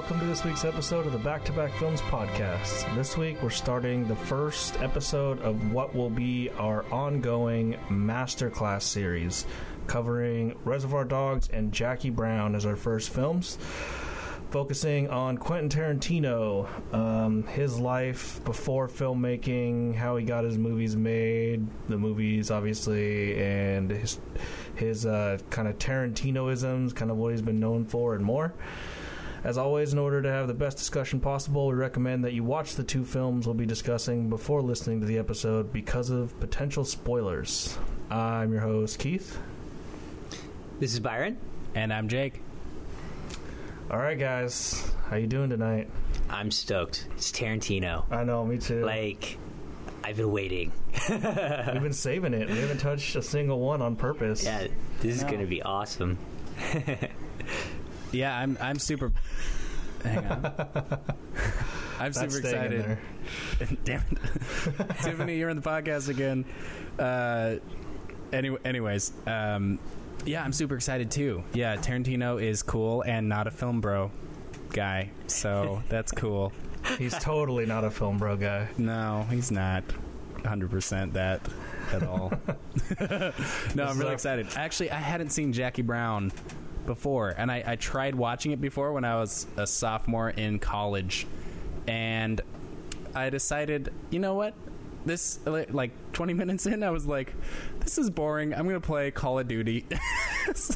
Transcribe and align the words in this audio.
welcome 0.00 0.18
to 0.18 0.24
this 0.24 0.44
week's 0.44 0.64
episode 0.64 1.04
of 1.04 1.12
the 1.12 1.18
Back 1.18 1.44
to 1.44 1.52
Back 1.52 1.70
Films 1.72 2.00
podcast. 2.00 2.94
This 2.94 3.18
week 3.18 3.42
we're 3.42 3.50
starting 3.50 4.08
the 4.08 4.16
first 4.16 4.80
episode 4.80 5.38
of 5.42 5.74
what 5.74 5.94
will 5.94 6.08
be 6.08 6.48
our 6.56 6.90
ongoing 6.90 7.76
masterclass 7.90 8.80
series, 8.80 9.44
covering 9.86 10.56
Reservoir 10.64 11.04
Dogs 11.04 11.50
and 11.52 11.70
Jackie 11.70 12.08
Brown 12.08 12.54
as 12.54 12.64
our 12.64 12.76
first 12.76 13.10
films. 13.10 13.58
Focusing 14.48 15.10
on 15.10 15.36
Quentin 15.36 15.68
Tarantino, 15.68 16.66
um, 16.94 17.42
his 17.48 17.78
life 17.78 18.42
before 18.42 18.88
filmmaking, 18.88 19.94
how 19.94 20.16
he 20.16 20.24
got 20.24 20.44
his 20.44 20.56
movies 20.56 20.96
made, 20.96 21.66
the 21.90 21.98
movies 21.98 22.50
obviously, 22.50 23.38
and 23.38 23.90
his 23.90 24.18
his 24.76 25.04
uh, 25.04 25.36
kind 25.50 25.68
of 25.68 25.78
Tarantinoisms, 25.78 26.94
kind 26.94 27.10
of 27.10 27.18
what 27.18 27.32
he's 27.32 27.42
been 27.42 27.60
known 27.60 27.84
for, 27.84 28.14
and 28.14 28.24
more. 28.24 28.54
As 29.42 29.56
always, 29.56 29.94
in 29.94 29.98
order 29.98 30.20
to 30.20 30.28
have 30.28 30.48
the 30.48 30.54
best 30.54 30.76
discussion 30.76 31.18
possible, 31.18 31.66
we 31.66 31.74
recommend 31.74 32.24
that 32.24 32.34
you 32.34 32.44
watch 32.44 32.74
the 32.74 32.84
two 32.84 33.04
films 33.04 33.46
we'll 33.46 33.54
be 33.54 33.64
discussing 33.64 34.28
before 34.28 34.60
listening 34.60 35.00
to 35.00 35.06
the 35.06 35.16
episode 35.16 35.72
because 35.72 36.10
of 36.10 36.38
potential 36.40 36.84
spoilers. 36.84 37.78
I'm 38.10 38.52
your 38.52 38.60
host, 38.60 38.98
Keith. 38.98 39.38
This 40.78 40.92
is 40.92 41.00
Byron. 41.00 41.38
And 41.74 41.90
I'm 41.90 42.08
Jake. 42.08 42.42
All 43.90 43.96
right, 43.96 44.18
guys, 44.18 44.92
how 45.08 45.16
you 45.16 45.26
doing 45.26 45.48
tonight? 45.48 45.88
I'm 46.28 46.50
stoked. 46.50 47.06
It's 47.12 47.32
Tarantino. 47.32 48.04
I 48.10 48.24
know, 48.24 48.44
me 48.44 48.58
too. 48.58 48.84
Like, 48.84 49.38
I've 50.04 50.18
been 50.18 50.30
waiting. 50.30 50.70
We've 51.08 51.22
been 51.22 51.92
saving 51.94 52.34
it. 52.34 52.50
We 52.50 52.58
haven't 52.58 52.78
touched 52.78 53.16
a 53.16 53.22
single 53.22 53.58
one 53.58 53.80
on 53.80 53.96
purpose. 53.96 54.44
Yeah, 54.44 54.66
this 55.00 55.16
is 55.16 55.24
going 55.24 55.40
to 55.40 55.46
be 55.46 55.62
awesome. 55.62 56.18
Yeah, 58.12 58.36
I'm 58.36 58.56
I'm 58.60 58.78
super. 58.78 59.12
Hang 60.02 60.26
on. 60.26 60.98
I'm 62.00 62.12
super 62.14 62.38
excited. 62.38 62.98
Damn 63.84 64.02
it, 64.10 64.98
Tiffany, 65.02 65.36
you're 65.36 65.50
in 65.50 65.56
the 65.56 65.62
podcast 65.62 66.08
again. 66.08 66.46
Uh, 66.98 67.56
any, 68.32 68.56
anyways, 68.64 69.12
um, 69.26 69.78
yeah, 70.24 70.42
I'm 70.42 70.52
super 70.52 70.76
excited 70.76 71.10
too. 71.10 71.44
Yeah, 71.52 71.76
Tarantino 71.76 72.42
is 72.42 72.62
cool 72.62 73.02
and 73.02 73.28
not 73.28 73.46
a 73.46 73.50
film 73.50 73.82
bro 73.82 74.10
guy, 74.70 75.10
so 75.26 75.82
that's 75.90 76.10
cool. 76.12 76.52
He's 76.96 77.16
totally 77.18 77.66
not 77.66 77.84
a 77.84 77.90
film 77.90 78.16
bro 78.16 78.36
guy. 78.36 78.68
No, 78.78 79.26
he's 79.30 79.50
not 79.50 79.84
100% 80.38 81.12
that 81.12 81.46
at 81.92 82.02
all. 82.02 82.32
no, 83.74 83.84
I'm 83.84 83.98
really 83.98 84.14
excited. 84.14 84.46
Actually, 84.56 84.90
I 84.90 84.98
hadn't 84.98 85.30
seen 85.30 85.52
Jackie 85.52 85.82
Brown 85.82 86.32
before, 86.86 87.34
and 87.36 87.50
I, 87.50 87.62
I 87.66 87.76
tried 87.76 88.14
watching 88.14 88.52
it 88.52 88.60
before 88.60 88.92
when 88.92 89.04
I 89.04 89.16
was 89.16 89.46
a 89.56 89.66
sophomore 89.66 90.30
in 90.30 90.58
college, 90.58 91.26
and 91.86 92.40
I 93.14 93.30
decided, 93.30 93.92
you 94.10 94.18
know 94.18 94.34
what? 94.34 94.54
This 95.04 95.38
like 95.46 95.92
20 96.12 96.34
minutes 96.34 96.66
in, 96.66 96.82
I 96.82 96.90
was 96.90 97.06
like, 97.06 97.32
"This 97.80 97.96
is 97.96 98.10
boring. 98.10 98.52
I'm 98.54 98.66
gonna 98.66 98.80
play 98.80 99.10
Call 99.10 99.38
of 99.38 99.48
Duty." 99.48 99.86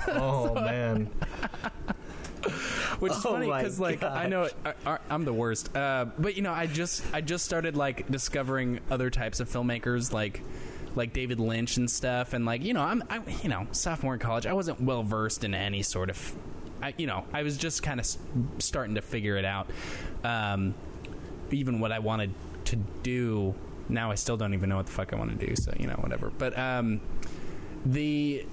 Oh 0.09 0.55
man, 0.55 1.07
which 2.99 3.13
is 3.13 3.19
Oh 3.27 3.33
funny 3.33 3.47
because 3.47 3.81
like 3.81 4.03
I 4.03 4.29
know 4.29 4.49
I, 4.65 4.75
I- 4.87 4.99
I'm 5.11 5.25
the 5.25 5.33
worst, 5.33 5.75
uh, 5.77 6.07
but 6.19 6.37
you 6.37 6.43
know 6.43 6.53
I 6.53 6.67
just 6.67 7.03
I 7.13 7.21
just 7.21 7.45
started 7.45 7.77
like 7.77 8.09
discovering 8.09 8.81
other 8.91 9.11
types 9.11 9.41
of 9.41 9.49
filmmakers 9.49 10.13
like 10.13 10.43
like 10.95 11.13
David 11.13 11.41
Lynch 11.41 11.77
and 11.77 11.91
stuff, 11.91 12.33
and 12.33 12.45
like 12.45 12.63
you 12.63 12.75
know 12.75 12.83
I'm 12.83 13.03
I, 13.11 13.21
you 13.43 13.49
know 13.49 13.67
sophomore 13.73 14.15
in 14.15 14.21
college 14.21 14.47
I 14.47 14.53
wasn't 14.53 14.81
well 14.81 15.03
versed 15.03 15.45
in 15.45 15.55
any 15.55 15.83
sort 15.83 16.11
of 16.11 16.37
I 16.83 16.95
you 16.97 17.07
know 17.07 17.25
I 17.33 17.43
was 17.43 17.57
just 17.57 17.83
kind 17.83 18.01
of 18.01 18.07
starting 18.59 18.95
to 18.97 19.03
figure 19.03 19.37
it 19.37 19.45
out, 19.45 19.71
um, 20.23 20.75
even 21.51 21.81
what 21.81 21.93
I 21.93 21.99
wanted 21.99 22.33
to 22.67 22.77
do. 23.03 23.55
Now 23.89 24.11
I 24.11 24.15
still 24.15 24.37
don't 24.37 24.55
even 24.55 24.69
know 24.69 24.77
what 24.77 24.87
the 24.87 24.93
fuck 24.93 25.13
I 25.13 25.17
want 25.17 25.39
to 25.39 25.47
do, 25.47 25.55
so 25.57 25.73
you 25.79 25.87
know 25.87 25.95
whatever. 25.95 26.31
But 26.37 26.59
um, 26.59 27.01
the 27.85 28.47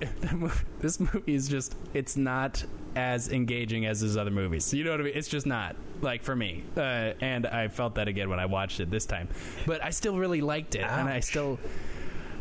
this 0.80 1.00
movie 1.00 1.34
is 1.34 1.48
just 1.48 1.74
it's 1.94 2.16
not 2.16 2.64
as 2.94 3.30
engaging 3.30 3.86
as 3.86 4.00
his 4.00 4.16
other 4.16 4.30
movies 4.30 4.72
you 4.72 4.84
know 4.84 4.90
what 4.90 5.00
i 5.00 5.04
mean 5.04 5.12
it's 5.14 5.28
just 5.28 5.46
not 5.46 5.76
like 6.00 6.22
for 6.22 6.34
me 6.34 6.62
uh, 6.76 7.12
and 7.20 7.46
i 7.46 7.68
felt 7.68 7.94
that 7.94 8.08
again 8.08 8.28
when 8.28 8.38
i 8.38 8.46
watched 8.46 8.80
it 8.80 8.90
this 8.90 9.06
time 9.06 9.28
but 9.66 9.82
i 9.84 9.90
still 9.90 10.16
really 10.16 10.40
liked 10.40 10.74
it 10.74 10.82
and 10.82 11.08
i 11.08 11.20
still 11.20 11.58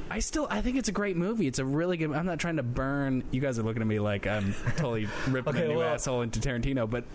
I 0.07 0.19
still, 0.19 0.47
I 0.51 0.61
think 0.61 0.77
it's 0.77 0.87
a 0.87 0.91
great 0.91 1.17
movie. 1.17 1.47
It's 1.47 1.57
a 1.57 1.65
really 1.65 1.97
good. 1.97 2.13
I'm 2.13 2.27
not 2.27 2.37
trying 2.37 2.57
to 2.57 2.63
burn. 2.63 3.23
You 3.31 3.41
guys 3.41 3.57
are 3.57 3.63
looking 3.63 3.81
at 3.81 3.87
me 3.87 3.97
like 3.99 4.27
I'm 4.27 4.53
totally 4.77 5.07
ripping 5.27 5.55
Okay, 5.55 5.65
a 5.65 5.67
new 5.69 5.77
well- 5.79 5.95
asshole 5.95 6.21
into 6.21 6.39
Tarantino, 6.39 6.87
but 6.87 7.05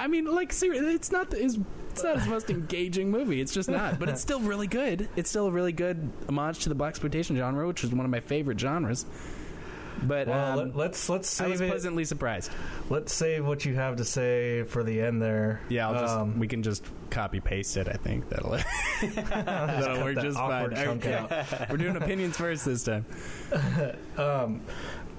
I 0.00 0.08
mean, 0.08 0.24
like, 0.24 0.52
seriously, 0.52 0.92
it's 0.94 1.12
not 1.12 1.30
his. 1.32 1.60
It's 1.90 2.02
not 2.02 2.18
his 2.18 2.26
most 2.26 2.50
engaging 2.50 3.08
movie. 3.08 3.40
It's 3.40 3.54
just 3.54 3.68
not. 3.68 4.00
But 4.00 4.08
it's 4.08 4.20
still 4.20 4.40
really 4.40 4.66
good. 4.66 5.08
It's 5.14 5.30
still 5.30 5.46
a 5.46 5.50
really 5.50 5.72
good 5.72 6.10
homage 6.28 6.58
to 6.64 6.68
the 6.68 6.74
blaxploitation 6.74 7.36
genre, 7.36 7.68
which 7.68 7.84
is 7.84 7.90
one 7.92 8.04
of 8.04 8.10
my 8.10 8.20
favorite 8.20 8.58
genres. 8.58 9.06
But 10.02 10.28
well, 10.28 10.58
um, 10.58 10.66
let, 10.68 10.76
let's 10.76 11.08
let's 11.08 11.40
I 11.40 11.48
was 11.48 11.58
save 11.58 11.68
it. 11.68 11.70
pleasantly 11.70 12.04
surprised. 12.04 12.50
Let's 12.88 13.12
save 13.12 13.46
what 13.46 13.64
you 13.64 13.74
have 13.74 13.96
to 13.96 14.04
say 14.04 14.62
for 14.64 14.82
the 14.82 15.00
end 15.00 15.20
there. 15.20 15.60
Yeah, 15.68 15.88
I'll 15.88 16.00
just, 16.00 16.14
Um, 16.14 16.38
we 16.38 16.48
can 16.48 16.62
just 16.62 16.84
copy 17.10 17.40
paste 17.40 17.76
it. 17.76 17.88
I 17.88 17.94
think 17.94 18.28
that'll 18.28 18.50
that'll 19.02 20.02
work 20.04 20.16
just 20.20 20.38
fine. 20.38 20.72
Okay. 20.74 21.44
We're 21.70 21.76
doing 21.76 21.96
opinions 21.96 22.36
first 22.36 22.64
this 22.64 22.84
time. 22.84 23.04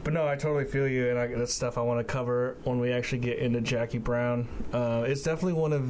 But 0.04 0.14
no, 0.14 0.28
I 0.28 0.36
totally 0.36 0.66
feel 0.66 0.88
you, 0.88 1.10
and 1.10 1.20
I, 1.20 1.28
that's 1.28 1.54
stuff 1.54 1.78
I 1.78 1.82
want 1.82 2.00
to 2.00 2.04
cover 2.04 2.58
when 2.64 2.80
we 2.80 2.92
actually 2.92 3.20
get 3.20 3.38
into 3.38 3.62
Jackie 3.62 4.00
Brown. 4.00 4.48
Uh, 4.74 5.04
it's 5.06 5.22
definitely 5.22 5.54
one 5.54 5.74
of, 5.74 5.88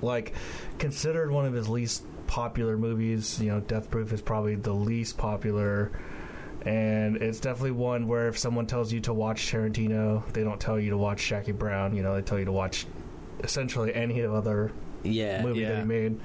like, 0.00 0.32
considered 0.78 1.30
one 1.30 1.44
of 1.44 1.52
his 1.52 1.68
least 1.68 2.04
popular 2.26 2.78
movies. 2.78 3.40
You 3.42 3.50
know, 3.52 3.60
Death 3.60 3.90
Proof 3.90 4.10
is 4.14 4.22
probably 4.22 4.54
the 4.54 4.72
least 4.72 5.18
popular, 5.18 5.92
and 6.68 7.16
it's 7.16 7.40
definitely 7.40 7.70
one 7.70 8.06
where 8.06 8.28
if 8.28 8.38
someone 8.38 8.66
tells 8.66 8.92
you 8.92 9.00
to 9.00 9.14
watch 9.14 9.50
Tarantino, 9.50 10.30
they 10.32 10.44
don't 10.44 10.60
tell 10.60 10.78
you 10.78 10.90
to 10.90 10.98
watch 10.98 11.26
Jackie 11.26 11.52
Brown. 11.52 11.96
You 11.96 12.02
know, 12.02 12.14
they 12.14 12.22
tell 12.22 12.38
you 12.38 12.44
to 12.44 12.52
watch 12.52 12.86
essentially 13.42 13.94
any 13.94 14.22
other 14.22 14.70
Yeah. 15.02 15.42
movie 15.42 15.64
that 15.64 15.70
yeah. 15.70 15.78
he 15.80 15.84
made. 15.86 16.20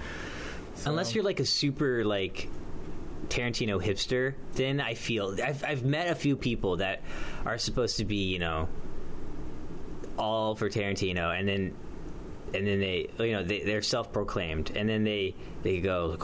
Unless 0.85 1.15
you're 1.15 1.23
like 1.23 1.39
a 1.39 1.45
super, 1.45 2.03
like, 2.03 2.49
Tarantino 3.29 3.81
hipster, 3.81 4.33
then 4.55 4.81
I 4.81 4.95
feel. 4.95 5.37
I've, 5.41 5.63
I've 5.63 5.85
met 5.85 6.09
a 6.09 6.15
few 6.15 6.35
people 6.35 6.77
that 6.77 7.01
are 7.45 7.57
supposed 7.57 7.97
to 7.97 8.05
be, 8.05 8.25
you 8.25 8.39
know, 8.39 8.67
all 10.17 10.55
for 10.55 10.69
Tarantino, 10.69 11.37
and 11.37 11.47
then. 11.47 11.73
And 12.55 12.67
then 12.67 12.79
they, 12.81 13.09
you 13.17 13.31
know, 13.31 13.43
they, 13.43 13.61
they're 13.61 13.81
self-proclaimed, 13.81 14.73
and 14.75 14.87
then 14.87 15.03
they 15.03 15.33
they 15.63 15.79
go, 15.79 16.17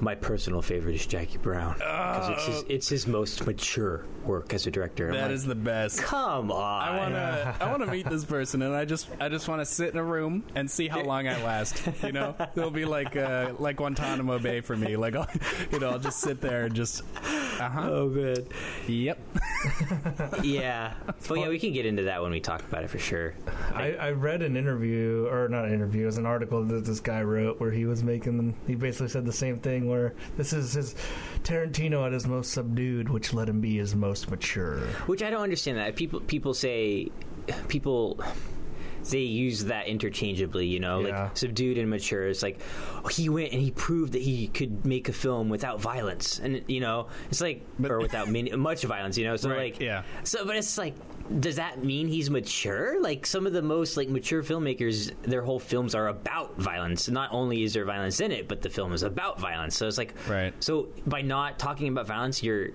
"My 0.00 0.14
personal 0.14 0.62
favorite 0.62 0.94
is 0.94 1.06
Jackie 1.06 1.38
Brown 1.38 1.74
because 1.74 2.28
it's 2.30 2.46
his, 2.46 2.64
it's 2.68 2.88
his 2.88 3.06
most 3.06 3.46
mature 3.46 4.04
work 4.24 4.54
as 4.54 4.66
a 4.66 4.70
director." 4.70 5.08
I'm 5.08 5.14
That 5.14 5.22
like, 5.24 5.30
is 5.32 5.44
the 5.46 5.54
best. 5.54 6.00
come 6.02 6.50
on. 6.52 6.82
I 6.82 6.98
want 6.98 7.14
to. 7.14 7.56
I 7.64 7.70
want 7.70 7.82
to 7.84 7.90
meet 7.90 8.08
this 8.08 8.24
person, 8.24 8.62
and 8.62 8.74
I 8.74 8.84
just, 8.84 9.08
I 9.20 9.28
just 9.28 9.48
want 9.48 9.60
to 9.60 9.66
sit 9.66 9.90
in 9.90 9.96
a 9.98 10.04
room 10.04 10.44
and 10.54 10.70
see 10.70 10.88
how 10.88 11.02
long 11.02 11.26
I 11.28 11.42
last. 11.42 11.82
You 12.02 12.12
know, 12.12 12.36
it'll 12.54 12.70
be 12.70 12.84
like, 12.84 13.16
uh, 13.16 13.52
like 13.58 13.76
Guantanamo 13.76 14.38
Bay 14.38 14.60
for 14.60 14.76
me. 14.76 14.96
Like, 14.96 15.16
I'll, 15.16 15.28
you 15.72 15.78
know, 15.80 15.90
I'll 15.90 15.98
just 15.98 16.20
sit 16.20 16.40
there 16.40 16.64
and 16.66 16.74
just, 16.74 17.02
uh 17.58 17.68
huh. 17.68 17.88
Oh, 17.90 18.08
good. 18.08 18.48
Yep. 18.86 19.18
Yeah. 20.42 20.94
Well, 21.28 21.38
yeah, 21.38 21.48
we 21.48 21.58
can 21.58 21.72
get 21.72 21.86
into 21.86 22.04
that 22.04 22.22
when 22.22 22.30
we 22.30 22.40
talk 22.40 22.60
about 22.62 22.84
it 22.84 22.90
for 22.90 22.98
sure. 22.98 23.34
I, 23.74 23.92
I 23.94 24.10
read 24.12 24.42
an 24.42 24.56
interview, 24.56 25.26
or 25.30 25.48
not 25.48 25.64
an 25.64 25.72
interview, 25.72 26.02
it 26.04 26.06
was 26.06 26.18
an 26.18 26.26
article 26.26 26.62
that 26.64 26.84
this 26.84 27.00
guy 27.00 27.22
wrote 27.22 27.58
where 27.60 27.70
he 27.70 27.84
was 27.84 28.02
making, 28.02 28.54
he 28.66 28.74
basically 28.74 29.08
said 29.08 29.24
the 29.24 29.32
same 29.32 29.58
thing 29.60 29.88
where 29.88 30.14
this 30.36 30.52
is 30.52 30.72
his 30.72 30.94
Tarantino 31.44 32.04
at 32.06 32.12
his 32.12 32.26
most 32.26 32.52
subdued, 32.52 33.08
which 33.08 33.32
let 33.32 33.48
him 33.48 33.60
be 33.60 33.76
his 33.76 33.94
most 33.94 34.30
mature. 34.30 34.78
Which 35.06 35.22
I 35.22 35.30
don't 35.30 35.42
understand 35.42 35.78
that. 35.78 35.94
People 35.96 36.20
people 36.20 36.54
say 36.54 37.10
people 37.68 38.20
they 39.10 39.20
use 39.20 39.66
that 39.66 39.86
interchangeably, 39.86 40.66
you 40.66 40.80
know, 40.80 40.98
Yeah. 40.98 41.22
like 41.26 41.36
subdued 41.36 41.78
and 41.78 41.88
mature. 41.88 42.26
It's 42.26 42.42
like 42.42 42.58
oh, 43.04 43.08
he 43.08 43.28
went 43.28 43.52
and 43.52 43.62
he 43.62 43.70
proved 43.70 44.14
that 44.14 44.22
he 44.22 44.48
could 44.48 44.84
make 44.84 45.08
a 45.08 45.12
film 45.12 45.48
without 45.48 45.80
violence, 45.80 46.40
and 46.40 46.64
you 46.66 46.80
know, 46.80 47.06
it's 47.30 47.40
like 47.40 47.62
But- 47.78 47.92
or 47.92 48.00
without 48.00 48.28
many, 48.28 48.50
much 48.56 48.82
violence, 48.82 49.16
you 49.16 49.24
know. 49.24 49.36
So 49.36 49.48
Right, 49.50 49.72
like, 49.74 49.80
yeah. 49.80 50.02
So, 50.24 50.44
but 50.44 50.56
it's 50.56 50.76
like, 50.76 50.94
does 51.40 51.56
that 51.56 51.84
mean 51.84 52.08
he's 52.08 52.30
mature? 52.30 53.00
Like 53.00 53.26
some 53.26 53.46
of 53.46 53.52
the 53.52 53.62
most 53.62 53.96
like 53.96 54.08
mature 54.08 54.42
filmmakers, 54.42 55.12
their 55.22 55.42
whole 55.42 55.58
films 55.58 55.94
are 55.94 56.08
about 56.08 56.56
violence. 56.56 57.08
Not 57.08 57.32
only 57.32 57.62
is 57.62 57.74
there 57.74 57.84
violence 57.84 58.20
in 58.20 58.32
it, 58.32 58.48
but 58.48 58.62
the 58.62 58.70
film 58.70 58.92
is 58.92 59.02
about 59.02 59.40
violence. 59.40 59.76
So 59.76 59.86
it's 59.86 59.98
like, 59.98 60.14
Right. 60.28 60.52
So 60.62 60.88
by 61.06 61.22
not 61.22 61.58
talking 61.58 61.88
about 61.88 62.06
violence, 62.06 62.42
you're 62.42 62.70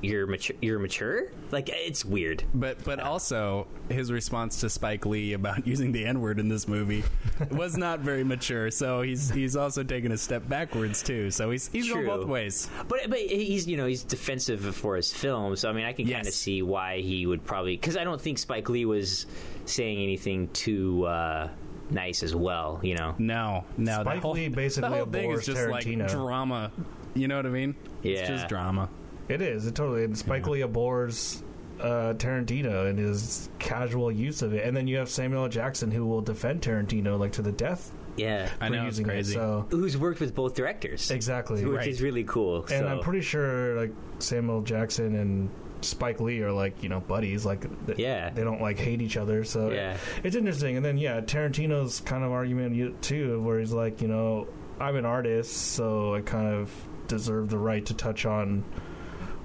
you're 0.00 0.26
mature. 0.26 0.56
You're 0.62 0.78
mature. 0.78 1.24
Like 1.50 1.68
it's 1.72 2.04
weird. 2.04 2.44
But 2.54 2.82
but 2.84 3.00
also 3.00 3.66
his 3.88 4.12
response 4.12 4.60
to 4.60 4.70
Spike 4.70 5.06
Lee 5.06 5.32
about 5.32 5.66
using 5.66 5.90
the 5.92 6.04
N 6.06 6.20
word 6.20 6.38
in 6.38 6.48
this 6.48 6.68
movie 6.68 7.02
was 7.50 7.76
not 7.76 8.00
very 8.00 8.22
mature. 8.24 8.70
So 8.70 9.02
he's 9.02 9.30
he's 9.30 9.56
also 9.56 9.82
taken 9.82 10.12
a 10.12 10.18
step 10.18 10.48
backwards 10.48 11.02
too. 11.02 11.30
So 11.30 11.50
he's 11.50 11.68
he's 11.68 11.90
going 11.92 12.06
both 12.06 12.26
ways. 12.26 12.68
But 12.86 13.10
but 13.10 13.18
he's 13.18 13.66
you 13.66 13.76
know 13.76 13.86
he's 13.86 14.02
defensive 14.04 14.74
for 14.76 14.94
his 14.96 15.12
film, 15.12 15.56
so 15.56 15.68
I 15.68 15.72
mean 15.72 15.84
I 15.84 15.92
can 15.92 16.08
kind 16.08 16.26
of 16.26 16.32
see 16.32 16.62
why 16.62 17.00
he 17.00 17.26
would 17.26 17.44
probably 17.44 17.76
because 17.76 17.96
I 17.96 18.04
don't 18.04 18.20
think 18.20 18.38
Spike 18.38 18.68
Lee 18.68 18.84
was 18.84 19.26
saying 19.64 19.98
anything 20.00 20.48
too 20.48 21.04
uh, 21.06 21.48
nice 21.90 22.22
as 22.22 22.34
well. 22.34 22.78
You 22.82 22.94
know. 22.94 23.14
No, 23.18 23.64
no. 23.76 23.98
the 23.98 24.10
Spike 24.10 24.22
whole, 24.22 24.32
Lee 24.32 24.48
basically 24.48 24.90
the 24.90 24.96
whole 24.96 25.06
thing 25.06 25.30
is 25.32 25.38
abhors 25.40 25.46
just 25.46 25.68
like 25.68 25.84
Tarantino. 25.84 26.08
drama. 26.08 26.70
You 27.14 27.26
know 27.26 27.36
what 27.36 27.46
I 27.46 27.50
mean? 27.50 27.74
It's 28.04 28.20
Yeah. 28.20 28.28
just 28.28 28.48
drama. 28.48 28.88
It 29.28 29.42
is. 29.42 29.66
It 29.66 29.74
totally. 29.74 30.04
And 30.04 30.16
Spike 30.16 30.46
Lee 30.46 30.62
abhors 30.62 31.42
uh, 31.80 32.14
Tarantino 32.16 32.88
and 32.88 32.98
his 32.98 33.48
casual 33.58 34.10
use 34.10 34.42
of 34.42 34.52
it. 34.54 34.64
And 34.66 34.76
then 34.76 34.86
you 34.88 34.96
have 34.96 35.08
Samuel 35.08 35.44
L. 35.44 35.48
Jackson 35.48 35.90
who 35.90 36.06
will 36.06 36.20
defend 36.22 36.62
Tarantino 36.62 37.18
like 37.18 37.32
to 37.32 37.42
the 37.42 37.52
death 37.52 37.92
Yeah. 38.16 38.48
I 38.60 38.66
for 38.68 38.72
know, 38.74 38.78
it's 38.80 38.86
using 38.98 39.04
crazy. 39.04 39.34
it. 39.34 39.38
So 39.38 39.66
Who's 39.70 39.96
worked 39.96 40.18
with 40.20 40.34
both 40.34 40.54
directors? 40.54 41.10
exactly. 41.10 41.64
Which 41.64 41.76
Right. 41.78 41.88
is 41.88 42.02
really 42.02 42.24
cool. 42.24 42.60
And 42.62 42.68
so. 42.68 42.86
I'm 42.88 43.00
pretty 43.00 43.20
sure 43.20 43.76
like 43.78 43.92
Samuel 44.18 44.62
Jackson 44.62 45.14
and 45.14 45.50
Spike 45.82 46.18
Lee 46.20 46.40
are 46.40 46.50
like 46.50 46.82
you 46.82 46.88
know 46.88 46.98
buddies. 46.98 47.46
Like 47.46 47.60
th- 47.86 47.98
Yeah. 47.98 48.30
they 48.30 48.42
don't 48.42 48.60
like 48.60 48.78
hate 48.80 49.00
each 49.00 49.16
other. 49.16 49.44
So 49.44 49.70
Yeah. 49.70 49.96
it's 50.24 50.34
interesting. 50.34 50.76
And 50.76 50.84
then 50.84 50.98
yeah, 50.98 51.20
Tarantino's 51.20 52.00
kind 52.00 52.24
of 52.24 52.32
argument 52.32 53.00
too, 53.02 53.40
where 53.42 53.60
he's 53.60 53.72
like, 53.72 54.02
you 54.02 54.08
know, 54.08 54.48
I'm 54.80 54.96
an 54.96 55.04
artist, 55.04 55.52
so 55.56 56.14
I 56.16 56.22
kind 56.22 56.52
of 56.52 56.72
deserve 57.06 57.50
the 57.50 57.58
right 57.58 57.86
to 57.86 57.94
touch 57.94 58.26
on 58.26 58.64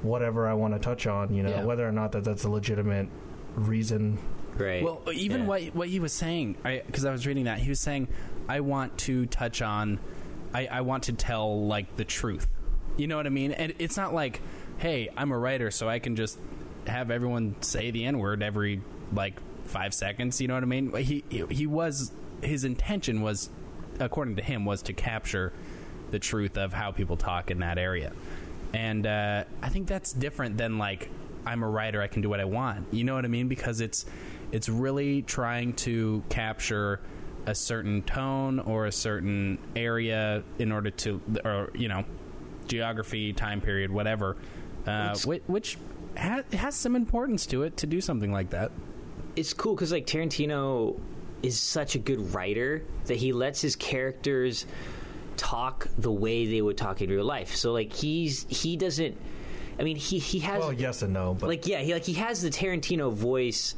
whatever 0.04 0.48
I 0.48 0.54
want 0.54 0.74
to 0.74 0.80
touch 0.80 1.08
on. 1.08 1.34
You 1.34 1.44
know, 1.44 1.50
Yeah. 1.50 1.64
whether 1.64 1.88
or 1.88 1.92
not 1.92 2.12
that 2.12 2.24
that's 2.24 2.44
a 2.44 2.50
legitimate 2.50 3.08
reason. 3.56 4.18
right. 4.58 4.84
Well, 4.84 5.02
even 5.12 5.42
Yeah. 5.42 5.48
what 5.48 5.62
what 5.76 5.88
he 5.90 6.00
was 6.00 6.14
saying, 6.14 6.58
because 6.86 7.06
I, 7.06 7.12
was 7.12 7.26
reading 7.26 7.46
that 7.46 7.58
he 7.60 7.70
was 7.70 7.80
saying, 7.80 8.08
I 8.48 8.60
want 8.60 8.98
to 9.00 9.26
touch 9.26 9.62
on, 9.64 10.00
I, 10.54 10.68
I 10.68 10.82
want 10.82 11.04
to 11.04 11.14
tell 11.14 11.66
like 11.66 11.96
the 11.96 12.06
truth. 12.06 12.48
You 12.98 13.08
know 13.08 13.18
what 13.18 13.26
I 13.26 13.30
mean? 13.30 13.52
And 13.52 13.74
it's 13.80 13.98
not 13.98 14.14
like, 14.14 14.42
hey, 14.78 15.10
I'm 15.18 15.32
a 15.32 15.38
writer, 15.40 15.72
so 15.72 15.90
I 15.90 15.98
can 16.00 16.16
just 16.16 16.38
have 16.86 17.10
everyone 17.10 17.56
say 17.62 17.90
the 17.92 18.06
n 18.06 18.20
word 18.20 18.44
every 18.44 18.82
like 19.14 19.40
five 19.66 19.94
seconds. 19.94 20.40
You 20.42 20.48
know 20.50 20.54
what 20.56 20.64
I 20.64 20.68
mean? 20.68 20.94
He 20.98 21.24
he 21.50 21.66
was 21.66 22.12
his 22.44 22.64
intention 22.66 23.22
was, 23.22 23.50
according 24.00 24.36
to 24.36 24.44
him, 24.44 24.66
was 24.66 24.82
to 24.84 24.94
capture 24.94 25.52
the 26.12 26.20
truth 26.20 26.58
of 26.58 26.74
how 26.74 26.92
people 26.92 27.18
talk 27.18 27.50
in 27.50 27.60
that 27.60 27.78
area. 27.80 28.12
And 28.74 29.06
uh, 29.06 29.44
I 29.62 29.70
think 29.70 29.88
that's 29.88 30.14
different 30.14 30.58
than 30.58 30.78
like 30.78 31.10
I'm 31.46 31.64
a 31.64 31.70
writer, 31.70 32.02
I 32.02 32.08
can 32.08 32.22
do 32.22 32.30
what 32.30 32.40
I 32.40 32.46
want. 32.46 32.88
You 32.92 33.04
know 33.04 33.16
what 33.16 33.26
I 33.26 33.28
mean? 33.28 33.48
Because 33.48 33.82
it's 33.82 34.06
it's 34.52 34.70
really 34.70 35.22
trying 35.24 35.74
to 35.74 36.24
capture 36.30 37.02
a 37.46 37.54
certain 37.56 38.02
tone 38.04 38.60
or 38.60 38.86
a 38.86 38.92
certain 38.92 39.58
area 39.76 40.44
in 40.60 40.72
order 40.72 40.90
to, 40.92 41.22
or 41.44 41.72
you 41.76 41.90
know, 41.90 42.06
geography, 42.68 43.34
time 43.34 43.60
period, 43.60 43.92
whatever, 43.92 44.38
uh, 44.88 45.16
which, 45.26 45.42
which 45.48 45.78
ha- 46.18 46.44
has 46.54 46.76
some 46.76 46.96
importance 46.96 47.46
to 47.48 47.64
it 47.64 47.76
to 47.78 47.88
do 47.88 48.00
something 48.00 48.32
like 48.32 48.52
that. 48.52 48.72
it's 49.36 49.54
cool 49.54 49.76
because 49.76 49.92
like 49.92 50.06
Tarantino 50.06 51.00
is 51.42 51.60
such 51.60 51.96
a 51.96 52.00
good 52.00 52.34
writer 52.34 52.84
that 53.06 53.18
he 53.18 53.34
lets 53.34 53.62
his 53.62 53.76
characters 53.76 54.66
talk 55.38 55.88
the 55.98 56.12
way 56.12 56.46
they 56.46 56.62
would 56.62 56.78
talk 56.78 57.02
in 57.02 57.10
real 57.10 57.26
life. 57.26 57.56
So 57.56 57.72
like 57.72 57.94
he's 57.94 58.46
he 58.50 58.78
doesn't. 58.78 59.18
I 59.80 59.84
mean 59.84 59.96
he 59.96 60.20
he 60.20 60.40
has 60.40 60.60
Well, 60.60 60.74
yes 60.74 61.02
and 61.02 61.14
no, 61.14 61.34
but 61.34 61.48
like 61.48 61.68
yeah 61.68 61.80
he 61.80 61.94
like 61.94 62.06
he 62.06 62.14
has 62.14 62.42
the 62.42 62.50
Tarantino 62.50 63.12
voice 63.12 63.76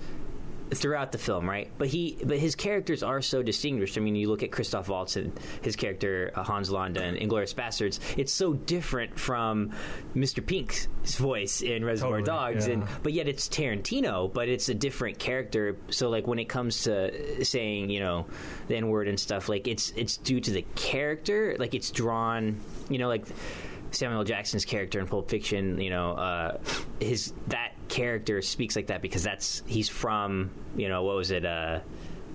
throughout 0.71 1.11
the 1.11 1.17
film, 1.17 1.47
right? 1.47 1.69
But 1.77 1.87
he 1.87 2.17
but 2.23 2.37
his 2.37 2.55
characters 2.55 3.03
are 3.03 3.21
so 3.21 3.43
distinguished. 3.43 3.97
I 3.97 4.01
mean, 4.01 4.15
you 4.15 4.29
look 4.29 4.43
at 4.43 4.51
Christoph 4.51 4.89
Waltz 4.89 5.15
and 5.15 5.37
his 5.61 5.75
character 5.75 6.31
uh, 6.35 6.43
Hans 6.43 6.71
Landa 6.71 7.03
and 7.03 7.17
Inglourious 7.17 7.53
Basterds. 7.53 7.99
It's 8.17 8.31
so 8.31 8.53
different 8.53 9.19
from 9.19 9.71
Mr. 10.15 10.45
Pink's 10.45 10.87
voice 11.15 11.61
in 11.61 11.85
Reservoir 11.85 12.21
Totally, 12.21 12.53
Dogs, 12.53 12.67
yeah. 12.67 12.73
and 12.75 12.87
but 13.03 13.13
yet 13.13 13.27
it's 13.27 13.47
Tarantino, 13.47 14.31
but 14.33 14.49
it's 14.49 14.69
a 14.69 14.73
different 14.73 15.19
character. 15.19 15.77
So 15.89 16.09
like 16.09 16.27
when 16.27 16.39
it 16.39 16.45
comes 16.45 16.83
to 16.83 17.45
saying 17.45 17.89
you 17.89 17.99
know 17.99 18.25
the 18.67 18.75
N 18.75 18.87
word 18.87 19.07
and 19.07 19.19
stuff, 19.19 19.49
like 19.49 19.67
it's 19.67 19.91
it's 19.95 20.17
due 20.17 20.39
to 20.41 20.51
the 20.51 20.65
character. 20.75 21.55
Like 21.59 21.73
it's 21.73 21.91
drawn, 21.91 22.59
you 22.89 22.97
know, 22.97 23.07
like. 23.07 23.25
Samuel 23.95 24.23
Jackson's 24.23 24.65
character 24.65 24.99
in 24.99 25.07
Pulp 25.07 25.29
Fiction, 25.29 25.79
you 25.79 25.89
know, 25.89 26.11
uh, 26.11 26.57
his 26.99 27.33
that 27.47 27.71
character 27.87 28.41
speaks 28.41 28.75
like 28.75 28.87
that 28.87 29.01
because 29.01 29.23
that's 29.23 29.63
he's 29.65 29.89
from, 29.89 30.51
you 30.75 30.89
know, 30.89 31.03
what 31.03 31.15
was 31.15 31.31
it, 31.31 31.45
uh, 31.45 31.79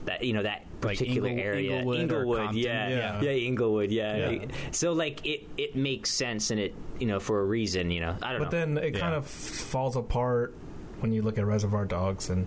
that 0.07 0.25
you 0.25 0.33
know 0.33 0.43
that 0.43 0.65
Like 0.83 0.99
particular 0.99 1.29
Ingle- 1.29 1.45
area, 1.45 1.79
Inglewood 1.81 2.53
or 2.53 2.53
yeah, 2.55 2.89
Yeah. 2.89 3.23
yeah, 3.23 3.31
Inglewood, 3.31 3.91
yeah. 3.91 4.31
Yeah. 4.31 4.45
So 4.73 4.93
like 4.93 5.25
it 5.27 5.47
it 5.59 5.77
makes 5.77 6.11
sense 6.11 6.51
and 6.51 6.59
it 6.59 6.75
you 6.99 7.07
know 7.07 7.21
for 7.21 7.41
a 7.41 7.45
reason, 7.45 7.91
you 7.91 8.01
know. 8.01 8.17
I 8.23 8.33
don't 8.33 8.39
but 8.41 8.53
know. 8.53 8.59
then 8.59 8.79
it 8.79 8.95
Yeah. 8.95 9.01
kind 9.01 9.15
of 9.15 9.27
falls 9.27 9.97
apart 9.97 10.55
when 11.01 11.12
you 11.12 11.23
look 11.23 11.37
at 11.39 11.45
Reservoir 11.47 11.85
Dogs 11.85 12.31
and 12.31 12.47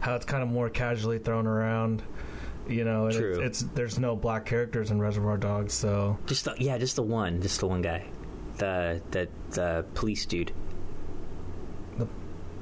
how 0.00 0.14
it's 0.16 0.24
kind 0.24 0.42
of 0.42 0.48
more 0.48 0.68
casually 0.70 1.18
thrown 1.18 1.46
around. 1.46 2.02
You 2.68 2.84
know, 2.84 3.10
True. 3.10 3.40
It's, 3.40 3.62
it's 3.62 3.72
there's 3.74 3.98
no 3.98 4.14
black 4.14 4.44
characters 4.44 4.90
in 4.90 5.00
Reservoir 5.00 5.38
Dogs, 5.38 5.72
so 5.72 6.18
just 6.26 6.44
the, 6.44 6.54
yeah, 6.58 6.76
just 6.78 6.96
the 6.96 7.02
one, 7.02 7.40
just 7.40 7.60
the 7.60 7.66
one 7.66 7.80
guy, 7.80 8.04
the 8.58 9.00
the 9.10 9.28
the 9.50 9.84
police 9.94 10.26
dude. 10.26 10.52
The- 11.98 12.08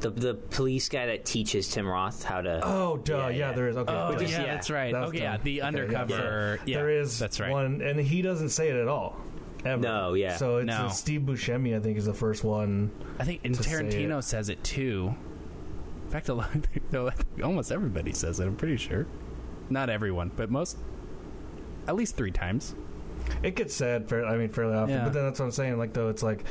The, 0.00 0.10
the 0.10 0.34
police 0.34 0.90
guy 0.90 1.06
that 1.06 1.24
teaches 1.24 1.68
Tim 1.68 1.86
Roth 1.88 2.22
how 2.22 2.42
to. 2.42 2.60
oh, 2.62 2.98
duh, 2.98 3.16
Yeah, 3.16 3.28
yeah, 3.28 3.36
yeah. 3.48 3.52
there 3.52 3.68
is. 3.68 3.76
Okay, 3.78 3.92
Oh, 3.92 4.10
is- 4.12 4.30
yeah, 4.30 4.40
yeah, 4.42 4.46
that's 4.54 4.68
right. 4.70 4.92
that's 4.92 5.08
okay, 5.08 5.18
yeah, 5.20 5.32
dumb. 5.38 5.44
the 5.44 5.50
Okay, 5.50 5.56
yeah. 5.56 5.66
undercover. 5.66 6.60
Yeah, 6.66 6.76
there 6.78 6.90
is 6.90 7.18
That's 7.18 7.40
right. 7.40 7.50
one, 7.50 7.80
and 7.80 7.98
he 7.98 8.20
doesn't 8.20 8.50
say 8.50 8.68
it 8.68 8.76
at 8.76 8.88
all. 8.88 9.16
Ever. 9.64 9.80
No, 9.80 10.12
yeah. 10.14 10.36
So 10.36 10.58
it's 10.58 10.66
No. 10.66 10.74
uh, 10.84 10.88
Steve 10.90 11.22
Buscemi, 11.22 11.74
I 11.74 11.80
think, 11.80 11.96
is 11.96 12.04
the 12.04 12.12
first 12.14 12.44
one. 12.44 12.90
I 13.18 13.24
think 13.24 13.40
and 13.42 13.54
to 13.54 13.62
say 13.62 13.70
Tarantino 13.70 14.18
it. 14.18 14.22
says 14.22 14.48
it 14.50 14.62
too. 14.62 15.14
In 16.04 16.10
fact, 16.12 16.28
a 16.28 16.34
lot, 16.34 16.50
though, 16.90 17.10
almost 17.42 17.72
everybody 17.72 18.12
says 18.12 18.38
it. 18.38 18.44
I'm 18.46 18.54
pretty 18.54 18.76
sure. 18.76 19.06
Not 19.70 19.88
everyone, 19.90 20.30
but 20.36 20.50
most. 20.50 20.76
At 21.88 21.96
least 21.96 22.16
three 22.16 22.30
times. 22.32 22.74
It 23.42 23.56
gets 23.56 23.74
said, 23.74 24.08
fair, 24.08 24.24
I 24.24 24.36
mean, 24.36 24.48
fairly 24.48 24.74
often. 24.74 24.96
Yeah. 24.96 25.04
But 25.04 25.12
then 25.12 25.24
that's 25.24 25.38
what 25.38 25.46
I'm 25.46 25.52
saying. 25.52 25.78
Like, 25.78 25.92
though, 25.92 26.08
it's 26.08 26.22
like 26.22 26.44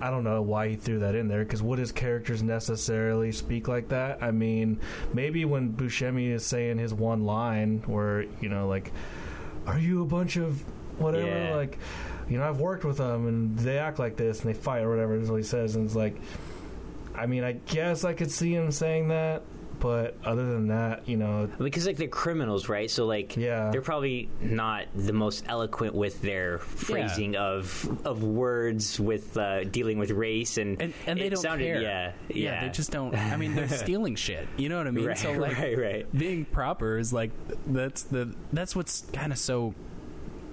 I 0.00 0.10
don't 0.10 0.24
know 0.24 0.42
why 0.42 0.68
he 0.68 0.76
threw 0.76 0.98
that 1.00 1.14
in 1.14 1.28
there 1.28 1.42
because 1.42 1.62
would 1.62 1.78
his 1.78 1.90
characters 1.90 2.42
necessarily 2.42 3.32
speak 3.32 3.66
like 3.66 3.88
that? 3.88 4.22
I 4.22 4.30
mean, 4.30 4.78
maybe 5.14 5.44
when 5.44 5.72
Buscemi 5.72 6.30
is 6.30 6.44
saying 6.44 6.78
his 6.78 6.92
one 6.92 7.24
line, 7.24 7.82
where 7.86 8.22
you 8.40 8.48
know, 8.48 8.68
like, 8.68 8.92
"Are 9.66 9.78
you 9.78 10.02
a 10.02 10.06
bunch 10.06 10.36
of 10.36 10.60
whatever?" 10.98 11.26
Yeah. 11.26 11.54
Like, 11.54 11.78
you 12.28 12.38
know, 12.38 12.48
I've 12.48 12.60
worked 12.60 12.84
with 12.84 12.98
them 12.98 13.26
and 13.26 13.58
they 13.58 13.78
act 13.78 13.98
like 13.98 14.16
this 14.16 14.40
and 14.40 14.54
they 14.54 14.58
fight 14.58 14.82
or 14.82 14.90
whatever 14.90 15.16
is 15.16 15.30
what 15.30 15.38
he 15.38 15.42
says, 15.42 15.76
and 15.76 15.86
it's 15.86 15.96
like, 15.96 16.16
I 17.14 17.26
mean, 17.26 17.44
I 17.44 17.52
guess 17.52 18.04
I 18.04 18.12
could 18.12 18.30
see 18.30 18.52
him 18.54 18.70
saying 18.72 19.08
that, 19.08 19.42
but 19.80 20.16
other 20.24 20.44
than 20.52 20.68
that, 20.68 21.08
you 21.08 21.16
know, 21.16 21.48
because 21.58 21.86
like 21.86 21.96
they're 21.96 22.08
criminals, 22.08 22.68
right? 22.68 22.90
So 22.90 23.06
like, 23.06 23.36
Yeah. 23.36 23.70
they're 23.70 23.82
probably 23.82 24.28
not 24.40 24.86
the 24.94 25.12
most 25.12 25.44
eloquent 25.48 25.94
with 25.94 26.20
their 26.22 26.58
phrasing 26.58 27.36
of 27.36 27.86
of 28.06 28.22
words 28.22 28.98
with 28.98 29.36
uh, 29.36 29.64
dealing 29.64 29.98
with 29.98 30.10
race 30.10 30.56
and 30.58 30.80
And, 30.80 30.94
and 31.06 31.20
they 31.20 31.28
don't 31.28 31.40
sounded, 31.42 31.64
care. 31.64 31.82
Yeah, 31.82 32.12
yeah, 32.28 32.64
they 32.64 32.70
just 32.70 32.90
don't. 32.90 33.14
I 33.14 33.36
mean, 33.36 33.54
they're 33.54 33.68
stealing 33.86 34.16
shit. 34.16 34.48
You 34.56 34.68
know 34.68 34.78
what 34.78 34.86
I 34.86 34.90
mean? 34.90 35.06
Right, 35.06 35.18
so 35.18 35.32
like, 35.32 35.58
right, 35.58 35.78
right. 35.78 36.12
being 36.18 36.44
proper 36.46 36.98
is 36.98 37.12
like 37.12 37.30
that's 37.66 38.02
the 38.04 38.34
that's 38.52 38.74
what's 38.74 39.02
kind 39.12 39.32
of 39.32 39.38
so 39.38 39.74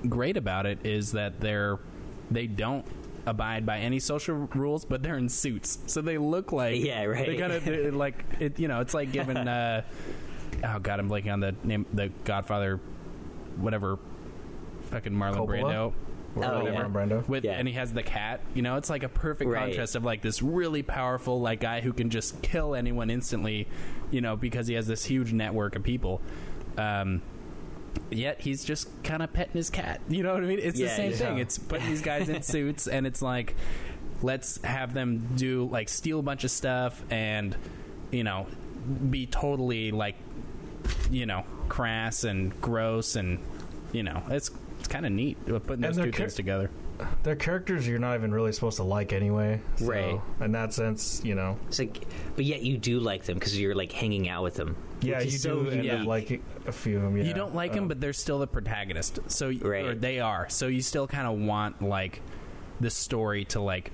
great 0.09 0.35
about 0.37 0.65
it 0.65 0.85
is 0.85 1.13
that 1.13 1.39
they're 1.39 1.79
they 2.29 2.47
don't 2.47 2.85
abide 3.25 3.65
by 3.65 3.79
any 3.79 3.99
social 3.99 4.35
rules, 4.53 4.83
but 4.85 5.01
they're 5.03 5.17
in 5.17 5.29
suits, 5.29 5.79
so 5.87 6.01
they 6.01 6.17
look 6.17 6.51
like 6.51 6.81
Yeah, 6.83 7.03
right. 7.05 7.25
They 7.25 7.37
kind 7.37 7.53
of 7.53 7.95
like 7.95 8.23
it. 8.39 8.59
You 8.59 8.67
know, 8.67 8.81
it's 8.81 8.93
like 8.93 9.11
giving. 9.11 9.37
Uh, 9.47 9.81
oh 10.65 10.79
God, 10.79 10.99
I'm 10.99 11.09
blanking 11.09 11.33
on 11.33 11.39
the 11.39 11.55
name. 11.63 11.85
The 11.93 12.09
Godfather, 12.25 12.79
whatever, 13.57 13.97
fucking 14.91 15.13
Marlon 15.13 15.35
Coppola? 15.35 15.47
Brando. 15.47 15.93
Or 16.35 16.43
Oh, 16.45 16.59
whatever. 16.63 16.71
yeah. 16.71 16.83
Brando. 16.87 17.27
With, 17.27 17.43
Yeah. 17.45 17.51
and 17.53 17.67
he 17.67 17.73
has 17.75 17.93
the 17.93 18.01
cat. 18.03 18.41
You 18.55 18.61
know, 18.63 18.77
it's 18.77 18.89
like 18.89 19.03
a 19.03 19.09
perfect 19.09 19.49
Right. 19.51 19.67
contrast 19.67 19.95
of 19.95 20.03
like 20.03 20.21
this 20.21 20.41
really 20.41 20.81
powerful 20.83 21.39
like 21.41 21.59
guy 21.59 21.81
who 21.81 21.93
can 21.93 22.09
just 22.09 22.41
kill 22.41 22.73
anyone 22.75 23.09
instantly. 23.09 23.67
You 24.11 24.21
know, 24.21 24.35
because 24.35 24.67
he 24.67 24.73
has 24.75 24.87
this 24.87 25.05
huge 25.05 25.31
network 25.33 25.75
of 25.75 25.83
people. 25.83 26.21
Um, 26.77 27.21
yet 28.09 28.41
he's 28.41 28.63
just 28.63 28.89
kind 29.03 29.21
of 29.21 29.33
petting 29.33 29.53
his 29.53 29.69
cat. 29.69 30.01
You 30.09 30.23
know 30.23 30.33
what 30.33 30.43
I 30.43 30.47
mean? 30.47 30.59
It's 30.61 30.79
the 30.79 30.89
same 30.89 31.11
yeah. 31.11 31.17
thing. 31.17 31.37
It's 31.39 31.57
putting 31.57 31.87
these 31.87 32.01
guys 32.01 32.29
in 32.29 32.41
suits, 32.43 32.87
and 32.87 33.07
it's 33.07 33.21
like 33.21 33.55
let's 34.21 34.61
have 34.63 34.93
them 34.93 35.27
do 35.35 35.67
like 35.71 35.89
steal 35.89 36.19
a 36.19 36.23
bunch 36.23 36.45
of 36.45 36.51
stuff 36.51 37.03
and 37.09 37.57
you 38.09 38.23
know 38.23 38.47
be 39.09 39.25
totally 39.25 39.91
like 39.91 40.15
you 41.11 41.25
know 41.25 41.43
crass 41.67 42.23
and 42.23 42.59
gross 42.61 43.15
and 43.17 43.39
you 43.93 44.03
know, 44.03 44.21
it's 44.29 44.51
it's 44.79 44.87
kind 44.89 45.05
of 45.05 45.13
neat 45.13 45.37
uh, 45.49 45.59
putting 45.59 45.81
those 45.81 45.95
two 45.95 46.11
char- 46.11 46.11
things 46.11 46.33
together. 46.33 46.69
They're 47.23 47.35
characters 47.35 47.87
you're 47.87 47.99
not 47.99 48.15
even 48.15 48.33
really 48.33 48.51
supposed 48.51 48.77
to 48.77 48.83
like 48.83 49.13
anyway. 49.13 49.61
So, 49.77 49.85
Right. 49.85 50.21
In 50.41 50.51
that 50.51 50.73
sense, 50.73 51.21
you 51.23 51.35
know. 51.35 51.57
It's 51.67 51.79
like, 51.79 52.05
but 52.35 52.45
yet 52.45 52.61
you 52.61 52.77
do 52.77 52.99
like 52.99 53.23
them 53.23 53.35
because 53.35 53.57
you're 53.57 53.75
like 53.75 53.91
hanging 53.91 54.27
out 54.29 54.43
with 54.43 54.55
them. 54.55 54.75
Yeah, 55.03 55.17
which 55.19 55.25
you 55.27 55.35
is 55.35 55.41
so 55.41 55.63
do 55.63 55.69
end 55.69 55.85
unique. 55.85 56.01
up 56.01 56.07
liking 56.07 56.43
a 56.67 56.71
few 56.71 56.97
of 56.97 57.03
them. 57.03 57.17
Yeah. 57.17 57.23
You 57.23 57.33
don't 57.33 57.53
like 57.55 57.73
them, 57.73 57.83
Um, 57.83 57.87
but 57.87 57.99
they're 58.01 58.13
still 58.13 58.39
the 58.39 58.47
protagonist. 58.47 59.19
So 59.27 59.47
Right. 59.49 59.85
or 59.85 59.95
they 59.95 60.19
are. 60.19 60.47
So 60.49 60.67
you 60.67 60.81
still 60.81 61.07
kind 61.07 61.27
of 61.27 61.37
want 61.47 61.81
like 61.81 62.21
the 62.79 62.89
story 62.89 63.45
to 63.45 63.59
like 63.61 63.91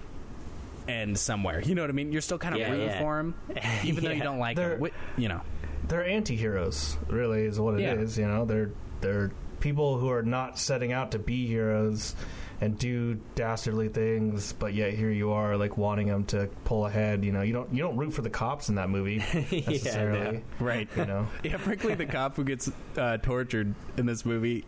end 0.87 1.17
somewhere. 1.17 1.61
You 1.61 1.75
know 1.75 1.81
what 1.83 1.89
I 1.89 1.93
mean? 1.93 2.11
You're 2.11 2.21
still 2.21 2.37
kind 2.39 2.55
of 2.55 2.61
Yeah, 2.61 2.71
rooting 2.71 2.87
yeah. 2.87 2.99
for 2.99 3.19
him, 3.19 3.35
even 3.83 4.03
though 4.03 4.11
you 4.11 4.23
don't 4.23 4.39
like 4.39 4.55
They're- 4.55 4.77
him. 4.77 4.89
You 5.17 5.29
know, 5.29 5.41
they're 5.87 6.05
anti-heroes 6.05 6.97
really 7.07 7.43
is 7.43 7.59
what 7.59 7.79
it 7.79 7.81
is. 7.99 8.17
Yeah. 8.17 8.25
you 8.27 8.31
know 8.31 8.45
they're 8.45 8.71
they're 9.01 9.31
people 9.59 9.97
who 9.97 10.09
are 10.09 10.23
not 10.23 10.57
setting 10.59 10.91
out 10.93 11.11
to 11.11 11.19
be 11.19 11.45
heroes 11.47 12.15
and 12.61 12.77
do 12.77 13.15
dastardly 13.35 13.87
things 13.87 14.51
but 14.53 14.73
yet 14.73 14.93
here 14.93 15.09
you 15.11 15.31
are 15.31 15.55
like 15.55 15.77
wanting 15.77 16.07
them 16.07 16.25
to 16.25 16.49
pull 16.65 16.85
ahead 16.85 17.23
you 17.23 17.31
know 17.31 17.41
you 17.41 17.53
don't 17.53 17.73
you 17.73 17.81
don't 17.81 17.95
root 17.95 18.11
for 18.13 18.21
the 18.21 18.29
cops 18.29 18.67
in 18.69 18.75
that 18.75 18.89
movie 18.89 19.17
necessarily 19.67 20.43
right? 20.59 20.89
you 20.97 21.05
know 21.05 21.27
Yeah, 21.43 21.57
frankly, 21.57 21.95
the 21.95 22.05
cop 22.05 22.35
who 22.35 22.43
gets 22.43 22.69
uh, 22.97 23.17
tortured 23.17 23.73
in 23.97 24.05
this 24.05 24.25
movie, 24.25 24.65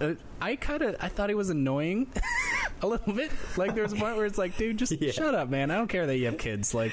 uh, 0.00 0.14
I 0.40 0.56
kind 0.56 0.82
of 0.82 0.96
I 1.00 1.08
thought 1.08 1.28
he 1.30 1.34
was 1.34 1.48
annoying 1.50 2.12
a 2.82 2.86
little 2.86 3.12
bit. 3.14 3.30
Like 3.56 3.74
there's 3.74 3.92
a 3.92 3.96
point 3.96 4.16
where 4.16 4.26
it's 4.26 4.38
like, 4.38 4.56
dude, 4.56 4.76
just 4.78 4.92
Yeah. 4.92 5.12
shut 5.12 5.34
up, 5.34 5.48
man. 5.48 5.70
I 5.70 5.76
don't 5.76 5.88
care 5.88 6.06
that 6.06 6.16
you 6.16 6.26
have 6.26 6.38
kids. 6.38 6.74
Like, 6.74 6.92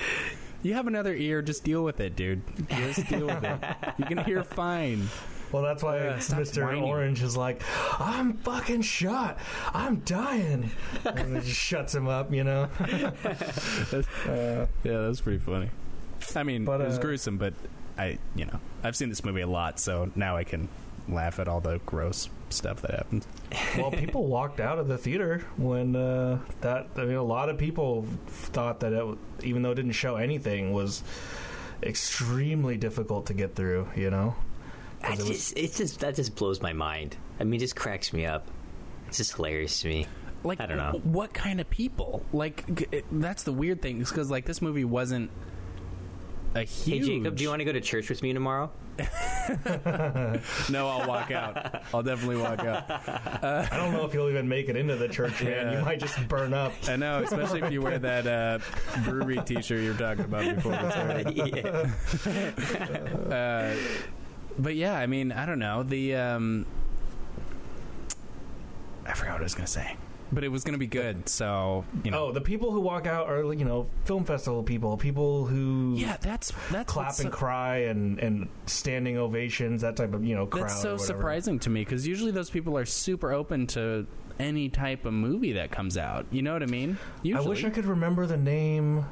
you 0.63 0.73
have 0.73 0.87
another 0.87 1.13
ear, 1.13 1.41
just 1.41 1.63
deal 1.63 1.83
with 1.83 1.99
it, 1.99 2.15
dude. 2.15 2.41
Just 2.69 3.07
deal 3.07 3.25
with 3.27 3.43
it. 3.43 3.59
You're 3.97 4.09
gonna 4.09 4.23
hear 4.23 4.43
fine. 4.43 5.07
Well 5.51 5.63
that's 5.63 5.83
why 5.83 5.97
Yeah, 5.97 6.17
mr 6.17 6.65
whining. 6.65 6.83
orange 6.83 7.21
is 7.23 7.35
like 7.37 7.61
i'm 7.99 8.33
fucking 8.37 8.81
shot 8.81 9.37
i'm 9.73 9.99
dying 10.01 10.69
and 11.05 11.37
it 11.37 11.43
just 11.43 11.59
shuts 11.59 11.93
him 11.95 12.07
up 12.07 12.33
you 12.33 12.43
know 12.43 12.69
uh, 12.79 14.03
Yeah, 14.25 14.65
that 14.83 15.07
was 15.07 15.21
pretty 15.21 15.39
funny. 15.39 15.69
I 16.35 16.43
mean, 16.43 16.65
But, 16.65 16.81
it 16.81 16.87
was 16.87 16.97
uh, 16.97 17.01
gruesome, 17.01 17.37
but 17.37 17.53
I, 17.97 18.17
you 18.35 18.45
know, 18.45 18.59
I've 18.83 18.95
seen 18.95 19.09
this 19.09 19.23
movie 19.23 19.41
a 19.41 19.47
lot, 19.47 19.79
so 19.79 20.11
now 20.15 20.35
I 20.35 20.43
can 20.43 20.67
laugh 21.07 21.39
at 21.39 21.47
all 21.47 21.61
the 21.61 21.79
gross 21.85 22.29
stuff 22.49 22.81
that 22.81 22.91
happens. 22.91 23.25
well, 23.77 23.91
people 24.03 24.25
walked 24.27 24.59
out 24.59 24.77
of 24.77 24.87
the 24.87 24.97
theater 24.97 25.39
when 25.57 25.95
uh, 25.95 26.39
that. 26.61 26.87
I 26.97 27.05
mean, 27.05 27.15
a 27.15 27.23
lot 27.23 27.49
of 27.49 27.57
people 27.57 28.05
thought 28.27 28.81
that 28.81 28.93
it, 28.93 29.17
even 29.43 29.61
though 29.61 29.71
it 29.71 29.75
didn't 29.75 29.93
show 29.93 30.15
anything, 30.17 30.73
was 30.73 31.01
extremely 31.81 32.77
difficult 32.77 33.27
to 33.27 33.33
get 33.33 33.55
through. 33.55 33.87
You 33.95 34.09
know, 34.09 34.35
That 34.35 34.35
'Cause 34.35 34.46
it 35.03 35.17
was- 35.19 35.27
just, 35.27 35.57
it's 35.57 35.77
just 35.77 35.99
that 36.01 36.15
just 36.15 36.35
blows 36.35 36.61
my 36.61 36.73
mind. 36.73 37.17
I 37.39 37.43
mean, 37.43 37.55
it 37.55 37.59
just 37.63 37.75
cracks 37.75 38.13
me 38.13 38.25
up. 38.25 38.47
It's 39.07 39.17
just 39.17 39.33
hilarious 39.35 39.81
to 39.81 39.87
me. 39.87 40.07
Like, 40.43 40.61
I 40.61 40.65
don't 40.65 40.77
know. 40.77 41.01
what 41.03 41.33
kind 41.33 41.59
of 41.59 41.69
people? 41.69 42.23
Like, 42.31 42.87
it, 42.91 43.05
that's 43.11 43.43
the 43.43 43.51
weird 43.53 43.81
thing, 43.81 43.99
because 43.99 44.29
like 44.31 44.45
this 44.45 44.61
movie 44.61 44.85
wasn't 44.85 45.29
a 46.55 46.63
huge. 46.63 47.05
Hey 47.07 47.17
Jacob, 47.19 47.35
do 47.35 47.43
you 47.43 47.49
want 47.49 47.59
to 47.59 47.65
go 47.65 47.71
to 47.73 47.81
church 47.81 48.09
with 48.09 48.21
me 48.21 48.33
tomorrow? 48.33 48.71
No, 50.69 50.87
I'll 50.89 51.07
walk 51.07 51.31
out. 51.31 51.83
I'll 51.93 52.03
definitely 52.03 52.37
walk 52.37 52.59
out. 52.59 52.89
I 52.91 53.67
don't 53.77 53.93
know 53.93 54.05
if 54.05 54.13
you'll 54.13 54.29
even 54.29 54.47
make 54.49 54.67
it 54.67 54.75
into 54.75 54.95
the 54.97 55.07
church, 55.07 55.41
man. 55.41 55.71
Yeah. 55.71 55.79
You 55.79 55.85
might 55.85 55.99
just 56.01 56.27
burn 56.27 56.53
up. 56.53 56.73
I 56.87 56.97
know, 56.97 57.19
especially 57.23 57.61
if 57.61 57.71
you 57.71 57.81
wear 57.81 57.97
that 57.99 58.27
uh, 58.27 58.59
brewery 59.05 59.39
T-shirt 59.45 59.81
you 59.81 59.91
were 59.93 59.97
talking 59.97 60.25
about 60.25 60.55
before. 60.55 60.71
we 60.73 60.77
started. 60.91 61.91
yeah. 63.29 63.33
Uh, 63.33 63.75
but 64.59 64.75
yeah, 64.75 64.93
I 64.95 65.07
mean, 65.07 65.31
I 65.31 65.45
don't 65.45 65.59
know. 65.59 65.83
The 65.83 66.15
um, 66.15 66.65
I 69.05 69.13
forgot 69.13 69.33
what 69.33 69.41
I 69.41 69.43
was 69.43 69.55
gonna 69.55 69.67
say, 69.67 69.95
but 70.31 70.43
it 70.43 70.49
was 70.49 70.63
gonna 70.63 70.77
be 70.77 70.87
good. 70.87 71.29
So 71.29 71.85
you 72.03 72.11
know, 72.11 72.25
Oh, 72.27 72.31
the 72.31 72.41
people 72.41 72.71
who 72.71 72.81
walk 72.81 73.07
out 73.07 73.27
are 73.29 73.53
you 73.53 73.63
know 73.65 73.87
film 74.05 74.25
festival 74.25 74.63
people, 74.63 74.97
people 74.97 75.45
who 75.45 75.95
yeah, 75.97 76.17
that's 76.19 76.51
that's 76.71 76.91
clap 76.91 77.07
what's 77.07 77.19
and 77.21 77.31
so- 77.31 77.37
cry 77.37 77.77
and 77.77 78.19
and 78.19 78.49
standing 78.65 79.17
ovations, 79.17 79.81
that 79.81 79.95
type 79.95 80.13
of 80.13 80.25
you 80.25 80.35
know 80.35 80.45
crowd. 80.45 80.63
That's 80.63 80.79
or 80.79 80.81
so 80.81 80.91
whatever. 80.93 81.05
surprising 81.05 81.59
to 81.59 81.69
me 81.69 81.81
because 81.85 82.05
usually 82.05 82.31
those 82.31 82.49
people 82.49 82.77
are 82.77 82.85
super 82.85 83.31
open 83.31 83.67
to 83.67 84.05
any 84.39 84.69
type 84.69 85.05
of 85.05 85.13
movie 85.13 85.53
that 85.53 85.71
comes 85.71 85.97
out. 85.97 86.25
You 86.31 86.41
know 86.41 86.53
what 86.53 86.61
I 86.63 86.67
mean? 86.67 86.97
Usually. 87.23 87.45
I 87.45 87.49
wish 87.49 87.63
I 87.63 87.69
could 87.69 87.85
remember 87.85 88.25
the 88.27 88.37
name. 88.37 89.05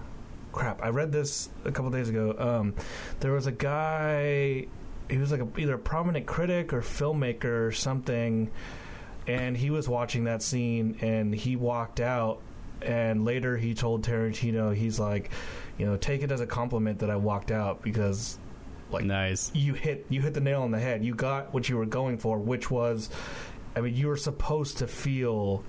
Crap, 0.51 0.81
I 0.83 0.89
read 0.89 1.11
this 1.11 1.49
a 1.65 1.71
couple 1.71 1.89
days 1.91 2.09
ago. 2.09 2.35
Um, 2.37 2.73
there 3.21 3.31
was 3.31 3.47
a 3.47 3.51
guy. 3.51 4.67
He 5.09 5.17
was 5.17 5.31
like 5.31 5.41
a, 5.41 5.47
either 5.57 5.75
a 5.75 5.79
prominent 5.79 6.25
critic 6.25 6.73
or 6.73 6.81
filmmaker 6.81 7.67
or 7.67 7.71
something, 7.71 8.51
and 9.27 9.55
he 9.55 9.69
was 9.69 9.87
watching 9.87 10.25
that 10.25 10.41
scene 10.41 10.97
and 11.01 11.33
he 11.33 11.55
walked 11.55 11.99
out. 11.99 12.41
And 12.81 13.25
later 13.25 13.57
he 13.57 13.73
told 13.73 14.03
Tarantino, 14.03 14.75
he's 14.75 14.99
like, 14.99 15.31
you 15.77 15.85
know, 15.85 15.97
take 15.97 16.21
it 16.21 16.31
as 16.31 16.41
a 16.41 16.47
compliment 16.47 16.99
that 16.99 17.09
I 17.09 17.15
walked 17.15 17.51
out 17.51 17.81
because 17.81 18.37
like 18.91 19.05
nice. 19.05 19.51
you 19.53 19.73
hit 19.73 20.05
you 20.09 20.21
hit 20.21 20.33
the 20.33 20.41
nail 20.41 20.61
on 20.61 20.71
the 20.71 20.79
head. 20.79 21.03
You 21.03 21.15
got 21.15 21.53
what 21.53 21.67
you 21.67 21.77
were 21.77 21.85
going 21.85 22.17
for, 22.17 22.37
which 22.37 22.69
was, 22.69 23.09
I 23.75 23.81
mean, 23.81 23.95
you 23.95 24.07
were 24.07 24.17
supposed 24.17 24.79
to 24.79 24.87
feel 24.87 25.63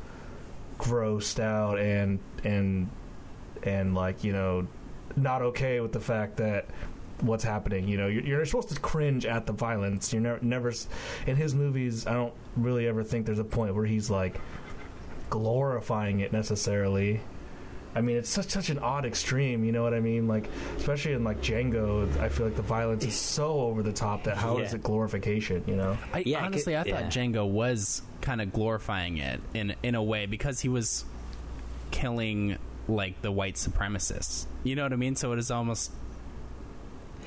grossed 0.78 1.40
out 1.40 1.78
and 1.78 2.19
and 2.45 2.90
and 3.62 3.95
like 3.95 4.25
you 4.25 4.33
know 4.33 4.66
not 5.16 5.40
okay 5.40 5.81
with 5.81 5.93
the 5.93 6.00
fact 6.00 6.37
that 6.37 6.66
what's 7.21 7.45
happening. 7.45 7.89
You 7.89 7.97
know, 7.97 8.07
you're, 8.09 8.23
you're 8.23 8.45
supposed 8.45 8.69
to 8.71 8.81
cringe 8.81 9.25
at 9.27 9.47
the 9.47 9.53
violence. 9.53 10.13
You're 10.13 10.23
never 10.23 10.39
never 10.43 10.73
in 11.27 11.37
his 11.37 11.55
movies. 11.55 12.07
I 12.07 12.13
don't 12.15 12.35
really 12.57 12.87
ever 12.87 13.03
think 13.05 13.27
there's 13.27 13.39
a 13.39 13.45
point 13.45 13.75
where 13.75 13.87
he's 13.87 14.11
like 14.11 14.41
glorifying 15.31 16.21
it 16.21 16.33
necessarily. 16.33 17.21
I 17.95 18.03
mean, 18.03 18.17
it's 18.19 18.29
such 18.29 18.51
such 18.51 18.69
an 18.69 18.79
odd 18.79 19.07
extreme. 19.07 19.65
You 19.65 19.73
know 19.73 19.83
what 19.83 19.95
I 19.95 20.01
mean? 20.01 20.29
Like, 20.29 20.51
especially 20.77 21.15
in 21.15 21.25
like 21.25 21.41
Django, 21.41 22.15
I 22.21 22.29
feel 22.29 22.45
like 22.47 22.57
the 22.57 22.61
violence 22.63 23.05
is 23.07 23.15
so 23.15 23.61
over 23.61 23.83
the 23.83 23.93
top 23.93 24.25
that 24.25 24.37
how 24.37 24.59
is 24.59 24.73
Yeah. 24.73 24.77
it 24.77 24.83
glorification? 24.83 25.65
You 25.67 25.77
know? 25.77 25.97
I, 26.13 26.19
Yeah, 26.27 26.41
I 26.43 26.47
honestly, 26.47 26.75
could- 26.75 26.93
I 26.93 26.97
thought 27.03 27.17
yeah. 27.17 27.25
Django 27.25 27.49
was 27.49 28.03
kind 28.21 28.43
of 28.43 28.53
glorifying 28.53 29.17
it 29.17 29.41
in 29.55 29.75
in 29.83 29.95
a 29.95 30.03
way 30.03 30.27
because 30.27 30.61
he 30.61 30.69
was 30.69 31.07
killing 31.91 32.59
like 32.89 33.21
the 33.23 33.33
white 33.33 33.55
supremacists. 33.55 34.45
You 34.63 34.77
know 34.77 34.83
what 34.83 34.93
I 34.93 34.97
mean? 34.97 35.17
So 35.17 35.33
it 35.33 35.39
is 35.39 35.51
almost 35.51 35.91
to 35.91 35.97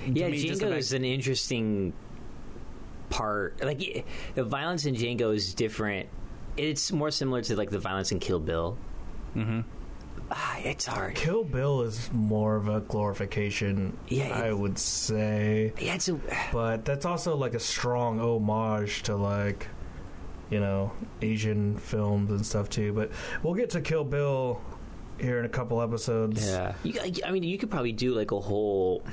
Yeah, 0.08 0.30
me, 0.30 0.44
Django 0.44 0.64
about- 0.68 0.78
is 0.78 0.94
an 0.94 1.04
interesting 1.06 1.94
part. 3.10 3.64
Like 3.64 4.06
the 4.36 4.44
violence 4.44 4.86
in 4.86 4.96
Django 4.96 5.34
is 5.34 5.54
different. 5.54 6.10
It's 6.58 6.92
more 6.92 7.12
similar 7.12 7.42
to 7.44 7.56
like 7.56 7.70
the 7.70 7.80
violence 7.80 8.12
in 8.12 8.20
Kill 8.20 8.40
Bill. 8.40 8.78
Mm-hmm. 9.36 9.62
Ah, 10.32 10.58
it's 10.60 10.86
hard. 10.86 11.16
Kill 11.16 11.44
Bill 11.44 11.82
is 11.82 12.10
more 12.14 12.56
of 12.56 12.68
a 12.68 12.82
glorification, 12.82 13.98
Yeah, 14.10 14.30
I 14.30 14.52
would 14.54 14.78
say. 14.78 15.74
Yeah, 15.80 15.96
it's 15.96 16.08
a, 16.10 16.20
But 16.52 16.86
that's 16.86 17.06
also 17.06 17.36
like 17.36 17.56
a 17.56 17.60
strong 17.60 18.20
homage 18.20 19.04
to 19.04 19.16
like, 19.16 19.68
you 20.52 20.60
know, 20.60 20.92
Asian 21.24 21.78
films 21.78 22.30
and 22.32 22.46
stuff 22.46 22.70
too. 22.70 22.94
But 22.94 23.12
we'll 23.42 23.56
get 23.56 23.72
to 23.72 23.82
Kill 23.82 24.04
Bill 24.04 24.62
here 25.20 25.40
in 25.40 25.46
a 25.46 25.50
couple 25.50 25.82
episodes. 25.82 26.46
yeah. 26.46 26.74
You, 26.84 27.00
I 27.26 27.32
mean, 27.32 27.44
you 27.44 27.58
could 27.58 27.72
probably 27.72 27.92
do 27.94 28.14
like 28.14 28.32
a 28.32 28.40
whole, 28.40 29.04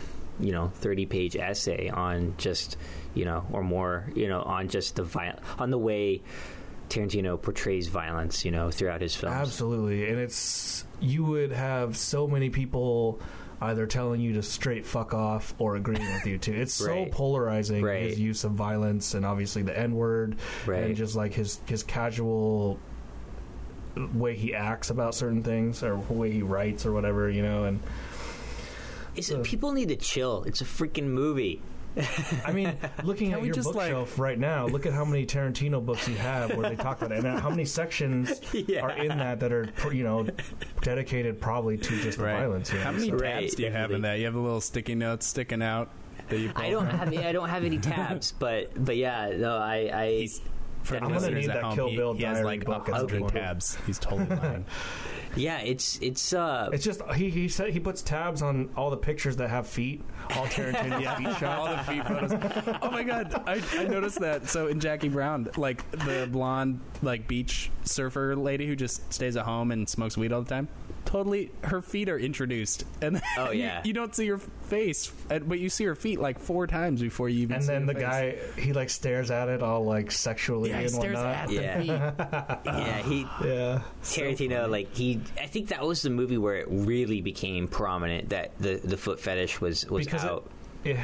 you 0.40 0.52
know, 0.52 0.68
thirty-page 0.74 1.36
essay 1.36 1.88
on 1.88 2.34
just, 2.38 2.76
you 3.14 3.24
know, 3.24 3.44
or 3.52 3.62
more, 3.62 4.04
you 4.14 4.28
know, 4.28 4.42
on 4.42 4.68
just 4.68 4.96
the 4.96 5.02
viol- 5.04 5.38
on 5.58 5.70
the 5.70 5.78
way 5.78 6.22
Tarantino 6.88 7.40
portrays 7.40 7.88
violence, 7.88 8.44
you 8.44 8.50
know, 8.50 8.70
throughout 8.70 9.00
his 9.00 9.14
films. 9.16 9.34
Absolutely. 9.34 10.08
And 10.08 10.18
it's 10.18 10.84
you 11.00 11.24
would 11.24 11.52
have 11.52 11.96
so 11.96 12.26
many 12.26 12.48
people 12.50 13.20
either 13.60 13.86
telling 13.86 14.20
you 14.20 14.34
to 14.34 14.42
straight 14.42 14.84
fuck 14.84 15.14
off 15.14 15.54
or 15.58 15.76
agreeing 15.76 16.04
with 16.12 16.26
you 16.26 16.36
too. 16.38 16.52
It's 16.52 16.74
so 16.74 16.90
Right. 16.92 17.10
polarizing 17.10 17.82
Right. 17.82 18.02
his 18.10 18.20
use 18.20 18.44
of 18.44 18.52
violence 18.52 19.14
and 19.14 19.24
obviously 19.24 19.62
the 19.62 19.76
N 19.76 19.94
word 19.94 20.36
Right. 20.66 20.84
and 20.84 20.94
just 20.96 21.16
like 21.16 21.32
his 21.32 21.58
his 21.66 21.82
casual 21.82 22.78
way 24.14 24.34
he 24.36 24.54
acts 24.54 24.90
about 24.90 25.14
certain 25.14 25.42
things 25.42 25.82
or 25.82 25.96
way 25.96 26.30
he 26.30 26.42
writes 26.42 26.84
or 26.84 26.92
whatever, 26.92 27.30
you 27.30 27.42
know, 27.42 27.64
and 27.64 27.80
It's, 29.16 29.32
people 29.42 29.72
need 29.72 29.88
to 29.88 29.96
chill. 29.96 30.44
It's 30.44 30.60
a 30.60 30.64
freaking 30.64 31.04
movie. 31.08 31.62
I 32.44 32.52
mean, 32.52 32.76
looking 33.04 33.32
at 33.32 33.42
your 33.42 33.54
just, 33.54 33.68
like- 33.74 33.90
bookshelf 33.90 34.18
right 34.18 34.38
now, 34.38 34.66
look 34.66 34.84
at 34.84 34.92
how 34.92 35.04
many 35.04 35.24
Tarantino 35.24 35.84
books 35.84 36.06
you 36.06 36.16
have 36.16 36.54
where 36.54 36.68
they 36.68 36.76
talk 36.76 37.00
about 37.00 37.12
it, 37.12 37.24
and 37.24 37.40
how 37.40 37.48
many 37.48 37.64
sections 37.64 38.38
Yeah. 38.52 38.82
are 38.82 38.90
in 38.90 39.08
that 39.16 39.40
that 39.40 39.50
are, 39.52 39.72
you 39.90 40.04
know, 40.04 40.26
dedicated 40.82 41.40
probably 41.40 41.78
to 41.78 42.00
just 42.02 42.18
the 42.18 42.24
Right. 42.24 42.38
violence. 42.40 42.70
You 42.72 42.78
know? 42.78 42.84
How 42.84 42.92
many 42.92 43.08
So- 43.08 43.14
Right, 43.16 43.40
tabs 43.40 43.54
do 43.54 43.62
you 43.62 43.70
have 43.70 43.90
in 43.92 44.02
that? 44.02 44.18
You 44.18 44.26
have 44.26 44.34
the 44.34 44.40
little 44.40 44.60
sticky 44.60 44.94
notes 44.94 45.26
sticking 45.26 45.62
out 45.62 45.90
that 46.28 46.38
you. 46.38 46.52
I 46.54 46.70
don't 46.70 46.86
have 46.86 47.08
I 47.16 47.32
don't 47.32 47.48
have 47.48 47.64
any 47.64 47.78
tabs, 47.92 48.32
but 48.38 48.72
but 48.84 48.96
yeah, 48.96 49.32
no, 49.36 49.56
I 49.56 49.90
I 49.92 50.08
He's 50.10 50.40
For 50.86 50.96
I'm 50.96 51.12
gonna 51.12 51.30
need 51.30 51.48
that 51.48 51.62
home, 51.62 51.74
Kill 51.74 51.94
Bill 51.94 52.14
he 52.14 52.22
has 52.22 52.34
diary 52.38 52.44
like 52.46 52.64
book 52.64 52.88
at 52.88 52.94
some 52.94 53.08
hundred 53.08 53.20
point. 53.22 53.32
tabs. 53.34 53.76
He's 53.86 53.98
totally 53.98 54.36
lying. 54.36 54.64
Yeah, 55.34 55.58
it's 55.58 55.98
it's 56.00 56.32
uh 56.32 56.70
It's 56.72 56.82
just 56.82 57.02
he 57.14 57.28
he 57.28 57.48
said 57.48 57.68
he 57.70 57.78
puts 57.78 58.00
tabs 58.00 58.40
on 58.40 58.70
all 58.74 58.88
the 58.88 58.96
pictures 58.96 59.36
that 59.36 59.50
have 59.50 59.66
feet, 59.66 60.02
all 60.30 60.46
Tarantino's 60.46 61.14
feet 61.18 61.36
shots. 61.36 61.42
all 61.44 61.68
the 61.68 61.82
feet 61.82 62.06
photos. 62.06 62.78
Oh 62.80 62.90
my 62.90 63.02
god, 63.02 63.42
I, 63.46 63.60
I 63.76 63.84
noticed 63.84 64.18
that. 64.20 64.48
So 64.48 64.68
in 64.68 64.80
Jackie 64.80 65.10
Brown, 65.10 65.48
like 65.58 65.90
the 65.90 66.26
blonde, 66.32 66.80
like 67.02 67.28
beach 67.28 67.70
surfer 67.84 68.34
lady 68.34 68.66
who 68.66 68.74
just 68.74 69.12
stays 69.12 69.36
at 69.36 69.44
home 69.44 69.72
and 69.72 69.86
smokes 69.86 70.16
weed 70.16 70.32
all 70.32 70.40
the 70.40 70.48
time. 70.48 70.68
Totally, 71.06 71.50
her 71.62 71.80
feet 71.80 72.08
are 72.08 72.18
introduced, 72.18 72.84
and 73.00 73.22
Oh, 73.38 73.50
you- 73.52 73.60
yeah. 73.62 73.80
you, 73.84 73.92
don't 73.92 74.14
see 74.14 74.26
her 74.26 74.38
face, 74.38 75.10
but 75.28 75.58
you 75.58 75.70
see 75.70 75.84
her 75.84 75.94
feet 75.94 76.20
like 76.20 76.38
four 76.38 76.66
times 76.66 77.00
before 77.00 77.28
you 77.28 77.42
even. 77.42 77.56
And 77.56 77.64
see 77.64 77.72
then 77.72 77.82
her 77.82 77.94
the 77.94 77.94
face. 77.94 78.02
guy 78.02 78.60
he 78.60 78.72
like 78.72 78.90
stares 78.90 79.30
at 79.30 79.48
it 79.48 79.62
all 79.62 79.84
like 79.84 80.10
sexually 80.12 80.70
yeah, 80.70 80.78
he 80.78 80.82
and 80.84 80.92
stares 80.92 81.14
whatnot. 81.14 81.34
at 81.36 81.48
the 81.48 81.54
Yeah. 81.54 81.80
feet. 81.80 81.86
yeah, 82.66 83.02
he 83.02 83.20
yeah, 83.48 83.82
Tarantino 84.02 84.68
like 84.68 84.94
he 84.94 85.20
I 85.40 85.46
think 85.46 85.68
that 85.68 85.82
was 85.86 86.02
the 86.02 86.10
movie 86.10 86.38
where 86.38 86.56
it 86.56 86.66
really 86.68 87.20
became 87.22 87.68
prominent 87.68 88.30
that 88.30 88.58
the 88.58 88.74
the 88.82 88.96
foot 88.96 89.20
fetish 89.20 89.60
was 89.60 89.86
was 89.86 90.04
because 90.06 90.24
out. 90.24 90.50
it, 90.84 90.90
it 90.90 90.98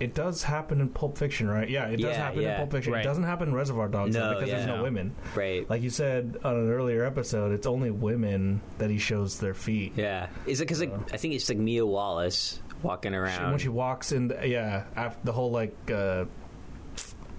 it 0.00 0.14
does 0.14 0.42
happen 0.42 0.80
in 0.80 0.88
Pulp 0.88 1.16
Fiction, 1.18 1.48
right? 1.48 1.68
Yeah, 1.68 1.86
it 1.86 1.98
does 1.98 2.10
Yeah, 2.16 2.24
happen 2.24 2.40
yeah. 2.42 2.52
in 2.52 2.56
Pulp 2.58 2.72
Fiction. 2.72 2.92
Right. 2.94 3.00
It 3.04 3.08
doesn't 3.08 3.24
happen 3.24 3.48
in 3.50 3.54
Reservoir 3.54 3.88
Dogs 3.88 4.14
though, 4.14 4.30
No, 4.32 4.34
because 4.34 4.50
there's 4.50 4.62
yeah. 4.66 4.72
no 4.72 4.76
No. 4.78 4.82
women. 4.82 5.14
right. 5.34 5.68
Like 5.68 5.82
you 5.82 5.90
said 5.90 6.38
on 6.42 6.56
an 6.56 6.70
earlier 6.70 7.04
episode, 7.04 7.52
it's 7.52 7.66
only 7.66 7.90
women 7.90 8.60
that 8.78 8.90
he 8.90 8.98
shows 8.98 9.38
their 9.38 9.54
feet. 9.54 9.92
yeah. 9.96 10.28
Is 10.46 10.60
it 10.60 10.66
cuz 10.66 10.80
like 10.80 10.92
I 11.12 11.16
think 11.18 11.34
it's 11.34 11.48
like 11.48 11.58
Mia 11.58 11.84
Wallace 11.86 12.60
walking 12.82 13.12
She- 13.12 13.16
around. 13.16 13.50
when 13.50 13.58
she 13.58 13.68
walks 13.68 14.10
in, 14.12 14.28
the, 14.28 14.48
yeah, 14.48 14.84
after 14.96 15.20
the 15.24 15.32
whole 15.32 15.50
like 15.50 15.76
uh, 15.90 16.24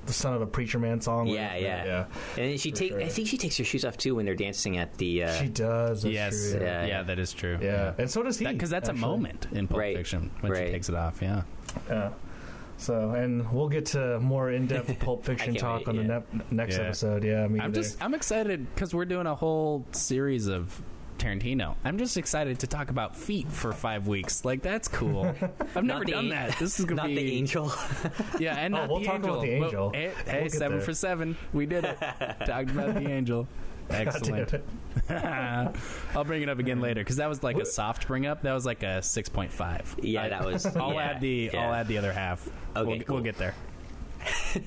the 0.05 0.13
son 0.13 0.33
of 0.33 0.41
a 0.41 0.47
preacher 0.47 0.79
man 0.79 0.99
song. 0.99 1.27
where- 1.27 1.35
yeah, 1.35 1.55
yeah, 1.55 1.85
yeah. 1.85 2.05
And 2.35 2.51
then 2.51 2.57
she 2.57 2.71
For 2.71 2.77
take. 2.77 2.91
sure. 2.91 3.01
I 3.01 3.07
think 3.07 3.27
she 3.27 3.37
takes 3.37 3.57
her 3.57 3.63
shoes 3.63 3.85
off 3.85 3.97
too 3.97 4.15
when 4.15 4.25
they're 4.25 4.35
dancing 4.35 4.77
at 4.77 4.95
the. 4.97 5.23
Uh, 5.25 5.33
She 5.33 5.47
does. 5.47 6.01
That's 6.03 6.13
yes, 6.13 6.51
true, 6.51 6.59
yeah, 6.61 6.81
Yeah, 6.81 6.85
yeah. 6.87 7.03
that 7.03 7.19
is 7.19 7.33
true. 7.33 7.57
yeah. 7.61 7.93
and 7.97 8.09
so 8.09 8.23
does 8.23 8.37
he. 8.39 8.45
because 8.47 8.69
that's 8.71 8.89
actually. 8.89 9.03
a 9.03 9.07
moment 9.07 9.47
in 9.51 9.67
Pulp 9.67 9.79
Right, 9.79 9.95
Fiction 9.95 10.31
when 10.41 10.53
she 10.55 10.59
right. 10.61 10.71
takes 10.71 10.89
it 10.89 10.95
off. 10.95 11.19
Yeah, 11.21 11.43
Yeah. 11.89 12.09
So, 12.81 13.11
and 13.11 13.49
we'll 13.51 13.69
get 13.69 13.85
to 13.87 14.19
more 14.19 14.49
in-depth 14.51 14.97
Pulp 14.99 15.23
Fiction 15.23 15.53
talk 15.55 15.81
wait, 15.81 15.87
on 15.89 15.95
the 15.97 16.01
yeah. 16.01 16.07
nep- 16.07 16.51
next 16.51 16.77
Yeah. 16.77 16.83
episode. 16.85 17.23
Yeah, 17.23 17.47
me 17.47 17.59
I'm 17.59 17.67
either. 17.71 17.81
just 17.81 18.01
I'm 18.03 18.13
excited 18.15 18.73
because 18.73 18.93
we're 18.93 19.05
doing 19.05 19.27
a 19.27 19.35
whole 19.35 19.85
series 19.91 20.47
of 20.47 20.81
Tarantino. 21.19 21.75
I'm 21.83 21.99
just 21.99 22.17
excited 22.17 22.57
to 22.61 22.67
talk 22.67 22.89
about 22.89 23.15
feet 23.15 23.47
for 23.47 23.71
five 23.71 24.07
weeks. 24.07 24.43
Like 24.43 24.63
that's 24.63 24.87
cool. 24.87 25.27
I've 25.75 25.83
never 25.83 26.03
done 26.03 26.25
an- 26.25 26.29
that. 26.29 26.57
This 26.57 26.79
is 26.79 26.85
gonna 26.87 27.01
not 27.03 27.07
be 27.09 27.15
the 27.15 27.37
angel. 27.37 27.71
Yeah, 28.39 28.55
and 28.55 28.73
Oh, 28.73 28.79
not 28.79 28.89
we'll 28.89 28.99
the 29.01 29.05
talk 29.05 29.15
angel. 29.17 29.31
about 29.33 29.41
the 29.43 29.59
But, 29.59 29.65
angel. 29.65 29.89
hey, 29.91 30.11
We'll 30.25 30.33
hey 30.41 30.49
seven 30.49 30.77
there. 30.79 30.85
for 30.85 30.93
seven. 30.95 31.37
We 31.53 31.67
did 31.67 31.83
it. 31.85 31.97
Talked 32.47 32.71
about 32.71 32.95
the 32.95 33.07
angel. 33.07 33.47
God 34.05 34.21
damn 34.23 34.35
Excellent. 34.35 34.63
I'll 36.15 36.23
bring 36.23 36.41
it 36.41 36.49
up 36.49 36.59
again 36.59 36.81
later 36.81 37.01
because 37.01 37.17
that 37.17 37.29
was 37.29 37.43
like 37.43 37.57
a 37.57 37.65
soft 37.65 38.07
bring 38.07 38.25
up. 38.25 38.41
That 38.43 38.53
was 38.53 38.65
like 38.65 38.83
a 38.83 39.01
six 39.01 39.29
point 39.29 39.51
five. 39.51 39.95
Yeah, 40.01 40.29
that 40.29 40.45
was- 40.45 40.65
I'll 40.65 40.93
yeah, 40.93 40.99
add 41.11 41.21
the 41.21 41.49
yeah. 41.53 41.65
I'll 41.65 41.73
add 41.73 41.87
the 41.87 41.97
other 41.97 42.11
half. 42.11 42.47
Okay, 42.75 42.87
we'll, 42.87 42.99
cool. 43.01 43.15
we'll 43.15 43.23
get 43.23 43.37
there. 43.37 43.55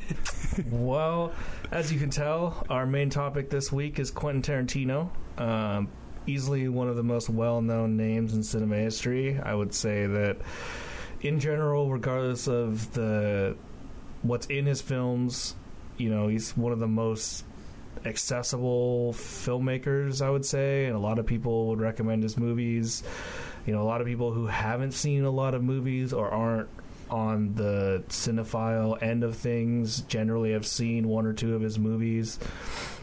Well, 0.70 1.32
as 1.72 1.92
you 1.92 1.98
can 1.98 2.10
tell, 2.10 2.64
our 2.70 2.86
main 2.86 3.10
topic 3.10 3.50
this 3.50 3.72
week 3.72 3.98
is 3.98 4.10
Quentin 4.12 4.42
Tarantino. 4.42 5.10
Um, 5.40 5.88
easily 6.26 6.68
one 6.68 6.88
of 6.88 6.96
the 6.96 7.02
most 7.02 7.28
well-known 7.28 7.96
names 7.96 8.34
in 8.34 8.42
cinema 8.42 8.76
history. 8.76 9.38
I 9.38 9.54
would 9.54 9.74
say 9.74 10.06
that, 10.06 10.36
in 11.22 11.40
general, 11.40 11.90
regardless 11.90 12.46
of 12.46 12.92
the 12.94 13.56
what's 14.22 14.46
in 14.46 14.66
his 14.66 14.80
films, 14.80 15.56
you 15.96 16.08
know, 16.08 16.28
he's 16.28 16.56
one 16.56 16.72
of 16.72 16.78
the 16.78 16.88
most 16.88 17.44
accessible 18.04 19.12
filmmakers. 19.14 20.20
I 20.20 20.30
would 20.30 20.44
say, 20.44 20.86
and 20.86 20.94
a 20.94 20.98
lot 20.98 21.18
of 21.18 21.26
people 21.26 21.68
would 21.68 21.80
recommend 21.80 22.22
his 22.22 22.36
movies. 22.36 23.02
You 23.66 23.72
know, 23.72 23.82
a 23.82 23.84
lot 23.84 24.00
of 24.00 24.06
people 24.06 24.32
who 24.32 24.46
haven't 24.46 24.92
seen 24.92 25.24
a 25.24 25.30
lot 25.30 25.54
of 25.54 25.62
movies 25.62 26.12
or 26.12 26.30
aren't 26.30 26.68
on 27.10 27.54
the 27.54 28.02
cinephile 28.08 29.00
end 29.02 29.24
of 29.24 29.36
things 29.36 30.00
generally 30.02 30.52
have 30.52 30.66
seen 30.66 31.08
one 31.08 31.26
or 31.26 31.32
two 31.32 31.54
of 31.54 31.62
his 31.62 31.78
movies. 31.78 32.38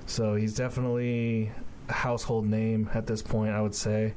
So 0.06 0.36
he's 0.36 0.56
definitely 0.56 1.52
a 1.88 1.94
household 1.94 2.46
name 2.46 2.90
at 2.94 3.08
this 3.08 3.22
point, 3.22 3.54
I 3.54 3.62
would 3.62 3.76
say. 3.76 4.14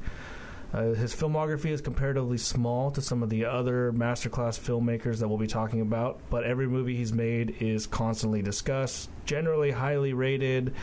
Uh, 0.75 0.93
his 0.95 1.15
filmography 1.15 1.71
is 1.71 1.81
comparatively 1.81 2.37
small 2.37 2.91
to 2.91 3.01
some 3.01 3.23
of 3.23 3.31
the 3.31 3.45
other 3.45 3.93
masterclass 3.93 4.59
filmmakers 4.59 5.19
that 5.21 5.29
we'll 5.29 5.39
be 5.39 5.47
talking 5.47 5.81
about, 5.81 6.19
but 6.31 6.43
every 6.43 6.67
movie 6.67 6.97
he's 6.97 7.13
made 7.13 7.55
is 7.61 7.87
constantly 7.87 8.43
discussed, 8.43 9.09
generally 9.25 9.71
highly 9.71 10.13
rated, 10.13 10.75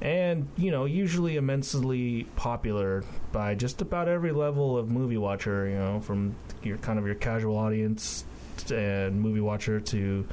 and, 0.00 0.48
you 0.56 0.70
know, 0.70 0.84
usually 0.84 1.36
immensely 1.36 2.24
popular 2.36 3.02
by 3.32 3.52
just 3.56 3.82
about 3.82 4.06
every 4.06 4.30
level 4.30 4.78
of 4.78 4.88
movie 4.88 5.18
watcher, 5.18 5.68
you 5.68 5.76
know, 5.76 6.00
from 6.00 6.36
your 6.62 6.78
kind 6.78 6.96
of 7.00 7.04
your 7.04 7.16
casual 7.16 7.56
audience 7.56 8.24
and 8.72 9.20
movie 9.20 9.40
watcher 9.40 9.80
to, 9.80 10.24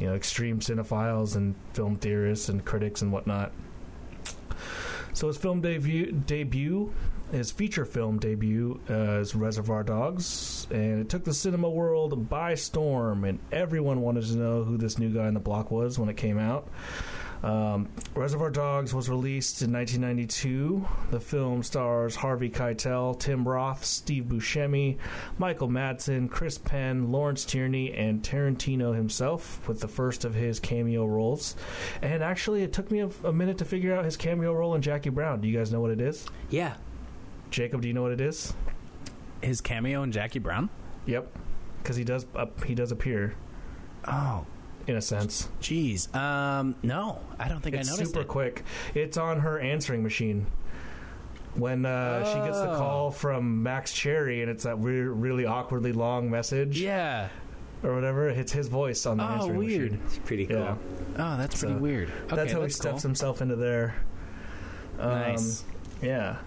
you 0.00 0.06
know, 0.06 0.14
extreme 0.14 0.58
cinephiles 0.58 1.36
and 1.36 1.54
film 1.74 1.94
theorists 1.96 2.48
and 2.48 2.64
critics 2.64 3.02
and 3.02 3.12
whatnot. 3.12 3.52
So 5.12 5.28
his 5.28 5.36
film 5.36 5.60
debut, 5.60 6.10
debut 6.10 6.92
his 7.32 7.50
feature 7.50 7.84
film 7.84 8.18
debut 8.18 8.80
uh, 8.88 9.20
is 9.20 9.34
Reservoir 9.34 9.82
Dogs, 9.82 10.66
and 10.70 11.00
it 11.00 11.08
took 11.08 11.24
the 11.24 11.34
cinema 11.34 11.68
world 11.68 12.28
by 12.28 12.54
storm, 12.54 13.24
and 13.24 13.38
everyone 13.50 14.00
wanted 14.00 14.24
to 14.26 14.36
know 14.36 14.64
who 14.64 14.76
this 14.76 14.98
new 14.98 15.10
guy 15.10 15.28
in 15.28 15.34
the 15.34 15.40
block 15.40 15.70
was 15.70 15.98
when 15.98 16.08
it 16.08 16.16
came 16.16 16.38
out. 16.38 16.68
Um, 17.42 17.90
Reservoir 18.14 18.48
Dogs 18.48 18.94
was 18.94 19.10
released 19.10 19.60
in 19.60 19.70
1992. 19.70 20.86
The 21.10 21.20
film 21.20 21.62
stars 21.62 22.16
Harvey 22.16 22.48
Keitel, 22.48 23.20
Tim 23.20 23.46
Roth, 23.46 23.84
Steve 23.84 24.24
Buscemi, 24.24 24.96
Michael 25.36 25.68
Madsen, 25.68 26.30
Chris 26.30 26.56
Penn, 26.56 27.12
Lawrence 27.12 27.44
Tierney, 27.44 27.92
and 27.92 28.22
Tarantino 28.22 28.94
himself, 28.94 29.66
with 29.68 29.80
the 29.80 29.88
first 29.88 30.24
of 30.24 30.32
his 30.32 30.58
cameo 30.58 31.04
roles. 31.04 31.54
And 32.00 32.22
actually, 32.22 32.62
it 32.62 32.72
took 32.72 32.90
me 32.90 33.00
a, 33.00 33.10
a 33.24 33.32
minute 33.32 33.58
to 33.58 33.66
figure 33.66 33.94
out 33.94 34.06
his 34.06 34.16
cameo 34.16 34.54
role 34.54 34.74
in 34.74 34.80
Jackie 34.80 35.10
Brown. 35.10 35.42
Do 35.42 35.48
you 35.48 35.58
guys 35.58 35.70
know 35.70 35.80
what 35.80 35.90
it 35.90 36.00
is? 36.00 36.24
yeah. 36.48 36.76
Jacob, 37.54 37.82
do 37.82 37.86
you 37.88 37.94
know 37.94 38.02
what 38.02 38.10
it 38.10 38.20
is? 38.20 38.52
His 39.40 39.60
cameo 39.60 40.02
in 40.02 40.10
Jackie 40.10 40.40
Brown. 40.40 40.68
Yep, 41.06 41.32
because 41.82 41.94
he 41.94 42.02
does 42.02 42.26
uh, 42.34 42.46
he 42.66 42.74
does 42.74 42.90
appear 42.90 43.34
Oh, 44.08 44.44
in 44.88 44.96
a 44.96 45.00
sense. 45.00 45.48
jeez. 45.60 46.12
Um, 46.16 46.74
no, 46.82 47.20
I 47.38 47.48
don't 47.48 47.60
think 47.60 47.76
It's 47.76 47.88
I 47.88 47.92
noticed 47.92 48.10
super 48.12 48.22
it. 48.22 48.28
quick. 48.28 48.64
It's 48.94 49.16
on 49.16 49.38
her 49.40 49.60
answering 49.60 50.02
machine. 50.02 50.46
When 51.54 51.86
uh, 51.86 52.24
she 52.24 52.40
gets 52.40 52.58
the 52.60 52.72
Oh. 52.72 52.76
call 52.76 53.10
from 53.12 53.62
Max 53.62 53.92
Cherry, 53.92 54.42
and 54.42 54.50
it's 54.50 54.64
that 54.64 54.74
re- 54.80 55.02
really 55.02 55.46
awkwardly 55.46 55.92
long 55.92 56.28
message 56.28 56.80
Yeah. 56.80 57.28
or 57.84 57.94
whatever, 57.94 58.28
it's 58.28 58.50
his 58.50 58.66
voice 58.66 59.06
on 59.06 59.18
the 59.18 59.22
Oh, 59.24 59.34
answering 59.34 59.58
weird. 59.58 59.92
machine. 59.92 60.00
It's 60.06 60.18
pretty 60.18 60.46
cool. 60.46 60.56
Yeah, 60.58 60.74
Oh, 61.16 61.36
that's 61.36 61.60
pretty 61.60 61.74
So, 61.76 61.80
weird. 61.80 62.08
Okay, 62.26 62.34
that's 62.36 62.50
how 62.52 62.58
he 62.58 62.64
that's 62.64 62.74
steps 62.74 63.02
cool. 63.02 63.08
himself 63.10 63.40
into 63.42 63.54
there. 63.54 63.94
Um, 64.98 65.10
Nice. 65.10 65.62
Yeah. 66.02 66.38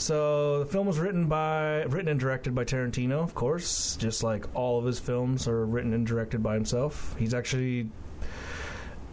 So 0.00 0.60
the 0.60 0.64
film 0.64 0.86
was 0.86 0.98
written 0.98 1.26
by, 1.26 1.82
written 1.82 2.08
and 2.08 2.18
directed 2.18 2.54
by 2.54 2.64
Tarantino, 2.64 3.22
of 3.22 3.34
course. 3.34 3.96
Just 3.96 4.22
like 4.22 4.46
all 4.54 4.78
of 4.78 4.86
his 4.86 4.98
films 4.98 5.46
are 5.46 5.66
written 5.66 5.92
and 5.92 6.06
directed 6.06 6.42
by 6.42 6.54
himself. 6.54 7.14
He's 7.18 7.34
actually, 7.34 7.86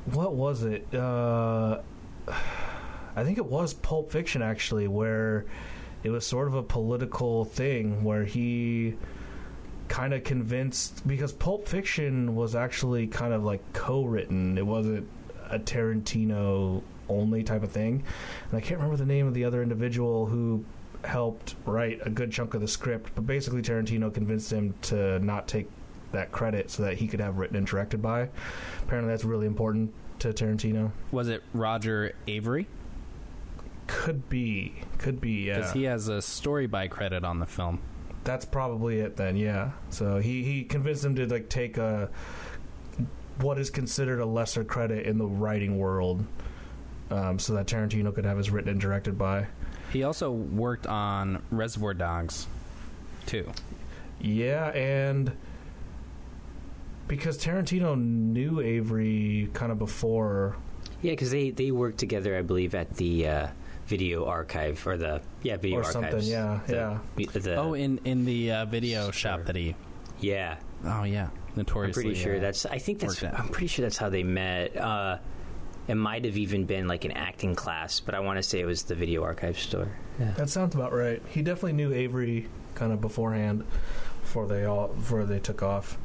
what 0.05 0.33
was 0.33 0.63
it? 0.63 0.87
Uh, 0.95 1.81
I 2.29 3.23
think 3.25 3.37
it 3.37 3.45
was 3.45 3.73
Pulp 3.73 4.11
Fiction 4.11 4.41
actually, 4.41 4.87
where 4.87 5.45
it 6.03 6.09
was 6.09 6.25
sort 6.25 6.47
of 6.47 6.53
a 6.53 6.63
political 6.63 7.43
thing 7.43 8.05
where 8.05 8.23
he 8.23 8.95
kind 9.89 10.13
of 10.13 10.23
convinced 10.23 11.05
because 11.05 11.33
Pulp 11.33 11.67
Fiction 11.67 12.33
was 12.33 12.55
actually 12.55 13.07
kind 13.07 13.33
of 13.33 13.43
like 13.43 13.61
co-written. 13.73 14.57
It 14.57 14.65
wasn't 14.65 15.09
a 15.49 15.59
Tarantino 15.59 16.81
only 17.09 17.43
type 17.43 17.63
of 17.63 17.71
thing. 17.71 18.03
And 18.49 18.57
I 18.57 18.61
can't 18.61 18.79
remember 18.79 18.95
the 18.95 19.05
name 19.05 19.27
of 19.27 19.33
the 19.33 19.43
other 19.43 19.61
individual 19.61 20.25
who 20.27 20.63
helped 21.03 21.55
write 21.65 21.99
a 22.05 22.09
good 22.09 22.31
chunk 22.31 22.53
of 22.53 22.61
the 22.61 22.67
script, 22.67 23.11
but 23.15 23.25
basically 23.25 23.61
Tarantino 23.61 24.13
convinced 24.13 24.51
him 24.51 24.73
to 24.83 25.19
not 25.19 25.47
take 25.47 25.69
that 26.11 26.31
credit 26.31 26.69
so 26.69 26.83
that 26.83 26.97
he 26.97 27.07
could 27.07 27.19
have 27.19 27.37
written 27.37 27.57
and 27.57 27.67
directed 27.67 28.01
by. 28.01 28.29
Apparently 28.83 29.11
that's 29.11 29.23
really 29.23 29.47
important 29.47 29.93
to 30.19 30.29
Tarantino. 30.29 30.91
Was 31.11 31.29
it 31.29 31.43
Roger 31.53 32.13
Avary? 32.27 32.65
Could 33.87 34.27
be. 34.29 34.73
Could 34.97 35.21
be, 35.21 35.47
yeah. 35.47 35.57
Because 35.57 35.71
he 35.71 35.83
has 35.83 36.07
a 36.07 36.21
story 36.21 36.67
by 36.67 36.87
credit 36.87 37.23
on 37.23 37.39
the 37.39 37.45
film. 37.45 37.79
That's 38.23 38.45
probably 38.45 38.99
it 38.99 39.15
then, 39.15 39.37
yeah. 39.37 39.71
So 39.89 40.17
he, 40.17 40.43
he 40.43 40.63
convinced 40.63 41.03
him 41.03 41.15
to 41.15 41.27
like 41.27 41.49
take 41.49 41.77
a 41.77 42.09
what 43.39 43.59
is 43.59 43.69
considered 43.69 44.19
a 44.19 44.25
lesser 44.25 44.63
credit 44.63 45.05
in 45.05 45.17
the 45.17 45.25
writing 45.27 45.77
world, 45.77 46.25
um, 47.11 47.37
so 47.37 47.53
that 47.53 47.67
Tarantino 47.67 48.13
could 48.13 48.25
have 48.25 48.37
his 48.37 48.49
written 48.49 48.71
and 48.71 48.81
directed 48.81 49.17
by. 49.17 49.47
He 49.91 50.03
also 50.03 50.31
worked 50.31 50.85
on 50.87 51.41
Reservoir 51.51 51.93
Dogs, 51.93 52.47
too. 53.25 53.51
Yeah, 54.19 54.69
and 54.69 55.31
because 57.07 57.37
Tarantino 57.37 57.97
knew 57.97 58.53
Avary 58.57 59.51
kind 59.53 59.71
of 59.71 59.79
before 59.79 60.57
Yeah, 61.01 61.11
because 61.13 61.31
they 61.31 61.51
they 61.51 61.71
worked 61.71 61.99
together, 61.99 62.37
I 62.37 62.41
believe, 62.41 62.75
at 62.75 62.95
the 62.95 63.27
uh, 63.27 63.47
video 63.85 64.25
archive 64.25 64.85
or 64.85 64.97
the 64.97 65.21
yeah 65.43 65.55
video 65.57 65.79
Or 65.79 65.83
something, 65.83 66.05
archives. 66.05 66.29
yeah, 66.29 66.59
The- 67.15 67.39
The, 67.39 67.55
oh, 67.55 67.73
in 67.75 67.99
in 68.03 68.25
the 68.25 68.51
uh, 68.51 68.65
video 68.65 69.03
Sure. 69.05 69.13
shop 69.13 69.45
that 69.45 69.55
he. 69.55 69.75
yeah. 70.19 70.57
Oh 70.83 71.03
yeah, 71.03 71.29
Notorious. 71.55 71.95
I'm 71.97 72.03
pretty 72.03 72.19
sure 72.19 72.37
uh, 72.37 72.39
that's. 72.39 72.65
I 72.65 72.77
think 72.79 72.99
that's. 72.99 73.23
I'm 73.23 73.47
pretty 73.49 73.67
sure 73.67 73.83
that's 73.83 73.97
how 73.97 74.09
they 74.09 74.23
met. 74.23 74.75
Uh, 74.75 75.17
it 75.87 75.95
might 75.95 76.25
have 76.25 76.37
even 76.37 76.65
been 76.65 76.87
like 76.87 77.05
an 77.05 77.11
acting 77.11 77.55
class, 77.55 77.99
but 77.99 78.13
I 78.15 78.19
want 78.19 78.37
to 78.37 78.43
say 78.43 78.59
it 78.59 78.65
was 78.65 78.83
the 78.83 78.95
video 78.95 79.23
archive 79.23 79.57
store. 79.57 79.89
Yeah. 80.19 80.31
That 80.31 80.49
sounds 80.49 80.75
about 80.75 80.93
right. 80.93 81.21
He 81.29 81.41
definitely 81.41 81.73
knew 81.73 81.91
Avary 81.91 82.47
kind 82.75 82.91
of 82.91 83.01
beforehand, 83.01 83.63
before 84.21 84.47
they 84.47 84.65
all 84.65 84.89
before 84.89 85.23
they 85.23 85.39
took 85.39 85.63
off. 85.63 85.97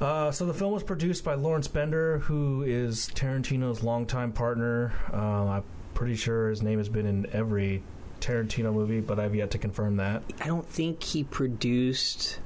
Uh, 0.00 0.32
so 0.32 0.44
the 0.44 0.54
film 0.54 0.72
was 0.72 0.82
produced 0.82 1.22
by 1.22 1.34
Lawrence 1.34 1.68
Bender, 1.68 2.18
who 2.18 2.62
is 2.62 3.08
Tarantino's 3.14 3.84
longtime 3.84 4.32
partner. 4.32 4.92
Um, 5.12 5.48
I'm 5.48 5.64
pretty 5.94 6.16
sure 6.16 6.50
his 6.50 6.60
name 6.60 6.78
has 6.78 6.88
been 6.88 7.06
in 7.06 7.26
every 7.32 7.84
Tarantino 8.20 8.72
movie, 8.72 9.00
but 9.00 9.20
I've 9.20 9.34
yet 9.34 9.52
to 9.52 9.58
confirm 9.58 9.96
that. 9.98 10.24
I 10.40 10.46
don't 10.46 10.66
think 10.66 11.02
he 11.04 11.22
produced 11.22 12.40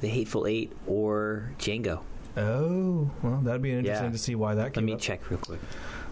the 0.00 0.08
Hateful 0.08 0.46
Eight 0.46 0.72
or 0.86 1.52
Django. 1.58 2.02
Oh, 2.36 3.10
well, 3.22 3.40
that'd 3.42 3.60
be 3.62 3.72
interesting 3.72 4.06
Yeah. 4.06 4.12
to 4.12 4.18
see 4.18 4.34
why 4.34 4.54
that 4.54 4.60
came 4.60 4.64
up. 4.64 4.66
Let 4.68 4.74
came 4.74 4.86
me 4.86 4.92
up. 4.94 5.00
check 5.00 5.30
real 5.30 5.38
quick. 5.40 5.60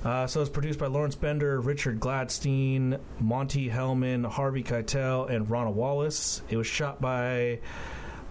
Uh, 0.05 0.27
so 0.27 0.41
it's 0.41 0.51
produced 0.51 0.79
by 0.79 0.87
Lawrence 0.87 1.15
Bender, 1.15 1.61
Richard 1.61 2.01
Gladstein, 2.01 2.99
Monte 3.21 3.69
Hellman, 3.69 4.25
Harvey 4.27 4.63
Keitel, 4.63 5.29
and 5.31 5.47
Ronna 5.49 5.73
Wallace. 5.73 6.43
It 6.49 6.57
was 6.57 6.67
shot 6.67 7.01
by 7.01 7.61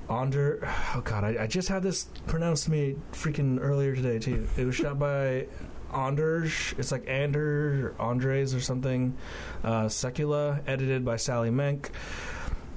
Ander. 0.10 0.68
Oh 0.96 1.02
God, 1.02 1.24
I, 1.24 1.44
I 1.44 1.48
just 1.48 1.70
had 1.70 1.84
this 1.84 2.08
pronounced 2.28 2.66
to 2.66 2.72
me 2.72 2.96
freaking 3.12 3.60
earlier 3.62 3.96
today 3.96 4.18
too. 4.20 4.48
It 4.58 4.66
was 4.66 4.76
shot 4.76 4.98
by 4.98 5.46
Anders. 5.94 6.74
It's 6.80 6.92
like 6.92 7.06
Ander 7.08 7.94
or 8.00 8.02
Andres 8.02 8.54
or 8.56 8.60
something. 8.62 9.16
Uh, 9.64 9.84
Secula, 9.86 10.62
edited 10.68 11.06
by 11.06 11.16
Sally 11.18 11.52
Menk. 11.52 11.92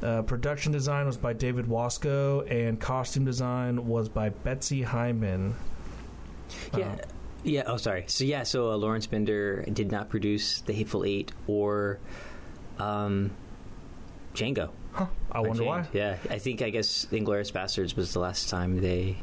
Uh, 0.03 0.23
production 0.23 0.73
design 0.73 1.07
was 1.07 1.17
by 1.17 1.33
David 1.33 1.67
Wasco, 1.67 2.51
and 2.51 2.81
costume 2.81 3.25
design 3.25 3.87
was 3.87 4.09
by 4.09 4.31
Betsy 4.31 4.83
Heimann. 4.83 5.55
Yeah. 6.77 6.89
Uh, 6.89 6.97
Yeah. 7.45 7.63
Oh, 7.67 7.77
sorry. 7.77 8.05
So 8.07 8.25
yeah. 8.25 8.43
So 8.45 8.71
uh, 8.71 8.77
Lawrence 8.77 9.07
Bender 9.07 9.63
did 9.73 9.91
not 9.91 10.09
produce 10.09 10.61
the 10.61 10.73
Hateful 10.73 11.05
Eight 11.05 11.33
or 11.47 11.99
um, 12.79 13.31
Django. 14.35 14.71
Huh. 14.93 15.07
I 15.31 15.41
by 15.43 15.49
wonder 15.49 15.65
why. 15.65 15.87
Yeah. 15.93 16.19
I 16.31 16.39
think 16.39 16.63
I 16.63 16.71
guess 16.71 17.07
Inglourious 17.11 17.51
Basterds 17.53 17.97
was 17.97 18.13
the 18.13 18.19
last 18.21 18.49
time 18.51 18.81
they 18.81 19.17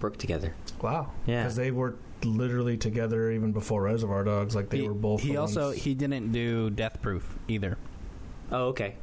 worked 0.00 0.18
together. 0.20 0.54
Wow. 0.82 1.12
Yeah. 1.26 1.42
Because 1.42 1.56
they 1.56 1.70
were 1.70 1.94
literally 2.24 2.76
together 2.76 3.30
even 3.30 3.52
before 3.52 3.82
Reservoir 3.82 4.24
Dogs. 4.24 4.54
Like 4.56 4.70
they 4.70 4.78
he, 4.78 4.88
were 4.88 4.94
both. 4.94 5.20
He 5.22 5.28
the 5.32 5.36
also 5.38 5.68
ones- 5.68 5.82
he 5.82 5.94
didn't 5.94 6.32
do 6.32 6.70
Death 6.70 7.00
Proof 7.00 7.38
either. 7.46 7.78
Oh, 8.50 8.66
okay. 8.68 8.94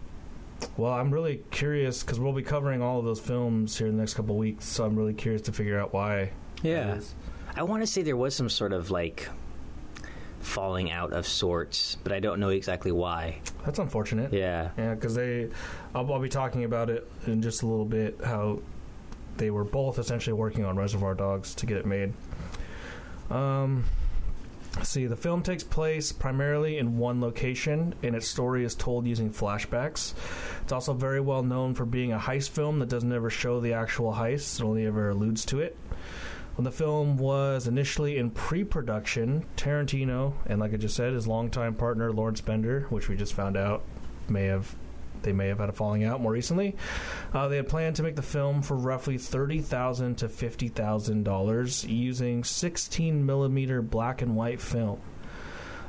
Well, 0.77 0.93
I'm 0.93 1.11
really 1.11 1.41
curious 1.51 2.03
because 2.03 2.19
we'll 2.19 2.33
be 2.33 2.43
covering 2.43 2.81
all 2.81 2.99
of 2.99 3.05
those 3.05 3.19
films 3.19 3.77
here 3.77 3.87
in 3.87 3.95
the 3.95 4.01
next 4.01 4.13
couple 4.15 4.35
of 4.35 4.39
weeks. 4.39 4.65
So 4.65 4.85
I'm 4.85 4.95
really 4.95 5.13
curious 5.13 5.41
to 5.43 5.51
figure 5.51 5.79
out 5.79 5.93
why. 5.93 6.31
Yeah. 6.63 6.99
I 7.55 7.63
want 7.63 7.83
to 7.83 7.87
say 7.87 8.01
there 8.01 8.17
was 8.17 8.35
some 8.35 8.49
sort 8.49 8.73
of 8.73 8.91
like 8.91 9.29
falling 10.41 10.91
out 10.91 11.13
of 11.13 11.25
sorts, 11.25 11.97
but 12.03 12.11
I 12.11 12.19
don't 12.19 12.39
know 12.39 12.49
exactly 12.49 12.91
why. 12.91 13.39
That's 13.65 13.79
unfortunate. 13.79 14.33
Yeah. 14.33 14.69
Yeah, 14.77 14.93
because 14.93 15.15
they, 15.15 15.49
I'll, 15.93 16.11
I'll 16.11 16.19
be 16.19 16.29
talking 16.29 16.65
about 16.65 16.89
it 16.89 17.09
in 17.25 17.41
just 17.41 17.63
a 17.63 17.67
little 17.67 17.85
bit. 17.85 18.19
How 18.23 18.59
they 19.37 19.49
were 19.49 19.63
both 19.63 19.99
essentially 19.99 20.33
working 20.33 20.65
on 20.65 20.75
Reservoir 20.75 21.15
Dogs 21.15 21.55
to 21.55 21.65
get 21.65 21.77
it 21.77 21.85
made. 21.85 22.13
Um, 23.29 23.85
see, 24.83 25.05
the 25.05 25.15
film 25.15 25.41
takes 25.41 25.63
place 25.63 26.11
primarily 26.11 26.77
in 26.77 26.97
one 26.97 27.21
location, 27.21 27.95
and 28.03 28.15
its 28.15 28.27
story 28.27 28.65
is 28.65 28.75
told 28.75 29.07
using 29.07 29.31
flashbacks. 29.31 30.13
It's 30.61 30.71
also 30.71 30.93
very 30.93 31.21
well 31.21 31.43
known 31.43 31.73
for 31.73 31.85
being 31.85 32.11
a 32.11 32.19
heist 32.19 32.49
film 32.49 32.79
that 32.79 32.89
doesn't 32.89 33.11
ever 33.11 33.29
show 33.29 33.59
the 33.59 33.73
actual 33.73 34.13
heist; 34.13 34.59
it 34.59 34.63
only 34.63 34.85
ever 34.85 35.09
alludes 35.09 35.45
to 35.45 35.59
it. 35.59 35.77
When 36.55 36.63
the 36.63 36.71
film 36.71 37.17
was 37.17 37.67
initially 37.67 38.17
in 38.17 38.31
pre-production, 38.31 39.45
Tarantino 39.57 40.33
and, 40.45 40.59
like 40.59 40.73
I 40.73 40.77
just 40.77 40.95
said, 40.95 41.13
his 41.13 41.27
longtime 41.27 41.75
partner 41.75 42.13
Lawrence 42.13 42.41
Bender, 42.41 42.85
which 42.89 43.09
we 43.09 43.17
just 43.17 43.33
found 43.33 43.57
out 43.57 43.83
may 44.29 44.45
have 44.45 44.75
they 45.25 45.33
may 45.33 45.49
have 45.49 45.59
had 45.59 45.67
a 45.67 45.73
falling 45.73 46.05
out 46.05 46.21
more 46.21 46.31
recently. 46.31 46.77
Uh, 47.33 47.49
they 47.49 47.57
had 47.57 47.67
planned 47.67 47.97
to 47.97 48.03
make 48.03 48.15
the 48.15 48.21
film 48.21 48.61
for 48.61 48.77
roughly 48.77 49.17
thirty 49.17 49.59
thousand 49.59 50.15
to 50.19 50.29
fifty 50.29 50.69
thousand 50.69 51.23
dollars 51.23 51.83
using 51.83 52.45
sixteen 52.45 53.25
millimeter 53.25 53.81
black 53.81 54.21
and 54.21 54.37
white 54.37 54.61
film. 54.61 55.01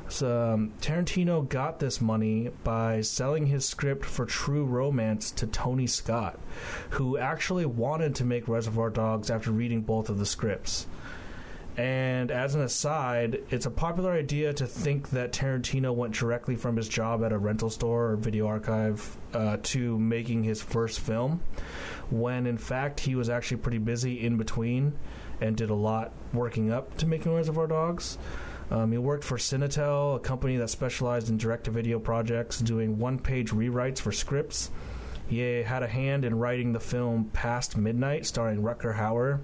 So 0.09 0.53
um, 0.53 0.73
Tarantino 0.79 1.47
got 1.47 1.79
this 1.79 1.99
money 1.99 2.49
by 2.63 3.01
selling 3.01 3.45
his 3.45 3.65
script 3.65 4.05
for 4.05 4.25
True 4.25 4.65
Romance 4.65 5.31
to 5.31 5.47
Tony 5.47 5.85
Scott, 5.85 6.39
who 6.91 7.17
actually 7.17 7.65
wanted 7.65 8.15
to 8.15 8.25
make 8.25 8.47
Reservoir 8.47 8.89
Dogs 8.89 9.29
after 9.29 9.51
reading 9.51 9.81
both 9.81 10.09
of 10.09 10.17
the 10.17 10.25
scripts. 10.25 10.87
And 11.77 12.31
as 12.31 12.55
an 12.55 12.61
aside, 12.61 13.43
it's 13.51 13.67
a 13.67 13.71
popular 13.71 14.11
idea 14.11 14.51
to 14.51 14.65
think 14.65 15.11
that 15.11 15.31
Tarantino 15.31 15.93
went 15.93 16.15
directly 16.15 16.55
from 16.55 16.75
his 16.75 16.89
job 16.89 17.23
at 17.23 17.31
a 17.31 17.37
rental 17.37 17.69
store 17.69 18.13
or 18.13 18.15
video 18.15 18.47
archive 18.47 19.15
uh, 19.33 19.57
to 19.61 19.99
making 19.99 20.43
his 20.43 20.59
first 20.59 20.99
film, 20.99 21.39
when 22.09 22.47
in 22.47 22.57
fact 22.57 22.99
he 22.99 23.13
was 23.13 23.29
actually 23.29 23.57
pretty 23.57 23.77
busy 23.77 24.25
in 24.25 24.37
between 24.37 24.91
and 25.39 25.55
did 25.55 25.69
a 25.69 25.75
lot 25.75 26.13
working 26.33 26.71
up 26.71 26.97
to 26.97 27.05
making 27.05 27.35
Reservoir 27.35 27.67
Dogs. 27.67 28.17
Um, 28.71 28.91
he 28.91 28.97
worked 28.97 29.23
for 29.23 29.37
Cinetel, 29.37 30.15
a 30.15 30.19
company 30.19 30.57
that 30.57 30.69
specialized 30.69 31.29
in 31.29 31.37
direct 31.37 31.65
to 31.65 31.71
video 31.71 31.99
projects, 31.99 32.59
doing 32.59 32.97
one 32.97 33.19
page 33.19 33.51
rewrites 33.51 33.99
for 33.99 34.11
scripts. 34.11 34.71
He 35.27 35.39
had 35.39 35.83
a 35.83 35.87
hand 35.87 36.25
in 36.25 36.39
writing 36.39 36.73
the 36.73 36.79
film 36.79 37.29
Past 37.33 37.77
Midnight, 37.77 38.25
starring 38.25 38.63
Rutger 38.63 38.95
Hauer. 38.95 39.41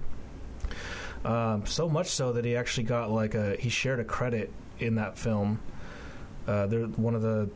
Um, 1.24 1.64
so 1.64 1.88
much 1.88 2.08
so 2.08 2.32
that 2.32 2.44
he 2.44 2.56
actually 2.56 2.84
got 2.84 3.10
like 3.10 3.34
a 3.34 3.56
he 3.56 3.70
shared 3.70 4.00
a 4.00 4.04
credit 4.04 4.52
in 4.78 4.96
that 4.96 5.18
film. 5.18 5.60
Uh, 6.46 6.66
they're 6.66 6.84
one 6.84 7.14
of 7.14 7.22
the 7.22 7.48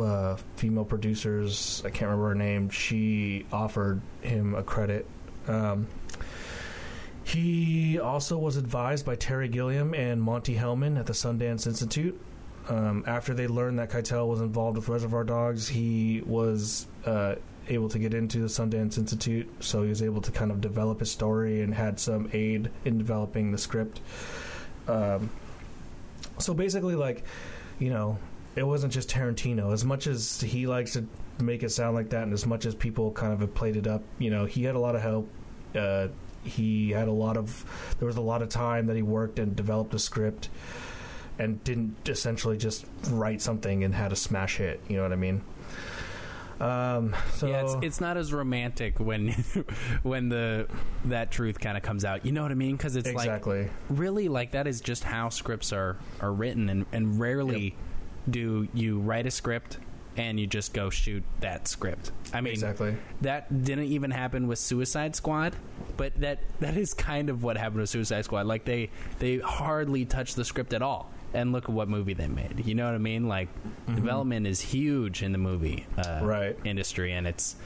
uh, 0.00 0.36
female 0.56 0.84
producers. 0.84 1.82
I 1.84 1.90
can't 1.90 2.10
remember 2.10 2.28
her 2.28 2.34
name. 2.34 2.70
She 2.70 3.46
offered 3.52 4.00
him 4.20 4.54
a 4.54 4.62
credit. 4.62 5.06
Um, 5.48 5.86
he 7.24 7.98
also 7.98 8.36
was 8.36 8.56
advised 8.56 9.06
by 9.06 9.14
Terry 9.14 9.48
Gilliam 9.48 9.94
and 9.94 10.20
Monte 10.20 10.54
Hellman 10.54 10.98
at 10.98 11.06
the 11.06 11.12
Sundance 11.12 11.66
Institute. 11.66 12.20
Um, 12.68 13.04
after 13.06 13.34
they 13.34 13.46
learned 13.46 13.78
that 13.78 13.90
Keitel 13.90 14.28
was 14.28 14.40
involved 14.40 14.76
with 14.76 14.88
Reservoir 14.88 15.24
Dogs, 15.24 15.68
he 15.68 16.22
was 16.26 16.86
uh, 17.06 17.36
able 17.68 17.88
to 17.88 17.98
get 17.98 18.14
into 18.14 18.38
the 18.38 18.46
Sundance 18.46 18.98
Institute, 18.98 19.48
so 19.60 19.82
he 19.82 19.88
was 19.88 20.02
able 20.02 20.20
to 20.22 20.30
kind 20.32 20.50
of 20.50 20.60
develop 20.60 21.00
his 21.00 21.10
story 21.10 21.62
and 21.62 21.74
had 21.74 21.98
some 22.00 22.28
aid 22.32 22.70
in 22.84 22.98
developing 22.98 23.52
the 23.52 23.58
script. 23.58 24.00
Um, 24.88 25.30
so 26.38 26.54
basically, 26.54 26.94
like, 26.94 27.24
you 27.78 27.90
know, 27.90 28.18
it 28.56 28.64
wasn't 28.64 28.92
just 28.92 29.08
Tarantino. 29.08 29.72
As 29.72 29.84
much 29.84 30.06
as 30.06 30.40
he 30.40 30.66
likes 30.66 30.92
to 30.94 31.06
make 31.40 31.62
it 31.62 31.70
sound 31.70 31.94
like 31.94 32.10
that, 32.10 32.24
and 32.24 32.32
as 32.32 32.46
much 32.46 32.66
as 32.66 32.74
people 32.74 33.12
kind 33.12 33.32
of 33.32 33.40
have 33.40 33.54
played 33.54 33.76
it 33.76 33.86
up, 33.86 34.02
you 34.18 34.30
know, 34.30 34.44
he 34.44 34.64
had 34.64 34.74
a 34.74 34.80
lot 34.80 34.94
of 34.94 35.02
help. 35.02 35.28
Uh, 35.74 36.08
he 36.44 36.90
had 36.90 37.08
a 37.08 37.12
lot 37.12 37.36
of, 37.36 37.94
there 37.98 38.06
was 38.06 38.16
a 38.16 38.20
lot 38.20 38.42
of 38.42 38.48
time 38.48 38.86
that 38.86 38.96
he 38.96 39.02
worked 39.02 39.38
and 39.38 39.54
developed 39.54 39.94
a 39.94 39.98
script 39.98 40.48
and 41.38 41.62
didn't 41.64 42.08
essentially 42.08 42.56
just 42.56 42.84
write 43.10 43.40
something 43.40 43.84
and 43.84 43.94
had 43.94 44.12
a 44.12 44.16
smash 44.16 44.56
hit. 44.56 44.80
You 44.88 44.96
know 44.96 45.04
what 45.04 45.12
I 45.12 45.16
mean? 45.16 45.42
Um, 46.62 47.16
so 47.34 47.48
yeah, 47.48 47.62
it's 47.62 47.74
it's 47.82 48.00
not 48.00 48.16
as 48.16 48.32
romantic 48.32 49.00
when 49.00 49.28
when 50.02 50.28
the 50.28 50.68
that 51.06 51.30
truth 51.30 51.58
kind 51.58 51.76
of 51.76 51.82
comes 51.82 52.04
out. 52.04 52.24
You 52.24 52.32
know 52.32 52.42
what 52.42 52.52
I 52.52 52.54
mean? 52.54 52.76
Because 52.76 52.96
it's 52.96 53.12
like 53.12 53.44
really 53.90 54.28
like 54.28 54.52
that 54.52 54.66
is 54.66 54.80
just 54.80 55.02
how 55.02 55.28
scripts 55.28 55.72
are 55.72 55.98
are 56.20 56.32
written, 56.32 56.68
and 56.68 56.86
and 56.92 57.18
rarely 57.18 57.74
do 58.30 58.68
you 58.72 59.00
write 59.00 59.26
a 59.26 59.30
script 59.30 59.78
and 60.16 60.38
you 60.38 60.46
just 60.46 60.74
go 60.74 60.90
shoot 60.90 61.24
that 61.40 61.66
script. 61.68 62.12
I 62.32 62.40
mean, 62.40 62.52
exactly. 62.52 62.96
that 63.22 63.64
didn't 63.64 63.86
even 63.86 64.10
happen 64.10 64.46
with 64.46 64.58
Suicide 64.58 65.16
Squad, 65.16 65.56
but 65.96 66.14
that 66.20 66.40
that 66.60 66.76
is 66.76 66.94
kind 66.94 67.30
of 67.30 67.42
what 67.42 67.56
happened 67.56 67.80
with 67.80 67.90
Suicide 67.90 68.24
Squad. 68.24 68.46
Like 68.46 68.64
they 68.64 68.90
they 69.18 69.38
hardly 69.38 70.04
touched 70.04 70.36
the 70.36 70.44
script 70.44 70.74
at 70.74 70.82
all, 70.82 71.10
and 71.34 71.52
look 71.52 71.64
at 71.64 71.70
what 71.70 71.88
movie 71.88 72.14
they 72.14 72.28
made. 72.28 72.62
You 72.66 72.74
know 72.74 72.86
what 72.86 72.94
I 72.94 72.98
mean? 72.98 73.28
Like 73.28 73.48
development 73.94 74.46
is 74.46 74.60
huge 74.60 75.22
in 75.22 75.32
the 75.32 75.38
movie 75.38 75.86
uh, 75.98 76.20
Right. 76.22 76.56
industry, 76.64 77.12
and 77.12 77.26
it's 77.26 77.56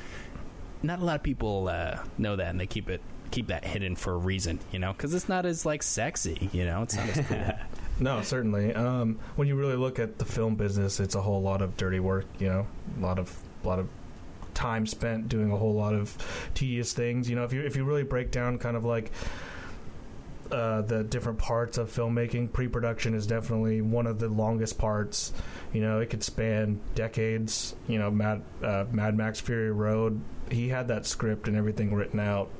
not 0.83 1.01
a 1.01 1.05
lot 1.05 1.17
of 1.17 1.23
people 1.23 1.69
uh, 1.69 1.99
know 2.19 2.37
that, 2.37 2.49
and 2.49 2.61
they 2.61 2.67
keep 2.67 2.89
it 2.89 3.01
keep 3.33 3.49
that 3.49 3.65
hidden 3.65 3.97
for 3.97 4.13
a 4.15 4.17
reason. 4.19 4.61
You 4.73 4.79
know, 4.79 4.93
because 4.93 5.13
it's 5.15 5.29
not 5.29 5.47
as 5.47 5.67
like 5.67 5.83
sexy. 5.83 6.49
You 6.53 6.65
know, 6.65 6.83
it's 6.83 6.95
not 6.97 7.09
as 7.17 7.27
cool. 7.27 7.43
No, 7.99 8.21
certainly. 8.21 8.75
Um, 8.75 9.19
when 9.37 9.49
you 9.49 9.55
really 9.57 9.75
look 9.75 9.99
at 9.99 10.19
the 10.19 10.27
film 10.27 10.55
business, 10.57 11.01
it's 11.01 11.15
a 11.15 11.23
whole 11.23 11.41
lot 11.41 11.63
of 11.63 11.79
dirty 11.79 11.99
work. 11.99 12.27
You 12.39 12.49
know, 12.49 12.67
a 12.99 13.01
lot 13.01 13.19
of 13.19 13.35
a 13.65 13.67
lot 13.67 13.79
of 13.79 13.89
time 14.53 14.87
spent 14.87 15.31
doing 15.31 15.51
a 15.51 15.57
whole 15.57 15.73
lot 15.73 15.95
of 15.95 16.15
tedious 16.53 16.93
things. 16.93 17.29
You 17.31 17.37
know, 17.37 17.45
if 17.45 17.55
you 17.55 17.63
if 17.63 17.75
you 17.75 17.85
really 17.85 18.03
break 18.03 18.31
down 18.31 18.59
kind 18.59 18.77
of 18.77 18.85
like 18.85 19.13
uh, 20.51 20.83
the 20.83 21.05
different 21.05 21.39
parts 21.39 21.79
of 21.79 21.91
filmmaking. 21.91 22.53
Pre-production 22.53 23.15
is 23.15 23.27
definitely 23.27 23.81
one 23.81 24.07
of 24.07 24.19
the 24.19 24.29
longest 24.29 24.79
parts. 24.79 25.33
You 25.73 25.81
know, 25.81 26.01
it 26.01 26.11
could 26.11 26.23
span 26.23 26.81
decades. 26.95 27.75
You 27.89 27.99
know, 27.99 28.11
Mad 28.11 28.43
uh, 28.63 28.85
Mad 28.91 29.17
Max 29.17 29.41
Fury 29.41 29.71
Road. 29.71 30.21
He 30.51 30.69
had 30.69 30.89
that 30.89 31.07
script 31.07 31.49
and 31.49 31.57
everything 31.57 31.95
written 31.95 32.21
out. 32.21 32.51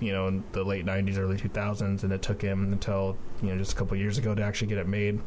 You 0.00 0.12
know, 0.12 0.26
in 0.26 0.44
the 0.52 0.64
late 0.64 0.84
'90s, 0.84 1.18
early 1.18 1.36
2000s, 1.36 2.02
and 2.02 2.12
it 2.12 2.20
took 2.20 2.42
him 2.42 2.72
until 2.72 3.16
you 3.42 3.48
know 3.48 3.58
just 3.58 3.72
a 3.72 3.76
couple 3.76 3.96
years 3.96 4.18
ago 4.18 4.34
to 4.34 4.42
actually 4.42 4.68
get 4.68 4.78
it 4.78 4.88
made. 4.88 5.20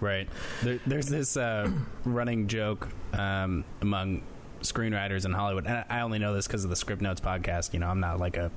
Right. 0.00 0.28
There, 0.62 0.80
there's 0.86 1.06
this 1.06 1.36
uh, 1.36 1.70
running 2.04 2.46
joke 2.46 2.88
um, 3.12 3.64
among 3.80 4.22
screenwriters 4.60 5.24
in 5.24 5.32
Hollywood, 5.32 5.66
and 5.66 5.84
I 5.88 6.00
only 6.00 6.18
know 6.18 6.34
this 6.34 6.46
because 6.46 6.64
of 6.64 6.70
the 6.70 6.76
Scriptnotes 6.76 7.20
podcast. 7.20 7.72
You 7.72 7.80
know, 7.80 7.88
I'm 7.88 8.00
not 8.00 8.18
like 8.18 8.36
a 8.36 8.50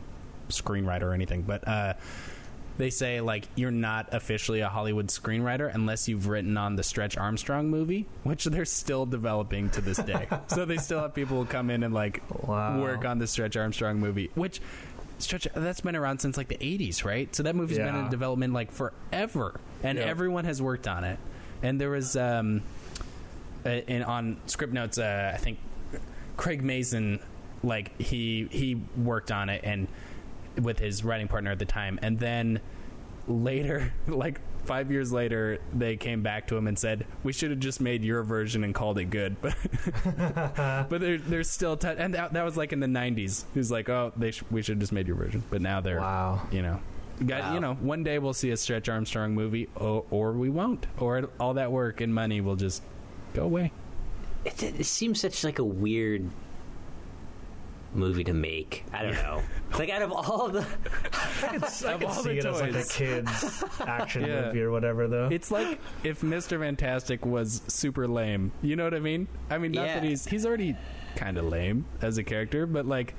screenwriter 0.50 1.04
or 1.04 1.14
anything, 1.14 1.42
but 1.42 1.68
uh, 1.68 1.94
they 2.78 2.90
say 2.90 3.22
like 3.22 3.48
you're 3.56 3.72
not 3.72 4.14
officially 4.14 4.60
a 4.62 4.70
Hollywood 4.70 5.08
screenwriter 5.08 5.74
unless 5.74 6.08
you've 6.08 6.28
written 6.28 6.58
on 6.58 6.76
the 6.76 6.84
Stretch 6.84 7.18
Armstrong 7.18 7.70
movie, 7.70 8.06
which 8.24 8.46
they're 8.46 8.66
still 8.66 9.06
developing 9.06 9.70
to 9.72 9.82
this 9.82 9.98
day. 9.98 10.28
so 10.48 10.66
they 10.66 10.78
still 10.78 11.00
have 11.02 11.14
people 11.16 11.42
who 11.44 11.46
come 11.50 11.70
in 11.70 11.84
and 11.84 11.94
like 11.94 12.22
Wow. 12.48 12.80
work 12.82 13.04
on 13.06 13.18
the 13.20 13.28
Stretch 13.28 13.58
Armstrong 13.58 14.00
movie, 14.00 14.30
which. 14.36 14.62
Stretch 15.20 15.48
that's 15.56 15.82
been 15.82 15.96
around 15.96 16.20
since 16.20 16.38
like 16.38 16.48
the 16.48 16.58
80s, 16.60 17.04
right? 17.04 17.36
So 17.36 17.42
that 17.42 17.56
movie's 17.56 17.80
been 17.80 17.96
in 17.96 18.08
development 18.10 18.54
like 18.54 18.72
forever, 18.72 19.60
and 19.82 19.98
Yep. 19.98 20.08
everyone 20.08 20.46
has 20.46 20.62
worked 20.62 20.88
on 20.88 21.04
it. 21.04 21.18
And 21.64 21.82
there 21.82 21.90
was 21.90 22.16
um, 22.16 22.62
in 23.66 24.04
on 24.04 24.38
Scriptnotes, 24.46 25.00
uh, 25.02 25.34
I 25.34 25.38
think 25.38 25.58
Craig 26.38 26.62
Mazin, 26.64 27.20
like 27.64 28.00
he 28.00 28.48
he 28.52 28.76
worked 28.96 29.32
on 29.32 29.50
it 29.50 29.62
and 29.64 29.88
with 30.62 30.80
his 30.80 31.04
writing 31.04 31.28
partner 31.28 31.52
at 31.52 31.60
the 31.60 31.66
time, 31.66 32.00
and 32.02 32.20
then 32.20 32.60
later, 33.28 33.94
like 34.08 34.40
five 34.66 34.92
years 34.92 35.12
later, 35.14 35.60
they 35.74 35.96
came 35.96 36.22
back 36.24 36.48
to 36.48 36.58
him 36.58 36.68
and 36.68 36.78
said, 36.78 37.06
"We 37.24 37.34
should 37.34 37.52
have 37.52 37.60
just 37.60 37.80
made 37.82 38.04
your 38.04 38.24
version 38.24 38.64
and 38.64 38.74
called 38.76 38.98
it 39.00 39.06
good." 39.06 39.36
But 39.42 39.56
but 40.90 41.02
they're 41.02 41.18
they're 41.18 41.44
still 41.44 41.78
t- 41.78 41.88
and 41.88 42.14
that, 42.14 42.34
that 42.34 42.44
was 42.46 42.58
like 42.58 42.74
in 42.74 42.80
the 42.80 42.88
'90s. 42.88 43.46
He 43.54 43.60
was 43.60 43.72
like, 43.72 43.90
"Oh, 43.90 44.12
they 44.18 44.32
sh- 44.32 44.44
we 44.52 44.62
should 44.62 44.74
have 44.76 44.82
just 44.82 44.92
made 44.92 45.08
your 45.08 45.16
version," 45.16 45.44
but 45.50 45.62
now 45.62 45.82
they're 45.82 46.00
Wow. 46.00 46.42
you 46.52 46.62
know. 46.62 46.80
Got, 47.26 47.42
Wow. 47.42 47.54
You 47.56 47.60
know, 47.62 47.74
one 47.76 48.04
day 48.04 48.20
we'll 48.20 48.34
see 48.36 48.52
a 48.52 48.58
Stretch 48.58 48.90
Armstrong 48.90 49.34
movie, 49.34 49.68
or, 49.76 50.06
or 50.12 50.34
we 50.34 50.50
won't, 50.50 50.86
or 51.00 51.30
all 51.40 51.56
that 51.56 51.72
work 51.72 52.00
and 52.00 52.14
money 52.14 52.42
will 52.42 52.56
just 52.56 52.84
go 53.34 53.44
away. 53.44 53.72
It, 54.46 54.62
it 54.62 54.86
seems 54.86 55.20
such 55.22 55.44
like 55.44 55.58
a 55.58 55.64
weird 55.64 56.30
movie 57.94 58.24
to 58.26 58.34
make. 58.34 58.84
I 58.94 59.04
don't 59.04 59.14
know. 59.14 59.42
like 59.78 59.90
out 59.90 60.02
of 60.02 60.12
all 60.12 60.50
the, 60.50 60.62
I 61.14 61.58
could, 61.58 61.64
I 61.64 61.94
could 61.98 62.04
all 62.04 62.14
see 62.14 62.30
the 62.30 62.38
it 62.38 62.46
as 62.46 62.62
like 62.62 62.70
a 62.72 62.74
toys. 62.74 62.92
kids 62.92 63.64
action 63.82 64.26
Yeah. 64.26 64.46
movie 64.48 64.62
or 64.62 64.72
whatever, 64.72 65.08
though. 65.08 65.30
It's 65.32 65.52
like 65.52 65.80
if 66.04 66.22
Mr. 66.22 66.60
Fantastic 66.60 67.26
was 67.26 67.62
super 67.68 68.08
lame. 68.08 68.52
You 68.62 68.76
know 68.76 68.84
what 68.84 68.94
I 68.94 69.00
mean? 69.00 69.28
I 69.50 69.58
mean, 69.58 69.72
not 69.72 69.86
Yeah. 69.88 69.96
that 69.96 70.04
he's 70.04 70.26
he's 70.26 70.46
already 70.46 70.76
kind 71.16 71.38
of 71.38 71.46
lame 71.46 71.86
as 72.02 72.18
a 72.18 72.24
character, 72.24 72.66
but 72.66 72.86
like 72.86 73.16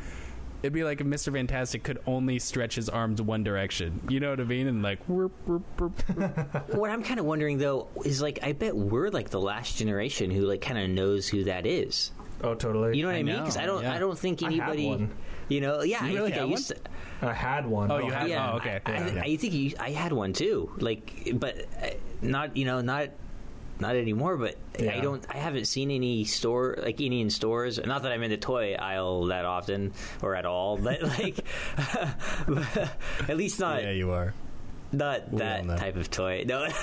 it'd 0.62 0.72
be 0.72 0.82
like 0.82 1.00
if 1.00 1.06
Mr. 1.06 1.32
Fantastic 1.32 1.84
could 1.84 1.98
only 2.06 2.38
stretch 2.40 2.74
his 2.74 2.88
arms 2.88 3.22
one 3.22 3.44
direction. 3.44 4.00
You 4.08 4.18
know 4.20 4.30
what 4.30 4.40
I 4.40 4.44
mean? 4.44 4.66
And 4.66 4.82
like, 4.82 4.98
whoop, 5.06 5.32
whoop, 5.46 5.62
whoop, 5.80 6.00
whoop. 6.16 6.74
what 6.74 6.90
I'm 6.90 7.02
kind 7.04 7.20
of 7.20 7.26
wondering 7.26 7.58
though 7.58 7.86
is 8.04 8.20
like 8.20 8.40
I 8.42 8.52
bet 8.52 8.76
we're 8.76 9.08
like 9.10 9.30
the 9.30 9.40
last 9.40 9.76
generation 9.78 10.30
who 10.30 10.42
like 10.46 10.60
kind 10.60 10.78
of 10.78 10.90
knows 10.90 11.28
who 11.28 11.44
that 11.44 11.64
is. 11.66 12.10
Oh, 12.42 12.54
totally. 12.54 12.96
You 12.96 13.02
know 13.02 13.08
what 13.08 13.16
I, 13.16 13.20
I 13.20 13.22
mean? 13.22 13.36
Because 13.38 13.56
I 13.56 13.66
don't 13.66 13.82
yeah. 13.82 13.94
I 13.94 13.98
don't 13.98 14.18
think 14.18 14.42
I 14.42 14.46
had 14.46 14.52
anybody. 14.52 14.86
one. 14.88 15.10
You 15.48 15.60
know, 15.62 15.82
yeah, 15.82 16.04
You 16.04 16.10
I 16.10 16.14
really 16.14 16.30
think 16.30 16.36
I 16.42 16.46
had 16.46 16.50
used 16.50 16.68
to. 16.68 16.76
I 17.22 17.32
had 17.32 17.66
one. 17.66 17.90
Oh, 17.90 17.98
you 17.98 18.10
had- 18.12 18.28
Yeah, 18.28 18.52
oh, 18.52 18.56
okay. 18.56 18.80
I, 18.84 18.92
I, 18.92 19.10
Yeah. 19.10 19.22
I 19.24 19.36
think 19.36 19.52
you, 19.54 19.72
I 19.80 19.90
had 19.90 20.12
one 20.12 20.32
too. 20.34 20.70
Like, 20.78 21.30
but 21.34 21.56
uh, 21.82 21.88
not 22.20 22.56
you 22.56 22.64
know 22.66 22.80
not 22.82 23.08
not 23.80 23.96
anymore. 23.96 24.36
But 24.36 24.56
I 24.78 25.00
don't. 25.00 25.24
I 25.30 25.38
haven't 25.38 25.64
seen 25.66 25.90
any 25.90 26.24
store 26.24 26.76
like 26.82 27.00
any 27.00 27.20
in 27.22 27.30
stores. 27.30 27.80
Not 27.84 28.02
that 28.02 28.12
I'm 28.12 28.22
in 28.22 28.30
the 28.30 28.36
toy 28.36 28.74
aisle 28.74 29.26
that 29.26 29.44
often 29.46 29.92
or 30.22 30.36
at 30.36 30.44
all. 30.44 30.76
But 30.76 31.02
like, 31.18 31.38
at 33.28 33.36
least 33.36 33.58
not 33.60 33.82
yeah, 33.82 33.90
you 33.90 34.10
are. 34.12 34.34
Not 34.92 35.30
We 35.30 35.38
that 35.38 35.66
type 35.78 35.96
of 35.96 36.10
toy. 36.10 36.44
No. 36.46 36.62
That's 36.68 36.78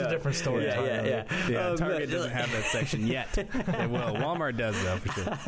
a 0.00 0.08
different 0.10 0.36
story. 0.36 0.64
yeah, 0.66 0.82
yeah, 0.82 1.04
yeah. 1.04 1.24
Yeah, 1.48 1.66
Um, 1.68 1.76
Target 1.76 2.08
but- 2.08 2.16
doesn't 2.16 2.30
have 2.32 2.50
that 2.52 2.64
section 2.64 3.06
yet. 3.06 3.36
It 3.36 3.90
will. 3.90 3.98
Walmart 4.16 4.56
does 4.56 4.80
though 4.82 4.96
for 4.98 5.12
sure. 5.12 5.38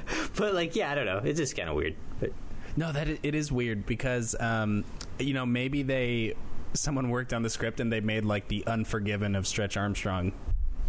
But 0.36 0.54
like, 0.54 0.74
yeah, 0.76 0.90
I 0.90 0.94
don't 0.94 1.06
know. 1.06 1.20
It's 1.24 1.38
just 1.38 1.56
kind 1.56 1.68
of 1.68 1.76
weird. 1.76 1.94
But 2.18 2.32
No, 2.76 2.92
that 2.92 3.08
it 3.08 3.34
is 3.34 3.52
weird 3.52 3.84
because 3.86 4.34
um, 4.40 4.84
you 5.18 5.34
know 5.34 5.44
maybe 5.44 5.82
they 5.82 6.34
someone 6.72 7.10
worked 7.10 7.32
on 7.32 7.42
the 7.42 7.50
script 7.50 7.80
and 7.80 7.92
they 7.92 8.00
made 8.00 8.24
like 8.24 8.48
the 8.48 8.64
Unforgiven 8.66 9.34
of 9.34 9.46
Stretch 9.46 9.76
Armstrong. 9.76 10.32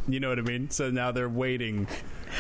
You 0.08 0.20
know 0.20 0.30
what 0.30 0.40
I 0.40 0.44
mean? 0.44 0.70
So 0.70 0.90
now 0.90 1.12
they're 1.12 1.30
waiting. 1.30 1.88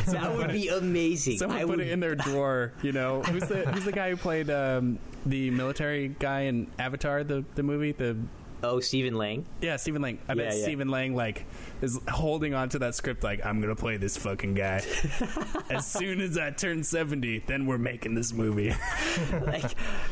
that 0.07 0.35
would 0.35 0.51
be 0.51 0.67
amazing. 0.69 1.37
Someone 1.37 1.57
I 1.57 1.61
put 1.61 1.69
would, 1.77 1.79
it 1.81 1.89
in 1.89 1.99
their 1.99 2.15
drawer. 2.15 2.73
You 2.81 2.91
know 2.91 3.21
who's 3.23 3.43
the 3.43 3.65
who's 3.71 3.85
the 3.85 3.91
guy 3.91 4.09
who 4.09 4.17
played 4.17 4.49
um, 4.49 4.99
the 5.25 5.51
military 5.51 6.09
guy 6.09 6.41
in 6.41 6.67
Avatar 6.79 7.23
the 7.23 7.43
the 7.55 7.63
movie 7.63 7.91
the 7.91 8.17
Oh, 8.63 8.79
Stephen 8.79 9.15
Lang. 9.15 9.45
yeah 9.59 9.75
Stephen 9.77 10.01
Lang. 10.03 10.19
I 10.27 10.35
bet 10.35 10.51
Yeah, 10.51 10.57
yeah. 10.57 10.63
Stephen 10.63 10.89
Lang 10.89 11.15
like 11.15 11.45
is 11.81 11.99
holding 12.07 12.53
on 12.53 12.69
to 12.69 12.79
that 12.79 12.93
script 12.93 13.23
like 13.23 13.43
I'm 13.43 13.59
gonna 13.59 13.75
play 13.75 13.97
this 13.97 14.17
fucking 14.17 14.53
guy. 14.53 14.83
as 15.71 15.87
soon 15.87 16.21
as 16.21 16.37
I 16.37 16.51
turn 16.51 16.83
seventy, 16.83 17.39
then 17.39 17.65
we're 17.65 17.79
making 17.79 18.13
this 18.13 18.33
movie. 18.33 18.75
like, 19.45 19.63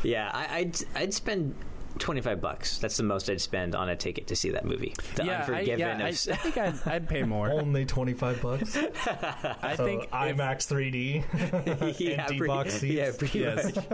yeah, 0.02 0.30
I, 0.32 0.58
I'd 0.58 0.76
I'd 0.96 1.14
spend 1.14 1.54
twenty 2.00 2.20
five 2.20 2.40
bucks. 2.40 2.78
That's 2.78 2.96
the 2.96 3.02
most 3.04 3.30
I'd 3.30 3.40
spend 3.40 3.74
on 3.76 3.88
a 3.90 3.96
ticket 3.96 4.26
to 4.28 4.36
see 4.36 4.50
that 4.50 4.64
movie. 4.64 4.94
The 5.14 5.24
yeah, 5.26 5.32
I, 5.32 5.36
Unforgiven. 5.40 5.78
yeah, 5.78 5.98
I, 5.98 6.06
I 6.06 6.08
of, 6.08 6.18
think 6.18 6.58
I'd, 6.58 6.74
I'd 6.86 7.08
pay 7.08 7.22
more. 7.22 7.50
Only 7.52 7.84
twenty 7.84 8.14
five 8.14 8.40
bucks. 8.42 8.76
I 9.06 9.74
So 9.76 9.84
think 9.84 10.10
IMAX 10.10 10.66
3D. 10.66 11.98
yeah, 12.00 12.22
empty 12.22 12.38
pretty- 12.38 12.46
box 12.48 12.74
seats. 12.74 12.94
Yeah, 12.94 13.12
pretty 13.16 13.38
Yes. 13.40 13.74
much. 13.76 13.84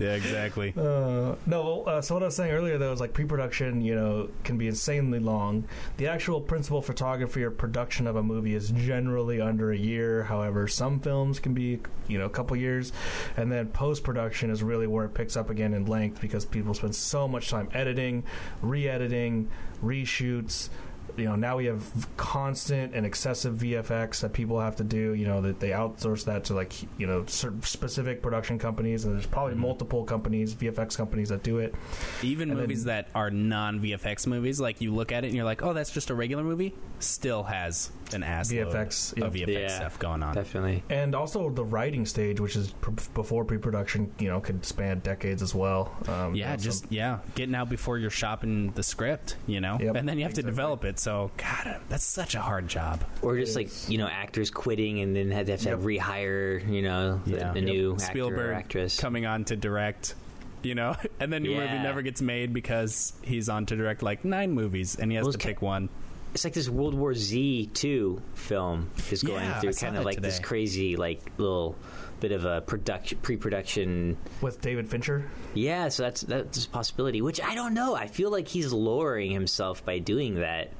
yeah, 0.00 0.14
exactly. 0.14 0.74
Uh, 0.76 1.34
no, 1.46 1.84
uh, 1.86 2.00
so 2.02 2.14
what 2.14 2.22
I 2.22 2.26
was 2.26 2.36
saying 2.36 2.52
earlier 2.52 2.78
though 2.78 2.92
is 2.92 3.00
like 3.00 3.12
pre-production, 3.12 3.80
you 3.80 3.94
know, 3.94 4.28
can 4.44 4.58
be 4.58 4.68
insanely 4.68 5.18
long. 5.20 5.64
The 5.98 6.08
actual 6.08 6.40
principal 6.40 6.82
photography 6.82 7.42
or 7.44 7.50
production 7.50 8.06
of 8.06 8.16
a 8.16 8.22
movie 8.22 8.54
is 8.54 8.70
generally 8.70 9.40
under 9.40 9.72
a 9.72 9.76
year. 9.76 10.24
However, 10.24 10.66
some 10.68 11.00
films 11.00 11.38
can 11.38 11.54
be, 11.54 11.80
you 12.08 12.18
know, 12.18 12.26
a 12.26 12.30
couple 12.30 12.56
years, 12.56 12.92
and 13.36 13.50
then 13.50 13.68
post-production 13.68 14.50
is 14.50 14.62
really 14.62 14.86
where 14.86 15.04
it 15.04 15.14
picks 15.14 15.36
up 15.36 15.50
again 15.50 15.74
in 15.74 15.86
length 15.86 16.20
because 16.20 16.44
people 16.44 16.74
spend 16.74 16.94
so 16.94 17.25
much 17.28 17.50
time 17.50 17.68
editing, 17.72 18.24
re-editing, 18.62 19.48
reshoots. 19.82 20.68
You 21.16 21.24
know, 21.24 21.36
now 21.36 21.56
we 21.56 21.64
have 21.66 22.08
constant 22.18 22.94
and 22.94 23.06
excessive 23.06 23.54
VFX 23.54 24.20
that 24.20 24.34
people 24.34 24.60
have 24.60 24.76
to 24.76 24.84
do. 24.84 25.14
You 25.14 25.26
know, 25.26 25.40
that 25.40 25.60
they 25.60 25.70
outsource 25.70 26.24
that 26.24 26.44
to 26.44 26.54
like 26.54 26.74
you 26.98 27.06
know 27.06 27.24
certain 27.26 27.62
specific 27.62 28.20
production 28.20 28.58
companies, 28.58 29.04
and 29.04 29.14
there's 29.14 29.24
probably 29.24 29.52
Mm-hmm. 29.54 29.62
multiple 29.62 30.04
companies, 30.04 30.54
VFX 30.54 30.94
companies 30.96 31.30
that 31.30 31.42
do 31.42 31.58
it. 31.58 31.74
Even 32.22 32.50
And 32.50 32.60
movies 32.60 32.84
that 32.84 33.08
are 33.14 33.30
non 33.30 33.80
VFX 33.80 34.26
movies, 34.26 34.60
like 34.60 34.82
you 34.82 34.92
look 34.92 35.10
at 35.10 35.24
it 35.24 35.28
and 35.28 35.36
you're 35.36 35.44
like, 35.46 35.62
oh, 35.62 35.72
that's 35.72 35.90
just 35.90 36.10
a 36.10 36.14
regular 36.14 36.42
movie, 36.44 36.74
still 36.98 37.44
has 37.44 37.90
an 38.14 38.22
ass 38.22 38.52
load 38.52 38.68
VFX, 38.68 39.22
of 39.22 39.36
yeah. 39.36 39.46
VFX 39.46 39.52
Yeah. 39.60 39.68
stuff 39.76 39.98
going 39.98 40.22
on. 40.22 40.34
Definitely. 40.34 40.82
And 40.90 41.14
also 41.14 41.50
the 41.50 41.64
writing 41.64 42.06
stage, 42.06 42.40
which 42.40 42.56
is 42.56 42.72
pr- 42.80 42.90
before 43.14 43.44
pre-production, 43.44 44.12
you 44.18 44.28
know, 44.28 44.40
could 44.40 44.64
span 44.64 45.00
decades 45.00 45.42
as 45.42 45.54
well. 45.54 45.94
Um, 46.08 46.34
Yeah, 46.34 46.54
just 46.56 46.82
so- 46.82 46.88
yeah, 46.90 47.18
getting 47.34 47.54
out 47.54 47.68
before 47.68 47.98
you're 47.98 48.10
shopping 48.10 48.70
the 48.72 48.82
script, 48.82 49.36
you 49.46 49.60
know, 49.60 49.78
Yep, 49.80 49.96
and 49.96 50.08
then 50.08 50.18
you 50.18 50.24
have 50.24 50.34
to 50.34 50.42
develop 50.42 50.84
it. 50.84 50.98
So, 50.98 51.30
God, 51.36 51.80
that's 51.88 52.04
such 52.04 52.34
a 52.34 52.40
hard 52.40 52.68
job. 52.68 53.04
Or 53.22 53.36
just 53.36 53.56
like 53.56 53.70
you 53.88 53.98
know, 53.98 54.06
actors 54.08 54.50
quitting 54.50 55.00
and 55.00 55.14
then 55.16 55.30
have 55.30 55.46
to, 55.46 55.52
have 55.52 55.60
to 55.62 55.68
Yep. 55.70 55.78
rehire. 55.80 56.68
You 56.70 56.82
know, 56.82 57.20
the, 57.26 57.30
Yeah. 57.36 57.52
the 57.52 57.60
Yep. 57.60 57.68
new 57.68 57.92
actor 57.92 58.04
or 58.04 58.06
Spielberg 58.06 58.56
actress. 58.56 58.98
coming 59.00 59.26
on 59.26 59.44
to 59.46 59.56
direct, 59.56 60.14
you 60.62 60.74
know, 60.74 60.94
and 61.20 61.32
then 61.32 61.42
the 61.42 61.48
movie 61.54 61.66
never 61.78 62.02
gets 62.02 62.22
made 62.22 62.52
because 62.52 63.12
he's 63.22 63.48
on 63.48 63.66
to 63.66 63.76
direct 63.76 64.02
like 64.02 64.24
nine 64.24 64.52
movies 64.52 64.96
and 64.96 65.10
he 65.10 65.16
has 65.16 65.24
Well, 65.24 65.32
to 65.32 65.38
pick 65.38 65.60
one. 65.62 65.88
It's 66.36 66.44
like 66.44 66.52
this 66.52 66.68
World 66.68 66.92
War 66.94 67.14
Z 67.14 67.70
two 67.72 68.20
film 68.34 68.90
is 69.10 69.22
going 69.22 69.42
Yeah, 69.42 69.58
through 69.60 69.72
saw 69.72 69.86
kind 69.86 69.96
of 69.96 70.02
that 70.02 70.06
like 70.06 70.20
this 70.20 70.38
crazy 70.38 70.94
like 70.96 71.20
little 71.38 71.74
bit 72.20 72.30
of 72.32 72.44
a 72.44 72.60
production 72.60 73.16
pre-production 73.22 74.18
with 74.42 74.60
David 74.60 74.86
Fincher. 74.88 75.30
yeah 75.54 75.88
so 75.88 76.02
that's 76.02 76.20
that's 76.22 76.66
a 76.66 76.68
possibility 76.68 77.22
which 77.22 77.40
i 77.40 77.54
don't 77.54 77.72
know. 77.74 77.94
I 77.94 78.06
feel 78.06 78.30
like 78.30 78.48
he's 78.48 78.70
lowering 78.72 79.30
himself 79.30 79.82
by 79.84 79.98
doing 79.98 80.34
that 80.36 80.72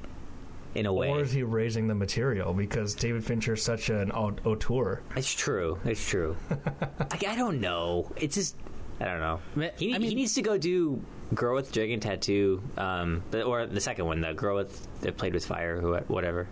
in 0.74 0.84
a 0.84 0.92
way. 0.92 1.08
Or 1.08 1.20
is 1.22 1.32
he 1.32 1.42
raising 1.42 1.86
the 1.88 1.94
material? 1.94 2.52
Because 2.52 2.94
David 2.94 3.24
Fincher 3.24 3.54
is 3.54 3.62
such 3.62 3.88
an 3.88 4.12
au- 4.12 4.36
auteur? 4.44 5.00
it's 5.16 5.32
true 5.32 5.78
it's 5.86 6.06
true. 6.06 6.36
Like, 7.00 7.26
i 7.26 7.34
don't 7.34 7.60
know. 7.62 8.10
It's 8.16 8.34
just 8.34 8.56
i 9.00 9.04
don't 9.06 9.20
know. 9.20 9.40
He, 9.78 9.94
I 9.94 9.98
mean- 9.98 10.08
he 10.10 10.14
needs 10.14 10.34
to 10.34 10.42
go 10.42 10.58
do 10.58 11.02
girl 11.34 11.54
with 11.56 11.72
dragon 11.72 11.98
tattoo 12.00 12.62
um 12.76 13.22
the, 13.32 13.42
or 13.42 13.66
the 13.66 13.80
second 13.80 14.06
one 14.06 14.20
the 14.20 14.32
girl 14.32 14.56
with 14.56 14.86
that 15.00 15.16
played 15.16 15.34
with 15.34 15.44
fire 15.44 15.80
who 15.80 15.96
whatever 16.06 16.46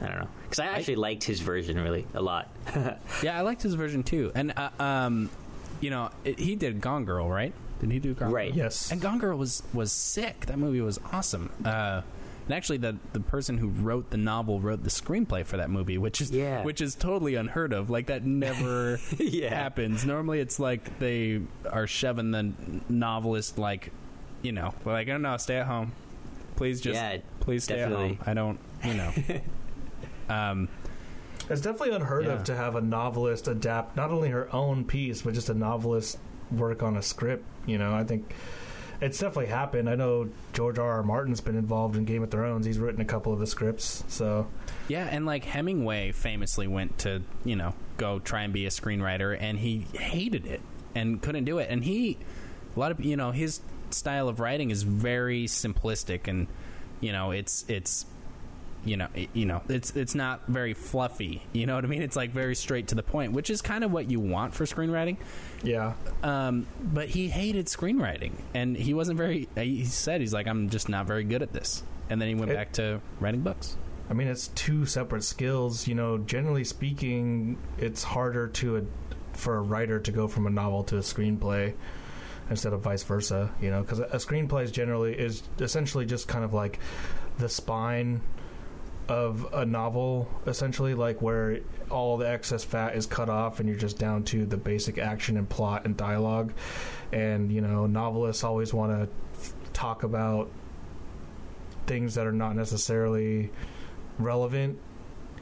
i 0.00 0.06
don't 0.06 0.18
know 0.20 0.28
because 0.42 0.58
i 0.58 0.66
actually 0.66 0.96
liked 0.96 1.24
his 1.24 1.40
version 1.40 1.80
really 1.80 2.06
a 2.14 2.20
lot 2.20 2.48
Yeah, 3.22 3.38
I 3.38 3.40
liked 3.42 3.62
his 3.62 3.74
version 3.74 4.02
too, 4.02 4.30
and 4.34 4.52
uh, 4.56 4.70
um, 4.78 5.28
you 5.80 5.90
know, 5.90 6.10
it, 6.24 6.38
he 6.38 6.54
did 6.56 6.80
Gone 6.80 7.04
Girl, 7.04 7.28
right? 7.28 7.52
Did 7.80 7.90
he 7.90 7.98
do 7.98 8.14
Gone 8.14 8.30
Right. 8.30 8.50
Girl? 8.50 8.64
Yes. 8.64 8.92
And 8.92 9.00
Gone 9.00 9.18
Girl 9.18 9.36
was 9.36 9.62
was 9.74 9.90
sick. 9.92 10.46
That 10.46 10.58
movie 10.58 10.80
was 10.82 10.98
awesome. 11.12 11.50
Uh, 11.64 12.02
and 12.46 12.54
actually, 12.54 12.78
the 12.78 12.96
the 13.12 13.20
person 13.20 13.58
who 13.58 13.68
wrote 13.68 14.10
the 14.10 14.16
novel 14.16 14.60
wrote 14.60 14.82
the 14.84 14.90
screenplay 14.90 15.44
for 15.44 15.56
that 15.56 15.68
movie, 15.70 15.98
which 15.98 16.20
is 16.20 16.30
Yeah. 16.30 16.62
which 16.62 16.80
is 16.80 16.94
totally 16.94 17.34
unheard 17.34 17.72
of. 17.72 17.90
Like 17.90 18.06
that 18.06 18.24
never 18.24 18.98
Yeah. 19.18 19.48
happens. 19.54 20.04
Normally, 20.06 20.40
it's 20.40 20.58
like 20.60 20.98
they 20.98 21.40
are 21.70 21.86
shoving 21.86 22.30
the 22.30 22.52
novelist 22.88 23.58
like, 23.58 23.92
you 24.42 24.52
know, 24.52 24.72
like 24.84 25.08
I 25.08 25.12
don't 25.12 25.22
know, 25.22 25.36
stay 25.36 25.56
at 25.58 25.66
home. 25.66 25.92
Please 26.56 26.80
just 26.80 26.94
Yeah, 26.94 27.18
please 27.40 27.64
stay 27.64 27.76
definitely. 27.76 28.10
at 28.12 28.16
home. 28.16 28.18
I 28.26 28.34
don't, 28.34 28.58
you 28.84 28.94
know. 28.94 29.12
um, 30.34 30.68
It's 31.48 31.60
definitely 31.60 31.94
unheard 31.96 32.26
Yeah. 32.26 32.32
of 32.34 32.44
to 32.44 32.54
have 32.56 32.76
a 32.76 32.80
novelist 32.80 33.48
adapt 33.48 33.96
not 33.96 34.10
only 34.10 34.28
her 34.30 34.52
own 34.54 34.84
piece, 34.84 35.22
but 35.22 35.34
just 35.34 35.48
a 35.48 35.54
novelist 35.54 36.18
work 36.52 36.82
on 36.82 36.96
a 36.96 37.02
script. 37.02 37.44
You 37.66 37.78
know, 37.78 37.94
I 37.94 38.04
think 38.04 38.32
it's 39.00 39.18
definitely 39.18 39.46
happened. 39.46 39.88
I 39.88 39.94
know 39.94 40.28
George 40.52 40.78
R. 40.78 40.90
R. 40.90 41.02
Martin's 41.02 41.40
been 41.40 41.56
involved 41.56 41.96
in 41.96 42.04
Game 42.04 42.22
of 42.22 42.30
Thrones. 42.30 42.66
He's 42.66 42.78
written 42.78 43.00
a 43.00 43.04
couple 43.06 43.32
of 43.32 43.38
the 43.38 43.46
scripts. 43.46 44.04
So 44.08 44.46
Yeah, 44.88 45.08
and 45.10 45.24
like 45.26 45.44
Hemingway 45.44 46.12
famously 46.12 46.66
went 46.68 46.98
to, 46.98 47.22
you 47.44 47.56
know, 47.56 47.74
go 47.96 48.18
try 48.18 48.42
and 48.42 48.52
be 48.52 48.66
a 48.66 48.70
screenwriter 48.70 49.36
and 49.40 49.58
he 49.58 49.86
hated 49.94 50.46
it 50.46 50.60
and 50.94 51.20
couldn't 51.22 51.44
do 51.44 51.58
it. 51.58 51.68
And 51.70 51.82
he 51.84 52.18
a 52.76 52.78
lot 52.78 52.92
of 52.92 53.04
you 53.04 53.16
know, 53.16 53.30
his 53.32 53.60
style 53.94 54.28
of 54.28 54.40
writing 54.40 54.70
is 54.70 54.82
very 54.82 55.46
simplistic 55.46 56.28
and 56.28 56.46
you 57.00 57.12
know, 57.12 57.30
it's 57.30 57.64
it's 57.68 58.06
you 58.84 58.96
know, 58.96 59.08
it, 59.14 59.28
you 59.34 59.44
know, 59.44 59.60
it's 59.68 59.94
it's 59.94 60.14
not 60.14 60.46
very 60.46 60.72
fluffy. 60.74 61.42
You 61.52 61.66
know 61.66 61.74
what 61.74 61.84
I 61.84 61.88
mean? 61.88 62.00
It's 62.02 62.16
like 62.16 62.30
very 62.30 62.54
straight 62.54 62.88
to 62.88 62.94
the 62.94 63.02
point, 63.02 63.32
which 63.32 63.50
is 63.50 63.60
kind 63.60 63.84
of 63.84 63.92
what 63.92 64.10
you 64.10 64.20
want 64.20 64.54
for 64.54 64.64
screenwriting. 64.64 65.18
yeah, 65.62 65.92
Um, 66.22 66.66
but 66.82 67.08
he 67.08 67.28
hated 67.28 67.66
screenwriting, 67.66 68.32
and 68.54 68.74
he 68.76 68.94
wasn't 68.94 69.18
very. 69.18 69.48
He 69.54 69.84
said 69.84 70.20
he's 70.22 70.32
like, 70.32 70.46
I'm 70.46 70.70
just 70.70 70.88
not 70.88 71.06
very 71.06 71.24
good 71.24 71.42
at 71.42 71.52
this. 71.52 71.82
And 72.08 72.20
then 72.20 72.28
he 72.28 72.34
went 72.34 72.50
It- 72.50 72.54
back 72.54 72.72
to 72.74 73.00
writing 73.20 73.40
books. 73.42 73.76
I 74.08 74.12
mean 74.14 74.26
it's 74.28 74.48
two 74.48 74.86
separate 74.86 75.24
skills. 75.24 75.86
You 75.86 75.94
know, 75.94 76.18
generally 76.18 76.64
speaking, 76.64 77.58
it's 77.78 78.02
harder 78.02 78.48
to 78.48 78.78
a, 78.78 78.82
for 79.34 79.56
a 79.56 79.60
writer 79.62 80.00
to 80.00 80.10
go 80.10 80.26
from 80.26 80.46
a 80.46 80.50
novel 80.50 80.82
to 80.84 80.96
a 80.96 81.00
screenplay 81.00 81.74
instead 82.50 82.72
of 82.72 82.80
vice 82.80 83.02
versa. 83.04 83.50
You 83.60 83.70
know, 83.70 83.80
because 83.82 84.00
a 84.00 84.16
screenplay 84.16 84.64
is 84.64 84.72
generally 84.72 85.14
is 85.14 85.42
essentially 85.58 86.04
just 86.04 86.28
kind 86.28 86.44
of 86.44 86.52
like 86.52 86.78
the 87.38 87.48
spine 87.48 88.20
of 89.08 89.44
a 89.52 89.66
novel 89.66 90.28
essentially 90.46 90.94
like 90.94 91.20
where 91.20 91.58
all 91.90 92.16
the 92.16 92.28
excess 92.28 92.62
fat 92.62 92.94
is 92.94 93.06
cut 93.06 93.28
off 93.28 93.58
and 93.58 93.68
you're 93.68 93.76
just 93.76 93.98
down 93.98 94.22
to 94.22 94.46
the 94.46 94.56
basic 94.56 94.98
action 94.98 95.36
and 95.36 95.48
plot 95.48 95.84
and 95.84 95.96
dialogue 95.96 96.52
and 97.12 97.50
you 97.50 97.60
know 97.60 97.86
novelists 97.86 98.44
always 98.44 98.72
want 98.72 98.92
to 98.92 99.52
talk 99.72 100.04
about 100.04 100.48
things 101.88 102.14
that 102.14 102.24
are 102.24 102.32
not 102.32 102.54
necessarily 102.54 103.50
relevant 104.20 104.78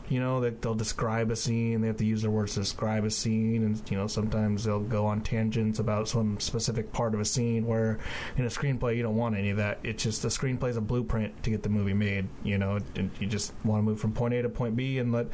you 0.09 0.21
know 0.21 0.40
that 0.40 0.62
they'll 0.62 0.75
describe 0.75 1.31
a 1.31 1.37
scene 1.37 1.81
they 1.81 1.87
have 1.87 1.97
to 1.97 2.05
use 2.05 2.23
their 2.23 2.31
words 2.31 2.55
to 2.55 2.61
describe 2.61 3.05
a 3.05 3.11
scene 3.11 3.62
and 3.64 3.90
you 3.90 3.97
know 3.97 4.07
sometimes 4.07 4.64
they'll 4.64 4.81
go 4.81 5.07
on 5.07 5.21
tangents 5.21 5.79
about 5.79 6.09
some 6.09 6.38
specific 6.40 6.92
part 6.92 7.14
of 7.14 7.21
a 7.21 7.25
scene 7.25 7.66
where 7.66 7.99
in 8.37 8.44
a 8.44 8.49
screenplay 8.49 8.97
you 8.97 9.03
don't 9.03 9.16
want 9.16 9.37
any 9.37 9.51
of 9.51 9.57
that. 9.57 9.79
It's 9.83 10.03
just 10.03 10.23
the 10.23 10.29
screenplay 10.29 10.71
is 10.71 10.77
a 10.77 10.81
blueprint 10.81 11.42
to 11.42 11.51
get 11.51 11.62
the 11.62 11.68
movie 11.68 11.94
made 11.94 12.27
you 12.42 12.59
know 12.59 12.79
and 12.97 13.11
you 13.18 13.27
just 13.27 13.53
want 13.64 13.81
to 13.81 13.83
move 13.83 14.01
from 14.01 14.12
point 14.12 14.35
a 14.35 14.42
to 14.42 14.49
point 14.49 14.77
b 14.77 14.99
and 14.99 15.12
let 15.12 15.27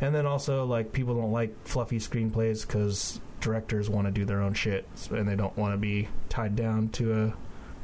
and 0.00 0.14
then 0.14 0.26
also 0.26 0.64
like 0.64 0.92
people 0.92 1.14
don't 1.14 1.32
like 1.32 1.54
fluffy 1.66 1.98
screenplays 1.98 2.66
because 2.66 3.20
directors 3.40 3.90
want 3.90 4.06
to 4.06 4.12
do 4.12 4.24
their 4.24 4.40
own 4.40 4.54
shit 4.54 4.86
and 5.10 5.28
they 5.28 5.36
don't 5.36 5.56
want 5.56 5.74
to 5.74 5.78
be 5.78 6.08
tied 6.28 6.56
down 6.56 6.88
to 6.88 7.22
a 7.24 7.34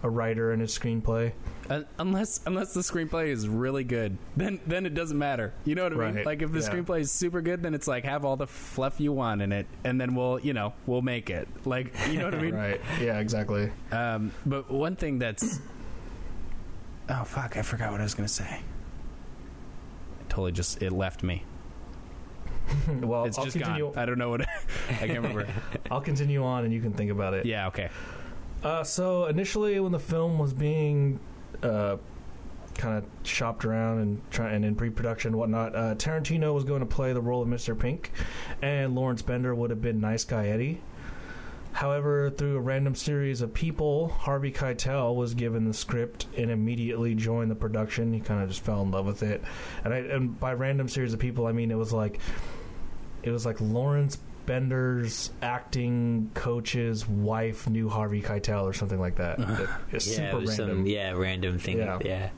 a 0.04 0.08
writer 0.08 0.52
and 0.52 0.62
his 0.62 0.76
screenplay 0.76 1.32
Uh, 1.68 1.82
unless 1.98 2.40
unless 2.46 2.72
the 2.72 2.80
screenplay 2.80 3.28
is 3.28 3.46
really 3.46 3.84
good, 3.84 4.16
then 4.36 4.58
then 4.66 4.86
it 4.86 4.94
doesn't 4.94 5.18
matter. 5.18 5.52
You 5.64 5.74
know 5.74 5.84
what 5.84 5.92
I 5.92 6.10
mean? 6.12 6.24
Like 6.24 6.40
if 6.40 6.50
the 6.50 6.60
yeah. 6.60 6.68
screenplay 6.68 7.00
is 7.00 7.12
super 7.12 7.42
good, 7.42 7.62
then 7.62 7.74
it's 7.74 7.86
like 7.86 8.04
have 8.04 8.24
all 8.24 8.36
the 8.36 8.46
fluff 8.46 9.00
you 9.00 9.12
want 9.12 9.42
in 9.42 9.52
it, 9.52 9.66
and 9.84 10.00
then 10.00 10.14
we'll 10.14 10.38
you 10.40 10.54
know 10.54 10.72
we'll 10.86 11.02
make 11.02 11.28
it. 11.28 11.46
Like 11.66 11.94
you 12.10 12.18
know 12.18 12.24
what 12.24 12.34
I 12.34 12.38
mean? 12.42 12.54
right 12.54 12.80
yeah 13.00 13.18
exactly 13.18 13.70
Um, 13.92 14.32
but 14.46 14.70
one 14.70 14.96
thing 14.96 15.18
that's 15.18 15.60
oh 17.10 17.24
fuck, 17.24 17.56
I 17.56 17.62
forgot 17.62 17.92
what 17.92 18.00
I 18.00 18.04
was 18.04 18.14
gonna 18.14 18.28
say. 18.28 18.60
It 20.20 20.28
totally 20.30 20.52
just 20.52 20.82
it 20.82 20.90
left 20.92 21.22
me. 21.22 21.44
well 23.00 23.24
It's 23.24 23.38
I'll 23.38 23.44
just 23.44 23.56
continue 23.56 23.86
gone. 23.92 23.98
I 23.98 24.06
don't 24.06 24.18
know 24.18 24.30
what 24.30 24.42
I 24.88 25.06
can't 25.06 25.10
remember. 25.22 25.46
I'll 25.90 26.00
continue 26.00 26.42
on 26.44 26.64
and 26.64 26.72
you 26.72 26.80
can 26.80 26.92
think 26.92 27.10
about 27.10 27.34
it 27.34 27.46
yeah, 27.46 27.66
okay. 27.68 27.90
Uh, 28.62 28.82
so 28.82 29.26
initially, 29.26 29.78
when 29.78 29.92
the 29.92 30.00
film 30.00 30.36
was 30.38 30.52
being 30.52 31.20
uh, 31.62 31.96
kind 32.78 32.98
of 32.98 33.04
shopped 33.26 33.64
around 33.64 33.98
and 33.98 34.30
trying 34.30 34.54
and 34.56 34.64
in 34.64 34.74
pre-production 34.74 35.30
and 35.30 35.36
whatnot, 35.36 35.74
uh, 35.74 35.94
Tarantino 35.96 36.54
was 36.54 36.64
going 36.64 36.80
to 36.80 36.86
play 36.86 37.12
the 37.12 37.20
role 37.20 37.42
of 37.42 37.48
Mr. 37.48 37.78
Pink, 37.78 38.12
and 38.62 38.94
Lawrence 38.94 39.22
Bender 39.22 39.54
would 39.54 39.70
have 39.70 39.82
been 39.82 40.00
Nice 40.00 40.24
Guy 40.24 40.48
Eddie. 40.48 40.80
However, 41.72 42.30
through 42.30 42.56
a 42.56 42.60
random 42.60 42.94
series 42.94 43.40
of 43.40 43.52
people, 43.54 44.08
Harvey 44.08 44.50
Keitel 44.50 45.14
was 45.14 45.34
given 45.34 45.66
the 45.66 45.74
script 45.74 46.26
and 46.36 46.50
immediately 46.50 47.14
joined 47.14 47.50
the 47.50 47.54
production. 47.54 48.12
He 48.12 48.20
kind 48.20 48.42
of 48.42 48.48
just 48.48 48.62
fell 48.62 48.82
in 48.82 48.90
love 48.90 49.06
with 49.06 49.22
it, 49.22 49.42
and, 49.84 49.92
I, 49.92 49.98
and 49.98 50.38
by 50.40 50.54
random 50.54 50.88
series 50.88 51.12
of 51.12 51.20
people, 51.20 51.46
I 51.46 51.52
mean 51.52 51.70
it 51.70 51.78
was 51.78 51.92
like 51.92 52.20
it 53.22 53.30
was 53.30 53.44
like 53.44 53.60
Lawrence 53.60 54.18
Bender's 54.48 55.30
acting 55.42 56.30
coach's 56.34 57.06
wife 57.06 57.68
knew 57.68 57.88
Harvey 57.88 58.22
Keitel 58.22 58.62
or 58.64 58.72
something 58.72 58.98
like 58.98 59.16
that. 59.16 59.38
It's 59.92 60.06
Yeah, 60.08 60.30
super 60.32 60.42
it 60.42 60.48
random. 60.48 60.56
some 60.78 60.86
yeah 60.86 61.12
random 61.12 61.58
thing. 61.58 61.78
Yeah. 61.78 61.98
Yeah. 62.04 62.30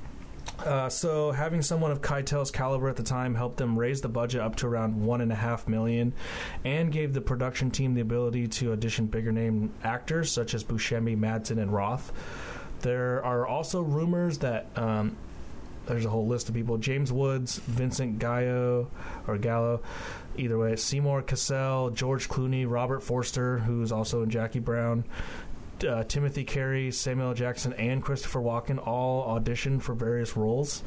Uh, 0.64 0.88
so 0.88 1.30
having 1.30 1.62
someone 1.62 1.90
of 1.92 2.02
Keitel's 2.02 2.50
caliber 2.50 2.88
at 2.88 2.96
the 2.96 3.02
time 3.02 3.34
helped 3.34 3.56
them 3.58 3.78
raise 3.78 4.00
the 4.00 4.08
budget 4.08 4.40
up 4.40 4.56
to 4.56 4.66
around 4.66 5.00
one 5.06 5.20
and 5.20 5.30
a 5.30 5.34
half 5.34 5.68
million, 5.68 6.12
and 6.64 6.90
gave 6.92 7.12
the 7.14 7.20
production 7.20 7.70
team 7.70 7.94
the 7.94 8.00
ability 8.00 8.48
to 8.48 8.72
audition 8.72 9.06
bigger 9.06 9.32
name 9.32 9.72
actors 9.84 10.30
such 10.30 10.52
as 10.52 10.64
Buscemi, 10.64 11.16
Madsen, 11.18 11.58
and 11.62 11.72
Roth. 11.72 12.12
There 12.80 13.24
are 13.24 13.46
also 13.46 13.80
rumors 13.82 14.38
that 14.38 14.66
um, 14.76 15.16
there's 15.86 16.04
a 16.04 16.10
whole 16.10 16.26
list 16.26 16.48
of 16.48 16.54
people: 16.54 16.76
James 16.78 17.12
Woods, 17.12 17.58
Vincent 17.60 18.18
Gallo, 18.18 18.90
or 19.26 19.38
Gallo. 19.38 19.80
Either 20.36 20.58
way, 20.58 20.76
Seymour 20.76 21.22
Cassel, 21.22 21.90
George 21.90 22.28
Clooney, 22.28 22.64
Robert 22.68 23.02
Forster, 23.02 23.58
who's 23.58 23.92
also 23.92 24.22
in 24.22 24.30
Jackie 24.30 24.60
Brown, 24.60 25.04
uh, 25.86 26.04
Timothy 26.04 26.44
Carey, 26.44 26.90
Samuel 26.90 27.34
Jackson, 27.34 27.72
and 27.74 28.02
Christopher 28.02 28.40
Walken 28.40 28.84
all 28.86 29.38
auditioned 29.38 29.82
for 29.82 29.94
various 29.94 30.36
roles, 30.36 30.82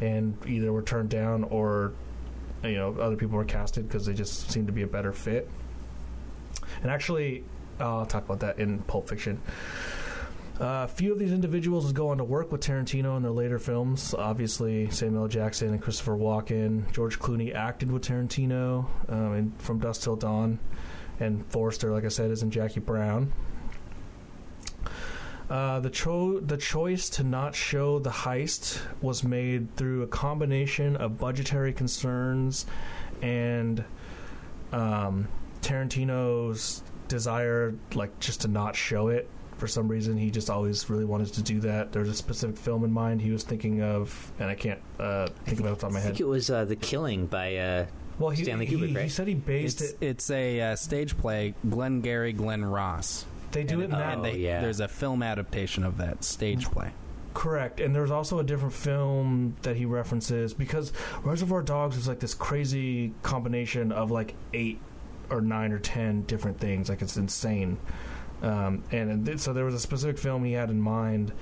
and 0.00 0.36
either 0.46 0.72
were 0.72 0.82
turned 0.82 1.10
down 1.10 1.44
or 1.44 1.92
you 2.62 2.74
know 2.74 2.96
other 3.00 3.16
people 3.16 3.36
were 3.36 3.44
casted 3.44 3.88
because 3.88 4.06
they 4.06 4.14
just 4.14 4.50
seemed 4.50 4.66
to 4.66 4.72
be 4.72 4.82
a 4.82 4.86
better 4.86 5.12
fit. 5.12 5.48
And 6.82 6.90
actually, 6.90 7.44
uh, 7.80 7.98
I'll 7.98 8.06
talk 8.06 8.24
about 8.24 8.40
that 8.40 8.58
in 8.58 8.78
Pulp 8.80 9.08
Fiction. 9.08 9.40
Uh, 10.58 10.84
a 10.84 10.88
few 10.88 11.12
of 11.12 11.18
these 11.18 11.32
individuals 11.32 11.92
go 11.92 12.08
on 12.08 12.16
to 12.16 12.24
work 12.24 12.50
with 12.50 12.62
Tarantino 12.62 13.16
in 13.18 13.22
their 13.22 13.30
later 13.30 13.58
films. 13.58 14.14
Obviously, 14.14 14.88
Samuel 14.90 15.24
L. 15.24 15.28
Jackson 15.28 15.68
and 15.68 15.82
Christopher 15.82 16.16
Walken. 16.16 16.90
George 16.92 17.18
Clooney 17.18 17.54
acted 17.54 17.90
with 17.90 18.02
Tarantino 18.02 18.86
um, 19.10 19.34
in 19.34 19.52
From 19.58 19.78
Dusk 19.78 20.02
Till 20.02 20.16
Dawn. 20.16 20.58
And 21.20 21.44
Forrester, 21.52 21.92
like 21.92 22.06
I 22.06 22.08
said, 22.08 22.30
is 22.30 22.42
in 22.42 22.50
Jackie 22.50 22.80
Brown. 22.80 23.32
Uh, 25.50 25.80
the 25.80 25.90
cho- 25.90 26.40
the 26.40 26.56
choice 26.56 27.10
to 27.10 27.22
not 27.22 27.54
show 27.54 27.98
the 27.98 28.10
heist 28.10 28.80
was 29.02 29.22
made 29.22 29.76
through 29.76 30.02
a 30.02 30.06
combination 30.08 30.96
of 30.96 31.18
budgetary 31.18 31.72
concerns 31.72 32.66
and 33.22 33.84
um, 34.72 35.28
Tarantino's 35.60 36.82
desire, 37.08 37.74
like 37.94 38.18
just 38.20 38.40
to 38.40 38.48
not 38.48 38.74
show 38.74 39.08
it. 39.08 39.28
For 39.58 39.66
some 39.66 39.88
reason, 39.88 40.16
he 40.16 40.30
just 40.30 40.50
always 40.50 40.88
really 40.90 41.04
wanted 41.04 41.32
to 41.34 41.42
do 41.42 41.60
that. 41.60 41.92
There's 41.92 42.08
a 42.08 42.14
specific 42.14 42.56
film 42.58 42.84
in 42.84 42.92
mind 42.92 43.22
he 43.22 43.30
was 43.30 43.42
thinking 43.42 43.82
of, 43.82 44.32
and 44.38 44.50
I 44.50 44.54
can't 44.54 44.80
uh, 45.00 45.28
think 45.46 45.60
of 45.60 45.66
it 45.66 45.70
off 45.70 45.78
the 45.78 45.80
top 45.82 45.90
of 45.90 45.94
my 45.94 46.00
head. 46.00 46.08
I 46.08 46.10
think 46.10 46.20
it 46.20 46.26
was 46.26 46.50
uh, 46.50 46.64
the 46.66 46.76
Killing 46.76 47.26
by 47.26 47.56
uh, 47.56 47.86
Well, 48.18 48.30
he, 48.30 48.44
Stanley 48.44 48.66
Kubrick, 48.66 48.88
he 48.88 48.96
right? 48.96 49.10
said 49.10 49.28
he 49.28 49.34
based 49.34 49.80
It's 49.80 49.92
it. 49.92 49.98
it's 50.00 50.30
a 50.30 50.60
uh, 50.60 50.76
stage 50.76 51.16
play. 51.16 51.54
Glengarry 51.68 52.32
Glen 52.34 52.64
Ross. 52.64 53.24
They 53.52 53.64
do 53.64 53.76
and, 53.76 53.84
it 53.84 53.90
now. 53.90 54.10
and 54.12 54.24
they, 54.24 54.36
yeah. 54.36 54.60
there's 54.60 54.80
a 54.80 54.88
film 54.88 55.22
adaptation 55.22 55.84
of 55.84 55.96
that 55.98 56.22
stage 56.22 56.66
play. 56.70 56.92
Correct, 57.32 57.80
and 57.80 57.94
there's 57.94 58.10
also 58.10 58.38
a 58.38 58.44
different 58.44 58.72
film 58.74 59.56
that 59.62 59.76
he 59.76 59.84
references 59.86 60.52
because 60.54 60.92
Reservoir 61.22 61.62
Dogs 61.62 61.96
is 61.96 62.08
like 62.08 62.18
this 62.18 62.32
crazy 62.34 63.12
combination 63.22 63.92
of 63.92 64.10
like 64.10 64.34
eight 64.54 64.80
or 65.30 65.40
nine 65.40 65.72
or 65.72 65.78
ten 65.78 66.22
different 66.22 66.58
things. 66.58 66.88
Like 66.88 67.02
it's 67.02 67.16
insane. 67.16 67.78
Um, 68.42 68.82
and 68.92 69.40
so 69.40 69.52
there 69.52 69.64
was 69.64 69.74
a 69.74 69.80
specific 69.80 70.18
film 70.18 70.44
he 70.44 70.52
had 70.52 70.70
in 70.70 70.80
mind 70.80 71.32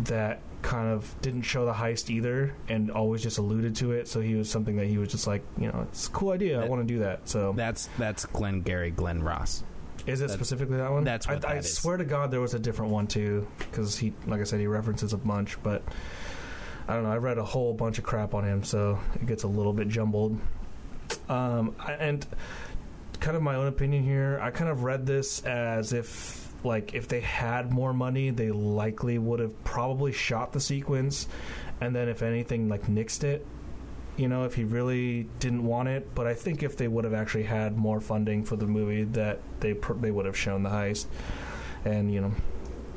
that 0.00 0.40
kind 0.62 0.88
of 0.92 1.14
didn't 1.22 1.42
show 1.42 1.64
the 1.64 1.72
heist 1.72 2.10
either, 2.10 2.54
and 2.68 2.90
always 2.90 3.22
just 3.22 3.38
alluded 3.38 3.76
to 3.76 3.92
it. 3.92 4.08
So 4.08 4.20
he 4.20 4.34
was 4.34 4.50
something 4.50 4.76
that 4.76 4.86
he 4.86 4.98
was 4.98 5.08
just 5.10 5.26
like, 5.26 5.42
you 5.58 5.68
know, 5.68 5.86
it's 5.90 6.08
a 6.08 6.10
cool 6.10 6.32
idea. 6.32 6.60
I 6.60 6.66
want 6.68 6.86
to 6.86 6.92
do 6.94 7.00
that. 7.00 7.28
So 7.28 7.52
That's 7.56 7.88
that's 7.98 8.26
Glengarry 8.26 8.90
Glen 8.90 9.22
Ross. 9.22 9.62
Is 10.06 10.20
it 10.20 10.24
That's- 10.28 10.32
specifically 10.32 10.78
that 10.78 10.90
one? 10.90 11.04
that's 11.04 11.28
what 11.28 11.44
I, 11.44 11.50
I 11.50 11.54
that 11.56 11.64
is. 11.64 11.74
swear 11.76 11.96
to 11.98 12.04
God, 12.04 12.30
there 12.30 12.40
was 12.40 12.54
a 12.54 12.58
different 12.58 12.90
one 12.90 13.06
too, 13.06 13.46
because 13.58 13.96
he, 13.98 14.12
like 14.26 14.40
I 14.40 14.44
said, 14.44 14.58
he 14.60 14.66
references 14.66 15.12
a 15.12 15.18
bunch. 15.18 15.62
But 15.62 15.82
I 16.88 16.94
don't 16.94 17.04
know. 17.04 17.12
I 17.12 17.18
read 17.18 17.36
a 17.38 17.44
whole 17.44 17.74
bunch 17.74 17.98
of 17.98 18.04
crap 18.04 18.34
on 18.34 18.44
him, 18.44 18.64
so 18.64 18.98
it 19.14 19.26
gets 19.26 19.42
a 19.44 19.46
little 19.48 19.72
bit 19.74 19.88
jumbled. 19.88 20.38
Um, 21.28 21.74
and 21.98 22.26
kind 23.20 23.36
of 23.36 23.42
my 23.42 23.54
own 23.54 23.66
opinion 23.66 24.02
here. 24.02 24.38
I 24.42 24.50
kind 24.50 24.70
of 24.70 24.82
read 24.82 25.06
this 25.06 25.44
as 25.44 25.92
if, 25.92 26.52
like, 26.64 26.94
if 26.94 27.08
they 27.08 27.20
had 27.20 27.70
more 27.70 27.92
money, 27.92 28.30
they 28.30 28.50
likely 28.50 29.18
would 29.18 29.40
have 29.40 29.64
probably 29.64 30.12
shot 30.12 30.52
the 30.52 30.60
sequence, 30.60 31.28
and 31.80 31.94
then 31.94 32.08
if 32.08 32.22
anything, 32.22 32.68
like 32.68 32.86
nixed 32.86 33.24
it. 33.24 33.46
You 34.16 34.28
know, 34.28 34.44
if 34.44 34.54
he 34.54 34.64
really 34.64 35.28
didn't 35.38 35.64
want 35.64 35.88
it, 35.88 36.14
but 36.14 36.26
I 36.26 36.34
think 36.34 36.62
if 36.62 36.76
they 36.76 36.88
would 36.88 37.04
have 37.04 37.14
actually 37.14 37.44
had 37.44 37.76
more 37.76 38.00
funding 38.00 38.44
for 38.44 38.56
the 38.56 38.66
movie, 38.66 39.04
that 39.04 39.40
they 39.60 39.72
pr- 39.72 39.94
they 39.94 40.10
would 40.10 40.26
have 40.26 40.36
shown 40.36 40.62
the 40.62 40.68
heist, 40.68 41.06
and 41.84 42.12
you 42.12 42.20
know, 42.20 42.32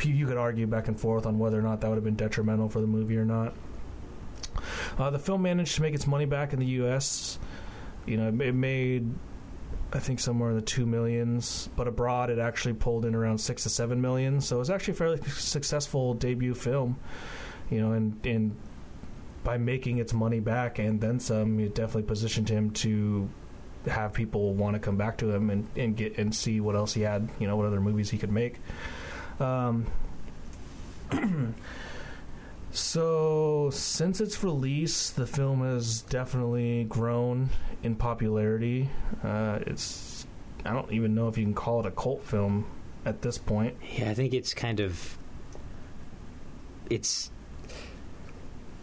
you 0.01 0.27
could 0.27 0.37
argue 0.37 0.67
back 0.67 0.89
and 0.89 0.99
forth 0.99 1.25
on 1.25 1.39
whether 1.39 1.57
or 1.57 1.61
not 1.61 1.79
that 1.79 1.87
would 1.89 1.95
have 1.95 2.03
been 2.03 2.15
detrimental 2.15 2.67
for 2.67 2.81
the 2.81 2.87
movie 2.87 3.15
or 3.15 3.23
not. 3.23 3.53
Uh, 4.97 5.09
the 5.09 5.19
film 5.19 5.43
managed 5.43 5.75
to 5.75 5.81
make 5.81 5.93
its 5.93 6.07
money 6.07 6.25
back 6.25 6.51
in 6.51 6.59
the 6.59 6.65
U.S. 6.65 7.39
You 8.05 8.17
know, 8.17 8.27
it 8.27 8.53
made 8.53 9.09
I 9.93 9.99
think 9.99 10.19
somewhere 10.19 10.49
in 10.49 10.55
the 10.55 10.61
two 10.61 10.87
millions, 10.87 11.69
but 11.75 11.87
abroad 11.87 12.31
it 12.31 12.39
actually 12.39 12.73
pulled 12.73 13.05
in 13.05 13.13
around 13.13 13.37
six 13.37 13.63
to 13.63 13.69
seven 13.69 14.01
million. 14.01 14.41
So 14.41 14.55
it 14.55 14.59
was 14.59 14.71
actually 14.71 14.95
a 14.95 14.97
fairly 14.97 15.21
successful 15.27 16.15
debut 16.15 16.55
film. 16.55 16.97
You 17.69 17.79
know, 17.79 17.91
and 17.91 18.25
and 18.25 18.55
by 19.43 19.57
making 19.57 19.99
its 19.99 20.13
money 20.13 20.39
back 20.39 20.79
and 20.79 20.99
then 20.99 21.19
some, 21.19 21.59
it 21.59 21.75
definitely 21.75 22.03
positioned 22.03 22.49
him 22.49 22.71
to 22.71 23.29
have 23.85 24.13
people 24.13 24.53
want 24.53 24.73
to 24.75 24.79
come 24.79 24.95
back 24.95 25.17
to 25.17 25.29
him 25.29 25.49
and, 25.49 25.67
and 25.75 25.95
get 25.95 26.17
and 26.17 26.33
see 26.33 26.59
what 26.59 26.75
else 26.75 26.93
he 26.93 27.01
had. 27.01 27.29
You 27.39 27.47
know, 27.47 27.55
what 27.55 27.67
other 27.67 27.81
movies 27.81 28.09
he 28.09 28.17
could 28.17 28.31
make. 28.31 28.59
Um, 29.39 29.85
so 32.73 33.69
since 33.71 34.19
its 34.19 34.43
release, 34.43 35.09
the 35.11 35.25
film 35.27 35.61
has 35.61 36.01
definitely 36.01 36.85
grown 36.85 37.49
in 37.83 37.95
popularity. 37.95 38.89
Uh, 39.23 39.59
it's 39.67 40.25
I 40.65 40.73
don't 40.73 40.91
even 40.91 41.13
know 41.15 41.27
if 41.27 41.37
you 41.37 41.43
can 41.45 41.53
call 41.53 41.79
it 41.81 41.85
a 41.85 41.91
cult 41.91 42.23
film 42.23 42.65
at 43.05 43.21
this 43.21 43.37
point. 43.37 43.75
Yeah, 43.97 44.09
I 44.09 44.13
think 44.13 44.33
it's 44.33 44.53
kind 44.53 44.79
of 44.79 45.17
it's 46.89 47.29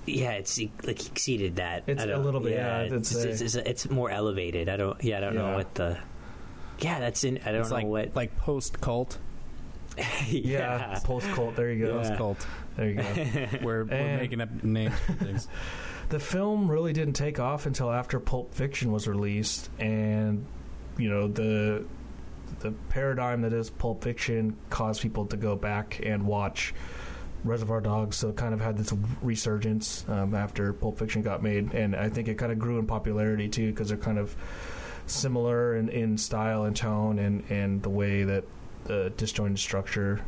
yeah, 0.06 0.32
it's 0.32 0.58
e- 0.58 0.72
like 0.84 1.04
exceeded 1.06 1.56
that. 1.56 1.84
It's 1.86 2.00
I 2.00 2.04
a 2.04 2.08
don't- 2.08 2.24
little 2.24 2.40
bit, 2.40 2.52
yeah, 2.54 2.80
it's, 2.82 3.12
it's 3.14 3.24
it's, 3.24 3.40
it's, 3.42 3.54
it's 3.54 3.90
more 3.90 4.10
elevated. 4.10 4.68
I 4.68 4.76
don't. 4.76 5.02
Yeah, 5.04 5.18
I 5.18 5.20
don't 5.20 5.34
know 5.34 5.54
what 5.56 5.74
the. 5.74 5.98
Yeah, 6.80 6.98
that's 6.98 7.24
in. 7.24 7.38
I 7.44 7.52
don't 7.52 7.60
It's 7.60 7.70
know 7.70 7.76
like 7.76 7.86
what. 7.86 8.16
like 8.16 8.36
post 8.38 8.80
cult. 8.80 9.18
Yeah, 10.28 10.98
post 11.04 11.26
cult. 11.30 11.56
There 11.56 11.70
you 11.72 11.86
go. 11.86 11.98
Post 11.98 12.10
Yeah. 12.12 12.16
cult. 12.16 12.46
There 12.80 12.88
you 12.88 12.94
go. 12.94 13.58
We're, 13.62 13.84
we're 13.84 14.16
making 14.16 14.40
up 14.40 14.64
names 14.64 14.98
for 15.00 15.12
things. 15.12 15.48
the 16.08 16.18
film 16.18 16.70
really 16.70 16.94
didn't 16.94 17.12
take 17.12 17.38
off 17.38 17.66
until 17.66 17.90
after 17.90 18.18
Pulp 18.18 18.54
Fiction 18.54 18.90
was 18.90 19.06
released, 19.06 19.68
and 19.78 20.46
you 20.96 21.10
know 21.10 21.28
the 21.28 21.84
the 22.60 22.72
paradigm 22.88 23.42
that 23.42 23.52
is 23.52 23.68
Pulp 23.68 24.02
Fiction 24.02 24.56
caused 24.70 25.02
people 25.02 25.26
to 25.26 25.36
go 25.36 25.56
back 25.56 26.00
and 26.02 26.26
watch 26.26 26.72
Reservoir 27.44 27.82
Dogs. 27.82 28.16
So 28.16 28.30
it 28.30 28.36
kind 28.36 28.54
of 28.54 28.62
had 28.62 28.78
this 28.78 28.94
resurgence 29.20 30.06
um, 30.08 30.34
after 30.34 30.72
Pulp 30.72 30.98
Fiction 30.98 31.20
got 31.20 31.42
made, 31.42 31.74
and 31.74 31.94
I 31.94 32.08
think 32.08 32.28
it 32.28 32.38
kind 32.38 32.50
of 32.50 32.58
grew 32.58 32.78
in 32.78 32.86
popularity 32.86 33.50
too 33.50 33.72
because 33.72 33.90
they're 33.90 33.98
kind 33.98 34.18
of 34.18 34.34
similar 35.04 35.76
in, 35.76 35.90
in 35.90 36.16
style 36.16 36.64
and 36.64 36.74
tone 36.74 37.18
and, 37.18 37.44
and 37.50 37.82
the 37.82 37.90
way 37.90 38.24
that 38.24 38.44
the 38.84 39.12
disjointed 39.18 39.58
structure 39.58 40.22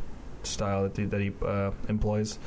style 0.47 0.83
that, 0.85 0.97
he- 0.97 1.05
that 1.07 1.21
he 1.21 1.33
uh, 1.45 1.71
employs. 1.89 2.39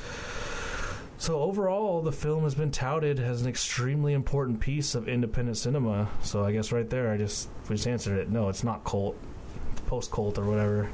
So 1.18 1.39
overall, 1.39 2.02
the 2.02 2.12
film 2.12 2.43
has 2.43 2.56
been 2.56 2.72
touted 2.72 3.20
as 3.20 3.41
an 3.41 3.48
extremely 3.48 4.14
important 4.14 4.60
piece 4.60 4.96
of 4.96 5.08
independent 5.08 5.58
cinema. 5.58 6.10
So 6.24 6.43
I 6.43 6.52
guess 6.52 6.72
right 6.74 6.89
there, 6.89 7.10
I 7.12 7.18
just 7.18 7.48
we 7.70 7.76
just 7.76 7.88
answered 7.88 8.18
it. 8.20 8.30
No, 8.30 8.50
it's 8.50 8.64
not 8.66 8.84
cult, 8.84 9.16
post 9.88 10.12
cult 10.12 10.38
or 10.38 10.43
whatever, 10.46 10.89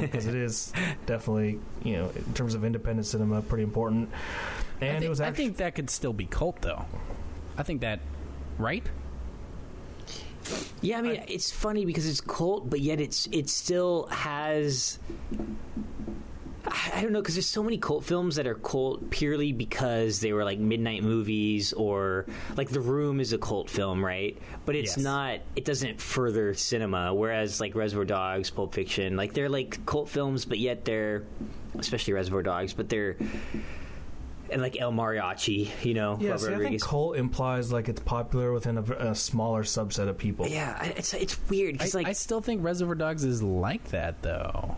because 0.00 0.26
it 0.26 0.34
is 0.34 0.72
definitely 1.06 1.60
you 1.84 1.96
know 1.98 2.10
in 2.14 2.34
terms 2.34 2.54
of 2.54 2.64
independent 2.64 3.06
cinema 3.06 3.42
pretty 3.42 3.62
important. 3.62 4.10
And 4.80 4.90
I 4.90 4.92
think, 4.94 5.04
it 5.04 5.08
was 5.08 5.20
I 5.20 5.30
think 5.30 5.58
that 5.58 5.76
could 5.76 5.88
still 5.88 6.12
be 6.12 6.26
cult 6.26 6.60
though. 6.62 6.84
I 7.56 7.62
think 7.62 7.82
that 7.82 8.00
right? 8.58 8.84
Yeah, 10.80 10.98
I 10.98 11.02
mean, 11.02 11.22
it's 11.28 11.52
funny 11.52 11.84
because 11.84 12.08
it's 12.08 12.20
cult, 12.20 12.68
but 12.68 12.80
yet 12.80 13.00
it's 13.00 13.28
it 13.30 13.48
still 13.48 14.06
has. 14.06 14.98
I 16.66 16.92
I 16.96 17.02
don't 17.02 17.12
know 17.12 17.20
because 17.20 17.34
there's 17.34 17.46
so 17.46 17.62
many 17.62 17.78
cult 17.78 18.04
films 18.04 18.36
that 18.36 18.46
are 18.46 18.54
cult 18.54 19.10
purely 19.10 19.52
because 19.52 20.20
they 20.20 20.32
were 20.32 20.44
like 20.44 20.58
midnight 20.58 21.02
movies 21.02 21.72
or 21.72 22.26
like 22.56 22.68
The 22.68 22.80
Room 22.80 23.20
is 23.20 23.32
a 23.32 23.38
cult 23.38 23.70
film, 23.70 24.04
right? 24.04 24.36
But 24.66 24.76
it's 24.76 24.96
Yes. 24.96 25.04
not. 25.04 25.40
It 25.56 25.64
doesn't 25.64 26.00
further 26.00 26.54
cinema. 26.54 27.14
Whereas 27.14 27.60
like 27.60 27.74
Reservoir 27.74 28.04
Dogs, 28.04 28.50
Pulp 28.50 28.74
Fiction, 28.74 29.16
like 29.16 29.32
they're 29.32 29.48
like 29.48 29.84
cult 29.86 30.08
films, 30.08 30.44
but 30.44 30.58
yet 30.58 30.84
they're 30.84 31.24
especially 31.78 32.12
Reservoir 32.14 32.42
Dogs, 32.42 32.72
but 32.74 32.88
they're 32.88 33.16
and 34.50 34.60
like 34.60 34.80
El 34.80 34.92
Mariachi, 34.92 35.70
you 35.84 35.94
know, 35.94 36.18
yeah. 36.20 36.36
See, 36.36 36.52
I 36.52 36.58
think 36.58 36.82
cult 36.82 37.16
implies 37.16 37.72
like 37.72 37.88
it's 37.88 38.00
popular 38.00 38.52
within 38.52 38.78
a, 38.78 38.82
a 38.82 39.14
smaller 39.14 39.62
subset 39.62 40.08
of 40.08 40.18
people. 40.18 40.48
yeah, 40.48 40.82
it's 40.84 41.14
it's 41.14 41.38
weird 41.48 41.74
because 41.78 41.94
like 41.94 42.08
I 42.08 42.12
still 42.12 42.40
think 42.40 42.64
Reservoir 42.64 42.96
Dogs 42.96 43.22
is 43.24 43.42
like 43.42 43.84
that 43.90 44.22
though. 44.22 44.76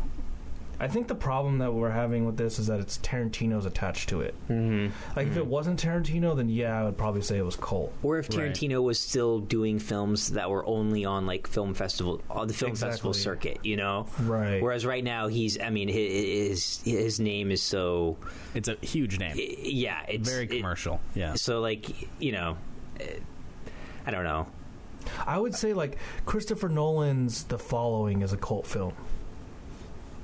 I 0.82 0.88
think 0.88 1.06
the 1.06 1.14
problem 1.14 1.58
that 1.58 1.72
we're 1.72 1.90
having 1.90 2.26
with 2.26 2.36
this 2.36 2.58
is 2.58 2.66
that 2.66 2.80
it's 2.80 2.98
Tarantino's 2.98 3.66
attached 3.66 4.08
to 4.08 4.20
it. 4.22 4.34
mhm. 4.50 4.90
Like 5.14 5.28
if 5.28 5.36
it 5.36 5.46
wasn't 5.46 5.80
Tarantino, 5.80 6.36
then 6.36 6.48
yeah, 6.48 6.78
I 6.78 6.84
would 6.84 6.98
probably 6.98 7.22
say 7.22 7.38
it 7.38 7.44
was 7.44 7.54
cult. 7.56 7.92
Or 8.02 8.18
if 8.18 8.28
Right. 8.28 8.50
Tarantino 8.52 8.82
was 8.82 8.98
still 8.98 9.38
doing 9.38 9.78
films 9.78 10.32
that 10.32 10.50
were 10.50 10.66
only 10.66 11.04
on 11.04 11.24
like 11.24 11.46
film 11.46 11.72
festival, 11.74 12.20
on 12.28 12.48
the 12.48 12.54
film 12.54 12.74
festival 12.74 13.12
circuit, 13.14 13.60
you 13.62 13.76
know. 13.76 14.06
Right. 14.24 14.60
Whereas 14.60 14.84
right 14.84 15.04
now 15.04 15.28
he's, 15.28 15.58
I 15.60 15.70
mean, 15.70 15.86
his 15.88 16.80
his, 16.82 16.82
his 16.84 17.20
name 17.20 17.50
is 17.52 17.62
so, 17.62 18.16
It's 18.54 18.68
a 18.68 18.76
huge 18.82 19.18
name. 19.20 19.36
yeah, 19.38 20.04
it's 20.08 20.28
Very 20.28 20.44
it- 20.46 20.56
commercial. 20.56 21.00
yeah. 21.14 21.34
so 21.34 21.60
like 21.60 21.86
you 22.20 22.32
know, 22.32 22.56
I 24.06 24.10
don't 24.10 24.24
know. 24.24 24.46
I 25.26 25.38
would 25.38 25.54
say 25.54 25.72
like 25.74 25.98
Christopher 26.26 26.68
Nolan's 26.68 27.44
The 27.44 27.58
Following 27.58 28.22
is 28.22 28.32
a 28.32 28.36
cult 28.36 28.66
film. 28.66 28.92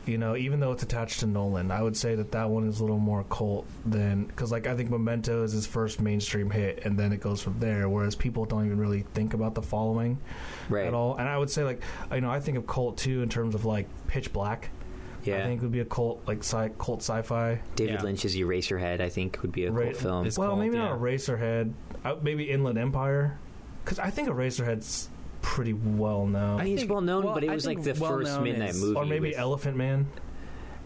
You 0.08 0.18
know, 0.18 0.34
even 0.36 0.58
though 0.58 0.72
it's 0.72 0.82
attached 0.82 1.20
to 1.20 1.26
Nolan, 1.26 1.70
I 1.70 1.82
would 1.82 1.96
say 1.96 2.14
that 2.14 2.32
that 2.32 2.48
one 2.48 2.66
is 2.66 2.80
a 2.80 2.82
little 2.82 2.98
more 2.98 3.24
cult 3.24 3.66
than 3.84 4.24
because 4.24 4.50
like 4.50 4.66
I 4.66 4.74
think 4.74 4.90
Memento 4.90 5.42
is 5.44 5.52
his 5.52 5.66
first 5.66 6.00
mainstream 6.00 6.50
hit, 6.50 6.84
and 6.84 6.98
then 6.98 7.12
it 7.12 7.20
goes 7.20 7.42
from 7.42 7.58
there. 7.60 7.88
Whereas 7.88 8.14
people 8.16 8.44
don't 8.46 8.64
even 8.66 8.78
really 8.80 9.04
think 9.14 9.34
about 9.34 9.54
The 9.54 9.62
Following 9.62 10.18
Right. 10.68 10.86
at 10.86 10.94
all. 10.94 11.16
And 11.16 11.28
I 11.28 11.36
would 11.36 11.50
say 11.50 11.62
like 11.62 11.82
you 12.12 12.20
know 12.22 12.30
I 12.30 12.40
think 12.40 12.56
of 12.58 12.66
cult 12.66 12.96
too 12.96 13.22
in 13.22 13.28
terms 13.28 13.54
of 13.54 13.64
like 13.64 13.86
Pitch 14.08 14.32
Black. 14.32 14.70
Yeah. 15.24 15.40
I 15.40 15.42
think 15.42 15.60
would 15.62 15.72
be 15.72 15.80
a 15.80 15.84
cult 15.84 16.22
like 16.26 16.38
sci- 16.38 16.70
cult 16.78 17.00
sci-fi. 17.02 17.60
David 17.76 17.94
Yeah. 17.96 18.02
Lynch's 18.02 18.34
Eraserhead, 18.34 19.00
I 19.02 19.10
think, 19.10 19.38
would 19.42 19.52
be 19.52 19.66
a 19.66 19.70
Right. 19.70 19.92
cult 19.92 19.96
film. 19.96 20.28
Well, 20.38 20.48
cult, 20.50 20.60
maybe 20.60 20.76
yeah. 20.76 20.84
not 20.88 20.98
Eraserhead. 21.00 21.72
Uh, 22.04 22.14
maybe 22.22 22.44
Inland 22.50 22.78
Empire, 22.78 23.38
because 23.84 23.98
I 23.98 24.08
think 24.10 24.28
Eraserhead's 24.28 25.10
pretty 25.42 25.72
well 25.72 26.26
known. 26.26 26.60
I 26.60 26.64
mean, 26.64 26.74
it's 26.74 26.82
think- 26.82 26.92
well 26.92 27.00
known, 27.00 27.24
well, 27.24 27.34
but 27.34 27.44
it 27.44 27.50
I 27.50 27.54
was 27.54 27.66
like 27.66 27.82
think 27.82 27.96
the 27.96 28.02
well 28.02 28.12
first 28.12 28.32
known 28.32 28.44
midnight 28.44 28.70
is- 28.70 28.80
movie. 28.82 28.96
or 28.96 29.06
maybe 29.06 29.28
with- 29.30 29.38
Elephant 29.38 29.76
Man. 29.76 30.06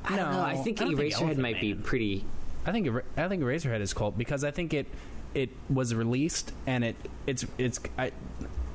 I 0.05 0.16
don't 0.16 0.32
know. 0.32 0.40
I 0.40 0.55
No, 0.55 0.62
think 0.62 0.80
I 0.80 0.84
don't 0.84 0.96
think 0.96 1.12
Eraserhead 1.12 1.20
Elephant 1.20 1.38
might 1.40 1.61
be 1.61 1.74
Man. 1.74 1.82
pretty. 1.82 2.24
I 2.66 2.72
think 2.72 2.86
Era- 2.86 3.05
I 3.16 3.28
think 3.28 3.42
Eraserhead 3.42 3.80
is 3.80 3.92
cult 3.94 4.16
because 4.18 4.44
I 4.44 4.50
think 4.50 4.74
it 4.74 4.86
it 5.34 5.48
was 5.70 5.94
released 5.94 6.53
and 6.66 6.84
it 6.84 6.96
it's 7.26 7.46
it's 7.59 7.80
I 7.98 8.12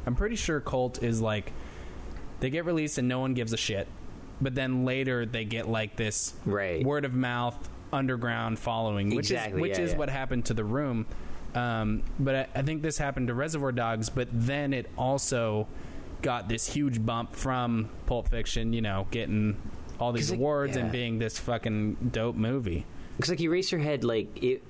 I'm 0.06 0.16
pretty 0.16 0.36
sure 0.38 0.60
cult 0.60 1.04
is 1.04 1.22
like 1.22 1.52
they 2.40 2.50
get 2.50 2.66
released 2.66 2.98
and 2.98 3.08
no 3.08 3.20
one 3.20 3.34
gives 3.34 3.52
a 3.54 3.58
shit, 3.58 3.88
but 4.42 4.56
then 4.56 4.86
later 4.86 5.26
they 5.26 5.44
get 5.46 5.68
like 5.68 5.96
this 5.98 6.34
Right. 6.46 6.86
word 6.86 7.04
of 7.06 7.14
mouth 7.14 7.70
underground 7.94 8.58
following, 8.60 9.10
which 9.10 9.32
Exactly, 9.32 9.60
is 9.60 9.62
which 9.62 9.78
yeah, 9.78 9.84
is 9.86 9.92
yeah. 9.92 9.98
what 9.98 10.10
happened 10.10 10.46
to 10.46 10.54
the 10.54 10.64
room. 10.64 11.06
Um, 11.56 12.04
but 12.20 12.36
I, 12.36 12.48
I 12.56 12.62
think 12.62 12.82
this 12.82 12.98
happened 12.98 13.28
to 13.28 13.34
Reservoir 13.34 13.72
Dogs, 13.72 14.10
but 14.10 14.28
then 14.32 14.74
it 14.74 14.90
also 14.98 15.68
got 16.22 16.50
this 16.50 16.68
huge 16.68 17.04
bump 17.06 17.36
from 17.36 17.90
Pulp 18.06 18.30
Fiction. 18.30 18.74
You 18.74 18.82
know, 18.82 19.08
getting 19.12 19.58
all 20.00 20.12
these 20.12 20.26
'Cause, 20.26 20.32
like, 20.32 20.40
awards 20.40 20.76
and 20.78 20.88
yeah. 20.88 20.92
being 20.92 21.20
this 21.20 21.40
fucking 21.40 22.10
dope 22.12 22.36
movie. 22.36 22.86
Because 23.16 23.30
like 23.32 23.40
Eraserhead, 23.40 24.04
like 24.04 24.44
it. 24.44 24.62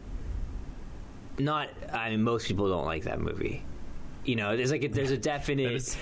Not, 1.39 1.69
I 1.93 2.09
mean, 2.09 2.23
most 2.23 2.47
people 2.47 2.67
don't 2.69 2.85
like 2.85 3.03
that 3.03 3.19
movie. 3.19 3.63
You 4.25 4.35
know, 4.37 4.57
there's 4.57 4.71
like 4.71 4.83
a, 4.83 4.87
there's 4.87 5.11
a 5.11 5.17
definite, 5.33 5.71
is- 5.71 5.97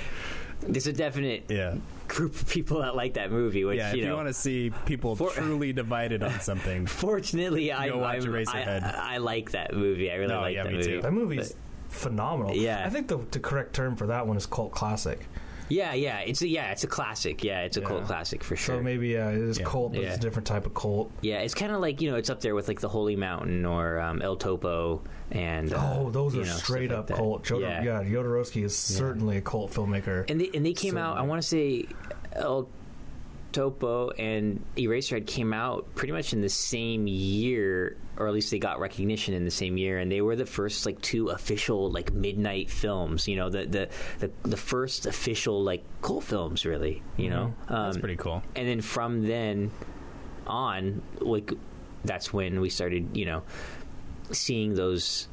there's 0.62 0.88
a 0.88 0.94
definite 0.94 1.46
Yeah. 1.50 1.76
Group 2.08 2.36
of 2.36 2.48
people 2.50 2.82
that 2.82 2.96
like 2.96 3.14
that 3.16 3.32
movie. 3.32 3.66
Which 3.66 3.78
Yeah, 3.78 3.92
you 3.92 3.98
if 3.98 4.04
you 4.04 4.10
know, 4.10 4.16
want 4.16 4.28
to 4.28 4.34
see 4.34 4.72
people 4.86 5.16
For- 5.16 5.32
truly 5.32 5.74
divided 5.84 6.24
on 6.24 6.40
something, 6.40 6.86
fortunately, 6.86 7.72
I, 7.72 7.90
watch 7.96 8.22
I'm- 8.22 8.32
Eraserhead. 8.32 8.84
I, 8.84 9.16
I 9.16 9.18
like 9.18 9.52
that 9.52 9.74
movie. 9.74 10.12
I 10.12 10.16
really 10.16 10.34
No, 10.34 10.42
like 10.42 10.56
yeah, 10.56 10.64
that 10.64 10.72
me 10.72 10.78
movie. 10.78 10.90
too. 10.90 11.02
That 11.02 11.14
movie's 11.14 11.56
phenomenal. 11.90 12.56
Yeah. 12.56 12.84
I 12.86 12.90
think 12.90 13.08
the, 13.08 13.18
the 13.32 13.40
correct 13.40 13.74
term 13.74 13.96
for 13.96 14.08
that 14.08 14.26
one 14.28 14.38
is 14.38 14.46
cult 14.46 14.72
classic. 14.72 15.26
Yeah, 15.70 15.94
yeah, 15.94 16.20
it's 16.20 16.42
a, 16.42 16.48
yeah, 16.48 16.72
it's 16.72 16.84
a 16.84 16.88
classic. 16.88 17.44
Yeah, 17.44 17.62
it's 17.62 17.78
a 17.78 17.82
Yeah. 17.82 17.88
cult 17.88 18.06
classic 18.06 18.44
for 18.44 18.56
sure. 18.56 18.78
So 18.78 18.84
maybe 18.84 19.10
yeah, 19.10 19.30
it 19.30 19.38
is 19.38 19.58
Yeah. 19.60 19.66
cult, 19.66 19.94
but 19.94 20.02
Yeah. 20.02 20.08
it's 20.10 20.18
a 20.18 20.22
different 20.22 20.48
type 20.48 20.66
of 20.66 20.74
cult. 20.74 21.12
yeah, 21.22 21.40
it's 21.40 21.54
kind 21.56 21.72
of 21.72 21.82
like 21.82 22.02
you 22.02 22.12
know, 22.12 22.18
it's 22.18 22.30
up 22.30 22.42
there 22.42 22.54
with 22.56 22.68
like 22.68 22.80
the 22.82 22.90
Holy 22.90 23.16
Mountain 23.16 23.66
or 23.66 24.00
um, 24.00 24.22
El 24.22 24.36
Topo 24.36 25.02
and 25.32 25.74
uh, 25.74 25.96
Oh, 25.98 26.10
those 26.12 26.36
you 26.36 26.42
are 26.42 26.46
know, 26.46 26.52
stuff 26.52 26.64
straight 26.66 26.90
like 26.92 27.00
up 27.00 27.08
that. 27.08 27.18
cult. 27.18 27.44
Jodor- 27.44 27.84
yeah. 27.84 28.04
Jodorowsky 28.04 28.64
is 28.64 28.78
certainly 28.78 29.38
a 29.38 29.42
cult 29.42 29.72
filmmaker. 29.72 30.30
and 30.30 30.40
they 30.40 30.50
and 30.54 30.66
they 30.66 30.74
came 30.74 30.98
out. 30.98 31.18
I 31.18 31.24
want 31.24 31.42
to 31.42 31.48
say 31.48 31.86
El 32.34 32.68
Topo 33.56 34.10
and 34.10 34.64
Eraserhead 34.76 35.26
came 35.28 35.54
out 35.54 35.96
pretty 35.96 36.12
much 36.12 36.34
in 36.34 36.42
the 36.42 36.50
same 36.50 37.08
year, 37.08 37.96
or 38.18 38.28
at 38.28 38.34
least 38.34 38.52
they 38.52 38.60
got 38.60 38.82
recognition 38.82 39.34
in 39.34 39.46
the 39.46 39.52
same 39.52 39.78
year. 39.78 39.98
And 40.00 40.12
they 40.12 40.20
were 40.20 40.36
the 40.36 40.46
first 40.46 40.86
like 40.86 41.00
two 41.02 41.30
official 41.30 41.90
like 41.90 42.12
midnight 42.12 42.70
films. 42.70 43.30
You 43.30 43.38
know, 43.38 43.50
the 43.50 43.66
the 43.66 43.90
the, 44.20 44.32
the 44.44 44.58
first 44.58 45.06
official 45.06 45.64
like 45.64 45.84
cult 46.02 46.26
films, 46.26 46.66
really. 46.66 47.02
You 47.16 47.30
know, 47.30 47.54
um, 47.70 47.86
That's 47.86 47.98
pretty 47.98 48.18
cool. 48.18 48.44
and 48.56 48.68
then 48.68 48.82
from 48.82 49.26
then 49.26 49.72
on 50.46 51.02
like 51.22 51.52
that's 52.04 52.34
when 52.34 52.60
we 52.60 52.70
started 52.70 53.16
you 53.18 53.26
know 53.26 53.42
seeing 54.32 54.76
those 54.76 55.28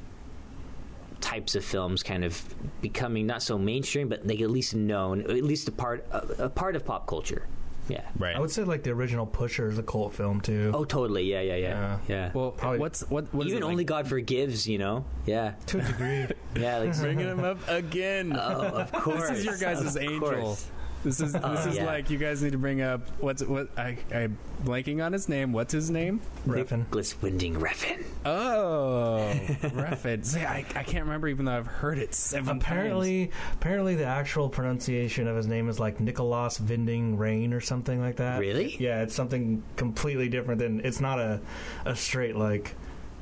types 1.21 1.55
of 1.55 1.65
films 1.65 2.03
kind 2.03 2.25
of 2.25 2.43
becoming 2.81 3.27
not 3.27 3.43
so 3.43 3.59
mainstream 3.59 4.09
but 4.09 4.27
like 4.27 4.41
at 4.41 4.51
least 4.51 4.75
known 4.75 5.21
at 5.23 5.45
least 5.45 5.69
a 5.69 5.73
part 5.73 6.07
a 6.39 6.49
part 6.49 6.75
of 6.77 6.85
pop 6.85 7.07
culture 7.07 7.47
yeah 7.89 8.03
Right. 8.19 8.37
I 8.37 8.41
would 8.41 8.51
say 8.51 8.63
like 8.65 8.83
the 8.85 8.91
original 8.91 9.27
Pusher 9.27 9.69
is 9.69 9.79
a 9.79 9.83
cult 9.83 10.15
film 10.15 10.41
too. 10.41 10.71
oh 10.75 10.85
totally 10.85 11.25
yeah 11.25 11.41
yeah 11.41 11.55
yeah 11.57 11.69
Yeah. 11.69 11.99
yeah, 12.09 12.31
well, 12.35 12.51
Probably- 12.53 12.79
what's 12.79 13.01
what? 13.11 13.33
what 13.35 13.47
is 13.47 13.53
even 13.53 13.63
it, 13.63 13.67
like- 13.67 13.73
only 13.73 13.85
god 13.85 14.07
forgives 14.09 14.67
you 14.69 14.79
know 14.79 15.05
yeah 15.27 15.55
to 15.67 15.79
a 15.79 15.83
degree. 15.83 16.27
yeah 16.63 16.79
like 16.79 16.97
bringing 16.99 17.27
him 17.27 17.45
up 17.45 17.59
again. 17.69 18.35
oh 18.37 18.69
of 18.69 18.93
course 18.93 19.29
This 19.31 19.39
is 19.41 19.45
your 19.45 19.57
guys' 19.59 19.97
angel. 19.97 20.21
course. 20.21 20.67
This 21.05 21.21
is 21.21 21.35
oh, 21.35 21.39
this 21.51 21.67
Oh, 21.67 21.71
is 21.71 21.77
yeah. 21.77 21.85
like 21.85 22.11
you 22.11 22.19
guys 22.19 22.43
need 22.43 22.53
to 22.53 22.59
bring 22.59 22.81
up 22.81 23.01
what's 23.21 23.43
what 23.43 23.69
I 23.77 23.99
I'm 24.15 24.39
blanking 24.63 25.05
on 25.05 25.13
his 25.13 25.29
name. 25.29 25.53
What's 25.53 25.73
his 25.73 25.91
name? 25.91 26.21
Refn. 26.47 26.79
Nicolas 26.79 27.21
Winding 27.21 27.57
Refn 27.57 28.05
Oh, 28.25 29.29
Refn. 29.63 30.25
See, 30.25 30.41
I, 30.43 30.59
I 30.77 30.83
can't 30.85 31.05
remember 31.05 31.27
even 31.29 31.47
though 31.47 31.57
I've 31.57 31.67
heard 31.67 31.99
it 31.99 32.15
seven 32.15 32.57
Apparently, 32.59 33.31
apparently 33.55 33.97
the 33.97 34.05
actual 34.05 34.49
pronunciation 34.49 35.27
of 35.27 35.37
his 35.37 35.47
name 35.49 35.69
is 35.69 35.81
like 35.81 35.99
Nicholas 35.99 36.59
Vinding 36.59 37.19
Rain 37.19 37.53
or 37.53 37.61
something 37.61 38.01
like 38.01 38.17
that. 38.17 38.39
Really? 38.39 38.77
Yeah, 38.79 39.03
it's 39.03 39.15
something 39.15 39.63
completely 39.77 40.29
different 40.29 40.61
than. 40.61 40.81
It's 40.85 41.01
not 41.01 41.19
a 41.19 41.41
a 41.85 41.97
straight 41.97 42.37
like 42.37 42.75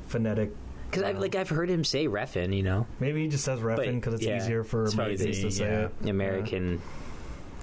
phonetic. 0.07 0.51
because 0.89 1.03
I've 1.03 1.17
like 1.19 1.33
I've 1.35 1.49
heard 1.49 1.69
him 1.69 1.83
say 1.83 2.05
Refn 2.07 2.55
you 2.55 2.63
know 2.63 2.85
Maybe 2.99 3.23
he 3.23 3.27
just 3.29 3.43
says 3.45 3.59
Refn 3.59 3.75
But, 3.77 3.85
because 3.91 4.13
it's 4.15 4.23
yeah, 4.23 4.37
easier 4.37 4.63
for 4.63 4.83
it's 4.85 4.93
probably 4.93 5.15
Americans 5.15 5.37
the- 5.37 5.49
to 5.49 5.51
say 5.55 5.65
yeah. 5.65 5.87
it. 6.03 6.09
American 6.09 6.81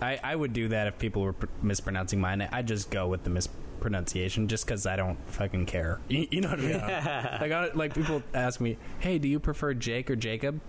I, 0.01 0.19
I 0.23 0.37
would 0.37 0.53
do 0.53 0.69
that 0.69 0.87
if 0.87 0.99
people 0.99 1.23
were 1.23 1.33
pr- 1.33 1.47
mispronouncing 1.63 2.21
mine. 2.21 2.47
I 2.53 2.63
just 2.63 2.91
go 2.91 3.09
with 3.09 3.25
the 3.25 3.31
mispronunciation 3.31 4.49
just 4.49 4.65
because 4.65 4.87
I 4.87 4.97
don't 4.97 5.19
fucking 5.31 5.67
care. 5.67 6.01
You, 6.09 6.27
you 6.31 6.41
know 6.41 6.51
what 6.51 6.61
I 6.61 6.63
mean? 6.63 6.73
like, 7.41 7.53
I, 7.53 7.71
like 7.75 7.95
people 7.95 8.23
ask 8.35 8.61
me, 8.61 8.77
"Hey, 9.01 9.19
do 9.19 9.29
you 9.29 9.41
prefer 9.41 9.75
Jake 9.75 10.11
or 10.11 10.17
Jacob?" 10.17 10.61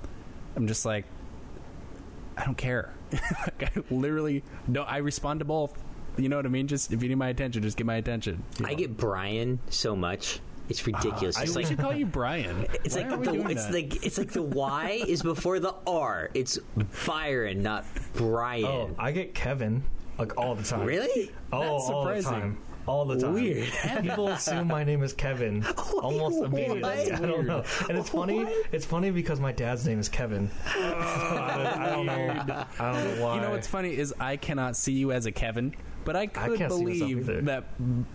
I'm 0.56 0.68
just 0.68 0.86
like, 0.86 1.06
I 2.38 2.46
don't 2.46 2.58
care. 2.58 2.94
like, 3.12 3.78
I 3.78 3.82
literally 3.90 4.44
no. 4.68 4.84
I 4.84 4.98
respond 4.98 5.40
to 5.40 5.46
both. 5.46 5.78
You 6.18 6.28
know 6.28 6.36
what 6.36 6.46
I 6.46 6.50
mean? 6.50 6.68
Just 6.68 6.92
if 6.92 7.02
you 7.04 7.10
need 7.10 7.16
my 7.16 7.30
attention, 7.30 7.62
just 7.64 7.78
get 7.78 7.86
my 7.86 7.96
attention. 7.96 8.44
you 8.60 8.66
I 8.66 8.74
get 8.74 8.98
Brian 8.98 9.60
so 9.70 9.96
much. 9.96 10.40
It's 10.70 10.82
uh, 10.82 10.92
ridiculous. 10.92 11.38
I 11.38 11.44
it's 11.44 11.52
we 11.56 11.64
like 11.64 11.68
should 11.68 11.80
call 11.80 11.94
you 11.94 12.06
Brian. 12.06 12.66
it's 12.84 12.96
Why 12.96 13.02
like 13.04 13.12
are 13.12 13.18
we 13.18 13.26
the 13.26 13.32
doing 13.34 13.50
it's 13.52 13.66
that? 13.66 13.74
like 13.74 14.06
it's 14.06 14.18
like 14.18 14.32
the 14.32 14.42
Y 14.44 15.04
is 15.08 15.22
before 15.24 15.60
the 15.60 15.76
R. 15.88 16.30
It's 16.34 16.60
Byron, 17.06 17.62
not 17.64 17.86
Brian. 18.14 18.66
Oh, 18.66 18.96
I 18.98 19.12
get 19.12 19.34
Kevin 19.34 19.84
like 20.18 20.38
all 20.38 20.56
the 20.56 20.64
time. 20.64 20.86
really? 20.86 21.32
Oh, 21.52 21.60
That's 21.62 21.90
all 21.90 22.06
the 22.06 22.22
time. 22.22 22.58
All 22.88 23.06
the 23.06 23.20
time. 23.20 23.34
Weird. 23.34 23.70
People 24.02 24.28
assume 24.30 24.68
my 24.68 24.84
name 24.84 25.04
is 25.04 25.14
Kevin 25.14 25.64
almost 26.02 26.44
immediately. 26.44 26.82
What? 26.82 27.14
I 27.14 27.26
don't 27.26 27.46
know. 27.46 27.64
And 27.88 27.98
it's 27.98 28.10
funny. 28.10 28.44
What? 28.44 28.54
It's 28.72 28.86
funny 28.86 29.12
because 29.12 29.40
my 29.40 29.52
dad's 29.52 29.86
name 29.86 30.00
is 30.00 30.10
Kevin. 30.10 30.50
I, 30.66 31.76
I 31.78 31.90
don't 31.90 32.06
know. 32.08 32.66
I 32.80 32.92
don't 32.92 33.04
know 33.18 33.24
why. 33.24 33.36
You 33.36 33.42
know 33.42 33.52
what's 33.52 33.68
funny 33.68 33.96
is 33.96 34.14
I 34.20 34.38
cannot 34.38 34.76
see 34.76 34.94
you 34.94 35.12
as 35.12 35.26
a 35.28 35.32
Kevin, 35.32 35.76
but 36.06 36.16
I 36.16 36.28
could 36.28 36.58
can't 36.58 36.70
believe 36.70 37.30
either. 37.30 37.42
that 37.42 37.64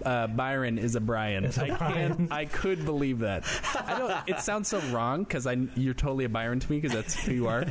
uh, 0.04 0.26
Byron 0.28 0.78
is 0.78 0.94
a 0.96 1.00
Brian. 1.00 1.44
Is 1.44 1.58
a 1.58 1.64
I 1.72 1.76
Brian. 1.76 2.16
can 2.16 2.32
I 2.32 2.44
could 2.46 2.84
believe 2.84 3.20
that. 3.20 3.44
I 3.74 3.98
don't. 3.98 4.14
It 4.28 4.40
sounds 4.40 4.68
so 4.68 4.80
wrong 4.90 5.24
because 5.24 5.46
I 5.46 5.56
you're 5.74 5.94
totally 5.94 6.24
a 6.24 6.28
Byron 6.28 6.60
to 6.60 6.70
me 6.70 6.80
because 6.80 6.94
that's 6.96 7.14
who 7.14 7.32
you 7.32 7.48
are. 7.48 7.66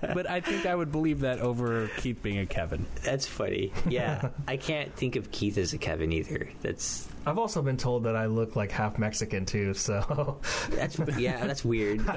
But 0.00 0.28
I 0.28 0.40
think 0.40 0.66
I 0.66 0.74
would 0.74 0.92
believe 0.92 1.20
that 1.20 1.40
over 1.40 1.88
Keith 1.98 2.22
being 2.22 2.38
a 2.38 2.46
Kevin. 2.46 2.86
That's 3.02 3.26
funny. 3.26 3.72
Yeah, 3.88 4.30
I 4.46 4.56
can't 4.56 4.94
think 4.94 5.16
of 5.16 5.30
Keith 5.30 5.58
as 5.58 5.72
a 5.72 5.78
Kevin 5.78 6.12
either. 6.12 6.48
That's 6.62 7.08
I've 7.26 7.38
also 7.38 7.60
been 7.60 7.76
told 7.76 8.04
that 8.04 8.16
I 8.16 8.24
look 8.26 8.56
like 8.56 8.70
half 8.70 8.98
Mexican 8.98 9.44
too. 9.44 9.74
So 9.74 10.38
that's 10.70 10.98
yeah, 11.18 11.46
that's 11.46 11.64
weird. 11.64 12.00
I 12.08 12.16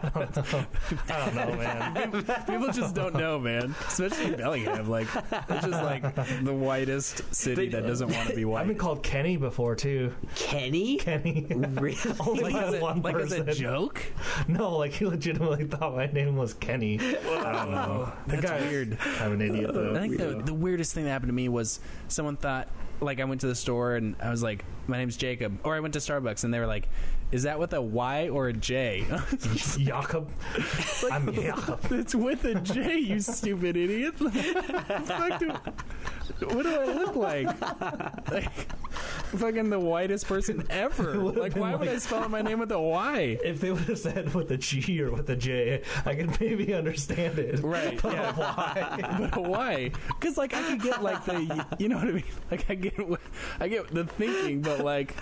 don't 1.08 1.36
know, 1.36 1.56
man. 1.58 2.12
People 2.48 2.72
just 2.72 2.96
don't 2.96 3.16
know, 3.16 3.38
man. 3.40 3.76
Especially 3.88 4.32
Bellingham, 4.32 4.90
like 4.90 5.08
it's 5.32 5.66
just 5.68 5.84
like 5.84 6.16
the 6.44 6.54
whitest 6.54 7.34
city 7.42 7.70
that 7.70 7.86
doesn't 7.86 8.12
want 8.12 8.30
to 8.30 8.36
be 8.36 8.46
white. 8.46 8.62
I've 8.62 8.68
been 8.68 8.78
called 8.78 9.04
Kenny 9.04 9.38
before 9.38 9.76
too. 9.76 10.14
Kenny? 10.36 10.98
Kenny. 10.98 11.48
Really? 11.82 11.98
Only 12.20 12.44
like 12.44 12.54
by 12.54 12.64
as, 12.64 12.74
a, 12.76 12.80
one 12.80 13.02
like 13.02 13.16
as 13.16 13.32
a 13.32 13.44
person. 13.44 13.64
joke. 13.64 14.04
No, 14.48 14.78
like 14.78 14.92
he 14.92 15.06
legitimately 15.06 15.66
thought 15.66 15.96
my 15.96 16.06
name 16.08 16.36
was 16.36 16.54
Kenny. 16.54 17.00
I 17.00 17.52
don't 17.52 17.72
know. 17.72 18.12
The 18.28 18.38
That's 18.38 18.46
guy's 18.46 18.70
weird. 18.70 19.00
Kind 19.00 19.34
of 19.34 19.40
an 19.40 19.42
idiot 19.42 19.74
though. 19.74 19.96
I 19.96 20.00
think 20.00 20.18
the, 20.18 20.42
the 20.44 20.54
weirdest 20.54 20.94
thing 20.94 21.06
that 21.06 21.12
happened 21.12 21.30
to 21.30 21.34
me 21.34 21.50
was 21.50 21.80
someone 22.08 22.38
thought, 22.38 22.68
like, 23.00 23.20
I 23.20 23.24
went 23.24 23.42
to 23.42 23.48
the 23.48 23.56
store 23.56 23.96
and 23.96 24.16
I 24.22 24.30
was 24.30 24.44
like, 24.44 24.64
my 24.88 24.98
name's 24.98 25.18
Jacob. 25.18 25.60
Or 25.64 25.76
I 25.76 25.80
went 25.80 25.94
to 25.96 26.00
Starbucks 26.00 26.44
and 26.44 26.54
they 26.54 26.60
were 26.60 26.68
like, 26.68 26.88
is 27.32 27.44
that 27.44 27.60
with 27.60 27.74
a 27.74 27.82
Y 27.82 28.30
or 28.30 28.48
a 28.50 28.54
J? 28.54 29.06
Jakob. 29.78 30.32
I'm 31.12 31.34
Jakob. 31.34 31.92
it's 31.92 32.16
with 32.16 32.44
a 32.46 32.56
J, 32.56 32.98
you 32.98 33.20
stupid 33.20 33.78
idiot. 33.78 34.16
What 36.40 36.64
do 36.64 36.76
I 36.76 36.86
look 36.86 37.16
like? 37.16 37.48
Like, 38.32 38.52
fucking 39.38 39.70
the 39.70 39.80
whitest 39.80 40.28
person 40.28 40.66
ever. 40.70 41.16
Like, 41.16 41.56
why 41.56 41.76
would 41.76 41.88
I 41.88 41.98
spell 41.98 42.24
out 42.24 42.32
my 42.32 42.42
name 42.42 42.60
with 42.60 42.72
a 42.72 42.80
Y? 42.80 43.38
If 43.44 43.62
they 43.62 43.72
would 43.72 43.82
have 43.84 44.00
said 44.00 44.34
with 44.34 44.52
a 44.52 44.58
G 44.58 45.02
or 45.02 45.12
with 45.12 45.30
a 45.30 45.36
J, 45.36 45.84
I 46.06 46.16
could 46.16 46.40
maybe 46.40 46.74
understand 46.74 47.38
it. 47.40 47.60
Right, 47.60 48.02
But 48.02 48.14
yeah. 48.14 48.32
why? 48.34 49.30
but 49.34 49.44
why? 49.44 49.92
Because 50.08 50.38
like 50.38 50.54
I 50.54 50.62
could 50.64 50.82
get 50.82 51.04
like 51.04 51.24
the, 51.26 51.66
you 51.80 51.90
know 51.90 51.98
what 51.98 52.08
I 52.08 52.12
mean? 52.12 52.24
Like 52.50 52.70
I 52.70 52.76
get, 52.76 52.94
I 53.60 53.68
get 53.68 53.94
the 53.94 54.06
thinking, 54.06 54.62
but 54.62 54.80
like, 54.80 55.16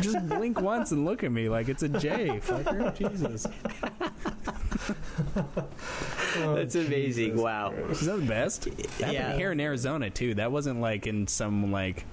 just 0.00 0.26
blink 0.28 0.60
once 0.60 0.92
and 0.92 1.04
look 1.04 1.22
at 1.24 1.32
me 1.32 1.43
like 1.48 1.68
it's 1.68 1.82
a 1.82 1.88
J, 1.88 2.40
fucker. 2.42 2.94
Jesus, 2.96 3.46
That's 5.34 6.76
oh, 6.76 6.80
amazing. 6.80 7.36
Wow. 7.36 7.72
is 7.90 8.00
that 8.06 8.16
the 8.20 8.26
best? 8.26 8.62
That 8.64 8.90
happened 8.90 9.12
Yeah. 9.12 9.36
here 9.36 9.52
in 9.52 9.60
Arizona 9.60 10.10
too. 10.10 10.34
That 10.34 10.52
wasn't 10.52 10.80
like 10.80 11.06
in 11.06 11.26
some 11.26 11.70
like 11.72 12.04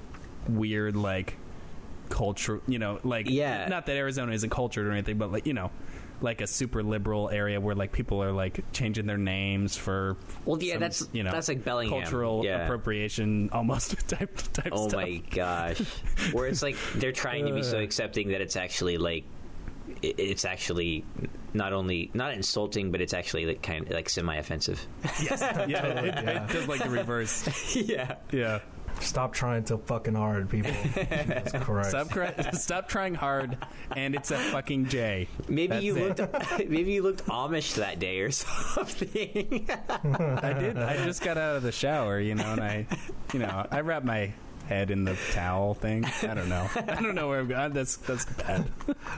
weird 0.47 0.95
like 0.95 1.35
culture, 2.09 2.61
you 2.67 2.79
know, 2.79 2.99
like 3.03 3.29
Yeah. 3.29 3.67
Not 3.67 3.85
that 3.87 3.95
Arizona 3.95 4.31
isn't 4.33 4.49
cultured 4.49 4.85
or 4.87 4.91
anything, 4.91 5.17
but 5.17 5.31
like 5.31 5.45
you 5.45 5.53
know. 5.53 5.71
Like 6.21 6.41
a 6.41 6.47
super 6.47 6.83
liberal 6.83 7.29
area 7.31 7.59
where 7.59 7.73
like 7.73 7.91
people 7.91 8.21
are 8.23 8.31
like 8.31 8.63
changing 8.73 9.07
their 9.07 9.17
names 9.17 9.75
for 9.75 10.17
Well, 10.45 10.61
yeah, 10.61 10.73
some, 10.73 10.79
that's 10.81 11.07
you 11.11 11.23
know 11.23 11.31
that's 11.31 11.47
like 11.47 11.63
Bellingham. 11.65 11.99
cultural 12.01 12.45
yeah. 12.45 12.63
appropriation 12.65 13.49
almost 13.51 13.97
type 14.07 14.37
type 14.53 14.69
Oh 14.71 14.87
stuff. 14.87 15.01
my 15.01 15.21
gosh. 15.31 15.79
Where 16.31 16.45
it's 16.47 16.61
like 16.61 16.75
they're 16.95 17.11
trying 17.11 17.47
to 17.47 17.53
be 17.53 17.63
so 17.63 17.79
accepting 17.81 18.29
that 18.29 18.41
it's 18.41 18.55
actually 18.55 18.97
like 18.97 19.23
it's 20.03 20.45
actually 20.45 21.03
not 21.53 21.73
only 21.73 22.09
not 22.13 22.33
insulting, 22.33 22.91
but 22.91 23.01
it's 23.01 23.13
actually 23.13 23.45
like 23.45 23.61
kind 23.61 23.85
of 23.85 23.91
like 23.91 24.07
semi-offensive. 24.09 24.79
Yes. 25.21 25.41
Yeah, 25.41 25.59
it, 25.63 25.69
Yeah. 25.69 26.45
it 26.45 26.51
does 26.53 26.67
like 26.67 26.83
the 26.83 26.89
reverse. 26.89 27.75
yeah. 27.75 28.15
Yeah. 28.31 28.59
Stop 28.99 29.33
trying 29.33 29.65
so 29.65 29.77
fucking 29.77 30.15
hard, 30.15 30.49
people. 30.49 30.71
Jesus 30.93 31.53
Christ. 31.63 31.89
Stop, 31.89 32.09
cry- 32.11 32.51
stop 32.53 32.87
trying 32.87 33.15
hard, 33.15 33.57
and 33.95 34.13
it's 34.15 34.31
a 34.31 34.37
fucking 34.37 34.87
J. 34.87 35.27
Maybe 35.47 35.67
That's 35.67 35.83
you 35.83 35.95
it. 35.97 36.19
looked 36.19 36.59
maybe 36.69 36.91
you 36.93 37.03
looked 37.03 37.25
Amish 37.25 37.75
that 37.75 37.99
day 37.99 38.19
or 38.19 38.31
something. 38.31 39.67
I 40.41 40.53
did. 40.53 40.77
I 40.77 41.03
just 41.05 41.21
got 41.23 41.37
out 41.37 41.55
of 41.57 41.63
the 41.63 41.71
shower, 41.71 42.19
you 42.19 42.35
know, 42.35 42.51
and 42.53 42.61
I, 42.61 42.87
you 43.33 43.39
know, 43.39 43.65
I 43.71 43.81
wrapped 43.81 44.05
my 44.05 44.33
head 44.61 44.91
in 44.91 45.03
the 45.05 45.15
towel 45.33 45.73
thing. 45.73 46.05
I 46.23 46.33
don't 46.33 46.49
know. 46.49 46.69
I 46.75 47.01
don't 47.01 47.15
know 47.15 47.27
where 47.27 47.39
I'm 47.39 47.47
going. 47.47 47.73
That's 47.73 47.97
that's 47.97 48.25
bad. 48.25 48.65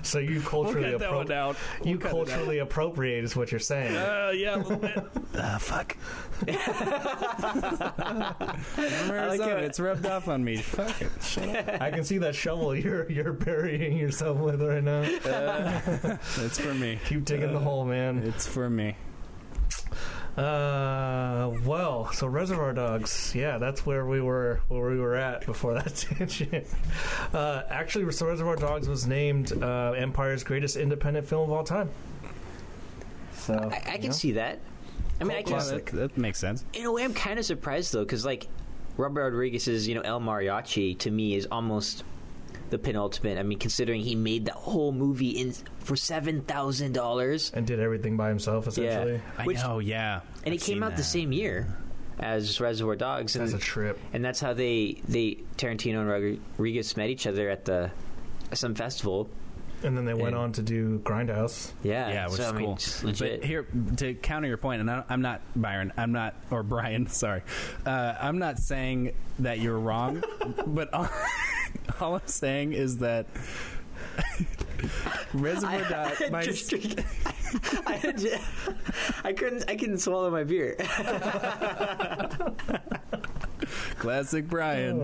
So 0.04 0.20
you 0.20 0.36
We'll 0.40 0.50
culturally 0.50 0.92
cut 0.92 1.00
that 1.02 1.14
one 1.14 1.28
appro- 1.28 1.36
out. 1.36 1.56
you 1.84 1.98
We'll 1.98 2.00
cut 2.00 2.10
out. 2.10 2.14
culturally 2.28 2.60
appropriate 2.60 3.24
is 3.24 3.36
what 3.36 3.52
you're 3.52 3.60
saying. 3.60 3.96
Uh, 3.96 4.32
yeah, 4.36 4.56
a 4.56 4.58
little 4.58 4.78
bit. 4.78 4.98
Uh, 5.36 5.58
fuck. 5.60 5.96
Remember 6.46 6.62
Arizona? 9.16 9.52
how- 9.52 9.58
it's 9.58 9.80
rubbed 9.80 10.06
off 10.06 10.28
on 10.28 10.44
me. 10.44 10.58
Fuck 10.58 11.02
it. 11.02 11.82
I 11.82 11.92
can 11.92 12.04
see 12.04 12.18
that 12.20 12.36
shovel 12.36 12.76
you're 12.76 13.10
you're 13.12 13.34
burying 13.34 13.98
yourself 13.98 14.38
with 14.40 14.62
right 14.62 14.84
now. 14.84 15.02
Uh, 15.02 16.18
it's 16.38 16.60
for 16.60 16.74
me. 16.74 17.00
Keep 17.06 17.26
digging 17.26 17.54
the 17.54 17.60
hole, 17.60 17.86
man. 17.86 18.20
It's 18.20 18.48
for 18.48 18.70
me. 18.70 18.96
Uh, 20.38 21.52
well, 21.64 22.12
so 22.12 22.26
Reservoir 22.26 22.74
Dogs, 22.74 23.34
yeah, 23.36 23.60
that's 23.60 23.86
where 23.86 24.08
we 24.08 24.20
were 24.20 24.62
where 24.68 24.90
we 24.90 25.00
were 25.00 25.16
at 25.16 25.46
before 25.46 25.76
that 25.76 25.96
tangent. 26.18 26.66
Uh, 27.34 27.64
actually, 27.70 28.12
so 28.12 28.26
Reservoir 28.26 28.56
Dogs 28.56 28.90
was 28.90 29.06
named 29.06 29.52
uh, 29.62 29.92
Empire's 29.92 30.44
greatest 30.44 30.76
independent 30.76 31.28
film 31.28 31.52
of 31.52 31.56
all 31.56 31.64
time. 31.64 31.90
So 33.36 33.70
I, 33.72 33.94
I 33.94 33.98
can 33.98 34.12
see 34.12 34.32
that. 34.32 34.60
I 35.22 35.26
mean, 35.26 35.38
I 35.38 35.44
can. 35.44 35.58
Well, 35.58 35.68
that, 35.68 35.86
that 35.88 36.18
makes 36.18 36.40
sense. 36.40 36.66
In 36.74 36.86
a 36.86 36.92
way, 36.92 37.04
I'm 37.04 37.14
kind 37.14 37.38
of 37.38 37.46
surprised 37.46 37.94
though, 37.94 38.04
because 38.04 38.26
like 38.26 38.48
Robert 38.98 39.24
Rodriguez's, 39.24 39.88
you 39.88 39.94
know, 39.94 40.02
El 40.02 40.20
Mariachi 40.20 40.98
to 41.00 41.12
me 41.12 41.36
is 41.36 41.48
almost 41.52 42.04
the 42.70 42.78
penultimate. 42.80 43.38
I 43.38 43.44
mean, 43.44 43.60
considering 43.60 44.02
he 44.02 44.16
made 44.16 44.46
that 44.46 44.56
whole 44.56 44.92
movie 44.92 45.30
in 45.30 45.54
for 45.80 45.96
seven 45.96 46.42
thousand 46.42 46.94
dollars, 46.94 47.52
and 47.54 47.66
did 47.68 47.80
everything 47.80 48.18
by 48.18 48.30
himself 48.30 48.68
essentially. 48.68 49.22
I 49.38 49.44
Which- 49.46 49.58
know, 49.58 49.80
yeah. 49.80 50.22
and 50.44 50.48
I've 50.48 50.54
it 50.54 50.58
came 50.62 50.76
seen 50.78 50.84
out 50.84 50.96
the 50.98 51.04
same 51.04 51.32
year 51.32 51.68
as 52.20 52.62
Reservoir 52.62 52.96
Dogs, 52.96 53.36
and 53.36 53.44
That's 53.48 53.56
a 53.56 53.66
trip. 53.66 54.00
and 54.14 54.24
that's 54.24 54.40
how 54.40 54.54
they 54.54 55.02
they 55.08 55.38
Tarantino 55.58 56.00
and 56.02 56.40
Rodriguez 56.58 56.96
met 56.98 57.10
each 57.10 57.26
other 57.28 57.50
at 57.50 57.66
the 57.66 57.92
some 58.54 58.76
festival. 58.76 59.30
And 59.84 59.98
then 59.98 60.06
they 60.06 60.14
went 60.14 60.28
And- 60.28 60.38
on 60.38 60.52
to 60.54 60.62
do 60.62 61.00
Grindhouse. 61.00 61.72
Yeah, 61.84 62.10
Yeah, 62.10 62.26
which 62.28 62.38
so, 62.38 62.44
is 62.44 62.50
I 62.50 62.52
mean, 62.56 62.66
cool. 62.66 62.74
it's 62.76 63.04
legit. 63.04 63.42
But 63.42 63.48
here, 63.48 63.68
to 63.98 64.14
counter 64.16 64.48
your 64.48 64.58
point, 64.58 64.82
and 64.82 64.90
I, 64.90 65.04
I'm 65.10 65.22
not 65.22 65.42
Byron, 65.56 65.92
I'm 65.98 66.12
not, 66.14 66.36
or 66.52 66.64
Brian, 66.64 67.08
sorry, 67.12 67.42
uh, 67.86 68.16
I'm 68.20 68.40
not 68.40 68.60
saying 68.60 69.14
that 69.40 69.60
you're 69.60 69.80
wrong, 69.80 70.24
but 70.68 70.94
all, 70.94 71.10
all 72.00 72.16
I'm 72.16 72.28
saying 72.28 72.74
is 72.74 72.98
that 73.00 73.26
Reservoir 75.34 75.90
Dogs. 75.90 76.22
by- 76.32 76.44
Just 76.44 76.74
I, 76.74 77.94
had 77.98 78.26
I 79.24 79.34
couldn't. 79.34 79.66
I 79.70 79.76
couldn't 79.76 80.00
swallow 80.00 80.30
my 80.32 80.44
beer. 80.44 80.76
classic 84.00 84.48
Brian. 84.48 85.00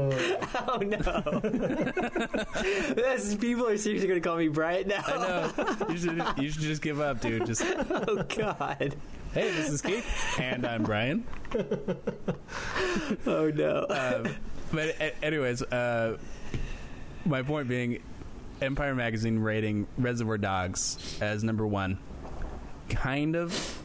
Oh 0.67 0.77
no! 0.77 1.39
That's, 2.93 3.35
people 3.35 3.67
are 3.67 3.77
seriously 3.77 4.07
going 4.07 4.21
to 4.21 4.27
call 4.27 4.37
me 4.37 4.47
Brian 4.47 4.87
now. 4.87 5.03
I 5.05 5.17
know. 5.17 5.85
You 5.89 5.97
should, 5.97 6.23
you 6.37 6.49
should 6.51 6.61
just 6.61 6.81
give 6.81 6.99
up, 6.99 7.21
dude. 7.21 7.45
Just 7.45 7.63
Oh 7.65 8.23
God! 8.35 8.95
hey, 9.33 9.51
this 9.51 9.69
is 9.69 9.81
Keith, 9.81 10.05
and 10.39 10.65
I'm 10.65 10.83
Brian. 10.83 11.25
Oh 13.25 13.49
no! 13.53 13.85
um, 13.89 14.35
but 14.71 14.89
a- 14.99 15.23
anyways, 15.23 15.61
uh, 15.63 16.17
my 17.25 17.41
point 17.41 17.67
being, 17.67 18.01
Empire 18.61 18.95
Magazine 18.95 19.39
rating 19.39 19.87
Reservoir 19.97 20.37
Dogs 20.37 21.17
as 21.21 21.43
number 21.43 21.65
one 21.65 21.97
kind 22.89 23.35
of 23.35 23.83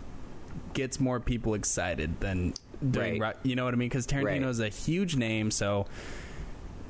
gets 0.72 0.98
more 0.98 1.20
people 1.20 1.54
excited 1.54 2.20
than 2.20 2.54
doing. 2.92 3.20
Right. 3.20 3.36
You 3.42 3.56
know 3.56 3.64
what 3.64 3.74
I 3.74 3.76
mean? 3.76 3.88
Because 3.88 4.06
Tarantino 4.06 4.48
is 4.48 4.60
a 4.60 4.68
huge 4.68 5.16
name, 5.16 5.50
so 5.50 5.86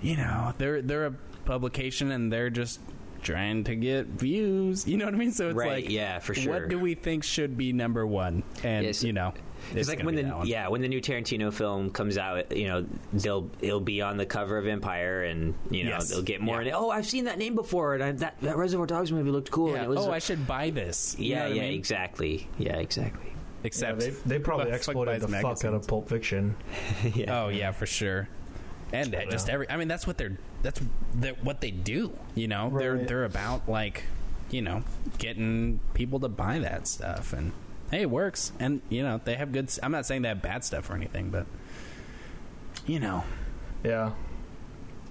you 0.03 0.17
know 0.17 0.53
they're 0.59 0.83
they're 0.83 1.07
a 1.07 1.15
publication 1.45 2.11
and 2.11 2.33
they're 2.33 2.51
just 2.51 2.81
trying 3.23 3.65
to 3.65 3.75
get 3.75 4.07
views. 4.07 4.87
You 4.87 4.99
know 4.99 5.07
what 5.07 5.15
I 5.15 5.17
mean? 5.17 5.33
So 5.33 5.49
it's 5.49 5.57
Right, 5.57 5.85
like, 5.85 5.91
yeah, 5.91 6.19
for 6.19 6.35
sure. 6.35 6.53
What 6.53 6.69
do 6.69 6.79
we 6.79 6.95
think 6.95 7.25
should 7.25 7.57
be 7.57 7.73
number 7.73 8.07
one? 8.07 8.43
And 8.63 8.85
Yes. 8.85 9.03
you 9.03 9.15
know, 9.15 9.33
It's 9.75 9.89
like 9.89 10.03
when 10.03 10.15
the 10.15 10.43
yeah 10.45 10.69
when 10.69 10.83
the 10.83 10.89
new 10.89 11.01
Tarantino 11.01 11.51
film 11.51 11.89
comes 11.91 12.19
out, 12.19 12.55
you 12.55 12.67
know 12.69 12.85
they'll 13.15 13.51
it'll 13.63 13.81
be 13.81 14.03
on 14.03 14.19
the 14.19 14.27
cover 14.27 14.59
of 14.59 14.67
Empire, 14.67 15.25
and 15.25 15.55
you 15.71 15.85
know 15.85 15.91
Yes. 15.91 16.11
they'll 16.11 16.21
get 16.23 16.43
more. 16.43 16.57
Yeah. 16.61 16.69
And, 16.69 16.77
oh, 16.77 16.91
I've 16.91 17.07
seen 17.07 17.25
that 17.25 17.39
name 17.39 17.55
before, 17.55 17.95
and 17.95 18.03
I, 18.03 18.13
that 18.13 18.39
that 18.43 18.57
Reservoir 18.59 18.87
Dogs 18.87 19.11
movie 19.11 19.31
looked 19.31 19.51
cool. 19.51 19.71
Yeah. 19.71 19.77
And 19.77 19.85
it 19.85 19.89
was 19.89 20.07
oh, 20.07 20.13
I 20.13 20.19
should 20.19 20.47
buy 20.47 20.69
this. 20.69 21.17
You 21.19 21.35
know 21.37 21.41
yeah, 21.41 21.47
I 21.47 21.49
yeah, 21.49 21.63
mean? 21.63 21.73
exactly, 21.79 22.47
yeah, 22.59 22.77
exactly. 22.77 23.33
Except 23.65 24.03
yeah, 24.03 24.11
they, 24.11 24.37
they 24.37 24.39
probably 24.39 24.67
Fuck 24.67 24.75
exploited 24.77 25.23
the 25.23 25.29
buys 25.29 25.43
fuck 25.43 25.65
out 25.65 25.75
of. 25.75 25.87
Pulp 25.87 26.09
Fiction. 26.09 26.55
yeah. 27.15 27.45
Oh 27.45 27.49
yeah, 27.49 27.73
for 27.73 27.87
sure. 27.87 28.29
And 28.93 29.15
uh, 29.15 29.25
just 29.31 29.49
every 29.49 29.69
I 29.69 29.77
mean 29.79 29.89
that's 29.89 30.07
what 30.07 30.19
they're 30.19 30.37
that's 30.63 30.81
that 31.17 31.43
what 31.43 31.61
they 31.61 31.71
do, 31.71 32.13
you 32.35 32.47
know. 32.47 32.71
they're 32.77 32.99
they're 32.99 33.25
about 33.25 33.69
like, 33.69 34.05
you 34.51 34.61
know, 34.63 34.85
getting 35.19 35.81
people 35.95 36.21
to 36.21 36.29
buy 36.29 36.59
that 36.61 36.87
stuff 36.87 37.33
and 37.33 37.53
hey, 37.91 38.03
it 38.03 38.11
works. 38.11 38.53
And 38.61 38.83
you 38.91 39.03
know, 39.03 39.21
they 39.25 39.35
have 39.35 39.51
good. 39.51 39.71
I'm 39.83 39.93
not 39.93 40.05
saying 40.07 40.23
they 40.23 40.29
have 40.29 40.43
bad 40.43 40.63
stuff 40.63 40.91
or 40.91 40.95
anything, 40.95 41.31
but 41.31 41.47
you 42.87 43.01
know, 43.01 43.25
Yeah. 43.83 44.13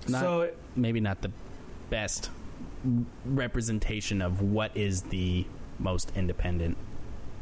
not, 0.08 0.22
so 0.22 0.52
maybe 0.76 1.00
not 1.00 1.22
the 1.24 1.32
best 1.90 2.30
representation 3.26 4.22
of 4.22 4.42
what 4.42 4.76
is 4.78 5.04
the 5.04 5.46
most 5.80 6.12
independent 6.16 6.78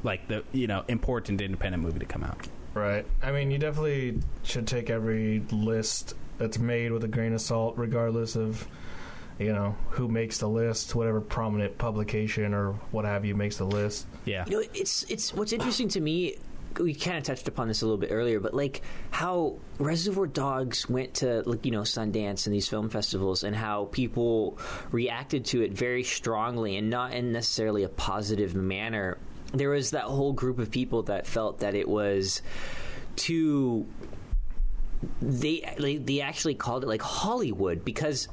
like 0.03 0.27
the 0.27 0.43
you 0.51 0.67
know 0.67 0.83
important 0.87 1.41
independent 1.41 1.83
movie 1.83 1.99
to 1.99 2.05
come 2.05 2.23
out. 2.23 2.47
Right. 2.73 3.05
I 3.21 3.31
mean, 3.31 3.51
you 3.51 3.57
definitely 3.57 4.19
should 4.43 4.65
take 4.65 4.89
every 4.89 5.43
list 5.51 6.15
that's 6.37 6.57
made 6.57 6.91
with 6.91 7.03
a 7.03 7.07
grain 7.07 7.33
of 7.33 7.41
salt, 7.41 7.77
regardless 7.77 8.35
of, 8.35 8.65
you 9.39 9.51
know, 9.51 9.75
who 9.89 10.07
makes 10.07 10.37
the 10.37 10.47
list, 10.47 10.95
whatever 10.95 11.19
prominent 11.19 11.77
publication 11.77 12.53
or 12.53 12.73
what 12.91 13.05
have 13.05 13.25
you 13.25 13.35
makes 13.35 13.57
the 13.57 13.65
list. 13.65 14.07
Yeah. 14.25 14.45
You 14.47 14.61
know, 14.61 14.67
it's 14.73 15.03
it's 15.09 15.33
what's 15.33 15.53
interesting 15.53 15.89
to 15.89 16.01
me. 16.01 16.37
We 16.79 16.93
kind 16.93 17.17
of 17.17 17.23
touched 17.23 17.49
upon 17.49 17.67
this 17.67 17.81
a 17.81 17.85
little 17.85 17.97
bit 17.97 18.11
earlier, 18.13 18.39
but 18.39 18.53
like 18.53 18.81
how 19.09 19.57
Reservoir 19.77 20.25
Dogs 20.25 20.89
went 20.89 21.15
to 21.15 21.43
like 21.45 21.65
you 21.65 21.71
know 21.71 21.81
Sundance 21.81 22.45
and 22.45 22.55
these 22.55 22.69
film 22.69 22.89
festivals, 22.89 23.43
and 23.43 23.53
how 23.53 23.89
people 23.91 24.57
reacted 24.91 25.43
to 25.47 25.61
it 25.61 25.73
very 25.73 26.03
strongly 26.03 26.77
and 26.77 26.89
not 26.89 27.11
in 27.13 27.33
necessarily 27.33 27.83
a 27.83 27.89
positive 27.89 28.55
manner. 28.55 29.17
There 29.53 29.69
was 29.69 29.91
that 29.91 30.03
whole 30.03 30.33
group 30.33 30.59
of 30.59 30.71
people 30.71 31.03
that 31.03 31.27
felt 31.27 31.59
that 31.59 31.75
it 31.75 31.87
was 31.87 32.41
too. 33.15 33.85
They 35.21 35.99
they 36.03 36.21
actually 36.21 36.55
called 36.55 36.83
it 36.83 36.87
like 36.87 37.01
Hollywood 37.01 37.83
because 37.83 38.27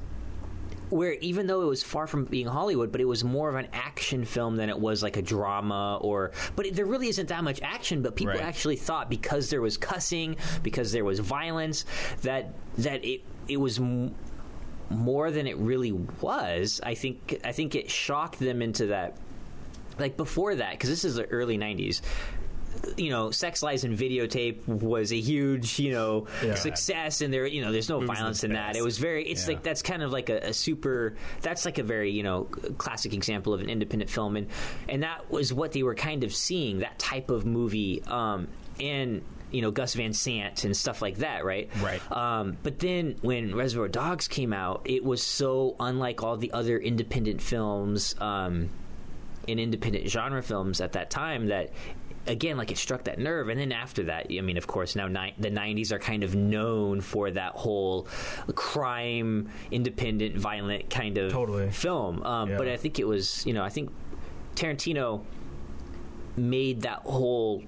where 0.90 1.12
even 1.14 1.46
though 1.46 1.62
it 1.62 1.66
was 1.66 1.82
far 1.82 2.06
from 2.06 2.24
being 2.24 2.46
Hollywood, 2.46 2.92
but 2.92 3.00
it 3.00 3.04
was 3.04 3.22
more 3.24 3.48
of 3.48 3.56
an 3.56 3.68
action 3.72 4.24
film 4.24 4.56
than 4.56 4.68
it 4.68 4.78
was 4.78 5.02
like 5.02 5.16
a 5.16 5.22
drama 5.22 5.98
or. 6.00 6.30
But 6.56 6.66
it, 6.66 6.76
there 6.76 6.86
really 6.86 7.08
isn't 7.08 7.28
that 7.28 7.42
much 7.44 7.60
action. 7.62 8.00
But 8.02 8.16
people 8.16 8.34
Right. 8.34 8.42
actually 8.42 8.76
thought 8.76 9.10
because 9.10 9.50
there 9.50 9.60
was 9.60 9.76
cussing, 9.76 10.36
because 10.62 10.92
there 10.92 11.04
was 11.04 11.18
violence, 11.18 11.84
that 12.22 12.54
that 12.78 13.04
it 13.04 13.22
it 13.48 13.56
was. 13.58 13.78
M- 13.78 14.14
more 14.90 15.30
than 15.30 15.46
it 15.46 15.58
really 15.58 15.92
was. 15.92 16.80
I 16.82 16.94
think 16.94 17.38
I 17.44 17.52
think 17.52 17.74
it 17.74 17.90
shocked 17.90 18.38
them 18.38 18.62
into 18.62 18.86
that. 18.86 19.18
Like 19.98 20.16
before 20.16 20.54
that, 20.56 20.72
because 20.72 20.90
this 20.90 21.04
is 21.04 21.14
the 21.16 21.26
early 21.26 21.58
'90s. 21.58 22.00
You 22.96 23.10
know, 23.10 23.32
sex 23.32 23.60
lies 23.62 23.82
and 23.82 23.98
videotape 23.98 24.66
was 24.68 25.10
a 25.12 25.18
huge, 25.18 25.80
you 25.80 25.90
know, 25.90 26.26
Yeah. 26.44 26.54
success, 26.54 27.22
and 27.22 27.34
there, 27.34 27.44
you 27.44 27.60
know, 27.60 27.72
there's 27.72 27.88
no 27.88 27.98
violence 27.98 28.44
in 28.44 28.52
that. 28.52 28.76
It 28.76 28.84
was 28.84 28.98
very. 28.98 29.24
It's 29.28 29.42
Yeah. 29.48 29.54
like 29.54 29.62
that's 29.64 29.82
kind 29.82 30.02
of 30.02 30.12
like 30.12 30.28
a, 30.30 30.38
a 30.48 30.52
super. 30.52 31.14
That's 31.42 31.64
like 31.64 31.78
a 31.78 31.82
very 31.82 32.12
you 32.12 32.22
know 32.22 32.44
classic 32.78 33.14
example 33.14 33.52
of 33.52 33.60
an 33.60 33.68
independent 33.68 34.10
film, 34.10 34.36
and 34.36 34.46
and 34.88 35.02
that 35.02 35.28
was 35.30 35.52
what 35.52 35.72
they 35.72 35.82
were 35.82 35.96
kind 35.96 36.22
of 36.22 36.32
seeing 36.34 36.78
that 36.80 36.98
type 37.00 37.30
of 37.30 37.44
movie, 37.44 38.02
um, 38.06 38.46
and 38.78 39.22
you 39.50 39.60
know 39.62 39.72
Gus 39.72 39.94
Van 39.94 40.12
Sant 40.12 40.62
and 40.64 40.76
stuff 40.76 41.02
like 41.02 41.16
that, 41.18 41.44
right? 41.44 41.68
Right. 41.82 42.12
Um, 42.12 42.58
but 42.62 42.78
then 42.78 43.16
when 43.22 43.56
Reservoir 43.56 43.88
Dogs 43.88 44.28
came 44.28 44.52
out, 44.52 44.82
it 44.84 45.02
was 45.02 45.20
so 45.22 45.74
unlike 45.80 46.22
all 46.22 46.36
the 46.36 46.52
other 46.52 46.78
independent 46.78 47.42
films 47.42 48.14
um, 48.20 48.68
and 49.48 49.58
independent 49.58 50.08
genre 50.08 50.42
films 50.42 50.80
at 50.80 50.92
that 50.92 51.10
time 51.10 51.46
that. 51.48 51.70
Again, 52.26 52.58
like 52.58 52.70
it 52.70 52.76
struck 52.76 53.04
that 53.04 53.18
nerve, 53.18 53.48
and 53.48 53.58
then 53.58 53.72
after 53.72 54.02
that, 54.02 54.26
I 54.30 54.42
mean, 54.42 54.58
of 54.58 54.66
course, 54.66 54.94
now 54.94 55.08
ni- 55.08 55.32
the 55.38 55.48
'90s 55.50 55.92
are 55.92 55.98
kind 55.98 56.22
of 56.22 56.34
known 56.34 57.00
for 57.00 57.30
that 57.30 57.52
whole 57.54 58.06
crime, 58.54 59.48
independent, 59.70 60.36
violent 60.36 60.90
kind 60.90 61.16
of 61.16 61.32
Totally. 61.32 61.70
film. 61.70 62.22
Um, 62.24 62.50
But 62.58 62.68
I 62.68 62.76
think 62.76 62.98
it 62.98 63.06
was, 63.06 63.46
you 63.46 63.54
know, 63.54 63.62
I 63.64 63.70
think 63.70 63.90
Tarantino 64.56 65.22
made 66.36 66.82
that 66.82 66.98
whole 66.98 67.62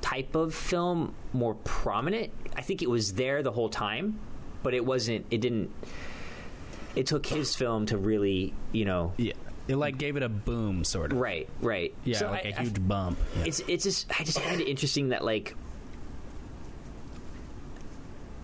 type 0.00 0.34
of 0.34 0.54
film 0.54 1.14
more 1.32 1.54
prominent. 1.54 2.32
I 2.56 2.62
think 2.62 2.82
it 2.82 2.90
was 2.90 3.12
there 3.12 3.44
the 3.44 3.52
whole 3.52 3.68
time, 3.68 4.18
but 4.64 4.74
it 4.74 4.84
wasn't. 4.84 5.26
It 5.30 5.40
didn't. 5.40 5.70
It 6.96 7.06
took 7.06 7.26
his 7.26 7.54
film 7.54 7.86
to 7.86 7.96
really, 7.96 8.54
you 8.72 8.84
know, 8.86 9.12
Yeah. 9.18 9.34
It 9.68 9.76
like 9.76 9.98
gave 9.98 10.16
it 10.16 10.22
a 10.22 10.28
boom 10.28 10.82
sort 10.82 11.12
of. 11.12 11.18
right, 11.18 11.48
right. 11.60 11.94
Yeah, 12.04 12.18
So 12.18 12.30
like 12.30 12.46
I- 12.46 12.48
a 12.48 12.56
I- 12.56 12.62
huge 12.62 12.88
bump. 12.88 13.18
Yeah. 13.36 13.44
it's 13.46 13.60
it's 13.68 13.84
just 13.84 14.10
I 14.20 14.24
just 14.24 14.40
find 14.40 14.60
it 14.60 14.66
interesting 14.68 15.10
that 15.10 15.22
like 15.24 15.54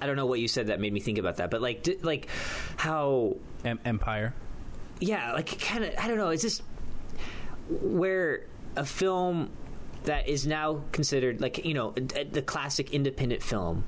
I 0.00 0.06
don't 0.06 0.16
know 0.16 0.26
what 0.26 0.38
you 0.40 0.48
said 0.48 0.66
that 0.66 0.80
made 0.80 0.92
me 0.92 1.00
think 1.00 1.18
about 1.18 1.36
that, 1.36 1.50
but 1.50 1.62
like 1.62 1.82
di- 1.82 1.96
like 2.02 2.28
how 2.76 3.36
Em- 3.64 3.80
Empire. 3.84 4.34
yeah, 5.00 5.32
like 5.32 5.58
kind 5.60 5.84
of 5.84 5.94
I 5.98 6.08
don't 6.08 6.18
know. 6.18 6.28
It's 6.28 6.42
just 6.42 6.62
where 7.80 8.44
a 8.76 8.84
film 8.84 9.50
that 10.04 10.28
is 10.28 10.46
now 10.46 10.82
considered 10.92 11.40
like 11.40 11.64
you 11.64 11.72
know 11.72 11.94
a- 11.96 12.24
the 12.24 12.42
classic 12.42 12.90
independent 12.92 13.42
film 13.42 13.84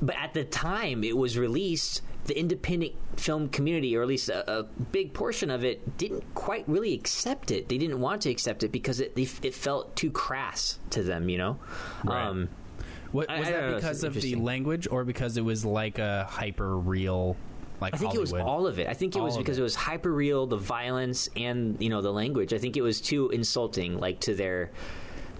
but 0.00 0.16
at 0.16 0.34
the 0.34 0.44
time 0.44 1.04
it 1.04 1.16
was 1.16 1.38
released, 1.38 2.02
the 2.24 2.38
independent 2.38 2.92
film 3.16 3.48
community, 3.48 3.96
or 3.96 4.02
at 4.02 4.08
least 4.08 4.28
a, 4.28 4.58
a 4.60 4.62
big 4.62 5.12
portion 5.14 5.50
of 5.50 5.64
it, 5.64 5.96
didn't 5.98 6.22
quite 6.34 6.64
really 6.68 6.94
accept 6.94 7.50
it. 7.50 7.68
They 7.68 7.78
didn't 7.78 8.00
want 8.00 8.22
to 8.22 8.30
accept 8.30 8.62
it 8.62 8.70
because 8.72 9.00
it 9.00 9.12
it 9.16 9.54
felt 9.54 9.96
too 9.96 10.10
crass 10.10 10.78
to 10.90 11.02
them. 11.02 11.28
You 11.28 11.38
know. 11.38 11.58
Right. 12.04 12.26
Um, 12.26 12.48
What, 13.12 13.28
was 13.30 13.48
I 13.48 13.50
that 13.52 13.60
know, 13.62 13.74
because 13.76 14.04
of 14.04 14.14
the 14.14 14.34
language 14.34 14.86
or 14.90 15.04
because 15.04 15.38
it 15.38 15.44
was 15.44 15.64
like 15.64 15.98
a 15.98 16.26
hyper 16.28 16.76
real 16.76 17.36
like 17.80 17.94
I 17.94 17.96
think 17.96 18.10
Hollywood? 18.12 18.28
it 18.28 18.32
was 18.34 18.42
all 18.42 18.66
of 18.66 18.78
it. 18.78 18.88
I 18.88 18.92
think 18.94 19.14
it 19.16 19.20
All 19.20 19.24
was 19.24 19.38
because 19.38 19.56
it. 19.56 19.60
it 19.60 19.64
was 19.64 19.74
hyper 19.74 20.12
real, 20.12 20.46
the 20.46 20.56
violence 20.58 21.28
and 21.36 21.80
you 21.80 21.88
know 21.88 22.02
the 22.02 22.12
language. 22.12 22.52
I 22.52 22.58
think 22.58 22.76
it 22.76 22.82
was 22.82 23.00
too 23.00 23.30
insulting, 23.30 23.98
like 23.98 24.20
to 24.20 24.34
their 24.34 24.70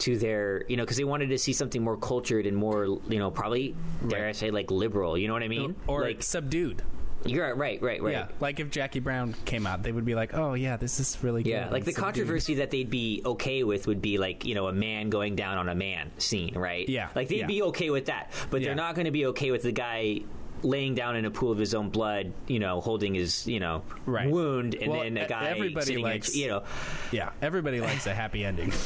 to 0.00 0.16
their 0.18 0.64
you 0.68 0.76
know 0.76 0.84
because 0.84 0.96
they 0.96 1.04
wanted 1.04 1.28
to 1.28 1.38
see 1.38 1.52
something 1.52 1.82
more 1.82 1.96
cultured 1.96 2.46
and 2.46 2.56
more 2.56 2.84
you 3.08 3.18
know 3.18 3.30
probably 3.30 3.74
dare 4.08 4.28
I 4.28 4.32
say 4.32 4.50
like 4.50 4.70
liberal. 4.70 5.16
You 5.18 5.26
know 5.28 5.34
what 5.34 5.42
I 5.42 5.48
mean? 5.48 5.74
or 5.86 6.02
like 6.02 6.22
subdued. 6.22 6.82
you're 7.24 7.52
right, 7.56 7.80
right, 7.82 8.00
right. 8.00 8.12
Yeah, 8.12 8.28
like 8.38 8.60
if 8.60 8.70
Jackie 8.70 9.00
Brown 9.00 9.34
came 9.44 9.66
out, 9.66 9.82
they 9.82 9.90
would 9.90 10.04
be 10.04 10.14
like, 10.14 10.34
"Oh 10.34 10.54
yeah, 10.54 10.76
this 10.76 11.00
is 11.00 11.18
really 11.22 11.42
good." 11.42 11.50
Yeah, 11.50 11.68
like 11.68 11.84
the 11.84 11.90
subdued." 11.92 12.04
controversy 12.04 12.54
that 12.56 12.70
they'd 12.70 12.88
be 12.90 13.22
okay 13.24 13.64
with 13.64 13.86
would 13.88 14.00
be 14.00 14.18
like 14.18 14.44
you 14.44 14.54
know 14.54 14.68
a 14.68 14.72
man 14.72 15.10
going 15.10 15.34
down 15.34 15.58
on 15.58 15.68
a 15.68 15.74
man 15.74 16.12
scene, 16.18 16.54
right? 16.56 16.88
Yeah, 16.88 17.08
like 17.16 17.26
they'd 17.28 17.40
yeah. 17.40 17.46
be 17.46 17.62
okay 17.62 17.90
with 17.90 18.06
that, 18.06 18.30
but 18.50 18.60
Yeah. 18.60 18.68
they're 18.68 18.76
not 18.76 18.94
going 18.94 19.06
to 19.06 19.10
be 19.10 19.26
okay 19.26 19.50
with 19.50 19.62
the 19.62 19.72
guy 19.72 20.20
laying 20.62 20.94
down 20.94 21.16
in 21.16 21.24
a 21.24 21.30
pool 21.30 21.52
of 21.52 21.58
his 21.58 21.74
own 21.74 21.90
blood, 21.90 22.32
you 22.46 22.58
know, 22.58 22.80
holding 22.80 23.14
his 23.14 23.46
you 23.46 23.60
know 23.60 23.82
Right. 24.06 24.30
wound, 24.30 24.74
and 24.74 24.90
Well, 24.90 25.02
then 25.02 25.16
a 25.16 25.26
guy 25.28 25.48
everybody 25.50 25.86
sitting 25.86 26.02
likes- 26.04 26.30
in, 26.30 26.38
a, 26.40 26.42
you 26.42 26.48
know. 26.48 26.62
Yeah, 27.12 27.30
everybody 27.42 27.80
likes 27.80 28.06
a 28.06 28.14
happy 28.14 28.44
ending. 28.44 28.72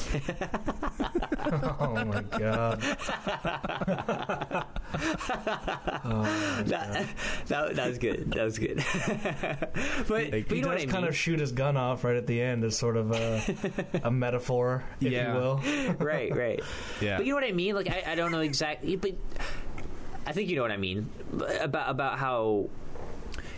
Oh 1.44 2.04
my 2.06 2.22
god. 2.22 2.80
that, 6.66 7.06
that, 7.48 7.76
that 7.76 7.88
was 7.88 7.98
good. 7.98 8.30
That 8.32 8.44
was 8.44 8.58
good. 8.58 8.76
but, 10.08 10.08
but 10.08 10.18
he 10.34 10.56
you 10.56 10.62
know 10.62 10.68
what 10.68 10.78
does 10.78 10.84
I 10.84 10.90
kind 10.90 11.02
mean? 11.02 11.08
of 11.08 11.16
shoot 11.16 11.40
his 11.40 11.52
gun 11.52 11.76
off 11.76 12.04
right 12.04 12.16
at 12.16 12.26
the 12.26 12.40
end 12.40 12.64
as 12.64 12.76
sort 12.78 12.96
of 12.96 13.10
a, 13.12 13.42
a 14.04 14.10
metaphor, 14.10 14.84
if 15.00 15.10
Yeah. 15.12 15.34
you 15.34 15.40
will. 15.40 15.60
right, 15.98 16.34
right. 16.34 16.60
Yeah. 17.00 17.16
But 17.18 17.26
you 17.26 17.32
know 17.32 17.40
what 17.40 17.44
I 17.48 17.52
mean? 17.52 17.74
Like 17.74 17.88
I, 17.90 18.12
I 18.12 18.14
don't 18.14 18.32
know 18.32 18.40
exactly, 18.40 18.96
but 18.96 19.12
I 20.26 20.32
think 20.32 20.48
you 20.48 20.56
know 20.56 20.62
what 20.62 20.70
I 20.72 20.76
mean 20.76 21.08
about 21.60 21.90
about 21.90 22.18
how 22.18 22.68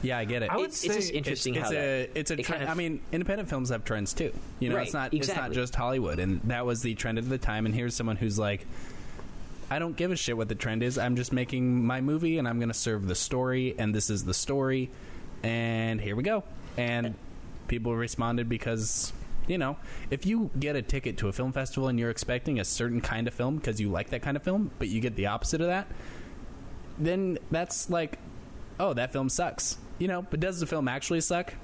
Yeah, 0.02 0.18
I 0.18 0.24
get 0.24 0.42
it. 0.42 0.50
I 0.50 0.56
would 0.56 0.66
it's, 0.66 0.84
it's 0.84 0.94
just 0.94 1.12
interesting 1.12 1.54
it's 1.54 1.64
how 1.64 1.70
a 1.70 1.74
that, 2.06 2.10
it's 2.14 2.30
a 2.30 2.34
it 2.34 2.44
trend. 2.44 2.46
kind 2.46 2.62
of- 2.64 2.68
I 2.68 2.74
mean, 2.74 3.00
independent 3.12 3.48
films 3.48 3.70
have 3.70 3.84
trends 3.84 4.14
too. 4.14 4.32
You 4.60 4.70
know, 4.70 4.76
Right, 4.76 4.84
it's 4.84 4.94
not 4.94 5.12
exactly. 5.14 5.18
it's 5.18 5.48
not 5.48 5.52
just 5.52 5.74
Hollywood, 5.74 6.18
and 6.18 6.40
that 6.44 6.64
was 6.66 6.82
the 6.82 6.94
trend 6.94 7.18
of 7.18 7.28
the 7.28 7.38
time. 7.38 7.66
And 7.66 7.74
here's 7.74 7.94
someone 7.94 8.16
who's 8.16 8.38
like, 8.38 8.66
I 9.70 9.78
don't 9.78 9.96
give 9.96 10.10
a 10.12 10.16
shit 10.16 10.36
what 10.36 10.48
the 10.48 10.54
trend 10.54 10.82
is. 10.82 10.98
I'm 10.98 11.16
just 11.16 11.32
making 11.32 11.84
my 11.84 12.00
movie, 12.00 12.38
and 12.38 12.46
I'm 12.46 12.58
going 12.58 12.68
to 12.68 12.74
serve 12.74 13.06
the 13.06 13.14
story, 13.14 13.74
and 13.78 13.94
this 13.94 14.10
is 14.10 14.24
the 14.24 14.34
story, 14.34 14.90
and 15.42 16.00
here 16.00 16.16
we 16.16 16.22
go. 16.22 16.44
And 16.76 17.14
people 17.68 17.94
responded 17.94 18.48
because. 18.48 19.12
You 19.46 19.58
know, 19.58 19.76
if 20.10 20.24
you 20.24 20.50
get 20.58 20.74
a 20.74 20.80
ticket 20.80 21.18
to 21.18 21.28
a 21.28 21.32
film 21.34 21.52
festival 21.52 21.88
and 21.90 21.98
you're 21.98 22.08
expecting 22.08 22.60
a 22.60 22.64
certain 22.64 23.02
kind 23.02 23.28
of 23.28 23.34
film 23.34 23.56
because 23.56 23.78
you 23.78 23.90
like 23.90 24.08
that 24.08 24.22
kind 24.22 24.38
of 24.38 24.42
film, 24.42 24.70
but 24.78 24.88
you 24.88 25.02
get 25.02 25.16
the 25.16 25.26
opposite 25.26 25.60
of 25.60 25.66
that, 25.66 25.86
then 26.98 27.38
that's 27.50 27.90
like, 27.90 28.18
oh, 28.78 28.94
that 28.94 29.12
film 29.12 29.28
sucks. 29.28 29.78
You 29.98 30.08
know, 30.08 30.22
but 30.22 30.40
does 30.40 30.60
the 30.60 30.66
film 30.66 30.88
actually 30.88 31.20
suck? 31.20 31.54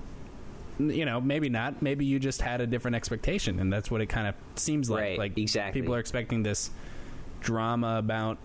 You 0.79 1.05
know, 1.05 1.21
maybe 1.21 1.49
not. 1.49 1.83
Maybe 1.83 2.05
you 2.07 2.19
just 2.19 2.41
had 2.41 2.61
a 2.61 2.67
different 2.67 2.95
expectation, 2.95 3.61
and 3.61 3.73
that's 3.73 3.91
what 3.91 4.01
it 4.01 4.07
kind 4.07 4.29
of 4.29 4.35
seems 4.55 4.89
like. 4.89 5.01
Right, 5.01 5.19
like 5.19 5.39
exactly. 5.39 5.81
people 5.81 5.95
are 5.95 5.99
expecting 5.99 6.43
this 6.43 6.71
drama 7.41 7.99
about 7.99 8.39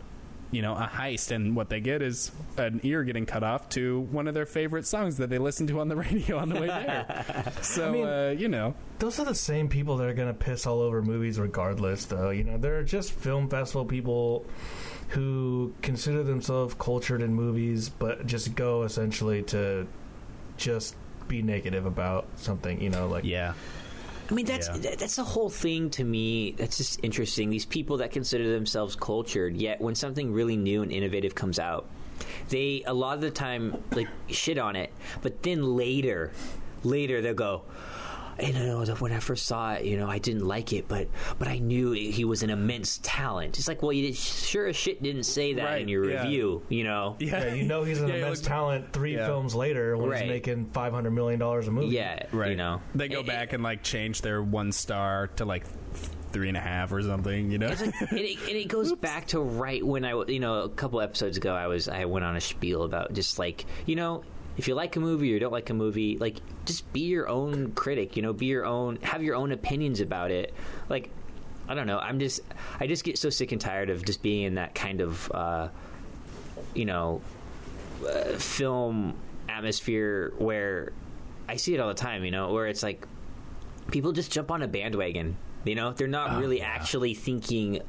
you 0.51 0.61
know 0.61 0.73
a 0.73 0.89
heist, 0.91 1.31
and 1.31 1.55
what 1.55 1.69
they 1.69 1.79
get 1.79 2.01
is 2.01 2.31
an 2.57 2.81
ear 2.83 3.03
getting 3.03 3.25
cut 3.25 3.43
off 3.43 3.69
to 3.69 4.01
one 4.11 4.27
of 4.27 4.33
their 4.33 4.45
favorite 4.45 4.85
songs 4.85 5.17
that 5.17 5.29
they 5.29 5.37
listen 5.37 5.67
to 5.67 5.79
on 5.79 5.87
the 5.87 5.95
radio 6.07 6.37
on 6.37 6.49
the 6.49 6.59
way 6.59 6.67
there. 6.67 7.53
so 7.61 7.87
I 7.87 7.91
mean- 7.91 8.05
uh, 8.05 8.35
you 8.37 8.49
know, 8.49 8.75
Those 8.99 9.19
are 9.19 9.25
the 9.25 9.35
same 9.35 9.69
people 9.69 9.97
that 9.97 10.07
are 10.07 10.13
going 10.13 10.27
to 10.27 10.33
piss 10.33 10.65
all 10.65 10.81
over 10.81 11.01
movies 11.01 11.39
regardless, 11.39 12.05
though. 12.05 12.31
You 12.31 12.43
know, 12.43 12.57
they're 12.57 12.83
just 12.83 13.11
film 13.13 13.49
festival 13.49 13.85
people 13.85 14.45
who 15.09 15.73
consider 15.81 16.23
themselves 16.23 16.75
cultured 16.77 17.21
in 17.21 17.33
movies, 17.33 17.89
but 17.89 18.25
just 18.25 18.55
go 18.55 18.83
essentially 18.83 19.43
to 19.43 19.87
just 20.57 20.95
be 21.27 21.41
negative 21.41 21.85
about 21.85 22.27
something, 22.35 22.81
you 22.81 22.89
know, 22.89 23.07
like 23.07 23.23
yeah, 23.23 23.53
I 24.29 24.33
mean, 24.33 24.45
that's 24.45 24.67
Yeah. 24.67 24.95
that's 24.95 25.15
the 25.15 25.23
whole 25.23 25.49
thing 25.49 25.89
to 25.91 26.03
me. 26.03 26.51
That's 26.51 26.77
just 26.77 26.99
interesting. 27.03 27.49
These 27.49 27.65
people 27.65 27.97
that 27.97 28.11
consider 28.11 28.51
themselves 28.51 28.95
cultured, 28.95 29.55
yet 29.57 29.81
when 29.81 29.95
something 29.95 30.31
really 30.33 30.57
new 30.57 30.81
and 30.81 30.91
innovative 30.91 31.35
comes 31.35 31.59
out, 31.59 31.85
they 32.49 32.83
a 32.87 32.93
lot 32.93 33.15
of 33.15 33.21
the 33.21 33.31
time 33.31 33.83
like 33.91 34.07
shit 34.27 34.57
on 34.57 34.75
it, 34.75 34.91
but 35.21 35.43
then 35.43 35.75
later, 35.75 36.31
later 36.83 37.21
they'll 37.21 37.33
go. 37.33 37.63
You 38.41 38.53
know, 38.53 38.83
when 38.99 39.11
I 39.13 39.19
first 39.19 39.45
saw 39.45 39.73
it, 39.73 39.85
you 39.85 39.97
know, 39.97 40.09
I 40.09 40.19
didn't 40.19 40.45
like 40.45 40.73
it, 40.73 40.87
but 40.87 41.07
but 41.39 41.47
I 41.47 41.59
knew 41.59 41.91
he 41.91 42.25
was 42.25 42.43
an 42.43 42.49
immense 42.49 42.99
talent. 43.01 43.57
It's 43.57 43.67
like, 43.67 43.81
well, 43.81 43.93
you 43.93 44.07
did, 44.07 44.15
sure 44.17 44.67
as 44.67 44.75
shit 44.75 45.01
didn't 45.01 45.23
say 45.23 45.53
that 45.53 45.63
Right, 45.63 45.81
in 45.81 45.87
your 45.87 46.09
yeah. 46.09 46.23
review, 46.23 46.61
you 46.69 46.83
know. 46.83 47.15
Yeah, 47.19 47.53
you 47.53 47.63
know 47.63 47.83
he's 47.83 48.01
an 48.01 48.07
Yeah, 48.09 48.15
immense 48.15 48.41
talent 48.41 48.91
three 48.93 49.15
Yeah. 49.15 49.25
films 49.25 49.55
later 49.55 49.95
when 49.97 50.09
Right. 50.09 50.21
he's 50.23 50.29
making 50.29 50.65
five 50.73 50.91
hundred 50.93 51.11
million 51.11 51.39
dollars 51.39 51.67
a 51.67 51.71
movie. 51.71 51.95
Yeah, 51.95 52.23
right. 52.31 52.51
you 52.51 52.57
know, 52.57 52.81
they 52.93 53.07
go 53.07 53.21
It- 53.21 53.27
back 53.27 53.53
and 53.53 53.63
like 53.63 53.83
change 53.83 54.21
their 54.21 54.41
one 54.43 54.71
star 54.71 55.27
to 55.37 55.45
like 55.45 55.65
three 56.31 56.49
and 56.49 56.57
a 56.57 56.61
half 56.61 56.91
or 56.91 57.01
something. 57.01 57.49
You 57.51 57.57
know, 57.59 57.67
like, 57.67 57.79
and, 57.79 58.19
it, 58.19 58.37
and 58.41 58.49
it 58.57 58.67
goes 58.67 58.93
back 58.95 59.27
to 59.27 59.39
right 59.39 59.85
when 59.85 60.03
I, 60.03 60.21
you 60.27 60.39
know, 60.41 60.63
a 60.63 60.69
couple 60.69 60.99
episodes 60.99 61.37
ago, 61.37 61.53
I 61.53 61.67
was 61.67 61.87
I 61.87 62.03
went 62.05 62.25
on 62.25 62.35
a 62.35 62.41
spiel 62.41 62.83
about 62.83 63.13
just 63.13 63.39
like 63.39 63.65
you 63.85 63.95
know, 63.95 64.23
if 64.57 64.67
you 64.67 64.75
like 64.75 64.95
a 64.95 64.99
movie 64.99 65.35
or 65.35 65.39
don't 65.39 65.51
like 65.51 65.69
a 65.69 65.73
movie, 65.73 66.17
like 66.17 66.37
just 66.65 66.91
be 66.93 67.01
your 67.01 67.27
own 67.27 67.71
critic. 67.73 68.15
You 68.15 68.21
know, 68.21 68.33
be 68.33 68.45
your 68.47 68.65
own, 68.65 68.97
have 69.01 69.21
your 69.23 69.35
own 69.35 69.51
opinions 69.51 69.99
about 70.01 70.31
it. 70.31 70.53
Like, 70.89 71.09
I 71.67 71.73
don't 71.73 71.87
know. 71.87 71.99
I'm 71.99 72.19
just, 72.19 72.41
I 72.79 72.87
just 72.87 73.03
get 73.03 73.17
so 73.17 73.29
sick 73.29 73.51
and 73.51 73.59
tired 73.59 73.89
of 73.89 74.05
just 74.05 74.21
being 74.21 74.43
in 74.43 74.55
that 74.55 74.75
kind 74.75 75.01
of, 75.01 75.31
uh, 75.31 75.67
you 76.73 76.85
know, 76.85 77.21
uh, 78.07 78.37
film 78.37 79.15
atmosphere 79.49 80.33
where 80.37 80.91
I 81.49 81.55
see 81.57 81.73
it 81.73 81.79
all 81.79 81.87
the 81.87 81.93
time. 81.93 82.23
You 82.23 82.31
know, 82.31 82.53
where 82.53 82.67
it's 82.67 82.83
like 82.83 83.07
people 83.91 84.11
just 84.11 84.31
jump 84.31 84.51
on 84.51 84.61
a 84.61 84.67
bandwagon. 84.67 85.37
You 85.63 85.75
know, 85.75 85.91
they're 85.93 86.07
not 86.07 86.33
Oh, 86.33 86.39
really 86.39 86.59
yeah. 86.59 86.67
actually 86.67 87.13
thinking 87.15 87.81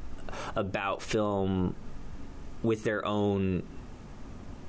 about 0.55 1.01
film 1.01 1.75
with 2.63 2.83
their 2.83 3.05
own. 3.05 3.63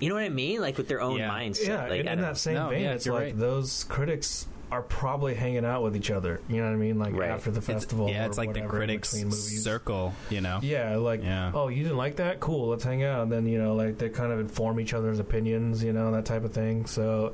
You 0.00 0.08
know 0.08 0.14
what 0.14 0.24
I 0.24 0.28
mean? 0.28 0.60
Like 0.60 0.76
with 0.78 0.88
their 0.88 1.00
own 1.00 1.18
Yeah. 1.18 1.30
mindset. 1.30 1.66
Yeah, 1.68 1.82
like, 1.88 2.00
and 2.00 2.08
in 2.08 2.18
don't- 2.18 2.20
that 2.20 2.36
same 2.36 2.54
No, 2.54 2.68
vein, 2.70 2.82
yeah, 2.82 2.92
it's 2.92 3.06
like 3.06 3.14
right. 3.20 3.38
those 3.38 3.84
critics 3.84 4.46
are 4.70 4.82
probably 4.82 5.34
hanging 5.34 5.64
out 5.64 5.82
with 5.82 5.96
each 5.96 6.10
other. 6.10 6.40
You 6.46 6.58
know 6.58 6.64
what 6.66 6.74
I 6.74 6.76
mean? 6.76 6.98
Like 6.98 7.14
Right. 7.14 7.30
after 7.30 7.50
the 7.50 7.58
It's- 7.58 7.72
festival. 7.74 8.08
yeah, 8.10 8.24
or 8.24 8.26
it's 8.28 8.36
like 8.36 8.48
the 8.52 8.60
whatever 8.60 8.76
in 8.76 8.86
critics 8.88 9.14
between 9.14 9.32
circle. 9.32 10.12
You 10.30 10.42
know, 10.42 10.58
Yeah, 10.62 10.96
like 10.96 11.22
Yeah. 11.24 11.50
oh, 11.54 11.68
you 11.68 11.82
didn't 11.82 11.96
like 11.96 12.16
that? 12.16 12.38
Cool, 12.38 12.68
let's 12.68 12.84
hang 12.84 13.02
out. 13.02 13.22
And 13.22 13.32
then 13.32 13.46
you 13.46 13.58
know, 13.58 13.74
like 13.74 13.96
they 13.98 14.10
kind 14.10 14.30
of 14.30 14.38
inform 14.40 14.78
each 14.78 14.92
other's 14.92 15.18
opinions, 15.18 15.82
you 15.82 15.92
know, 15.94 16.12
that 16.12 16.26
type 16.26 16.44
of 16.44 16.52
thing. 16.52 16.84
So 16.86 17.32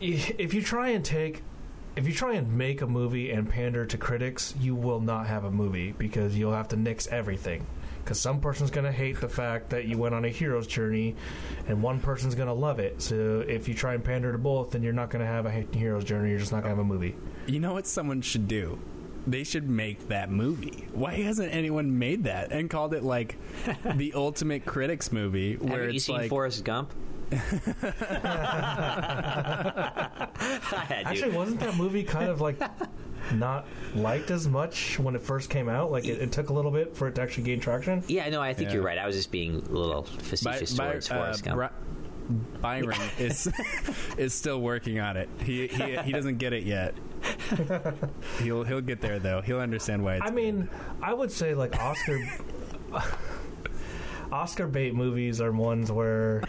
if 0.00 0.52
you 0.54 0.62
try 0.62 0.90
and 0.90 1.04
take, 1.04 1.42
if 1.96 2.06
you 2.06 2.12
try 2.12 2.34
and 2.34 2.52
make 2.52 2.82
a 2.82 2.86
movie 2.86 3.30
and 3.30 3.48
pander 3.48 3.86
to 3.86 3.96
critics, 3.96 4.54
you 4.60 4.74
will 4.74 5.00
not 5.00 5.26
have 5.26 5.44
a 5.44 5.50
movie 5.50 5.92
because 5.96 6.36
you'll 6.36 6.52
have 6.52 6.68
to 6.68 6.76
nix 6.76 7.06
everything. 7.08 7.66
Because 8.04 8.20
some 8.20 8.38
person's 8.40 8.70
going 8.70 8.84
to 8.84 8.92
hate 8.92 9.18
the 9.18 9.28
fact 9.30 9.70
that 9.70 9.86
you 9.86 9.96
went 9.96 10.14
on 10.14 10.26
a 10.26 10.28
hero's 10.28 10.66
journey, 10.66 11.16
and 11.68 11.82
one 11.82 12.00
person's 12.00 12.34
going 12.34 12.48
to 12.48 12.54
love 12.54 12.78
it. 12.78 13.00
So 13.00 13.42
if 13.48 13.66
you 13.66 13.72
try 13.74 13.94
and 13.94 14.04
pander 14.04 14.30
to 14.30 14.36
both, 14.38 14.72
then 14.72 14.82
you're 14.82 14.92
not 14.92 15.08
going 15.08 15.24
to 15.24 15.30
have 15.30 15.46
a 15.46 15.50
hero's 15.50 16.04
journey. 16.04 16.28
You're 16.30 16.38
just 16.38 16.52
not 16.52 16.62
going 16.62 16.74
to 16.74 16.76
have 16.76 16.84
a 16.84 16.88
movie. 16.88 17.16
You 17.46 17.60
know 17.60 17.72
what 17.72 17.86
someone 17.86 18.20
should 18.20 18.46
do? 18.46 18.78
They 19.26 19.42
should 19.42 19.70
make 19.70 20.08
that 20.08 20.30
movie. 20.30 20.86
Why 20.92 21.14
hasn't 21.14 21.54
anyone 21.54 21.98
made 21.98 22.24
that 22.24 22.52
and 22.52 22.68
called 22.68 22.92
it 22.92 23.02
like 23.02 23.38
the 23.94 24.12
ultimate 24.14 24.66
critics 24.66 25.10
movie? 25.10 25.56
Where 25.56 25.78
Haven't 25.78 25.90
you 25.90 25.96
it's 25.96 26.04
seen 26.04 26.16
like, 26.16 26.28
Forrest 26.28 26.62
Gump? 26.62 26.92
I 27.32 27.38
Actually, 31.06 31.34
wasn't 31.34 31.60
that 31.60 31.74
movie 31.76 32.04
kind 32.04 32.28
of 32.28 32.42
like 32.42 32.60
not 33.32 33.66
liked 33.94 34.30
as 34.30 34.46
much 34.48 34.98
when 34.98 35.14
it 35.14 35.22
first 35.22 35.50
came 35.50 35.68
out? 35.68 35.90
Like 35.90 36.04
it, 36.04 36.20
it 36.20 36.32
took 36.32 36.50
a 36.50 36.52
little 36.52 36.70
bit 36.70 36.96
for 36.96 37.08
it 37.08 37.14
to 37.16 37.22
actually 37.22 37.44
gain 37.44 37.60
traction. 37.60 38.02
Yeah, 38.08 38.28
no, 38.30 38.40
I 38.42 38.52
think 38.54 38.68
Yeah. 38.70 38.74
you're 38.74 38.82
right. 38.84 38.98
I 38.98 39.06
was 39.06 39.16
just 39.16 39.30
being 39.30 39.56
a 39.56 39.58
little 39.72 40.02
facetious 40.04 40.76
by- 40.76 40.90
towards 40.90 41.10
uh, 41.10 41.14
Forrest 41.14 41.44
Gump. 41.44 41.56
Bri- 41.56 41.68
Byron 42.62 42.96
is 43.18 43.50
is 44.16 44.32
still 44.32 44.60
working 44.60 44.98
on 44.98 45.16
it. 45.18 45.28
He 45.44 45.66
he, 45.68 45.96
he 45.98 46.12
doesn't 46.12 46.38
get 46.38 46.52
it 46.54 46.62
yet. 46.64 46.94
he'll 48.42 48.64
he'll 48.64 48.80
get 48.80 49.00
there 49.02 49.18
though. 49.18 49.40
He'll 49.42 49.60
understand 49.60 50.02
why. 50.02 50.16
It's 50.16 50.26
I 50.26 50.30
mean, 50.30 50.68
I 51.02 51.12
would 51.12 51.30
say 51.30 51.54
like 51.54 51.78
Oscar. 51.78 52.18
Oscar 54.34 54.66
bait 54.66 54.94
movies 54.96 55.40
are 55.40 55.52
ones 55.52 55.92
where 55.92 56.42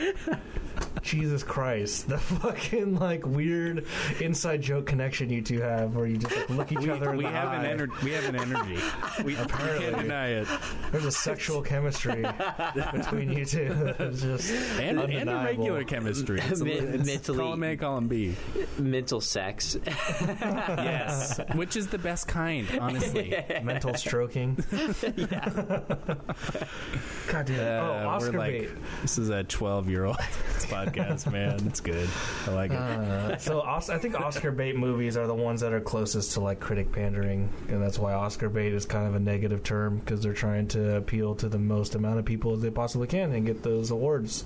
Jesus 1.04 1.44
Christ, 1.44 2.08
the 2.10 2.18
fucking 2.18 2.96
like 2.96 3.28
weird 3.28 3.86
inside 4.20 4.64
joke 4.64 4.88
connection 4.88 5.30
you 5.30 5.44
two 5.44 5.62
have, 5.62 5.96
where 5.96 6.08
you 6.08 6.18
just 6.18 6.36
like, 6.36 6.50
look 6.50 6.72
each 6.72 6.88
other 6.90 7.12
in 7.12 7.18
we 7.18 7.26
the 7.26 7.30
have 7.30 7.50
eye. 7.50 7.64
an 7.66 7.78
ener- 7.80 8.02
we 8.02 8.12
have 8.12 8.24
an 8.26 8.36
energy. 8.38 8.80
We, 9.20 9.24
we 9.24 9.36
Apparently. 9.36 9.86
can't 9.86 10.02
deny 10.02 10.28
it. 10.30 10.48
There's 10.92 11.06
a 11.06 11.12
sexual 11.12 11.62
chemistry 11.62 12.26
between 12.92 13.32
you 13.32 13.46
two. 13.46 13.94
It's 14.00 14.22
just 14.24 14.52
And, 14.80 15.00
and 15.00 15.30
a 15.30 15.36
regular 15.44 15.84
chemistry. 15.84 16.40
It's 16.44 16.62
a, 16.62 16.66
Men- 16.66 16.96
it's 16.96 17.06
mentally- 17.06 17.38
column 17.38 17.64
A, 17.64 17.78
column 17.78 18.08
B. 18.08 18.36
Mental 18.80 19.22
sex. 19.22 19.78
Yes, 20.86 21.40
which 21.56 21.76
is 21.76 21.88
the 21.88 21.98
best 22.00 22.28
kind, 22.28 22.68
honestly. 22.80 23.36
mental 23.64 23.94
stroking. 23.96 24.56
God 27.28 27.46
damn. 27.46 27.60
Uh, 27.60 27.75
oh, 27.80 28.08
Oscar 28.08 28.32
we're 28.34 28.38
like, 28.40 28.52
bait. 28.52 28.70
This 29.02 29.18
is 29.18 29.30
a 29.30 29.44
12 29.44 29.90
year 29.90 30.06
old 30.06 30.18
podcast, 30.68 31.32
man. 31.32 31.60
It's 31.68 31.80
good. 31.82 32.10
I 32.48 32.52
like 32.52 32.72
it. 32.72 32.78
Uh, 32.78 33.38
so 33.38 33.62
Os- 33.62 33.90
I 33.90 33.98
think 33.98 34.20
Oscar 34.20 34.52
bait 34.52 34.76
movies 34.78 35.18
are 35.18 35.28
the 35.28 35.34
ones 35.36 35.62
that 35.62 35.74
are 35.74 35.82
closest 35.82 36.34
to 36.34 36.40
like 36.42 36.60
critic 36.60 36.92
pandering, 36.92 37.50
and 37.70 37.82
that's 37.82 38.00
why 38.00 38.14
Oscar 38.14 38.50
bait 38.50 38.74
is 38.74 38.86
kind 38.86 39.08
of 39.08 39.16
a 39.16 39.20
negative 39.20 39.64
term 39.64 39.98
because 40.00 40.22
they're 40.22 40.34
trying 40.34 40.68
to 40.70 40.96
appeal 40.98 41.36
to 41.36 41.50
the 41.50 41.60
most 41.60 41.96
amount 41.96 42.20
of 42.20 42.26
people 42.26 42.54
as 42.54 42.62
they 42.62 42.70
possibly 42.72 43.08
can 43.08 43.32
and 43.34 43.46
get 43.46 43.64
those 43.64 43.92
awards. 43.92 44.46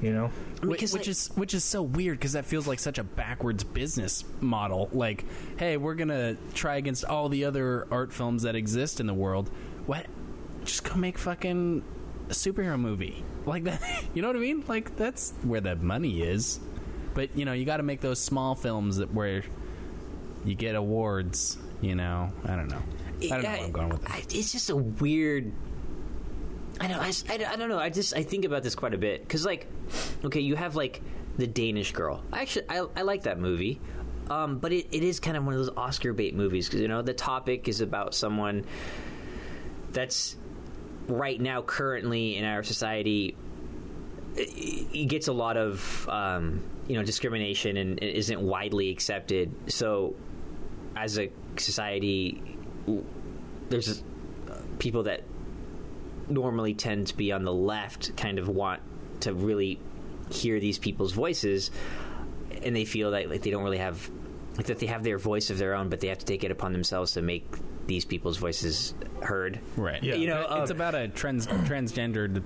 You 0.00 0.12
know, 0.12 0.30
Which, 0.62 0.82
which 0.82 0.92
like- 0.94 1.06
is 1.08 1.28
which 1.36 1.54
is 1.54 1.62
so 1.62 1.80
weird 1.80 2.18
because 2.18 2.32
that 2.32 2.44
feels 2.44 2.66
like 2.66 2.80
such 2.80 2.98
a 2.98 3.04
backwards 3.04 3.62
business 3.62 4.24
model. 4.40 4.88
Like, 4.92 5.24
hey, 5.58 5.76
we're 5.76 5.94
gonna 5.94 6.36
try 6.54 6.76
against 6.76 7.04
all 7.04 7.28
the 7.28 7.44
other 7.44 7.86
art 7.88 8.12
films 8.12 8.42
that 8.42 8.56
exist 8.56 8.98
in 8.98 9.06
the 9.06 9.14
world. 9.14 9.48
What? 9.86 10.06
Just 10.64 10.82
go 10.82 10.96
make 10.96 11.18
fucking 11.18 11.84
a 12.28 12.32
superhero 12.32 12.78
movie 12.78 13.24
like 13.46 13.64
that. 13.64 13.82
You 14.14 14.22
know 14.22 14.28
what 14.28 14.36
I 14.36 14.40
mean? 14.40 14.64
Like 14.68 14.96
that's 14.96 15.32
where 15.42 15.60
the 15.60 15.76
money 15.76 16.22
is. 16.22 16.60
But 17.14 17.36
you 17.36 17.44
know, 17.44 17.52
you 17.52 17.64
got 17.64 17.78
to 17.78 17.82
make 17.82 18.00
those 18.00 18.18
small 18.18 18.54
films 18.54 18.98
that 18.98 19.12
where 19.12 19.42
you 20.44 20.54
get 20.54 20.74
awards. 20.74 21.58
You 21.80 21.94
know, 21.94 22.30
I 22.44 22.56
don't 22.56 22.68
know. 22.68 22.82
I 23.22 23.28
don't 23.28 23.42
know 23.42 23.50
where 23.50 23.64
I'm 23.64 23.72
going 23.72 23.88
with 23.90 24.08
it. 24.08 24.34
It's 24.34 24.52
just 24.52 24.70
a 24.70 24.76
weird. 24.76 25.52
I 26.80 26.88
don't. 26.88 26.98
I, 26.98 27.12
I, 27.28 27.52
I 27.52 27.56
don't 27.56 27.68
know. 27.68 27.78
I 27.78 27.90
just 27.90 28.14
I 28.14 28.22
think 28.22 28.44
about 28.44 28.62
this 28.62 28.74
quite 28.74 28.94
a 28.94 28.98
bit 28.98 29.22
because 29.22 29.44
like, 29.44 29.66
okay, 30.24 30.40
you 30.40 30.56
have 30.56 30.76
like 30.76 31.02
the 31.36 31.46
Danish 31.46 31.92
Girl. 31.92 32.22
I 32.32 32.42
actually, 32.42 32.66
I 32.68 32.86
I 32.96 33.02
like 33.02 33.24
that 33.24 33.38
movie. 33.38 33.80
Um, 34.30 34.58
but 34.58 34.72
it, 34.72 34.86
it 34.92 35.02
is 35.02 35.20
kind 35.20 35.36
of 35.36 35.44
one 35.44 35.54
of 35.54 35.60
those 35.60 35.76
Oscar 35.76 36.12
bait 36.12 36.34
movies 36.34 36.66
because 36.66 36.80
you 36.80 36.88
know 36.88 37.02
the 37.02 37.12
topic 37.12 37.68
is 37.68 37.80
about 37.80 38.14
someone 38.14 38.64
that's 39.90 40.36
right 41.08 41.40
now 41.40 41.62
currently 41.62 42.36
in 42.36 42.44
our 42.44 42.62
society 42.62 43.36
it 44.36 45.08
gets 45.08 45.28
a 45.28 45.32
lot 45.32 45.56
of 45.56 46.08
um, 46.08 46.62
you 46.86 46.96
know 46.96 47.02
discrimination 47.02 47.76
and 47.76 48.02
isn't 48.02 48.40
widely 48.40 48.90
accepted. 48.90 49.52
So, 49.66 50.14
as 50.96 51.18
a 51.18 51.30
society, 51.56 52.42
there's 53.68 54.02
uh, 54.50 54.56
people 54.78 55.02
that 55.04 55.22
normally 56.28 56.74
tend 56.74 57.08
to 57.08 57.16
be 57.16 57.32
on 57.32 57.44
the 57.44 57.52
left 57.52 58.16
kind 58.16 58.38
of 58.38 58.48
want 58.48 58.80
to 59.20 59.34
really 59.34 59.78
hear 60.30 60.60
these 60.60 60.78
people's 60.78 61.12
voices, 61.12 61.70
and 62.62 62.74
they 62.74 62.84
feel 62.84 63.10
that 63.10 63.28
like 63.28 63.42
they 63.42 63.50
don't 63.50 63.64
really 63.64 63.78
have 63.78 64.10
like 64.56 64.66
that 64.66 64.78
they 64.78 64.86
have 64.86 65.02
their 65.02 65.18
voice 65.18 65.50
of 65.50 65.58
their 65.58 65.74
own, 65.74 65.88
but 65.88 66.00
they 66.00 66.08
have 66.08 66.18
to 66.18 66.26
take 66.26 66.44
it 66.44 66.50
upon 66.50 66.72
themselves 66.72 67.12
to 67.12 67.22
make 67.22 67.44
these 67.86 68.04
people's 68.04 68.36
voices 68.36 68.94
heard. 69.22 69.58
Right. 69.76 70.02
Yeah. 70.02 70.14
You 70.14 70.26
know, 70.28 70.46
it's 70.62 70.70
um, 70.70 70.76
about 70.76 70.94
a 70.94 71.08
trans 71.08 71.46
transgendered 71.46 72.42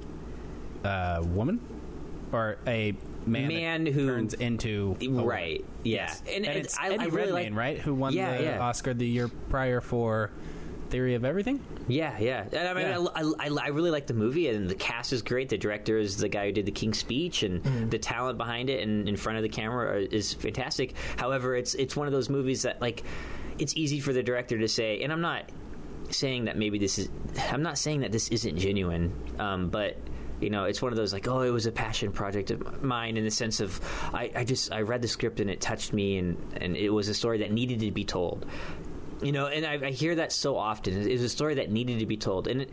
uh, 0.84 1.22
woman 1.24 1.61
or 2.32 2.57
a 2.66 2.95
man, 3.26 3.49
Man 3.49 3.87
who- 3.87 4.07
turns 4.07 4.34
into 4.34 4.97
a 5.01 5.09
woman. 5.09 5.24
Right. 5.26 5.64
Yeah. 5.82 6.07
Yes. 6.07 6.20
And, 6.26 6.28
And, 6.28 6.47
and 6.47 6.57
it's 6.64 6.78
I, 6.78 6.87
Eddie 6.91 6.99
I 6.99 7.05
really 7.07 7.16
Redmayne, 7.32 7.53
like. 7.55 7.59
right? 7.59 7.78
Who 7.78 7.95
won 7.95 8.12
Yeah, 8.12 8.37
the 8.39 8.43
yeah. 8.45 8.59
Oscar 8.61 8.95
the 8.95 9.07
year 9.07 9.28
prior 9.51 9.80
for 9.80 10.30
Theory 10.91 11.14
of 11.16 11.24
Everything? 11.24 11.61
Yeah, 11.89 12.16
yeah. 12.18 12.45
And 12.53 12.68
I 12.68 12.74
mean, 12.74 12.87
Yeah. 12.87 13.07
I, 13.14 13.47
I, 13.49 13.64
I 13.64 13.68
really 13.68 13.91
like 13.91 14.07
the 14.07 14.14
movie, 14.14 14.49
and 14.49 14.68
the 14.70 14.74
cast 14.76 15.12
is 15.12 15.22
great. 15.22 15.49
The 15.49 15.59
director 15.59 15.99
is 15.99 16.16
the 16.16 16.28
guy 16.28 16.47
who 16.47 16.53
did 16.53 16.66
the 16.66 16.72
King's 16.72 16.99
Speech, 16.99 17.43
and 17.43 17.62
Mm-hmm. 17.62 17.89
the 17.91 17.99
talent 17.99 18.39
behind 18.39 18.70
it 18.70 18.82
and 18.82 19.09
in 19.09 19.16
front 19.16 19.37
of 19.39 19.43
the 19.43 19.49
camera 19.49 20.01
is 20.01 20.32
fantastic. 20.34 20.95
However, 21.16 21.55
it's 21.57 21.74
it's 21.74 21.97
one 21.97 22.07
of 22.07 22.12
those 22.12 22.28
movies 22.28 22.62
that 22.62 22.80
like 22.80 23.03
it's 23.59 23.76
easy 23.76 24.00
for 24.00 24.12
the 24.12 24.22
director 24.22 24.59
to 24.59 24.68
say, 24.68 25.02
and 25.02 25.12
I'm 25.12 25.20
not 25.20 25.50
saying 26.11 26.44
that 26.44 26.57
maybe 26.57 26.78
this 26.78 26.98
is. 26.98 27.09
I'm 27.50 27.62
not 27.62 27.78
saying 27.78 28.00
that 28.00 28.12
this 28.12 28.28
isn't 28.28 28.57
genuine, 28.57 29.12
um, 29.38 29.68
but. 29.68 29.96
You 30.38 30.50
know, 30.50 30.64
it's 30.64 30.82
one 30.82 30.92
of 30.92 30.98
those 30.98 31.14
like, 31.14 31.26
oh, 31.28 31.40
it 31.40 31.48
was 31.48 31.64
a 31.64 31.72
passion 31.72 32.12
project 32.12 32.50
of 32.50 32.82
mine 32.82 33.16
in 33.16 33.24
the 33.24 33.30
sense 33.30 33.59
of 33.59 33.80
I, 34.12 34.30
I 34.34 34.44
just 34.44 34.70
I 34.70 34.82
read 34.82 35.00
the 35.00 35.09
script 35.09 35.40
and 35.40 35.48
it 35.48 35.62
touched 35.62 35.94
me 35.94 36.18
and, 36.18 36.36
and 36.59 36.76
it 36.76 36.90
was 36.90 37.09
a 37.09 37.14
story 37.14 37.38
that 37.38 37.52
needed 37.52 37.80
to 37.80 37.90
be 37.90 38.04
told 38.04 38.44
you 39.22 39.32
know 39.32 39.46
and 39.46 39.64
I, 39.64 39.86
I 39.86 39.90
hear 39.90 40.14
that 40.16 40.32
so 40.32 40.57
often 40.57 41.09
it 41.09 41.12
was 41.12 41.22
a 41.22 41.28
story 41.28 41.54
that 41.54 41.70
needed 41.70 42.00
to 42.00 42.07
be 42.07 42.16
told 42.16 42.48
and 42.48 42.62
it, 42.62 42.70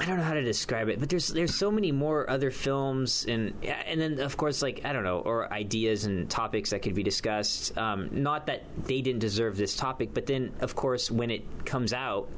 I 0.00 0.06
don't 0.06 0.16
know 0.16 0.24
how 0.24 0.34
to 0.34 0.42
describe 0.42 0.88
it, 0.88 0.98
but 0.98 1.08
there's 1.08 1.28
there's 1.28 1.54
so 1.54 1.70
many 1.70 1.92
more 1.92 2.28
other 2.28 2.50
films 2.50 3.26
and 3.26 3.54
and 3.86 4.00
then 4.00 4.18
of 4.20 4.36
course 4.36 4.60
like 4.60 4.80
I 4.84 4.92
don't 4.92 5.04
know 5.04 5.20
or 5.20 5.52
ideas 5.52 6.04
and 6.04 6.28
topics 6.28 6.70
that 6.70 6.82
could 6.82 6.94
be 6.94 7.02
discussed. 7.04 7.76
Um, 7.78 8.08
not 8.10 8.46
that 8.46 8.64
they 8.86 9.00
didn't 9.02 9.20
deserve 9.20 9.56
this 9.56 9.76
topic, 9.76 10.12
but 10.12 10.26
then 10.26 10.52
of 10.60 10.74
course 10.74 11.10
when 11.12 11.30
it 11.30 11.42
comes 11.64 11.92
out, 11.92 12.28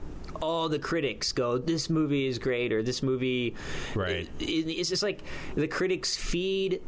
all 0.43 0.69
the 0.69 0.79
critics 0.79 1.33
go, 1.33 1.57
"This 1.57 1.89
movie 1.89 2.27
is 2.27 2.39
great," 2.39 2.73
or 2.75 2.83
"This 2.83 3.03
movie." 3.03 3.55
Right. 3.95 4.29
It- 4.39 4.45
it's 4.69 4.91
just 4.91 5.03
like 5.03 5.23
the 5.55 5.67
critics 5.69 6.15
feed 6.15 6.83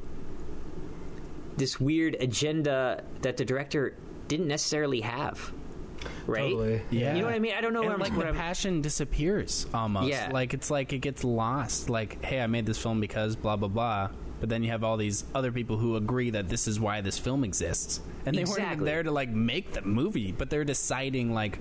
this 1.57 1.81
weird 1.81 2.15
agenda 2.21 3.03
that 3.23 3.37
the 3.39 3.45
director 3.45 3.95
didn't 4.29 4.49
necessarily 4.49 5.01
have. 5.01 5.53
Right? 6.27 6.51
Totally. 6.53 6.83
Yeah. 6.91 7.15
You 7.15 7.21
know 7.21 7.27
what 7.27 7.35
I 7.35 7.39
mean? 7.39 7.55
I 7.57 7.61
don't 7.61 7.73
know 7.73 7.81
And 7.81 7.89
where 7.89 7.95
I'm 7.97 8.01
like 8.01 8.15
the 8.17 8.25
I'm- 8.27 8.35
passion 8.35 8.81
disappears 8.83 9.67
almost. 9.75 10.09
Yeah. 10.09 10.31
Like 10.33 10.55
it's 10.55 10.71
like 10.71 10.93
it 10.93 10.99
gets 10.99 11.25
lost. 11.25 11.89
Like, 11.91 12.25
hey, 12.25 12.41
I 12.41 12.47
made 12.47 12.67
this 12.67 12.79
film 12.79 13.01
because 13.01 13.37
blah 13.37 13.57
blah 13.57 13.69
blah. 13.69 14.11
But 14.41 14.49
then 14.51 14.63
you 14.63 14.71
have 14.71 14.85
all 14.85 14.97
these 14.97 15.25
other 15.35 15.51
people 15.51 15.79
who 15.79 15.97
agree 15.97 16.31
that 16.31 16.49
this 16.49 16.69
is 16.69 16.79
why 16.79 17.01
this 17.01 17.19
film 17.19 17.43
exists, 17.43 18.01
and 18.25 18.37
they 18.37 18.45
weren't 18.45 18.61
even 18.73 18.85
there 18.85 19.03
to 19.03 19.11
like 19.11 19.31
make 19.31 19.73
the 19.73 19.83
movie, 19.83 20.31
but 20.31 20.49
they're 20.49 20.65
deciding 20.65 21.35
like 21.35 21.59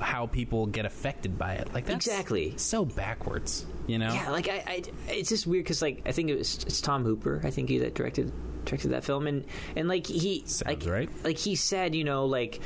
how 0.00 0.26
people 0.26 0.66
get 0.66 0.84
affected 0.84 1.38
by 1.38 1.54
it. 1.54 1.72
Like 1.72 1.86
that's 1.86 2.06
Exactly. 2.06 2.54
so 2.56 2.84
backwards. 2.84 3.66
You 3.86 3.98
know? 3.98 4.12
Yeah, 4.12 4.30
like 4.30 4.48
I, 4.48 4.64
I 4.66 4.82
it's 5.12 5.28
just 5.28 5.46
weird 5.46 5.64
because 5.64 5.80
like 5.80 6.02
I 6.06 6.12
think 6.12 6.28
it 6.30 6.36
was 6.36 6.56
it's 6.64 6.80
Tom 6.80 7.04
Hooper. 7.04 7.40
I 7.44 7.50
think 7.50 7.68
he 7.68 7.78
that 7.78 7.94
directed 7.94 8.32
directed 8.64 8.88
that 8.90 9.04
film, 9.04 9.28
and 9.28 9.44
and 9.76 9.86
like 9.86 10.06
he 10.06 10.40
Sounds 10.46 10.64
like, 10.66 10.86
right. 10.92 11.08
Like 11.24 11.38
he 11.38 11.54
said, 11.54 11.94
you 11.94 12.02
know, 12.02 12.26
like 12.26 12.60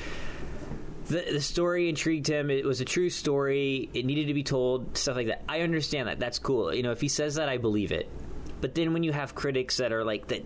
the 1.13 1.33
the 1.33 1.41
story 1.41 1.89
intrigued 1.89 2.27
him. 2.27 2.51
It 2.51 2.65
was 2.65 2.81
a 2.81 2.85
true 2.85 3.11
story. 3.11 3.89
It 3.95 4.05
needed 4.05 4.27
to 4.27 4.35
be 4.35 4.43
told. 4.43 4.97
Stuff 4.97 5.17
like 5.17 5.29
that. 5.29 5.45
I 5.49 5.61
understand 5.61 6.09
that. 6.09 6.19
That's 6.19 6.39
cool. 6.39 6.75
You 6.75 6.83
know, 6.83 6.93
if 6.93 7.01
he 7.01 7.09
says 7.09 7.37
that, 7.37 7.49
I 7.49 7.59
believe 7.59 7.93
it. 7.93 8.09
But 8.61 8.75
then 8.75 8.93
when 8.93 9.03
you 9.03 9.13
have 9.13 9.35
critics 9.35 9.77
that 9.79 9.93
are 9.93 10.05
like 10.05 10.29
that, 10.29 10.45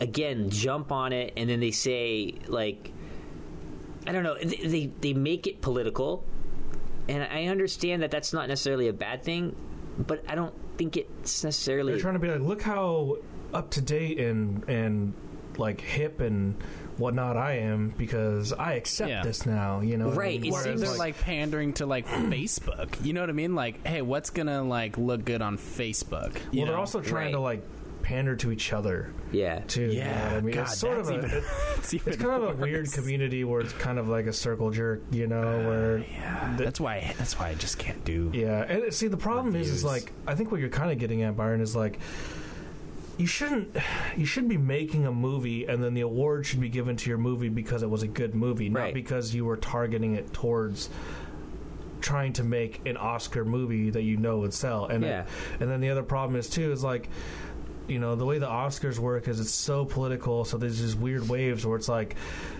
again, 0.00 0.50
jump 0.50 0.92
on 0.92 1.12
it, 1.12 1.32
and 1.36 1.48
then 1.48 1.60
they 1.60 1.72
say 1.72 2.34
like, 2.46 2.92
I 4.06 4.12
don't 4.12 4.22
know, 4.22 4.36
they 4.38 4.90
they, 5.00 5.12
make 5.12 5.46
it 5.46 5.60
political, 5.60 6.24
and 7.08 7.22
I 7.22 7.46
understand 7.46 8.02
that 8.02 8.10
that's 8.10 8.32
not 8.32 8.48
necessarily 8.48 8.88
a 8.88 8.92
bad 8.92 9.22
thing, 9.22 9.54
but 9.98 10.24
I 10.28 10.34
don't 10.34 10.54
think 10.76 10.96
it's 10.96 11.44
necessarily. 11.44 11.92
They're 11.92 12.02
trying 12.02 12.14
to 12.14 12.20
be 12.20 12.30
like, 12.30 12.40
look 12.40 12.62
how 12.62 13.18
up 13.52 13.70
to 13.70 13.80
date 13.80 14.18
and 14.18 14.68
and 14.68 15.14
like 15.58 15.80
hip 15.80 16.20
and 16.20 16.56
whatnot 16.98 17.36
I 17.36 17.58
am 17.58 17.92
because 17.96 18.52
I 18.52 18.74
accept 18.74 19.10
Yeah. 19.10 19.22
this 19.22 19.46
now. 19.46 19.80
You 19.80 19.96
know, 19.96 20.06
what 20.06 20.14
I 20.14 20.18
Right, 20.18 20.40
mean? 20.40 20.50
it 20.50 20.52
Whereas, 20.52 20.64
seems 20.66 20.80
they're 20.82 20.98
like 20.98 21.20
pandering 21.20 21.72
to 21.74 21.86
like 21.86 22.06
Facebook. 22.08 23.04
You 23.04 23.12
know 23.12 23.20
what 23.20 23.30
I 23.30 23.34
mean? 23.34 23.54
Like, 23.54 23.86
hey, 23.86 24.02
what's 24.02 24.30
gonna 24.30 24.62
like 24.62 24.96
look 24.98 25.24
good 25.24 25.42
on 25.42 25.58
Facebook? 25.58 26.36
You 26.52 26.60
well, 26.62 26.66
they're 26.70 26.78
also 26.78 27.00
trying 27.00 27.32
to 27.32 27.40
like 27.40 27.62
pander 28.02 28.36
to 28.36 28.52
each 28.52 28.70
other 28.74 29.10
yeah. 29.32 29.60
too. 29.60 29.80
you 29.90 30.00
know 30.00 30.04
Yeah, 30.04 30.24
what 30.28 30.32
I 30.36 30.40
mean, 30.42 30.54
God, 30.54 30.60
it's 30.62 30.76
sort 30.76 30.98
of 30.98 31.06
that's 31.06 31.24
a, 31.24 31.26
even- 31.26 31.38
it- 31.38 31.44
it's 31.78 31.94
even 31.94 32.12
it's 32.12 32.22
kind 32.22 32.42
of 32.44 32.50
a 32.50 32.62
weird 32.62 32.82
worse. 32.84 32.94
community 32.94 33.44
where 33.44 33.62
it's 33.62 33.72
kind 33.72 33.98
of 33.98 34.08
like 34.08 34.26
a 34.26 34.32
circle 34.32 34.70
jerk. 34.70 35.02
You 35.10 35.26
know, 35.26 35.40
uh, 35.40 35.66
where 35.66 35.98
Yeah, 36.00 36.54
the- 36.58 36.64
that's 36.64 36.78
why. 36.80 37.14
That's 37.16 37.38
why 37.38 37.48
I 37.48 37.54
just 37.54 37.78
can't 37.78 38.04
do. 38.04 38.30
Yeah, 38.34 38.60
and 38.62 38.92
see, 38.92 39.08
the 39.08 39.16
problem 39.16 39.56
is, 39.56 39.70
is 39.70 39.82
Reviews. 39.82 39.84
like 39.84 40.12
I 40.26 40.34
think 40.34 40.50
what 40.52 40.60
you're 40.60 40.68
kind 40.68 40.92
of 40.92 40.98
getting 40.98 41.22
at, 41.22 41.34
Byron, 41.34 41.62
is 41.62 41.74
like 41.74 41.98
you 43.18 43.26
shouldn't 43.26 43.76
you 44.16 44.26
should 44.26 44.48
be 44.48 44.56
making 44.56 45.06
a 45.06 45.12
movie 45.12 45.66
and 45.66 45.82
then 45.82 45.94
the 45.94 46.00
award 46.02 46.46
should 46.46 46.60
be 46.60 46.68
given 46.68 46.96
to 46.96 47.08
your 47.08 47.18
movie 47.18 47.48
because 47.48 47.82
it 47.82 47.90
was 47.90 48.02
a 48.02 48.08
good 48.08 48.34
movie, 48.34 48.68
not 48.68 48.92
because 48.94 49.34
you 49.34 49.44
were 49.44 49.56
targeting 49.56 50.14
it 50.14 50.32
towards 50.32 50.88
trying 52.00 52.32
to 52.34 52.44
make 52.44 52.86
an 52.86 52.96
Oscar 52.98 53.44
movie 53.44 53.88
that 53.90 54.02
you 54.02 54.16
know 54.18 54.38
would 54.40 54.52
sell. 54.52 54.86
And 54.86 55.02
Yeah. 55.04 55.26
and 55.60 55.70
then 55.70 55.80
the 55.80 55.90
other 55.90 56.02
problem 56.02 56.36
is 56.38 56.48
too 56.50 56.72
is 56.72 56.84
like 56.84 57.08
you 57.86 57.98
know 57.98 58.14
the 58.14 58.24
way 58.24 58.38
the 58.38 58.46
Oscars 58.48 58.98
work 58.98 59.28
is 59.28 59.40
it's 59.40 59.50
so 59.50 59.84
political. 59.84 60.44
So 60.44 60.56
there's 60.58 60.80
these 60.80 60.96
weird 60.96 61.28
waves 61.28 61.66
where 61.66 61.76
it's 61.76 61.88
like, 61.88 62.16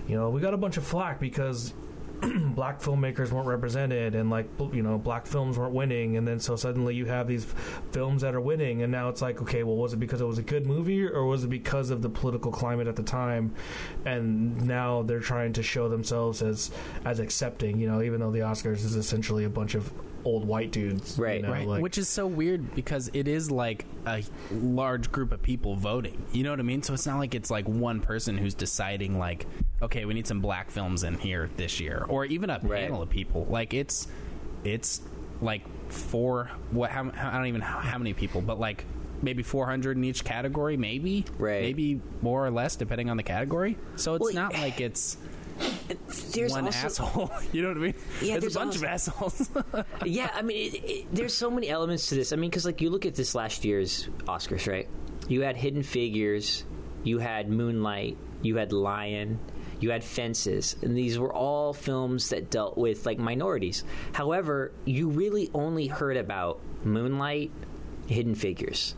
you 0.08 0.16
know, 0.16 0.30
we 0.30 0.40
got 0.40 0.54
a 0.54 0.58
bunch 0.58 0.76
of 0.76 0.84
flack 0.84 1.20
because 1.20 1.72
black 2.54 2.80
filmmakers 2.80 3.30
weren't 3.30 3.46
represented 3.46 4.14
and 4.14 4.30
like 4.30 4.46
you 4.72 4.82
know 4.82 4.98
black 4.98 5.26
films 5.26 5.58
weren't 5.58 5.74
winning 5.74 6.16
and 6.16 6.26
then 6.26 6.38
so 6.38 6.56
suddenly 6.56 6.94
you 6.94 7.06
have 7.06 7.26
these 7.26 7.46
films 7.92 8.22
that 8.22 8.34
are 8.34 8.40
winning 8.40 8.82
and 8.82 8.92
now 8.92 9.08
it's 9.08 9.22
like 9.22 9.40
okay 9.42 9.62
well 9.62 9.76
was 9.76 9.92
it 9.92 9.98
because 9.98 10.20
it 10.20 10.24
was 10.24 10.38
a 10.38 10.42
good 10.42 10.66
movie 10.66 11.04
or 11.04 11.24
was 11.24 11.44
it 11.44 11.48
because 11.48 11.90
of 11.90 12.02
the 12.02 12.08
political 12.08 12.50
climate 12.50 12.86
at 12.86 12.96
the 12.96 13.02
time? 13.02 13.54
And 14.04 14.66
now 14.66 15.02
they're 15.02 15.20
trying 15.20 15.52
to 15.54 15.62
show 15.62 15.88
themselves 15.88 16.42
as 16.42 16.70
as 17.04 17.20
accepting 17.20 17.78
you 17.78 17.88
know 17.88 18.02
even 18.02 18.20
though 18.20 18.30
the 18.30 18.40
Oscars 18.40 18.84
is 18.84 18.96
essentially 18.96 19.44
a 19.44 19.50
bunch 19.50 19.74
of 19.74 19.90
old 20.24 20.46
white 20.46 20.72
dudes 20.72 21.18
Right. 21.18 21.36
you 21.36 21.42
know, 21.46 21.52
right 21.52 21.66
like- 21.66 21.82
which 21.82 21.98
is 21.98 22.08
so 22.08 22.26
weird 22.26 22.74
because 22.74 23.10
it 23.12 23.28
is 23.28 23.50
like 23.50 23.84
a 24.06 24.22
large 24.52 25.12
group 25.12 25.32
of 25.32 25.42
people 25.42 25.76
voting 25.76 26.22
you 26.32 26.42
know 26.44 26.50
what 26.50 26.60
i 26.60 26.62
mean 26.62 26.82
so 26.82 26.94
it's 26.94 27.06
not 27.06 27.18
like 27.18 27.34
it's 27.34 27.50
like 27.50 27.66
one 27.68 28.00
person 28.00 28.38
who's 28.38 28.54
deciding 28.54 29.18
like 29.18 29.46
okay 29.82 30.04
we 30.06 30.14
need 30.14 30.26
some 30.26 30.40
black 30.40 30.70
films 30.70 31.04
in 31.04 31.18
here 31.18 31.50
this 31.56 31.78
year 31.80 32.04
or 32.08 32.24
even 32.24 32.48
a 32.50 32.58
Right. 32.62 32.82
panel 32.88 33.02
of 33.02 33.10
people 33.10 33.46
like 33.50 33.74
it's 33.74 34.08
it's 34.64 35.02
like 35.42 35.62
four 35.90 36.50
what 36.70 36.90
how, 36.90 37.10
how- 37.10 37.30
i 37.30 37.32
don't 37.34 37.46
even 37.46 37.60
know 37.60 37.66
how 37.66 37.98
many 37.98 38.14
people 38.14 38.40
but 38.40 38.58
like 38.58 38.84
maybe 39.22 39.42
400 39.42 39.96
in 39.96 40.04
each 40.04 40.24
category 40.24 40.76
maybe 40.76 41.24
Right. 41.38 41.62
maybe 41.62 42.00
more 42.22 42.44
or 42.46 42.50
less 42.50 42.76
depending 42.76 43.10
on 43.10 43.16
the 43.16 43.22
category 43.22 43.76
so 43.96 44.14
it's 44.14 44.22
Well, 44.24 44.34
not 44.34 44.54
like 44.54 44.80
it's 44.80 45.16
There's 46.32 46.52
one 46.52 46.66
also, 46.66 46.86
asshole 46.86 47.30
you 47.52 47.62
know 47.62 47.68
what 47.68 47.76
i 47.76 47.80
mean 47.80 47.94
Yeah, 48.20 48.38
there's, 48.38 48.54
there's 48.54 48.56
a 48.56 48.58
bunch 48.58 48.82
also- 48.82 49.52
of 49.52 49.64
assholes 49.72 49.84
yeah, 50.04 50.30
I 50.34 50.42
mean, 50.42 50.74
it, 50.74 50.84
it, 50.84 51.14
there's 51.14 51.34
so 51.34 51.50
many 51.50 51.68
elements 51.68 52.08
to 52.08 52.14
this. 52.14 52.32
I 52.32 52.36
mean, 52.36 52.50
because 52.50 52.64
like 52.64 52.80
you 52.80 52.90
look 52.90 53.06
at 53.06 53.14
this 53.14 53.34
last 53.34 53.64
year's 53.64 54.08
Oscars, 54.26 54.70
right? 54.70 54.88
You 55.28 55.42
had 55.42 55.56
Hidden 55.56 55.82
Figures, 55.82 56.64
you 57.02 57.18
had 57.18 57.48
Moonlight, 57.48 58.16
you 58.42 58.56
had 58.56 58.72
Lion, 58.72 59.38
you 59.80 59.90
had 59.90 60.02
Fences, 60.04 60.76
and 60.82 60.96
these 60.96 61.18
were 61.18 61.32
all 61.32 61.72
films 61.72 62.28
that 62.30 62.50
dealt 62.50 62.76
with 62.76 63.06
like 63.06 63.18
minorities. 63.18 63.84
However, 64.12 64.72
you 64.84 65.08
really 65.08 65.50
only 65.54 65.86
heard 65.86 66.16
about 66.16 66.60
Moonlight, 66.84 67.50
Hidden 68.06 68.34
Figures. 68.34 68.94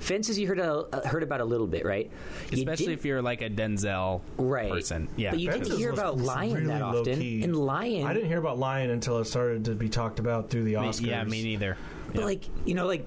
Fences 0.00 0.38
you 0.38 0.46
heard 0.46 0.58
a, 0.58 0.72
uh, 0.92 1.06
heard 1.08 1.22
about 1.22 1.40
a 1.40 1.44
little 1.44 1.66
bit, 1.66 1.84
right? 1.84 2.10
You 2.50 2.58
especially 2.58 2.92
if 2.92 3.04
you're 3.04 3.22
like 3.22 3.42
a 3.42 3.50
denzel 3.50 4.20
right 4.38 4.70
person 4.70 5.08
yeah 5.16 5.30
But 5.30 5.40
you 5.40 5.50
Fences 5.50 5.68
didn't 5.68 5.78
hear 5.80 5.90
about 5.90 6.18
Lion 6.18 6.54
really 6.54 6.66
that 6.66 6.82
often. 6.82 7.04
low-key. 7.14 7.42
And 7.42 7.56
Lion, 7.56 8.06
I 8.06 8.12
didn't 8.12 8.28
hear 8.28 8.38
about 8.38 8.58
Lion 8.58 8.90
until 8.90 9.18
it 9.18 9.24
started 9.26 9.64
to 9.66 9.74
be 9.74 9.88
talked 9.88 10.18
about 10.18 10.50
through 10.50 10.64
the 10.64 10.72
Me- 10.76 10.88
Oscars 10.88 11.06
yeah 11.06 11.24
me 11.24 11.42
neither 11.42 11.76
but 12.08 12.20
Yeah. 12.20 12.24
like 12.26 12.44
you 12.64 12.74
know, 12.74 12.86
like 12.86 13.06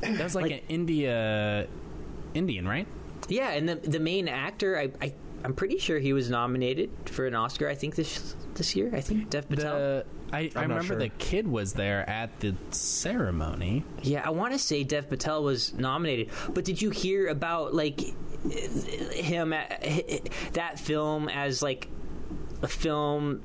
That 0.00 0.20
was 0.22 0.34
like, 0.34 0.44
Like- 0.44 0.52
an 0.52 0.60
India 0.68 1.66
Indian, 2.34 2.66
right? 2.66 2.86
Yeah, 3.28 3.50
and 3.50 3.68
the 3.68 3.76
the 3.76 4.00
main 4.00 4.26
actor, 4.28 4.76
I, 4.78 4.90
I 5.00 5.12
I'm 5.44 5.54
pretty 5.54 5.78
sure 5.78 5.98
he 5.98 6.12
was 6.12 6.30
nominated 6.30 6.90
for 7.06 7.26
an 7.26 7.34
Oscar. 7.34 7.68
I 7.68 7.74
think 7.74 7.94
this 7.94 8.34
this 8.54 8.74
year. 8.76 8.90
I 8.94 9.00
think 9.00 9.28
Dev 9.30 9.48
Patel. 9.48 9.74
The, 9.76 10.04
I, 10.32 10.50
I 10.56 10.62
remember 10.62 10.82
sure. 10.84 10.96
the 10.96 11.10
kid 11.10 11.46
was 11.46 11.74
there 11.74 12.08
at 12.08 12.40
the 12.40 12.54
ceremony. 12.70 13.84
yeah, 14.02 14.22
I 14.24 14.30
want 14.30 14.52
to 14.52 14.58
say 14.58 14.82
Dev 14.82 15.08
Patel 15.08 15.42
was 15.44 15.74
nominated. 15.74 16.30
But 16.52 16.64
did 16.64 16.80
you 16.80 16.90
hear 16.90 17.28
about 17.28 17.74
like 17.74 18.00
him 19.12 19.52
at, 19.52 20.30
that 20.54 20.78
film 20.78 21.28
as 21.28 21.62
like 21.62 21.88
a 22.62 22.68
film 22.68 23.42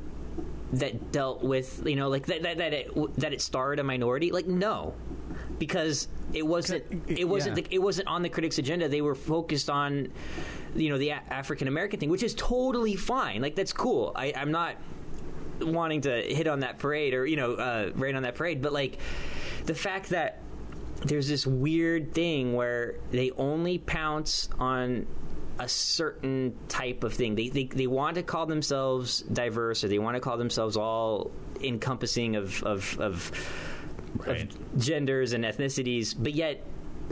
that 0.73 1.11
dealt 1.11 1.43
with 1.43 1.83
you 1.85 1.95
know 1.95 2.09
like 2.09 2.25
that 2.25 2.43
that 2.43 2.57
that 2.57 2.73
it, 2.73 3.15
that 3.17 3.33
it 3.33 3.41
starred 3.41 3.79
a 3.79 3.83
minority? 3.83 4.31
Like 4.31 4.47
no. 4.47 4.93
Because 5.59 6.07
it 6.33 6.45
wasn't, 6.45 6.83
it 7.07 7.27
wasn't, 7.27 7.57
yeah. 7.57 7.63
the, 7.63 7.75
it 7.75 7.79
wasn't 7.79 8.07
on 8.07 8.21
the 8.21 8.29
critics' 8.29 8.59
agenda. 8.59 8.87
They 8.87 9.01
were 9.01 9.15
focused 9.15 9.71
on, 9.71 10.09
you 10.75 10.89
know, 10.89 10.99
the 10.99 11.09
A- 11.09 11.23
African 11.29 11.67
American 11.67 11.99
thing, 11.99 12.09
which 12.09 12.21
is 12.21 12.35
totally 12.35 12.95
fine. 12.95 13.41
Like 13.41 13.55
that's 13.55 13.73
cool. 13.73 14.11
I, 14.15 14.33
I'm 14.35 14.51
not 14.51 14.75
wanting 15.61 16.01
to 16.01 16.21
hit 16.21 16.47
on 16.47 16.61
that 16.61 16.79
parade 16.79 17.13
or 17.13 17.25
you 17.25 17.35
know 17.35 17.53
uh, 17.53 17.91
rain 17.95 18.15
on 18.15 18.23
that 18.23 18.35
parade, 18.35 18.61
but 18.61 18.73
like 18.73 18.97
the 19.65 19.75
fact 19.75 20.09
that 20.09 20.41
there's 21.05 21.27
this 21.27 21.45
weird 21.45 22.13
thing 22.13 22.55
where 22.55 22.95
they 23.11 23.31
only 23.31 23.77
pounce 23.77 24.49
on 24.59 25.05
a 25.59 25.67
certain 25.67 26.55
type 26.67 27.03
of 27.03 27.13
thing. 27.13 27.35
They, 27.35 27.49
they 27.49 27.65
they 27.65 27.87
want 27.87 28.15
to 28.15 28.23
call 28.23 28.45
themselves 28.45 29.21
diverse 29.21 29.83
or 29.83 29.87
they 29.87 29.99
want 29.99 30.15
to 30.15 30.19
call 30.19 30.37
themselves 30.37 30.77
all 30.77 31.31
encompassing 31.61 32.35
of 32.35 32.63
of, 32.63 32.99
of, 32.99 33.31
Right. 34.25 34.41
of 34.51 34.79
genders 34.79 35.33
and 35.33 35.43
ethnicities, 35.43 36.15
but 36.17 36.33
yet 36.33 36.63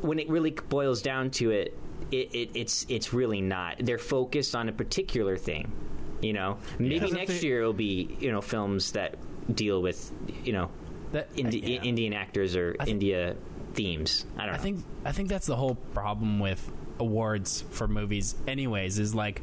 when 0.02 0.18
it 0.18 0.30
really 0.30 0.52
boils 0.52 1.02
down 1.02 1.30
to 1.32 1.52
it, 1.52 1.78
it, 2.12 2.34
it 2.34 2.50
it's 2.56 2.86
it's 2.90 3.14
really 3.14 3.42
not. 3.42 3.76
They're 3.80 3.98
focused 4.00 4.56
on 4.56 4.70
a 4.70 4.72
particular 4.72 5.38
thing. 5.38 5.72
You 6.22 6.34
know, 6.34 6.58
maybe 6.80 7.12
next 7.12 7.44
year 7.44 7.62
it'll 7.62 7.74
be 7.74 8.16
you 8.20 8.32
know 8.32 8.42
films 8.42 8.92
that 8.94 9.16
deal 9.54 9.82
with 9.82 10.12
you 10.44 10.54
know 10.54 10.70
That 11.12 11.30
Indi- 11.36 11.64
uh, 11.64 11.68
yeah. 11.82 11.82
Indian 11.84 12.14
actors 12.14 12.56
or 12.56 12.74
think- 12.76 12.90
India 12.90 13.36
themes. 13.74 14.26
I 14.38 14.46
don't 14.46 14.48
know. 14.48 14.54
I 14.54 14.58
think 14.58 14.86
I 15.06 15.12
think 15.12 15.30
that's 15.30 15.48
the 15.48 15.56
whole 15.56 15.76
problem 15.94 16.40
with 16.40 16.72
awards 17.00 17.64
for 17.72 17.88
movies. 17.88 18.36
Anyways, 18.48 18.98
is 19.00 19.14
like 19.14 19.42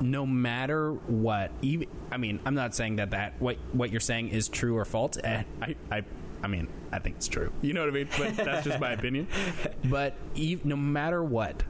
no 0.00 0.26
matter 0.26 0.92
what. 0.92 1.52
Even 1.62 1.88
I 2.10 2.16
mean, 2.16 2.40
I'm 2.44 2.54
not 2.54 2.74
saying 2.74 2.96
that 2.96 3.10
that 3.10 3.40
what 3.40 3.56
what 3.72 3.90
you're 3.90 4.00
saying 4.00 4.28
is 4.30 4.48
true 4.48 4.76
or 4.76 4.84
false. 4.84 5.18
I 5.22 5.44
I 5.90 6.02
I 6.42 6.48
mean, 6.48 6.68
I 6.92 6.98
think 6.98 7.16
it's 7.16 7.28
true. 7.28 7.52
You 7.62 7.72
know 7.72 7.80
what 7.80 7.90
I 7.90 7.92
mean? 7.92 8.08
But 8.18 8.36
that's 8.36 8.66
just 8.66 8.80
my 8.80 8.92
opinion. 8.92 9.28
But 9.84 10.14
no 10.64 10.76
matter 10.76 11.22
what, 11.22 11.62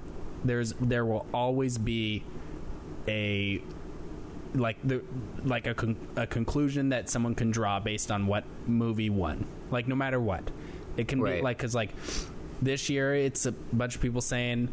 there's 0.45 0.73
there 0.81 1.05
will 1.05 1.27
always 1.35 1.77
be 1.79 2.23
a 3.09 3.63
like 4.57 4.77
the 4.83 5.03
like 5.45 5.67
a 5.67 5.75
con- 5.75 5.97
a 6.17 6.27
conclusion 6.27 6.89
that 6.91 7.09
someone 7.09 7.35
can 7.35 7.51
draw 7.51 7.79
based 7.81 8.11
on 8.11 8.27
what 8.27 8.45
movie 8.67 9.11
won. 9.11 9.47
Like 9.71 9.87
no 9.89 9.95
matter 9.95 10.21
what, 10.21 10.51
it 10.97 11.09
can 11.09 11.23
be 11.23 11.41
like 11.41 11.59
because 11.59 11.75
like 11.75 11.91
this 12.63 12.89
year 12.89 13.15
it's 13.15 13.47
a 13.47 13.53
bunch 13.53 13.95
of 13.95 14.01
people 14.01 14.21
saying, 14.21 14.69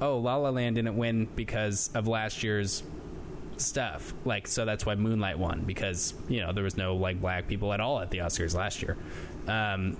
"Oh, 0.00 0.18
La 0.18 0.36
La 0.36 0.50
Land 0.50 0.76
didn't 0.76 0.96
win 0.96 1.26
because 1.34 1.90
of 1.94 2.06
last 2.06 2.42
year's 2.42 2.82
stuff." 3.56 4.14
Like 4.24 4.46
so 4.46 4.64
that's 4.64 4.84
why 4.84 4.94
Moonlight 4.94 5.38
won 5.38 5.62
because 5.62 6.14
you 6.28 6.40
know 6.40 6.52
there 6.52 6.64
was 6.64 6.76
no 6.76 6.96
like 6.96 7.20
black 7.20 7.48
people 7.48 7.72
at 7.72 7.80
all 7.80 8.00
at 8.00 8.10
the 8.10 8.18
Oscars 8.18 8.54
last 8.54 8.82
year. 8.82 8.96
Um, 9.48 9.96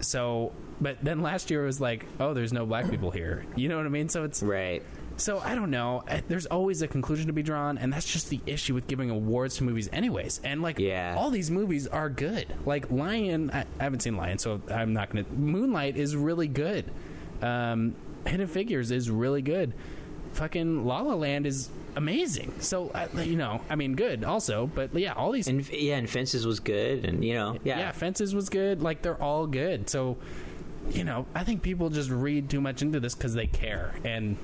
so. 0.00 0.52
But 0.78 1.02
then 1.02 1.22
last 1.22 1.50
year 1.50 1.62
it 1.62 1.66
was 1.66 1.80
like, 1.80 2.04
oh, 2.20 2.34
there's 2.34 2.52
no 2.52 2.66
black 2.66 2.90
people 2.90 3.10
here. 3.10 3.46
You 3.56 3.70
know 3.70 3.78
what 3.78 3.86
I 3.86 3.88
mean? 3.88 4.10
So 4.10 4.24
it's 4.24 4.42
right. 4.42 4.82
So 5.16 5.38
I 5.38 5.54
don't 5.54 5.70
know. 5.70 6.02
There's 6.28 6.46
always 6.46 6.82
a 6.82 6.88
conclusion 6.88 7.26
to 7.28 7.32
be 7.32 7.42
drawn, 7.42 7.78
and 7.78 7.92
that's 7.92 8.10
just 8.10 8.28
the 8.30 8.40
issue 8.46 8.74
with 8.74 8.86
giving 8.86 9.10
awards 9.10 9.56
to 9.56 9.64
movies, 9.64 9.88
anyways. 9.92 10.40
And 10.44 10.62
like, 10.62 10.78
Yeah. 10.78 11.14
all 11.18 11.30
these 11.30 11.50
movies 11.50 11.86
are 11.86 12.08
good. 12.08 12.46
Like 12.64 12.90
Lion, 12.90 13.50
I, 13.52 13.60
I 13.80 13.82
haven't 13.84 14.00
seen 14.00 14.16
Lion, 14.16 14.38
so 14.38 14.60
I'm 14.70 14.92
not 14.92 15.10
gonna. 15.10 15.24
Moonlight 15.36 15.96
is 15.96 16.14
really 16.16 16.48
good. 16.48 16.90
Um, 17.42 17.94
Hidden 18.26 18.46
Figures 18.48 18.90
is 18.90 19.10
really 19.10 19.42
good. 19.42 19.72
Fucking 20.32 20.84
La 20.84 21.00
La 21.00 21.14
Land 21.14 21.46
is 21.46 21.70
amazing. 21.94 22.52
So 22.58 22.90
uh, 22.90 23.06
you 23.22 23.36
know, 23.36 23.60
I 23.70 23.76
mean, 23.76 23.94
good 23.94 24.22
also. 24.24 24.66
But 24.66 24.94
yeah, 24.94 25.14
all 25.14 25.32
these. 25.32 25.48
And 25.48 25.66
yeah, 25.70 25.96
and 25.96 26.10
Fences 26.10 26.46
was 26.46 26.60
good, 26.60 27.04
and 27.06 27.24
you 27.24 27.34
know, 27.34 27.56
yeah, 27.64 27.78
yeah, 27.78 27.92
Fences 27.92 28.34
was 28.34 28.48
good. 28.50 28.82
Like 28.82 29.00
they're 29.02 29.20
all 29.22 29.46
good. 29.46 29.88
So, 29.88 30.18
you 30.90 31.04
know, 31.04 31.24
I 31.34 31.42
think 31.44 31.62
people 31.62 31.88
just 31.88 32.10
read 32.10 32.50
too 32.50 32.60
much 32.60 32.82
into 32.82 33.00
this 33.00 33.14
because 33.14 33.32
they 33.32 33.46
care, 33.46 33.94
and 34.04 34.36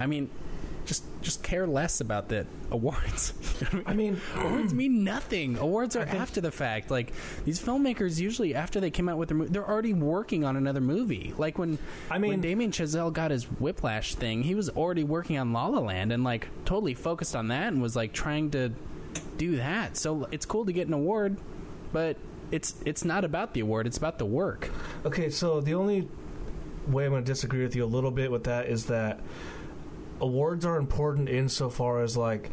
I 0.00 0.06
mean, 0.06 0.30
just 0.86 1.04
just 1.22 1.42
care 1.42 1.66
less 1.66 2.00
about 2.00 2.28
the 2.28 2.46
awards. 2.70 3.32
I 3.86 3.94
mean, 3.94 4.20
awards 4.36 4.74
mean 4.74 5.02
nothing. 5.04 5.56
Awards 5.58 5.96
are 5.96 6.04
after 6.04 6.40
the 6.40 6.50
fact. 6.50 6.90
Like 6.90 7.12
these 7.44 7.60
filmmakers 7.60 8.20
usually 8.20 8.54
after 8.54 8.80
they 8.80 8.90
came 8.90 9.08
out 9.08 9.16
with 9.16 9.28
their 9.30 9.38
movie, 9.38 9.50
they're 9.50 9.68
already 9.68 9.94
working 9.94 10.44
on 10.44 10.56
another 10.56 10.80
movie. 10.82 11.32
Like 11.38 11.58
when 11.58 11.78
I 12.10 12.18
mean- 12.18 12.30
when 12.30 12.40
Damien 12.40 12.70
Chazelle 12.70 13.12
got 13.12 13.30
his 13.30 13.44
Whiplash 13.44 14.14
thing, 14.14 14.42
he 14.42 14.54
was 14.54 14.68
already 14.70 15.04
working 15.04 15.38
on 15.38 15.52
La 15.52 15.66
La 15.66 15.80
Land 15.80 16.12
and 16.12 16.22
like 16.24 16.48
totally 16.64 16.94
focused 16.94 17.34
on 17.34 17.48
that 17.48 17.72
and 17.72 17.80
was 17.80 17.96
like 17.96 18.12
trying 18.12 18.50
to 18.50 18.72
do 19.38 19.56
that. 19.56 19.96
So 19.96 20.28
it's 20.30 20.44
cool 20.46 20.66
to 20.66 20.72
get 20.72 20.86
an 20.86 20.92
award, 20.92 21.38
but 21.92 22.16
it's 22.50 22.74
it's 22.84 23.04
not 23.04 23.24
about 23.24 23.54
the 23.54 23.60
award. 23.60 23.86
It's 23.86 23.96
about 23.96 24.18
the 24.18 24.26
work. 24.26 24.70
Okay, 25.06 25.30
so 25.30 25.60
the 25.60 25.74
only 25.74 26.08
way 26.86 27.06
I'm 27.06 27.12
going 27.12 27.24
to 27.24 27.26
disagree 27.26 27.62
with 27.62 27.74
you 27.74 27.84
a 27.84 27.86
little 27.86 28.10
bit 28.10 28.30
with 28.30 28.44
that 28.44 28.66
is 28.66 28.86
that 28.86 29.20
awards 30.24 30.64
are 30.64 30.76
important 30.76 31.28
insofar 31.28 32.02
as 32.02 32.16
like 32.16 32.50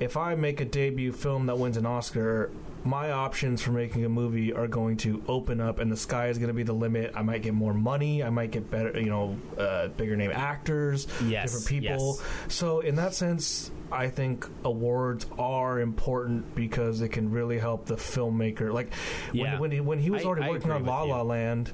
if 0.00 0.16
I 0.16 0.34
make 0.34 0.60
a 0.60 0.64
debut 0.64 1.12
film 1.12 1.46
that 1.46 1.56
wins 1.58 1.76
an 1.76 1.86
Oscar, 1.86 2.50
my 2.84 3.12
options 3.12 3.62
for 3.62 3.70
making 3.70 4.04
a 4.04 4.08
movie 4.08 4.52
are 4.52 4.66
going 4.66 4.96
to 4.98 5.22
open 5.28 5.60
up, 5.60 5.78
and 5.78 5.90
the 5.90 5.96
sky 5.96 6.26
is 6.28 6.36
going 6.36 6.48
to 6.48 6.54
be 6.54 6.64
the 6.64 6.72
limit. 6.74 7.12
I 7.14 7.22
might 7.22 7.40
get 7.42 7.54
more 7.54 7.72
money. 7.72 8.22
I 8.22 8.28
might 8.28 8.50
get 8.50 8.70
better, 8.70 8.98
you 9.00 9.08
know, 9.08 9.38
uh, 9.58 9.88
bigger 9.88 10.16
name 10.16 10.32
actors, 10.32 11.06
Yes, 11.24 11.52
different 11.52 11.66
people. 11.68 12.18
yes. 12.18 12.54
So 12.54 12.80
in 12.80 12.96
that 12.96 13.14
sense, 13.14 13.70
I 13.90 14.08
think 14.08 14.46
awards 14.64 15.24
are 15.38 15.80
important 15.80 16.54
because 16.56 17.00
it 17.00 17.08
can 17.10 17.30
really 17.30 17.58
help 17.58 17.86
the 17.86 17.94
filmmaker. 17.96 18.70
Like 18.72 18.92
Yeah. 19.32 19.52
when 19.52 19.60
when 19.60 19.70
he, 19.70 19.80
when 19.80 19.98
he 20.00 20.10
was 20.10 20.24
already 20.24 20.42
I 20.44 20.50
working 20.50 20.70
agree 20.72 20.80
on 20.82 20.86
La. 20.86 21.02
La 21.04 21.22
Land, 21.22 21.72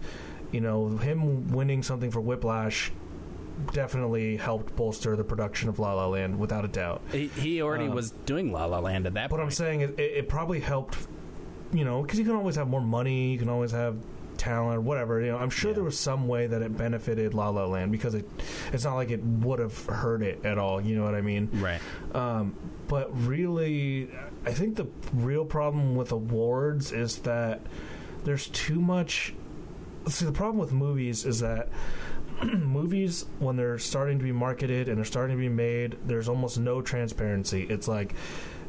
you 0.53 0.61
know, 0.61 0.89
him 0.91 1.49
winning 1.49 1.83
something 1.83 2.11
for 2.13 2.21
Whiplash 2.21 2.93
definitely 3.73 4.37
helped 4.37 4.75
bolster 4.77 5.17
the 5.17 5.25
production 5.25 5.69
of 5.69 5.79
La 5.79 5.93
La 5.95 6.07
Land 6.07 6.39
without 6.39 6.65
a 6.65 6.69
doubt. 6.69 7.03
He, 7.13 7.29
he 7.29 7.63
already 7.63 7.87
Um, 7.87 7.95
was 7.95 8.11
doing 8.27 8.53
La 8.53 8.65
La 8.67 8.79
Land 8.79 9.07
at 9.07 9.15
that 9.15 9.31
But 9.31 9.37
point. 9.37 9.47
I'm 9.47 9.51
saying 9.51 9.81
it, 9.83 9.99
it, 9.99 10.13
it 10.19 10.29
probably 10.29 10.61
helped, 10.61 10.97
you 11.73 11.85
know, 11.85 12.03
because 12.03 12.19
you 12.19 12.25
can 12.25 12.35
always 12.35 12.57
have 12.57 12.69
more 12.69 12.81
money, 12.81 13.33
you 13.33 13.39
can 13.39 13.49
always 13.49 13.71
have 13.73 13.97
talent, 14.37 14.83
whatever. 14.83 15.21
You 15.21 15.33
know, 15.33 15.39
I'm 15.39 15.51
sure 15.51 15.71
Yeah. 15.71 15.75
there 15.77 15.85
was 15.85 15.99
some 15.99 16.27
way 16.27 16.47
that 16.47 16.63
it 16.63 16.77
benefited 16.77 17.35
La 17.35 17.51
La 17.51 17.67
Land 17.67 17.93
because 17.93 18.15
it, 18.15 18.27
it's 18.73 18.85
not 18.85 18.95
like 18.95 19.11
it 19.11 19.23
would 19.23 19.59
have 19.59 19.85
hurt 19.87 20.23
it 20.23 20.45
at 20.45 20.57
all. 20.59 20.81
You 20.81 20.97
know 20.97 21.05
what 21.05 21.15
I 21.15 21.21
mean? 21.21 21.49
right. 21.55 21.81
Um, 22.15 22.55
but 22.89 23.11
really, 23.27 24.11
I 24.47 24.53
think 24.53 24.77
the 24.77 24.87
real 25.15 25.45
problem 25.45 25.95
with 25.95 26.11
awards 26.13 26.91
is 26.93 27.19
that 27.19 27.61
there's 28.25 28.49
too 28.49 28.81
much. 28.81 29.35
See, 30.09 30.25
the 30.25 30.33
problem 30.33 30.59
with 30.59 30.73
movies 30.73 31.27
is 31.27 31.41
that 31.41 31.69
movies, 32.59 33.27
when 33.39 33.57
they're 33.57 33.79
starting 33.79 34.19
to 34.19 34.25
be 34.25 34.33
marketed 34.33 34.89
and 34.89 34.99
they're 34.99 35.05
starting 35.05 35.37
to 35.37 35.41
be 35.41 35.49
made, 35.49 35.99
there's 36.07 36.29
almost 36.29 36.59
no 36.59 36.81
transparency. 36.81 37.65
It's 37.65 37.89
like 37.89 38.15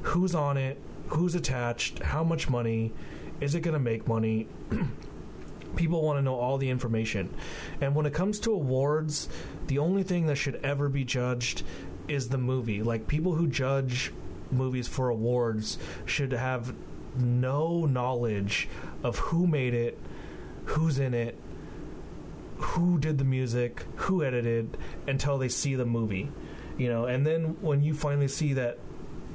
who's 0.01 0.35
on 0.35 0.57
it, 0.57 0.77
who's 1.07 1.35
attached, 1.35 1.99
how 1.99 2.23
much 2.23 2.49
money, 2.49 2.91
is 3.39 3.55
it 3.55 3.61
going 3.61 3.73
to 3.73 3.79
make 3.79 4.07
money? 4.07 4.47
People 5.75 6.01
want 6.01 6.17
to 6.17 6.21
know 6.21 6.35
all 6.35 6.57
the 6.57 6.69
information. 6.69 7.33
And 7.79 7.95
when 7.95 8.05
it 8.05 8.13
comes 8.13 8.39
to 8.41 8.51
awards, 8.51 9.29
the 9.67 9.79
only 9.79 10.03
thing 10.03 10.25
that 10.27 10.35
should 10.35 10.55
ever 10.63 10.89
be 10.89 11.05
judged 11.05 11.63
is 12.07 12.27
the 12.27 12.37
movie. 12.37 12.83
Like 12.83 13.07
people 13.07 13.35
who 13.35 13.47
judge 13.47 14.11
movies 14.51 14.89
for 14.89 15.07
awards 15.07 15.77
should 16.05 16.33
have 16.33 16.75
no 17.17 17.85
knowledge 17.85 18.67
of 19.01 19.17
who 19.17 19.47
made 19.47 19.73
it, 19.73 19.97
who's 20.65 20.99
in 20.99 21.13
it, 21.13 21.37
who 22.61 22.99
did 22.99 23.17
the 23.17 23.23
music, 23.25 23.83
who 23.95 24.23
edited 24.23 24.77
until 25.07 25.37
they 25.37 25.49
see 25.49 25.75
the 25.75 25.85
movie. 25.85 26.29
You 26.77 26.89
know, 26.89 27.05
and 27.05 27.25
then 27.25 27.57
when 27.61 27.83
you 27.83 27.93
finally 27.93 28.27
see 28.27 28.53
that 28.53 28.77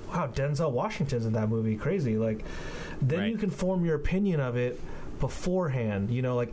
wow, 0.09 0.29
Denzel 0.33 0.71
Washington's 0.73 1.27
in 1.27 1.33
that 1.35 1.49
movie, 1.49 1.77
crazy. 1.77 2.17
Like 2.17 2.45
then 3.03 3.19
Right. 3.21 3.31
you 3.33 3.37
can 3.39 3.51
form 3.51 3.85
your 3.85 3.97
opinion 3.97 4.41
of 4.41 4.57
it 4.57 4.81
beforehand. 5.21 6.11
You 6.11 6.23
know, 6.23 6.37
like 6.37 6.53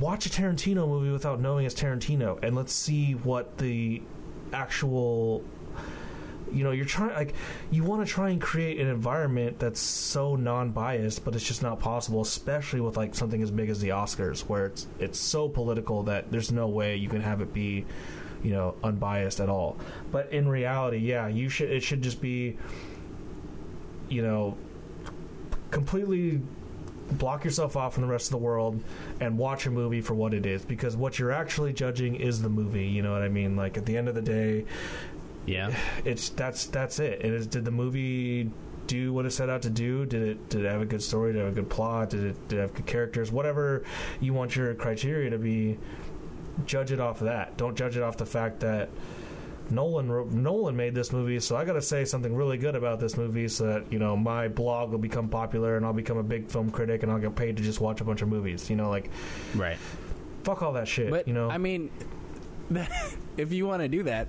watch 0.00 0.26
a 0.26 0.30
Tarantino 0.30 0.88
movie 0.88 1.10
without 1.10 1.40
knowing 1.40 1.66
it's 1.66 1.74
Tarantino, 1.74 2.42
and 2.42 2.56
let's 2.56 2.72
see 2.72 3.12
what 3.12 3.58
the 3.58 4.02
actual. 4.52 5.44
You 6.52 6.64
know, 6.64 6.70
you're 6.70 6.84
trying 6.84 7.14
like 7.14 7.34
you 7.70 7.84
want 7.84 8.06
to 8.06 8.12
try 8.12 8.30
and 8.30 8.40
create 8.40 8.80
an 8.80 8.88
environment 8.88 9.58
that's 9.58 9.80
so 9.80 10.36
non-biased, 10.36 11.24
but 11.24 11.34
it's 11.34 11.44
just 11.44 11.62
not 11.62 11.80
possible, 11.80 12.20
especially 12.20 12.80
with 12.80 12.96
like 12.96 13.14
something 13.14 13.42
as 13.42 13.50
big 13.50 13.70
as 13.70 13.80
the 13.80 13.90
Oscars, 13.90 14.40
where 14.40 14.66
it's 14.66 14.86
it's 14.98 15.18
so 15.18 15.48
political 15.48 16.02
that 16.04 16.30
there's 16.30 16.52
no 16.52 16.68
way 16.68 16.96
you 16.96 17.08
can 17.08 17.22
have 17.22 17.40
it 17.40 17.52
be, 17.52 17.84
you 18.42 18.50
know, 18.50 18.74
unbiased 18.82 19.40
at 19.40 19.48
all. 19.48 19.78
But 20.10 20.32
in 20.32 20.48
reality, 20.48 20.98
yeah, 20.98 21.28
you 21.28 21.48
should 21.48 21.70
it 21.70 21.82
should 21.82 22.02
just 22.02 22.20
be, 22.20 22.58
you 24.08 24.22
know, 24.22 24.56
completely 25.70 26.40
block 27.12 27.44
yourself 27.44 27.76
off 27.76 27.94
from 27.94 28.02
the 28.02 28.08
rest 28.08 28.26
of 28.26 28.32
the 28.32 28.38
world 28.38 28.82
and 29.20 29.36
watch 29.36 29.66
a 29.66 29.70
movie 29.70 30.00
for 30.00 30.14
what 30.14 30.34
it 30.34 30.46
is 30.46 30.64
because 30.64 30.96
what 30.96 31.18
you're 31.18 31.32
actually 31.32 31.72
judging 31.72 32.14
is 32.16 32.40
the 32.40 32.48
movie 32.48 32.86
you 32.86 33.02
know 33.02 33.12
what 33.12 33.22
i 33.22 33.28
mean 33.28 33.56
like 33.56 33.76
at 33.76 33.84
the 33.86 33.96
end 33.96 34.08
of 34.08 34.14
the 34.14 34.22
day 34.22 34.64
Yeah. 35.46 35.74
it's 36.04 36.28
that's 36.30 36.66
that's 36.66 36.98
it 36.98 37.24
is 37.24 37.46
did 37.46 37.64
the 37.64 37.70
movie 37.70 38.50
do 38.86 39.12
what 39.12 39.26
it 39.26 39.30
set 39.30 39.48
out 39.48 39.62
to 39.62 39.70
do 39.70 40.06
did 40.06 40.22
it 40.22 40.48
did 40.48 40.64
it 40.64 40.70
have 40.70 40.80
a 40.82 40.86
good 40.86 41.02
story 41.02 41.32
did 41.32 41.40
it 41.40 41.44
have 41.44 41.52
a 41.52 41.54
good 41.54 41.70
plot 41.70 42.10
did 42.10 42.24
it 42.24 42.48
did 42.48 42.58
it 42.58 42.62
have 42.62 42.74
good 42.74 42.86
characters 42.86 43.32
whatever 43.32 43.84
you 44.20 44.32
want 44.34 44.54
your 44.54 44.74
criteria 44.74 45.30
to 45.30 45.38
be 45.38 45.78
judge 46.66 46.92
it 46.92 47.00
off 47.00 47.20
of 47.20 47.26
that 47.26 47.56
don't 47.56 47.76
judge 47.76 47.96
it 47.96 48.02
off 48.02 48.16
the 48.16 48.26
fact 48.26 48.60
that 48.60 48.88
Nolan 49.70 50.10
wrote, 50.10 50.32
Nolan 50.32 50.76
made 50.76 50.94
this 50.94 51.12
movie, 51.12 51.40
so 51.40 51.56
I 51.56 51.64
got 51.64 51.74
to 51.74 51.80
say 51.82 52.04
something 52.04 52.34
really 52.34 52.58
good 52.58 52.74
about 52.74 53.00
this 53.00 53.16
movie, 53.16 53.48
so 53.48 53.64
that 53.68 53.90
you 53.90 53.98
know 53.98 54.14
my 54.16 54.48
blog 54.48 54.90
will 54.90 54.98
become 54.98 55.28
popular 55.28 55.76
and 55.78 55.86
I'll 55.86 55.94
become 55.94 56.18
a 56.18 56.22
big 56.22 56.50
film 56.50 56.68
critic 56.70 57.04
and 57.04 57.10
I'll 57.12 57.20
get 57.20 57.34
paid 57.36 57.56
to 57.56 57.62
just 57.62 57.80
watch 57.80 58.02
a 58.02 58.04
bunch 58.04 58.20
of 58.20 58.28
movies. 58.28 58.68
You 58.68 58.76
know, 58.76 58.90
like 58.90 59.08
Right. 59.54 59.78
fuck 60.42 60.62
all 60.62 60.72
that 60.74 60.88
shit. 60.88 61.10
But 61.10 61.26
you 61.26 61.32
know, 61.32 61.48
I 61.48 61.56
mean, 61.56 61.90
if 63.38 63.52
you 63.52 63.66
want 63.66 63.80
to 63.82 63.88
do 63.88 64.02
that, 64.02 64.28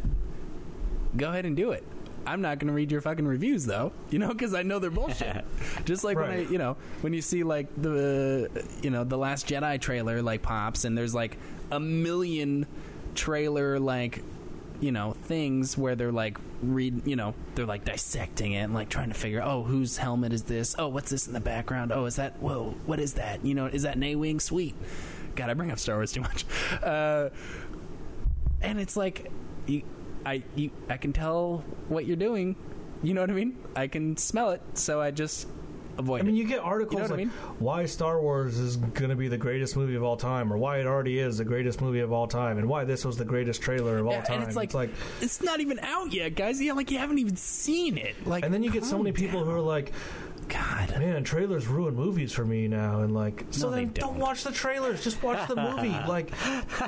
go 1.15 1.29
ahead 1.29 1.45
and 1.45 1.55
do 1.55 1.71
it. 1.71 1.83
I'm 2.25 2.41
not 2.41 2.59
going 2.59 2.67
to 2.67 2.73
read 2.73 2.91
your 2.91 3.01
fucking 3.01 3.27
reviews 3.27 3.65
though, 3.65 3.91
you 4.09 4.19
know, 4.19 4.29
because 4.29 4.53
I 4.53 4.63
know 4.63 4.79
they're 4.79 4.89
bullshit. 4.89 5.43
Just 5.85 6.03
like 6.03 6.17
when 6.17 6.29
I, 6.29 6.41
you 6.43 6.57
know, 6.57 6.77
when 7.01 7.13
you 7.13 7.21
see 7.21 7.43
like 7.43 7.67
the, 7.81 8.49
you 8.81 8.89
know, 8.89 9.03
the 9.03 9.17
Last 9.17 9.47
Jedi 9.47 9.79
trailer 9.79 10.21
like 10.21 10.41
pops, 10.41 10.85
and 10.85 10.97
there's 10.97 11.13
like 11.13 11.37
a 11.71 11.79
million 11.79 12.65
trailer 13.15 13.79
like, 13.79 14.21
you 14.79 14.91
know, 14.91 15.13
things 15.13 15.77
where 15.77 15.95
they're 15.95 16.11
like 16.11 16.37
read, 16.61 17.05
you 17.05 17.15
know, 17.15 17.33
they're 17.55 17.65
like 17.65 17.85
dissecting 17.85 18.53
it 18.53 18.61
and 18.61 18.73
like 18.73 18.89
trying 18.89 19.09
to 19.09 19.15
figure, 19.15 19.41
oh, 19.43 19.63
whose 19.63 19.97
helmet 19.97 20.33
is 20.33 20.43
this? 20.43 20.75
Oh, 20.79 20.87
what's 20.87 21.09
this 21.09 21.27
in 21.27 21.33
the 21.33 21.41
background? 21.41 21.91
Oh, 21.91 22.05
is 22.05 22.15
that? 22.15 22.39
Whoa, 22.39 22.75
what 22.85 22.99
is 22.99 23.13
that? 23.15 23.45
You 23.45 23.53
know, 23.53 23.65
is 23.65 23.83
that 23.83 23.97
Naywing? 23.97 24.41
Sweet. 24.41 24.75
God, 25.35 25.49
I 25.49 25.55
bring 25.55 25.71
up 25.71 25.79
Star 25.79 25.95
Wars 25.95 26.11
too 26.11 26.21
much. 26.21 26.45
Uh, 26.81 27.29
and 28.61 28.79
it's 28.79 28.95
like 28.95 29.31
you, 29.65 29.83
I 30.25 30.43
you, 30.55 30.71
I 30.89 30.97
can 30.97 31.13
tell 31.13 31.63
what 31.89 32.05
you're 32.05 32.15
doing. 32.17 32.55
You 33.01 33.13
know 33.13 33.21
what 33.21 33.29
I 33.29 33.33
mean? 33.33 33.57
I 33.75 33.87
can 33.87 34.15
smell 34.17 34.51
it, 34.51 34.61
so 34.75 35.01
I 35.01 35.11
just 35.11 35.47
avoid 35.97 36.17
it. 36.17 36.23
I 36.23 36.25
mean, 36.25 36.35
it. 36.35 36.39
you 36.39 36.47
get 36.47 36.59
articles 36.59 37.01
what 37.09 37.19
I 37.19 37.23
like 37.23 37.27
why 37.59 37.85
Star 37.85 38.21
Wars 38.21 38.57
is 38.57 38.77
going 38.77 39.09
to 39.09 39.15
be 39.17 39.27
the 39.27 39.37
greatest 39.37 39.75
movie 39.75 39.95
of 39.95 40.03
all 40.03 40.15
time, 40.15 40.51
or 40.53 40.57
why 40.57 40.77
it 40.79 40.87
already 40.87 41.19
is 41.19 41.37
the 41.37 41.43
greatest 41.45 41.81
movie 41.81 41.99
of 41.99 42.13
all 42.13 42.27
time, 42.27 42.57
and 42.57 42.69
why 42.69 42.85
this 42.85 43.03
was 43.03 43.17
the 43.17 43.25
greatest 43.25 43.61
trailer 43.61 43.97
of 43.97 44.07
all 44.07 44.13
Yeah, 44.13 44.21
time. 44.23 44.39
and 44.39 44.47
it's 44.47 44.55
like, 44.55 44.89
it's 45.21 45.41
not 45.41 45.59
even 45.59 45.79
out 45.79 46.13
yet, 46.13 46.35
guys. 46.35 46.61
Yeah, 46.61 46.73
like 46.73 46.91
you 46.91 46.97
haven't 46.97 47.19
even 47.19 47.35
seen 47.35 47.97
it. 47.97 48.25
Like, 48.25 48.45
and 48.45 48.53
then 48.53 48.63
you 48.63 48.71
get 48.71 48.85
so 48.85 48.91
calm 48.95 49.03
many 49.03 49.11
people 49.13 49.43
who 49.43 49.51
are 49.51 49.59
like, 49.59 49.91
God, 50.47 50.89
man, 50.97 51.23
trailers 51.25 51.67
ruin 51.67 51.95
movies 51.95 52.31
for 52.31 52.45
me 52.45 52.67
now, 52.69 53.01
and 53.01 53.13
like, 53.13 53.43
so 53.51 53.69
No, 53.69 53.75
they 53.75 53.83
then 53.85 53.93
don't. 53.93 54.11
don't. 54.13 54.19
watch 54.19 54.43
the 54.45 54.51
trailers, 54.53 55.03
just 55.03 55.21
watch 55.21 55.45
the 55.49 55.55
movie. 55.57 55.89
like, 56.07 56.31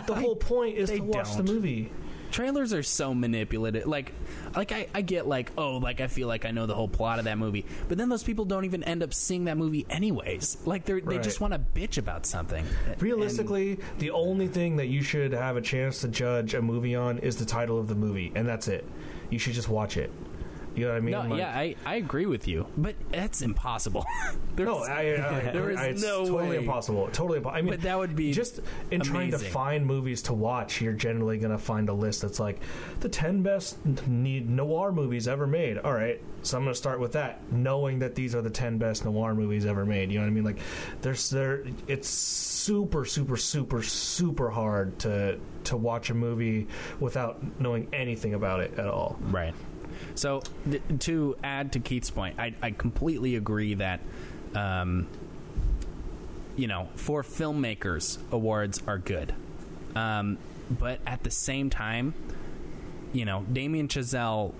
the 0.07 0.15
whole 0.15 0.35
point 0.37 0.77
is 0.77 0.89
They 0.89 0.97
to 0.99 1.03
watch 1.03 1.33
don't. 1.35 1.45
the 1.45 1.53
movie. 1.53 1.91
Trailers 2.35 2.73
are 2.73 2.83
so 2.83 3.13
manipulative. 3.13 3.87
Like, 3.87 4.11
like 4.57 4.73
I, 4.73 4.87
I 4.93 5.01
get 5.01 5.25
like, 5.25 5.53
oh, 5.57 5.77
like 5.77 6.01
I 6.01 6.07
feel 6.07 6.27
like 6.27 6.43
I 6.43 6.51
know 6.51 6.65
the 6.65 6.75
whole 6.75 6.89
plot 6.89 7.17
of 7.17 7.25
that 7.25 7.37
movie, 7.37 7.65
but 7.87 7.97
then 7.97 8.09
those 8.09 8.23
people 8.23 8.43
don't 8.43 8.65
even 8.65 8.83
end 8.83 9.03
up 9.03 9.13
seeing 9.13 9.45
that 9.45 9.57
movie 9.57 9.85
anyways. 9.89 10.57
Like 10.65 10.83
they 10.83 10.93
are 10.93 11.01
they 11.01 11.17
just 11.19 11.39
want 11.39 11.53
to 11.53 11.59
bitch 11.59 11.97
about 11.97 12.25
something. 12.25 12.65
Realistically, 12.99 13.79
the 13.99 14.11
only 14.11 14.49
thing 14.49 14.75
that 14.75 14.87
you 14.87 15.01
should 15.01 15.31
have 15.31 15.55
a 15.55 15.61
chance 15.61 16.01
to 16.01 16.09
judge 16.09 16.53
a 16.53 16.61
movie 16.61 16.93
on 16.93 17.19
is 17.19 17.37
the 17.37 17.45
title 17.45 17.79
of 17.79 17.87
the 17.87 17.95
movie, 17.95 18.33
and 18.35 18.45
that's 18.45 18.67
it. 18.67 18.85
You 19.29 19.39
should 19.39 19.53
just 19.53 19.69
watch 19.69 19.95
it. 19.95 20.11
You 20.75 20.85
know 20.85 20.89
what 20.91 20.97
I 20.97 20.99
mean? 20.99 21.11
No, 21.11 21.21
Like- 21.21 21.39
yeah, 21.39 21.49
I, 21.57 21.75
I 21.85 21.95
agree 21.95 22.25
with 22.25 22.47
you, 22.47 22.67
but 22.77 22.95
that's 23.11 23.41
impossible. 23.41 24.05
No, 24.57 24.83
I, 24.85 24.91
I, 24.91 25.49
I, 25.49 25.51
There 25.51 25.69
is 25.69 25.77
I- 25.77 25.85
it's 25.87 26.01
no 26.01 26.19
totally 26.25 26.51
way. 26.51 26.55
impossible. 26.59 27.07
Totally 27.11 27.39
impossible. 27.39 27.57
I 27.57 27.61
mean, 27.61 27.71
But 27.71 27.81
that 27.81 27.97
would 27.97 28.15
be 28.15 28.31
just 28.31 28.61
in 28.89 29.01
trying 29.01 29.31
to 29.31 29.37
find 29.37 29.85
movies 29.85 30.21
to 30.23 30.33
watch. 30.33 30.79
You're 30.79 30.93
generally 30.93 31.37
going 31.39 31.51
to 31.51 31.57
find 31.57 31.89
a 31.89 31.93
list 31.93 32.21
that's 32.21 32.39
like 32.39 32.61
the 33.01 33.09
ten 33.09 33.41
best 33.43 33.77
noir 33.85 34.93
movies 34.93 35.27
ever 35.27 35.45
made. 35.45 35.77
All 35.79 35.91
right, 35.91 36.21
so 36.43 36.57
I'm 36.57 36.63
going 36.63 36.73
to 36.73 36.77
start 36.77 37.01
with 37.01 37.11
that, 37.13 37.41
knowing 37.51 37.99
that 37.99 38.15
these 38.15 38.33
are 38.33 38.41
the 38.41 38.49
ten 38.49 38.77
best 38.77 39.03
noir 39.03 39.35
movies 39.35 39.65
ever 39.65 39.85
made. 39.85 40.09
You 40.09 40.19
know 40.19 40.23
what 40.25 40.31
I 40.31 40.33
mean? 40.33 40.45
Like, 40.45 40.59
there's 41.01 41.29
there. 41.29 41.65
It's 41.87 42.07
super, 42.07 43.03
super, 43.03 43.35
super, 43.35 43.83
super 43.83 44.49
hard 44.49 44.97
to 44.99 45.37
to 45.65 45.75
watch 45.75 46.09
a 46.11 46.13
movie 46.13 46.67
without 47.01 47.59
knowing 47.59 47.89
anything 47.91 48.33
about 48.35 48.61
it 48.61 48.79
at 48.79 48.87
all. 48.87 49.17
Right. 49.31 49.53
So 50.15 50.41
th- 50.69 50.81
to 50.99 51.35
add 51.43 51.73
to 51.73 51.79
Keith's 51.79 52.09
point, 52.09 52.39
I, 52.39 52.55
I 52.61 52.71
completely 52.71 53.35
agree 53.35 53.73
that, 53.75 53.99
um, 54.55 55.07
you 56.55 56.67
know, 56.67 56.87
for 56.95 57.21
filmmakers, 57.21 58.17
awards 58.31 58.81
are 58.87 58.97
good, 58.97 59.35
um, 59.95 60.37
but 60.69 60.99
at 61.05 61.23
the 61.23 61.31
same 61.31 61.69
time, 61.69 62.13
you 63.11 63.25
know, 63.25 63.45
Damien 63.51 63.87
Chazelle 63.87 64.53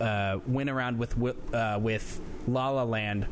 uh, 0.00 0.38
went 0.46 0.68
around 0.68 0.98
with 0.98 1.14
wi- 1.14 1.36
uh, 1.52 1.78
with 1.78 2.20
La 2.48 2.70
La 2.70 2.82
Land 2.82 3.26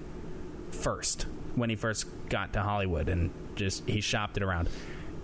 first 0.70 1.26
when 1.56 1.68
he 1.68 1.76
first 1.76 2.06
got 2.28 2.52
to 2.52 2.62
Hollywood, 2.62 3.08
and 3.08 3.30
just 3.56 3.88
he 3.88 4.00
shopped 4.00 4.36
it 4.36 4.42
around. 4.44 4.68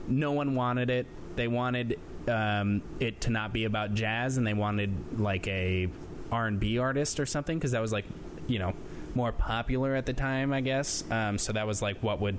No 0.08 0.32
one 0.32 0.54
wanted 0.54 0.90
it. 0.90 1.06
They 1.36 1.48
wanted 1.48 1.98
um, 2.28 2.82
it 2.98 3.20
to 3.22 3.30
not 3.30 3.52
be 3.52 3.64
about 3.64 3.94
jazz, 3.94 4.38
and 4.38 4.46
they 4.46 4.54
wanted 4.54 5.20
like 5.20 5.46
a 5.46 5.88
R 6.30 6.46
and 6.46 6.60
B 6.60 6.78
artist 6.78 7.20
or 7.20 7.26
something 7.26 7.58
because 7.58 7.72
that 7.72 7.82
was 7.82 7.92
like 7.92 8.04
you 8.46 8.58
know 8.58 8.74
more 9.14 9.32
popular 9.32 9.94
at 9.94 10.06
the 10.06 10.12
time, 10.12 10.52
I 10.52 10.60
guess. 10.60 11.04
Um, 11.10 11.38
so 11.38 11.52
that 11.52 11.66
was 11.66 11.80
like 11.80 12.02
what 12.02 12.20
would 12.20 12.38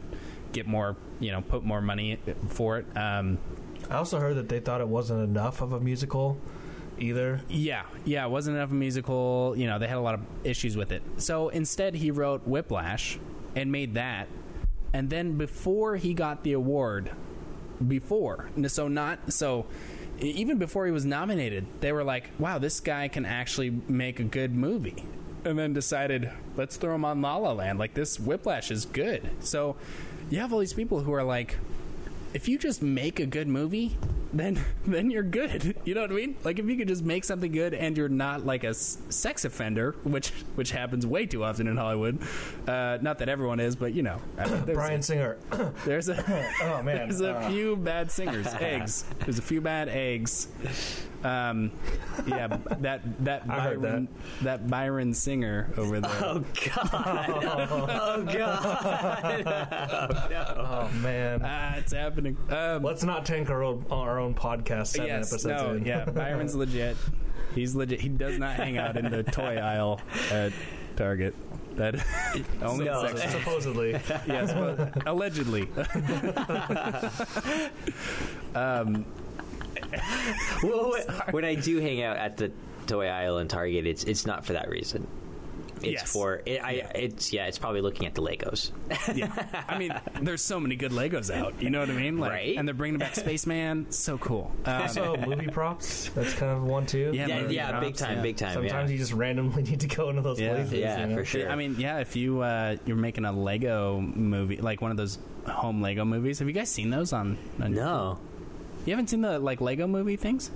get 0.52 0.68
more 0.68 0.96
you 1.20 1.32
know 1.32 1.42
put 1.42 1.64
more 1.64 1.82
money 1.82 2.20
for 2.50 2.80
it. 2.80 2.98
Um, 2.98 3.38
I 3.90 3.96
also 3.96 4.20
heard 4.20 4.36
that 4.38 4.50
they 4.50 4.60
thought 4.60 4.82
it 4.82 4.88
wasn't 4.88 5.24
enough 5.24 5.62
of 5.62 5.74
a 5.74 5.80
musical 5.80 6.38
either. 7.00 7.42
Yeah, 7.48 7.84
yeah, 8.06 8.26
it 8.26 8.30
wasn't 8.30 8.58
enough 8.58 8.70
of 8.70 8.74
a 8.74 8.76
musical. 8.76 9.54
You 9.58 9.68
know, 9.68 9.80
they 9.80 9.88
had 9.88 9.98
a 9.98 10.02
lot 10.02 10.16
of 10.16 10.22
issues 10.44 10.76
with 10.76 10.92
it. 10.92 11.02
So 11.18 11.50
instead, 11.50 11.96
he 11.96 12.12
wrote 12.12 12.48
Whiplash 12.48 13.20
and 13.56 13.72
made 13.72 13.96
that. 13.96 14.28
And 14.94 15.10
then 15.10 15.38
before 15.38 15.96
he 15.96 16.14
got 16.14 16.44
the 16.44 16.54
award, 16.54 17.12
before, 17.86 18.50
so 18.68 18.88
not 18.88 19.32
so 19.32 19.66
even 20.20 20.58
before 20.58 20.86
he 20.86 20.92
was 20.92 21.06
nominated, 21.06 21.66
they 21.82 21.92
were 21.92 22.04
like, 22.04 22.30
"Wow, 22.40 22.58
this 22.58 22.80
guy 22.80 23.08
can 23.08 23.26
actually 23.26 23.70
make 23.88 24.20
a 24.20 24.24
good 24.24 24.54
movie." 24.56 25.04
And 25.46 25.58
then 25.58 25.74
decided, 25.74 26.30
let's 26.56 26.76
throw 26.76 26.96
him 26.96 27.06
on 27.06 27.22
La 27.22 27.38
La 27.38 27.54
Land. 27.54 27.80
Like 27.80 27.94
this 27.94 28.20
Whiplash 28.20 28.72
is 28.72 28.86
good. 28.86 29.30
So 29.40 29.76
you 30.30 30.40
have 30.40 30.52
all 30.52 30.60
these 30.60 30.74
people 30.74 31.02
who 31.02 31.14
are 31.14 31.24
like, 31.24 31.58
if 32.38 32.48
you 32.48 32.60
just 32.60 32.84
make 32.84 33.20
a 33.20 33.26
good 33.26 33.48
movie, 33.48 33.98
then 34.32 34.64
then 34.86 35.10
you're 35.10 35.24
good. 35.24 35.76
You 35.86 35.96
know 35.96 36.02
what 36.02 36.12
I 36.12 36.14
mean? 36.14 36.36
Like 36.44 36.60
if 36.60 36.66
you 36.68 36.76
could 36.78 36.88
just 36.88 37.04
make 37.04 37.24
something 37.24 37.52
good 37.52 37.74
and 37.74 37.98
you're 37.98 38.10
not 38.10 38.46
like 38.46 38.64
a 38.64 38.70
s- 38.70 39.00
sex 39.10 39.44
offender, 39.46 39.96
which 40.04 40.30
which 40.56 40.70
happens 40.72 41.06
way 41.08 41.26
too 41.26 41.44
often 41.44 41.68
in 41.68 41.76
Hollywood. 41.78 42.20
Uh, 42.68 43.00
not 43.02 43.18
that 43.20 43.30
everyone 43.30 43.60
is, 43.60 43.76
but 43.76 43.94
you 43.96 44.04
know, 44.04 44.22
I 44.38 44.48
mean, 44.50 44.66
there's, 44.66 44.78
Bryan 44.78 45.02
Singer. 45.02 45.38
there's 45.86 46.10
a 46.10 46.18
oh 46.62 46.84
man. 46.84 47.08
there's 47.10 47.22
a 47.22 47.36
Uh, 47.38 47.50
few 47.50 47.76
bad 47.76 48.12
singers. 48.12 48.48
Eggs. 48.60 49.06
There's 49.20 49.40
a 49.40 49.42
few 49.42 49.62
bad 49.62 49.90
eggs. 49.90 50.48
Um, 51.24 51.72
yeah, 52.28 52.48
that 52.80 53.02
that 53.26 53.48
Byron 53.48 54.08
that. 54.44 54.68
Byron 54.68 55.14
Singer 55.14 55.72
over 55.76 56.00
there. 56.00 56.12
Oh 56.24 56.44
God! 56.66 56.90
oh 56.94 58.24
God! 58.34 59.54
oh 60.58 60.90
man. 61.02 61.42
Ah, 61.44 61.76
it's 61.78 61.92
happening. 61.94 62.38
Um, 62.50 62.84
Let's 62.84 63.04
not 63.04 63.26
tank 63.26 63.50
our 63.50 63.64
own 63.64 63.86
our 63.90 64.20
own 64.20 64.36
podcast 64.36 64.88
seven 64.88 65.08
yes, 65.08 65.32
episodes 65.34 65.64
no, 65.64 65.74
in. 65.74 65.86
yeah, 65.86 66.06
Byron's 66.06 66.56
legit. 66.64 66.96
He's 67.56 67.76
legit. 67.76 68.00
He 68.00 68.10
does 68.10 68.38
not 68.38 68.56
hang 68.56 68.78
out 68.78 68.96
in 68.98 69.10
the 69.10 69.24
toy 69.24 69.58
aisle 69.58 70.00
at 70.32 70.54
Target. 70.96 71.34
That 71.78 71.96
only 72.62 72.86
No. 72.86 73.06
sex. 73.08 73.32
Supposedly. 73.32 73.92
Yes, 74.28 74.52
but 74.54 75.08
allegedly. 75.08 75.68
um, 78.56 79.06
well, 80.64 80.96
when 81.32 81.46
I 81.46 81.56
do 81.56 81.80
hang 81.80 82.02
out 82.04 82.18
at 82.18 82.38
the 82.38 82.52
toy 82.86 83.08
aisle 83.08 83.38
in 83.40 83.48
Target, 83.48 83.86
it's 83.88 84.04
it's 84.04 84.26
not 84.26 84.46
for 84.46 84.54
that 84.54 84.70
reason. 84.70 85.08
It's 85.80 86.02
Yes. 86.02 86.12
for 86.12 86.42
it, 86.44 86.60
I. 86.64 86.90
It's 86.96 87.32
yeah. 87.32 87.46
It's 87.46 87.60
probably 87.60 87.82
looking 87.82 88.08
at 88.08 88.16
the 88.16 88.22
Legos. 88.24 88.72
yeah, 89.16 89.64
I 89.70 89.78
mean, 89.78 89.94
there's 90.24 90.42
so 90.42 90.60
many 90.60 90.76
good 90.76 90.92
Legos 90.92 91.32
out. 91.32 91.62
You 91.62 91.70
know 91.70 91.82
what 91.82 91.90
I 91.92 91.94
mean? 91.94 92.18
Like, 92.18 92.32
Right? 92.32 92.58
And 92.58 92.68
they're 92.68 92.74
bringing 92.74 92.98
back 92.98 93.14
Spaceman. 93.16 93.92
So 93.92 94.18
cool. 94.18 94.52
Um, 94.66 94.82
Also, 94.82 95.16
movie 95.18 95.46
props. 95.46 96.10
That's 96.16 96.34
kind 96.34 96.52
of 96.58 96.64
one 96.64 96.88
too. 96.88 97.12
Yeah, 97.14 97.28
yeah, 97.28 97.42
movie 97.44 97.56
yeah, 97.56 97.80
big 97.80 97.96
time, 97.96 98.18
yeah. 98.18 98.22
big 98.24 98.38
time. 98.38 98.54
Sometimes 98.56 98.90
yeah. 98.90 98.94
you 98.94 98.98
just 98.98 99.14
randomly 99.14 99.62
need 99.62 99.82
to 99.82 99.88
go 99.88 100.10
into 100.10 100.24
those 100.24 100.40
Yeah. 100.40 100.56
places. 100.56 100.74
Yeah, 100.74 101.02
you 101.02 101.08
know? 101.08 101.16
for 101.18 101.26
sure. 101.26 101.48
I 101.48 101.56
mean, 101.56 101.76
yeah, 101.78 102.00
if 102.00 102.16
you 102.16 102.42
uh, 102.42 102.78
you're 102.88 102.98
making 102.98 103.26
a 103.26 103.32
Lego 103.32 104.02
movie, 104.02 104.58
like 104.58 104.82
one 104.82 104.90
of 104.90 104.98
those 104.98 105.20
home 105.46 105.84
Lego 105.84 106.06
movies, 106.06 106.40
have 106.40 106.48
you 106.48 106.56
guys 106.56 106.70
seen 106.72 106.90
those 106.90 107.14
on? 107.14 107.38
on 107.62 107.74
no. 107.76 108.18
You 108.88 108.94
haven't 108.94 109.10
seen 109.10 109.22
the 109.22 109.38
like 109.38 109.62
Lego 109.62 109.86
movie 109.88 110.16
things 110.16 110.50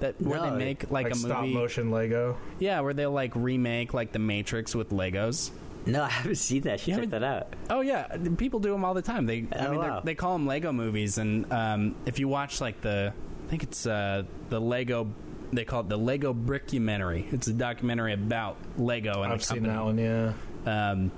that 0.00 0.20
where 0.20 0.38
No, 0.40 0.50
they 0.50 0.64
make 0.64 0.90
like, 0.90 1.04
Like, 1.04 1.12
a 1.12 1.16
stop 1.16 1.42
movie. 1.42 1.54
motion 1.54 1.90
Lego. 1.90 2.36
Yeah, 2.58 2.80
where 2.80 2.94
they'll 2.94 3.12
like 3.12 3.32
remake 3.36 3.92
like 3.94 4.12
the 4.12 4.18
Matrix 4.18 4.74
with 4.74 4.90
Legos. 4.90 5.50
No, 5.84 6.02
I 6.04 6.08
haven't 6.08 6.36
seen 6.36 6.62
that. 6.62 6.74
I 6.74 6.76
should 6.76 6.88
You 6.88 6.94
check 6.94 7.04
haven't- 7.10 7.20
that 7.20 7.24
out. 7.24 7.54
Oh 7.68 7.80
yeah, 7.82 8.16
people 8.36 8.60
do 8.60 8.70
them 8.72 8.84
all 8.84 8.94
the 8.94 9.02
time. 9.02 9.26
They, 9.26 9.46
I 9.52 9.66
Oh, 9.66 9.70
mean, 9.72 9.80
they're- 9.80 9.90
wow. 9.90 10.00
they 10.04 10.14
call 10.14 10.32
them 10.34 10.46
Lego 10.46 10.72
movies, 10.72 11.18
and 11.18 11.52
um, 11.52 11.96
if 12.06 12.18
you 12.20 12.28
watch 12.28 12.60
like 12.60 12.80
the, 12.80 13.12
I 13.46 13.50
think 13.50 13.64
it's 13.64 13.84
uh, 13.86 14.22
the 14.48 14.60
Lego, 14.60 15.12
they 15.52 15.64
call 15.64 15.80
it 15.80 15.88
the 15.88 15.98
Lego 15.98 16.32
Brickumentary. 16.32 17.32
It's 17.32 17.48
a 17.48 17.52
documentary 17.52 18.12
about 18.14 18.56
Lego 18.78 19.22
and 19.22 19.32
I've 19.32 19.40
the 19.40 19.44
seen 19.44 19.64
company. 19.64 20.02
that 20.04 20.24
one. 20.24 20.34
Yeah. 20.66 20.90
um, 20.92 21.10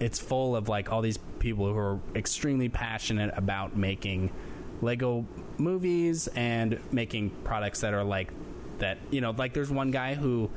it's 0.00 0.18
full 0.18 0.56
of 0.56 0.68
like 0.68 0.90
all 0.92 1.00
these 1.00 1.18
people 1.38 1.72
who 1.72 1.78
are 1.78 2.00
extremely 2.16 2.68
passionate 2.68 3.32
about 3.36 3.76
making 3.76 4.32
Lego 4.82 5.24
movies 5.58 6.28
and 6.28 6.78
making 6.92 7.30
products 7.44 7.80
that 7.80 7.94
are 7.94 8.04
like 8.04 8.32
that. 8.78 8.98
You 9.10 9.20
know, 9.20 9.30
like 9.30 9.52
there's 9.52 9.70
one 9.70 9.90
guy 9.90 10.14
who 10.14 10.50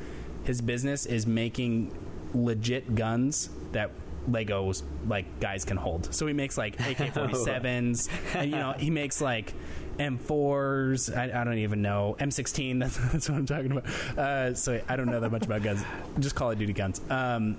his 0.44 0.61
business 0.61 1.06
is 1.06 1.28
making 1.28 1.95
legit 2.34 2.95
guns 2.95 3.49
that 3.72 3.91
Legos 4.30 4.84
like 5.07 5.40
guys 5.40 5.65
can 5.65 5.78
hold. 5.78 6.14
So 6.14 6.28
he 6.28 6.34
makes 6.34 6.57
like 6.57 6.76
AK-47s, 6.80 8.10
and 8.36 8.52
you 8.52 8.57
know 8.57 8.74
he 8.78 8.90
makes 8.90 9.22
like 9.22 9.53
M4s. 9.98 11.15
I, 11.15 11.41
I 11.41 11.44
don't 11.44 11.57
even 11.57 11.82
know 11.82 12.15
M16. 12.19 12.80
That's, 12.80 12.98
that's 13.11 13.30
what 13.30 13.38
I'm 13.38 13.45
talking 13.45 13.72
about. 13.72 13.88
Uh, 14.18 14.53
so 14.53 14.82
I 14.88 14.95
don't 14.95 15.07
know 15.07 15.19
that 15.19 15.32
much 15.32 15.45
about 15.45 15.64
guns. 15.64 15.84
Just 16.19 16.36
Call 16.36 16.52
of 16.52 16.60
Duty 16.60 16.74
guns. 16.74 17.02
Um, 17.10 17.57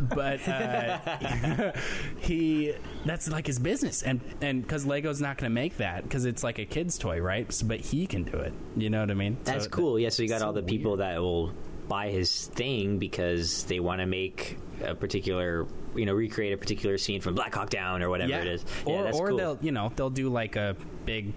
but 0.00 0.46
uh, 0.48 1.72
he 2.18 2.74
that's 3.04 3.28
like 3.28 3.46
his 3.46 3.58
business 3.58 4.02
and 4.02 4.20
and 4.40 4.62
because 4.62 4.84
lego's 4.86 5.20
not 5.20 5.36
going 5.38 5.50
to 5.50 5.54
make 5.54 5.76
that 5.76 6.02
because 6.02 6.24
it's 6.24 6.42
like 6.42 6.58
a 6.58 6.64
kid's 6.64 6.98
toy 6.98 7.20
right 7.20 7.52
so, 7.52 7.66
but 7.66 7.80
he 7.80 8.06
can 8.06 8.24
do 8.24 8.36
it 8.36 8.52
you 8.76 8.90
know 8.90 9.00
what 9.00 9.10
i 9.10 9.14
mean 9.14 9.36
That's 9.44 9.64
So 9.64 9.70
cool. 9.70 9.98
Yeah, 9.98 10.08
so 10.10 10.22
you 10.22 10.28
got 10.28 10.42
all 10.42 10.52
the 10.52 10.62
people 10.62 10.96
that 10.98 11.20
will 11.20 11.52
buy 11.88 12.08
his 12.10 12.46
thing 12.48 12.98
because 12.98 13.64
they 13.64 13.80
want 13.80 14.00
to 14.00 14.06
make 14.06 14.58
a 14.82 14.94
particular, 14.94 15.66
you 15.94 16.06
know, 16.06 16.14
recreate 16.14 16.52
a 16.52 16.56
particular 16.56 16.98
scene 16.98 17.20
from 17.20 17.34
Black 17.34 17.54
Hawk 17.54 17.70
Down 17.70 18.02
or 18.02 18.08
whatever 18.08 18.30
yeah. 18.30 18.40
it 18.40 18.46
is. 18.46 18.64
or 18.84 18.96
yeah, 18.96 19.02
that's 19.04 19.18
or 19.18 19.28
cool. 19.28 19.36
they'll 19.36 19.58
you 19.60 19.72
know 19.72 19.92
they'll 19.96 20.10
do 20.10 20.28
like 20.28 20.56
a 20.56 20.76
big 21.04 21.32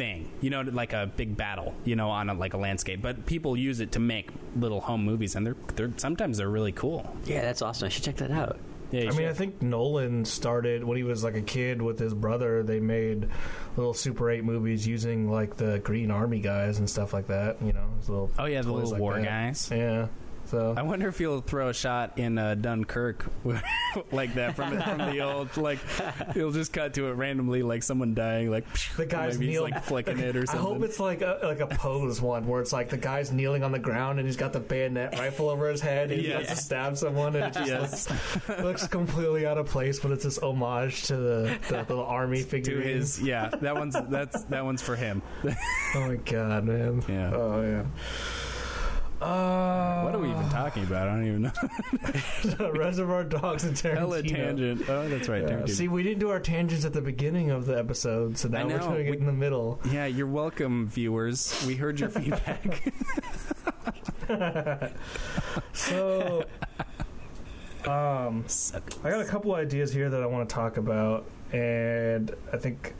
thing 0.00 0.30
you 0.40 0.48
know 0.48 0.62
like 0.62 0.94
a 0.94 1.10
big 1.16 1.36
battle 1.36 1.74
you 1.84 1.94
know 1.94 2.08
on 2.08 2.30
a, 2.30 2.34
like 2.34 2.54
a 2.54 2.56
landscape 2.56 3.02
but 3.02 3.26
people 3.26 3.54
use 3.54 3.80
it 3.80 3.92
to 3.92 4.00
make 4.00 4.30
little 4.56 4.80
home 4.80 5.04
movies 5.04 5.36
and 5.36 5.46
they're 5.46 5.56
they're 5.76 5.92
sometimes 5.98 6.38
they're 6.38 6.48
really 6.48 6.72
cool 6.72 7.00
Yeah, 7.26 7.42
that's 7.42 7.60
awesome. 7.60 7.84
I 7.86 7.88
should 7.90 8.04
check 8.04 8.16
that 8.16 8.30
out. 8.30 8.58
yeah 8.92 9.02
you 9.02 9.08
I 9.10 9.12
mean, 9.12 9.28
I 9.28 9.34
think 9.34 9.60
Nolan 9.60 10.24
started 10.24 10.82
when 10.84 10.96
he 10.96 11.02
was 11.02 11.22
like 11.22 11.36
a 11.36 11.42
kid 11.42 11.82
with 11.82 11.98
his 11.98 12.14
brother. 12.14 12.62
They 12.62 12.80
made 12.80 13.28
little 13.76 13.92
Super 13.94 14.30
8 14.30 14.42
movies 14.42 14.86
using 14.86 15.30
like 15.30 15.56
the 15.56 15.78
Green 15.80 16.10
Army 16.10 16.40
guys 16.40 16.78
and 16.78 16.88
stuff 16.88 17.12
like 17.12 17.26
that. 17.28 17.60
You 17.62 17.72
know, 17.74 17.86
little 18.08 18.30
oh 18.38 18.46
yeah 18.46 18.62
the 18.62 18.72
little 18.72 18.90
like 18.92 19.00
war 19.00 19.14
that. 19.16 19.24
guys 19.24 19.68
Yeah. 19.70 20.08
So 20.50 20.74
I 20.76 20.82
wonder 20.82 21.06
if 21.08 21.16
he'll 21.18 21.40
throw 21.40 21.68
a 21.68 21.74
shot 21.74 22.18
in 22.18 22.36
uh, 22.38 22.56
Dunkirk 22.56 23.24
like 24.12 24.34
that 24.34 24.56
from 24.56 24.80
from 24.80 24.98
the 24.98 25.20
old 25.20 25.56
like 25.56 25.78
he'll 26.34 26.50
just 26.50 26.72
cut 26.72 26.94
to 26.94 27.06
it 27.08 27.12
randomly 27.12 27.62
like 27.62 27.82
someone 27.84 28.14
dying 28.14 28.50
like 28.50 28.64
the 28.96 29.06
guy's 29.06 29.38
kneeling. 29.38 29.72
like 29.72 29.84
flicking 29.84 30.18
it 30.18 30.34
or 30.36 30.46
something. 30.46 30.60
I 30.66 30.74
hope 30.74 30.82
it's 30.82 30.98
like 30.98 31.22
a 31.22 31.38
like 31.42 31.60
a 31.60 31.66
pose 31.68 32.20
one 32.20 32.46
where 32.48 32.60
it's 32.60 32.72
like 32.72 32.88
the 32.88 32.96
guy's 32.96 33.30
kneeling 33.32 33.62
on 33.62 33.70
the 33.70 33.78
ground 33.78 34.18
and 34.18 34.26
he's 34.26 34.36
got 34.36 34.52
the 34.52 34.58
bayonet 34.60 35.16
rifle 35.18 35.48
over 35.48 35.68
his 35.68 35.80
head 35.80 36.10
and 36.10 36.20
he 36.20 36.28
Yes. 36.28 36.48
has 36.48 36.58
to 36.58 36.64
stab 36.64 36.96
someone 36.96 37.36
and 37.36 37.44
it 37.44 37.52
just 37.66 38.10
Yes. 38.10 38.10
looks, 38.48 38.62
looks 38.62 38.86
completely 38.88 39.46
out 39.46 39.56
of 39.58 39.66
place, 39.66 40.00
but 40.00 40.10
it's 40.10 40.24
this 40.24 40.38
homage 40.38 41.04
to 41.04 41.16
the, 41.16 41.58
the 41.68 41.76
little 41.88 42.04
army 42.04 42.42
to 42.42 42.48
figure. 42.48 42.80
his 42.80 43.20
yeah 43.22 43.50
that 43.60 43.74
one's 43.76 43.96
that's 44.08 44.42
that 44.44 44.64
one's 44.64 44.82
for 44.82 44.96
him. 44.96 45.22
Oh 45.94 46.06
my 46.06 46.14
god, 46.16 46.64
man! 46.64 47.02
Yeah. 47.08 47.32
Oh 47.34 47.62
yeah. 47.62 47.82
Uh, 49.20 50.00
what 50.02 50.14
are 50.14 50.18
we 50.18 50.30
even 50.30 50.48
talking 50.48 50.82
about? 50.84 51.06
I 51.08 51.12
don't 51.14 51.26
even 51.26 51.42
know. 51.42 52.70
Reservoir 52.72 53.22
Dogs 53.24 53.64
and 53.64 53.76
Tarantino. 53.76 53.98
Hella 53.98 54.22
tangent. 54.22 54.88
Oh, 54.88 55.08
that's 55.10 55.28
right. 55.28 55.42
Yeah. 55.46 55.66
See, 55.66 55.88
we 55.88 56.02
didn't 56.02 56.20
do 56.20 56.30
our 56.30 56.40
tangents 56.40 56.86
at 56.86 56.94
the 56.94 57.02
beginning 57.02 57.50
of 57.50 57.66
the 57.66 57.76
episode, 57.78 58.38
so 58.38 58.48
now 58.48 58.66
we're 58.66 58.78
doing 58.78 59.06
it 59.06 59.10
We- 59.10 59.18
in 59.18 59.26
the 59.26 59.32
middle. 59.32 59.78
yeah, 59.90 60.06
you're 60.06 60.26
welcome, 60.26 60.86
viewers. 60.88 61.62
We 61.66 61.74
heard 61.76 62.00
your 62.00 62.08
feedback. 62.08 62.92
So, 65.72 66.44
um, 67.86 68.44
I 69.02 69.10
got 69.10 69.20
a 69.20 69.24
couple 69.24 69.54
ideas 69.54 69.92
here 69.92 70.08
that 70.10 70.22
I 70.22 70.26
want 70.26 70.48
to 70.48 70.54
talk 70.54 70.76
about, 70.76 71.24
and 71.52 72.30
I 72.52 72.56
think 72.56 72.94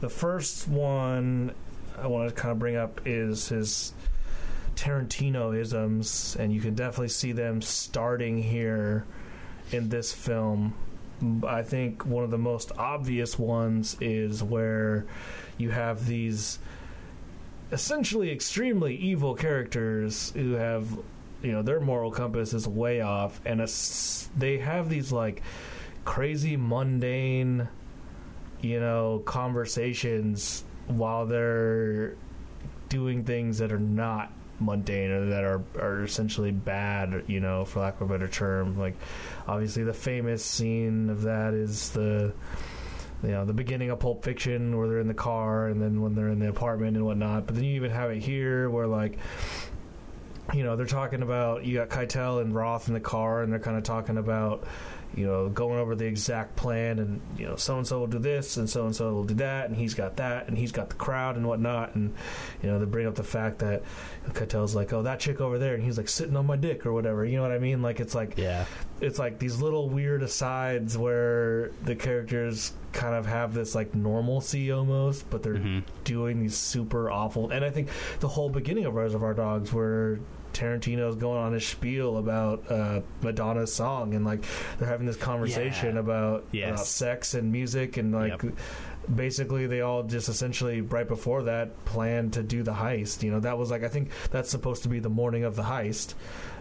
the 0.00 0.08
first 0.08 0.68
one 0.68 1.52
I 1.98 2.06
want 2.06 2.28
to 2.30 2.34
kind 2.34 2.52
of 2.52 2.58
bring 2.58 2.76
up 2.76 3.02
is 3.04 3.48
his 3.48 3.92
Tarantino 4.82 5.56
isms, 5.56 6.36
and 6.40 6.52
you 6.52 6.60
can 6.60 6.74
definitely 6.74 7.08
see 7.08 7.30
them 7.30 7.62
starting 7.62 8.42
here 8.42 9.06
in 9.70 9.88
this 9.88 10.12
film. 10.12 10.74
I 11.46 11.62
think 11.62 12.04
one 12.04 12.24
of 12.24 12.32
the 12.32 12.38
most 12.38 12.72
obvious 12.76 13.38
ones 13.38 13.96
is 14.00 14.42
where 14.42 15.06
you 15.56 15.70
have 15.70 16.04
these 16.04 16.58
essentially 17.70 18.32
extremely 18.32 18.96
evil 18.96 19.36
characters 19.36 20.32
who 20.32 20.54
have 20.54 20.88
you 21.44 21.52
know 21.52 21.62
their 21.62 21.78
moral 21.78 22.10
compass 22.10 22.52
is 22.52 22.66
way 22.66 23.00
off 23.00 23.40
and 23.46 23.60
they 24.36 24.58
have 24.58 24.88
these 24.88 25.12
like 25.12 25.42
crazy 26.04 26.56
mundane 26.56 27.68
you 28.60 28.80
know 28.80 29.22
conversations 29.24 30.64
while 30.88 31.24
they're 31.24 32.14
doing 32.88 33.24
things 33.24 33.58
that 33.58 33.72
are 33.72 33.78
not 33.78 34.30
mundane 34.62 35.10
or 35.10 35.26
that 35.26 35.44
are 35.44 35.62
are 35.78 36.04
essentially 36.04 36.50
bad 36.50 37.24
you 37.26 37.40
know 37.40 37.64
for 37.64 37.80
lack 37.80 38.00
of 38.00 38.10
a 38.10 38.12
better 38.12 38.28
term 38.28 38.78
like 38.78 38.94
obviously 39.46 39.84
the 39.84 39.92
famous 39.92 40.44
scene 40.44 41.10
of 41.10 41.22
that 41.22 41.54
is 41.54 41.90
the 41.90 42.32
you 43.22 43.30
know 43.30 43.44
the 43.44 43.52
beginning 43.52 43.90
of 43.90 44.00
Pulp 44.00 44.24
Fiction 44.24 44.76
where 44.76 44.88
they're 44.88 44.98
in 44.98 45.06
the 45.06 45.14
car 45.14 45.68
and 45.68 45.80
then 45.80 46.02
when 46.02 46.14
they're 46.14 46.28
in 46.28 46.40
the 46.40 46.48
apartment 46.48 46.96
and 46.96 47.06
whatnot. 47.06 47.46
But 47.46 47.54
then 47.54 47.64
you 47.64 47.76
even 47.76 47.90
have 47.90 48.10
it 48.10 48.18
here 48.18 48.68
where 48.68 48.86
like 48.86 49.18
you 50.52 50.64
know 50.64 50.76
they're 50.76 50.86
talking 50.86 51.22
about 51.22 51.64
you 51.64 51.78
got 51.78 51.88
Keitel 51.88 52.40
and 52.40 52.54
Roth 52.54 52.88
in 52.88 52.94
the 52.94 53.00
car 53.00 53.42
and 53.42 53.52
they're 53.52 53.60
kind 53.60 53.76
of 53.76 53.84
talking 53.84 54.18
about 54.18 54.64
you 55.16 55.26
know, 55.26 55.48
going 55.48 55.78
over 55.78 55.94
the 55.94 56.06
exact 56.06 56.56
plan, 56.56 56.98
and 56.98 57.20
you 57.38 57.46
know, 57.46 57.56
so 57.56 57.76
and 57.78 57.86
so 57.86 58.00
will 58.00 58.06
do 58.06 58.18
this, 58.18 58.56
and 58.56 58.68
so 58.68 58.86
and 58.86 58.94
so 58.96 59.12
will 59.12 59.24
do 59.24 59.34
that, 59.34 59.68
and 59.68 59.76
he's 59.76 59.94
got 59.94 60.16
that, 60.16 60.48
and 60.48 60.56
he's 60.56 60.72
got 60.72 60.88
the 60.88 60.94
crowd 60.96 61.36
and 61.36 61.46
whatnot, 61.46 61.94
and 61.94 62.14
you 62.62 62.70
know, 62.70 62.78
they 62.78 62.84
bring 62.86 63.06
up 63.06 63.14
the 63.14 63.22
fact 63.22 63.58
that 63.58 63.82
Keitel's 64.30 64.74
like, 64.74 64.92
oh, 64.92 65.02
that 65.02 65.20
chick 65.20 65.40
over 65.40 65.58
there, 65.58 65.74
and 65.74 65.82
he's 65.82 65.98
like 65.98 66.08
sitting 66.08 66.36
on 66.36 66.46
my 66.46 66.56
dick 66.56 66.86
or 66.86 66.92
whatever. 66.92 67.24
You 67.24 67.36
know 67.36 67.42
what 67.42 67.52
I 67.52 67.58
mean? 67.58 67.82
Like 67.82 68.00
it's 68.00 68.14
like, 68.14 68.38
Yeah. 68.38 68.64
it's 69.00 69.18
like 69.18 69.38
these 69.38 69.60
little 69.60 69.88
weird 69.88 70.22
asides 70.22 70.96
where 70.96 71.70
the 71.84 71.94
characters 71.94 72.72
kind 72.92 73.14
of 73.14 73.26
have 73.26 73.52
this 73.54 73.74
like 73.74 73.94
normalcy 73.94 74.70
almost, 74.70 75.28
but 75.30 75.42
they're 75.42 75.54
Mhm. 75.56 75.82
doing 76.04 76.40
these 76.40 76.56
super 76.56 77.10
awful. 77.10 77.50
And 77.50 77.64
I 77.64 77.70
think 77.70 77.88
the 78.20 78.28
whole 78.28 78.48
beginning 78.50 78.84
of 78.86 78.94
Reservoir 78.94 79.34
Dogs, 79.34 79.72
where 79.72 80.18
Tarantino's 80.52 81.16
going 81.16 81.38
on 81.38 81.52
his 81.52 81.66
spiel 81.66 82.18
about 82.18 82.70
uh, 82.70 83.00
Madonna's 83.22 83.72
song, 83.72 84.14
and 84.14 84.24
like 84.24 84.44
they're 84.78 84.88
having 84.88 85.06
this 85.06 85.16
conversation 85.16 85.94
Yeah. 85.94 86.00
about, 86.00 86.44
Yes. 86.52 86.70
about 86.70 86.86
sex 86.86 87.34
and 87.34 87.50
music, 87.52 87.96
and 87.96 88.12
like. 88.12 88.42
Yep. 88.42 88.54
Basically, 89.12 89.66
they 89.66 89.80
all 89.80 90.04
just 90.04 90.28
essentially 90.28 90.80
right 90.80 91.08
before 91.08 91.42
that 91.42 91.84
planned 91.86 92.34
to 92.34 92.42
do 92.44 92.62
the 92.62 92.70
heist. 92.72 93.24
You 93.24 93.32
know, 93.32 93.40
that 93.40 93.58
was 93.58 93.68
like 93.68 93.82
I 93.82 93.88
think 93.88 94.10
that's 94.30 94.48
supposed 94.48 94.84
to 94.84 94.88
be 94.88 95.00
the 95.00 95.08
morning 95.08 95.42
of 95.42 95.56
the 95.56 95.64
heist. 95.64 96.14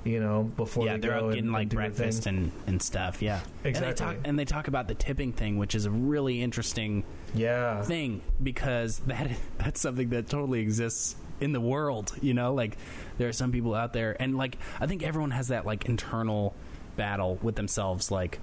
You 0.04 0.20
know, 0.20 0.44
before 0.44 0.86
yeah, 0.86 0.94
they 0.94 1.00
they're 1.02 1.12
go 1.12 1.18
out 1.18 1.24
and- 1.26 1.34
getting 1.36 1.52
like 1.52 1.62
and 1.64 1.72
breakfast 1.72 2.26
and, 2.26 2.52
and 2.66 2.82
stuff. 2.82 3.22
Yeah, 3.22 3.40
And 3.64 3.76
they, 3.76 3.94
talk, 3.94 4.16
and 4.26 4.38
they 4.40 4.46
talk 4.46 4.68
about 4.68 4.88
the 4.88 4.96
tipping 4.96 5.32
thing, 5.32 5.58
which 5.60 5.76
is 5.76 5.86
a 5.86 5.92
really 5.92 6.42
interesting 6.42 7.04
Yeah, 7.36 7.84
thing 7.84 8.22
because 8.42 8.98
that 9.08 9.30
that's 9.60 9.80
something 9.80 10.10
that 10.10 10.28
totally 10.28 10.60
exists 10.62 11.16
in 11.40 11.52
the 11.52 11.62
world. 11.62 12.14
You 12.22 12.34
know, 12.34 12.54
like 12.56 12.78
there 13.20 13.30
are 13.30 13.34
some 13.34 13.52
people 13.52 13.76
out 13.76 13.94
there, 13.94 14.20
and 14.20 14.36
like 14.38 14.58
I 14.80 14.88
think 14.88 15.04
everyone 15.04 15.32
has 15.32 15.50
that 15.50 15.66
like 15.68 15.86
internal 15.86 16.56
battle 16.98 17.38
with 17.42 17.56
themselves, 17.56 18.10
like. 18.12 18.40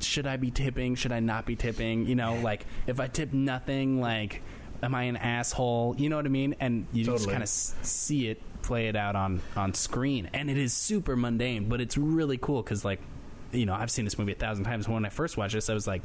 Should 0.00 0.26
I 0.26 0.36
be 0.36 0.50
tipping? 0.50 0.96
Should 0.96 1.12
I 1.12 1.20
not 1.20 1.46
be 1.46 1.54
tipping? 1.54 2.06
You 2.06 2.16
know, 2.16 2.34
like 2.40 2.66
if 2.88 2.98
I 2.98 3.06
tip 3.06 3.32
nothing, 3.32 4.00
like, 4.00 4.42
am 4.82 4.96
I 4.96 5.04
an 5.04 5.16
asshole? 5.16 5.94
You 5.96 6.08
know 6.08 6.16
what 6.16 6.26
I 6.26 6.28
mean? 6.28 6.56
And 6.58 6.86
you 6.92 7.04
just 7.04 7.28
kind 7.30 7.40
of 7.42 7.48
see 7.48 8.26
it 8.28 8.42
play 8.66 8.88
it 8.88 8.96
out 8.96 9.16
on 9.16 9.40
on 9.56 9.72
screen, 9.74 10.28
and 10.34 10.50
it 10.50 10.58
is 10.58 10.72
super 10.72 11.16
mundane, 11.16 11.68
but 11.68 11.80
it's 11.80 11.96
really 11.96 12.36
cool 12.38 12.62
because, 12.62 12.84
like, 12.84 13.00
you 13.52 13.64
know, 13.66 13.74
I've 13.74 13.90
seen 13.90 14.04
this 14.04 14.18
movie 14.18 14.32
a 14.32 14.36
thousand 14.36 14.64
times. 14.64 14.88
When 14.88 15.04
I 15.04 15.08
first 15.08 15.36
watched 15.36 15.54
this, 15.54 15.70
I 15.70 15.74
was 15.74 15.86
like, 15.86 16.02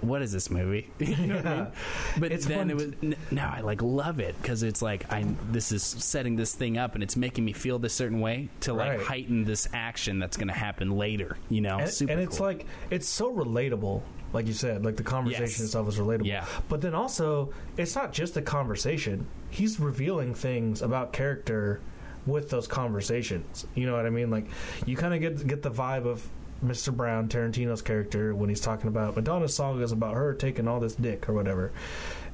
"What 0.00 0.22
is 0.22 0.30
this 0.32 0.50
movie?" 0.50 0.90
you 0.98 1.16
know 1.26 1.36
what 1.36 1.46
I 1.46 1.56
mean? 1.56 1.66
But 2.18 2.32
It's 2.32 2.46
then 2.46 2.70
it 2.70 2.74
was 2.76 2.84
n- 3.02 3.16
now 3.30 3.52
I 3.56 3.60
like 3.60 3.82
love 3.82 4.20
it 4.20 4.40
because 4.40 4.62
it's 4.62 4.82
like 4.82 5.12
I 5.12 5.24
this 5.50 5.72
is 5.72 5.82
setting 5.82 6.36
this 6.36 6.54
thing 6.54 6.78
up 6.78 6.94
and 6.94 7.02
it's 7.02 7.16
making 7.16 7.44
me 7.44 7.52
feel 7.52 7.78
this 7.78 7.94
certain 7.94 8.20
way 8.20 8.48
to 8.60 8.72
like 8.74 8.98
Right. 8.98 9.00
heighten 9.06 9.44
this 9.44 9.68
action 9.72 10.18
that's 10.18 10.36
going 10.36 10.48
to 10.48 10.54
happen 10.54 10.90
later. 10.92 11.36
You 11.48 11.60
know, 11.62 11.78
and, 11.78 12.10
and 12.10 12.20
it's 12.20 12.38
cool. 12.38 12.46
like 12.46 12.66
it's 12.90 13.08
so 13.08 13.32
relatable 13.32 14.02
like 14.32 14.46
you 14.46 14.52
said 14.52 14.84
like 14.84 14.96
the 14.96 15.02
conversation 15.02 15.44
Yes. 15.46 15.60
itself 15.60 15.88
is 15.88 15.96
relatable 15.98 16.26
Yeah. 16.26 16.44
but 16.68 16.80
then 16.80 16.94
also 16.94 17.52
it's 17.76 17.94
not 17.94 18.12
just 18.12 18.36
a 18.36 18.42
conversation 18.42 19.26
he's 19.50 19.80
revealing 19.80 20.34
things 20.34 20.82
about 20.82 21.12
character 21.12 21.80
with 22.26 22.50
those 22.50 22.66
conversations 22.66 23.66
you 23.74 23.86
know 23.86 23.94
what 23.96 24.04
i 24.06 24.10
mean 24.10 24.30
like 24.30 24.46
you 24.86 24.96
kind 24.96 25.14
of 25.14 25.20
get 25.20 25.46
get 25.46 25.62
the 25.62 25.70
vibe 25.70 26.04
of 26.06 26.26
Mr. 26.64 26.92
Brown, 26.92 27.28
Tarantino's 27.28 27.82
character, 27.82 28.34
when 28.34 28.48
he's 28.48 28.60
talking 28.60 28.88
about 28.88 29.14
Madonna's 29.14 29.54
song 29.54 29.80
is 29.80 29.92
about 29.92 30.14
her 30.14 30.34
taking 30.34 30.66
all 30.66 30.80
this 30.80 30.96
dick 30.96 31.28
or 31.28 31.32
whatever. 31.32 31.70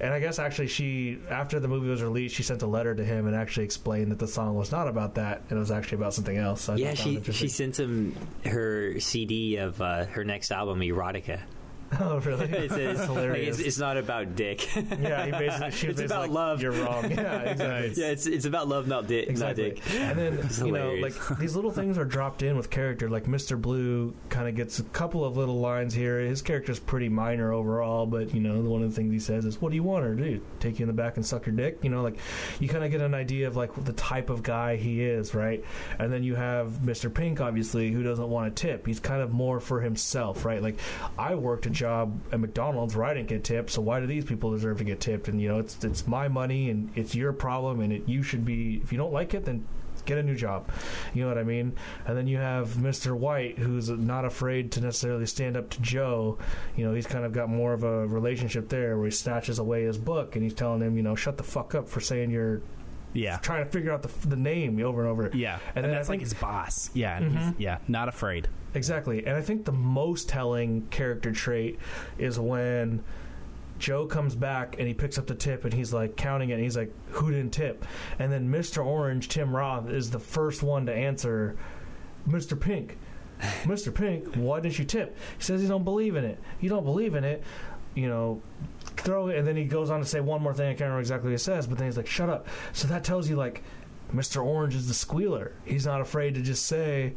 And 0.01 0.15
I 0.15 0.19
guess 0.19 0.39
actually 0.39 0.69
she, 0.69 1.19
after 1.29 1.61
the 1.61 1.69
movie 1.69 1.89
was 1.91 2.03
released, 2.03 2.35
she 2.35 2.43
sent 2.43 2.63
a 2.63 2.67
letter 2.67 2.95
to 2.95 3.05
him 3.05 3.27
and 3.27 3.37
actually 3.37 3.65
explained 3.65 4.11
that 4.13 4.19
the 4.19 4.27
song 4.27 4.55
was 4.55 4.73
not 4.73 4.89
about 4.89 5.17
that. 5.17 5.43
and 5.51 5.59
It 5.59 5.61
was 5.61 5.71
actually 5.71 5.99
about 5.99 6.15
something 6.15 6.39
else. 6.39 6.63
So 6.63 6.73
Yeah, 6.75 6.95
thought 6.95 7.05
that 7.05 7.27
was 7.27 7.37
she 7.37 7.49
she 7.49 7.49
sent 7.49 7.79
him 7.79 8.17
her 8.47 8.99
CD 8.99 9.57
of 9.57 9.79
uh, 9.83 10.07
her 10.07 10.25
next 10.25 10.53
album, 10.53 10.81
Erotica. 10.81 11.41
oh, 12.01 12.19
really? 12.21 12.47
It's, 12.47 12.75
it's, 12.75 12.99
like, 13.01 13.09
hilarious. 13.09 13.59
it's, 13.59 13.69
it's 13.69 13.79
not 13.79 13.97
about 13.97 14.37
dick. 14.37 14.69
Yeah, 15.05 15.27
he 15.27 15.33
basically 15.33 15.71
she 15.73 15.87
It's 15.89 16.01
about 16.01 16.23
like, 16.23 16.31
love. 16.31 16.63
You're 16.63 16.73
wrong. 16.73 17.11
Yeah, 17.11 17.41
exactly. 17.41 18.03
yeah, 18.03 18.11
it's 18.11 18.27
it's 18.27 18.45
about 18.45 18.69
love, 18.69 18.87
not 18.87 19.07
dick. 19.07 19.29
Exactly. 19.29 19.71
Not 19.71 19.75
dick. 19.85 19.95
And 20.01 20.19
then 20.19 20.39
It's 20.39 20.61
you 20.61 20.73
know, 20.73 20.95
like 20.95 21.15
these 21.39 21.57
little 21.57 21.71
things 21.71 21.99
are 21.99 22.05
dropped 22.05 22.43
in 22.43 22.57
with 22.57 22.71
character. 22.71 23.11
Like 23.11 23.25
Mr. 23.25 23.61
Blue 23.61 24.15
kind 24.29 24.49
of 24.49 24.55
gets 24.55 24.79
a 24.79 24.83
couple 24.85 25.25
of 25.25 25.37
little 25.37 25.59
lines 25.59 25.93
here. 25.95 26.21
His 26.21 26.43
character's 26.43 26.79
pretty 26.79 27.09
minor 27.09 27.53
overall, 27.53 28.07
but 28.07 28.35
you 28.35 28.41
know, 28.41 28.61
one 28.61 28.83
of 28.83 28.91
the 28.91 28.95
things 28.97 29.13
he 29.13 29.19
says 29.19 29.45
is, 29.45 29.61
"What 29.61 29.71
do 29.71 29.77
you 29.77 29.83
want 29.83 30.05
her 30.05 30.15
to 30.15 30.23
do? 30.23 30.41
Take 30.61 30.79
you 30.79 30.85
in 30.85 30.89
the 30.89 30.95
back 30.95 31.17
and 31.17 31.27
suck 31.27 31.47
your 31.47 31.55
dick?" 31.55 31.79
You 31.83 31.91
know, 31.91 32.03
like 32.03 32.19
you 32.61 32.69
kind 32.69 32.85
of 32.85 32.91
get 32.91 33.01
an 33.01 33.15
idea 33.15 33.47
of 33.47 33.57
like 33.57 33.73
the 33.85 33.93
type 33.95 34.31
of 34.31 34.43
guy 34.43 34.77
he 34.77 35.03
is, 35.03 35.35
right? 35.35 35.63
And 35.99 36.13
then 36.13 36.23
you 36.23 36.35
have 36.35 36.69
Mr. 36.85 37.13
Pink, 37.13 37.41
obviously, 37.41 37.91
who 37.91 38.03
doesn't 38.03 38.29
want 38.29 38.49
a 38.49 38.51
tip. 38.51 38.87
He's 38.87 39.01
kind 39.01 39.23
of 39.23 39.33
more 39.33 39.61
for 39.61 39.81
himself, 39.81 40.45
right? 40.45 40.63
Like 40.63 40.79
I 41.19 41.35
worked 41.35 41.67
a 41.67 41.71
job 41.71 41.84
at 41.85 42.41
McDonald's 42.41 42.97
where 42.97 43.07
I 43.07 43.15
didn't 43.15 43.29
get 43.29 43.45
tipped, 43.45 43.71
so 43.71 43.83
why 43.83 44.01
do 44.01 44.07
these 44.07 44.25
people 44.25 44.51
deserve 44.51 44.79
to 44.79 44.85
get 44.85 45.01
tipped? 45.01 45.29
And 45.29 45.41
you 45.41 45.49
know, 45.49 45.59
it's 45.59 45.83
it's 45.85 46.07
my 46.07 46.29
money 46.29 46.71
and 46.71 46.91
it's 46.95 47.15
your 47.15 47.33
problem, 47.33 47.81
and 47.81 47.93
it, 47.93 48.09
you 48.09 48.23
should 48.23 48.45
be. 48.45 48.81
If 48.83 48.93
you 48.93 48.99
don't 48.99 49.13
like 49.13 49.35
it, 49.35 49.45
then 49.45 49.67
get 50.05 50.19
a 50.19 50.23
new 50.23 50.35
job. 50.35 50.71
You 51.13 51.23
know 51.23 51.29
what 51.29 51.39
I 51.39 51.45
mean? 51.45 51.75
And 52.07 52.17
then 52.17 52.27
you 52.27 52.39
have 52.39 52.75
Mr. 52.75 53.17
White, 53.17 53.59
who's 53.59 53.89
not 53.89 54.25
afraid 54.25 54.73
to 54.73 54.81
necessarily 54.81 55.27
stand 55.27 55.57
up 55.57 55.71
to 55.71 55.81
Joe. 55.81 56.39
You 56.77 56.85
know, 56.85 56.95
he's 56.95 57.07
kind 57.07 57.25
of 57.25 57.33
got 57.33 57.49
more 57.49 57.73
of 57.73 57.85
a 57.85 58.07
relationship 58.07 58.69
there 58.69 58.97
where 58.97 59.07
he 59.07 59.11
snatches 59.11 59.59
away 59.59 59.85
his 59.85 59.99
book 59.99 60.37
and 60.37 60.45
he's 60.45 60.55
telling 60.55 60.81
him, 60.81 60.97
you 60.97 61.03
know, 61.03 61.15
shut 61.15 61.37
the 61.37 61.43
fuck 61.43 61.75
up 61.75 61.89
for 61.89 62.01
saying 62.01 62.31
you're 62.31 62.63
yeah, 63.15 63.39
trying 63.39 63.65
to 63.65 63.71
figure 63.71 63.91
out 63.93 64.03
the, 64.03 64.29
the 64.29 64.37
name 64.37 64.79
over 64.85 65.01
and 65.01 65.09
over. 65.11 65.31
yeah, 65.33 65.59
And 65.75 65.85
and, 65.87 65.95
that's 65.95 66.09
like 66.11 66.19
think- 66.21 66.31
his 66.31 66.35
boss. 66.35 66.91
Yeah, 66.93 67.17
and 67.17 67.33
he's, 67.33 67.41
Mhm. 67.47 67.55
yeah, 67.59 67.79
not 67.89 68.09
afraid. 68.09 68.49
Exactly. 68.75 69.25
And 69.27 69.37
I 69.37 69.41
think 69.41 69.65
the 69.65 69.73
most 69.73 70.29
telling 70.29 70.87
character 70.91 71.31
trait 71.33 71.79
is 72.19 72.39
when 72.41 73.03
Joe 73.79 74.07
comes 74.07 74.35
back 74.35 74.77
and 74.79 74.87
he 74.89 74.95
picks 74.95 75.17
up 75.19 75.27
the 75.27 75.35
tip 75.35 75.65
and 75.65 75.73
he's 75.73 75.93
like 75.93 76.17
counting 76.17 76.51
it 76.51 76.55
and 76.55 76.63
he's 76.63 76.77
like, 76.77 76.93
Who 77.13 77.31
didn't 77.31 77.53
tip? 77.53 77.85
And 78.19 78.31
then 78.33 78.49
Mr. 78.51 78.85
Orange, 78.85 79.29
Tim 79.29 79.55
Roth, 79.55 79.89
is 79.89 80.11
the 80.11 80.19
first 80.19 80.63
one 80.63 80.87
to 80.87 80.93
answer 80.95 81.57
Mr. 82.29 82.59
Pink. 82.59 82.99
Mr. 83.65 83.93
Pink, 83.95 84.35
why 84.37 84.61
didn't 84.61 84.79
you 84.79 84.85
tip? 84.85 85.17
He 85.39 85.43
says 85.45 85.61
he 85.61 85.67
don't 85.69 85.85
believe 85.85 86.17
in 86.17 86.25
it. 86.25 86.39
You 86.61 86.69
don't 86.69 86.85
believe 86.85 87.15
in 87.15 87.25
it, 87.25 87.43
you 87.95 88.09
know, 88.09 88.41
throw 88.97 89.29
it 89.29 89.37
and 89.37 89.47
then 89.47 89.57
he 89.57 89.65
goes 89.65 89.91
on 89.91 90.01
to 90.01 90.07
say 90.07 90.21
one 90.21 90.43
more 90.43 90.55
thing, 90.55 90.67
I 90.67 90.71
can't 90.73 90.83
remember 90.83 91.01
exactly 91.01 91.29
what 91.31 91.33
he 91.35 91.39
says, 91.39 91.67
but 91.67 91.79
then 91.79 91.87
he's 91.87 91.97
like, 91.97 92.07
Shut 92.07 92.29
up. 92.29 92.47
So 92.73 92.89
that 92.89 93.05
tells 93.05 93.29
you 93.29 93.37
like 93.37 93.63
Mr. 94.15 94.45
Orange 94.45 94.75
is 94.75 94.87
the 94.89 94.95
squealer. 94.95 95.53
He's 95.65 95.87
not 95.87 96.01
afraid 96.01 96.35
to 96.37 96.43
just 96.43 96.67
say 96.67 97.15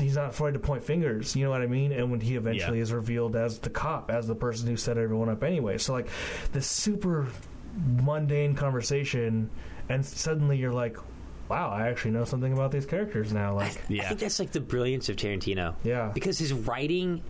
he's 0.00 0.16
not 0.16 0.30
afraid 0.30 0.54
to 0.54 0.58
point 0.58 0.82
fingers. 0.82 1.36
You 1.36 1.44
know 1.44 1.50
what 1.50 1.62
I 1.62 1.66
mean? 1.66 1.92
And 1.92 2.10
when 2.10 2.20
he 2.20 2.34
eventually 2.36 2.78
Yeah. 2.78 2.82
is 2.82 2.92
revealed 2.92 3.36
as 3.36 3.58
the 3.58 3.70
cop, 3.70 4.10
as 4.10 4.26
the 4.26 4.34
person 4.34 4.66
who 4.68 4.76
set 4.76 4.98
everyone 4.98 5.28
up 5.28 5.44
anyway. 5.44 5.78
So 5.78 5.92
like 5.92 6.08
this 6.52 6.66
super 6.66 7.26
mundane 8.02 8.54
conversation, 8.54 9.50
and 9.88 10.04
suddenly 10.04 10.56
you're 10.56 10.72
like, 10.72 10.96
wow, 11.48 11.70
I 11.70 11.88
actually 11.88 12.10
know 12.12 12.24
something 12.24 12.52
about 12.52 12.72
these 12.72 12.86
characters 12.86 13.32
now. 13.32 13.52
I, 13.52 13.64
Like, 13.64 13.76
I 13.76 13.80
Yeah. 13.94 14.08
think 14.08 14.20
that's 14.20 14.38
like 14.38 14.52
the 14.52 14.60
brilliance 14.60 15.08
of 15.08 15.16
Tarantino. 15.16 15.74
yeah, 15.84 16.10
because 16.14 16.38
his 16.38 16.52
writing 16.52 17.22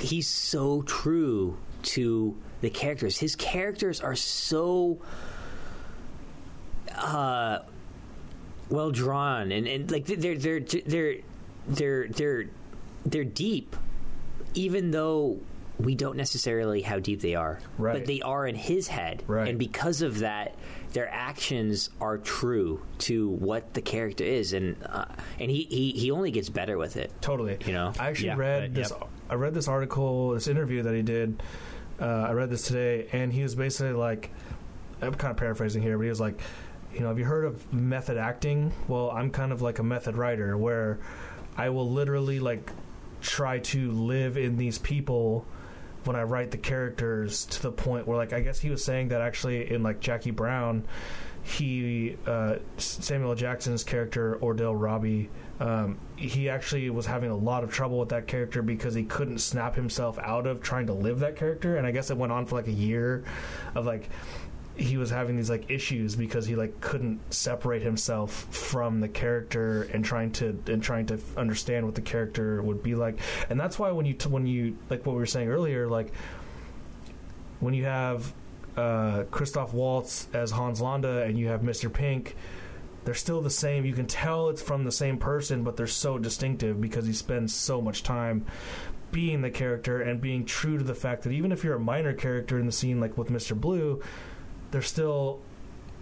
he's 0.00 0.26
so 0.26 0.82
true 0.82 1.56
to 1.82 2.36
the 2.60 2.70
characters 2.70 3.18
his 3.18 3.36
characters 3.36 4.00
are 4.00 4.14
so 4.16 4.98
uh 6.96 7.60
well 8.68 8.90
drawn 8.90 9.52
and, 9.52 9.66
and 9.66 9.90
like 9.90 10.06
they're 10.06 10.36
they're 10.36 10.60
they're 10.60 11.16
they're 11.66 12.08
they're 12.08 12.44
they're 13.06 13.24
deep 13.24 13.76
even 14.54 14.90
though 14.90 15.38
we 15.78 15.94
don't 15.94 16.16
necessarily 16.16 16.82
how 16.82 16.98
deep 16.98 17.20
they 17.20 17.34
are 17.34 17.58
Right. 17.78 17.94
but 17.94 18.06
they 18.06 18.20
are 18.20 18.46
in 18.46 18.54
his 18.54 18.86
head 18.88 19.22
Right. 19.26 19.48
and 19.48 19.58
because 19.58 20.02
of 20.02 20.18
that 20.20 20.54
their 20.92 21.08
actions 21.08 21.88
are 22.00 22.18
true 22.18 22.82
to 22.98 23.28
what 23.30 23.72
the 23.74 23.80
character 23.80 24.24
is 24.24 24.52
and 24.52 24.76
uh, 24.84 25.04
and 25.38 25.50
he, 25.50 25.64
he 25.70 25.92
he 25.92 26.10
only 26.10 26.30
gets 26.32 26.48
better 26.50 26.76
with 26.76 26.96
it 26.96 27.10
totally. 27.22 27.56
you 27.64 27.72
know 27.72 27.92
I 27.98 28.08
actually 28.08 28.26
Yeah, 28.28 28.36
read 28.36 28.60
right, 28.62 28.74
this. 28.74 28.90
yep. 28.90 29.08
I 29.30 29.34
read 29.34 29.54
this 29.54 29.68
article, 29.68 30.30
this 30.30 30.48
interview 30.48 30.82
that 30.82 30.92
he 30.94 31.02
did. 31.02 31.40
Uh, 32.00 32.26
I 32.28 32.32
read 32.32 32.50
this 32.50 32.62
today, 32.66 33.08
and 33.12 33.32
he 33.32 33.42
was 33.42 33.54
basically 33.54 33.92
like, 33.92 34.30
I'm 35.02 35.14
kind 35.14 35.30
of 35.30 35.36
paraphrasing 35.36 35.82
here, 35.82 35.98
but 35.98 36.04
he 36.04 36.08
was 36.08 36.20
like, 36.20 36.40
you 36.94 37.00
know, 37.00 37.08
have 37.08 37.18
you 37.18 37.24
heard 37.24 37.44
of 37.44 37.72
method 37.72 38.16
acting? 38.16 38.72
Well, 38.88 39.10
I'm 39.10 39.30
kind 39.30 39.52
of 39.52 39.62
like 39.62 39.78
a 39.78 39.82
method 39.82 40.16
writer 40.16 40.56
where 40.56 40.98
I 41.56 41.68
will 41.68 41.88
literally 41.88 42.40
like 42.40 42.70
try 43.20 43.58
to 43.58 43.90
live 43.92 44.36
in 44.36 44.56
these 44.56 44.78
people 44.78 45.44
when 46.04 46.16
I 46.16 46.22
write 46.22 46.50
the 46.50 46.58
characters 46.58 47.44
to 47.46 47.62
the 47.62 47.72
point 47.72 48.06
where, 48.06 48.16
like, 48.16 48.32
I 48.32 48.40
guess 48.40 48.58
he 48.58 48.70
was 48.70 48.82
saying 48.82 49.08
that 49.08 49.20
actually 49.20 49.70
in 49.70 49.82
like 49.82 50.00
Jackie 50.00 50.30
Brown, 50.30 50.84
he 51.42 52.16
uh, 52.26 52.56
Samuel 52.78 53.34
Jackson's 53.34 53.84
character 53.84 54.38
Ordell 54.40 54.74
Robbie, 54.78 55.28
um, 55.58 55.98
he 56.20 56.50
actually 56.50 56.90
was 56.90 57.06
having 57.06 57.30
a 57.30 57.36
lot 57.36 57.64
of 57.64 57.72
trouble 57.72 57.98
with 57.98 58.10
that 58.10 58.26
character 58.26 58.60
because 58.60 58.94
he 58.94 59.04
couldn't 59.04 59.38
snap 59.38 59.74
himself 59.74 60.18
out 60.18 60.46
of 60.46 60.62
trying 60.62 60.86
to 60.86 60.92
live 60.92 61.20
that 61.20 61.36
character, 61.36 61.76
and 61.76 61.86
I 61.86 61.90
guess 61.90 62.10
it 62.10 62.16
went 62.16 62.30
on 62.30 62.44
for 62.44 62.56
like 62.56 62.66
a 62.66 62.72
year 62.72 63.24
of 63.74 63.86
like 63.86 64.10
he 64.76 64.96
was 64.96 65.10
having 65.10 65.36
these 65.36 65.50
like 65.50 65.70
issues 65.70 66.16
because 66.16 66.46
he 66.46 66.56
like 66.56 66.80
couldn't 66.80 67.20
separate 67.32 67.82
himself 67.82 68.46
from 68.54 69.00
the 69.00 69.08
character 69.08 69.82
and 69.94 70.04
trying 70.04 70.30
to 70.32 70.58
and 70.68 70.82
trying 70.82 71.06
to 71.06 71.18
understand 71.36 71.84
what 71.84 71.94
the 71.94 72.00
character 72.00 72.62
would 72.62 72.82
be 72.82 72.94
like 72.94 73.18
and 73.50 73.60
that's 73.60 73.78
why 73.78 73.90
when 73.90 74.06
you 74.06 74.14
t- 74.14 74.28
when 74.28 74.46
you 74.46 74.76
like 74.88 75.04
what 75.04 75.12
we 75.12 75.18
were 75.18 75.26
saying 75.26 75.48
earlier 75.48 75.86
like 75.86 76.12
when 77.58 77.74
you 77.74 77.84
have 77.84 78.32
uh, 78.76 79.24
Christoph 79.30 79.74
Waltz 79.74 80.28
as 80.32 80.50
Hans 80.50 80.80
Landa 80.80 81.22
and 81.22 81.38
you 81.38 81.48
have 81.48 81.60
Mr. 81.60 81.92
Pink 81.92 82.36
they're 83.04 83.14
still 83.14 83.40
the 83.40 83.50
same 83.50 83.84
you 83.84 83.94
can 83.94 84.06
tell 84.06 84.48
it's 84.48 84.62
from 84.62 84.84
the 84.84 84.92
same 84.92 85.18
person 85.18 85.64
but 85.64 85.76
they're 85.76 85.86
so 85.86 86.18
distinctive 86.18 86.80
because 86.80 87.06
he 87.06 87.12
spends 87.12 87.54
so 87.54 87.80
much 87.80 88.02
time 88.02 88.44
being 89.12 89.40
the 89.42 89.50
character 89.50 90.02
and 90.02 90.20
being 90.20 90.44
true 90.44 90.78
to 90.78 90.84
the 90.84 90.94
fact 90.94 91.22
that 91.22 91.32
even 91.32 91.50
if 91.50 91.64
you're 91.64 91.74
a 91.74 91.80
minor 91.80 92.12
character 92.12 92.58
in 92.58 92.66
the 92.66 92.72
scene 92.72 93.00
like 93.00 93.16
with 93.18 93.28
Mr. 93.28 93.58
Blue 93.58 94.02
they're 94.70 94.82
still 94.82 95.40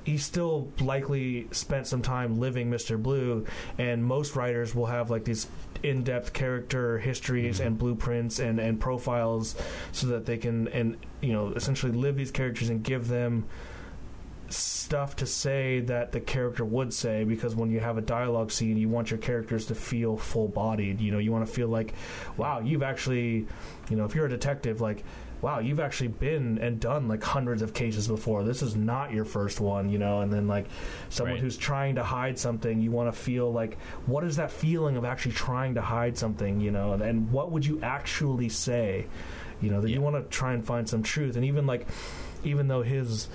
he 0.09 0.17
still 0.17 0.69
likely 0.81 1.49
spent 1.51 1.87
some 1.87 2.01
time 2.01 2.41
living 2.41 2.71
Mr. 2.71 3.01
Blue, 3.01 3.45
and 3.77 4.03
most 4.03 4.37
writers 4.37 4.75
will 4.75 4.87
have 4.87 5.11
like 5.11 5.25
these 5.25 5.47
in-depth 5.83 6.33
character 6.33 6.99
histories 6.99 7.59
mm-hmm. 7.59 7.67
and 7.67 7.79
blueprints 7.79 8.39
and, 8.39 8.59
and 8.59 8.81
profiles 8.81 9.55
so 9.93 10.07
that 10.09 10.25
they 10.25 10.39
can 10.39 10.67
and 10.69 10.97
you 11.21 11.33
know 11.33 11.53
essentially 11.53 11.93
live 11.93 12.17
these 12.17 12.31
characters 12.31 12.71
and 12.71 12.83
give 12.83 13.07
them 13.07 13.45
stuff 14.53 15.17
to 15.17 15.27
say 15.27 15.81
that 15.81 16.13
the 16.13 16.21
character 16.21 16.65
would 16.65 16.93
say 16.93 17.25
because 17.25 17.55
when 17.55 17.71
you 17.71 17.81
have 17.81 17.99
a 17.99 18.01
dialogue 18.01 18.51
scene 18.51 18.77
you 18.77 18.89
want 18.89 19.11
your 19.11 19.19
characters 19.19 19.67
to 19.67 19.75
feel 19.75 20.17
full 20.17 20.49
bodied 20.49 21.01
you 21.01 21.13
know 21.13 21.19
you 21.19 21.31
want 21.31 21.47
to 21.47 21.53
feel 21.53 21.69
like 21.69 21.95
wow 22.37 22.61
you've 22.61 22.83
actually 22.83 23.47
you 23.91 23.97
know 23.97 24.05
if 24.05 24.15
you're 24.15 24.27
a 24.27 24.31
detective 24.31 24.81
like 24.81 25.05
wow, 25.41 25.61
you've 25.61 25.81
actually 25.81 26.09
been 26.09 26.59
and 26.59 26.81
done 26.81 27.09
like 27.09 27.23
hundreds 27.23 27.63
of 27.63 27.73
cases 27.73 28.09
before. 28.09 28.43
This 28.43 28.63
is 28.63 28.75
not 28.75 29.13
your 29.13 29.25
first 29.25 29.61
one, 29.61 29.89
you 29.89 29.99
know. 29.99 30.21
And 30.21 30.33
then 30.33 30.49
like 30.49 30.67
someone 31.11 31.35
Right. 31.35 31.41
who's 31.41 31.57
trying 31.57 31.95
to 31.97 32.03
hide 32.03 32.39
something, 32.39 32.81
you 32.81 32.91
want 32.91 33.13
to 33.13 33.19
feel 33.19 33.53
like 33.53 33.79
what 34.07 34.25
is 34.25 34.37
that 34.37 34.51
feeling 34.51 34.97
of 34.97 35.05
actually 35.05 35.33
trying 35.33 35.75
to 35.75 35.81
hide 35.81 36.19
something, 36.19 36.61
you 36.61 36.71
know? 36.71 36.93
And, 36.93 37.03
and 37.03 37.31
what 37.31 37.53
would 37.53 37.65
you 37.65 37.81
actually 37.83 38.49
say, 38.49 39.07
you 39.61 39.71
know? 39.71 39.81
That 39.81 39.91
you 39.91 40.01
want 40.01 40.17
to 40.17 40.23
try 40.37 40.55
and 40.55 40.65
find 40.65 40.89
some 40.89 41.03
truth. 41.03 41.37
And 41.37 41.45
even 41.45 41.67
like, 41.67 41.87
even 42.45 42.69
though 42.69 42.83
his 42.83 43.29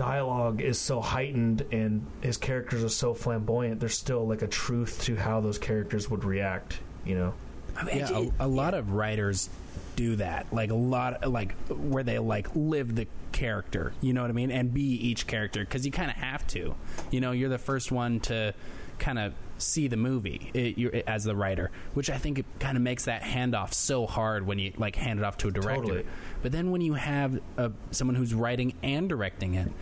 dialogue 0.00 0.62
is 0.62 0.78
so 0.78 0.98
heightened 0.98 1.60
and 1.72 2.06
his 2.22 2.38
characters 2.38 2.82
are 2.82 2.88
so 2.88 3.12
flamboyant, 3.12 3.80
there's 3.80 3.98
still 3.98 4.26
like 4.26 4.40
a 4.40 4.46
truth 4.46 5.02
to 5.02 5.14
how 5.14 5.42
those 5.42 5.58
characters 5.58 6.08
would 6.08 6.24
react, 6.24 6.78
you 7.04 7.14
know. 7.14 7.34
I 7.76 7.84
mean, 7.84 7.98
Yeah, 7.98 8.28
a, 8.40 8.46
a 8.46 8.48
lot 8.48 8.72
of 8.72 8.92
writers 8.92 9.50
do 9.96 10.16
that. 10.16 10.46
Like 10.54 10.70
a 10.70 10.74
lot, 10.74 11.30
like 11.30 11.52
where 11.68 12.02
they 12.02 12.18
like 12.18 12.48
live 12.54 12.94
the 12.96 13.08
character. 13.32 13.92
You 14.00 14.14
know 14.14 14.22
what 14.22 14.30
I 14.30 14.32
mean? 14.32 14.50
And 14.50 14.72
be 14.72 14.80
each 14.80 15.26
character 15.26 15.60
because 15.60 15.84
you 15.84 15.92
kind 15.92 16.10
of 16.10 16.16
have 16.16 16.46
to. 16.48 16.74
You 17.10 17.20
know, 17.20 17.32
you're 17.32 17.50
the 17.50 17.58
first 17.58 17.92
one 17.92 18.20
to 18.20 18.54
kind 18.98 19.18
of 19.18 19.34
see 19.58 19.88
the 19.88 19.96
movie 19.96 20.50
it, 20.54 20.78
you're, 20.78 20.92
as 21.06 21.24
the 21.24 21.36
writer, 21.36 21.70
which 21.92 22.08
I 22.08 22.16
think 22.16 22.38
it 22.38 22.46
kind 22.58 22.78
of 22.78 22.82
makes 22.82 23.04
that 23.04 23.22
handoff 23.22 23.74
so 23.74 24.06
hard 24.06 24.46
when 24.46 24.58
you 24.58 24.72
like 24.78 24.96
hand 24.96 25.20
it 25.20 25.24
off 25.24 25.36
to 25.38 25.48
a 25.48 25.50
director. 25.50 25.82
Totally. 25.82 26.06
But 26.42 26.52
then 26.52 26.70
when 26.70 26.80
you 26.80 26.94
have 26.94 27.40
uh 27.58 27.70
someone 27.90 28.14
who's 28.14 28.34
writing 28.34 28.74
and 28.82 29.08
directing 29.08 29.54
it, 29.54 29.72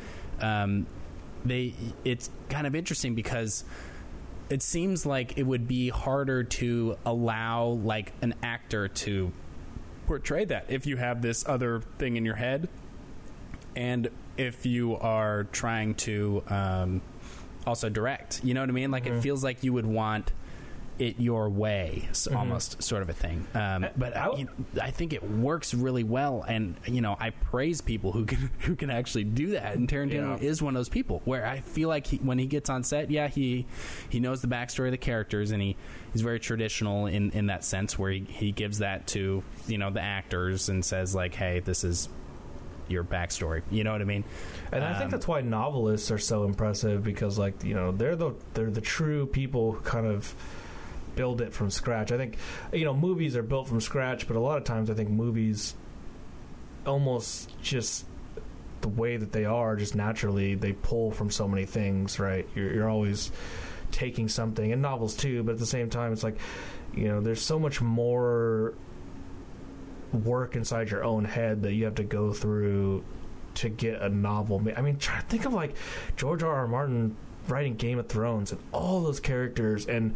um, 0.40 0.86
they 1.44 1.74
it's 2.04 2.30
kind 2.48 2.66
of 2.66 2.74
interesting 2.74 3.14
because 3.14 3.64
it 4.50 4.62
seems 4.62 5.04
like 5.04 5.36
it 5.36 5.42
would 5.42 5.68
be 5.68 5.90
harder 5.90 6.42
to 6.42 6.96
allow 7.04 7.66
like 7.66 8.12
an 8.22 8.34
actor 8.42 8.88
to 8.88 9.30
portray 10.06 10.44
that 10.46 10.64
if 10.68 10.86
you 10.86 10.96
have 10.96 11.20
this 11.20 11.46
other 11.46 11.80
thing 11.98 12.16
in 12.16 12.24
your 12.24 12.36
head 12.36 12.66
and 13.76 14.08
if 14.38 14.64
you 14.64 14.96
are 14.96 15.44
trying 15.52 15.94
to 15.94 16.42
um, 16.48 17.02
also 17.66 17.88
direct. 17.88 18.42
You 18.42 18.54
know 18.54 18.60
what 18.60 18.70
i 18.70 18.72
mean? 18.72 18.90
Like 18.90 19.06
it 19.06 19.20
feels 19.20 19.44
like 19.44 19.62
you 19.62 19.72
would 19.74 19.86
want 19.86 20.32
it 20.98 21.20
your 21.20 21.48
way 21.48 22.06
s 22.10 22.26
almost 22.26 22.82
sort 22.82 23.02
of 23.02 23.08
a 23.08 23.12
thing. 23.12 23.46
Um, 23.54 23.86
but 23.96 24.16
I 24.16 24.20
I, 24.20 24.24
w- 24.26 24.38
you 24.38 24.44
know, 24.74 24.82
I 24.82 24.90
think 24.90 25.12
it 25.12 25.22
works 25.22 25.72
really 25.74 26.04
well. 26.04 26.44
And 26.48 26.76
you 26.86 27.00
know 27.00 27.16
i 27.20 27.30
praise 27.30 27.80
people 27.80 28.12
who 28.12 28.24
can 28.26 28.50
who 28.60 28.74
can 28.76 28.90
actually 28.90 29.24
do 29.24 29.52
that. 29.52 29.76
And 29.76 29.88
tarantino 29.88 30.40
Yeah. 30.40 30.48
is 30.48 30.60
one 30.62 30.74
of 30.74 30.78
those 30.80 30.88
people 30.88 31.22
where 31.24 31.46
i 31.46 31.60
feel 31.60 31.88
like 31.88 32.06
he, 32.08 32.16
when 32.18 32.38
he 32.38 32.46
gets 32.46 32.68
on 32.70 32.82
set 32.82 33.10
yeah 33.10 33.28
he 33.28 33.66
he 34.08 34.20
knows 34.20 34.40
the 34.42 34.48
backstory 34.48 34.86
of 34.86 34.92
the 34.92 34.98
characters 34.98 35.50
and 35.50 35.62
he 35.62 35.76
he's 36.12 36.22
very 36.22 36.40
traditional 36.40 37.06
in 37.06 37.30
in 37.30 37.46
that 37.46 37.64
sense 37.64 37.98
where 37.98 38.10
he, 38.10 38.20
he 38.28 38.50
gives 38.52 38.78
that 38.78 39.06
to 39.08 39.42
you 39.66 39.78
know 39.78 39.90
the 39.90 40.00
actors 40.02 40.68
and 40.68 40.84
says 40.84 41.14
like 41.14 41.34
hey 41.34 41.60
this 41.60 41.84
is 41.84 42.08
your 42.90 43.04
backstory. 43.04 43.60
You 43.70 43.84
know 43.84 43.92
what 43.92 44.00
i 44.00 44.04
mean? 44.04 44.24
And 44.72 44.82
I 44.82 44.94
think 44.94 45.04
Um, 45.04 45.10
that's 45.10 45.28
why 45.28 45.42
novelists 45.42 46.10
are 46.10 46.16
so 46.16 46.44
impressive 46.44 47.04
because, 47.04 47.38
like, 47.38 47.62
you 47.62 47.74
know, 47.74 47.92
they're 47.92 48.16
the 48.16 48.32
they're 48.54 48.70
the 48.70 48.80
true 48.80 49.26
people 49.26 49.72
who 49.72 49.80
kind 49.82 50.06
of 50.06 50.34
build 51.14 51.40
it 51.40 51.52
from 51.52 51.70
scratch. 51.70 52.12
I 52.12 52.16
think, 52.16 52.36
you 52.72 52.84
know, 52.84 52.94
movies 52.94 53.36
are 53.36 53.42
built 53.42 53.68
from 53.68 53.80
scratch, 53.80 54.26
but 54.26 54.36
a 54.36 54.40
lot 54.40 54.58
of 54.58 54.64
times 54.64 54.90
I 54.90 54.94
think 54.94 55.10
movies 55.10 55.74
almost 56.86 57.50
just 57.60 58.06
the 58.80 58.88
way 58.88 59.16
that 59.16 59.32
they 59.32 59.44
are, 59.44 59.76
just 59.76 59.94
naturally, 59.94 60.54
they 60.54 60.72
pull 60.72 61.10
from 61.10 61.30
so 61.30 61.48
many 61.48 61.66
things, 61.66 62.18
right? 62.18 62.48
You're, 62.54 62.72
you're 62.72 62.88
always 62.88 63.32
taking 63.90 64.28
something, 64.28 64.72
and 64.72 64.82
novels 64.82 65.16
too, 65.16 65.42
but 65.42 65.52
at 65.52 65.58
the 65.58 65.66
same 65.66 65.90
time, 65.90 66.12
it's 66.12 66.22
like, 66.22 66.38
you 66.94 67.08
know, 67.08 67.20
there's 67.20 67.42
so 67.42 67.58
much 67.58 67.80
more 67.80 68.74
work 70.12 70.56
inside 70.56 70.90
your 70.90 71.04
own 71.04 71.24
head 71.24 71.62
that 71.62 71.72
you 71.72 71.84
have 71.84 71.96
to 71.96 72.04
go 72.04 72.32
through 72.32 73.04
to 73.54 73.68
get 73.68 74.00
a 74.00 74.08
novel. 74.08 74.62
I 74.76 74.80
mean, 74.80 74.98
try 74.98 75.20
to 75.20 75.26
think 75.26 75.44
of 75.44 75.52
like 75.52 75.74
George 76.16 76.42
R. 76.42 76.54
R. 76.54 76.68
Martin 76.68 77.16
writing 77.48 77.74
Game 77.74 77.98
of 77.98 78.08
Thrones 78.08 78.52
and 78.52 78.60
all 78.72 79.02
those 79.02 79.20
characters, 79.20 79.86
and 79.86 80.14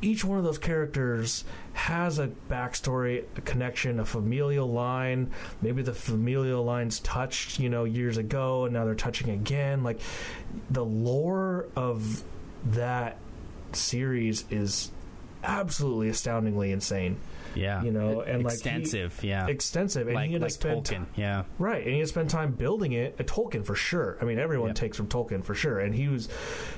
each 0.00 0.24
one 0.24 0.38
of 0.38 0.44
those 0.44 0.58
characters 0.58 1.44
has 1.72 2.18
a 2.18 2.28
backstory, 2.50 3.24
a 3.36 3.40
connection, 3.40 4.00
a 4.00 4.04
familial 4.04 4.70
line. 4.70 5.30
Maybe 5.62 5.82
the 5.82 5.94
familial 5.94 6.64
lines 6.64 7.00
touched, 7.00 7.58
you 7.58 7.68
know, 7.68 7.84
years 7.84 8.16
ago, 8.16 8.64
and 8.64 8.74
now 8.74 8.84
they're 8.84 8.94
touching 8.94 9.30
again. 9.30 9.82
Like 9.82 10.00
the 10.70 10.84
lore 10.84 11.66
of 11.76 12.22
that 12.66 13.18
series 13.72 14.44
is 14.50 14.90
absolutely 15.42 16.08
astoundingly 16.08 16.72
insane. 16.72 17.18
Yeah 17.54 17.82
You 17.82 17.90
know, 17.92 18.20
and, 18.20 18.42
like, 18.44 18.52
he- 18.52 18.56
extensive 18.56 19.18
yeah 19.22 19.46
Extensive, 19.46 20.06
and 20.06 20.14
like, 20.14 20.26
he 20.28 20.32
had 20.34 20.42
like 20.42 20.48
to 20.50 20.54
spend 20.54 20.84
Tolkien, 20.84 21.06
yeah 21.16 21.44
Right, 21.58 21.82
and 21.84 21.92
he 21.92 21.98
had 22.00 22.08
spent 22.08 22.30
time 22.30 22.52
building 22.52 22.92
it. 22.92 23.16
A 23.18 23.24
Tolkien 23.24 23.64
for 23.64 23.74
sure. 23.74 24.18
I 24.20 24.24
mean, 24.24 24.38
everyone 24.38 24.68
Yep. 24.68 24.76
takes 24.76 24.96
from 24.96 25.08
Tolkien 25.08 25.42
for 25.44 25.54
sure, 25.54 25.78
and 25.80 25.94
he 25.94 26.08
was 26.08 26.28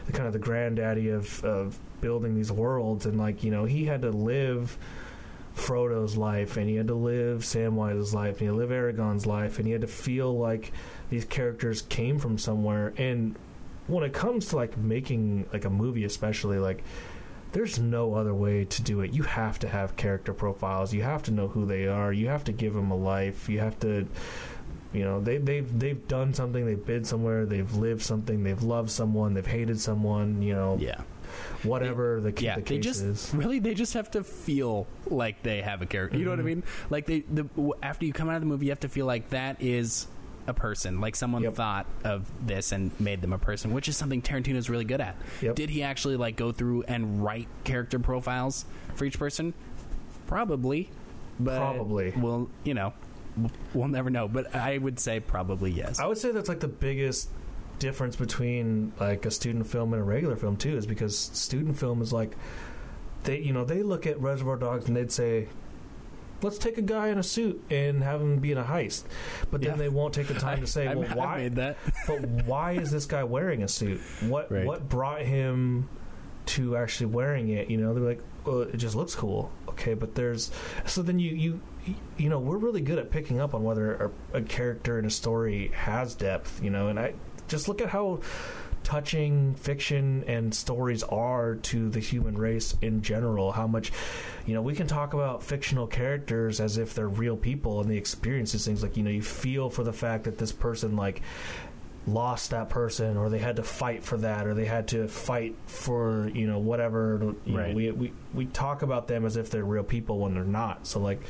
the, 0.06 0.12
kind 0.12 0.26
of 0.26 0.32
the 0.32 0.38
granddaddy 0.38 1.10
of 1.10 1.44
of 1.44 1.78
building 2.00 2.34
these 2.34 2.50
worlds. 2.52 3.06
And 3.06 3.18
like 3.18 3.42
you 3.44 3.50
know, 3.50 3.64
he 3.64 3.84
had 3.84 4.02
to 4.02 4.10
live 4.10 4.76
Frodo's 5.54 6.16
life, 6.16 6.56
and 6.56 6.68
he 6.68 6.76
had 6.76 6.86
to 6.88 6.94
live 6.94 7.44
Samwise's 7.44 8.14
life, 8.14 8.32
and 8.32 8.40
he 8.40 8.46
had 8.46 8.52
to 8.52 8.58
live 8.58 8.70
Aragorn's 8.70 9.26
life, 9.26 9.58
and 9.58 9.66
he 9.66 9.72
had 9.72 9.80
to 9.82 9.86
feel 9.86 10.36
like 10.38 10.72
these 11.10 11.24
characters 11.24 11.82
came 11.82 12.18
from 12.18 12.38
somewhere. 12.38 12.92
And 12.96 13.36
when 13.88 14.04
it 14.04 14.12
comes 14.12 14.46
to 14.48 14.56
like 14.56 14.76
making 14.78 15.46
like 15.52 15.64
a 15.64 15.70
movie, 15.70 16.04
especially 16.04 16.58
like. 16.58 16.82
There's 17.52 17.78
no 17.78 18.14
other 18.14 18.34
way 18.34 18.64
to 18.64 18.82
do 18.82 19.00
it. 19.00 19.12
You 19.12 19.22
have 19.24 19.58
to 19.60 19.68
have 19.68 19.96
character 19.96 20.32
profiles. 20.32 20.92
You 20.94 21.02
have 21.02 21.22
to 21.24 21.30
know 21.30 21.48
who 21.48 21.66
they 21.66 21.86
are. 21.88 22.12
You 22.12 22.28
have 22.28 22.44
to 22.44 22.52
give 22.52 22.74
them 22.74 22.90
a 22.90 22.96
life. 22.96 23.48
You 23.48 23.58
have 23.60 23.78
to 23.80 24.06
you 24.92 25.04
know 25.04 25.20
they 25.20 25.38
they've 25.38 25.78
they've 25.78 26.08
done 26.08 26.34
something 26.34 26.66
they've 26.66 26.84
been 26.84 27.04
somewhere 27.04 27.46
they've 27.46 27.72
lived 27.76 28.02
something 28.02 28.42
they've 28.42 28.64
loved 28.64 28.90
someone 28.90 29.34
they've 29.34 29.46
hated 29.46 29.78
someone 29.78 30.42
you 30.42 30.52
know 30.52 30.76
yeah 30.80 31.00
whatever 31.62 32.20
the, 32.20 32.32
yeah, 32.42 32.56
the 32.56 32.62
they 32.62 32.78
just 32.78 33.00
is 33.00 33.30
really 33.32 33.60
they 33.60 33.72
just 33.72 33.94
have 33.94 34.10
to 34.10 34.24
feel 34.24 34.88
like 35.06 35.44
they 35.44 35.62
have 35.62 35.80
a 35.80 35.86
character. 35.86 36.18
You 36.18 36.24
know 36.24 36.32
what 36.32 36.40
I 36.40 36.42
Mhm. 36.42 36.46
mean? 36.46 36.62
Like 36.90 37.06
they 37.06 37.20
the 37.20 37.46
after 37.82 38.04
you 38.04 38.12
come 38.12 38.28
out 38.28 38.34
of 38.34 38.40
the 38.40 38.46
movie, 38.48 38.66
you 38.66 38.72
have 38.72 38.80
to 38.80 38.88
feel 38.88 39.06
like 39.06 39.30
that 39.30 39.58
is 39.62 40.08
a 40.46 40.54
person. 40.54 41.00
Like 41.00 41.16
someone 41.16 41.42
Yep. 41.42 41.54
thought 41.54 41.86
of 42.04 42.30
this 42.46 42.72
and 42.72 42.90
made 43.00 43.20
them 43.22 43.32
a 43.32 43.38
person, 43.38 43.72
which 43.72 43.88
is 43.88 43.96
something 43.96 44.22
Tarantino's 44.22 44.68
really 44.70 44.84
good 44.84 45.00
at. 45.00 45.16
Yep. 45.42 45.54
Did 45.56 45.70
he 45.70 45.82
actually 45.82 46.16
like 46.16 46.36
go 46.36 46.52
through 46.52 46.82
and 46.84 47.22
write 47.22 47.48
character 47.64 47.98
profiles 47.98 48.64
for 48.94 49.04
each 49.04 49.18
person? 49.18 49.54
Probably, 50.26 50.88
but 51.38 51.58
Probably. 51.58 52.12
Well, 52.16 52.48
you 52.64 52.74
know, 52.74 52.92
we'll 53.74 53.88
never 53.88 54.10
know. 54.10 54.28
But 54.28 54.54
I 54.54 54.78
would 54.78 54.98
say 55.00 55.20
probably 55.20 55.70
yes. 55.70 55.98
i 56.00 56.06
would 56.06 56.18
say 56.18 56.30
that's 56.30 56.48
like 56.48 56.60
the 56.60 56.68
biggest 56.68 57.28
difference 57.78 58.14
between 58.14 58.92
like 59.00 59.24
a 59.24 59.30
student 59.30 59.66
film 59.66 59.92
and 59.94 60.02
a 60.02 60.04
regular 60.04 60.36
film 60.36 60.54
too 60.56 60.76
is 60.76 60.84
because 60.86 61.16
student 61.18 61.78
film 61.78 62.02
is 62.02 62.12
like 62.12 62.36
they 63.24 63.38
you 63.38 63.54
know 63.54 63.64
they 63.64 63.82
look 63.82 64.06
at 64.06 64.20
reservoir 64.20 64.56
dogs 64.56 64.86
and 64.86 64.94
they'd 64.94 65.10
say 65.10 65.48
let's 66.42 66.58
take 66.58 66.78
a 66.78 66.82
guy 66.82 67.08
in 67.08 67.18
a 67.18 67.22
suit 67.22 67.62
and 67.70 68.02
have 68.02 68.20
him 68.20 68.38
be 68.38 68.52
in 68.52 68.58
a 68.58 68.64
heist 68.64 69.04
but 69.50 69.60
then 69.60 69.72
Yeah. 69.72 69.76
they 69.76 69.88
won't 69.88 70.14
take 70.14 70.26
the 70.28 70.34
time 70.34 70.60
to 70.60 70.66
say 70.76 70.86
I, 70.86 70.94
well 70.94 71.10
I 71.10 71.14
why 71.14 71.36
made 71.38 71.56
that. 71.56 71.76
but 72.06 72.20
why 72.46 72.72
is 72.72 72.90
this 72.90 73.06
guy 73.06 73.24
wearing 73.24 73.62
a 73.62 73.68
suit? 73.68 74.00
What 74.28 74.50
Right. 74.50 74.64
what 74.66 74.88
brought 74.88 75.22
him 75.22 75.88
to 76.46 76.76
actually 76.76 77.06
wearing 77.06 77.50
it. 77.50 77.70
You 77.70 77.76
know, 77.76 77.94
they're 77.94 78.02
like, 78.02 78.20
well, 78.44 78.62
it 78.62 78.76
just 78.78 78.96
looks 78.96 79.14
cool. 79.14 79.52
Okay, 79.68 79.94
but 79.94 80.14
there's 80.14 80.50
so 80.86 81.02
then 81.02 81.18
you 81.18 81.30
you 81.32 81.60
you 82.16 82.28
know 82.28 82.38
we're 82.38 82.56
really 82.56 82.80
good 82.80 82.98
at 82.98 83.10
picking 83.10 83.40
up 83.40 83.54
on 83.54 83.62
whether 83.62 84.10
a, 84.32 84.38
a 84.38 84.42
character 84.42 84.98
in 84.98 85.04
a 85.04 85.10
story 85.10 85.70
has 85.74 86.14
depth. 86.14 86.62
You 86.62 86.70
know, 86.70 86.88
and 86.88 86.98
I 86.98 87.14
just 87.48 87.68
look 87.68 87.80
at 87.80 87.88
how 87.90 88.20
touching 88.82 89.54
fiction 89.54 90.24
and 90.26 90.54
stories 90.54 91.02
are 91.04 91.56
to 91.56 91.90
the 91.90 92.00
human 92.00 92.36
race 92.36 92.76
in 92.82 93.02
general. 93.02 93.52
How 93.52 93.66
much, 93.66 93.92
you 94.46 94.54
know, 94.54 94.62
we 94.62 94.74
can 94.74 94.86
talk 94.86 95.14
about 95.14 95.42
fictional 95.42 95.86
characters 95.86 96.60
as 96.60 96.78
if 96.78 96.94
they're 96.94 97.08
real 97.08 97.36
people 97.36 97.80
and 97.80 97.90
they 97.90 97.96
experience 97.96 98.52
these 98.52 98.64
things. 98.64 98.82
Like, 98.82 98.96
you 98.96 99.02
know, 99.02 99.10
you 99.10 99.22
feel 99.22 99.70
for 99.70 99.84
the 99.84 99.92
fact 99.92 100.24
that 100.24 100.38
this 100.38 100.52
person, 100.52 100.96
like, 100.96 101.22
lost 102.06 102.50
that 102.50 102.70
person 102.70 103.18
or 103.18 103.28
they 103.28 103.38
had 103.38 103.56
to 103.56 103.62
fight 103.62 104.02
for 104.02 104.16
that 104.16 104.46
or 104.46 104.54
they 104.54 104.64
had 104.64 104.88
to 104.88 105.06
fight 105.06 105.54
for 105.66 106.30
you 106.34 106.46
know 106.46 106.58
whatever 106.58 107.34
you 107.44 107.56
Right. 107.56 107.68
know, 107.70 107.74
we, 107.76 107.90
we 107.90 108.12
we 108.32 108.46
talk 108.46 108.80
about 108.80 109.06
them 109.06 109.26
as 109.26 109.36
if 109.36 109.50
they're 109.50 109.62
real 109.62 109.84
people 109.84 110.18
when 110.18 110.32
they're 110.32 110.42
not 110.42 110.86
so 110.86 110.98
like 110.98 111.20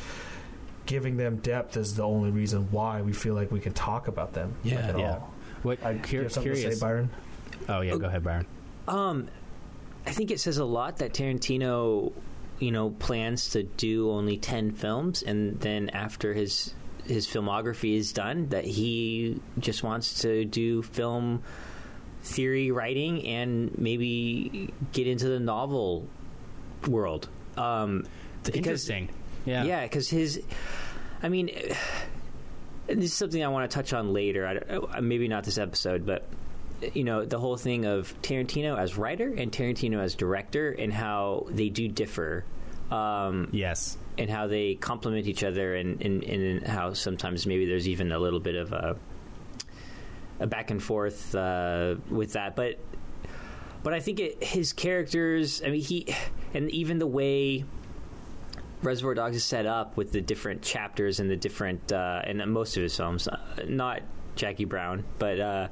giving 0.86 1.16
them 1.16 1.38
depth 1.38 1.76
is 1.76 1.96
the 1.96 2.04
only 2.04 2.30
reason 2.30 2.68
why 2.70 3.02
we 3.02 3.12
feel 3.12 3.34
like 3.34 3.50
we 3.50 3.58
can 3.58 3.72
talk 3.72 4.06
about 4.06 4.32
them 4.32 4.54
like, 4.64 4.74
at 4.74 4.96
yeah. 4.98 5.10
all 5.14 5.34
What? 5.64 5.84
I, 5.84 5.94
cur- 5.94 6.28
curious. 6.28 6.34
to 6.34 6.56
say 6.56 6.80
Byron 6.80 7.10
oh 7.68 7.80
yeah, 7.80 7.96
go 7.96 8.06
ahead, 8.06 8.22
Byron. 8.24 8.46
Um, 8.88 9.28
I 10.06 10.10
think 10.12 10.30
it 10.30 10.40
says 10.40 10.58
a 10.58 10.64
lot 10.64 10.98
that 10.98 11.12
Tarantino, 11.12 12.12
you 12.58 12.70
know, 12.72 12.90
plans 12.90 13.50
to 13.50 13.62
do 13.64 14.10
only 14.10 14.38
ten 14.38 14.72
films, 14.72 15.22
and 15.22 15.58
then 15.60 15.90
after 15.90 16.32
his 16.34 16.74
his 17.04 17.26
filmography 17.26 17.96
is 17.96 18.12
done, 18.12 18.48
that 18.50 18.64
he 18.64 19.40
just 19.58 19.82
wants 19.82 20.22
to 20.22 20.44
do 20.44 20.82
film 20.82 21.42
theory 22.22 22.70
writing 22.70 23.26
and 23.26 23.76
maybe 23.78 24.72
get 24.92 25.06
into 25.06 25.28
the 25.28 25.40
novel 25.40 26.06
world. 26.86 27.28
Um, 27.56 28.04
because- 28.44 28.56
Interesting. 28.58 29.08
Yeah. 29.46 29.64
yeah, 29.64 29.82
because 29.84 30.08
his, 30.10 30.42
I 31.22 31.30
mean, 31.30 31.48
and 32.88 33.00
this 33.02 33.06
is 33.10 33.14
something 33.14 33.42
I 33.42 33.48
want 33.48 33.70
to 33.70 33.74
touch 33.74 33.92
on 33.94 34.12
later. 34.12 34.62
I, 34.92 35.00
maybe 35.00 35.28
not 35.28 35.44
this 35.44 35.56
episode, 35.56 36.04
but 36.04 36.28
you 36.94 37.04
know, 37.04 37.24
the 37.24 37.38
whole 37.38 37.56
thing 37.56 37.84
of 37.84 38.14
Tarantino 38.22 38.78
as 38.78 38.96
writer 38.96 39.32
and 39.34 39.50
Tarantino 39.52 39.98
as 40.00 40.14
director, 40.14 40.72
and 40.72 40.92
how 40.92 41.46
they 41.50 41.68
do 41.68 41.88
differ. 41.88 42.44
Um, 42.90 43.48
Yes. 43.52 43.96
and 44.18 44.28
how 44.28 44.48
they 44.48 44.74
complement 44.74 45.26
each 45.28 45.44
other, 45.44 45.76
and, 45.76 46.02
and, 46.02 46.24
and 46.24 46.66
how 46.66 46.92
sometimes 46.92 47.46
maybe 47.46 47.64
there's 47.66 47.88
even 47.88 48.10
a 48.12 48.18
little 48.18 48.40
bit 48.40 48.56
of 48.56 48.72
a 48.72 48.96
a 50.40 50.46
back 50.46 50.70
and 50.70 50.82
forth 50.82 51.34
uh, 51.34 51.96
with 52.08 52.32
that. 52.32 52.56
But 52.56 52.78
but 53.82 53.92
I 53.94 54.00
think 54.00 54.20
it, 54.20 54.42
his 54.42 54.72
characters, 54.72 55.62
I 55.64 55.70
mean, 55.70 55.80
he 55.82 56.14
and 56.54 56.70
even 56.70 56.98
the 56.98 57.06
way 57.06 57.64
Reservoir 58.82 59.14
Dogs 59.14 59.36
is 59.36 59.44
set 59.44 59.66
up 59.66 59.96
with 59.96 60.12
the 60.12 60.20
different 60.22 60.62
chapters 60.62 61.20
and 61.20 61.30
the 61.30 61.36
different 61.36 61.92
uh, 61.92 62.22
and 62.24 62.44
most 62.50 62.76
of 62.76 62.82
his 62.82 62.96
films, 62.96 63.28
uh, 63.28 63.38
not 63.68 64.00
Jackie 64.34 64.64
Brown, 64.64 65.04
but. 65.18 65.38
Uh, 65.38 65.68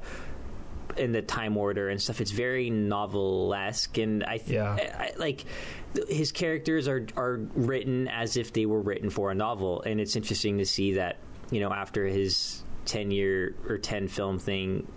in 0.97 1.11
the 1.11 1.21
time 1.21 1.55
order 1.57 1.89
and 1.89 2.01
stuff, 2.01 2.19
it's 2.21 2.31
very 2.31 2.69
novelesque, 2.69 3.97
and 3.97 4.23
I, 4.23 4.37
th- 4.37 4.49
Yeah. 4.49 4.73
I, 4.73 5.03
I 5.03 5.11
like 5.17 5.45
his 6.07 6.31
characters 6.31 6.87
are 6.87 7.05
are 7.15 7.37
written 7.55 8.07
as 8.07 8.37
if 8.37 8.53
they 8.53 8.65
were 8.65 8.81
written 8.81 9.09
for 9.09 9.31
a 9.31 9.35
novel, 9.35 9.81
and 9.83 9.99
it's 9.99 10.15
interesting 10.15 10.57
to 10.59 10.65
see 10.65 10.93
that 10.93 11.17
you 11.51 11.59
know 11.59 11.71
after 11.71 12.05
his 12.05 12.63
ten 12.85 13.11
year 13.11 13.55
or 13.67 13.77
ten 13.77 14.07
film 14.07 14.39
thing 14.39 14.87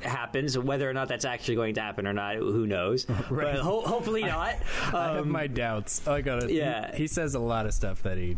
happens, 0.00 0.56
whether 0.56 0.88
or 0.88 0.92
not 0.92 1.08
that's 1.08 1.24
actually 1.24 1.56
going 1.56 1.74
to 1.74 1.80
happen 1.80 2.06
or 2.06 2.12
not, 2.12 2.36
who 2.36 2.66
knows? 2.66 3.04
Right. 3.30 3.54
But 3.54 3.56
ho- 3.56 3.80
hopefully 3.80 4.22
not. 4.22 4.54
I 4.92 5.08
have 5.14 5.16
Um, 5.22 5.30
my 5.30 5.48
doubts. 5.48 6.06
I 6.06 6.20
got 6.20 6.44
it. 6.44 6.50
yeah. 6.50 6.92
He, 6.92 6.98
he 7.02 7.06
says 7.08 7.34
a 7.34 7.40
lot 7.40 7.66
of 7.66 7.74
stuff 7.74 8.02
that 8.04 8.16
he, 8.16 8.36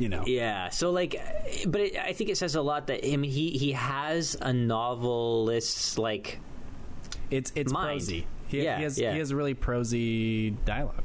you 0.00 0.08
know. 0.08 0.24
Yeah. 0.26 0.70
So 0.70 0.90
like, 0.90 1.14
eh, 1.14 1.64
but 1.68 1.80
it, 1.82 1.96
I 1.96 2.12
think 2.14 2.30
it 2.30 2.36
says 2.38 2.54
a 2.56 2.62
lot 2.62 2.86
that 2.88 3.06
I 3.06 3.16
mean 3.16 3.30
he 3.30 3.50
he 3.50 3.72
has 3.72 4.36
a 4.40 4.52
novelist's 4.52 5.98
like 5.98 6.40
It's 7.30 7.52
it's 7.54 7.72
Mind. 7.72 8.00
prosy. 8.00 8.26
He, 8.48 8.64
Yeah, 8.64 8.78
he 8.78 8.82
has 8.82 8.98
yeah. 8.98 9.12
he 9.12 9.18
has 9.18 9.32
really 9.32 9.54
prosy 9.54 10.50
dialogue. 10.64 11.04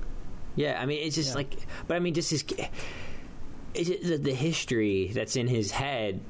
Yeah, 0.55 0.80
I 0.81 0.85
mean, 0.85 1.05
it's 1.05 1.15
just 1.15 1.30
Yeah. 1.31 1.35
like, 1.35 1.53
but 1.88 1.95
I 1.97 1.99
mean, 1.99 2.13
just 2.13 2.30
his, 2.31 2.45
eh, 2.57 2.67
just 3.76 4.03
the, 4.03 4.17
the 4.17 4.34
history 4.34 5.11
that's 5.13 5.35
in 5.35 5.47
his 5.47 5.69
head 5.72 6.22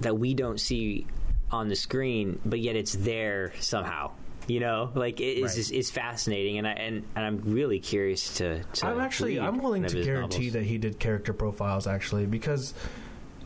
that 0.00 0.18
we 0.18 0.34
don't 0.34 0.58
see 0.58 1.06
on 1.52 1.68
the 1.68 1.76
screen, 1.76 2.40
but 2.44 2.58
yet 2.58 2.74
it's 2.74 2.94
there 2.94 3.52
somehow. 3.60 4.10
You 4.46 4.60
know, 4.60 4.90
like 4.94 5.20
it 5.20 5.38
is 5.38 5.42
Right. 5.44 5.54
just 5.56 5.72
it's 5.72 5.90
fascinating, 5.90 6.58
and 6.58 6.66
I 6.68 6.72
and, 6.72 7.04
and 7.16 7.24
I'm 7.24 7.38
really 7.38 7.80
curious 7.80 8.34
to. 8.38 8.62
to 8.62 8.86
I'm 8.86 9.00
actually 9.00 9.40
I'm 9.40 9.58
willing 9.58 9.84
to 9.84 10.04
guarantee 10.04 10.46
novels. 10.46 10.52
that 10.54 10.62
he 10.64 10.78
did 10.78 10.98
character 10.98 11.32
profiles 11.32 11.86
actually 11.86 12.26
because 12.26 12.74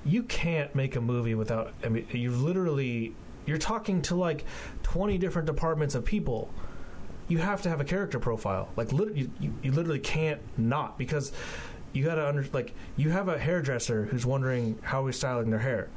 you 0.04 0.22
can't 0.24 0.74
make 0.74 0.96
a 0.96 1.00
movie 1.00 1.34
without 1.34 1.72
I 1.84 1.88
mean 1.88 2.06
you 2.12 2.30
literally 2.30 3.14
you're 3.46 3.58
talking 3.58 4.02
to 4.02 4.14
like 4.16 4.44
20 4.82 5.18
different 5.18 5.46
departments 5.46 5.94
of 5.94 6.04
people. 6.04 6.50
You 7.28 7.38
have 7.38 7.62
to 7.62 7.68
have 7.68 7.80
a 7.80 7.84
character 7.84 8.18
profile. 8.18 8.68
Like 8.76 8.92
lit- 8.92 9.14
you, 9.14 9.30
you, 9.38 9.54
you 9.62 9.72
literally 9.72 9.98
can't 10.00 10.40
not 10.58 10.98
because 10.98 11.30
you 11.92 12.04
got 12.04 12.16
to 12.16 12.26
under 12.26 12.44
like 12.52 12.74
you 12.96 13.10
have 13.10 13.28
a 13.28 13.38
hairdresser 13.38 14.04
who's 14.06 14.26
wondering 14.26 14.78
how 14.82 15.06
he's 15.06 15.16
styling 15.16 15.50
their 15.50 15.58
hair. 15.60 15.88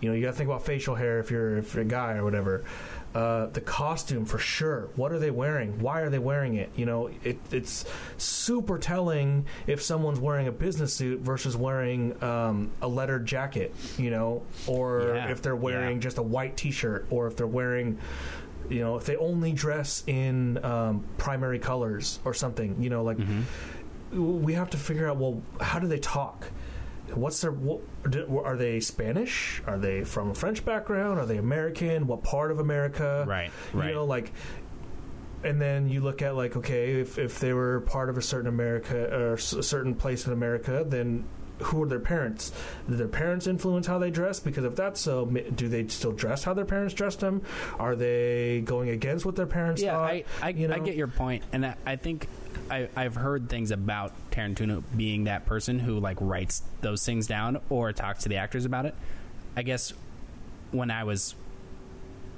You 0.00 0.08
know, 0.08 0.14
you 0.14 0.22
got 0.22 0.32
to 0.32 0.36
think 0.36 0.48
about 0.48 0.64
facial 0.64 0.94
hair 0.94 1.18
if 1.20 1.30
you're 1.30 1.58
if 1.58 1.74
you're 1.74 1.82
a 1.82 1.86
guy 1.86 2.14
or 2.14 2.24
whatever. 2.24 2.64
Uh, 3.12 3.46
the 3.46 3.60
costume 3.60 4.24
for 4.24 4.38
sure. 4.38 4.88
What 4.94 5.10
are 5.10 5.18
they 5.18 5.32
wearing? 5.32 5.80
Why 5.80 6.02
are 6.02 6.10
they 6.10 6.20
wearing 6.20 6.54
it? 6.54 6.70
You 6.76 6.86
know, 6.86 7.10
it, 7.24 7.40
it's 7.50 7.84
super 8.18 8.78
telling 8.78 9.46
if 9.66 9.82
someone's 9.82 10.20
wearing 10.20 10.46
a 10.46 10.52
business 10.52 10.94
suit 10.94 11.18
versus 11.20 11.56
wearing 11.56 12.22
um, 12.22 12.70
a 12.80 12.86
lettered 12.86 13.26
jacket. 13.26 13.74
You 13.98 14.10
know, 14.10 14.42
or 14.68 15.14
Yeah, 15.16 15.30
if 15.32 15.42
they're 15.42 15.56
wearing 15.56 15.96
yeah. 15.96 16.02
just 16.02 16.18
a 16.18 16.22
white 16.22 16.56
T-shirt, 16.56 17.06
or 17.10 17.26
if 17.26 17.34
they're 17.34 17.48
wearing, 17.48 17.98
you 18.68 18.78
know, 18.78 18.96
if 18.96 19.06
they 19.06 19.16
only 19.16 19.52
dress 19.52 20.04
in 20.06 20.64
um, 20.64 21.04
primary 21.18 21.58
colors 21.58 22.20
or 22.24 22.32
something. 22.32 22.76
You 22.80 22.90
know, 22.90 23.02
like 23.02 23.18
we 24.12 24.54
have 24.54 24.70
to 24.70 24.76
figure 24.76 25.08
out. 25.08 25.16
Well, 25.16 25.42
how 25.60 25.80
do 25.80 25.88
they 25.88 25.98
talk? 25.98 26.46
What's 27.14 27.40
their? 27.40 27.52
What, 27.52 27.80
are 28.44 28.56
they 28.56 28.80
Spanish? 28.80 29.62
Are 29.66 29.78
they 29.78 30.04
from 30.04 30.30
a 30.30 30.34
French 30.34 30.64
background? 30.64 31.18
Are 31.18 31.26
they 31.26 31.38
American? 31.38 32.06
What 32.06 32.22
part 32.22 32.50
of 32.50 32.58
America? 32.60 33.24
Right, 33.26 33.50
You 33.72 33.80
right. 33.80 33.94
know, 33.94 34.04
like. 34.04 34.32
And 35.42 35.58
then 35.58 35.88
you 35.88 36.02
look 36.02 36.20
at 36.20 36.36
like, 36.36 36.56
okay, 36.56 37.00
if 37.00 37.18
if 37.18 37.38
they 37.40 37.54
were 37.54 37.80
part 37.80 38.10
of 38.10 38.18
a 38.18 38.22
certain 38.22 38.48
America 38.48 39.08
or 39.10 39.34
a 39.34 39.38
certain 39.38 39.94
place 39.94 40.26
in 40.26 40.34
America, 40.34 40.84
then 40.86 41.24
who 41.60 41.82
are 41.82 41.86
their 41.86 42.00
parents? 42.00 42.52
Do 42.88 42.96
their 42.96 43.08
parents 43.08 43.46
influence 43.46 43.86
how 43.86 43.98
they 43.98 44.10
dress? 44.10 44.38
Because 44.40 44.64
if 44.64 44.76
that's 44.76 45.00
so, 45.00 45.24
do 45.26 45.68
they 45.68 45.86
still 45.88 46.12
dress 46.12 46.44
how 46.44 46.52
their 46.54 46.64
parents 46.66 46.92
dressed 46.92 47.20
them? 47.20 47.40
Are 47.78 47.96
they 47.96 48.62
going 48.66 48.90
against 48.90 49.24
what 49.24 49.34
their 49.36 49.46
parents 49.46 49.80
Yeah, 49.82 49.92
thought? 49.92 50.10
I, 50.10 50.24
I, 50.42 50.48
you 50.50 50.68
know? 50.68 50.74
I 50.74 50.78
get 50.78 50.94
your 50.94 51.08
point, 51.08 51.42
and 51.52 51.64
I, 51.66 51.74
I 51.86 51.96
think 51.96 52.28
I, 52.70 52.88
I've 52.96 53.14
heard 53.16 53.48
things 53.48 53.70
about 53.70 54.12
Tarantino 54.30 54.82
being 54.96 55.24
that 55.24 55.44
person 55.46 55.78
who 55.78 55.98
like 55.98 56.16
writes 56.20 56.62
those 56.80 57.04
things 57.04 57.26
down 57.26 57.60
or 57.68 57.92
talks 57.92 58.22
to 58.22 58.28
the 58.28 58.36
actors 58.36 58.64
about 58.64 58.86
it. 58.86 58.94
I 59.56 59.62
guess 59.62 59.92
when 60.70 60.90
I 60.90 61.04
was 61.04 61.34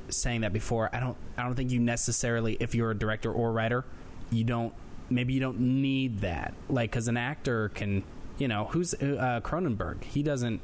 saying 0.09 0.41
that 0.43 0.53
before, 0.53 0.91
I 0.93 1.01
don't 1.01 1.17
I 1.37 1.43
don't 1.45 1.55
think 1.55 1.71
you 1.71 1.81
necessarily, 1.81 2.57
if 2.61 2.75
you're 2.75 2.91
a 2.91 2.99
director 2.99 3.31
or 3.33 3.53
writer, 3.53 3.85
you 4.31 4.45
don't 4.45 4.73
maybe 5.11 5.35
you 5.35 5.41
don't 5.41 5.61
need 5.61 6.21
that 6.21 6.55
like 6.71 6.91
because 6.91 7.09
an 7.09 7.17
actor 7.19 7.69
can 7.71 8.03
you 8.39 8.49
know 8.49 8.65
who's 8.71 8.95
uh, 8.95 9.41
Cronenberg 9.45 10.03
he 10.05 10.23
doesn't 10.23 10.61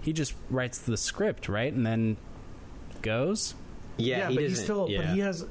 he 0.00 0.12
just 0.12 0.34
writes 0.50 0.78
the 0.78 0.96
script 0.96 1.48
right 1.48 1.72
and 1.72 1.86
then 1.86 2.16
goes 3.02 3.54
Yeah, 3.98 4.28
he 4.28 4.34
but 4.34 4.42
he's 4.42 4.50
doesn't- 4.52 4.64
still. 4.64 4.86
But 4.88 5.06
he 5.14 5.20
has. 5.20 5.44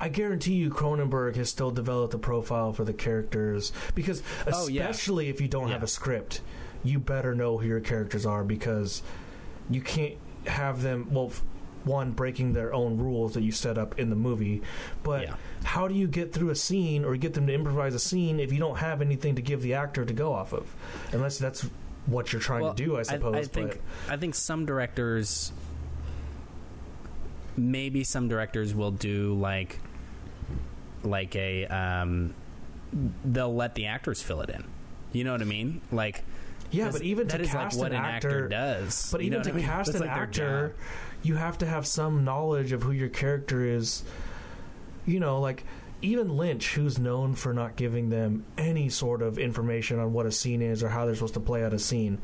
I 0.00 0.08
guarantee 0.08 0.54
you, 0.54 0.70
Cronenberg 0.70 1.36
has 1.36 1.50
still 1.50 1.70
developed 1.70 2.14
a 2.14 2.18
profile 2.18 2.72
for 2.72 2.84
the 2.84 2.92
characters 2.94 3.70
because, 3.94 4.22
Oh, 4.50 4.66
yeah. 4.68 4.88
especially 4.88 5.28
if 5.28 5.40
you 5.40 5.48
don't 5.48 5.70
have 5.70 5.82
a 5.82 5.86
script, 5.86 6.40
you 6.82 6.98
better 6.98 7.34
know 7.34 7.58
who 7.58 7.66
your 7.68 7.80
characters 7.80 8.24
are 8.24 8.42
because 8.42 9.02
you 9.68 9.82
can't 9.82 10.14
have 10.46 10.80
them. 10.82 11.08
Well, 11.10 11.26
f- 11.26 11.42
one 11.84 12.10
breaking 12.12 12.52
their 12.54 12.72
own 12.74 12.98
rules 12.98 13.34
that 13.34 13.42
you 13.42 13.52
set 13.52 13.76
up 13.78 13.98
in 13.98 14.10
the 14.10 14.16
movie, 14.16 14.60
but 15.02 15.22
Yeah. 15.22 15.34
how 15.64 15.86
do 15.88 15.94
you 15.94 16.06
get 16.08 16.32
through 16.32 16.50
a 16.50 16.54
scene 16.54 17.04
or 17.04 17.16
get 17.16 17.32
them 17.34 17.46
to 17.46 17.52
improvise 17.54 17.94
a 17.94 17.98
scene 17.98 18.38
if 18.40 18.52
you 18.52 18.58
don't 18.58 18.76
have 18.78 19.00
anything 19.02 19.34
to 19.36 19.42
give 19.42 19.62
the 19.62 19.74
actor 19.74 20.04
to 20.04 20.12
go 20.12 20.32
off 20.32 20.52
of? 20.52 20.74
Unless 21.12 21.38
that's 21.38 21.66
what 22.06 22.32
you're 22.32 22.40
trying 22.42 22.62
Well, 22.62 22.74
to 22.74 22.84
do, 22.84 22.96
I 22.98 23.02
suppose. 23.02 23.34
I, 23.34 23.42
think 23.44 23.80
but 24.06 24.14
I 24.14 24.16
think 24.18 24.34
some 24.34 24.64
directors, 24.66 25.52
maybe 27.56 28.04
some 28.04 28.28
directors 28.28 28.74
will 28.74 28.90
do 28.90 29.34
like 29.34 29.78
like 31.02 31.36
a 31.36 31.66
um, 31.66 32.34
they'll 33.24 33.54
let 33.54 33.74
the 33.74 33.86
actors 33.86 34.22
fill 34.22 34.40
it 34.42 34.50
in. 34.50 34.64
You 35.12 35.24
know 35.24 35.32
what 35.32 35.42
I 35.42 35.46
mean? 35.46 35.80
Like 35.90 36.24
yeah, 36.70 36.90
but 36.90 37.02
even 37.02 37.26
that 37.28 37.38
to 37.38 37.42
is 37.42 37.50
cast 37.50 37.76
like 37.76 37.82
what 37.82 37.92
an 37.92 37.98
an 37.98 38.04
actor, 38.04 38.48
does. 38.48 39.10
But 39.10 39.20
You 39.22 39.28
even 39.28 39.38
know 39.38 39.44
to 39.44 39.50
I 39.50 39.52
mean? 39.54 39.64
cast 39.64 39.92
That's 39.92 40.02
an 40.02 40.08
like 40.08 40.16
actor, 40.16 40.74
you 41.22 41.34
have 41.34 41.58
to 41.58 41.66
have 41.66 41.86
some 41.86 42.24
knowledge 42.24 42.72
of 42.72 42.82
who 42.82 42.92
your 42.92 43.08
character 43.08 43.64
is. 43.64 44.04
You 45.06 45.18
know, 45.18 45.40
like 45.40 45.64
even 46.02 46.36
Lynch, 46.36 46.74
who's 46.74 46.98
known 46.98 47.34
for 47.34 47.52
not 47.52 47.76
giving 47.76 48.08
them 48.08 48.44
any 48.56 48.88
sort 48.88 49.22
of 49.22 49.38
information 49.38 49.98
on 49.98 50.12
what 50.12 50.26
a 50.26 50.32
scene 50.32 50.62
is 50.62 50.82
or 50.82 50.88
how 50.88 51.06
they're 51.06 51.14
supposed 51.14 51.34
to 51.34 51.40
play 51.40 51.64
out 51.64 51.74
a 51.74 51.78
scene, 51.78 52.18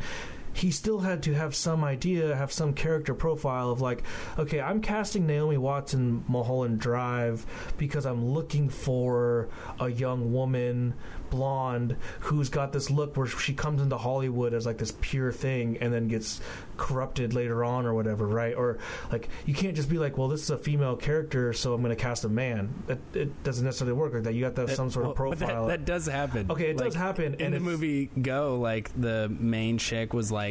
he 0.57 0.71
still 0.71 1.01
had 1.01 1.23
to 1.25 1.35
have 1.35 1.55
some 1.55 1.85
idea, 1.85 2.35
have 2.35 2.51
some 2.51 2.73
character 2.73 3.15
profile 3.15 3.71
of 3.71 3.83
like, 3.83 4.03
okay, 4.39 4.59
I'm 4.61 4.81
casting 4.81 5.27
Naomi 5.27 5.59
Watts 5.59 5.93
in 5.93 6.25
Mulholland 6.29 6.81
Drive 6.81 7.45
because 7.77 8.07
I'm 8.07 8.25
looking 8.25 8.71
for 8.71 9.49
a 9.79 9.91
young 9.91 10.33
woman, 10.33 10.95
blonde, 11.29 11.97
who's 12.21 12.49
got 12.49 12.73
this 12.73 12.91
look 12.91 13.17
where 13.17 13.27
she 13.27 13.53
comes 13.53 13.83
into 13.83 13.99
Hollywood 13.99 14.55
as 14.55 14.65
like 14.65 14.79
this 14.79 14.95
pure 15.01 15.31
thing 15.31 15.77
and 15.83 15.93
then 15.93 16.09
gets 16.09 16.41
corrupted 16.77 17.35
later 17.35 17.65
on 17.65 17.85
or 17.85 17.93
whatever, 17.93 18.27
right? 18.27 18.55
Or 18.55 18.79
like 19.13 19.29
you 19.45 19.53
can't 19.53 19.77
just 19.77 19.91
be 19.91 19.99
like, 19.99 20.17
well, 20.17 20.29
this 20.29 20.43
is 20.43 20.51
a 20.51 20.59
female 20.59 20.97
character, 20.97 21.53
so 21.53 21.75
I'm 21.75 21.83
going 21.83 21.95
to 21.95 22.03
cast 22.03 22.25
a 22.25 22.29
man. 22.31 22.73
It, 22.89 22.99
it 23.15 23.43
doesn't 23.45 23.65
necessarily 23.65 23.97
work 23.97 24.15
like 24.15 24.23
that. 24.23 24.33
You 24.33 24.43
got 24.43 24.55
to 24.57 24.63
have 24.63 24.73
some 24.73 24.91
sort 24.91 25.05
Well, 25.07 25.11
of 25.11 25.17
profile. 25.17 25.67
That, 25.67 25.81
that 25.81 25.85
does 25.85 26.07
happen. 26.07 26.51
Okay, 26.51 26.71
it 26.71 26.79
does 26.79 26.95
happen, 26.95 27.35
in 27.35 27.47
and 27.47 27.55
the 27.55 27.61
movie 27.61 28.07
Go. 28.21 28.59
Like 28.59 28.91
the 28.99 29.29
main 29.29 29.79
chick 29.79 30.15
was 30.15 30.33
like 30.33 30.46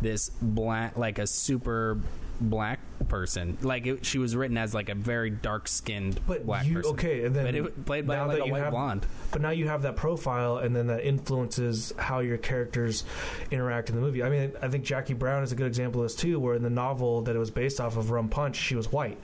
this 0.00 0.30
black, 0.42 0.96
like 0.96 1.18
a 1.18 1.26
super 1.26 1.98
black 2.40 2.78
person. 3.08 3.58
Like 3.62 3.86
it, 3.86 4.04
she 4.06 4.18
was 4.18 4.36
written 4.36 4.56
as 4.58 4.72
like 4.74 4.88
a 4.88 4.94
very 4.94 5.30
dark 5.30 5.66
skinned 5.66 6.20
black 6.26 6.66
you 6.66 6.74
person. 6.74 6.92
okay, 6.92 7.24
and 7.24 7.34
then 7.34 7.44
but 7.44 7.54
it 7.54 7.84
played 7.84 8.06
by 8.06 8.16
now 8.16 8.28
like 8.28 8.42
a 8.42 8.46
you 8.46 8.52
white 8.52 8.62
have- 8.62 8.70
blonde. 8.72 9.06
But 9.30 9.42
now 9.42 9.50
you 9.50 9.66
have 9.68 9.82
that 9.82 9.96
profile, 9.96 10.58
and 10.58 10.74
then 10.74 10.86
that 10.86 11.04
influences 11.04 11.92
how 11.98 12.20
your 12.20 12.38
characters 12.38 13.04
interact 13.50 13.90
in 13.90 13.96
the 13.96 14.00
movie. 14.00 14.22
I 14.22 14.30
mean, 14.30 14.52
I 14.62 14.68
think 14.68 14.84
Jackie 14.84 15.14
Brown 15.14 15.42
is 15.42 15.52
a 15.52 15.54
good 15.56 15.66
example 15.66 16.00
of 16.02 16.06
this 16.06 16.14
too, 16.16 16.38
where 16.40 16.54
in 16.54 16.62
the 16.62 16.70
novel 16.70 17.22
that 17.22 17.34
it 17.36 17.38
was 17.38 17.50
based 17.50 17.80
off 17.80 17.96
of 17.96 18.10
Rum 18.10 18.28
Punch, 18.28 18.56
she 18.56 18.74
was 18.76 18.90
white, 18.92 19.18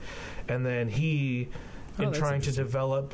and 0.47 0.65
then 0.65 0.89
he, 0.89 1.47
Oh, 1.97 2.03
in 2.03 2.11
trying 2.13 2.41
to 2.41 2.51
develop. 2.51 3.13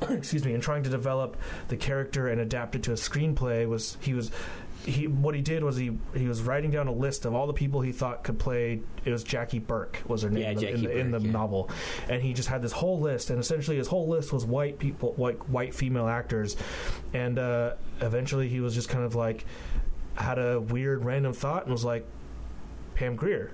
excuse 0.10 0.44
me 0.44 0.52
in 0.52 0.60
trying 0.60 0.82
to 0.82 0.90
develop 0.90 1.36
the 1.68 1.76
character 1.76 2.26
and 2.26 2.40
adapt 2.40 2.74
it 2.74 2.82
to 2.82 2.90
a 2.90 2.96
screenplay 2.96 3.68
was 3.68 3.96
he 4.00 4.14
was 4.14 4.32
he 4.84 5.06
what 5.06 5.34
he 5.34 5.40
did 5.40 5.62
was 5.62 5.76
he 5.76 5.96
he 6.14 6.26
was 6.26 6.42
writing 6.42 6.70
down 6.70 6.88
a 6.88 6.92
list 6.92 7.24
of 7.24 7.34
all 7.34 7.46
the 7.46 7.52
people 7.52 7.80
he 7.80 7.92
thought 7.92 8.24
could 8.24 8.38
play. 8.38 8.80
It 9.04 9.10
was 9.10 9.22
Jackie 9.22 9.58
Burke 9.60 10.02
was 10.06 10.22
her 10.22 10.30
name 10.30 10.42
Yeah, 10.42 10.48
in 10.50 10.54
the- 10.56 10.60
Jackie 10.62 10.86
the, 10.86 10.98
in 10.98 11.10
the 11.12 11.20
yeah. 11.20 11.30
novel. 11.30 11.70
And 12.08 12.20
he 12.22 12.32
just 12.32 12.48
had 12.48 12.62
this 12.62 12.72
whole 12.72 12.98
list 13.00 13.30
and 13.30 13.38
essentially 13.38 13.76
his 13.76 13.86
whole 13.86 14.08
list 14.08 14.32
was 14.32 14.44
white 14.44 14.78
people 14.78 15.12
white 15.14 15.48
white 15.48 15.74
female 15.74 16.08
actors. 16.08 16.56
And 17.12 17.38
uh, 17.38 17.74
eventually 18.00 18.48
he 18.48 18.60
was 18.60 18.74
just 18.74 18.88
kind 18.88 19.04
of 19.04 19.14
like 19.14 19.44
had 20.14 20.38
a 20.38 20.60
weird 20.60 21.04
random 21.04 21.32
thought 21.32 21.62
and 21.64 21.72
was 21.72 21.84
like 21.84 22.04
Pam 22.94 23.16
Grier 23.16 23.52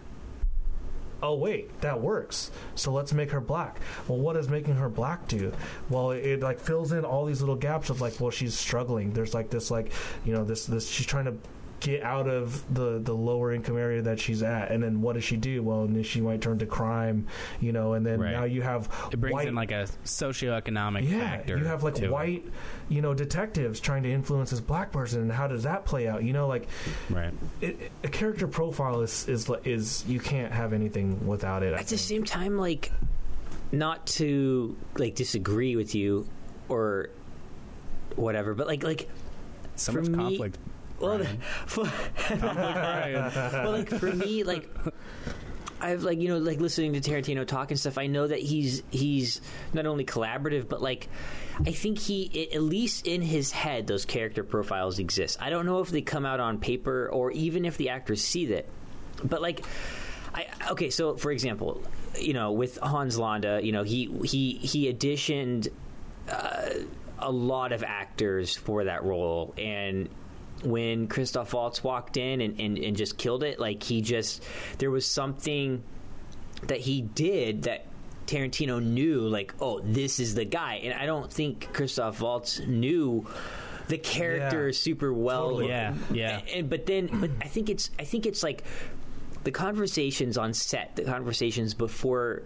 oh 1.23 1.35
wait 1.35 1.81
that 1.81 2.01
works. 2.01 2.51
So 2.75 2.93
let's 2.93 3.13
make 3.13 3.31
her 3.31 3.41
black. 3.41 3.81
Well 4.07 4.19
what 4.19 4.35
does 4.35 4.49
making 4.49 4.77
her 4.77 4.89
black 4.89 5.27
do? 5.29 5.53
Well 5.91 6.13
it, 6.13 6.25
it 6.25 6.41
like 6.41 6.59
fills 6.59 6.93
in 6.93 7.05
all 7.05 7.25
these 7.25 7.41
little 7.41 7.57
gaps 7.57 7.91
of 7.91 8.01
like 8.01 8.21
well 8.21 8.31
she's 8.31 8.55
struggling. 8.55 9.13
There's 9.13 9.35
like 9.35 9.51
this 9.51 9.71
like 9.71 9.93
you 10.25 10.33
know 10.33 10.45
this 10.45 10.67
this 10.67 10.89
she's 10.89 11.07
trying 11.07 11.27
to 11.27 11.35
get 11.81 12.03
out 12.03 12.27
of 12.29 12.63
the 12.75 12.99
the 12.99 13.13
lower 13.15 13.53
income 13.53 13.77
area 13.79 14.03
that 14.03 14.19
she's 14.19 14.43
at 14.43 14.71
and 14.73 14.83
then 14.83 15.01
what 15.01 15.13
does 15.15 15.23
she 15.23 15.37
do 15.37 15.63
well 15.63 15.83
and 15.85 15.95
then 15.95 16.03
she 16.03 16.21
might 16.21 16.41
turn 16.41 16.59
to 16.59 16.67
crime 16.67 17.25
you 17.61 17.71
know 17.73 17.93
and 17.93 18.05
then 18.05 18.19
Right. 18.21 18.33
now 18.33 18.45
you 18.45 18.63
have 18.63 18.89
It 19.13 19.17
brings 19.21 19.33
white, 19.35 19.47
in 19.49 19.55
like 19.55 19.71
a 19.71 19.87
socioeconomic 20.05 21.09
yeah 21.09 21.21
factor. 21.37 21.57
you 21.57 21.65
have 21.67 21.85
like 21.85 21.95
to 21.95 22.07
it. 22.07 22.11
white 22.11 22.45
you 22.89 23.01
know 23.01 23.15
detectives 23.15 23.79
trying 23.79 24.03
to 24.03 24.11
influence 24.11 24.51
this 24.51 24.61
black 24.61 24.91
person 24.91 25.21
and 25.23 25.31
how 25.33 25.47
does 25.47 25.63
that 25.63 25.85
play 25.85 26.09
out 26.09 26.25
you 26.25 26.33
know 26.33 26.49
like 26.49 26.67
right? 27.11 27.33
it, 27.61 27.81
it- 27.81 27.93
a 28.05 28.09
character 28.09 28.49
profile 28.49 29.01
is 29.03 29.29
is 29.29 29.49
is 29.65 30.05
you 30.09 30.19
can't 30.19 30.53
have 30.53 30.73
anything 30.73 31.27
without 31.27 31.63
it 31.63 31.75
I 31.75 31.79
At 31.79 31.87
the 31.87 31.99
same 31.99 32.25
time, 32.25 32.57
like, 32.59 32.91
not 33.71 34.07
to 34.19 34.77
like 34.97 35.15
disagree 35.15 35.77
with 35.77 35.95
you 35.95 36.27
or 36.69 37.11
whatever, 38.17 38.55
but 38.55 38.67
like, 38.67 38.83
like, 38.83 39.09
So 39.77 39.93
For 39.93 40.01
much 40.01 40.11
me- 40.11 40.17
conflict. 40.17 40.59
Well, 41.01 41.19
Brian. 41.19 41.41
for, 41.67 41.83
well, 42.43 43.73
like 43.73 43.89
for 43.89 44.13
me, 44.13 44.45
like 44.45 44.69
I've 45.81 46.03
like 46.03 46.21
you 46.21 46.29
know 46.29 46.39
like 46.39 46.61
listening 46.61 46.95
to 46.95 47.01
Tarantino 47.01 47.47
talk 47.47 47.71
and 47.71 47.79
stuff. 47.79 47.99
I 47.99 48.07
know 48.07 48.27
that 48.27 48.41
he's 48.41 48.83
he's 48.91 49.41
not 49.73 49.87
only 49.87 50.05
collaborative, 50.05 50.69
but 50.69 50.83
like 50.83 51.09
I 51.65 51.73
think 51.73 51.99
he 51.99 52.51
at 52.53 52.63
least 52.63 53.07
in 53.07 53.23
his 53.23 53.53
head 53.53 53.87
those 53.87 54.05
character 54.05 54.43
profiles 54.43 54.99
exist. 54.99 55.39
I 55.41 55.51
don't 55.51 55.67
know 55.67 55.81
if 55.81 55.91
they 55.91 56.03
come 56.03 56.27
out 56.27 56.41
on 56.41 56.59
paper 56.59 57.09
or 57.09 57.31
even 57.33 57.65
if 57.65 57.77
the 57.77 57.91
actors 57.91 58.23
see 58.23 58.47
that, 58.47 58.67
but 59.23 59.43
like. 59.43 59.65
I, 60.35 60.47
okay, 60.73 60.91
so 60.91 61.17
for 61.17 61.33
example, 61.33 61.83
you 62.21 62.35
know, 62.35 62.53
with 62.53 62.77
Hans 62.77 63.19
Landa, 63.19 63.61
you 63.63 63.73
know, 63.73 63.83
he 63.83 64.07
he 64.25 64.53
he 64.53 64.93
auditioned 64.93 65.69
uh, 66.31 66.69
a 67.19 67.31
lot 67.31 67.73
of 67.73 67.83
actors 67.83 68.55
for 68.55 68.85
that 68.85 69.05
role, 69.05 69.55
and 69.57 70.09
when 70.65 71.07
Christoph 71.09 71.53
Waltz 71.55 71.83
walked 71.85 72.17
in 72.17 72.41
and, 72.41 72.59
and, 72.61 72.79
and 72.79 72.97
just 72.97 73.17
killed 73.19 73.43
it, 73.43 73.59
like 73.61 73.83
he 73.83 74.01
just 74.03 74.43
there 74.79 74.91
was 74.91 75.07
something 75.07 75.83
that 76.67 76.81
he 76.81 77.03
did 77.03 77.63
that 77.63 77.87
Tarantino 78.27 78.83
knew, 78.83 79.21
like, 79.29 79.55
oh, 79.61 79.81
this 79.81 80.21
is 80.21 80.35
the 80.35 80.45
guy, 80.45 80.75
and 80.85 80.93
I 80.93 81.07
don't 81.07 81.33
think 81.33 81.73
Christoph 81.73 82.21
Waltz 82.21 82.61
knew 82.61 83.27
the 83.89 83.97
character 83.97 84.67
Yeah. 84.67 84.73
super 84.73 85.13
well. 85.15 85.51
Totally. 85.53 85.69
Yeah, 85.69 85.95
yeah. 86.13 86.39
And, 86.41 86.49
and- 86.51 86.71
but 86.71 86.85
then, 86.85 87.09
but 87.21 87.31
I 87.41 87.47
think 87.49 87.71
it's 87.71 87.91
I 87.99 88.05
think 88.05 88.27
it's 88.27 88.43
like 88.43 88.65
the 89.45 89.51
conversations 89.51 90.37
on 90.37 90.53
set, 90.53 90.97
the 90.97 91.05
conversations 91.05 91.73
before 91.73 92.43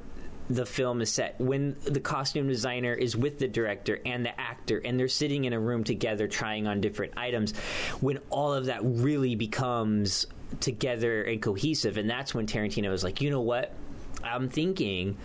the 0.50 0.66
film 0.66 1.00
is 1.00 1.10
set, 1.10 1.40
when 1.40 1.76
the 1.84 2.00
costume 2.00 2.48
designer 2.48 2.92
is 2.92 3.16
with 3.16 3.38
the 3.38 3.48
director 3.48 4.00
and 4.04 4.24
the 4.24 4.40
actor, 4.40 4.80
and 4.84 4.98
they're 4.98 5.08
sitting 5.08 5.44
in 5.44 5.52
a 5.52 5.60
room 5.60 5.84
together 5.84 6.26
trying 6.26 6.66
on 6.66 6.80
different 6.80 7.12
items, 7.16 7.56
when 8.00 8.18
all 8.28 8.52
of 8.52 8.66
that 8.66 8.80
really 8.82 9.34
becomes 9.34 10.26
together 10.60 11.22
and 11.22 11.40
cohesive, 11.40 11.96
and 11.96 12.10
that's 12.10 12.34
when 12.34 12.46
Tarantino 12.46 12.92
is 12.92 13.02
like, 13.04 13.20
you 13.20 13.30
know 13.30 13.40
what, 13.40 13.74
I'm 14.22 14.48
thinking 14.48 15.16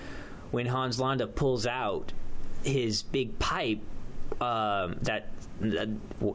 when 0.51 0.65
Hans 0.65 0.99
Landa 0.99 1.27
pulls 1.27 1.67
out 1.67 2.13
his 2.63 3.03
big 3.03 3.37
pipe 3.39 3.79
um, 4.39 4.97
that 5.01 5.29
that, 5.61 5.89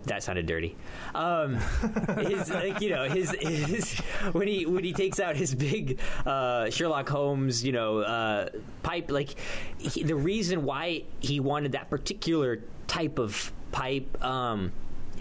that 0.05 0.23
sounded 0.23 0.47
dirty. 0.47 0.77
Um, 1.15 1.55
his 2.19 2.51
like 2.51 2.81
you 2.81 2.91
know 2.91 3.09
his, 3.09 3.31
his 3.41 3.99
when 4.33 4.49
he 4.49 4.67
when 4.67 4.85
he 4.85 4.93
takes 4.93 5.21
out 5.21 5.37
his 5.37 5.55
big 5.55 6.01
uh, 6.27 6.71
Sherlock 6.71 7.09
Holmes 7.09 7.65
you 7.65 7.73
know 7.73 7.99
uh, 7.99 8.49
pipe 8.83 9.11
like 9.11 9.37
he, 9.79 10.03
the 10.03 10.17
reason 10.17 10.65
why 10.65 11.05
he 11.21 11.41
wanted 11.41 11.73
that 11.73 11.91
particular 11.91 12.61
type 12.87 13.19
of 13.19 13.53
pipe 13.71 14.23
um, 14.25 14.73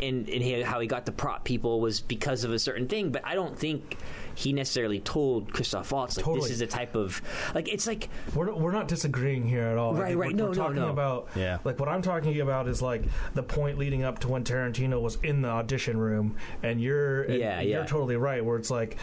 and, 0.01 0.29
and 0.29 0.43
he, 0.43 0.61
how 0.61 0.79
he 0.79 0.87
got 0.87 1.05
the 1.05 1.11
prop 1.11 1.43
people 1.43 1.79
was 1.79 2.01
because 2.01 2.43
of 2.43 2.51
a 2.51 2.59
certain 2.59 2.87
thing. 2.87 3.11
But 3.11 3.25
I 3.25 3.35
don't 3.35 3.57
think 3.57 3.97
he 4.35 4.53
necessarily 4.53 4.99
told 4.99 5.51
Christoph 5.53 5.91
Waltz 5.91 6.17
like 6.17 6.25
Totally. 6.25 6.41
this 6.49 6.51
is 6.53 6.59
the 6.59 6.67
type 6.67 6.95
of 6.95 7.21
like 7.53 7.67
it's 7.67 7.87
like 7.87 8.09
We're, 8.35 8.53
we're 8.53 8.71
not 8.71 8.87
disagreeing 8.87 9.47
here 9.47 9.63
at 9.63 9.77
all. 9.77 9.95
I 9.95 9.99
Right. 9.99 10.17
We're, 10.17 10.31
No, 10.31 10.43
we're 10.45 10.49
no, 10.49 10.53
talking 10.53 10.75
no. 10.77 10.89
about 10.89 11.27
Yeah. 11.35 11.57
like 11.63 11.79
what 11.79 11.89
I'm 11.89 12.01
talking 12.01 12.39
about 12.41 12.67
is 12.67 12.81
like 12.81 13.03
the 13.33 13.43
point 13.43 13.77
leading 13.77 14.03
up 14.03 14.19
to 14.19 14.27
when 14.27 14.43
Tarantino 14.43 15.01
was 15.01 15.17
in 15.23 15.41
the 15.41 15.49
audition 15.49 15.97
room, 15.97 16.35
and 16.63 16.81
you're 16.81 17.23
and 17.23 17.35
Yeah, 17.35 17.61
you're 17.61 17.79
yeah. 17.81 17.85
totally 17.85 18.15
right. 18.15 18.43
Where 18.43 18.57
it's 18.57 18.71
like 18.71 18.97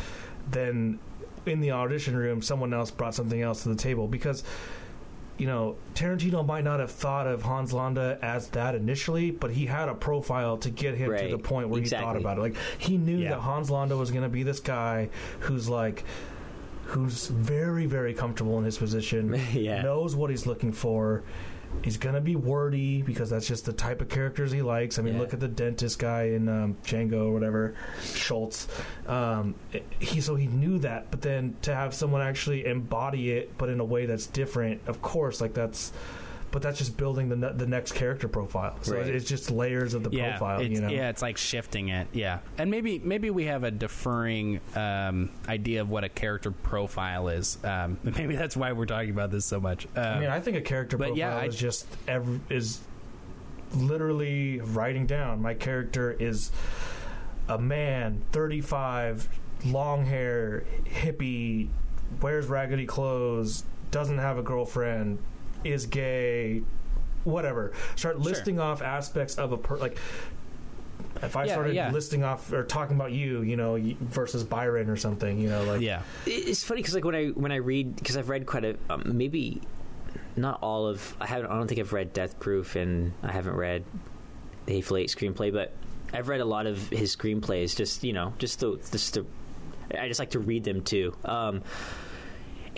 then 0.51 0.99
in 1.47 1.61
the 1.61 1.73
audition 1.73 2.17
room, 2.17 2.43
someone 2.43 2.73
else 2.75 2.91
brought 2.91 3.15
something 3.15 3.41
else 3.41 3.63
to 3.65 3.69
the 3.71 3.77
table 3.77 4.07
because. 4.09 4.45
You 5.39 5.47
know, 5.47 5.77
Tarantino 5.95 6.45
might 6.45 6.65
not 6.65 6.81
have 6.81 6.91
thought 6.91 7.27
of 7.29 7.43
Hans 7.43 7.73
Landa 7.73 8.19
as 8.23 8.49
that 8.49 8.75
initially, 8.75 9.31
but 9.31 9.53
he 9.53 9.67
had 9.67 9.89
a 9.89 9.95
profile 9.95 10.57
to 10.59 10.69
get 10.71 10.97
him 10.97 11.17
to 11.17 11.29
the 11.31 11.39
point 11.39 11.69
where 11.69 11.81
he 11.81 11.89
thought 11.89 12.17
about 12.17 12.39
it. 12.39 12.41
Like 12.41 12.57
he 12.79 12.97
knew 12.99 13.19
Yeah. 13.19 13.31
that 13.31 13.39
Hans 13.41 13.71
Landa 13.71 13.97
was 13.97 14.11
going 14.11 14.25
to 14.25 14.29
be 14.29 14.43
this 14.43 14.59
guy 14.61 15.11
who's 15.41 15.69
like, 15.69 16.03
who's 16.87 17.29
very, 17.29 17.87
very 17.87 18.15
comfortable 18.15 18.59
in 18.59 18.65
his 18.65 18.79
position, 18.79 19.41
Yeah. 19.53 19.83
knows 19.83 20.17
what 20.17 20.31
he's 20.31 20.45
looking 20.47 20.73
for. 20.73 21.23
He's 21.83 21.97
gonna 21.97 22.21
be 22.21 22.35
wordy 22.37 23.03
because 23.03 23.31
that's 23.31 23.47
just 23.47 23.65
the 23.65 23.73
type 23.73 24.01
of 24.01 24.09
characters 24.09 24.51
he 24.51 24.63
likes. 24.63 24.99
I 24.99 25.03
mean, 25.03 25.15
Yeah. 25.15 25.21
look 25.21 25.33
at 25.35 25.41
the 25.41 25.49
dentist 25.49 25.99
guy 25.99 26.25
in 26.25 26.49
um, 26.49 26.77
Django 26.85 27.27
or 27.29 27.33
whatever, 27.33 27.75
Schultz. 28.03 28.67
Um, 29.07 29.55
he 29.99 30.21
so 30.21 30.35
he 30.35 30.47
knew 30.49 30.79
that, 30.81 31.11
but 31.11 31.21
then 31.23 31.57
to 31.63 31.75
have 31.75 31.95
someone 31.95 32.21
actually 32.21 32.67
embody 32.67 33.31
it, 33.33 33.57
but 33.59 33.69
in 33.69 33.81
a 33.81 33.85
way 33.85 34.07
that's 34.07 34.27
different, 34.27 34.81
of 34.87 35.01
course, 35.03 35.41
like 35.41 35.55
that's. 35.55 35.93
But 36.51 36.63
that's 36.63 36.79
just 36.79 36.97
building 36.97 37.29
the 37.29 37.37
ne- 37.37 37.53
the 37.53 37.67
next 37.67 37.93
character 37.93 38.27
profile. 38.27 38.77
So 38.81 38.97
Right. 38.97 39.07
it's 39.07 39.29
just 39.29 39.51
layers 39.51 39.93
of 39.93 40.03
the 40.03 40.11
yeah, 40.11 40.31
profile. 40.39 40.63
You 40.63 40.81
know, 40.81 40.89
yeah, 40.89 41.11
it's 41.11 41.21
like 41.21 41.37
shifting 41.37 41.89
it. 41.89 42.09
Yeah, 42.13 42.39
and 42.57 42.71
maybe 42.71 42.99
maybe 43.01 43.29
we 43.31 43.45
have 43.45 43.65
a 43.65 43.71
deferring 43.71 44.61
um, 44.75 45.29
idea 45.47 45.83
of 45.83 45.91
what 45.91 46.05
a 46.05 46.09
character 46.09 46.51
profile 46.51 47.29
is. 47.29 47.59
Um, 47.65 47.99
maybe 48.03 48.35
that's 48.35 48.57
why 48.57 48.73
we're 48.73 48.87
talking 48.87 49.11
about 49.11 49.31
this 49.31 49.45
so 49.45 49.61
much. 49.61 49.87
Um, 49.95 50.03
I 50.05 50.21
mean, 50.21 50.31
I 50.31 50.41
think 50.41 50.57
a 50.57 50.63
character 50.63 50.97
profile 50.97 51.17
yeah, 51.19 51.37
I- 51.37 51.45
is 51.47 51.57
just 51.57 51.87
ev- 52.07 52.41
is 52.49 52.81
literally 53.75 54.61
writing 54.61 55.07
down 55.07 55.43
my 55.43 55.55
character 55.55 56.13
is 56.19 56.51
a 57.49 57.59
man, 57.59 58.23
thirty 58.33 58.61
five, 58.61 59.29
long 59.67 60.05
hair, 60.05 60.65
hippie, 60.87 61.69
wears 62.23 62.47
raggedy 62.47 62.87
clothes, 62.87 63.65
doesn't 63.91 64.19
have 64.19 64.39
a 64.39 64.43
girlfriend, 64.43 65.19
is 65.65 65.87
gay, 65.87 66.63
whatever. 67.25 67.73
Start 67.97 68.19
listing 68.19 68.59
off 68.61 68.83
aspects 68.83 69.37
of 69.37 69.53
a 69.53 69.57
per 69.57 69.77
like. 69.77 69.99
If 71.23 71.37
I 71.37 71.45
Yeah, 71.47 71.53
started 71.53 71.75
yeah. 71.75 71.91
listing 71.91 72.23
off 72.23 72.53
or 72.53 72.63
talking 72.65 72.95
about 72.95 73.11
you, 73.13 73.43
you 73.43 73.57
know, 73.57 73.77
versus 74.01 74.45
Byron 74.45 74.89
or 74.89 74.97
something, 74.97 75.39
you 75.41 75.49
know, 75.49 75.65
like 75.65 75.81
yeah. 75.81 76.03
It's 76.27 76.63
funny 76.63 76.81
because 76.81 76.95
like 76.95 77.05
when 77.05 77.15
I 77.15 77.27
when 77.29 77.51
I 77.51 77.57
read 77.57 77.97
because 77.97 78.17
I've 78.17 78.29
read 78.29 78.47
quite 78.47 78.65
a 78.65 78.77
um, 78.89 79.03
maybe 79.17 79.61
not 80.37 80.63
all 80.63 80.87
of 80.87 81.17
I 81.21 81.27
haven't 81.27 81.51
I 81.51 81.55
don't 81.57 81.67
think 81.67 81.81
I've 81.81 81.93
read 81.93 82.13
Death 82.13 82.39
Proof 82.39 82.77
and 82.77 83.13
I 83.25 83.33
haven't 83.33 83.57
read 83.57 83.85
the 84.67 84.75
Hateful 84.75 84.99
Eight 84.99 85.09
screenplay, 85.09 85.53
but 85.53 85.73
I've 86.13 86.29
read 86.29 86.41
a 86.41 86.45
lot 86.45 86.67
of 86.67 86.89
his 86.91 87.17
screenplays. 87.17 87.75
Just 87.77 88.05
you 88.05 88.13
know, 88.13 88.33
just 88.39 88.61
to 88.61 88.81
just 88.93 89.15
to 89.15 89.27
I 89.99 90.07
just 90.07 90.21
like 90.21 90.31
to 90.31 90.39
read 90.39 90.63
them 90.63 90.83
too. 90.83 91.17
Um, 91.25 91.63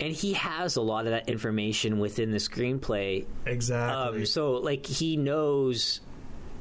and 0.01 0.13
he 0.13 0.33
has 0.33 0.75
a 0.75 0.81
lot 0.81 1.05
of 1.05 1.11
that 1.11 1.29
information 1.29 1.99
within 1.99 2.31
the 2.31 2.37
screenplay 2.37 3.25
exactly. 3.45 4.21
um, 4.21 4.25
so 4.25 4.53
like 4.53 4.85
he 4.85 5.15
knows 5.15 6.01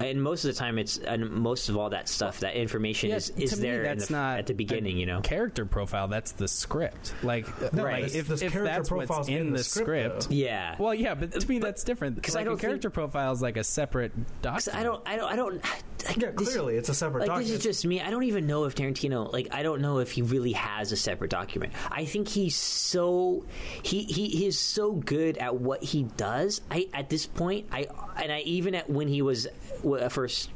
and 0.01 0.23
most 0.23 0.45
of 0.45 0.53
the 0.53 0.59
time 0.59 0.79
it's 0.79 0.97
and 0.99 1.31
most 1.31 1.69
of 1.69 1.77
all 1.77 1.91
that 1.91 2.09
stuff 2.09 2.41
that 2.41 2.57
information 2.57 3.11
Yeah, 3.11 3.17
is, 3.17 3.31
is 3.31 3.51
to 3.51 3.57
me, 3.57 3.63
there 3.63 3.83
in 3.85 3.97
that's 3.99 4.09
the, 4.09 4.13
not 4.15 4.39
at 4.39 4.47
the 4.47 4.55
beginning 4.55 4.97
you 4.97 5.07
know 5.07 5.21
character 5.21 5.65
profile. 5.65 6.09
That's 6.09 6.33
the 6.33 6.49
script. 6.49 7.15
Like, 7.23 7.47
uh, 7.63 7.69
No, 7.73 7.85
like 7.85 8.05
this- 8.05 8.15
if, 8.15 8.29
this 8.29 8.43
if 8.43 8.53
character 8.53 8.73
that's 8.73 8.91
what's 8.91 9.07
profile's 9.07 9.29
in, 9.29 9.35
in 9.37 9.51
the 9.53 9.59
the 9.59 9.65
script, 9.65 10.23
script, 10.25 10.31
yeah 10.31 10.77
well, 10.79 10.95
yeah, 10.95 11.15
but 11.15 11.33
to 11.33 11.49
me 11.49 11.59
that's 11.59 11.85
different 11.85 12.21
'cause 12.23 12.35
I 12.35 12.41
Like 12.41 12.47
don't 12.47 12.55
a 12.55 12.61
character 12.61 12.91
profile 12.91 13.33
is 13.33 13.43
like 13.43 13.57
a 13.57 13.65
separate 13.65 14.13
document. 14.43 14.79
I 14.79 14.83
don't, 14.83 15.03
I 15.07 15.17
don't, 15.17 15.33
I 15.33 15.37
don't. 15.37 15.63
Like, 16.07 16.17
yeah, 16.17 16.31
this- 16.31 16.49
clearly 16.49 16.77
it's 16.77 16.89
a 16.89 16.95
separate 16.95 17.21
Like 17.21 17.27
document. 17.29 17.49
this 17.49 17.59
is 17.59 17.63
just 17.63 17.87
me. 17.87 18.01
I 18.01 18.11
don't 18.11 18.23
even 18.25 18.47
know 18.47 18.65
if 18.65 18.75
Tarantino. 18.75 19.31
Like 19.33 19.49
I 19.53 19.63
don't 19.63 19.83
know 19.83 19.99
if 19.99 20.11
he 20.13 20.23
really 20.23 20.53
has 20.53 20.93
a 20.93 20.97
separate 20.97 21.31
document. 21.31 21.75
I 21.91 22.07
think 22.07 22.27
he's 22.29 22.57
so 22.57 23.45
he 23.83 24.05
he, 24.05 24.29
he 24.29 24.47
is 24.47 24.59
so 24.59 24.93
good 24.93 25.37
at 25.39 25.57
what 25.57 25.83
he 25.83 26.05
does. 26.17 26.63
I 26.71 26.89
at 26.95 27.11
this 27.11 27.27
point 27.27 27.67
I 27.71 27.87
and 28.17 28.33
I 28.33 28.41
even 28.41 28.75
at 28.75 28.89
when 28.89 29.09
he 29.09 29.21
was 29.21 29.47
w- 29.91 30.09
first 30.09 30.51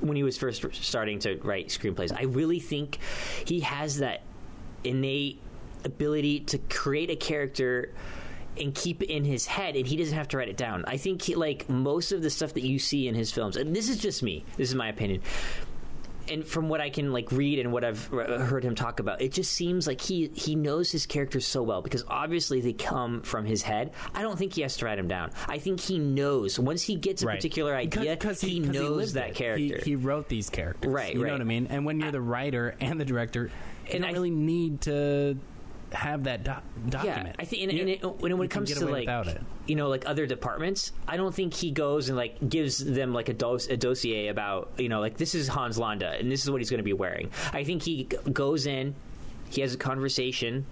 when 0.00 0.16
he 0.16 0.22
was 0.22 0.38
first 0.38 0.64
starting 0.74 1.18
to 1.20 1.36
write 1.42 1.68
screenplays. 1.68 2.12
I 2.16 2.24
really 2.24 2.58
think 2.58 2.98
he 3.44 3.60
has 3.60 3.98
that 3.98 4.22
innate 4.82 5.40
ability 5.84 6.40
to 6.40 6.58
create 6.58 7.10
a 7.10 7.16
character 7.16 7.92
and 8.58 8.74
keep 8.74 9.02
it 9.02 9.10
in 9.10 9.24
his 9.24 9.46
head 9.46 9.76
and 9.76 9.86
he 9.86 9.96
doesn't 9.96 10.16
have 10.16 10.28
to 10.28 10.36
write 10.36 10.48
it 10.48 10.56
down. 10.56 10.84
I 10.86 10.96
think 10.96 11.22
he, 11.22 11.34
like 11.34 11.68
most 11.68 12.12
of 12.12 12.22
the 12.22 12.30
stuff 12.30 12.54
that 12.54 12.62
you 12.62 12.78
see 12.78 13.08
in 13.08 13.14
his 13.14 13.30
films 13.30 13.56
and 13.56 13.74
this 13.74 13.88
is 13.88 13.98
just 13.98 14.22
me. 14.22 14.44
This 14.56 14.68
is 14.70 14.74
my 14.74 14.88
opinion. 14.88 15.22
And 16.30 16.46
from 16.46 16.68
what 16.68 16.80
I 16.80 16.90
can 16.90 17.12
like 17.12 17.30
read 17.32 17.58
and 17.58 17.72
what 17.72 17.84
I've 17.84 18.10
re- 18.12 18.38
heard 18.38 18.64
him 18.64 18.74
talk 18.74 19.00
about, 19.00 19.20
it 19.20 19.32
just 19.32 19.52
seems 19.52 19.86
like 19.86 20.00
he 20.00 20.30
he 20.34 20.54
knows 20.54 20.90
his 20.90 21.06
characters 21.06 21.46
so 21.46 21.62
well 21.62 21.82
because 21.82 22.04
obviously 22.08 22.60
they 22.60 22.72
come 22.72 23.22
from 23.22 23.44
his 23.44 23.62
head. 23.62 23.92
I 24.14 24.22
don't 24.22 24.38
think 24.38 24.54
he 24.54 24.62
has 24.62 24.76
to 24.78 24.84
write 24.84 24.96
them 24.96 25.08
down. 25.08 25.30
I 25.48 25.58
think 25.58 25.80
he 25.80 25.98
knows 25.98 26.58
once 26.58 26.82
he 26.82 26.94
gets 26.96 27.22
a 27.22 27.26
Right. 27.26 27.36
particular 27.36 27.74
idea, 27.74 28.16
Because- 28.16 28.40
he 28.40 28.60
knows 28.60 28.96
lived 28.96 29.14
that 29.14 29.30
it. 29.30 29.34
character. 29.34 29.78
He, 29.82 29.90
he 29.90 29.96
wrote 29.96 30.28
these 30.28 30.48
characters, 30.50 30.90
Right, 30.92 31.14
You 31.14 31.24
know 31.24 31.32
what 31.32 31.40
I 31.40 31.44
mean? 31.44 31.66
And 31.70 31.84
when 31.84 32.00
you're 32.00 32.12
the 32.12 32.20
writer 32.20 32.74
and 32.80 33.00
the 33.00 33.04
director, 33.04 33.44
you 33.86 33.92
And 33.94 34.02
don't 34.02 34.10
I- 34.10 34.12
really 34.12 34.30
need 34.30 34.82
to 34.82 35.36
have 35.92 36.24
that 36.24 36.44
doc- 36.44 36.62
document. 36.88 37.28
Yeah, 37.28 37.34
I 37.38 37.44
think, 37.44 37.62
and, 37.64 37.72
You- 37.72 37.80
and 37.80 37.88
it, 37.90 38.04
when, 38.20 38.36
when 38.38 38.44
it 38.46 38.50
comes 38.50 38.70
to 38.78 38.86
like 38.92 39.06
you 39.66 39.74
know 39.76 39.88
like 39.88 40.08
other 40.08 40.26
departments, 40.26 40.92
I 41.08 41.16
don't 41.16 41.34
think 41.34 41.54
he 41.54 41.70
goes 41.70 42.08
and 42.08 42.16
like 42.16 42.36
gives 42.48 42.78
them 42.78 43.12
like 43.12 43.28
a, 43.28 43.34
dos- 43.34 43.68
a 43.68 43.76
dossier 43.76 44.28
about 44.28 44.70
you 44.78 44.88
know 44.88 45.00
like 45.00 45.16
this 45.16 45.34
is 45.34 45.48
Hans 45.48 45.78
Landa 45.78 46.10
and 46.18 46.30
this 46.30 46.44
is 46.44 46.50
what 46.50 46.60
he's 46.60 46.70
going 46.70 46.78
to 46.78 46.84
be 46.84 46.92
wearing. 46.92 47.30
I 47.52 47.64
think 47.64 47.82
he 47.82 48.04
g- 48.04 48.16
goes 48.32 48.66
in, 48.66 48.94
he 49.50 49.60
has 49.62 49.74
a 49.74 49.78
conversation 49.78 50.64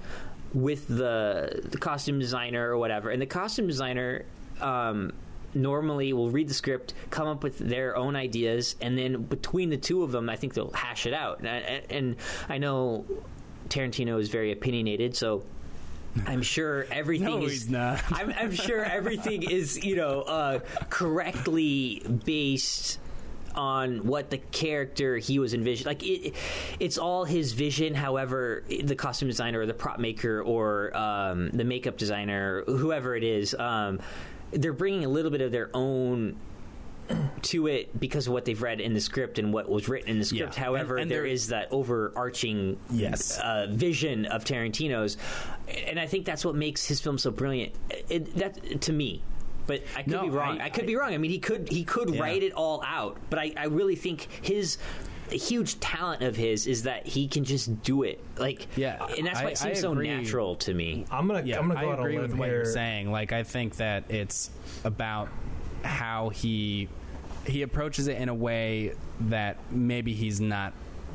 with 0.54 0.88
the 0.88 1.60
the 1.64 1.78
costume 1.78 2.18
designer 2.18 2.70
or 2.70 2.78
whatever, 2.78 3.10
and 3.10 3.20
the 3.20 3.26
costume 3.26 3.66
designer. 3.66 4.24
Um, 4.60 5.12
normally 5.54 6.12
will 6.12 6.30
read 6.30 6.46
the 6.46 6.52
script 6.54 6.92
come 7.08 7.26
up 7.26 7.42
with 7.42 7.58
their 7.58 7.96
own 7.96 8.14
ideas 8.14 8.76
and 8.82 8.98
then 8.98 9.22
between 9.22 9.70
the 9.70 9.78
two 9.78 10.02
of 10.02 10.12
them 10.12 10.28
i 10.28 10.36
think 10.36 10.52
they'll 10.52 10.70
hash 10.72 11.06
it 11.06 11.14
out 11.14 11.38
and, 11.38 11.48
and, 11.48 11.82
and 11.90 12.16
i 12.50 12.58
know 12.58 13.02
tarantino 13.68 14.20
is 14.20 14.28
very 14.28 14.52
opinionated 14.52 15.16
so 15.16 15.44
I'm 16.26 16.42
sure 16.42 16.86
everything 16.90 17.26
No, 17.28 17.44
is. 17.44 17.52
he's 17.52 17.70
not. 17.70 18.02
I'm, 18.12 18.32
I'm 18.36 18.50
sure 18.52 18.82
everything 18.84 19.42
is, 19.48 19.84
you 19.84 19.94
know, 19.94 20.22
uh, 20.22 20.58
correctly 20.90 22.02
based 22.24 22.98
on 23.54 24.06
what 24.06 24.30
the 24.30 24.38
character 24.38 25.16
he 25.18 25.38
was 25.38 25.54
envisioning. 25.54 25.86
Like 25.90 26.02
it, 26.02 26.34
it's 26.80 26.98
all 26.98 27.24
his 27.24 27.52
vision. 27.52 27.94
However, 27.94 28.64
the 28.82 28.96
costume 28.96 29.28
designer 29.28 29.60
or 29.60 29.66
the 29.66 29.74
prop 29.74 29.98
maker 29.98 30.42
or 30.42 30.96
um, 30.96 31.50
the 31.50 31.64
makeup 31.64 31.96
designer, 31.96 32.62
whoever 32.66 33.14
it 33.14 33.22
is, 33.24 33.54
um, 33.54 34.00
they're 34.50 34.72
bringing 34.72 35.04
a 35.04 35.08
little 35.08 35.30
bit 35.30 35.40
of 35.40 35.52
their 35.52 35.70
own 35.74 36.36
to 37.42 37.66
it 37.66 37.98
because 37.98 38.26
of 38.26 38.32
what 38.32 38.44
they've 38.44 38.60
read 38.60 38.80
in 38.80 38.92
the 38.94 39.00
script 39.00 39.38
and 39.38 39.52
what 39.52 39.68
was 39.68 39.88
written 39.88 40.10
in 40.10 40.18
the 40.18 40.24
script. 40.24 40.56
Yeah. 40.56 40.64
However, 40.64 40.96
And- 40.96 41.02
and 41.02 41.10
there 41.10 41.22
there- 41.22 41.26
is 41.32 41.48
that 41.48 41.68
overarching 41.70 42.78
Yes. 42.90 43.38
uh, 43.38 43.66
vision 43.70 44.26
of 44.26 44.44
Tarantino's, 44.44 45.16
and 45.86 45.98
I 45.98 46.06
think 46.06 46.24
that's 46.24 46.44
what 46.44 46.54
makes 46.54 46.86
his 46.86 47.00
film 47.00 47.18
so 47.18 47.30
brilliant. 47.30 47.72
It, 48.08 48.34
that 48.36 48.80
to 48.82 48.92
me. 48.92 49.22
But 49.66 49.82
I 49.96 50.02
could 50.02 50.12
No, 50.12 50.22
be 50.22 50.30
wrong. 50.30 50.60
I, 50.60 50.66
I- 50.66 50.70
could 50.70 50.86
be 50.86 50.96
wrong. 50.96 51.12
I 51.12 51.18
mean, 51.18 51.30
he 51.30 51.38
could 51.38 51.68
he 51.70 51.84
could 51.84 52.14
Yeah. 52.14 52.20
write 52.20 52.42
it 52.42 52.52
all 52.52 52.82
out. 52.86 53.18
But 53.28 53.38
I, 53.38 53.52
I 53.56 53.64
really 53.66 53.96
think 53.96 54.26
his 54.42 54.78
a 55.30 55.36
huge 55.36 55.78
talent 55.78 56.22
of 56.22 56.34
his 56.36 56.66
is 56.66 56.84
that 56.84 57.06
he 57.06 57.28
can 57.28 57.44
just 57.44 57.82
do 57.82 58.02
it. 58.02 58.18
Like 58.38 58.66
Yeah, 58.76 58.96
and 59.18 59.26
that's 59.26 59.42
why 59.42 59.48
I- 59.48 59.50
it 59.50 59.58
seems 59.58 59.80
so 59.80 59.92
natural 59.92 60.56
to 60.56 60.72
me. 60.72 61.04
I'm 61.10 61.26
gonna 61.28 61.42
yeah, 61.44 61.58
I'm 61.58 61.68
gonna 61.68 61.80
go 61.82 61.90
I 61.90 61.92
out 61.92 61.98
agree 62.00 62.16
on 62.16 62.22
with 62.22 62.30
limb 62.30 62.38
what 62.38 62.48
you're 62.48 62.64
saying. 62.64 63.10
Like, 63.12 63.32
I 63.32 63.42
think 63.42 63.76
that 63.76 64.04
it's 64.10 64.48
about 64.84 65.28
how 65.84 66.30
he 66.30 66.88
he 67.46 67.62
approaches 67.62 68.08
it 68.08 68.18
in 68.18 68.28
a 68.28 68.34
way 68.34 68.94
that 69.20 69.56
maybe 69.70 70.12
he's 70.12 70.40
not 70.40 70.72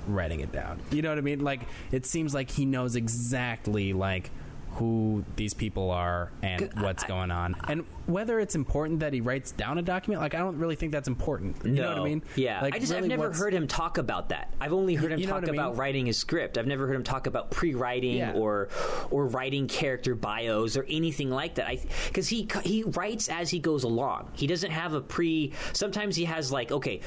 writing 0.08 0.40
it 0.40 0.52
down. 0.52 0.80
You 0.92 1.02
know 1.02 1.10
what 1.10 1.18
I 1.18 1.22
mean? 1.22 1.42
Like, 1.42 1.62
it 1.92 2.06
seems 2.06 2.34
like 2.34 2.50
he 2.50 2.66
knows 2.66 2.96
exactly 2.96 3.94
like 3.94 4.32
who 4.76 5.24
these 5.36 5.54
people 5.54 5.92
are 5.92 6.32
and 6.42 6.70
what's 6.82 7.04
going 7.04 7.32
on, 7.32 7.56
and 7.68 7.86
whether 8.06 8.40
it's 8.40 8.56
important 8.56 9.00
that 9.02 9.14
he 9.14 9.22
writes 9.22 9.52
down 9.52 9.78
a 9.78 9.82
document. 9.82 10.22
Like, 10.22 10.36
I 10.36 10.40
don't 10.40 10.58
really 10.58 10.76
think 10.76 10.92
that's 10.92 11.08
important. 11.08 11.58
You 11.64 11.72
know 11.72 11.90
what 11.90 11.98
I 12.00 12.04
mean? 12.04 12.24
Yeah, 12.36 12.62
Like, 12.62 12.76
I 12.76 12.80
just 12.80 12.94
I've 12.94 13.06
never 13.06 13.28
what's- 13.28 13.40
heard 13.40 13.54
him 13.54 13.68
talk 13.68 13.98
about 13.98 14.30
that. 14.30 14.54
I've 14.60 14.74
only 14.74 14.96
heard 14.96 15.12
him 15.12 15.20
You 15.20 15.28
know 15.28 15.34
talk 15.34 15.42
what 15.42 15.50
I 15.50 15.52
mean? 15.52 15.60
about 15.62 15.78
writing 15.78 16.06
his 16.08 16.18
script. 16.18 16.58
I've 16.58 16.68
never 16.68 16.88
heard 16.88 16.96
him 16.96 17.04
talk 17.04 17.28
about 17.28 17.52
pre-writing 17.52 18.18
Yeah. 18.18 18.34
or 18.34 18.70
or 19.12 19.28
writing 19.28 19.68
character 19.68 20.16
bios 20.16 20.76
or 20.76 20.86
anything 20.90 21.30
like 21.30 21.56
that. 21.56 21.68
I 21.68 21.80
because 22.08 22.28
he 22.28 22.48
he 22.64 22.84
writes 22.84 23.30
as 23.30 23.50
he 23.50 23.60
goes 23.60 23.84
along. 23.84 24.30
He 24.34 24.48
doesn't 24.48 24.72
have 24.72 24.94
a 24.94 25.02
pre. 25.02 25.54
Sometimes 25.74 26.16
he 26.16 26.26
has 26.26 26.52
like 26.52 26.72
okay. 26.72 27.02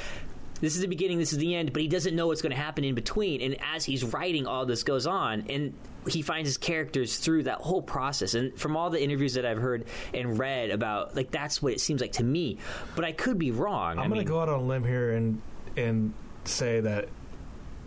This 0.60 0.74
is 0.74 0.80
the 0.80 0.88
beginning, 0.88 1.18
this 1.18 1.32
is 1.32 1.38
the 1.38 1.54
end, 1.54 1.72
but 1.72 1.82
he 1.82 1.88
doesn't 1.88 2.16
know 2.16 2.28
what's 2.28 2.42
going 2.42 2.54
to 2.54 2.60
happen 2.60 2.84
in 2.84 2.94
between. 2.94 3.42
And 3.42 3.56
as 3.74 3.84
he's 3.84 4.04
writing, 4.04 4.46
all 4.46 4.64
this 4.64 4.82
goes 4.82 5.06
on, 5.06 5.44
and 5.48 5.74
he 6.08 6.22
finds 6.22 6.48
his 6.48 6.56
characters 6.56 7.18
through 7.18 7.44
that 7.44 7.58
whole 7.58 7.82
process. 7.82 8.34
And 8.34 8.58
from 8.58 8.76
all 8.76 8.90
the 8.90 9.02
interviews 9.02 9.34
that 9.34 9.44
I've 9.44 9.58
heard 9.58 9.86
and 10.14 10.38
read 10.38 10.70
about, 10.70 11.14
like 11.14 11.30
that's 11.30 11.60
what 11.60 11.72
it 11.72 11.80
seems 11.80 12.00
like 12.00 12.12
to 12.12 12.24
me. 12.24 12.58
But 12.94 13.04
I 13.04 13.12
could 13.12 13.38
be 13.38 13.50
wrong. 13.50 13.98
I'm 13.98 14.08
gonna 14.08 14.24
go 14.24 14.40
out 14.40 14.48
on 14.48 14.60
a 14.60 14.62
limb 14.62 14.84
here 14.84 15.12
and 15.12 15.40
and 15.76 16.14
say 16.44 16.80
that 16.80 17.08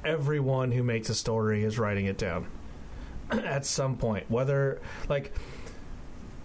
everyone 0.05 0.71
who 0.71 0.83
makes 0.83 1.09
a 1.09 1.15
story 1.15 1.63
is 1.63 1.79
writing 1.79 2.05
it 2.05 2.17
down 2.17 2.47
at 3.31 3.65
some 3.65 3.97
point. 3.97 4.29
Whether 4.29 4.81
like 5.07 5.33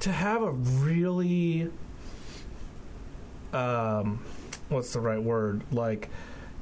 to 0.00 0.12
have 0.12 0.42
a 0.42 0.50
really 0.50 1.70
um 3.52 4.24
what's 4.68 4.92
the 4.92 5.00
right 5.00 5.22
word? 5.22 5.62
Like 5.72 6.08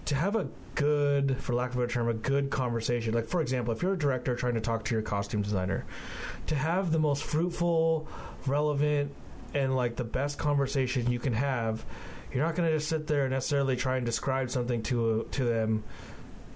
to 0.07 0.15
have 0.15 0.37
a 0.37 0.49
good 0.75 1.41
for 1.41 1.55
lack 1.55 1.75
of 1.75 1.81
a 1.81 1.87
term, 1.87 2.09
a 2.09 2.15
good 2.15 2.51
conversation. 2.51 3.15
Like 3.15 3.29
for 3.29 3.41
example, 3.41 3.73
if 3.73 3.83
you're 3.83 3.95
a 3.95 3.99
director 3.99 4.35
trying 4.35 4.55
to 4.55 4.61
talk 4.61 4.85
to 4.87 4.95
your 4.95 5.03
costume 5.03 5.43
designer, 5.43 5.85
to 6.47 6.55
have 6.55 6.93
the 6.93 6.99
most 6.99 7.23
fruitful, 7.23 8.07
relevant 8.47 9.13
and 9.55 9.77
like 9.77 9.97
the 9.97 10.05
best 10.05 10.39
conversation 10.39 11.11
you 11.11 11.19
can 11.19 11.35
have, 11.35 11.85
you're 12.33 12.45
not 12.45 12.55
going 12.55 12.69
to 12.69 12.75
just 12.75 12.89
sit 12.89 13.07
there 13.07 13.23
and 13.23 13.33
necessarily 13.33 13.77
try 13.77 13.97
and 13.97 14.07
describe 14.07 14.51
something 14.51 14.83
to 14.85 15.27
to 15.33 15.45
them 15.45 15.85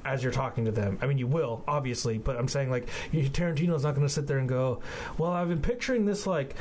as 0.04 0.22
you're 0.22 0.32
talking 0.32 0.64
to 0.64 0.70
them. 0.70 0.98
I 1.02 1.06
mean, 1.06 1.18
you 1.18 1.26
will 1.26 1.64
obviously, 1.66 2.18
but 2.18 2.36
I'm 2.36 2.48
saying 2.48 2.70
like 2.70 2.88
Tarantino's 3.12 3.82
not 3.82 3.94
going 3.94 4.06
to 4.06 4.12
sit 4.12 4.26
there 4.26 4.38
and 4.38 4.48
go, 4.48 4.80
"Well, 5.18 5.32
I've 5.32 5.48
been 5.48 5.62
picturing 5.62 6.06
this 6.06 6.26
like 6.26 6.54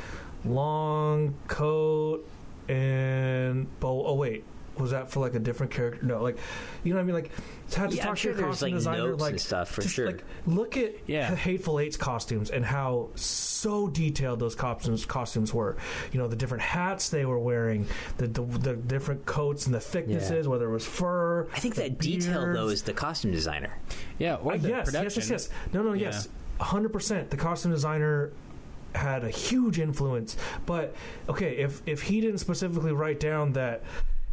long 0.44 1.34
coat 1.48 2.28
and 2.68 3.66
oh, 3.82 4.06
oh 4.06 4.14
wait." 4.14 4.44
Was 4.78 4.90
that 4.90 5.10
for 5.10 5.20
like 5.20 5.34
a 5.34 5.38
different 5.38 5.72
character? 5.72 6.04
No, 6.04 6.22
like, 6.22 6.38
you 6.84 6.92
know 6.92 6.96
what 6.98 7.02
I 7.02 7.06
mean. 7.06 7.14
Like, 7.14 7.30
to 7.70 7.80
have 7.80 7.90
to 7.90 7.96
Yeah, 7.96 8.02
I'm 8.02 8.08
talk 8.08 8.16
sure 8.18 8.32
to 8.32 8.38
your 8.38 8.46
there's, 8.48 8.60
costume 8.60 8.70
like, 8.70 8.78
designer, 8.78 9.08
notes 9.08 9.20
like 9.20 9.30
and 9.32 9.40
stuff, 9.40 9.70
for 9.70 9.82
just, 9.82 9.94
sure. 9.94 10.06
Like, 10.06 10.24
look 10.46 10.76
at 10.76 10.94
Yeah. 11.06 11.34
Hateful 11.34 11.80
Eight's 11.80 11.96
costumes 11.96 12.50
and 12.50 12.64
how 12.64 13.08
so 13.14 13.88
detailed 13.88 14.38
those 14.38 14.54
costumes 14.54 15.04
costumes 15.06 15.52
were. 15.54 15.76
You 16.12 16.18
know, 16.20 16.28
the 16.28 16.36
different 16.36 16.62
hats 16.62 17.08
they 17.10 17.24
were 17.24 17.38
wearing, 17.38 17.86
the 18.18 18.26
the, 18.28 18.42
the 18.42 18.74
different 18.74 19.26
coats 19.26 19.66
and 19.66 19.74
the 19.74 19.80
thicknesses, 19.80 20.46
whether 20.46 20.68
it 20.68 20.72
was 20.72 20.86
fur. 20.86 21.46
I 21.54 21.58
think 21.58 21.74
the 21.74 21.82
that 21.82 21.98
detail 21.98 22.52
though 22.52 22.68
is 22.68 22.82
the 22.82 22.92
costume 22.92 23.32
designer. 23.32 23.72
Yeah, 24.18 24.36
or 24.36 24.52
Uh, 24.54 24.56
the 24.58 24.68
yes, 24.68 24.76
yes, 24.78 24.84
production. 24.94 25.20
yes, 25.22 25.30
yes. 25.30 25.48
No, 25.72 25.82
no, 25.82 25.92
yes, 25.94 26.28
hundred 26.60 26.92
percent. 26.92 27.30
The 27.30 27.36
costume 27.36 27.72
designer 27.72 28.32
had 28.94 29.24
a 29.24 29.30
huge 29.30 29.78
influence. 29.78 30.36
But 30.64 30.94
okay, 31.28 31.56
if 31.56 31.82
if 31.86 32.02
he 32.02 32.20
didn't 32.20 32.38
specifically 32.38 32.92
write 32.92 33.20
down 33.20 33.52
that 33.54 33.82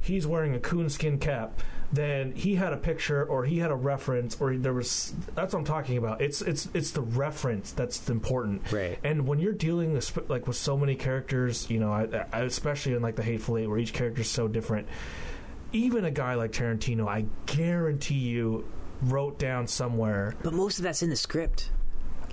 he's 0.04 0.28
wearing 0.28 0.54
a 0.54 0.60
coonskin 0.60 1.18
cap, 1.18 1.60
then 1.92 2.34
he 2.34 2.56
had 2.56 2.74
a 2.74 2.78
picture 2.78 3.24
or 3.24 3.46
he 3.46 3.60
had 3.60 3.72
a 3.72 3.76
reference 3.76 4.40
or 4.40 4.56
there 4.58 4.74
was 4.74 5.14
that's 5.36 5.54
what 5.54 5.60
I'm 5.60 5.66
talking 5.66 5.98
about. 5.98 6.22
It's 6.22 6.42
it's 6.42 6.68
it's 6.74 6.92
the 6.92 7.02
reference 7.02 7.72
that's 7.72 8.10
important. 8.10 8.72
Right. 8.72 9.00
And 9.04 9.28
when 9.28 9.40
you're 9.40 9.54
dealing 9.54 9.94
with, 9.94 10.30
like 10.30 10.48
with 10.48 10.58
so 10.58 10.78
many 10.78 10.96
characters, 10.96 11.70
you 11.70 11.80
know, 11.80 11.92
I, 11.92 12.26
I, 12.32 12.42
especially 12.42 12.94
in 12.94 13.02
like 13.02 13.16
the 13.16 13.24
Hateful 13.24 13.58
Eight, 13.58 13.68
where 13.68 13.78
each 13.78 13.94
character 13.94 14.22
is 14.22 14.30
so 14.30 14.48
different. 14.48 14.88
Even 15.72 16.06
a 16.06 16.12
guy 16.12 16.36
like 16.36 16.52
Tarantino, 16.52 17.08
I 17.08 17.26
guarantee 17.48 18.16
you, 18.16 18.66
wrote 19.04 19.40
down 19.40 19.68
somewhere 19.68 20.36
But 20.44 20.54
most 20.54 20.78
of 20.78 20.84
that's 20.84 21.02
in 21.04 21.10
the 21.10 21.16
script. 21.16 21.72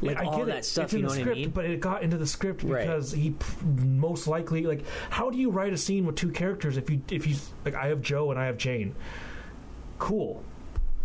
Like 0.02 0.16
I 0.18 0.24
all 0.24 0.38
get 0.38 0.46
that 0.46 0.56
it. 0.58 0.64
stuff, 0.64 0.84
it's 0.84 0.92
in 0.94 0.98
you 1.00 1.02
know 1.04 1.10
the 1.10 1.18
what 1.18 1.20
script, 1.22 1.36
I 1.36 1.40
mean? 1.40 1.50
but 1.50 1.64
it 1.66 1.80
got 1.80 2.02
into 2.02 2.16
the 2.16 2.26
script 2.26 2.62
Right. 2.62 2.80
because 2.86 3.12
he 3.12 3.30
p- 3.30 3.46
most 3.66 4.26
likely 4.26 4.62
like 4.62 4.84
how 5.10 5.28
do 5.30 5.36
you 5.38 5.50
write 5.50 5.72
a 5.72 5.76
scene 5.78 6.06
with 6.06 6.16
two 6.16 6.30
characters 6.30 6.76
if 6.76 6.88
you 6.88 7.00
if 7.10 7.26
you 7.26 7.36
like 7.64 7.74
I 7.74 7.88
have 7.88 8.00
Joe 8.00 8.30
and 8.30 8.40
I 8.40 8.46
have 8.46 8.56
Jane, 8.56 8.94
cool. 9.98 10.42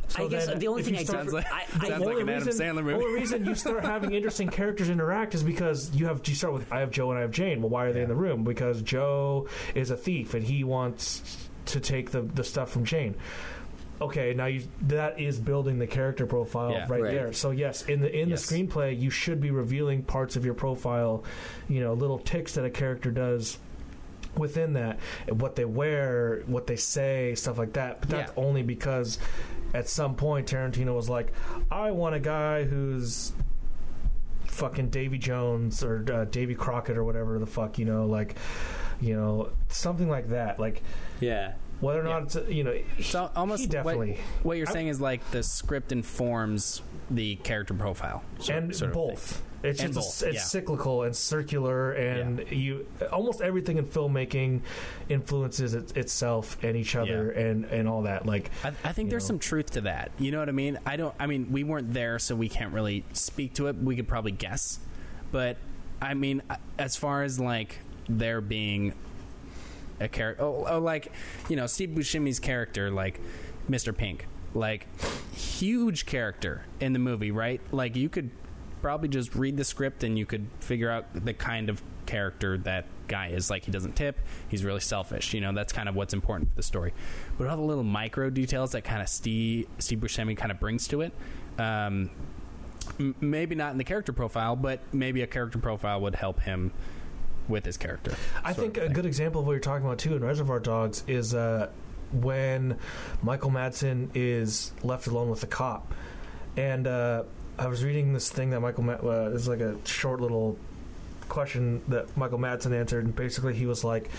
So 0.07 0.23
I 0.25 0.27
guess 0.29 0.45
the 0.53 0.67
only 0.67 0.83
thing 0.83 0.95
I 0.95 1.03
start- 1.03 1.21
Sounds 1.21 1.33
like, 1.33 1.51
I- 1.51 1.63
I- 1.81 1.87
sounds 1.87 2.05
like 2.05 2.19
an 2.19 2.29
Adam 2.29 2.45
reason, 2.45 2.53
Sandler 2.53 2.83
movie. 2.83 2.89
The 2.99 3.03
only 3.05 3.19
reason 3.19 3.45
you 3.45 3.55
start 3.55 3.83
having 3.93 4.11
interesting 4.13 4.49
characters 4.49 4.87
interact 4.89 5.33
is 5.33 5.41
because 5.43 5.93
you 5.95 6.05
have 6.05 6.21
you 6.25 6.35
start 6.35 6.53
with 6.53 6.71
I 6.71 6.81
have 6.81 6.91
Joe 6.91 7.09
and 7.09 7.17
I 7.17 7.21
have 7.21 7.31
Jane. 7.31 7.61
Well, 7.61 7.69
why 7.71 7.85
are 7.85 7.93
they 7.93 8.03
in 8.03 8.09
the 8.09 8.15
room? 8.15 8.43
Because 8.43 8.81
Joe 8.83 9.47
is 9.73 9.89
a 9.89 9.97
thief 9.97 10.35
and 10.35 10.43
he 10.45 10.63
wants 10.63 11.47
to 11.67 11.79
take 11.79 12.11
the 12.11 12.21
the 12.21 12.43
stuff 12.43 12.69
from 12.71 12.85
Jane. 12.85 13.15
Okay, 14.01 14.33
now 14.33 14.47
you 14.47 14.63
that 14.87 15.19
is 15.19 15.39
building 15.39 15.79
the 15.79 15.87
character 15.87 16.25
profile 16.25 16.71
Yeah. 16.71 16.85
right, 16.89 17.01
Right. 17.01 17.13
there. 17.13 17.33
So 17.33 17.51
yes, 17.51 17.83
in 17.85 18.01
the 18.01 18.13
in 18.13 18.29
Yes. 18.29 18.45
the 18.45 18.55
screenplay, 18.55 18.99
you 18.99 19.09
should 19.09 19.39
be 19.39 19.51
revealing 19.51 20.03
parts 20.03 20.35
of 20.35 20.43
your 20.43 20.53
profile, 20.53 21.23
you 21.69 21.79
know, 21.81 21.93
little 21.93 22.19
ticks 22.19 22.55
that 22.55 22.65
a 22.65 22.69
character 22.69 23.09
does 23.11 23.57
within 24.35 24.73
that, 24.73 24.99
what 25.29 25.55
they 25.55 25.63
wear, 25.63 26.41
what 26.47 26.67
they 26.67 26.75
say, 26.75 27.33
stuff 27.35 27.57
like 27.57 27.71
that. 27.73 28.01
But 28.01 28.09
that's 28.09 28.31
Yeah. 28.35 28.43
only 28.43 28.63
because 28.63 29.17
at 29.73 29.87
some 29.87 30.15
point 30.15 30.47
Tarantino 30.51 30.93
was 30.93 31.07
like, 31.09 31.31
I 31.71 31.91
want 31.91 32.15
a 32.15 32.19
guy 32.19 32.65
who's 32.65 33.31
fucking 34.47 34.89
Davy 34.89 35.17
Jones 35.17 35.83
or 35.83 36.05
uh, 36.11 36.25
Davy 36.25 36.55
Crockett 36.55 36.97
or 36.97 37.03
whatever 37.03 37.39
the 37.39 37.45
fuck, 37.45 37.77
you 37.79 37.85
know, 37.85 38.05
like, 38.05 38.35
you 39.01 39.15
know, 39.15 39.49
something 39.69 40.09
like 40.09 40.29
that. 40.29 40.59
Like 40.59 40.81
yeah. 41.19 41.53
Whether 41.81 41.99
or 41.99 42.03
not 42.03 42.23
it's, 42.23 42.35
a- 42.35 42.53
you 42.53 42.63
know, 42.63 42.73
he, 42.95 43.03
So 43.03 43.29
almost 43.35 43.61
he 43.61 43.67
definitely 43.67 44.19
What, 44.43 44.57
you're 44.57 44.67
I- 44.69 44.73
saying 44.73 44.87
is 44.87 45.01
like 45.01 45.29
the 45.31 45.43
script 45.43 45.91
informs 45.91 46.81
the 47.09 47.35
character 47.37 47.73
profile, 47.73 48.23
sort- 48.39 48.57
and 48.57 48.75
sort 48.75 48.91
of 48.91 48.95
thing. 48.95 49.07
both. 49.09 49.41
It's 49.63 49.81
And 49.81 49.93
just 49.95 50.21
both, 50.21 50.27
it's 50.29 50.35
yeah. 50.35 50.41
cyclical 50.43 51.03
and 51.03 51.15
circular, 51.15 51.91
and 51.93 52.45
you 52.51 52.85
almost 53.11 53.41
everything 53.41 53.77
in 53.79 53.85
filmmaking 53.85 54.61
influences 55.09 55.73
it, 55.73 55.95
itself 55.97 56.57
and 56.63 56.75
each 56.77 56.95
other 56.95 57.31
and 57.31 57.65
and 57.65 57.87
all 57.87 58.03
that. 58.03 58.27
Like 58.27 58.51
I, 58.63 58.67
I 58.83 58.91
think 58.91 59.07
you 59.07 59.11
there's 59.11 59.23
know. 59.23 59.27
some 59.27 59.39
truth 59.39 59.71
to 59.71 59.81
that. 59.81 60.11
You 60.19 60.29
know 60.31 60.37
what 60.39 60.49
I 60.49 60.51
mean? 60.51 60.77
I 60.85 60.97
don't. 60.97 61.15
I 61.19 61.25
mean, 61.25 61.51
we 61.51 61.63
weren't 61.63 61.93
there, 61.93 62.19
so 62.19 62.35
we 62.35 62.47
can't 62.47 62.73
really 62.73 63.03
speak 63.13 63.55
to 63.55 63.65
it. 63.67 63.75
We 63.77 63.95
could 63.95 64.07
probably 64.07 64.33
guess, 64.33 64.77
but 65.31 65.57
I 65.99 66.13
mean, 66.13 66.43
as 66.77 66.95
far 66.95 67.23
as 67.23 67.39
like 67.39 67.79
there 68.07 68.41
being 68.41 68.93
a 69.99 70.07
character, 70.07 70.43
oh, 70.43 70.65
oh, 70.69 70.79
like 70.79 71.11
you 71.49 71.55
know, 71.55 71.67
Steve 71.67 71.89
Buscemi's 71.89 72.39
character, 72.39 72.91
like 72.91 73.19
Mr. 73.69 73.95
Pink, 73.95 74.27
like 74.53 74.87
huge 75.33 76.05
character 76.05 76.65
in 76.79 76.93
the 76.93 76.99
movie, 76.99 77.31
right? 77.31 77.61
Like 77.71 77.95
you 77.95 78.09
could 78.09 78.29
probably 78.81 79.09
just 79.09 79.35
read 79.35 79.57
the 79.57 79.63
script 79.63 80.03
and 80.03 80.17
you 80.17 80.25
could 80.25 80.47
figure 80.59 80.89
out 80.89 81.05
the 81.13 81.33
kind 81.33 81.69
of 81.69 81.81
character 82.05 82.57
that 82.59 82.85
guy 83.07 83.29
is. 83.29 83.49
Like 83.49 83.65
he 83.65 83.71
doesn't 83.71 83.95
tip, 83.95 84.19
he's 84.49 84.63
really 84.63 84.79
selfish. 84.79 85.33
You 85.33 85.41
know, 85.41 85.53
that's 85.53 85.73
kind 85.73 85.89
of 85.89 85.95
what's 85.95 86.13
important 86.13 86.49
for 86.49 86.55
the 86.55 86.63
story. 86.63 86.93
But 87.37 87.47
all 87.47 87.57
the 87.57 87.63
little 87.63 87.83
micro 87.83 88.29
details 88.29 88.71
that 88.71 88.83
kind 88.83 89.01
of 89.01 89.09
Steve 89.09 89.67
Steve 89.79 89.99
Buscemi 89.99 90.37
kind 90.37 90.51
of 90.51 90.59
brings 90.59 90.87
to 90.89 91.01
it. 91.01 91.13
Um, 91.57 92.09
m- 92.99 93.15
maybe 93.19 93.55
not 93.55 93.71
in 93.71 93.77
the 93.77 93.83
character 93.83 94.13
profile, 94.13 94.55
but 94.55 94.81
maybe 94.93 95.21
a 95.21 95.27
character 95.27 95.57
profile 95.57 96.01
would 96.01 96.15
help 96.15 96.41
him 96.41 96.71
with 97.47 97.65
his 97.65 97.77
character. 97.77 98.15
I 98.43 98.53
think 98.53 98.77
a 98.77 98.89
good 98.89 99.05
example 99.05 99.41
of 99.41 99.47
what 99.47 99.53
you're 99.53 99.61
talking 99.61 99.85
about 99.85 99.99
too 99.99 100.15
in 100.15 100.23
Reservoir 100.23 100.59
Dogs 100.59 101.03
is 101.07 101.33
uh, 101.33 101.69
when 102.11 102.77
Michael 103.21 103.51
Madsen 103.51 104.09
is 104.13 104.71
left 104.83 105.07
alone 105.07 105.29
with 105.29 105.41
the 105.41 105.47
cop, 105.47 105.93
and 106.57 106.87
uh, 106.87 107.23
I 107.57 107.67
was 107.67 107.83
reading 107.83 108.13
this 108.13 108.29
thing 108.29 108.49
that 108.51 108.59
Michael 108.59 108.83
Ma- 108.83 108.93
uh, 108.93 109.31
is 109.33 109.47
like 109.47 109.59
a 109.59 109.75
short 109.85 110.21
little 110.21 110.57
question 111.29 111.81
that 111.87 112.15
Michael 112.15 112.39
Madsen 112.39 112.73
answered, 112.73 113.05
and 113.05 113.15
basically 113.15 113.53
he 113.53 113.65
was 113.65 113.83
like, 113.83 114.09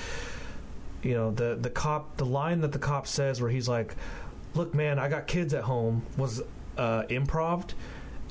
you 1.03 1.15
know, 1.15 1.31
the 1.31 1.57
the 1.61 1.71
cop, 1.71 2.17
the 2.17 2.27
line 2.27 2.61
that 2.61 2.73
the 2.73 2.79
cop 2.79 3.07
says 3.07 3.41
where 3.41 3.51
he's 3.51 3.69
like, 3.69 3.95
"Look, 4.55 4.75
man, 4.75 4.99
I 4.99 5.09
got 5.09 5.27
kids 5.27 5.55
at 5.55 5.65
home," 5.65 6.05
was 6.17 6.43
uh. 6.77 7.05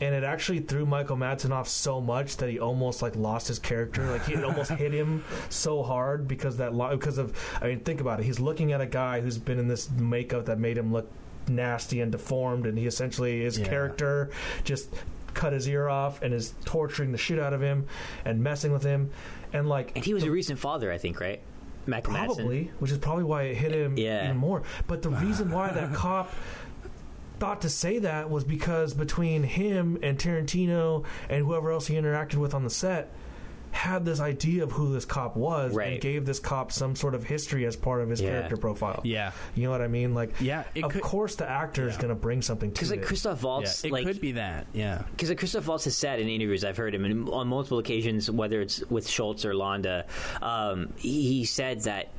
And 0.01 0.13
it 0.13 0.23
actually 0.25 0.59
threw 0.59 0.85
Michael 0.85 1.15
Madsen 1.15 1.51
off 1.51 1.69
so 1.69 2.01
much 2.01 2.35
that 2.37 2.49
he 2.49 2.59
almost 2.59 3.01
like 3.01 3.15
lost 3.15 3.47
his 3.47 3.59
character. 3.59 4.03
Like 4.11 4.27
it 4.27 4.43
almost 4.43 4.71
hit 4.71 4.91
him 4.93 5.23
so 5.49 5.83
hard 5.83 6.27
because 6.27 6.57
that 6.57 6.75
li- 6.75 6.89
because 6.91 7.17
of 7.17 7.33
I 7.61 7.67
mean 7.67 7.79
think 7.79 8.01
about 8.01 8.19
it. 8.19 8.25
He's 8.25 8.39
looking 8.39 8.73
at 8.73 8.81
a 8.81 8.85
guy 8.85 9.21
who's 9.21 9.37
been 9.37 9.57
in 9.57 9.67
this 9.69 9.89
makeup 9.91 10.45
that 10.47 10.59
made 10.59 10.77
him 10.77 10.91
look 10.91 11.09
nasty 11.47 12.01
and 12.01 12.11
deformed, 12.11 12.65
and 12.65 12.77
he 12.77 12.87
essentially 12.87 13.43
his 13.43 13.57
Yeah. 13.57 13.67
character 13.67 14.31
just 14.65 14.89
cut 15.33 15.53
his 15.53 15.67
ear 15.67 15.87
off 15.87 16.21
and 16.21 16.33
is 16.33 16.53
torturing 16.65 17.11
the 17.11 17.17
shit 17.17 17.39
out 17.39 17.53
of 17.53 17.61
him 17.61 17.85
and 18.25 18.41
messing 18.43 18.71
with 18.73 18.83
him, 18.83 19.11
and 19.53 19.69
like 19.69 19.93
And 19.95 20.03
he 20.03 20.13
was 20.13 20.23
a 20.23 20.31
recent 20.31 20.59
father, 20.59 20.91
I 20.91 20.97
think, 20.97 21.19
right? 21.21 21.39
Mac 21.87 22.05
Madsen. 22.05 22.25
Probably, 22.25 22.71
which 22.79 22.89
is 22.91 22.97
probably 22.97 23.25
why 23.25 23.43
it 23.43 23.55
hit 23.55 23.71
him 23.71 23.95
Yeah. 23.97 24.25
even 24.25 24.37
more. 24.37 24.63
But 24.87 25.03
the 25.03 25.09
reason 25.11 25.51
why 25.51 25.71
that 25.71 25.93
cop 25.93 26.33
thought 27.39 27.61
to 27.61 27.69
say 27.69 27.99
that 27.99 28.29
was 28.29 28.43
because 28.43 28.93
between 28.93 29.43
him 29.43 29.97
and 30.01 30.17
Tarantino 30.17 31.05
and 31.29 31.45
whoever 31.45 31.71
else 31.71 31.87
he 31.87 31.95
interacted 31.95 32.35
with 32.35 32.53
on 32.53 32.63
the 32.63 32.69
set 32.69 33.11
had 33.71 34.05
this 34.05 34.21
idea 34.21 34.63
of 34.63 34.71
who 34.71 34.93
this 34.93 35.03
cop 35.03 35.35
was 35.35 35.73
Right. 35.73 35.91
and 35.93 36.01
gave 36.01 36.25
this 36.25 36.39
cop 36.39 36.71
some 36.71 36.95
sort 36.95 37.13
of 37.13 37.25
history 37.25 37.65
as 37.65 37.75
part 37.75 38.01
of 38.01 38.09
his 38.09 38.21
Yeah. 38.21 38.29
character 38.29 38.55
profile. 38.55 39.01
Yeah. 39.03 39.31
You 39.53 39.65
know 39.65 39.71
what 39.71 39.81
I 39.81 39.89
mean? 39.89 40.13
Like 40.13 40.31
Yeah, 40.39 40.63
of 40.81 40.91
could- 40.93 41.01
course 41.01 41.35
the 41.35 41.49
actor 41.49 41.85
is 41.89 41.97
going 41.97 42.07
to 42.07 42.15
bring 42.15 42.41
something 42.41 42.69
to 42.69 42.73
Because 42.73 42.89
like 42.91 43.01
it. 43.01 43.05
Christoph 43.05 43.39
Yeah, 43.41 43.45
Waltz, 43.47 43.83
it 43.83 43.91
like 43.91 44.05
could 44.05 44.21
be 44.21 44.31
that. 44.33 44.67
Yeah. 44.71 45.01
because 45.11 45.27
like 45.27 45.39
Christoph 45.39 45.67
Waltz 45.67 45.83
has 45.83 45.97
said 45.97 46.21
in 46.21 46.29
interviews, 46.29 46.63
I've 46.63 46.77
heard 46.77 46.95
him 46.95 47.03
and 47.03 47.27
on 47.27 47.49
multiple 47.49 47.79
occasions, 47.79 48.31
whether 48.31 48.61
it's 48.61 48.81
with 48.89 49.09
Schultz 49.09 49.43
or 49.43 49.53
Landa, 49.53 50.05
um, 50.41 50.93
he, 50.95 51.23
he 51.39 51.43
said 51.45 51.81
that 51.81 52.13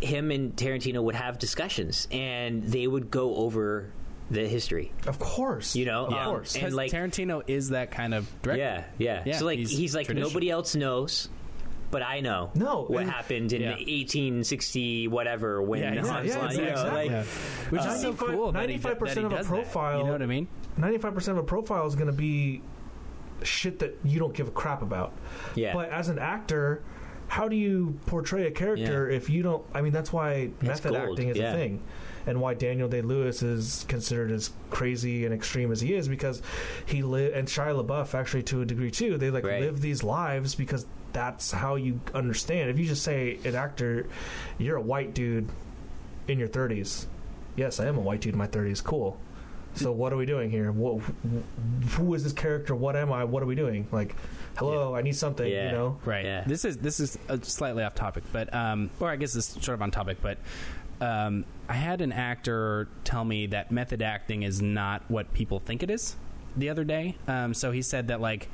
him 0.00 0.30
and 0.30 0.56
Tarantino 0.56 1.02
would 1.02 1.16
have 1.16 1.38
discussions 1.38 2.08
and 2.10 2.62
they 2.62 2.86
would 2.86 3.10
go 3.10 3.34
over 3.34 3.90
the 4.30 4.46
history. 4.46 4.92
of 5.06 5.18
course. 5.18 5.74
You 5.76 5.86
know, 5.86 6.06
of 6.06 6.12
um, 6.12 6.24
course. 6.26 6.54
and 6.54 6.62
Because 6.62 6.74
like 6.74 6.90
Tarantino 6.92 7.42
is 7.46 7.70
that 7.70 7.90
kind 7.90 8.12
of 8.14 8.28
director. 8.42 8.62
yeah, 8.62 8.84
yeah, 8.98 9.22
Yeah, 9.26 9.38
So 9.38 9.46
like 9.46 9.58
he's 9.58 9.70
he's, 9.70 9.94
like 9.94 10.06
tradition. 10.06 10.28
nobody 10.28 10.50
else 10.50 10.74
knows. 10.74 11.28
But 11.90 12.02
I 12.02 12.20
know 12.20 12.50
No, 12.54 12.84
what 12.84 13.00
and- 13.04 13.10
happened 13.10 13.54
in 13.54 13.62
Yeah. 13.62 13.70
1860 13.70 15.08
whatever 15.08 15.62
when 15.62 15.80
Yeah, 15.80 15.94
Hans 15.94 16.26
exactly. 16.26 16.30
Lon- 16.30 16.50
Yeah, 16.50 16.52
you 16.52 16.60
know, 16.60 16.70
exactly. 16.72 17.08
like, 17.08 17.26
Which 17.70 17.80
is 17.80 18.00
so 18.02 18.08
95 18.10 18.28
cool. 18.28 18.52
that 18.52 18.68
he 18.68 18.76
d- 18.76 18.82
95% 18.82 18.98
that 19.14 19.20
he 19.20 19.24
of 19.26 19.32
a 19.32 19.36
does 19.36 19.46
that. 19.48 19.54
profile- 19.54 19.98
You 20.00 20.04
know 20.04 20.12
what 20.12 20.22
I 20.22 20.26
mean? 20.26 20.48
95% 20.76 21.28
of 21.38 21.44
a 21.44 21.46
profile 21.46 21.86
is 21.86 21.94
going 21.94 22.08
to 22.08 22.12
be 22.12 22.60
shit 23.42 23.78
that 23.78 23.96
you 24.04 24.18
don't 24.18 24.34
give 24.34 24.48
a 24.48 24.50
crap 24.50 24.82
about. 24.82 25.12
yeah, 25.54 25.72
But 25.72 25.88
as 25.90 26.08
an 26.10 26.18
actor, 26.18 26.82
how 27.28 27.48
do 27.48 27.56
you 27.56 27.98
portray 28.06 28.46
a 28.46 28.50
character 28.50 29.08
if 29.08 29.30
you 29.30 29.42
don't? 29.42 29.64
I 29.72 29.80
mean, 29.80 29.92
that's 29.92 30.12
why 30.12 30.50
That's 30.60 30.84
method 30.84 30.92
gold, 30.98 31.10
acting 31.18 31.28
is 31.30 31.36
yeah. 31.38 31.52
a 31.52 31.56
thing, 31.56 31.82
and 32.28 32.40
why 32.40 32.52
Daniel 32.54 32.88
Day 32.88 33.00
Lewis 33.00 33.42
is 33.42 33.84
considered 33.88 34.30
as 34.30 34.50
crazy 34.70 35.24
and 35.24 35.34
extreme 35.34 35.72
as 35.72 35.80
he 35.80 35.94
is 35.94 36.06
because 36.08 36.42
he 36.86 37.02
live 37.02 37.34
and 37.34 37.48
Shia 37.48 37.84
LaBeouf 37.84 38.14
actually 38.14 38.42
to 38.44 38.60
a 38.60 38.64
degree 38.66 38.90
too. 38.90 39.16
They 39.18 39.30
like 39.30 39.44
Right. 39.44 39.62
live 39.62 39.80
these 39.80 40.04
lives 40.04 40.54
because 40.54 40.86
that's 41.14 41.50
how 41.50 41.76
you 41.76 42.00
understand. 42.14 42.68
If 42.70 42.78
you 42.78 42.84
just 42.86 43.02
say 43.02 43.38
an 43.44 43.54
actor, 43.54 44.06
you're 44.58 44.76
a 44.76 44.80
white 44.82 45.14
dude 45.14 45.48
in 46.28 46.38
your 46.38 46.48
30s. 46.48 47.06
Yes, 47.56 47.80
I 47.80 47.86
am 47.86 47.96
a 47.96 48.00
white 48.00 48.20
dude 48.20 48.34
in 48.34 48.38
my 48.38 48.46
30s. 48.46 48.84
Cool. 48.84 49.18
So 49.74 49.90
what 49.92 50.12
are 50.12 50.16
we 50.16 50.26
doing 50.26 50.50
here? 50.50 50.70
What, 50.72 51.02
who 51.92 52.14
is 52.14 52.24
this 52.24 52.32
character? 52.32 52.74
What 52.74 52.94
am 52.96 53.12
I? 53.12 53.24
What 53.24 53.42
are 53.42 53.46
we 53.46 53.54
doing? 53.54 53.86
Like, 53.92 54.14
hello, 54.56 54.94
I 54.94 55.02
need 55.02 55.14
something. 55.16 55.50
Yeah. 55.50 55.66
You 55.66 55.72
know. 55.72 55.98
Right. 56.04 56.24
Yeah. 56.24 56.44
This 56.46 56.64
is 56.64 56.78
this 56.78 57.00
is 57.00 57.16
uh, 57.28 57.38
slightly 57.42 57.84
off 57.84 57.94
topic, 57.94 58.24
but 58.32 58.52
um, 58.52 58.90
or 58.98 59.08
I 59.08 59.16
guess 59.16 59.36
it's 59.36 59.46
sort 59.64 59.74
of 59.76 59.82
on 59.82 59.90
topic, 59.90 60.18
but 60.20 60.38
um, 61.00 61.44
I 61.68 61.74
had 61.74 62.00
an 62.00 62.12
actor 62.12 62.88
tell 63.04 63.24
me 63.24 63.46
that 63.48 63.70
method 63.70 64.02
acting 64.02 64.42
is 64.42 64.60
not 64.62 65.02
what 65.08 65.32
people 65.32 65.58
think 65.58 65.82
it 65.82 65.90
is. 65.90 66.16
The 66.56 66.70
other 66.70 66.84
day, 66.84 67.16
um, 67.26 67.54
so 67.54 67.70
he 67.70 67.82
said 67.82 68.08
that 68.08 68.20
like 68.20 68.48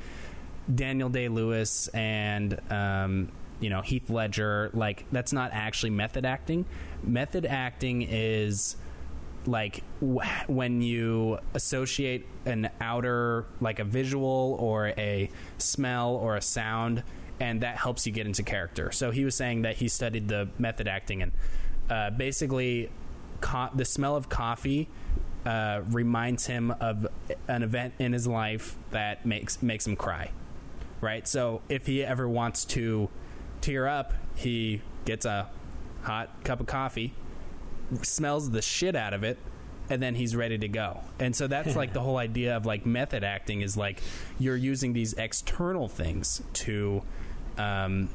Daniel 0.73 1.09
Day 1.09 1.27
Lewis 1.27 1.87
and 1.89 2.59
um, 2.71 3.31
you 3.59 3.69
know 3.69 3.81
Heath 3.81 4.09
Ledger, 4.09 4.69
like 4.73 5.05
that's 5.11 5.33
not 5.33 5.51
actually 5.53 5.91
method 5.91 6.25
acting. 6.25 6.65
Method 7.03 7.45
acting 7.45 8.03
is 8.03 8.75
like 9.47 9.83
w- 10.01 10.19
when 10.47 10.81
you 10.81 11.39
associate 11.53 12.27
an 12.45 12.69
outer 12.81 13.45
like 13.61 13.79
a 13.79 13.83
visual 13.83 14.57
or 14.59 14.87
a 14.97 15.29
smell 15.57 16.15
or 16.15 16.35
a 16.35 16.41
sound 16.41 17.03
and 17.39 17.61
that 17.61 17.77
helps 17.77 18.05
you 18.05 18.13
get 18.13 18.25
into 18.25 18.43
character. 18.43 18.91
So 18.91 19.11
he 19.11 19.25
was 19.25 19.35
saying 19.35 19.63
that 19.63 19.75
he 19.75 19.87
studied 19.87 20.27
the 20.27 20.47
method 20.57 20.87
acting, 20.87 21.21
and 21.21 21.31
uh, 21.89 22.09
basically, 22.11 22.89
co- 23.41 23.69
the 23.73 23.85
smell 23.85 24.15
of 24.15 24.29
coffee 24.29 24.87
uh, 25.45 25.81
reminds 25.89 26.47
him 26.47 26.71
of 26.79 27.07
an 27.47 27.63
event 27.63 27.93
in 27.99 28.13
his 28.13 28.25
life 28.27 28.75
that 28.91 29.25
makes 29.25 29.61
makes 29.61 29.85
him 29.85 29.95
cry. 29.95 30.31
Right. 31.01 31.27
So 31.27 31.61
if 31.69 31.85
he 31.85 32.03
ever 32.03 32.27
wants 32.27 32.65
to 32.65 33.09
tear 33.61 33.87
up, 33.87 34.13
he 34.35 34.81
gets 35.05 35.25
a 35.25 35.49
hot 36.01 36.43
cup 36.43 36.59
of 36.59 36.65
coffee, 36.65 37.13
smells 38.01 38.49
the 38.49 38.61
shit 38.61 38.95
out 38.95 39.13
of 39.13 39.23
it, 39.23 39.37
and 39.89 40.01
then 40.01 40.15
he's 40.15 40.35
ready 40.35 40.57
to 40.57 40.67
go. 40.67 41.01
And 41.19 41.35
so 41.35 41.47
that's 41.47 41.75
like 41.75 41.93
the 41.93 41.99
whole 42.01 42.17
idea 42.17 42.57
of 42.57 42.65
like 42.65 42.85
method 42.85 43.23
acting 43.23 43.61
is 43.61 43.77
like 43.77 44.01
you're 44.39 44.55
using 44.55 44.93
these 44.93 45.13
external 45.13 45.87
things 45.87 46.41
to 46.53 47.03
um, 47.57 48.09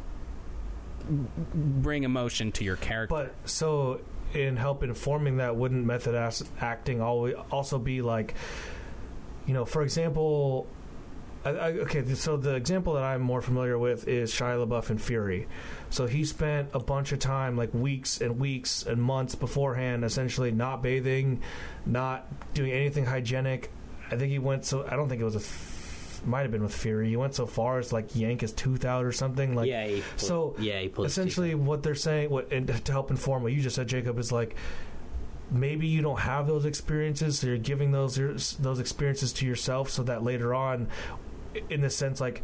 bring 1.05 2.05
emotion 2.05 2.53
to 2.53 2.65
your 2.65 2.77
character. 2.77 3.15
But 3.15 3.49
so 3.49 4.01
in 4.35 4.57
help 4.57 4.83
informing 4.83 5.39
that, 5.39 5.57
wouldn't 5.57 5.85
method 5.85 6.15
acting 6.61 7.01
always 7.01 7.35
also 7.51 7.79
be 7.79 8.03
like, 8.03 8.35
you 9.47 9.55
know, 9.55 9.65
for 9.65 9.83
example. 9.83 10.67
I, 11.43 11.51
I, 11.51 11.69
okay, 11.73 12.07
so 12.15 12.37
the 12.37 12.55
example 12.55 12.93
that 12.95 13.03
I'm 13.03 13.23
more 13.23 13.41
familiar 13.41 13.79
with 13.79 14.07
is 14.07 14.31
Shia 14.31 14.63
LaBeouf 14.67 14.91
in 14.91 14.99
Fury. 14.99 15.49
So 15.89 16.07
he 16.07 16.27
spent 16.27 16.69
a 16.75 16.79
bunch 16.79 17.13
of 17.13 17.19
time, 17.19 17.57
like 17.57 17.73
weeks 17.73 18.21
and 18.21 18.39
weeks 18.39 18.83
and 18.83 19.03
months 19.03 19.35
beforehand, 19.35 20.05
essentially 20.05 20.51
not 20.51 20.83
bathing, 20.83 21.41
not 21.87 22.27
doing 22.53 22.73
anything 22.73 23.07
hygienic. 23.07 23.71
I 24.11 24.17
think 24.17 24.31
he 24.31 24.39
went 24.39 24.67
so. 24.67 24.87
I 24.87 24.97
don't 24.97 25.09
think 25.09 25.23
it 25.23 25.25
was 25.25 25.37
a. 25.37 25.41
Might 26.25 26.43
have 26.43 26.51
been 26.51 26.63
with 26.63 26.75
Fury. 26.75 27.09
He 27.09 27.17
went 27.17 27.35
so 27.35 27.47
far 27.47 27.79
as 27.79 27.93
like 27.93 28.15
yank 28.15 28.43
his 28.43 28.53
tooth 28.53 28.85
out 28.85 29.05
or 29.05 29.13
something. 29.13 29.55
Like 29.55 29.69
yeah, 29.69 29.87
he 29.87 30.01
pulled, 30.01 30.21
so 30.21 30.55
yeah, 30.59 30.81
he 30.81 30.89
pulled 30.89 31.07
essentially 31.07 31.55
what 31.55 31.83
they're 31.83 31.95
saying 31.95 32.31
what 32.31 32.53
and 32.53 32.67
to 32.85 32.93
help 32.93 33.11
inform 33.11 33.43
what 33.43 33.53
you 33.53 33.61
just 33.61 33.77
said 33.77 33.89
jacob 33.89 34.19
is 34.19 34.33
like 34.33 34.57
maybe 35.51 35.87
you 35.87 36.03
don't 36.03 36.21
have 36.21 36.47
those 36.47 36.65
experiences 36.65 37.39
so 37.39 37.47
you're 37.47 37.59
giving 37.59 37.91
those 37.91 38.57
those 38.59 38.79
experiences 38.79 39.33
to 39.33 39.47
yourself 39.47 39.91
so 39.91 40.03
that 40.03 40.23
later 40.23 40.55
on 40.55 40.89
in 41.69 41.81
the 41.81 41.91
sense 41.91 42.21
like 42.21 42.43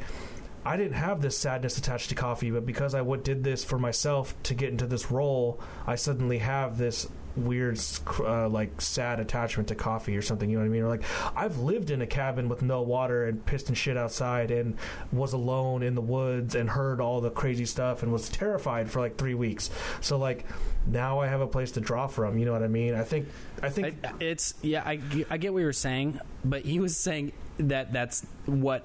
I 0.65 0.77
didn't 0.77 0.95
have 0.95 1.21
this 1.21 1.39
sadness 1.39 1.79
attached 1.79 2.09
to 2.09 2.17
coffee, 2.17 2.51
but 2.51 2.67
because 2.67 2.93
I 2.93 3.01
did 3.19 3.45
this 3.45 3.65
for 3.65 3.79
myself 3.79 4.35
to 4.43 4.55
get 4.55 4.71
into 4.71 4.85
this 4.85 5.13
role, 5.13 5.61
I 5.87 5.95
suddenly 5.95 6.39
have 6.39 6.77
this 6.77 7.09
weird, 7.37 7.81
uh, 8.21 8.49
like, 8.49 8.81
sad 8.81 9.21
attachment 9.21 9.69
to 9.69 9.75
coffee 9.75 10.17
or 10.17 10.23
something. 10.23 10.49
You 10.49 10.57
know 10.57 10.63
what 10.63 10.71
I 10.71 10.73
mean? 10.73 10.83
Or 10.83 10.89
like, 10.89 11.03
I've 11.35 11.59
lived 11.59 11.91
in 11.91 12.03
a 12.03 12.07
cabin 12.07 12.49
with 12.49 12.63
no 12.63 12.83
water 12.83 13.27
and 13.27 13.45
pissed 13.45 13.69
and 13.69 13.77
shit 13.77 13.97
outside 13.97 14.51
and 14.51 14.77
was 15.13 15.33
alone 15.33 15.83
in 15.83 15.95
the 15.95 16.01
woods 16.01 16.55
and 16.55 16.71
heard 16.71 17.01
all 17.01 17.21
the 17.21 17.31
crazy 17.31 17.67
stuff 17.67 18.03
and 18.03 18.13
was 18.13 18.29
terrified 18.29 18.91
for 18.91 19.01
like 19.01 19.17
three 19.17 19.35
weeks. 19.35 19.71
So 20.01 20.19
like, 20.19 20.47
now 20.87 21.21
I 21.21 21.27
have 21.27 21.41
a 21.41 21.47
place 21.47 21.73
to 21.73 21.81
draw 21.81 22.07
from. 22.07 22.39
You 22.39 22.47
know 22.47 22.53
what 22.53 22.63
I 22.63 22.69
mean? 22.69 22.95
I 22.95 23.03
think, 23.03 23.29
I 23.63 23.71
think 23.71 23.97
I, 24.05 24.13
it's 24.21 24.55
yeah. 24.63 24.83
I, 24.85 25.01
I 25.31 25.37
get 25.37 25.53
what 25.53 25.61
you 25.61 25.67
were 25.67 25.73
saying, 25.73 26.21
but 26.45 26.65
he 26.65 26.81
was 26.81 26.97
saying 26.97 27.33
that 27.59 27.93
that's 27.93 28.27
what 28.47 28.85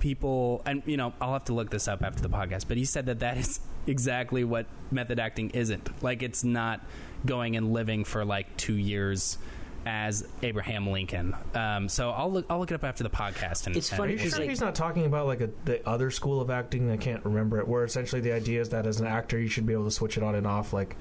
people 0.00 0.62
and 0.64 0.82
you 0.86 0.96
know 0.96 1.12
I'll 1.20 1.34
have 1.34 1.44
to 1.44 1.52
look 1.52 1.70
this 1.70 1.86
up 1.86 2.02
after 2.02 2.22
the 2.22 2.30
podcast 2.30 2.66
but 2.66 2.76
he 2.76 2.84
said 2.84 3.06
that 3.06 3.20
that 3.20 3.36
is 3.36 3.60
exactly 3.86 4.44
what 4.44 4.66
method 4.90 5.20
acting 5.20 5.50
isn't 5.50 6.02
like 6.02 6.22
it's 6.22 6.42
not 6.42 6.80
going 7.26 7.56
and 7.56 7.72
living 7.72 8.04
for 8.04 8.24
like 8.24 8.56
2 8.56 8.74
years 8.74 9.38
as 9.86 10.26
Abraham 10.42 10.88
Lincoln. 10.88 11.34
Um, 11.54 11.88
so 11.88 12.10
I'll 12.10 12.30
look. 12.30 12.44
I'll 12.50 12.58
look 12.58 12.70
it 12.70 12.74
up 12.74 12.84
after 12.84 13.02
the 13.02 13.08
podcast. 13.10 13.66
And 13.66 13.74
it's 13.76 13.88
funny. 13.88 14.12
Are 14.12 14.16
you 14.16 14.28
sure 14.30 14.40
like, 14.40 14.48
he's 14.50 14.60
not 14.60 14.74
talking 14.74 15.06
about 15.06 15.26
like 15.26 15.40
a, 15.40 15.48
the 15.64 15.86
other 15.88 16.10
school 16.10 16.40
of 16.42 16.50
acting? 16.50 16.90
I 16.90 16.98
can't 16.98 17.24
remember 17.24 17.58
it. 17.60 17.66
Where 17.66 17.84
essentially 17.84 18.20
the 18.20 18.32
idea 18.32 18.60
is 18.60 18.68
that 18.70 18.86
as 18.86 19.00
an 19.00 19.06
actor, 19.06 19.38
you 19.38 19.48
should 19.48 19.64
be 19.66 19.72
able 19.72 19.84
to 19.86 19.90
switch 19.90 20.18
it 20.18 20.22
on 20.22 20.34
and 20.34 20.46
off. 20.46 20.74
Like 20.74 20.96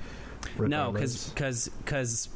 no, 0.57 0.91
because 0.93 1.29
because 1.29 1.69
because 1.83 2.29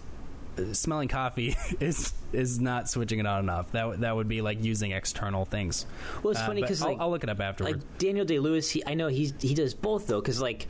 smelling 0.73 1.07
coffee 1.07 1.55
is 1.79 2.13
is 2.33 2.59
not 2.59 2.89
switching 2.89 3.19
it 3.19 3.25
on 3.25 3.39
and 3.39 3.49
off. 3.49 3.71
That 3.71 4.01
that 4.01 4.13
would 4.13 4.27
be 4.27 4.41
like 4.41 4.61
using 4.61 4.91
external 4.91 5.45
things. 5.45 5.85
Well, 6.21 6.31
it's 6.31 6.41
Uh, 6.41 6.47
funny 6.47 6.59
but 6.61 6.67
because 6.67 6.81
I'll, 6.81 6.89
like, 6.89 6.99
I'll 6.99 7.09
look 7.11 7.23
it 7.23 7.29
up 7.29 7.39
afterwards. 7.39 7.77
like 7.77 7.97
Daniel 7.99 8.25
Day 8.25 8.39
Lewis, 8.39 8.69
he, 8.69 8.83
I 8.85 8.95
know 8.95 9.07
he's 9.07 9.33
he 9.39 9.53
does 9.55 9.73
both 9.73 10.07
though, 10.07 10.19
because 10.19 10.41
like 10.41 10.67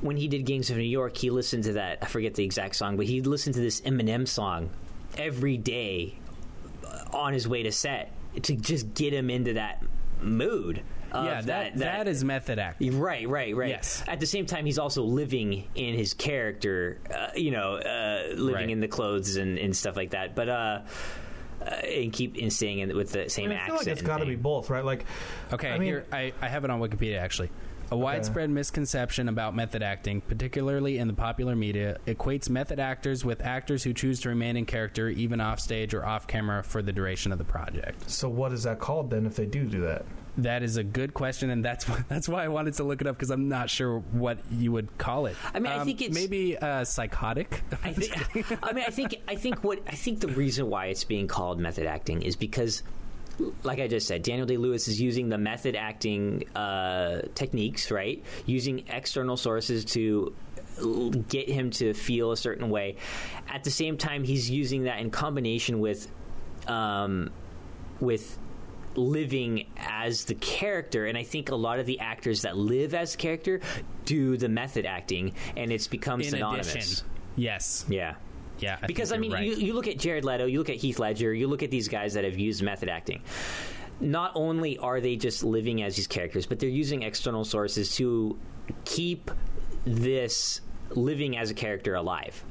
when 0.00 0.16
he 0.16 0.28
did 0.28 0.44
Gangs 0.46 0.70
of 0.70 0.76
New 0.76 0.82
York, 0.82 1.16
he 1.16 1.30
listened 1.30 1.64
to 1.64 1.74
that. 1.74 1.98
I 2.02 2.06
forget 2.06 2.34
the 2.34 2.44
exact 2.44 2.76
song, 2.76 2.96
but 2.96 3.06
he 3.06 3.20
listened 3.22 3.54
to 3.56 3.60
this 3.60 3.80
Eminem 3.82 4.26
song 4.26 4.70
every 5.18 5.56
day 5.56 6.18
uh, 6.86 7.16
on 7.16 7.32
his 7.32 7.46
way 7.48 7.62
to 7.64 7.72
set 7.72 8.12
to 8.42 8.54
just 8.56 8.94
get 8.94 9.12
him 9.12 9.28
into 9.30 9.54
that 9.54 9.82
mood. 10.22 10.82
of 11.12 11.24
yeah, 11.24 11.40
that, 11.40 11.76
that 11.78 12.06
is 12.08 12.22
method 12.22 12.58
acting. 12.60 12.98
Right, 13.00 13.28
right, 13.28 13.54
right. 13.56 13.68
Yes. 13.70 14.04
At 14.06 14.20
the 14.20 14.26
same 14.26 14.46
time, 14.46 14.64
he's 14.64 14.78
also 14.78 15.02
living 15.02 15.64
in 15.74 15.94
his 15.94 16.14
character, 16.14 16.98
uh, 17.12 17.28
you 17.34 17.50
know, 17.50 17.74
uh, 17.74 18.34
living 18.36 18.54
Right. 18.54 18.70
in 18.70 18.78
the 18.80 18.86
clothes 18.88 19.34
and, 19.36 19.58
and 19.58 19.76
stuff 19.76 19.96
like 19.96 20.10
that. 20.10 20.34
But 20.36 20.48
uh, 20.48 20.80
uh, 21.60 21.64
and 21.64 22.12
keep 22.12 22.36
in 22.38 22.50
staying 22.50 22.78
in 22.78 22.96
with 22.96 23.10
the 23.12 23.24
I, 23.24 23.26
same 23.26 23.48
mean, 23.48 23.58
I 23.58 23.66
feel 23.66 23.74
accent. 23.74 23.86
like 23.88 23.92
it's 23.92 24.00
and 24.02 24.06
got 24.06 24.18
to 24.18 24.26
be 24.26 24.36
both, 24.36 24.70
right? 24.70 24.84
Like, 24.84 25.04
Okay, 25.52 25.68
I 25.70 25.78
mean- 25.78 25.82
here 25.88 26.06
I, 26.12 26.32
I 26.40 26.48
have 26.48 26.64
it 26.64 26.70
on 26.70 26.80
Wikipedia 26.80 27.18
actually. 27.18 27.50
A 27.92 27.96
widespread 27.96 28.50
misconception 28.50 29.28
about 29.28 29.54
method 29.56 29.82
acting, 29.82 30.20
particularly 30.20 30.98
in 30.98 31.08
the 31.08 31.14
popular 31.14 31.56
media, 31.56 31.98
equates 32.06 32.48
method 32.48 32.78
actors 32.78 33.24
with 33.24 33.40
actors 33.40 33.82
who 33.82 33.92
choose 33.92 34.20
to 34.20 34.28
remain 34.28 34.56
in 34.56 34.64
character 34.64 35.08
even 35.08 35.40
off 35.40 35.58
stage 35.58 35.92
or 35.92 36.04
off 36.06 36.26
camera 36.28 36.62
for 36.62 36.82
the 36.82 36.92
duration 36.92 37.32
of 37.32 37.38
the 37.38 37.44
project. 37.44 38.08
so 38.08 38.28
what 38.28 38.52
is 38.52 38.62
that 38.62 38.78
called 38.78 39.10
then? 39.10 39.26
If 39.26 39.34
they 39.36 39.46
do 39.46 39.64
do 39.64 39.80
that, 39.80 40.04
That 40.38 40.62
is 40.62 40.76
a 40.76 40.84
good 40.84 41.12
question, 41.14 41.50
and 41.50 41.64
that's 41.64 41.88
why, 41.88 42.04
that's 42.08 42.28
why 42.28 42.44
I 42.44 42.48
wanted 42.48 42.74
to 42.74 42.84
look 42.84 43.00
it 43.00 43.08
up 43.08 43.16
because 43.16 43.30
I'm 43.30 43.48
not 43.48 43.68
sure 43.68 43.98
what 44.12 44.38
you 44.52 44.70
would 44.70 44.96
call 44.96 45.26
it. 45.26 45.36
I 45.52 45.58
mean, 45.58 45.72
I 45.72 45.78
Um, 45.78 45.84
think 45.86 46.00
it's- 46.00 46.14
maybe 46.14 46.56
uh, 46.56 46.84
psychotic. 46.84 47.60
I 47.84 47.92
think. 47.92 48.62
I 48.64 48.72
mean, 48.72 48.84
I 48.86 48.90
think. 48.90 49.16
I 49.26 49.34
think 49.34 49.64
what 49.64 49.80
I 49.88 49.96
think 49.96 50.20
the 50.20 50.28
reason 50.28 50.70
why 50.70 50.86
it's 50.86 51.02
being 51.02 51.26
called 51.26 51.58
method 51.58 51.86
acting 51.86 52.22
is 52.22 52.36
because, 52.36 52.84
like 53.62 53.78
I 53.80 53.88
just 53.88 54.06
said, 54.06 54.22
Daniel 54.22 54.46
Day 54.46 54.56
Lewis 54.56 54.88
is 54.88 55.00
using 55.00 55.28
the 55.28 55.38
method 55.38 55.76
acting 55.76 56.44
uh, 56.56 57.22
techniques, 57.34 57.90
right? 57.90 58.22
Using 58.46 58.84
external 58.88 59.36
sources 59.36 59.84
to 59.86 60.34
get 61.28 61.48
him 61.48 61.70
to 61.70 61.92
feel 61.94 62.32
a 62.32 62.36
certain 62.36 62.70
way. 62.70 62.96
At 63.48 63.64
the 63.64 63.70
same 63.70 63.96
time, 63.96 64.24
he's 64.24 64.50
using 64.50 64.84
that 64.84 65.00
in 65.00 65.10
combination 65.10 65.80
with, 65.80 66.10
um, 66.66 67.30
with 68.00 68.38
living 68.94 69.66
as 69.76 70.24
the 70.24 70.34
character. 70.34 71.06
And 71.06 71.16
i 71.16 71.22
think 71.22 71.50
a 71.50 71.54
lot 71.54 71.78
of 71.78 71.86
the 71.86 72.00
actors 72.00 72.42
that 72.42 72.56
live 72.56 72.94
as 72.94 73.12
the 73.12 73.18
character 73.18 73.60
do 74.04 74.36
the 74.36 74.48
method 74.48 74.84
acting 74.84 75.34
and 75.56 75.70
it's 75.70 75.86
become 75.86 76.20
in 76.20 76.30
synonymous. 76.30 76.74
Addition, 76.74 77.06
yes, 77.36 77.84
yeah 77.88 78.14
yeah. 78.60 78.78
I 78.82 78.86
because 78.86 79.12
I 79.12 79.18
mean, 79.18 79.32
right. 79.32 79.44
you, 79.44 79.54
you 79.54 79.72
look 79.74 79.88
at 79.88 79.98
Jared 79.98 80.24
Leto, 80.24 80.46
you 80.46 80.58
look 80.58 80.70
at 80.70 80.76
Heath 80.76 80.98
Ledger, 80.98 81.32
you 81.34 81.48
look 81.48 81.62
at 81.62 81.70
these 81.70 81.88
guys 81.88 82.14
that 82.14 82.24
have 82.24 82.38
used 82.38 82.62
method 82.62 82.88
acting. 82.88 83.22
Not 84.00 84.32
only 84.34 84.78
are 84.78 85.00
they 85.00 85.16
just 85.16 85.44
living 85.44 85.82
as 85.82 85.96
these 85.96 86.06
characters, 86.06 86.46
but 86.46 86.58
they're 86.58 86.68
using 86.70 87.02
external 87.02 87.44
sources 87.44 87.94
to 87.96 88.38
keep 88.84 89.30
this 89.84 90.60
living 90.90 91.36
as 91.36 91.50
a 91.50 91.54
character 91.54 91.94
alive. 91.94 92.42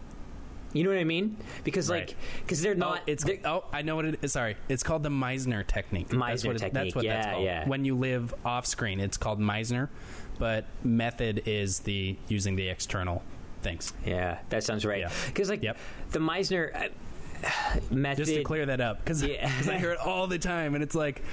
You 0.72 0.84
know 0.84 0.92
what 0.92 1.00
I 1.00 1.04
mean? 1.04 1.36
Because 1.64 1.90
Right. 1.90 2.08
like, 2.10 2.16
because 2.42 2.62
they're 2.62 2.74
Oh, 2.74 2.78
not. 2.78 3.02
it's 3.08 3.24
they're- 3.24 3.40
oh, 3.46 3.64
I 3.74 3.82
know 3.82 3.96
what 3.96 4.06
it 4.06 4.20
is. 4.22 4.34
Sorry, 4.34 4.56
it's 4.68 4.84
called 4.84 5.02
the 5.02 5.10
Meisner 5.10 5.66
technique. 5.66 6.10
that's 6.10 6.22
Meisner 6.22 6.48
what 6.48 6.56
it, 6.58 6.60
technique, 6.60 6.84
That's 6.84 6.96
what 6.96 7.06
that's 7.06 7.26
yeah, 7.26 7.32
called. 7.34 7.44
yeah. 7.46 7.68
When 7.68 7.86
you 7.86 7.96
live 7.98 8.36
off 8.46 8.68
screen, 8.68 9.00
it's 9.00 9.18
called 9.18 9.40
Meisner, 9.40 9.90
but 10.38 10.66
method 10.84 11.42
is 11.48 11.80
the 11.80 12.18
using 12.28 12.56
the 12.56 12.68
external 12.70 13.24
things. 13.62 13.94
yeah, 14.06 14.40
that 14.50 14.64
sounds 14.64 14.86
right. 14.86 15.00
Yeah. 15.02 15.12
Because 15.28 15.50
like 15.50 15.62
Yep. 15.64 15.78
the 16.12 16.20
Meisner 16.20 16.76
uh, 16.76 17.80
method. 17.92 18.26
Just 18.26 18.36
to 18.38 18.44
clear 18.44 18.66
that 18.68 18.82
up, 18.82 19.04
because 19.04 19.24
Yeah. 19.24 19.46
I 19.70 19.78
hear 19.78 19.92
it 19.92 20.00
all 20.00 20.28
the 20.28 20.40
time, 20.40 20.76
and 20.76 20.84
it's 20.84 20.96
like. 20.96 21.24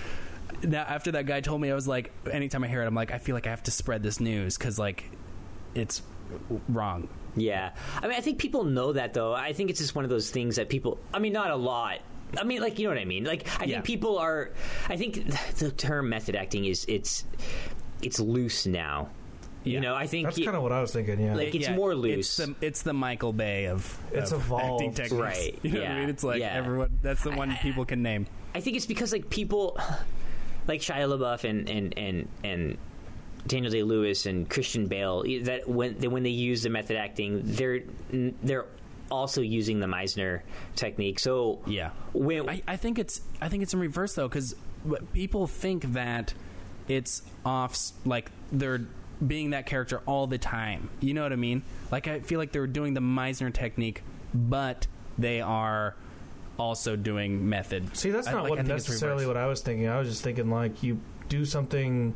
Now, 0.62 0.82
after 0.82 1.10
that 1.12 1.26
guy 1.26 1.40
told 1.40 1.60
me, 1.60 1.70
I 1.70 1.74
was 1.74 1.88
like, 1.88 2.12
anytime 2.30 2.62
I 2.64 2.68
hear 2.68 2.80
it, 2.82 2.86
I'm 2.86 2.94
like, 2.94 3.10
I 3.10 3.18
feel 3.18 3.34
like 3.34 3.46
I 3.46 3.50
have 3.50 3.64
to 3.64 3.70
spread 3.72 4.02
this 4.02 4.20
news 4.20 4.56
because, 4.56 4.78
like, 4.78 5.10
it's 5.74 6.02
wrong. 6.68 7.08
Yeah. 7.34 7.72
I 8.00 8.06
mean, 8.06 8.16
I 8.16 8.20
think 8.20 8.38
people 8.38 8.62
know 8.64 8.92
that, 8.92 9.12
though. 9.12 9.34
I 9.34 9.52
think 9.52 9.70
it's 9.70 9.80
just 9.80 9.94
one 9.96 10.04
of 10.04 10.08
those 10.08 10.30
things 10.30 10.56
that 10.56 10.68
people, 10.68 10.98
I 11.12 11.18
mean, 11.18 11.32
not 11.34 11.50
a 11.50 11.56
lot. 11.56 11.98
I 12.38 12.44
mean, 12.44 12.62
like, 12.62 12.78
you 12.78 12.84
know 12.86 12.94
what 12.94 13.00
I 13.00 13.04
mean? 13.04 13.24
Like, 13.24 13.46
I 13.60 13.64
Yeah. 13.64 13.74
think 13.74 13.84
people 13.86 14.18
are, 14.18 14.50
I 14.88 14.96
think 14.96 15.26
the 15.58 15.70
term 15.72 16.08
method 16.08 16.36
acting 16.36 16.64
is, 16.64 16.86
it's, 16.88 17.24
it's 18.00 18.20
loose 18.20 18.66
now. 18.66 19.10
You 19.66 19.80
know, 19.80 19.94
I 19.94 20.06
think 20.06 20.26
that's 20.26 20.38
kind 20.42 20.56
of 20.56 20.62
what 20.62 20.72
I 20.72 20.80
was 20.80 20.92
thinking. 20.92 21.20
Yeah, 21.20 21.34
Like, 21.34 21.54
it's 21.54 21.68
more 21.70 21.94
loose. 21.94 22.38
It's 22.38 22.48
the, 22.48 22.54
it's 22.66 22.82
the 22.82 22.92
Michael 22.92 23.32
Bay 23.32 23.66
of 23.66 23.98
It's 24.12 24.32
of 24.32 24.42
evolved. 24.42 24.82
acting 24.82 24.94
techniques. 24.94 25.12
Right, 25.12 25.58
You 25.62 25.72
know 25.72 25.78
what 25.80 25.88
yeah, 25.88 25.94
I 25.96 26.00
mean? 26.00 26.08
It's 26.08 26.24
like 26.24 26.40
yeah. 26.40 26.52
everyone. 26.54 26.98
That's 27.02 27.22
the 27.22 27.32
one 27.32 27.56
people 27.62 27.84
can 27.84 28.02
name. 28.02 28.26
I 28.54 28.60
think 28.60 28.76
it's 28.76 28.86
because 28.86 29.12
like 29.12 29.28
people 29.30 29.78
like 30.68 30.80
Shia 30.80 31.06
LaBeouf 31.08 31.44
and 31.48 31.68
and 31.68 31.98
and 31.98 32.28
and 32.44 32.78
Daniel 33.46 33.70
Day 33.70 33.82
Lewis 33.82 34.26
and 34.26 34.48
Christian 34.48 34.86
Bale 34.86 35.22
that 35.44 35.68
when 35.68 35.98
that 35.98 36.10
when 36.10 36.22
they 36.22 36.30
use 36.30 36.62
the 36.62 36.70
method 36.70 36.96
acting, 36.96 37.42
they're 37.44 37.82
they're 38.10 38.66
also 39.10 39.40
using 39.40 39.78
the 39.80 39.86
Meisner 39.86 40.40
technique. 40.74 41.18
So 41.20 41.60
Yeah. 41.66 41.90
when 42.12 42.48
I, 42.48 42.62
I 42.66 42.76
think 42.76 42.98
it's 42.98 43.20
I 43.40 43.48
think 43.48 43.62
it's 43.62 43.72
in 43.74 43.80
reverse 43.80 44.14
though 44.14 44.28
because 44.28 44.54
people 45.12 45.46
think 45.46 45.92
that 45.92 46.34
it's 46.88 47.22
off 47.44 47.76
like 48.04 48.30
they're 48.52 48.86
being 49.24 49.50
that 49.50 49.66
character 49.66 50.02
all 50.06 50.26
the 50.26 50.38
time. 50.38 50.90
You 51.00 51.14
know 51.14 51.22
what 51.22 51.32
I 51.32 51.36
mean? 51.36 51.62
Like 51.90 52.08
I 52.08 52.20
feel 52.20 52.38
like 52.38 52.52
they're 52.52 52.66
doing 52.66 52.94
the 52.94 53.00
Meisner 53.00 53.52
technique, 53.52 54.02
but 54.34 54.86
they 55.18 55.40
are 55.40 55.94
also 56.58 56.96
doing 56.96 57.48
method. 57.48 57.96
See, 57.96 58.10
that's 58.10 58.28
I- 58.28 58.32
not 58.32 58.42
like, 58.44 58.50
what 58.50 58.58
it's 58.60 58.68
necessarily 58.68 59.26
what 59.26 59.36
I 59.36 59.46
was 59.46 59.60
thinking. 59.60 59.88
I 59.88 59.98
was 59.98 60.08
just 60.08 60.22
thinking 60.22 60.50
like 60.50 60.82
you 60.82 61.00
do 61.28 61.44
something, 61.44 62.14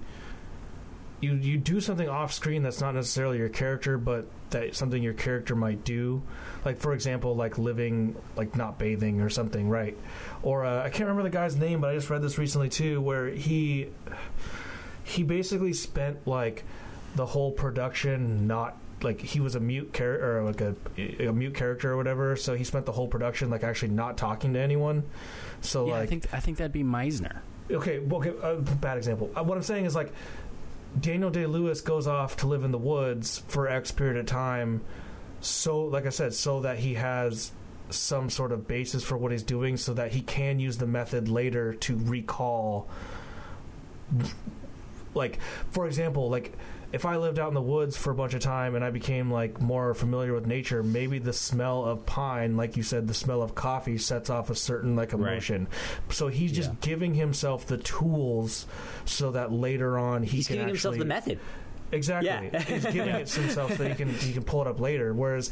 you 1.20 1.34
you 1.34 1.58
do 1.58 1.80
something 1.80 2.08
off 2.08 2.32
screen 2.32 2.62
that's 2.62 2.80
not 2.80 2.94
necessarily 2.94 3.38
your 3.38 3.48
character, 3.48 3.98
but 3.98 4.26
that 4.50 4.74
something 4.74 5.02
your 5.02 5.14
character 5.14 5.54
might 5.54 5.84
do. 5.84 6.22
Like 6.64 6.78
for 6.78 6.92
example, 6.92 7.34
like 7.36 7.56
living, 7.58 8.16
like 8.36 8.56
not 8.56 8.78
bathing 8.78 9.20
or 9.20 9.30
something, 9.30 9.68
right? 9.68 9.96
Or 10.42 10.64
uh, 10.64 10.80
I 10.84 10.90
can't 10.90 11.08
remember 11.08 11.22
the 11.22 11.30
guy's 11.30 11.56
name, 11.56 11.80
but 11.80 11.90
I 11.90 11.94
just 11.94 12.10
read 12.10 12.20
this 12.22 12.36
recently 12.36 12.68
too, 12.68 13.00
where 13.00 13.28
he 13.28 13.88
he 15.04 15.22
basically 15.22 15.72
spent 15.72 16.26
like 16.26 16.64
the 17.16 17.26
whole 17.26 17.52
production 17.52 18.46
not 18.46 18.76
like 19.02 19.20
he 19.20 19.40
was 19.40 19.54
a 19.54 19.60
mute 19.60 19.92
character 19.92 20.38
or 20.38 20.44
like 20.44 20.60
a, 20.60 20.74
a 21.26 21.32
mute 21.32 21.54
character 21.54 21.92
or 21.92 21.96
whatever 21.96 22.36
so 22.36 22.54
he 22.54 22.64
spent 22.64 22.84
the 22.84 22.92
whole 22.92 23.08
production 23.08 23.48
like 23.50 23.64
actually 23.64 23.88
not 23.88 24.16
talking 24.16 24.52
to 24.54 24.60
anyone. 24.60 25.02
So 25.60 25.86
Yeah, 25.86 25.94
like 25.94 26.02
I 26.02 26.06
think 26.06 26.34
I 26.34 26.40
think 26.40 26.58
that'd 26.58 26.72
be 26.72 26.84
Meisner. 26.84 27.40
okay 27.70 27.98
well, 27.98 28.20
okay 28.20 28.34
uh, 28.42 28.56
bad 28.76 28.98
example. 28.98 29.30
Uh, 29.34 29.42
what 29.42 29.56
i'm 29.56 29.62
saying 29.62 29.84
is 29.84 29.94
like 29.94 30.12
daniel 30.98 31.30
day 31.30 31.46
lewis 31.46 31.80
goes 31.80 32.08
off 32.08 32.36
to 32.36 32.48
live 32.48 32.64
in 32.64 32.72
the 32.72 32.78
woods 32.78 33.44
for 33.46 33.68
x 33.68 33.92
period 33.92 34.16
of 34.16 34.26
time 34.26 34.80
so 35.40 35.84
like 35.84 36.04
i 36.04 36.08
said 36.08 36.34
so 36.34 36.60
that 36.60 36.80
he 36.80 36.94
has 36.94 37.52
some 37.92 38.30
sort 38.30 38.52
of 38.52 38.66
basis 38.66 39.04
for 39.04 39.16
what 39.16 39.32
he's 39.32 39.42
doing 39.42 39.76
so 39.76 39.94
that 39.94 40.12
he 40.12 40.20
can 40.22 40.58
use 40.58 40.78
the 40.78 40.86
method 40.86 41.28
later 41.28 41.74
to 41.74 41.96
recall. 41.96 42.88
Like 45.14 45.40
for 45.70 45.86
example 45.86 46.30
like 46.30 46.52
if 46.92 47.04
i 47.06 47.16
lived 47.16 47.38
out 47.38 47.48
in 47.48 47.54
the 47.54 47.60
woods 47.62 47.96
for 47.96 48.10
a 48.10 48.14
bunch 48.14 48.34
of 48.34 48.40
time 48.40 48.74
and 48.74 48.84
i 48.84 48.90
became 48.90 49.30
like 49.30 49.60
more 49.60 49.94
familiar 49.94 50.32
with 50.32 50.46
nature 50.46 50.82
maybe 50.82 51.18
the 51.18 51.32
smell 51.32 51.84
of 51.84 52.04
pine 52.06 52.56
like 52.56 52.76
you 52.76 52.82
said 52.82 53.06
the 53.06 53.14
smell 53.14 53.42
of 53.42 53.54
coffee 53.54 53.96
sets 53.98 54.28
off 54.30 54.50
a 54.50 54.54
certain 54.54 54.96
like 54.96 55.12
Right. 55.12 55.20
emotion 55.32 55.68
so 56.08 56.28
he's 56.28 56.52
just 56.52 56.70
Yeah. 56.70 56.76
giving 56.80 57.14
himself 57.14 57.66
the 57.66 57.76
tools 57.78 58.66
so 59.04 59.30
that 59.32 59.52
later 59.52 59.98
on 59.98 60.22
he 60.22 60.38
He's 60.38 60.46
can 60.46 60.56
giving 60.56 60.68
himself 60.68 60.94
actually 60.94 60.98
the 61.04 61.08
method. 61.08 61.38
Exactly. 61.92 62.28
Yeah. 62.28 62.60
He's 62.62 62.84
giving 62.84 63.14
it 63.14 63.26
to 63.34 63.40
himself 63.40 63.76
so 63.76 63.84
he 63.88 63.94
can 63.94 64.08
he 64.10 64.32
can 64.32 64.44
pull 64.44 64.60
it 64.62 64.68
up 64.68 64.78
later. 64.80 65.12
Whereas 65.12 65.50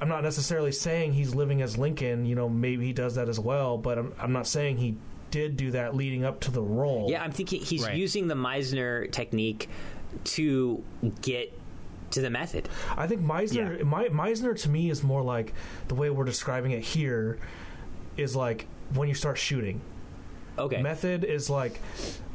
I'm 0.00 0.08
not 0.08 0.22
necessarily 0.24 0.72
saying 0.72 1.12
he's 1.12 1.32
living 1.34 1.62
as 1.62 1.78
Lincoln. 1.78 2.26
You 2.26 2.34
know, 2.34 2.48
maybe 2.48 2.84
he 2.86 2.92
does 2.92 3.14
that 3.14 3.28
as 3.28 3.38
well, 3.38 3.78
but 3.78 3.96
I'm 3.98 4.12
I'm 4.18 4.32
not 4.32 4.46
saying 4.48 4.78
he 4.78 4.96
did 5.30 5.56
do 5.56 5.70
that 5.70 5.94
leading 5.94 6.24
up 6.24 6.40
to 6.40 6.50
the 6.50 6.60
role. 6.62 7.06
Yeah, 7.08 7.22
I'm 7.22 7.30
thinking 7.30 7.60
he's 7.62 7.84
Right. 7.84 7.94
using 7.96 8.26
the 8.26 8.34
Meisner 8.34 9.10
technique 9.12 9.68
to 10.24 10.82
get 11.22 11.52
to 12.12 12.20
the 12.20 12.30
method. 12.30 12.68
I 12.96 13.06
think 13.06 13.22
Meisner 13.22 13.78
Yeah. 13.78 13.84
My, 13.84 14.08
Meisner 14.08 14.60
to 14.62 14.68
me 14.68 14.90
is 14.90 15.02
more 15.02 15.22
like 15.22 15.52
the 15.88 15.94
way 15.94 16.10
we're 16.10 16.24
describing 16.24 16.72
it 16.72 16.82
here 16.82 17.38
is 18.16 18.34
like 18.34 18.66
when 18.94 19.08
you 19.08 19.14
start 19.14 19.38
shooting. 19.38 19.80
Okay. 20.58 20.82
Method 20.82 21.24
is 21.24 21.48
like 21.48 21.80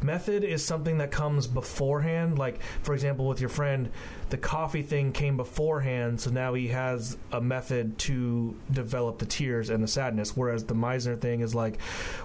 method 0.02 0.44
is 0.44 0.64
something 0.64 0.98
that 1.00 1.12
comes 1.12 1.48
beforehand. 1.48 2.38
Like 2.40 2.62
for 2.84 2.94
example, 2.94 3.28
with 3.28 3.40
your 3.40 3.50
friend, 3.50 3.90
the 4.30 4.38
coffee 4.38 4.82
thing 4.82 5.12
came 5.12 5.38
beforehand, 5.38 6.20
so 6.20 6.32
now 6.32 6.54
he 6.54 6.68
has 6.70 7.18
a 7.32 7.40
method 7.42 7.98
to 8.00 8.56
develop 8.72 9.20
the 9.20 9.26
tears 9.26 9.70
and 9.70 9.84
the 9.84 9.88
sadness. 9.88 10.36
Whereas 10.36 10.64
the 10.66 10.74
Meisner 10.74 11.20
thing 11.20 11.42
is 11.42 11.54
like, 11.54 11.80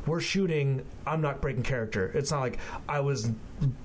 we're 0.06 0.20
shooting. 0.20 0.84
I'm 1.06 1.20
not 1.20 1.40
breaking 1.40 1.64
character. 1.64 2.10
It's 2.14 2.30
not 2.30 2.40
like 2.40 2.58
I 2.88 3.00
was 3.00 3.30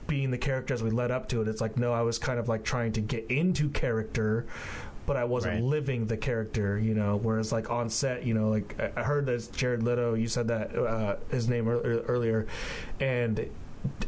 being 0.07 0.31
the 0.31 0.37
character 0.37 0.73
as 0.73 0.81
we 0.83 0.91
led 0.91 1.11
up 1.11 1.27
to 1.29 1.41
it. 1.41 1.47
It's 1.47 1.61
like 1.61 1.77
no, 1.77 1.93
I 1.93 2.01
was 2.01 2.17
kind 2.17 2.39
of 2.39 2.47
like 2.47 2.63
trying 2.63 2.93
to 2.93 3.01
get 3.01 3.29
into 3.29 3.69
character. 3.69 4.45
But 5.05 5.17
I 5.17 5.23
wasn't 5.23 5.55
Right. 5.55 5.63
living 5.63 6.07
the 6.07 6.17
character, 6.17 6.79
you 6.79 6.93
know. 6.95 7.17
Whereas, 7.17 7.51
like 7.51 7.69
on 7.69 7.89
set, 7.89 8.25
you 8.25 8.33
know, 8.33 8.49
like 8.49 8.75
I 8.79 9.01
I 9.01 9.03
heard 9.03 9.25
that 9.27 9.49
Jared 9.55 9.83
Leto. 9.83 10.13
You 10.15 10.27
said 10.27 10.47
that 10.47 10.75
uh, 10.75 11.15
his 11.29 11.47
name 11.47 11.67
earlier, 11.69 12.47
and 12.99 13.47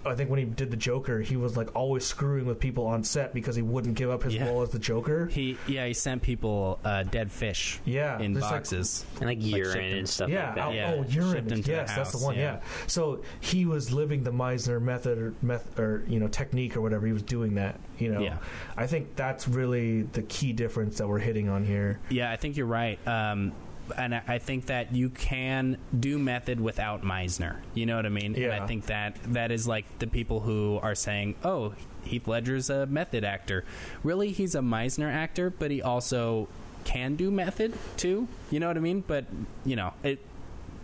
I 0.05 0.15
think 0.15 0.29
when 0.29 0.39
he 0.39 0.45
did 0.45 0.71
the 0.71 0.77
Joker, 0.77 1.19
he 1.21 1.35
was 1.37 1.57
like 1.57 1.75
always 1.75 2.05
screwing 2.05 2.45
with 2.45 2.59
people 2.59 2.85
on 2.87 3.03
set 3.03 3.33
because 3.33 3.55
he 3.55 3.61
wouldn't 3.61 3.95
give 3.95 4.09
up 4.09 4.23
his 4.23 4.35
Yeah. 4.35 4.47
role 4.47 4.61
as 4.61 4.69
the 4.69 4.79
Joker. 4.79 5.27
He 5.27 5.57
yeah 5.67 5.85
he 5.85 5.93
sent 5.93 6.21
people 6.21 6.79
uh, 6.85 7.03
dead 7.03 7.31
fish 7.31 7.79
Yeah, 7.85 8.19
in 8.19 8.33
there's, 8.33 8.43
like, 8.43 8.51
boxes. 8.53 9.05
and 9.19 9.25
like 9.29 9.41
shipped 9.41 9.55
urine 9.57 9.91
him. 9.91 9.97
and 9.99 10.09
stuff 10.09 10.29
yeah, 10.29 10.45
like 10.47 10.55
that. 10.55 10.67
oh, 10.67 10.71
Yeah, 10.71 10.91
oh, 10.93 11.03
shipped 11.03 11.13
urine. 11.15 11.37
him 11.37 11.47
to 11.49 11.61
the 11.63 11.71
Yes, 11.71 11.95
that's 11.95 12.11
the 12.11 12.17
house, 12.17 12.23
one. 12.25 12.35
Yeah. 12.35 12.41
yeah. 12.41 12.59
So 12.87 13.21
he 13.41 13.65
was 13.65 13.91
living 13.91 14.23
the 14.23 14.31
Meisner 14.31 14.81
method, 14.81 15.17
or 15.17 15.33
meth, 15.41 15.77
or 15.79 16.03
you 16.07 16.19
know, 16.19 16.27
technique, 16.27 16.75
or 16.77 16.81
whatever. 16.81 17.05
He 17.05 17.13
was 17.13 17.23
doing 17.23 17.55
that. 17.55 17.79
You 17.99 18.11
know, 18.13 18.21
Yeah. 18.21 18.37
I 18.75 18.87
think 18.87 19.15
that's 19.15 19.47
really 19.47 20.03
the 20.03 20.21
key 20.23 20.53
difference 20.53 20.97
that 20.99 21.07
we're 21.07 21.19
hitting 21.19 21.49
on 21.49 21.63
here. 21.65 21.99
Yeah, 22.09 22.31
I 22.31 22.35
think 22.35 22.55
you're 22.57 22.65
right. 22.67 22.99
Um, 23.07 23.51
and 23.95 24.15
I 24.15 24.39
think 24.39 24.67
that 24.67 24.93
you 24.93 25.09
can 25.09 25.77
do 25.97 26.17
method 26.19 26.59
without 26.59 27.03
Meisner. 27.03 27.57
You 27.73 27.85
know 27.85 27.95
what 27.95 28.05
I 28.05 28.09
mean? 28.09 28.33
And 28.33 28.37
Yeah. 28.37 28.63
I 28.63 28.67
think 28.67 28.87
that 28.87 29.17
that 29.33 29.51
is 29.51 29.67
like 29.67 29.85
the 29.99 30.07
people 30.07 30.39
who 30.41 30.79
are 30.81 30.95
saying, 30.95 31.35
"Oh, 31.43 31.73
Heath 32.03 32.27
Ledger's 32.27 32.69
a 32.69 32.85
method 32.85 33.23
actor." 33.23 33.63
Really, 34.03 34.31
he's 34.31 34.55
a 34.55 34.59
Meisner 34.59 35.11
actor, 35.11 35.49
but 35.49 35.71
he 35.71 35.81
also 35.81 36.47
can 36.83 37.15
do 37.15 37.29
method 37.31 37.73
too. 37.97 38.27
You 38.51 38.59
know 38.59 38.67
what 38.67 38.77
I 38.77 38.81
mean? 38.81 39.03
But 39.05 39.25
you 39.65 39.75
know, 39.75 39.93
it. 40.03 40.19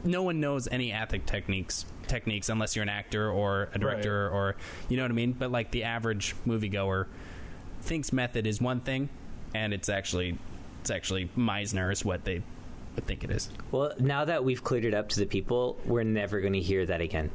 No 0.06 0.22
one 0.24 0.42
knows 0.42 0.68
any 0.70 0.92
ethic 0.92 1.26
techniques 1.26 1.86
techniques 2.08 2.50
unless 2.50 2.76
you're 2.76 2.84
an 2.84 2.90
actor 2.90 3.32
or 3.32 3.70
a 3.74 3.80
director 3.80 4.30
or 4.30 4.58
you 4.90 4.98
know 4.98 5.04
what 5.04 5.12
I 5.12 5.14
mean. 5.14 5.32
But 5.32 5.52
like 5.52 5.72
the 5.72 5.84
average 5.84 6.36
moviegoer 6.46 7.08
thinks 7.82 8.12
method 8.12 8.46
is 8.46 8.62
one 8.62 8.82
thing, 8.82 9.08
and 9.56 9.74
it's 9.74 9.88
actually 9.90 10.38
it's 10.82 10.92
actually 10.92 11.30
Meisner 11.38 11.92
is 11.94 12.04
what 12.04 12.26
they 12.26 12.42
would 12.96 13.06
think 13.08 13.24
it 13.24 13.32
is. 13.32 13.50
Well, 13.72 13.94
now 14.00 14.26
that 14.26 14.44
we've 14.44 14.64
cleared 14.64 14.86
it 14.86 14.94
up 14.94 15.10
to 15.10 15.20
the 15.20 15.26
people, 15.26 15.80
we're 15.86 16.04
never 16.04 16.42
going 16.42 16.54
to 16.54 16.62
hear 16.62 16.86
that 16.86 17.02
again. 17.02 17.32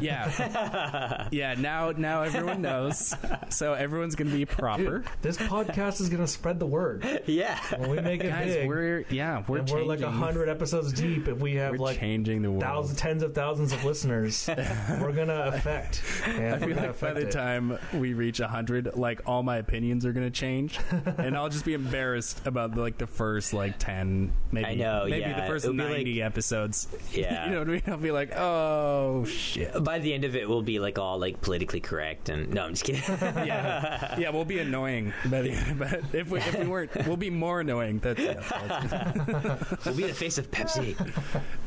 Yeah, 0.00 1.28
yeah. 1.32 1.54
Now 1.58 1.92
now 1.92 2.22
everyone 2.22 2.62
knows, 2.62 3.14
so 3.50 3.74
everyone's 3.74 4.14
gonna 4.14 4.30
be 4.30 4.44
proper. 4.44 4.98
Dude, 4.98 5.04
this 5.22 5.36
podcast 5.36 6.00
is 6.00 6.08
going 6.08 6.20
to 6.22 6.26
spread 6.26 6.58
the 6.58 6.66
word 6.66 7.22
Yeah. 7.26 7.58
when 7.76 7.90
we 7.90 8.00
make 8.00 8.22
it 8.24 8.28
Guys, 8.30 8.54
big. 8.54 8.68
we're 8.68 9.04
yeah 9.10 9.42
we're 9.46 9.58
and 9.58 9.70
we're 9.70 9.82
like 9.82 10.00
changing. 10.00 10.08
a 10.08 10.24
hundred 10.24 10.48
episodes 10.48 10.92
deep. 10.92 11.28
If 11.28 11.38
we 11.38 11.54
have 11.56 11.72
We're 11.72 11.78
like 11.78 11.98
changing 11.98 12.42
the 12.42 12.50
world. 12.50 12.62
thousands, 12.62 12.98
tens 12.98 13.22
of 13.22 13.34
thousands 13.34 13.72
of 13.72 13.84
listeners, 13.84 14.48
we're 15.00 15.12
gonna 15.12 15.50
affect. 15.54 16.02
And 16.26 16.36
I 16.36 16.52
we're 16.52 16.58
feel 16.58 16.68
gonna 16.68 16.74
like 16.74 17.00
by 17.00 17.08
affect 17.08 17.14
the 17.16 17.28
it. 17.28 17.30
time 17.32 17.78
we 17.92 18.14
reach 18.14 18.40
a 18.40 18.48
hundred, 18.48 18.96
like 18.96 19.22
all 19.26 19.42
my 19.42 19.56
opinions 19.58 20.04
are 20.06 20.12
gonna 20.12 20.30
change, 20.30 20.78
and 21.18 21.36
I'll 21.36 21.48
just 21.50 21.64
be 21.64 21.74
embarrassed 21.74 22.46
about 22.46 22.76
like 22.76 22.98
the 22.98 23.06
first 23.06 23.52
like 23.54 23.78
ten, 23.78 24.32
maybe 24.50 24.66
I 24.66 24.74
know, 24.74 25.04
maybe 25.04 25.20
yeah. 25.20 25.40
the 25.42 25.46
first 25.46 25.64
It'll 25.64 25.76
be 25.76 25.82
ninety 25.84 26.22
episodes. 26.22 26.88
Yeah. 27.12 27.46
you 27.46 27.52
know 27.52 27.58
what 27.60 27.68
I 27.68 27.72
mean? 27.72 27.82
I'll 27.86 27.96
be 27.96 28.10
like, 28.10 28.32
oh 28.36 29.24
shit. 29.26 29.63
By 29.80 29.98
the 29.98 30.12
end 30.14 30.24
of 30.24 30.36
it, 30.36 30.48
we'll 30.48 30.62
be 30.62 30.78
like 30.78 30.98
all 30.98 31.18
like 31.18 31.40
politically 31.40 31.80
correct 31.80 32.28
and 32.28 32.52
no, 32.52 32.64
I'm 32.64 32.70
just 32.70 32.84
kidding. 32.84 33.02
yeah, 33.46 34.18
yeah, 34.18 34.30
we'll 34.30 34.44
be 34.44 34.58
annoying, 34.58 35.12
but, 35.26 35.46
but 35.78 36.00
if 36.12 36.30
we 36.30 36.38
if 36.38 36.58
we 36.58 36.66
weren't, 36.66 36.90
we'll 37.06 37.16
be 37.16 37.30
more 37.30 37.60
annoying. 37.60 37.98
That's, 37.98 38.20
yeah, 38.20 38.42
that's 38.66 39.84
we'll 39.86 39.96
be 39.96 40.04
the 40.04 40.14
face 40.14 40.38
of 40.38 40.50
Pepsi. 40.50 40.96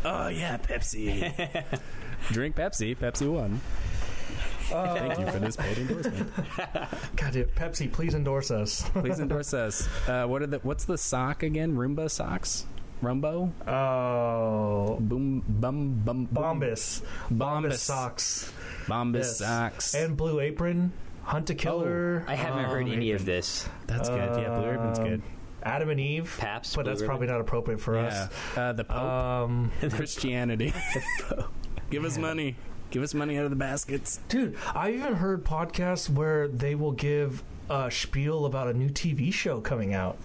oh 0.06 0.28
yeah, 0.28 0.58
Pepsi. 0.58 1.56
Drink 2.32 2.56
Pepsi. 2.56 2.96
Pepsi 2.98 3.32
one. 3.32 3.62
Thank 4.70 5.20
you 5.20 5.28
for 5.28 5.40
this 5.40 5.56
paid 5.56 5.78
endorsement. 5.78 6.30
God, 7.16 7.32
dude, 7.32 7.56
Pepsi, 7.56 7.92
please 7.92 8.14
endorse 8.14 8.52
us. 8.52 8.90
Please 8.90 9.20
endorse 9.20 9.54
us. 9.54 9.88
Uh, 10.08 10.26
what 10.26 10.42
are 10.42 10.48
the? 10.48 10.60
What's 10.60 10.86
the 10.86 10.98
sock 10.98 11.44
again? 11.44 11.76
Roomba 11.76 12.12
socks. 12.12 12.66
Rumbo. 13.02 13.52
Oh, 13.68 14.98
Boom. 15.00 15.44
Bum. 15.48 16.02
Bum. 16.04 16.26
boom. 16.26 16.28
Bombas, 16.34 17.02
Bombas 17.32 17.38
Bombas. 17.72 17.74
socks, 17.78 18.52
Bombas 18.86 19.16
Yes. 19.18 19.38
socks. 19.38 19.94
and 19.96 20.18
Blue 20.18 20.40
Apron, 20.40 20.92
Hunt 21.24 21.50
a 21.50 21.56
Killer. 21.56 22.24
I 22.28 22.36
haven't 22.36 22.66
heard 22.66 22.84
um, 22.86 22.92
any 22.92 23.12
of 23.12 23.26
this. 23.26 23.68
That's 23.88 24.10
good. 24.10 24.18
Yeah, 24.42 24.58
Blue 24.60 24.70
Apron's 24.72 25.00
good. 25.00 25.22
Adam 25.64 25.90
and 25.90 26.00
Eve, 26.00 26.36
Paps, 26.40 26.76
but 26.76 26.84
Blue 26.84 26.92
that's 26.92 27.02
Ribbon? 27.02 27.10
probably 27.10 27.28
not 27.28 27.42
appropriate 27.42 27.82
for 27.82 27.96
Yeah. 27.96 28.06
us. 28.08 28.30
Uh, 28.58 28.74
the 28.74 28.84
Pope. 28.84 28.98
Um, 29.02 29.72
Christianity. 29.90 30.74
Give 31.90 32.04
us 32.06 32.18
money. 32.18 32.56
Give 32.90 33.04
us 33.04 33.14
money 33.14 33.38
out 33.38 33.44
of 33.44 33.50
the 33.50 33.58
baskets. 33.58 34.20
dude, 34.30 34.56
I 34.74 34.92
even 34.92 35.16
heard 35.16 35.44
podcasts 35.44 36.10
where 36.10 36.48
they 36.48 36.74
will 36.76 36.94
give 36.94 37.44
a 37.70 37.92
spiel 37.92 38.46
about 38.46 38.70
a 38.70 38.74
new 38.74 38.90
TV 38.90 39.32
show 39.34 39.60
coming 39.60 39.94
out. 39.94 40.18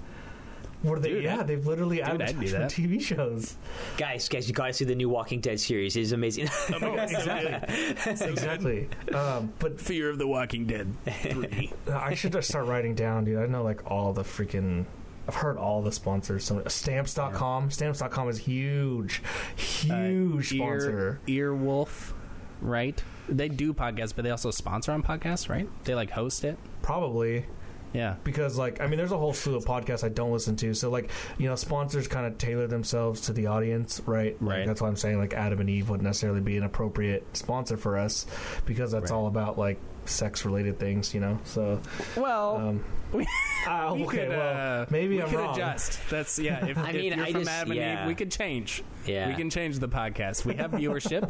Where 0.83 0.99
they, 0.99 1.11
Dude, 1.11 1.25
yeah, 1.25 1.39
I'd- 1.41 1.45
they've 1.47 1.65
literally 1.67 1.99
dude, 1.99 2.07
I'd 2.07 2.17
do 2.19 2.25
advertised 2.25 2.75
for. 2.75 2.83
TV 2.83 3.01
shows. 3.01 3.57
Guys, 3.97 4.29
guys, 4.29 4.49
you 4.49 4.55
gotta 4.55 4.73
see 4.73 4.85
the 4.85 4.95
new 4.97 5.09
Walking 5.09 5.41
Dead 5.41 5.61
series. 5.61 5.97
It's 5.97 6.13
amazing. 6.13 6.49
Oh, 6.83 6.95
exactly, 6.95 8.29
exactly. 8.31 8.89
Um, 9.15 9.53
but 9.61 9.81
Fear 9.81 10.11
of 10.11 10.19
the 10.19 10.27
Walking 10.27 10.67
Dead. 10.67 10.93
Three. 11.07 11.73
I 11.93 12.15
should 12.15 12.33
just 12.33 12.49
start 12.49 12.67
writing 12.67 12.95
down, 12.95 13.25
dude. 13.25 13.39
I 13.39 13.47
know 13.47 13.63
like 13.63 13.89
all 13.91 14.13
the 14.13 14.23
freaking. 14.25 14.85
I've 15.29 15.37
heard 15.37 15.57
all 15.57 15.83
the 15.83 15.93
sponsors. 15.93 16.45
Some 16.45 16.63
stamps.com. 16.69 17.71
Stamps.com 17.71 18.29
is 18.29 18.39
huge, 18.39 19.23
huge 19.55 20.53
Uh, 20.53 20.57
sponsor. 20.57 21.21
Earwolf. 21.29 22.13
right? 22.61 23.01
They 23.29 23.49
do 23.49 23.73
podcasts, 23.73 24.13
but 24.17 24.25
they 24.25 24.31
also 24.31 24.51
sponsor 24.51 24.91
on 24.91 25.05
podcasts, 25.05 25.49
right? 25.49 25.69
They 25.85 25.95
like 25.95 26.11
host 26.11 26.43
it. 26.43 26.59
Probably 26.83 27.47
Yeah. 27.93 28.17
because 28.25 28.57
like 28.59 28.81
I 28.81 28.87
mean, 28.87 28.97
there's 28.99 29.13
a 29.13 29.19
whole 29.19 29.33
slew 29.33 29.57
of 29.57 29.65
podcasts 29.65 30.03
I 30.05 30.09
don't 30.09 30.33
listen 30.33 30.57
to. 30.57 30.75
So 30.75 30.91
like 30.91 31.11
you 31.39 31.49
know, 31.49 31.55
sponsors 31.57 32.09
kind 32.09 32.27
of 32.27 32.39
tailor 32.39 32.67
themselves 32.67 33.23
to 33.23 33.33
the 33.33 33.47
audience, 33.49 34.01
right? 34.07 34.41
Like, 34.43 34.57
Right. 34.59 34.67
that's 34.67 34.81
why 34.81 34.89
I'm 34.89 34.97
saying 34.97 35.19
like 35.19 35.35
Adam 35.35 35.61
and 35.61 35.69
Eve 35.71 35.89
wouldn't 35.91 36.05
necessarily 36.07 36.41
be 36.41 36.57
an 36.57 36.63
appropriate 36.65 37.25
sponsor 37.37 37.77
for 37.77 37.99
us 37.99 38.27
because 38.67 38.93
that's 38.93 39.11
Right. 39.11 39.17
all 39.17 39.27
about 39.27 39.59
like 39.59 39.79
sex 40.05 40.45
related 40.45 40.79
things, 40.79 41.15
you 41.15 41.21
know. 41.21 41.39
So 41.45 41.81
Well, 42.17 42.57
um, 42.57 42.85
we, 43.13 43.27
ah, 43.67 43.93
we 43.95 44.05
okay, 44.05 44.19
could, 44.19 44.29
well, 44.31 44.83
uh, 44.83 44.87
maybe 44.91 45.17
we 45.17 45.23
I'm 45.23 45.29
could 45.29 45.39
wrong. 45.39 45.55
adjust. 45.55 45.99
That's 46.11 46.39
yeah. 46.39 46.65
If, 46.67 46.79
I 46.79 46.89
if 46.91 46.95
mean, 46.97 47.13
you're 47.13 47.25
I 47.27 47.33
from 47.33 47.41
just- 47.43 47.51
Adam 47.51 47.71
and 47.73 47.81
yeah. 47.81 48.03
Eve, 48.03 48.09
we 48.09 48.15
could 48.15 48.31
change. 48.33 48.83
Yeah. 49.07 49.29
We 49.29 49.35
can 49.35 49.51
change 49.51 49.79
the 49.81 49.89
podcast. 49.89 50.45
We 50.45 50.55
have 50.55 50.71
viewership. 50.71 51.29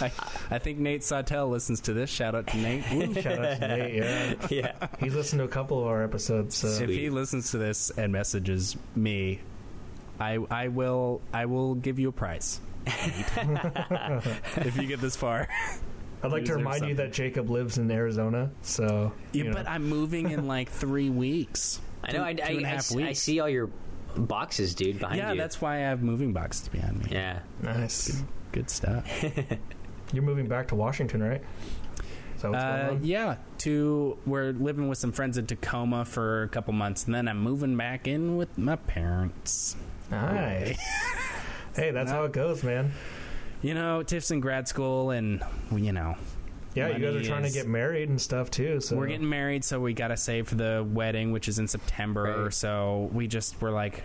I, 0.00 0.12
I 0.54 0.58
think 0.58 0.78
Nate 0.78 1.02
Sawtell 1.02 1.48
listens 1.48 1.80
to 1.82 1.94
this. 1.94 2.10
Shout 2.10 2.34
out 2.34 2.46
to 2.48 2.56
Nate. 2.58 2.84
Woo. 2.92 3.14
Shout 3.14 3.38
out 3.38 3.58
to 3.60 3.68
Nate. 3.68 3.94
Yeah, 3.94 4.34
yeah. 4.50 4.88
he's 5.00 5.14
listened 5.14 5.40
to 5.40 5.44
a 5.44 5.48
couple 5.48 5.80
of 5.80 5.86
our 5.86 6.04
episodes. 6.04 6.56
So 6.56 6.68
if 6.68 6.90
he 6.90 7.08
listens 7.10 7.50
to 7.52 7.58
this 7.58 7.90
and 7.90 8.12
messages 8.12 8.76
me, 8.94 9.40
I 10.20 10.38
I 10.50 10.68
will 10.68 11.20
I 11.32 11.46
will 11.46 11.74
give 11.74 11.98
you 11.98 12.10
a 12.10 12.12
prize. 12.12 12.60
if 12.86 14.76
you 14.76 14.86
get 14.86 15.00
this 15.00 15.16
far. 15.16 15.48
I'd 16.24 16.32
like 16.32 16.44
to 16.46 16.54
remind 16.54 16.86
you 16.86 16.94
that 16.96 17.12
Jacob 17.12 17.50
lives 17.50 17.78
in 17.78 17.90
Arizona. 17.90 18.50
So 18.62 19.12
Yeah, 19.32 19.44
you 19.44 19.50
know. 19.50 19.54
but 19.56 19.68
I'm 19.68 19.84
moving 19.88 20.30
in 20.30 20.46
like 20.46 20.68
three 20.82 21.10
weeks. 21.10 21.80
I 22.02 22.12
know. 22.12 22.24
I, 22.24 22.32
Two- 22.34 22.42
I, 22.42 22.46
and 22.48 22.64
a 22.64 22.66
I 22.66 22.68
half 22.70 22.78
s- 22.78 22.92
I 22.92 22.96
weeks. 22.96 23.18
see 23.20 23.40
all 23.40 23.48
your 23.48 23.70
boxes, 24.16 24.74
dude, 24.74 24.98
behind 24.98 25.18
Yeah, 25.18 25.30
you. 25.32 25.36
Yeah, 25.36 25.42
that's 25.42 25.60
why 25.60 25.76
I 25.76 25.80
have 25.80 26.02
moving 26.02 26.32
boxes 26.32 26.68
behind 26.68 26.98
me. 27.04 27.06
yeah. 27.10 27.40
nice. 27.62 28.22
Good 28.52 28.70
stuff. 28.70 29.06
You're 30.12 30.22
moving 30.22 30.46
back 30.46 30.68
to 30.68 30.74
Washington, 30.76 31.22
right? 31.22 31.42
Is 32.36 32.42
that 32.42 32.50
what's 32.52 32.62
going 32.64 32.96
Uh, 32.96 32.98
yeah, 33.02 33.36
to 33.58 34.16
we're 34.26 34.52
living 34.52 34.88
with 34.88 34.98
some 34.98 35.10
friends 35.12 35.38
in 35.38 35.46
Tacoma 35.46 36.04
for 36.04 36.42
a 36.44 36.48
couple 36.48 36.72
months, 36.74 37.04
and 37.06 37.14
then 37.14 37.26
I'm 37.26 37.40
moving 37.40 37.76
back 37.76 38.06
in 38.06 38.36
with 38.36 38.56
my 38.58 38.76
parents. 38.76 39.74
Nice. 40.10 40.78
hey, 41.74 41.90
that's 41.90 42.10
how 42.12 42.24
it 42.24 42.32
goes, 42.32 42.62
man. 42.62 42.92
You 43.64 43.72
know, 43.72 44.02
Tiff's 44.02 44.30
in 44.30 44.40
grad 44.40 44.68
school, 44.68 45.10
and 45.10 45.42
you 45.74 45.92
know 45.92 46.16
Yeah, 46.74 46.88
you 46.88 46.94
guys 46.98 47.04
are 47.04 47.12
Money 47.14 47.24
trying 47.26 47.42
to 47.44 47.50
get 47.50 47.66
married 47.66 48.10
and 48.10 48.20
stuff 48.20 48.50
too. 48.50 48.78
So 48.82 48.94
we're 48.94 49.06
getting 49.06 49.28
married, 49.28 49.64
so 49.64 49.80
we 49.80 49.94
got 49.94 50.08
to 50.08 50.18
save 50.18 50.48
for 50.48 50.54
the 50.54 50.86
wedding, 50.86 51.32
which 51.32 51.48
is 51.48 51.58
in 51.58 51.66
September. 51.66 52.44
Right. 52.44 52.52
So 52.52 53.08
we 53.14 53.26
just 53.26 53.58
were 53.62 53.70
like, 53.70 54.04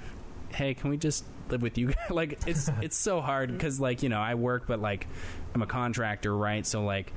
hey, 0.53 0.75
can 0.75 0.89
we 0.89 0.95
just 0.95 1.25
live 1.49 1.61
with 1.61 1.77
you? 1.77 1.91
like, 2.09 2.39
it's 2.47 2.69
it's 2.81 2.95
so 2.95 3.19
hard 3.19 3.51
because 3.51 3.81
like 3.81 4.01
you 4.01 4.07
know 4.07 4.21
I 4.21 4.35
work, 4.35 4.63
but 4.65 4.79
like 4.79 5.07
I'm 5.53 5.61
a 5.61 5.67
contractor, 5.67 6.33
right? 6.33 6.65
So 6.65 6.85
like 6.85 7.11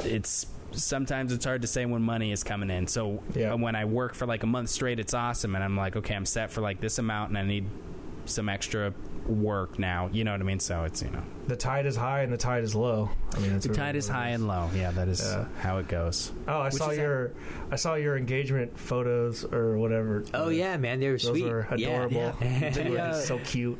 it's 0.00 0.44
sometimes 0.72 1.32
it's 1.32 1.46
hard 1.46 1.62
to 1.62 1.66
say 1.66 1.86
when 1.86 2.02
money 2.02 2.30
is 2.30 2.44
coming 2.44 2.68
in. 2.68 2.86
So 2.88 3.22
Yeah. 3.34 3.54
when 3.54 3.74
I 3.74 3.86
work 3.86 4.14
for 4.14 4.26
like 4.26 4.42
a 4.42 4.46
month 4.46 4.68
straight, 4.68 5.00
it's 5.00 5.14
awesome, 5.14 5.54
and 5.54 5.64
I'm 5.64 5.78
like, 5.78 5.96
okay, 5.96 6.14
I'm 6.14 6.26
set 6.26 6.50
for 6.50 6.60
like 6.60 6.78
this 6.78 6.98
amount, 6.98 7.30
and 7.30 7.38
I 7.38 7.42
need 7.42 7.64
some 8.26 8.50
extra 8.50 8.92
work 9.28 9.78
now. 9.78 10.08
You 10.12 10.24
know 10.24 10.32
what 10.32 10.40
I 10.40 10.44
mean? 10.44 10.60
So 10.60 10.84
it's 10.84 11.02
you 11.02 11.10
know 11.10 11.22
the 11.46 11.56
tide 11.56 11.86
is 11.86 11.96
high 11.96 12.20
and 12.22 12.32
the 12.32 12.36
tide 12.36 12.64
is 12.64 12.74
low. 12.74 13.10
I 13.34 13.38
mean, 13.40 13.52
that's 13.52 13.66
the 13.66 13.74
tide 13.74 13.96
is 13.96 14.08
it 14.08 14.12
high 14.12 14.28
and 14.30 14.46
low. 14.48 14.68
Yeah, 14.74 14.90
that 14.92 15.08
is 15.08 15.20
Yeah. 15.20 15.46
how 15.60 15.78
it 15.78 15.88
goes. 15.88 16.32
Oh, 16.48 16.60
I 16.60 16.64
Which 16.66 16.74
saw 16.74 16.90
is 16.90 16.98
your, 16.98 17.32
I 17.70 17.76
saw 17.76 17.94
your 17.94 18.16
engagement 18.16 18.78
photos 18.78 19.44
or 19.44 19.76
whatever. 19.78 20.24
Oh 20.34 20.48
yeah, 20.48 20.76
man, 20.76 21.00
they 21.00 21.06
were 21.08 21.12
those 21.18 21.26
sweet. 21.26 21.44
were 21.44 21.66
Yeah. 21.76 21.88
adorable. 22.04 22.34
Yeah. 22.40 22.70
They 22.70 22.90
were 22.90 22.96
Yeah. 22.96 23.12
so 23.12 23.38
cute. 23.38 23.78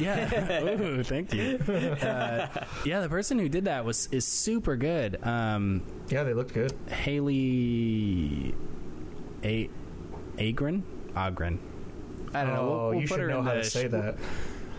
Yeah. 0.00 0.62
Ooh, 0.80 1.02
thank 1.02 1.32
you. 1.34 1.58
Uh, 1.68 2.46
yeah, 2.84 3.00
the 3.00 3.08
person 3.08 3.36
who 3.38 3.48
did 3.48 3.64
that 3.64 3.84
was 3.84 4.08
is 4.12 4.24
super 4.24 4.76
good. 4.76 5.18
Um, 5.24 5.82
Yeah, 6.08 6.22
they 6.22 6.34
looked 6.34 6.54
good. 6.54 6.72
Haley 6.88 8.54
A 9.42 9.68
Agren 10.36 10.82
Agren. 11.14 11.58
I 12.34 12.44
don't 12.44 12.52
know. 12.54 12.62
We'll, 12.64 12.72
Oh, 12.72 12.88
we'll 12.90 12.94
you 13.00 13.08
put 13.08 13.14
should 13.14 13.20
her 13.20 13.28
know 13.28 13.38
in 13.40 13.44
how 13.44 13.54
the 13.54 13.62
to 13.62 13.70
say 13.70 13.88
sh- 13.88 13.90
that. 13.90 14.16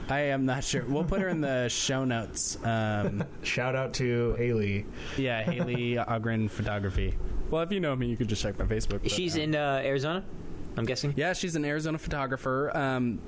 I 0.10 0.22
am 0.22 0.46
not 0.46 0.64
sure. 0.64 0.84
We'll 0.86 1.04
put 1.04 1.22
her 1.22 1.30
in 1.30 1.42
the 1.42 1.68
show 1.70 2.04
notes. 2.04 2.58
Um, 2.64 3.24
Shout 3.44 3.76
out 3.76 3.94
to 3.96 4.34
Haley. 4.36 4.86
yeah, 5.18 5.44
Haley 5.44 5.96
Agren 5.96 6.50
Photography. 6.50 7.16
Well, 7.50 7.62
if 7.62 7.72
you 7.72 7.80
know 7.80 7.96
me, 7.96 8.08
you 8.08 8.18
could 8.18 8.28
just 8.28 8.42
check 8.42 8.58
my 8.58 8.66
Facebook. 8.66 9.02
but, 9.04 9.12
She's 9.12 9.36
um, 9.36 9.42
in 9.42 9.56
uh, 9.56 9.82
Arizona. 9.84 10.24
I'm 10.78 10.86
guessing. 10.86 11.14
Yeah, 11.16 11.34
she's 11.34 11.56
an 11.56 11.66
Arizona 11.66 11.98
photographer. 11.98 12.76
Um, 12.76 13.20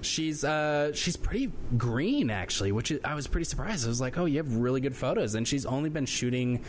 she's 0.00 0.44
uh, 0.44 0.92
she's 0.94 1.16
pretty 1.16 1.50
green 1.76 2.30
actually, 2.30 2.72
which 2.72 2.90
is, 2.90 3.00
I 3.04 3.14
was 3.14 3.26
pretty 3.26 3.46
surprised. 3.46 3.84
I 3.84 3.88
was 3.88 4.00
like, 4.00 4.18
oh, 4.18 4.26
you 4.26 4.36
have 4.38 4.54
really 4.56 4.80
good 4.80 4.94
photos, 4.96 5.34
and 5.34 5.46
she's 5.46 5.66
only 5.66 5.90
been 5.90 6.06
shooting 6.06 6.64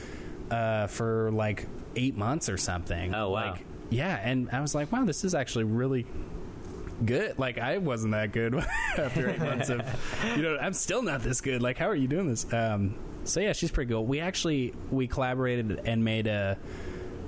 uh, 0.49 0.87
for 0.87 1.31
like 1.31 1.67
eight 1.95 2.15
months 2.15 2.49
or 2.49 2.57
something. 2.57 3.13
Oh, 3.13 3.29
wow. 3.29 3.51
Like, 3.51 3.65
yeah, 3.89 4.19
and 4.23 4.49
I 4.51 4.61
was 4.61 4.73
like, 4.73 4.91
wow, 4.91 5.03
this 5.03 5.23
is 5.23 5.35
actually 5.35 5.65
really 5.65 6.05
good. 7.05 7.37
Like 7.39 7.57
I 7.57 7.77
wasn't 7.77 8.11
that 8.13 8.31
good 8.31 8.55
after 8.97 9.29
eight 9.29 9.39
months 9.39 9.69
of, 9.69 9.81
you 10.35 10.43
know, 10.43 10.57
I'm 10.57 10.73
still 10.73 11.01
not 11.01 11.21
this 11.21 11.41
good. 11.41 11.61
Like, 11.61 11.77
how 11.77 11.89
are 11.89 11.95
you 11.95 12.07
doing 12.07 12.27
this? 12.27 12.51
Um, 12.53 12.95
so 13.23 13.39
yeah, 13.39 13.53
she's 13.53 13.71
pretty 13.71 13.91
cool. 13.91 14.05
We 14.05 14.19
actually 14.19 14.73
we 14.89 15.07
collaborated 15.07 15.81
and 15.85 16.03
made 16.03 16.27
a 16.27 16.57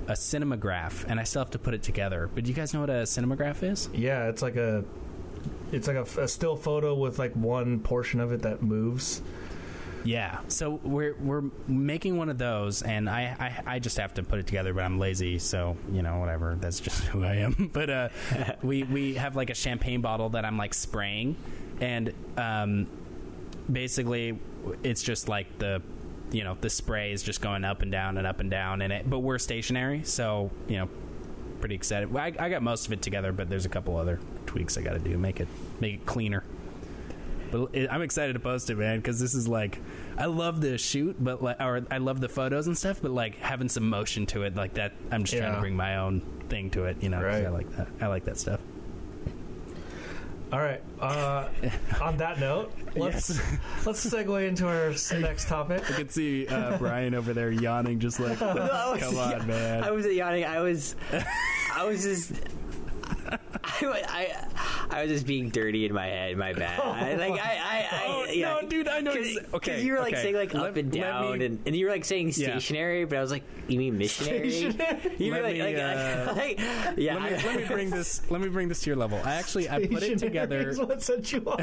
a 0.06 0.12
cinematograph, 0.12 1.04
and 1.08 1.18
I 1.18 1.24
still 1.24 1.40
have 1.40 1.50
to 1.52 1.58
put 1.58 1.74
it 1.74 1.82
together. 1.82 2.28
But 2.34 2.44
do 2.44 2.50
you 2.50 2.54
guys 2.54 2.74
know 2.74 2.80
what 2.80 2.90
a 2.90 3.04
cinematograph 3.04 3.62
is? 3.62 3.88
Yeah, 3.94 4.28
it's 4.28 4.42
like 4.42 4.56
a, 4.56 4.84
it's 5.72 5.88
like 5.88 5.96
a, 5.96 6.20
a 6.20 6.28
still 6.28 6.56
photo 6.56 6.94
with 6.94 7.18
like 7.18 7.32
one 7.34 7.80
portion 7.80 8.20
of 8.20 8.32
it 8.32 8.42
that 8.42 8.62
moves. 8.62 9.22
Yeah. 10.04 10.40
So 10.48 10.80
we're 10.82 11.14
we're 11.14 11.44
making 11.66 12.16
one 12.16 12.28
of 12.28 12.38
those, 12.38 12.82
and 12.82 13.08
I, 13.08 13.62
I 13.66 13.74
I 13.74 13.78
just 13.78 13.96
have 13.96 14.14
to 14.14 14.22
put 14.22 14.38
it 14.38 14.46
together, 14.46 14.72
but 14.74 14.84
I'm 14.84 14.98
lazy, 14.98 15.38
so 15.38 15.76
you 15.92 16.02
know 16.02 16.18
whatever. 16.18 16.56
That's 16.60 16.80
just 16.80 17.04
who 17.04 17.24
I 17.24 17.36
am. 17.36 17.54
But 17.72 17.90
uh, 17.90 18.08
we 18.62 18.82
we 18.84 19.14
have 19.14 19.34
like 19.36 19.50
a 19.50 19.54
champagne 19.54 20.00
bottle 20.00 20.28
that 20.30 20.44
I'm 20.44 20.58
like 20.58 20.74
spraying, 20.74 21.36
and 21.80 22.12
um, 22.36 22.86
basically 23.70 24.38
it's 24.82 25.02
just 25.02 25.28
like 25.28 25.58
the 25.58 25.82
you 26.30 26.44
know 26.44 26.56
the 26.60 26.70
spray 26.70 27.12
is 27.12 27.22
just 27.22 27.40
going 27.40 27.64
up 27.64 27.82
and 27.82 27.90
down 27.90 28.18
and 28.18 28.26
up 28.26 28.40
and 28.40 28.50
down, 28.50 28.82
and 28.82 28.92
it. 28.92 29.08
But 29.08 29.20
we're 29.20 29.38
stationary, 29.38 30.02
so 30.04 30.50
you 30.68 30.76
know 30.76 30.88
pretty 31.60 31.74
excited. 31.74 32.14
I, 32.14 32.32
I 32.38 32.50
got 32.50 32.62
most 32.62 32.86
of 32.86 32.92
it 32.92 33.00
together, 33.00 33.32
but 33.32 33.48
there's 33.48 33.64
a 33.64 33.70
couple 33.70 33.96
other 33.96 34.20
tweaks 34.44 34.76
I 34.76 34.82
got 34.82 34.92
to 34.92 34.98
do 34.98 35.16
make 35.16 35.40
it 35.40 35.48
make 35.80 35.94
it 35.94 36.06
cleaner. 36.06 36.43
But 37.54 37.70
it, 37.72 37.88
I'm 37.88 38.02
excited 38.02 38.32
to 38.32 38.40
post 38.40 38.68
it, 38.68 38.74
man, 38.74 38.98
because 38.98 39.20
this 39.20 39.32
is 39.32 39.46
like 39.46 39.78
I 40.18 40.24
love 40.24 40.60
the 40.60 40.76
shoot, 40.76 41.14
but 41.22 41.40
like, 41.40 41.60
or 41.60 41.86
I 41.88 41.98
love 41.98 42.20
the 42.20 42.28
photos 42.28 42.66
and 42.66 42.76
stuff, 42.76 43.00
but 43.00 43.12
like 43.12 43.38
having 43.38 43.68
some 43.68 43.88
motion 43.88 44.26
to 44.26 44.42
it, 44.42 44.56
like 44.56 44.74
that. 44.74 44.92
I'm 45.12 45.22
just 45.22 45.38
trying 45.38 45.54
to 45.54 45.60
bring 45.60 45.76
my 45.76 45.98
own 45.98 46.20
thing 46.48 46.68
to 46.70 46.86
it, 46.86 47.00
you 47.00 47.10
know. 47.10 47.22
Right. 47.22 47.46
I 47.46 47.50
like 47.50 47.70
that. 47.76 47.86
I 48.00 48.08
like 48.08 48.24
that 48.24 48.38
stuff. 48.38 48.58
All 50.52 50.58
right. 50.58 50.82
Uh, 50.98 51.48
on 52.02 52.16
that 52.16 52.40
note, 52.40 52.72
let's 52.96 53.28
let's 53.86 54.04
segue 54.04 54.48
into 54.48 54.66
our 54.66 54.88
next 55.20 55.46
topic. 55.46 55.88
I 55.88 55.94
can 55.94 56.08
see 56.08 56.48
uh, 56.48 56.76
Brian 56.76 57.14
over 57.14 57.32
there 57.34 57.52
yawning, 57.52 58.00
just 58.00 58.18
like, 58.18 58.42
I 58.42 58.90
was- 58.90 59.00
come 59.00 59.16
on, 59.16 59.46
man. 59.46 59.84
I 59.84 59.92
was 59.92 60.04
yawning. 60.06 60.44
I 60.44 60.60
was, 60.60 60.96
I 61.72 61.84
was 61.84 62.02
just. 62.02 62.32
I, 63.64 64.02
I, 64.90 64.96
I 64.98 65.02
was 65.02 65.10
just 65.10 65.26
being 65.26 65.48
dirty 65.50 65.86
in 65.86 65.92
my 65.94 66.06
head. 66.06 66.36
My 66.36 66.52
bad. 66.52 66.80
I, 66.84 67.14
like 67.14 67.32
I, 67.32 67.36
I, 67.36 67.88
I 67.90 68.02
Oh, 68.06 68.24
yeah. 68.30 68.58
no, 68.62 68.68
dude, 68.68 68.88
I 68.88 69.00
know 69.00 69.12
Cause, 69.14 69.26
exa- 69.26 69.54
okay, 69.54 69.74
'cause 69.76 69.84
you 69.84 69.92
were 69.92 69.98
like 70.00 70.14
okay. 70.14 70.22
saying 70.22 70.34
like 70.34 70.54
Let- 70.54 70.66
up 70.70 70.76
and 70.76 70.90
down, 70.90 71.38
me- 71.38 71.44
and, 71.46 71.58
and 71.66 71.76
you 71.76 71.86
were 71.86 71.92
like 71.92 72.04
saying 72.04 72.28
Yeah. 72.28 72.58
stationary, 72.58 73.04
but 73.04 73.18
I 73.18 73.20
was 73.20 73.30
like, 73.30 73.42
you 73.68 73.78
mean 73.78 73.96
missionary? 73.98 74.50
Stationary? 74.50 75.14
You 75.18 75.32
were 75.32 75.42
like, 75.42 75.54
me, 75.54 75.62
like, 75.62 75.76
uh, 75.76 76.34
like, 76.36 76.58
yeah. 76.98 77.14
let 77.16 77.22
me 77.32 77.46
let 77.46 77.56
me 77.56 77.64
bring 77.66 77.90
this 77.90 78.20
let 78.30 78.40
me 78.40 78.48
bring 78.48 78.68
this 78.68 78.80
to 78.80 78.90
your 78.90 78.96
level. 78.96 79.20
I 79.24 79.34
actually 79.34 79.68
I 79.70 79.86
put 79.86 80.02
it 80.02 80.18
together. 80.18 80.68
is 80.68 80.78
what 80.78 81.02
set 81.02 81.32
you 81.32 81.40
off. 81.46 81.60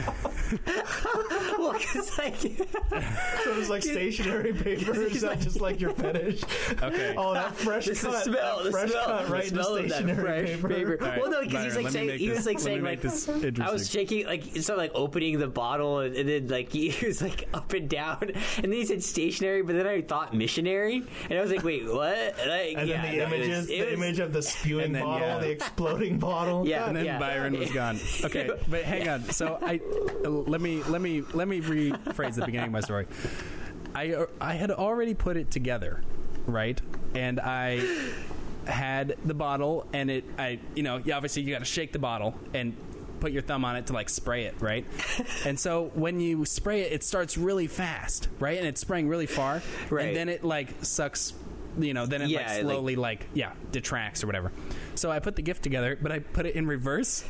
well, 1.60 1.74
'cause, 1.74 2.18
like, 2.18 2.36
So 2.38 3.58
it's 3.58 3.70
like 3.70 3.84
stationary 3.84 4.54
paper. 4.54 4.94
Is 5.02 5.22
that 5.22 5.40
just 5.40 5.62
like 5.62 5.80
your 5.80 5.92
fetish? 5.94 6.42
Okay. 6.82 7.14
Oh, 7.18 7.34
that 7.34 7.56
fresh 7.56 7.88
cut. 7.88 8.12
the 8.12 8.20
smell, 8.22 8.64
the 8.64 8.72
fresh 8.72 8.92
smell, 8.92 9.06
cut 9.06 9.26
the 9.28 9.34
right 9.34 9.46
smell 9.46 9.76
of 9.76 9.90
that 9.90 9.96
stationary 10.04 10.48
fresh 10.58 10.78
paper. 10.78 10.98
paper. 10.98 10.98
All 11.04 11.10
right, 11.10 11.22
well, 11.22 11.32
no, 11.32 11.42
because 11.42 11.64
he's 11.66 11.76
like 11.76 11.81
let 11.84 11.94
me 11.94 12.00
saying 12.00 12.08
make 12.08 12.20
he 12.20 12.28
this- 12.28 12.38
was 12.40 12.46
like 12.46 12.56
let 12.58 12.64
me 12.66 12.72
saying 12.72 12.84
like 12.84 13.02
this 13.02 13.30
I 13.62 13.72
was 13.72 13.90
shaking 13.90 14.26
like 14.26 14.44
so 14.62 14.76
like 14.76 14.92
opening 14.96 15.40
the 15.40 15.48
bottle 15.48 16.00
and, 16.00 16.16
and 16.16 16.28
then 16.30 16.48
like 16.48 16.72
he 16.74 16.94
was 17.06 17.22
like 17.22 17.48
up 17.54 17.74
and 17.74 17.90
down 17.90 18.18
and 18.58 18.64
then 18.66 18.72
he 18.74 18.86
said 18.86 19.04
stationary, 19.04 19.62
but 19.62 19.76
then 19.76 19.88
I 19.88 20.02
thought 20.02 20.34
missionary 20.34 21.04
and 21.30 21.40
I 21.40 21.42
was 21.42 21.52
like, 21.52 21.64
wait, 21.64 21.86
what? 21.86 22.36
Like, 22.48 22.76
And 22.78 22.88
yeah, 22.88 23.02
then 23.02 23.12
the 23.12 23.18
no, 23.18 23.24
it 23.24 23.40
was- 23.40 23.48
images, 23.48 23.68
the 23.68 23.80
was- 23.84 23.94
image 23.94 24.20
of 24.20 24.34
the 24.34 24.42
spewing 24.42 24.92
then, 24.94 25.04
bottle, 25.04 25.28
yeah. 25.28 25.38
the 25.40 25.50
exploding 25.52 26.18
bottle. 26.20 26.68
Yeah. 26.68 26.88
and 26.88 26.96
then 26.96 27.06
Yeah. 27.06 27.20
Byron 27.20 27.58
was 27.58 27.72
gone. 27.72 28.00
Okay, 28.24 28.50
but 28.70 28.84
hang 28.84 29.08
on. 29.08 29.24
So 29.32 29.58
I 29.62 29.80
let 30.24 30.62
me 30.62 30.82
let 30.84 31.02
me 31.02 31.22
let 31.34 31.48
me 31.48 31.62
rephrase 31.62 32.36
the 32.36 32.46
beginning 32.46 32.68
of 32.68 32.74
my 32.74 32.82
story. 32.82 33.08
I 33.94 34.14
uh, 34.14 34.26
I 34.40 34.54
had 34.54 34.72
already 34.72 35.14
put 35.14 35.38
it 35.38 35.52
together, 35.52 36.02
right? 36.46 36.82
And 37.16 37.40
I 37.40 37.82
had 38.68 39.16
the 39.26 39.34
bottle, 39.34 39.86
and 39.94 40.10
it 40.12 40.24
I 40.38 40.60
you 40.76 40.84
know 40.84 40.96
obviously 41.14 41.42
you 41.44 41.52
got 41.54 41.60
to 41.60 41.66
shake 41.66 41.92
the 41.94 42.00
bottle, 42.00 42.36
and 42.54 42.76
put 43.20 43.32
your 43.32 43.44
thumb 43.44 43.64
on 43.66 43.76
it 43.76 43.86
to 43.88 43.94
like 43.94 44.10
spray 44.10 44.46
it, 44.46 44.56
right? 44.60 44.86
and 45.46 45.60
so 45.60 45.92
when 45.94 46.20
you 46.20 46.44
spray 46.46 46.82
it, 46.82 46.92
it 46.92 47.04
starts 47.04 47.38
really 47.38 47.68
fast, 47.68 48.30
right? 48.40 48.58
And 48.58 48.66
it's 48.68 48.82
spraying 48.82 49.08
really 49.08 49.28
far, 49.28 49.62
Right. 49.90 50.08
and 50.08 50.16
then 50.16 50.30
it 50.30 50.44
like 50.44 50.70
sucks. 50.84 51.34
You 51.80 51.94
know, 51.94 52.06
then 52.06 52.22
it 52.22 52.28
Yeah, 52.30 52.40
like 52.40 52.48
like- 52.50 52.62
slowly 52.64 52.96
like 52.98 53.28
yeah 53.34 53.54
detracts 53.72 54.26
or 54.26 54.28
whatever. 54.28 54.52
So 54.96 55.10
I 55.10 55.20
put 55.20 55.38
the 55.38 55.42
gift 55.42 55.64
together, 55.64 55.98
but 56.02 56.12
I 56.12 56.20
put 56.20 56.46
it 56.46 56.56
in 56.56 56.68
reverse. 56.68 57.24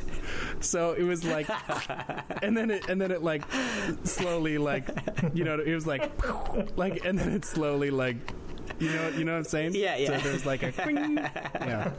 So 0.58 0.94
it 0.94 1.04
was 1.04 1.22
like, 1.22 1.48
and 2.42 2.56
then 2.56 2.72
it 2.72 2.88
and 2.88 3.00
then 3.00 3.12
it 3.12 3.22
like 3.22 3.42
slowly 4.02 4.58
like 4.58 4.88
you 5.32 5.44
know 5.44 5.60
it 5.60 5.72
was 5.72 5.86
like 5.86 6.10
like 6.76 7.04
and 7.04 7.16
then 7.18 7.30
it 7.32 7.44
slowly 7.44 7.90
like 7.90 8.16
you 8.82 8.90
know 8.92 9.08
you 9.10 9.24
know 9.24 9.32
what 9.32 9.38
I'm 9.38 9.44
saying? 9.44 9.74
Yeah, 9.74 9.96
yeah. 9.96 10.18
So 10.20 10.28
there's 10.28 10.44
like 10.46 10.62
a 10.62 10.72
quing. 10.72 11.16
yeah. 11.60 11.90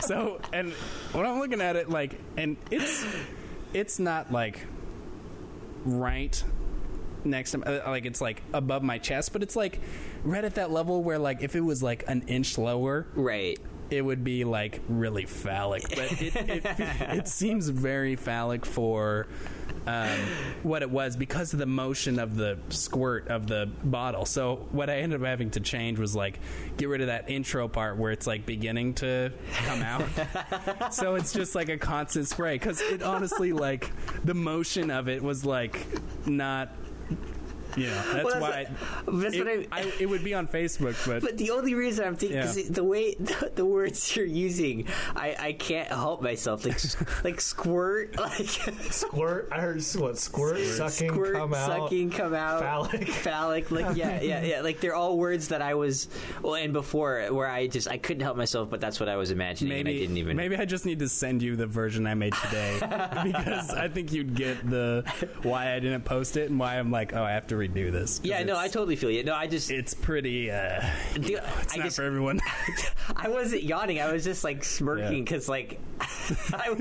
So 0.00 0.40
and 0.52 0.72
when 1.12 1.26
I'm 1.26 1.38
looking 1.38 1.60
at 1.60 1.76
it 1.76 1.88
like 1.88 2.20
and 2.36 2.56
it's 2.70 3.04
it's 3.72 3.98
not 3.98 4.30
like 4.32 4.60
right 5.84 6.42
next 7.24 7.52
to 7.52 7.62
uh, 7.86 7.90
like 7.90 8.06
it's 8.06 8.20
like 8.20 8.42
above 8.52 8.82
my 8.82 8.98
chest, 8.98 9.32
but 9.32 9.42
it's 9.42 9.56
like 9.56 9.80
right 10.22 10.44
at 10.44 10.56
that 10.56 10.70
level 10.70 11.02
where 11.02 11.18
like 11.18 11.42
if 11.42 11.56
it 11.56 11.60
was 11.60 11.82
like 11.82 12.04
an 12.08 12.22
inch 12.28 12.58
lower, 12.58 13.06
Right. 13.14 13.58
It 13.90 14.02
would 14.02 14.24
be 14.24 14.44
like 14.44 14.80
really 14.88 15.26
phallic. 15.26 15.88
But 15.90 16.20
it 16.20 16.36
it, 16.36 16.62
it 16.78 17.28
seems 17.28 17.68
very 17.68 18.16
phallic 18.16 18.66
for 18.66 19.26
um, 19.86 20.18
what 20.62 20.82
it 20.82 20.90
was 20.90 21.16
because 21.16 21.52
of 21.52 21.58
the 21.58 21.66
motion 21.66 22.18
of 22.18 22.36
the 22.36 22.58
squirt 22.70 23.28
of 23.28 23.46
the 23.46 23.70
bottle. 23.84 24.24
So 24.24 24.66
what 24.72 24.90
I 24.90 24.98
ended 24.98 25.20
up 25.20 25.26
having 25.26 25.50
to 25.50 25.60
change 25.60 25.98
was 25.98 26.14
like 26.16 26.40
get 26.76 26.88
rid 26.88 27.00
of 27.00 27.06
that 27.06 27.30
intro 27.30 27.68
part 27.68 27.96
where 27.96 28.10
it's 28.10 28.26
like 28.26 28.46
beginning 28.46 28.94
to 28.94 29.32
come 29.64 29.82
out. 29.82 30.04
so 30.92 31.14
it's 31.14 31.32
just 31.32 31.54
like 31.54 31.68
a 31.68 31.78
constant 31.78 32.26
spray 32.28 32.56
because 32.56 32.80
it 32.80 33.02
honestly 33.02 33.52
like 33.52 33.90
the 34.24 34.34
motion 34.34 34.90
of 34.90 35.08
it 35.08 35.22
was 35.22 35.44
like 35.44 35.86
not. 36.26 36.72
You 37.86 37.88
know, 37.88 38.12
that's, 38.12 38.24
Well, 38.24 38.40
why 38.40 38.66
that's 39.06 39.34
it, 39.36 39.44
what 39.44 39.48
I- 39.48 39.80
I, 39.82 39.92
it 40.00 40.06
would 40.08 40.24
be 40.24 40.32
on 40.34 40.48
Facebook, 40.48 40.96
but, 41.06 41.20
But 41.22 41.36
the 41.36 41.50
only 41.50 41.74
reason 41.74 42.06
I'm 42.06 42.16
thinking 42.16 42.38
Yeah. 42.38 42.52
the 42.70 42.84
way 42.84 43.14
the, 43.20 43.52
the 43.54 43.64
words 43.66 44.16
you're 44.16 44.24
using, 44.24 44.86
I, 45.14 45.36
I 45.38 45.52
can't 45.52 45.88
help 45.88 46.22
myself. 46.22 46.64
Like 46.64 46.78
like 47.24 47.40
squirt, 47.40 48.18
like 48.18 48.46
Squirt. 48.90 49.48
I 49.52 49.60
heard 49.60 49.82
what? 49.96 50.18
Squirt, 50.18 50.58
sucking, 50.58 51.10
squirt, 51.12 51.34
come 51.34 51.52
out. 51.54 51.66
sucking, 51.66 52.10
come 52.10 52.34
out, 52.34 52.60
Phallic. 52.62 53.08
phallic. 53.08 53.70
Like 53.70 53.96
yeah, 53.96 54.20
yeah, 54.22 54.42
yeah. 54.42 54.60
Like 54.62 54.80
they're 54.80 54.94
all 54.94 55.18
words 55.18 55.48
that 55.48 55.60
I 55.62 55.74
was 55.74 56.08
well, 56.42 56.54
and 56.54 56.72
before 56.72 57.26
where 57.32 57.48
I 57.48 57.66
just 57.66 57.88
I 57.88 57.98
couldn't 57.98 58.22
help 58.22 58.36
myself, 58.36 58.70
but 58.70 58.80
that's 58.80 58.98
what 59.00 59.08
I 59.08 59.16
was 59.16 59.30
imagining, 59.30 59.70
maybe 59.74 59.90
and 59.90 59.96
I 59.98 60.00
didn't 60.00 60.16
even. 60.16 60.36
maybe 60.36 60.56
I 60.56 60.64
just 60.64 60.86
need 60.86 61.00
to 61.00 61.08
send 61.08 61.42
you 61.42 61.56
the 61.56 61.66
version 61.66 62.06
I 62.06 62.14
made 62.14 62.32
today 62.34 62.78
because 63.24 63.70
I 63.70 63.88
think 63.88 64.12
you'd 64.12 64.34
get 64.34 64.68
the 64.68 65.04
why 65.42 65.74
I 65.74 65.78
didn't 65.80 66.04
post 66.04 66.36
it 66.36 66.48
and 66.50 66.58
why 66.58 66.78
I'm 66.78 66.90
like 66.90 67.12
oh 67.14 67.22
I 67.22 67.32
have 67.32 67.46
to 67.48 67.56
redo 67.68 67.92
this. 67.92 68.18
'Cause 68.18 68.26
Yeah, 68.26 68.42
no, 68.44 68.56
I 68.56 68.68
totally 68.68 68.96
feel 68.96 69.10
you. 69.10 69.22
No, 69.24 69.34
I 69.34 69.46
just 69.46 69.70
It's 69.70 69.94
pretty. 69.94 70.50
Uh, 70.50 70.80
the- 71.14 71.34
it's 71.62 71.74
I 71.74 71.76
not 71.78 71.84
just 71.86 71.96
for 71.96 72.02
everyone. 72.04 72.40
I 73.16 73.28
wasn't 73.28 73.62
yawning. 73.62 74.00
I 74.00 74.12
was 74.12 74.24
just 74.24 74.44
like 74.44 74.64
smirking 74.64 75.18
Yeah. 75.18 75.22
because 75.24 75.48
like 75.48 75.80
I, 76.52 76.76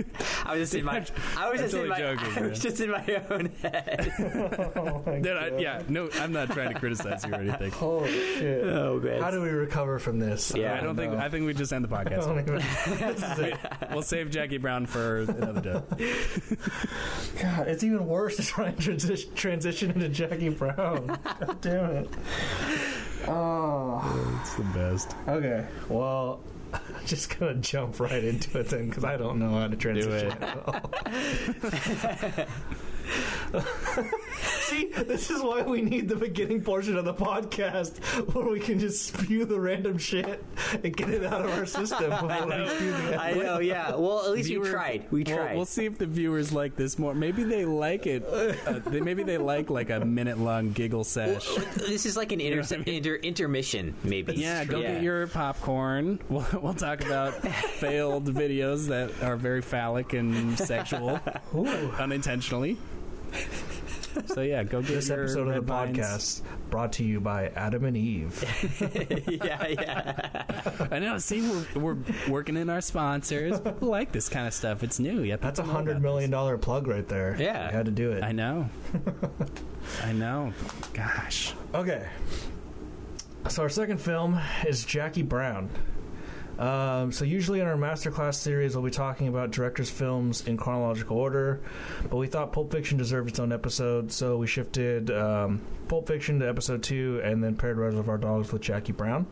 I 0.45 0.51
was 0.57 0.59
just 0.71 0.75
in 0.75 0.83
my 0.85 1.05
I 1.37 1.49
was 1.49 1.61
I'm 1.61 1.65
just 1.69 1.73
in 1.75 1.87
my 1.87 1.97
joking, 1.97 2.25
I 2.35 2.41
was 2.47 2.51
man. 2.51 2.53
just 2.55 2.79
in 2.81 2.91
my 2.91 3.23
own 3.29 3.45
head. 3.61 4.11
Oh 4.75 5.03
my 5.05 5.19
Then 5.19 5.37
I, 5.37 5.57
yeah, 5.57 5.81
no, 5.87 6.09
I'm 6.19 6.33
not 6.33 6.49
trying 6.51 6.73
to 6.73 6.79
criticize 6.79 7.23
you 7.25 7.31
or 7.31 7.35
anything. 7.35 7.71
Holy 7.71 8.11
shit. 8.11 8.63
Oh 8.65 8.99
man. 9.01 9.21
How 9.21 9.31
do 9.31 9.41
we 9.41 9.49
recover 9.49 9.99
from 9.99 10.19
this? 10.19 10.51
Yeah, 10.55 10.77
I 10.77 10.81
don't 10.83 10.95
think. 10.97 11.13
I 11.13 11.29
think 11.29 11.45
we 11.45 11.53
just 11.53 11.71
end 11.71 11.85
the 11.85 11.89
podcast. 11.89 12.25
don't 12.25 12.39
even. 12.39 12.55
this 12.57 13.23
is 13.23 13.39
it. 13.39 13.57
We'll 13.91 14.01
save 14.01 14.31
Jackie 14.31 14.57
Brown 14.57 14.85
for 14.85 15.19
another 15.19 15.61
day. 15.61 15.81
God, 17.41 17.67
it's 17.67 17.83
even 17.83 18.05
worse 18.05 18.35
to 18.37 18.43
try 18.43 18.67
and 18.67 18.77
transi- 18.77 19.33
transition 19.35 19.91
into 19.91 20.09
Jackie 20.09 20.49
Brown. 20.49 20.74
God 20.75 21.19
damn 21.61 21.91
it. 21.91 22.09
Oh. 23.27 24.37
It's 24.41 24.55
the 24.55 24.63
best. 24.63 25.15
Okay. 25.27 25.65
Well, 25.89 26.39
I'm 26.73 27.05
just 27.05 27.37
gonna 27.37 27.55
jump 27.55 27.99
right 27.99 28.23
into 28.23 28.59
it 28.59 28.69
then, 28.69 28.89
because 28.89 29.03
I 29.03 29.17
don't 29.17 29.39
know 29.39 29.51
how 29.51 29.67
to 29.67 29.75
transition. 29.75 30.37
Do 30.39 30.47
it. 31.07 32.47
at 33.53 33.55
all. 33.97 34.05
See, 34.61 34.85
this 34.91 35.29
is 35.29 35.41
why 35.41 35.61
we 35.61 35.81
need 35.81 36.09
the 36.09 36.15
beginning 36.15 36.61
portion 36.61 36.97
of 36.97 37.05
the 37.05 37.13
podcast 37.13 37.97
where 38.33 38.45
we 38.47 38.59
can 38.59 38.79
just 38.79 39.05
spew 39.13 39.45
the 39.45 39.59
random 39.59 39.97
shit 39.97 40.43
and 40.83 40.95
get 40.95 41.09
it 41.09 41.23
out 41.23 41.45
of 41.45 41.51
our 41.51 41.65
system 41.65 42.09
before 42.09 42.27
we 42.47 42.55
do 42.55 42.91
the 42.91 43.21
I 43.21 43.33
know, 43.33 43.59
yeah. 43.59 43.95
Well, 43.95 44.25
at 44.25 44.31
least 44.31 44.47
Viewer- 44.49 44.65
you 44.65 44.71
tried. 44.71 45.11
We 45.11 45.23
We'll- 45.23 45.35
tried. 45.37 45.55
We'll, 45.55 45.65
see 45.65 45.85
if 45.85 45.97
the 45.97 46.05
viewers 46.05 46.51
like 46.51 46.75
this 46.75 46.97
more. 46.99 47.13
Maybe 47.13 47.43
they 47.43 47.65
like 47.65 48.07
it. 48.07 48.23
Uh, 48.25 48.79
they, 48.89 49.01
maybe 49.01 49.23
they 49.23 49.37
like 49.37 49.69
like 49.69 49.89
a 49.89 50.03
minute 50.03 50.37
long 50.39 50.71
giggle 50.71 51.03
sesh. 51.03 51.47
this 51.75 52.05
is 52.05 52.15
like 52.17 52.31
an 52.31 52.39
inter- 52.41 52.61
know 52.61 52.67
I 52.71 52.77
mean? 52.77 52.95
inter- 52.97 53.15
intermission, 53.15 53.95
maybe. 54.03 54.33
Yeah, 54.33 54.63
go 54.65 54.81
get 54.81 55.01
your 55.03 55.27
popcorn. 55.27 56.19
We'll, 56.29 56.45
we'll 56.61 56.73
talk 56.73 57.01
about 57.01 57.33
failed 57.79 58.25
videos 58.33 58.87
that 58.87 59.11
are 59.23 59.35
very 59.37 59.61
phallic 59.61 60.13
and 60.13 60.57
sexual, 60.57 61.19
unintentionally. 61.99 62.77
So 64.27 64.41
yeah, 64.41 64.63
go 64.63 64.81
get 64.81 64.91
This 64.93 65.09
episode 65.09 65.49
of 65.49 65.55
the 65.55 65.61
Vines. 65.61 65.97
podcast 65.97 66.41
brought 66.69 66.93
to 66.93 67.03
you 67.03 67.19
by 67.19 67.47
Adam 67.49 67.83
and 67.83 67.97
Eve. 67.97 68.43
yeah, 69.43 69.67
yeah. 69.67 70.87
I 70.89 70.99
know. 70.99 71.17
See, 71.17 71.41
we're, 71.75 71.81
we're 71.81 71.97
working 72.29 72.55
in 72.55 72.69
our 72.69 72.79
sponsors. 72.79 73.59
People 73.59 73.89
like 73.89 74.13
this 74.13 74.29
kind 74.29 74.47
of 74.47 74.53
stuff. 74.53 74.83
It's 74.83 74.99
new. 74.99 75.21
Yeah, 75.23 75.35
That's 75.35 75.59
a 75.59 75.63
hundred 75.63 76.01
million 76.01 76.31
dollar 76.31 76.57
plug 76.57 76.87
right 76.87 77.07
there. 77.07 77.35
Yeah. 77.37 77.65
you 77.69 77.75
had 77.75 77.85
to 77.87 77.91
do 77.91 78.11
it. 78.13 78.23
I 78.23 78.31
know. 78.31 78.69
I 80.03 80.13
know. 80.13 80.53
Gosh. 80.93 81.53
Okay. 81.73 82.07
So 83.49 83.63
our 83.63 83.69
second 83.69 83.97
film 83.99 84.39
is 84.65 84.85
Jackie 84.85 85.23
Brown. 85.23 85.69
Um, 86.59 87.11
so 87.11 87.25
usually 87.25 87.59
in 87.59 87.67
our 87.67 87.75
masterclass 87.75 88.35
series, 88.35 88.75
we'll 88.75 88.85
be 88.85 88.91
talking 88.91 89.27
about 89.27 89.51
directors' 89.51 89.89
films 89.89 90.47
in 90.47 90.55
chronological 90.57 91.17
order, 91.17 91.59
but 92.09 92.15
we 92.17 92.27
thought 92.27 92.53
Pulp 92.53 92.71
Fiction 92.71 92.97
deserved 92.97 93.29
its 93.29 93.39
own 93.39 93.51
episode, 93.51 94.11
so 94.11 94.37
we 94.37 94.47
shifted 94.47 95.11
um, 95.11 95.61
Pulp 95.87 96.07
Fiction 96.07 96.39
to 96.39 96.47
episode 96.47 96.81
two, 96.81 97.19
and 97.23 97.43
then 97.43 97.55
paired 97.55 97.77
Reservoir 97.77 98.17
Dogs 98.17 98.53
with 98.53 98.61
Jackie 98.61 98.93
Brown. 98.93 99.27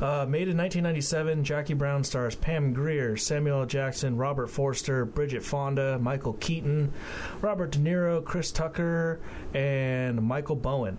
Uh, 0.00 0.24
made 0.26 0.48
in 0.48 0.56
1997, 0.56 1.44
Jackie 1.44 1.74
Brown 1.74 2.02
stars 2.02 2.34
Pam 2.34 2.72
Grier, 2.72 3.16
Samuel 3.16 3.60
L. 3.60 3.66
Jackson, 3.66 4.16
Robert 4.16 4.48
Forster, 4.48 5.04
Bridget 5.04 5.42
Fonda, 5.42 5.98
Michael 5.98 6.32
Keaton, 6.34 6.92
Robert 7.40 7.70
De 7.72 7.78
Niro, 7.78 8.24
Chris 8.24 8.50
Tucker, 8.50 9.20
and 9.54 10.22
Michael 10.22 10.56
Bowen. 10.56 10.96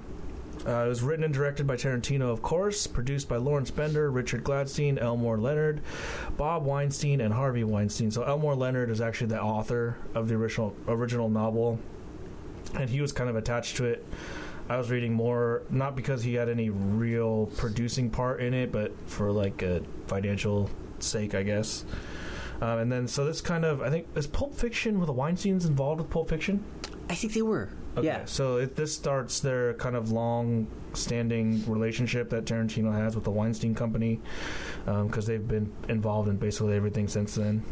Uh, 0.65 0.85
it 0.85 0.89
was 0.89 1.01
written 1.01 1.23
and 1.23 1.33
directed 1.33 1.65
by 1.65 1.75
Tarantino, 1.75 2.29
of 2.29 2.41
course, 2.41 2.85
produced 2.85 3.27
by 3.27 3.38
Lawrence 3.38 3.71
Bender, 3.71 4.11
Richard 4.11 4.43
Gladstein, 4.43 5.01
Elmore 5.01 5.38
Leonard, 5.38 5.81
Bob 6.38 6.65
Weinstein, 6.65 7.21
and 7.21 7.33
Harvey 7.33 7.63
Weinstein. 7.63 8.11
So 8.11 8.23
Elmore 8.23 8.55
Leonard 8.55 8.89
is 8.91 9.01
actually 9.01 9.27
the 9.27 9.41
author 9.41 9.97
of 10.13 10.27
the 10.27 10.35
original 10.35 10.75
original 10.88 11.29
novel, 11.29 11.79
and 12.75 12.89
he 12.89 13.01
was 13.01 13.11
kind 13.11 13.29
of 13.29 13.35
attached 13.35 13.77
to 13.77 13.85
it. 13.85 14.05
I 14.69 14.77
was 14.77 14.91
reading 14.91 15.13
more, 15.13 15.63
not 15.69 15.95
because 15.95 16.23
he 16.23 16.35
had 16.35 16.47
any 16.47 16.69
real 16.69 17.47
producing 17.57 18.09
part 18.09 18.39
in 18.39 18.53
it, 18.53 18.71
but 18.71 18.93
for 19.07 19.31
like 19.31 19.63
a 19.63 19.81
financial 20.07 20.69
sake, 20.99 21.33
I 21.33 21.43
guess. 21.43 21.83
Um, 22.61 22.77
and 22.77 22.91
then, 22.91 23.07
so 23.07 23.25
this 23.25 23.41
kind 23.41 23.65
of, 23.65 23.81
I 23.81 23.89
think, 23.89 24.07
is 24.15 24.27
Pulp 24.27 24.53
Fiction 24.53 24.99
were 24.99 25.07
the 25.07 25.13
Weinsteins 25.13 25.65
involved 25.65 25.99
with 25.99 26.11
Pulp 26.11 26.29
Fiction? 26.29 26.63
I 27.09 27.15
think 27.15 27.33
they 27.33 27.41
were. 27.41 27.69
Okay, 27.97 28.07
Yeah. 28.07 28.26
So 28.26 28.57
it, 28.57 28.76
this 28.76 28.95
starts 28.95 29.39
their 29.41 29.73
kind 29.73 29.95
of 29.95 30.11
long-standing 30.11 31.63
relationship 31.69 32.30
that 32.30 32.45
Tarantino 32.45 32.93
has 32.93 33.15
with 33.15 33.23
the 33.26 33.31
Weinstein 33.31 33.76
Company, 33.76 34.22
because 34.85 35.26
they've 35.26 35.45
been 35.45 35.72
involved 35.89 36.30
in 36.30 36.38
basically 36.38 36.76
everything 36.76 37.07
since 37.07 37.35
then. 37.35 37.63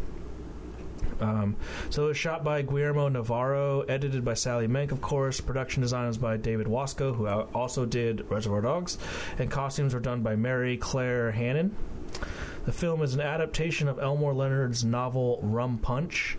Um, 1.21 1.57
so 1.89 2.05
it 2.05 2.07
was 2.07 2.17
shot 2.17 2.43
by 2.43 2.61
Guillermo 2.61 3.09
Navarro, 3.09 3.81
edited 3.81 4.23
by 4.23 4.35
Sally 4.35 4.67
Menke, 4.67 4.91
of 4.91 5.01
course. 5.01 5.41
Production 5.41 5.81
design 5.81 6.07
was 6.07 6.17
by 6.17 6.37
David 6.37 6.67
Wasco, 6.67 7.13
who 7.13 7.27
also 7.27 7.85
did 7.85 8.29
Reservoir 8.29 8.61
Dogs, 8.61 8.97
and 9.37 9.51
costumes 9.51 9.93
were 9.93 9.99
done 9.99 10.21
by 10.21 10.35
Mary 10.35 10.77
Claire 10.77 11.31
Hannan. 11.31 11.75
The 12.65 12.71
film 12.71 13.01
is 13.01 13.15
an 13.15 13.21
adaptation 13.21 13.87
of 13.87 13.99
Elmore 13.99 14.33
Leonard's 14.33 14.83
novel 14.85 15.39
Rum 15.41 15.77
Punch. 15.77 16.37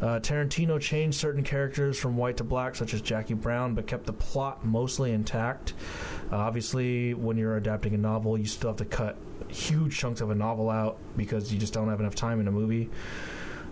Uh, 0.00 0.20
Tarantino 0.20 0.80
changed 0.80 1.18
certain 1.18 1.42
characters 1.42 1.98
from 1.98 2.16
white 2.16 2.36
to 2.36 2.44
black, 2.44 2.76
such 2.76 2.94
as 2.94 3.00
Jackie 3.00 3.34
Brown, 3.34 3.74
but 3.74 3.86
kept 3.86 4.06
the 4.06 4.12
plot 4.12 4.64
mostly 4.64 5.12
intact. 5.12 5.74
Uh, 6.30 6.36
obviously, 6.36 7.14
when 7.14 7.36
you're 7.36 7.56
adapting 7.56 7.94
a 7.94 7.98
novel, 7.98 8.38
you 8.38 8.46
still 8.46 8.70
have 8.70 8.76
to 8.76 8.84
cut 8.84 9.16
huge 9.48 9.96
chunks 9.96 10.20
of 10.20 10.30
a 10.30 10.34
novel 10.34 10.70
out 10.70 10.98
because 11.16 11.52
you 11.52 11.58
just 11.58 11.72
don't 11.72 11.88
have 11.88 12.00
enough 12.00 12.14
time 12.14 12.40
in 12.40 12.46
a 12.46 12.52
movie 12.52 12.90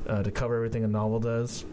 uh, 0.09 0.23
to 0.23 0.31
cover 0.31 0.57
everything 0.57 0.85
a 0.85 0.89
novel 0.89 1.21
does. 1.21 1.65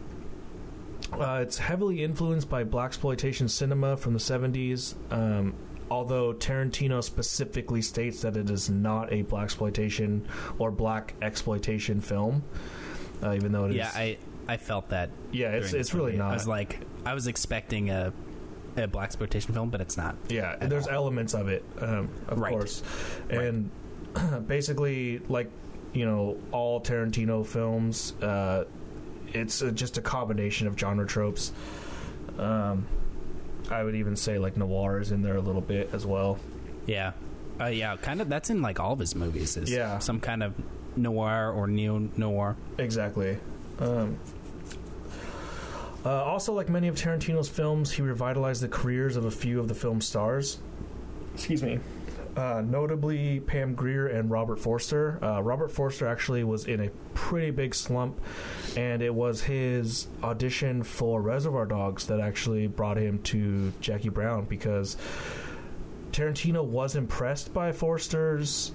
Uh, 1.12 1.40
it's 1.42 1.58
heavily 1.58 2.02
influenced 2.02 2.48
by 2.48 2.64
blaxploitation 2.64 3.48
cinema 3.48 3.96
from 3.96 4.12
the 4.12 4.18
70s. 4.18 4.94
Um, 5.10 5.54
although 5.90 6.32
Tarantino 6.32 7.02
specifically 7.02 7.82
states 7.82 8.22
that 8.22 8.36
it 8.36 8.50
is 8.50 8.70
not 8.70 9.12
a 9.12 9.22
blaxploitation 9.24 10.22
or 10.58 10.72
blaxploitation 10.72 12.02
film, 12.02 12.42
uh, 13.22 13.34
even 13.34 13.52
though 13.52 13.66
it 13.66 13.72
is. 13.72 13.76
Yeah, 13.76 13.90
I 13.94 14.18
I 14.48 14.56
felt 14.56 14.90
that. 14.90 15.10
Yeah, 15.32 15.48
it's- 15.56 15.72
it's 15.72 15.94
really 15.94 16.12
movie. 16.12 16.18
not. 16.18 16.30
I 16.30 16.34
was 16.34 16.46
like, 16.46 16.78
I 17.06 17.14
was 17.14 17.26
expecting 17.26 17.90
a 17.90 18.12
a 18.76 18.88
blaxploitation 18.88 19.54
film, 19.54 19.70
but 19.70 19.80
it's 19.80 19.96
not. 19.96 20.16
Yeah, 20.28 20.56
there's 20.56 20.88
all. 20.88 20.94
elements 20.94 21.32
of 21.34 21.46
it, 21.48 21.64
um, 21.78 22.08
of 22.26 22.38
Right. 22.40 22.50
course, 22.52 22.82
and 23.30 23.70
basically, 24.46 25.20
like 25.28 25.48
you 25.92 26.04
know, 26.04 26.36
all 26.50 26.80
Tarantino 26.80 27.46
films, 27.46 28.14
uh, 28.20 28.64
it's 29.32 29.62
uh, 29.62 29.70
just 29.70 29.96
a 29.96 30.00
combination 30.02 30.66
of 30.66 30.76
genre 30.78 31.06
tropes. 31.06 31.52
Um, 32.38 32.86
I 33.70 33.82
would 33.84 33.94
even 33.94 34.16
say 34.16 34.38
like 34.38 34.56
noir 34.56 34.98
is 35.00 35.12
in 35.12 35.22
there 35.22 35.36
a 35.36 35.40
little 35.40 35.60
bit 35.62 35.90
as 35.92 36.04
well. 36.04 36.38
Yeah, 36.86 37.12
uh, 37.60 37.66
yeah, 37.66 37.96
kind 37.96 38.20
of. 38.20 38.28
That's 38.28 38.50
in 38.50 38.60
like 38.60 38.80
all 38.80 38.92
of 38.92 38.98
his 38.98 39.14
movies. 39.14 39.56
Is 39.56 39.70
Yeah. 39.70 40.00
some 40.00 40.18
kind 40.20 40.42
of 40.42 40.52
noir 40.96 41.50
or 41.52 41.66
neo 41.68 42.08
noir. 42.16 42.56
Exactly. 42.78 43.38
Um, 43.78 44.18
uh, 46.04 46.22
also, 46.24 46.52
like 46.52 46.68
many 46.68 46.88
of 46.88 46.96
Tarantino's 46.96 47.48
films, 47.48 47.90
he 47.90 48.02
revitalized 48.02 48.62
the 48.62 48.68
careers 48.68 49.16
of 49.16 49.24
a 49.24 49.30
few 49.30 49.58
of 49.58 49.68
the 49.68 49.74
film's 49.74 50.06
stars. 50.06 50.58
Excuse 51.34 51.62
me. 51.62 51.80
Uh, 52.36 52.62
notably, 52.66 53.40
Pam 53.40 53.74
Grier 53.74 54.08
and 54.08 54.30
Robert 54.30 54.58
Forster. 54.58 55.22
Uh, 55.24 55.40
Robert 55.40 55.70
Forster 55.70 56.06
actually 56.06 56.42
was 56.42 56.66
in 56.66 56.80
a 56.80 56.90
pretty 57.14 57.50
big 57.50 57.74
slump, 57.74 58.20
and 58.76 59.02
it 59.02 59.14
was 59.14 59.40
his 59.40 60.08
audition 60.22 60.82
for 60.82 61.22
Reservoir 61.22 61.64
Dogs 61.64 62.06
that 62.08 62.20
actually 62.20 62.66
brought 62.66 62.98
him 62.98 63.20
to 63.22 63.72
Jackie 63.80 64.08
Brown 64.08 64.46
because 64.46 64.96
Tarantino 66.10 66.64
was 66.64 66.96
impressed 66.96 67.54
by 67.54 67.70
Forster's 67.70 68.72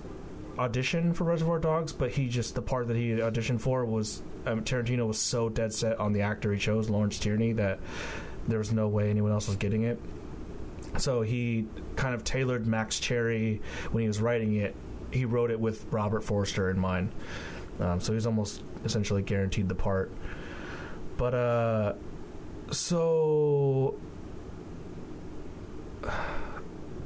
audition 0.59 1.13
for 1.13 1.23
Reservoir 1.23 1.57
Dogs, 1.57 1.93
but 1.93 2.11
he 2.11 2.27
just 2.27 2.53
the 2.53 2.61
part 2.61 2.87
that 2.87 2.97
he 2.97 3.11
auditioned 3.11 3.61
for 3.61 3.85
was 3.85 4.21
um, 4.45 4.63
Tarantino 4.63 5.07
was 5.07 5.17
so 5.17 5.47
dead 5.47 5.73
set 5.73 5.97
on 5.99 6.11
the 6.11 6.21
actor 6.21 6.51
he 6.51 6.59
chose, 6.59 6.89
Lawrence 6.89 7.17
Tierney, 7.17 7.53
that 7.53 7.79
there 8.47 8.59
was 8.59 8.71
no 8.71 8.87
way 8.87 9.09
anyone 9.09 9.31
else 9.31 9.47
was 9.47 9.55
getting 9.55 9.83
it. 9.83 9.99
So 10.97 11.21
he 11.21 11.65
kind 11.95 12.13
of 12.13 12.23
tailored 12.23 12.67
Max 12.67 12.99
Cherry 12.99 13.61
when 13.91 14.01
he 14.01 14.07
was 14.07 14.19
writing 14.21 14.55
it. 14.55 14.75
He 15.11 15.25
wrote 15.25 15.49
it 15.49 15.59
with 15.59 15.85
Robert 15.91 16.23
Forster 16.23 16.69
in 16.69 16.77
mind, 16.77 17.11
um, 17.79 18.01
so 18.01 18.13
he's 18.13 18.25
almost 18.25 18.61
essentially 18.83 19.21
guaranteed 19.21 19.69
the 19.69 19.75
part. 19.75 20.11
But 21.17 21.33
uh, 21.33 21.93
so 22.71 23.95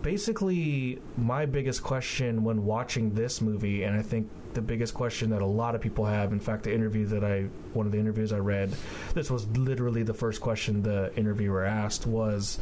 basically 0.03 0.99
my 1.17 1.45
biggest 1.45 1.81
question 1.81 2.43
when 2.43 2.63
watching 2.65 3.13
this 3.15 3.41
movie 3.41 3.83
and 3.83 3.97
i 3.97 4.01
think 4.01 4.29
the 4.53 4.61
biggest 4.61 4.93
question 4.93 5.31
that 5.31 5.41
a 5.41 5.45
lot 5.45 5.73
of 5.73 5.81
people 5.81 6.05
have 6.05 6.31
in 6.31 6.39
fact 6.39 6.63
the 6.63 6.73
interview 6.73 7.07
that 7.07 7.23
i 7.23 7.41
one 7.73 7.85
of 7.85 7.91
the 7.91 7.97
interviews 7.97 8.31
i 8.31 8.37
read 8.37 8.71
this 9.15 9.31
was 9.31 9.47
literally 9.57 10.03
the 10.03 10.13
first 10.13 10.41
question 10.41 10.83
the 10.83 11.11
interviewer 11.15 11.63
asked 11.65 12.05
was 12.05 12.59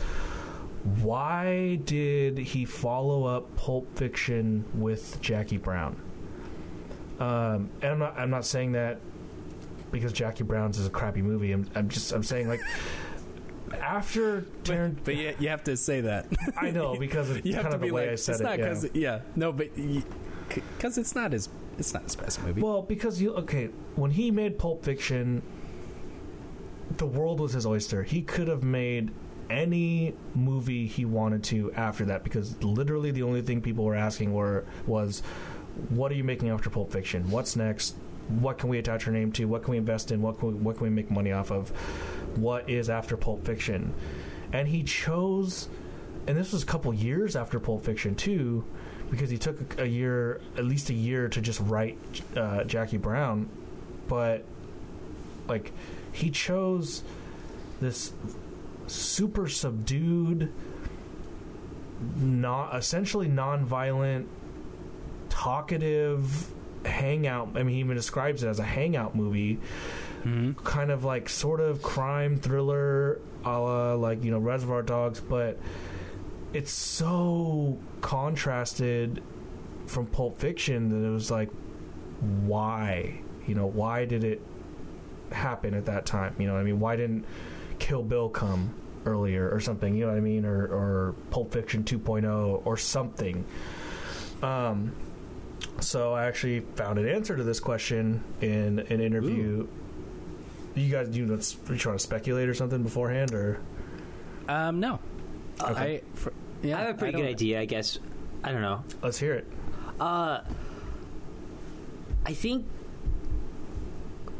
why 1.01 1.75
did 1.83 2.37
he 2.37 2.63
follow 2.63 3.25
up 3.25 3.53
pulp 3.57 3.93
fiction 3.97 4.63
with 4.73 5.19
jackie 5.21 5.57
brown 5.57 5.99
um, 7.21 7.69
and 7.83 7.91
I'm 7.91 7.99
not, 7.99 8.17
I'm 8.17 8.29
not 8.31 8.45
saying 8.45 8.71
that 8.71 8.99
because 9.91 10.11
Jackie 10.11 10.43
Brown's 10.43 10.79
is 10.79 10.87
a 10.87 10.89
crappy 10.89 11.21
movie. 11.21 11.51
I'm, 11.51 11.69
I'm 11.75 11.87
just 11.87 12.11
I'm 12.13 12.23
saying 12.23 12.47
like 12.47 12.61
after 13.75 14.41
Tarant- 14.63 14.97
But 15.03 15.15
you, 15.15 15.33
you 15.39 15.49
have 15.49 15.63
to 15.65 15.77
say 15.77 16.01
that. 16.01 16.27
I 16.57 16.71
know 16.71 16.95
because 16.97 17.29
of 17.29 17.45
you 17.45 17.53
have 17.53 17.63
kind 17.63 17.71
to 17.71 17.75
of 17.75 17.81
be 17.81 17.87
the 17.89 17.93
way 17.93 18.03
like, 18.05 18.11
I 18.13 18.15
said 18.15 18.33
it's 18.33 18.41
it. 18.41 18.43
not 18.43 18.59
yeah. 18.59 18.65
because 18.65 18.89
yeah. 18.93 19.19
no, 19.35 19.51
but 19.51 19.69
because 19.75 20.97
it's 20.97 21.15
not 21.15 21.31
his 21.31 21.49
it's 21.77 21.93
not 21.93 22.03
his 22.03 22.15
best 22.15 22.41
movie. 22.43 22.61
Well, 22.61 22.81
because 22.81 23.21
you 23.21 23.33
okay, 23.35 23.69
when 23.95 24.11
he 24.11 24.31
made 24.31 24.57
Pulp 24.59 24.83
Fiction, 24.83 25.41
the 26.97 27.05
world 27.05 27.39
was 27.39 27.53
his 27.53 27.65
oyster. 27.65 28.03
He 28.03 28.21
could 28.21 28.47
have 28.47 28.63
made 28.63 29.11
any 29.49 30.15
movie 30.33 30.87
he 30.87 31.03
wanted 31.03 31.43
to 31.43 31.71
after 31.73 32.05
that 32.05 32.23
because 32.23 32.61
literally 32.63 33.11
the 33.11 33.23
only 33.23 33.41
thing 33.41 33.61
people 33.61 33.83
were 33.83 33.95
asking 33.95 34.33
were 34.33 34.63
was 34.87 35.21
what 35.89 36.11
are 36.11 36.15
you 36.15 36.23
making 36.23 36.49
after 36.49 36.69
Pulp 36.69 36.91
Fiction? 36.91 37.29
What's 37.29 37.55
next? 37.55 37.95
What 38.39 38.57
can 38.57 38.69
we 38.69 38.77
attach 38.77 39.07
our 39.07 39.13
name 39.13 39.31
to? 39.33 39.45
What 39.45 39.63
can 39.63 39.71
we 39.71 39.77
invest 39.77 40.11
in? 40.11 40.21
What 40.21 40.39
can 40.39 40.49
we, 40.49 40.53
what 40.55 40.77
can 40.77 40.83
we 40.83 40.89
make 40.89 41.09
money 41.11 41.31
off 41.31 41.51
of? 41.51 41.71
What 42.37 42.69
is 42.69 42.89
after 42.89 43.17
Pulp 43.17 43.45
Fiction? 43.45 43.93
And 44.53 44.67
he 44.67 44.83
chose 44.83 45.69
and 46.27 46.37
this 46.37 46.53
was 46.53 46.63
a 46.63 46.65
couple 46.65 46.93
years 46.93 47.35
after 47.35 47.59
Pulp 47.59 47.83
Fiction 47.83 48.15
too, 48.15 48.63
because 49.09 49.29
he 49.29 49.37
took 49.37 49.79
a 49.79 49.87
year, 49.87 50.39
at 50.57 50.65
least 50.65 50.89
a 50.89 50.93
year, 50.93 51.27
to 51.29 51.41
just 51.41 51.59
write 51.61 51.97
uh, 52.35 52.63
Jackie 52.63 52.97
Brown. 52.97 53.49
But 54.07 54.45
like, 55.47 55.71
he 56.11 56.29
chose 56.29 57.03
this 57.79 58.13
super 58.87 59.47
subdued, 59.47 60.51
not 62.17 62.75
essentially 62.75 63.27
non-violent, 63.27 64.27
talkative 65.29 66.51
hangout. 66.85 67.49
I 67.55 67.63
mean, 67.63 67.75
he 67.75 67.79
even 67.79 67.95
describes 67.95 68.43
it 68.43 68.47
as 68.47 68.59
a 68.59 68.63
hangout 68.63 69.15
movie 69.15 69.59
Mhm. 70.23 70.55
kind 70.63 70.91
of 70.91 71.03
like 71.03 71.29
sort 71.29 71.59
of 71.59 71.81
crime 71.81 72.37
thriller 72.37 73.19
a 73.43 73.59
la 73.59 73.93
like 73.95 74.23
you 74.23 74.29
know 74.31 74.37
reservoir 74.39 74.81
dogs 74.83 75.19
but 75.19 75.57
it's 76.53 76.71
so 76.71 77.77
contrasted 78.01 79.23
from 79.87 80.05
pulp 80.05 80.37
fiction 80.39 80.89
that 80.89 81.07
it 81.07 81.09
was 81.09 81.31
like 81.31 81.49
why? 82.45 83.19
You 83.47 83.55
know 83.55 83.65
why 83.65 84.05
did 84.05 84.23
it 84.23 84.41
happen 85.31 85.73
at 85.73 85.85
that 85.85 86.05
time? 86.05 86.35
You 86.37 86.45
know 86.47 86.53
what 86.53 86.59
i 86.59 86.63
mean? 86.63 86.79
Why 86.79 86.95
didn't 86.95 87.25
kill 87.79 88.03
bill 88.03 88.29
come 88.29 88.73
earlier 89.05 89.49
or 89.49 89.59
something? 89.59 89.95
You 89.95 90.05
know 90.05 90.11
what 90.11 90.17
i 90.17 90.21
mean? 90.21 90.45
Or 90.45 90.65
or 90.67 91.15
pulp 91.31 91.51
fiction 91.51 91.83
2.0 91.83 92.61
or 92.63 92.77
something. 92.77 93.43
Um 94.43 94.93
so 95.79 96.13
i 96.13 96.25
actually 96.25 96.59
found 96.75 96.99
an 96.99 97.07
answer 97.07 97.35
to 97.35 97.43
this 97.43 97.59
question 97.59 98.23
in 98.41 98.79
an 98.89 98.99
interview 99.01 99.65
you 100.75 100.91
guys, 100.91 101.15
you, 101.15 101.25
let's, 101.27 101.57
are 101.67 101.73
you 101.73 101.79
trying 101.79 101.95
to 101.95 102.03
speculate 102.03 102.47
or 102.47 102.53
something 102.53 102.83
beforehand, 102.83 103.33
or 103.33 103.59
Um, 104.47 104.79
no. 104.79 104.99
Okay. 105.61 105.97
I, 105.97 106.01
for, 106.17 106.33
yeah, 106.61 106.77
I 106.77 106.81
have 106.81 106.95
a 106.95 106.97
pretty 106.97 107.17
good 107.17 107.27
idea, 107.27 107.59
I 107.59 107.65
guess. 107.65 107.99
I 108.43 108.51
don't 108.51 108.61
know. 108.61 108.83
let's 109.03 109.19
hear 109.19 109.33
it. 109.33 109.47
Uh, 109.99 110.41
I 112.25 112.33
think 112.33 112.65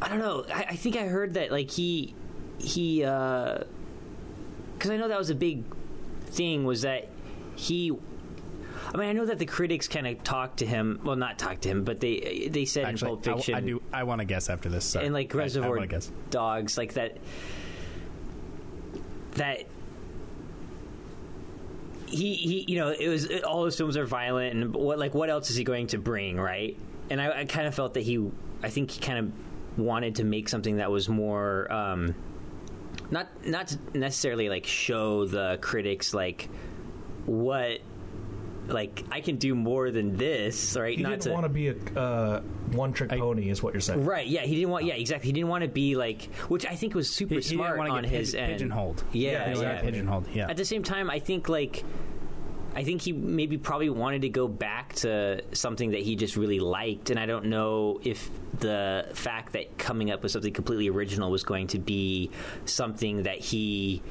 I 0.00 0.08
don't 0.08 0.18
know. 0.18 0.44
I, 0.52 0.66
I 0.70 0.76
think 0.76 0.96
I 0.96 1.04
heard 1.04 1.34
that 1.34 1.52
like 1.52 1.70
he 1.70 2.14
he 2.58 3.04
uh, 3.04 3.58
because 4.74 4.90
I 4.90 4.96
know 4.96 5.08
that 5.08 5.18
was 5.18 5.30
a 5.30 5.34
big 5.34 5.64
thing 6.26 6.64
was 6.64 6.82
that 6.82 7.08
he. 7.54 7.92
I 8.94 8.98
mean, 8.98 9.08
I 9.08 9.12
know 9.12 9.24
that 9.24 9.38
the 9.38 9.46
critics 9.46 9.88
kind 9.88 10.06
of 10.06 10.22
talked 10.22 10.58
to 10.58 10.66
him. 10.66 11.00
Well, 11.02 11.16
not 11.16 11.38
talked 11.38 11.62
to 11.62 11.68
him, 11.70 11.84
but 11.84 12.00
they 12.00 12.48
they 12.50 12.66
said 12.66 12.84
Actually, 12.84 13.12
in 13.12 13.16
Pulp 13.22 13.24
Fiction 13.24 13.54
I, 13.54 13.58
I 13.58 13.60
do. 13.62 13.82
I 13.92 14.02
want 14.04 14.18
to 14.20 14.26
guess 14.26 14.50
after 14.50 14.68
this. 14.68 14.84
Sorry. 14.84 15.06
and 15.06 15.14
like 15.14 15.34
I- 15.34 15.38
I, 15.38 15.42
Reservoir 15.42 15.86
guess. 15.86 16.10
Dogs, 16.30 16.76
like 16.76 16.94
that. 16.94 17.18
That 19.32 19.64
he 22.06 22.34
he, 22.34 22.64
you 22.68 22.76
know, 22.76 22.90
it 22.90 23.08
was 23.08 23.28
all 23.42 23.64
his 23.64 23.76
films 23.76 23.96
are 23.96 24.04
violent, 24.04 24.54
and 24.54 24.74
what 24.74 24.98
like 24.98 25.14
what 25.14 25.30
else 25.30 25.48
is 25.50 25.56
he 25.56 25.64
going 25.64 25.86
to 25.88 25.98
bring, 25.98 26.38
right? 26.38 26.76
And 27.08 27.20
I, 27.20 27.40
I 27.40 27.44
kind 27.46 27.66
of 27.66 27.74
felt 27.74 27.94
that 27.94 28.02
he, 28.02 28.30
I 28.62 28.68
think 28.68 28.90
he 28.90 29.00
kind 29.00 29.18
of 29.18 29.78
wanted 29.78 30.16
to 30.16 30.24
make 30.24 30.48
something 30.50 30.76
that 30.76 30.90
was 30.90 31.08
more. 31.08 31.72
Um, 31.72 32.14
not 33.10 33.28
not 33.46 33.74
necessarily 33.94 34.50
like 34.50 34.66
show 34.66 35.24
the 35.24 35.58
critics 35.62 36.12
like 36.12 36.48
what 37.24 37.80
like 38.72 39.04
I 39.10 39.20
can 39.20 39.36
do 39.36 39.54
more 39.54 39.90
than 39.90 40.16
this, 40.16 40.76
right? 40.76 40.96
He 40.96 41.02
not 41.02 41.10
didn't 41.10 41.22
to 41.22 41.32
want 41.32 41.44
to 41.44 41.48
be 41.48 41.68
a 41.68 41.74
uh, 41.98 42.40
one-trick 42.72 43.10
pony, 43.10 43.50
is 43.50 43.62
what 43.62 43.74
you're 43.74 43.80
saying. 43.80 44.04
Right. 44.04 44.26
Yeah, 44.26 44.42
he 44.42 44.54
didn't 44.54 44.70
want. 44.70 44.84
Yeah, 44.84 44.94
exactly. 44.94 45.28
He 45.28 45.32
didn't 45.32 45.48
want 45.48 45.62
to 45.62 45.68
be 45.68 45.96
like, 45.96 46.32
which 46.48 46.66
I 46.66 46.74
think 46.74 46.94
was 46.94 47.08
super 47.10 47.34
He, 47.34 47.40
he 47.40 47.54
smart 47.54 47.70
didn't 47.70 47.78
want 47.78 47.90
to 47.90 47.96
on 47.96 48.02
get 48.02 48.10
his 48.12 48.32
pig- 48.32 48.40
end. 48.40 48.52
pigeonholed. 48.52 49.04
Yeah, 49.12 49.48
he 49.48 49.54
didn't 49.54 49.62
yeah. 49.62 49.80
pigeonholed. 49.80 50.28
Yeah. 50.32 50.50
At 50.50 50.56
the 50.56 50.64
same 50.64 50.82
time, 50.82 51.10
I 51.10 51.18
think 51.18 51.48
like, 51.48 51.84
I 52.74 52.84
think 52.84 53.02
he 53.02 53.12
maybe 53.12 53.58
probably 53.58 53.90
wanted 53.90 54.22
to 54.22 54.30
go 54.30 54.48
back 54.48 54.94
to 54.96 55.42
something 55.52 55.90
that 55.90 56.00
he 56.00 56.16
just 56.16 56.36
really 56.36 56.58
liked, 56.58 57.10
and 57.10 57.20
I 57.20 57.26
don't 57.26 57.46
know 57.46 58.00
if 58.02 58.30
the 58.60 59.08
fact 59.12 59.52
that 59.52 59.76
coming 59.76 60.10
up 60.10 60.22
with 60.22 60.32
something 60.32 60.52
completely 60.52 60.88
original 60.88 61.30
was 61.30 61.44
going 61.44 61.66
to 61.68 61.78
be 61.78 62.30
something 62.64 63.24
that 63.24 63.38
he 63.38 64.02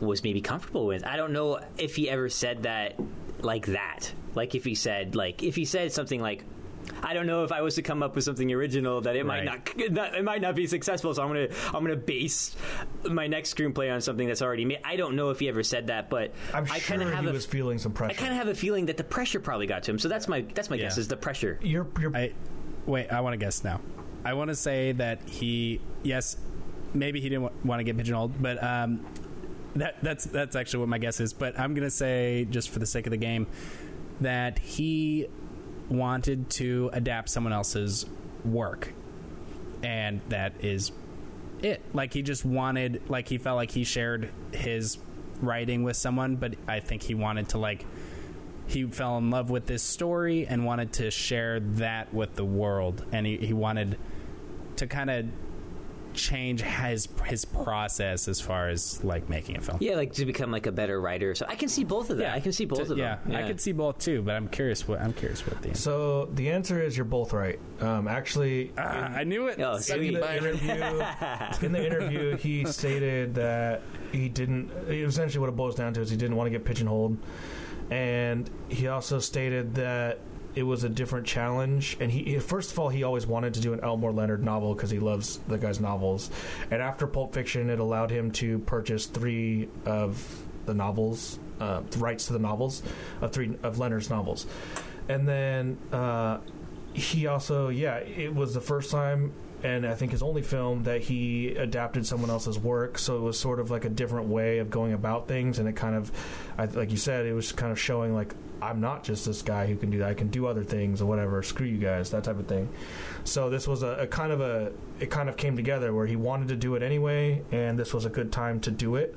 was 0.00 0.22
maybe 0.22 0.40
comfortable 0.40 0.86
with. 0.86 1.06
I 1.06 1.16
don't 1.16 1.32
know 1.32 1.60
if 1.78 1.96
he 1.96 2.10
ever 2.10 2.28
said 2.28 2.64
that 2.64 2.96
like 3.44 3.66
that. 3.66 4.12
Like 4.34 4.54
if 4.54 4.64
he 4.64 4.74
said 4.74 5.14
like 5.14 5.42
if 5.42 5.54
he 5.56 5.64
said 5.64 5.92
something 5.92 6.20
like 6.20 6.44
I 7.02 7.14
don't 7.14 7.26
know 7.26 7.44
if 7.44 7.52
I 7.52 7.62
was 7.62 7.76
to 7.76 7.82
come 7.82 8.02
up 8.02 8.14
with 8.16 8.24
something 8.24 8.50
original 8.52 9.00
that 9.02 9.14
it 9.14 9.24
might 9.24 9.46
Right. 9.46 9.76
not, 9.78 9.90
not 9.92 10.14
it 10.16 10.24
might 10.24 10.40
not 10.42 10.54
be 10.56 10.66
successful. 10.66 11.14
So 11.14 11.22
I'm 11.22 11.28
gonna 11.28 11.48
I'm 11.66 11.82
gonna 11.84 11.96
base 11.96 12.56
my 13.04 13.26
next 13.26 13.54
screenplay 13.54 13.92
on 13.92 14.00
something 14.00 14.26
that's 14.26 14.42
already 14.42 14.64
made. 14.64 14.80
I 14.84 14.96
don't 14.96 15.14
know 15.14 15.30
if 15.30 15.38
he 15.38 15.48
ever 15.48 15.62
said 15.62 15.86
that, 15.88 16.10
but 16.10 16.32
I'm 16.52 16.64
I 16.64 16.78
sure 16.78 16.96
kind 16.96 17.02
of 17.02 17.08
he 17.10 17.14
have 17.14 17.26
a, 17.26 17.32
was 17.32 17.46
feeling 17.46 17.78
some 17.78 17.92
pressure. 17.92 18.12
I 18.12 18.14
kind 18.14 18.32
of 18.32 18.38
have 18.38 18.48
a 18.48 18.54
feeling 18.54 18.86
that 18.86 18.96
the 18.96 19.04
pressure 19.04 19.38
probably 19.40 19.66
got 19.66 19.82
to 19.84 19.90
him. 19.92 19.98
So 19.98 20.08
that's 20.08 20.28
my 20.28 20.40
that's 20.54 20.70
my 20.70 20.76
Yeah. 20.76 20.82
guess 20.84 20.98
is 20.98 21.08
the 21.08 21.16
pressure. 21.16 21.58
you're, 21.62 21.86
you're, 22.00 22.16
I 22.16 22.32
wait. 22.86 23.08
I 23.12 23.20
want 23.20 23.34
to 23.34 23.38
guess 23.38 23.62
now. 23.64 23.80
I 24.24 24.34
want 24.34 24.48
to 24.48 24.56
say 24.56 24.92
that 24.92 25.20
he 25.28 25.80
yes 26.02 26.36
maybe 26.94 27.20
he 27.20 27.28
didn't 27.28 27.64
want 27.64 27.80
to 27.80 27.84
get 27.84 27.96
pigeonholed, 27.96 28.40
but 28.42 28.62
um, 28.62 29.04
that 29.76 30.02
that's 30.02 30.24
that's 30.24 30.56
actually 30.56 30.80
what 30.80 30.88
my 30.88 30.98
guess 30.98 31.20
is. 31.20 31.32
But 31.32 31.58
I'm 31.58 31.74
gonna 31.74 31.90
say, 31.90 32.46
just 32.50 32.70
for 32.70 32.78
the 32.78 32.86
sake 32.86 33.06
of 33.06 33.10
the 33.10 33.16
game, 33.16 33.46
that 34.20 34.58
he 34.58 35.26
wanted 35.88 36.50
to 36.50 36.90
adapt 36.92 37.28
someone 37.28 37.52
else's 37.52 38.06
work, 38.44 38.92
and 39.82 40.20
that 40.28 40.64
is 40.64 40.92
it. 41.62 41.82
Like 41.92 42.12
he 42.12 42.22
just 42.22 42.44
wanted, 42.44 43.02
like 43.08 43.28
he 43.28 43.38
felt 43.38 43.56
like 43.56 43.70
he 43.70 43.84
shared 43.84 44.30
his 44.52 44.98
writing 45.40 45.82
with 45.82 45.96
someone, 45.96 46.36
but 46.36 46.54
I 46.68 46.80
think 46.80 47.02
he 47.02 47.14
wanted 47.14 47.50
to 47.50 47.58
like 47.58 47.86
he 48.66 48.84
fell 48.84 49.18
in 49.18 49.30
love 49.30 49.50
with 49.50 49.66
this 49.66 49.82
story 49.82 50.46
and 50.46 50.64
wanted 50.64 50.92
to 50.94 51.10
share 51.10 51.60
that 51.60 52.12
with 52.14 52.34
the 52.36 52.44
world, 52.44 53.04
and 53.12 53.26
he, 53.26 53.36
he 53.38 53.52
wanted 53.52 53.98
to 54.76 54.86
kind 54.86 55.10
of 55.10 55.26
change 56.14 56.60
his 56.62 57.08
his 57.24 57.44
process 57.44 58.28
as 58.28 58.40
far 58.40 58.68
as 58.68 59.02
like 59.04 59.28
making 59.28 59.56
a 59.56 59.60
film. 59.60 59.78
Yeah, 59.80 59.96
like 59.96 60.12
to 60.14 60.26
become 60.26 60.50
like 60.50 60.66
a 60.66 60.72
better 60.72 61.00
writer. 61.00 61.34
So 61.34 61.46
I 61.48 61.54
can 61.54 61.68
see 61.68 61.84
both 61.84 62.10
of 62.10 62.18
that. 62.18 62.34
I 62.34 62.40
can 62.40 62.52
see 62.52 62.64
both 62.64 62.86
To- 62.86 62.92
of 62.92 62.98
yeah, 62.98 63.18
them. 63.26 63.36
I 63.36 63.42
can 63.46 63.58
see 63.58 63.72
both 63.72 63.98
too, 63.98 64.22
but 64.22 64.34
I'm 64.34 64.48
curious 64.48 64.86
what 64.86 65.00
I'm 65.00 65.12
curious 65.12 65.46
what 65.46 65.60
the 65.62 65.74
So 65.74 66.26
the 66.34 66.50
answer 66.50 66.82
is 66.82 66.96
you're 66.96 67.04
both 67.04 67.32
right. 67.32 67.58
Um, 67.80 68.06
actually, 68.08 68.72
Ah, 68.78 69.12
I 69.14 69.24
knew 69.24 69.48
it. 69.48 69.58
Oh, 69.60 69.76
in 69.76 69.80
the 70.14 70.36
interview, 70.36 70.72
in 71.66 71.72
the 71.72 71.84
interview, 71.86 72.36
he 72.36 72.64
stated 72.66 73.34
that 73.34 73.82
he 74.12 74.28
didn't. 74.28 74.70
Essentially, 74.88 75.40
what 75.40 75.48
it 75.48 75.56
boils 75.56 75.74
down 75.74 75.94
to 75.94 76.00
is 76.00 76.10
he 76.10 76.16
didn't 76.16 76.36
want 76.36 76.46
to 76.46 76.50
get 76.50 76.64
pigeonholed, 76.64 77.16
and 77.90 78.48
he 78.68 78.88
also 78.88 79.18
stated 79.18 79.74
that 79.74 80.18
it 80.54 80.62
was 80.62 80.84
a 80.84 80.88
different 80.88 81.26
challenge. 81.26 81.96
And 82.00 82.10
he, 82.10 82.38
first 82.38 82.72
of 82.72 82.78
all, 82.78 82.88
he 82.88 83.02
always 83.02 83.26
wanted 83.26 83.54
to 83.54 83.60
do 83.60 83.72
an 83.72 83.80
Elmore 83.80 84.12
Leonard 84.12 84.42
novel 84.42 84.74
because 84.74 84.90
he 84.90 84.98
loves 84.98 85.38
the 85.48 85.58
guy's 85.58 85.80
novels. 85.80 86.30
And 86.70 86.82
after 86.82 87.06
Pulp 87.06 87.34
Fiction, 87.34 87.70
it 87.70 87.78
allowed 87.78 88.10
him 88.10 88.30
to 88.32 88.58
purchase 88.60 89.06
three 89.06 89.68
of 89.86 90.42
the 90.66 90.74
novels, 90.74 91.38
uh, 91.60 91.82
the 91.90 91.98
rights 91.98 92.26
to 92.26 92.32
the 92.32 92.38
novels 92.38 92.82
of 93.20 93.32
three 93.32 93.56
of 93.62 93.78
Leonard's 93.78 94.10
novels, 94.10 94.46
and 95.08 95.28
then. 95.28 95.78
Uh, 95.92 96.38
he 96.94 97.26
also 97.26 97.68
yeah 97.68 97.96
it 97.96 98.34
was 98.34 98.52
the 98.52 98.60
first 98.60 98.90
time 98.90 99.32
and 99.62 99.86
i 99.86 99.94
think 99.94 100.12
his 100.12 100.22
only 100.22 100.42
film 100.42 100.82
that 100.84 101.00
he 101.00 101.54
adapted 101.56 102.06
someone 102.06 102.30
else's 102.30 102.58
work 102.58 102.98
so 102.98 103.16
it 103.16 103.20
was 103.20 103.38
sort 103.38 103.60
of 103.60 103.70
like 103.70 103.84
a 103.84 103.90
different 103.90 104.28
way 104.28 104.58
of 104.58 104.70
going 104.70 104.92
about 104.92 105.28
things 105.28 105.58
and 105.58 105.68
it 105.68 105.76
kind 105.76 105.94
of 105.94 106.10
I, 106.58 106.66
like 106.66 106.90
you 106.90 106.96
said 106.96 107.26
it 107.26 107.32
was 107.32 107.52
kind 107.52 107.72
of 107.72 107.80
showing 107.80 108.14
like 108.14 108.34
i'm 108.60 108.80
not 108.80 109.02
just 109.02 109.26
this 109.26 109.42
guy 109.42 109.66
who 109.66 109.76
can 109.76 109.90
do 109.90 109.98
that 109.98 110.08
i 110.08 110.14
can 110.14 110.28
do 110.28 110.46
other 110.46 110.62
things 110.62 111.02
or 111.02 111.06
whatever 111.06 111.42
screw 111.42 111.66
you 111.66 111.78
guys 111.78 112.10
that 112.10 112.24
type 112.24 112.38
of 112.38 112.46
thing. 112.46 112.68
So 113.24 113.50
this 113.50 113.66
was 113.66 113.82
a, 113.82 113.88
a 114.00 114.06
kind 114.06 114.32
of 114.32 114.40
a 114.40 114.72
it 115.00 115.10
kind 115.10 115.28
of 115.28 115.36
came 115.36 115.56
together 115.56 115.92
where 115.92 116.06
he 116.06 116.16
wanted 116.16 116.48
to 116.48 116.56
do 116.56 116.74
it 116.74 116.82
anyway 116.82 117.42
and 117.50 117.78
this 117.78 117.92
was 117.92 118.04
a 118.04 118.10
good 118.10 118.32
time 118.32 118.60
to 118.60 118.70
do 118.70 118.96
it. 118.96 119.14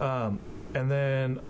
Um, 0.00 0.38
and 0.74 0.90
then 0.90 1.40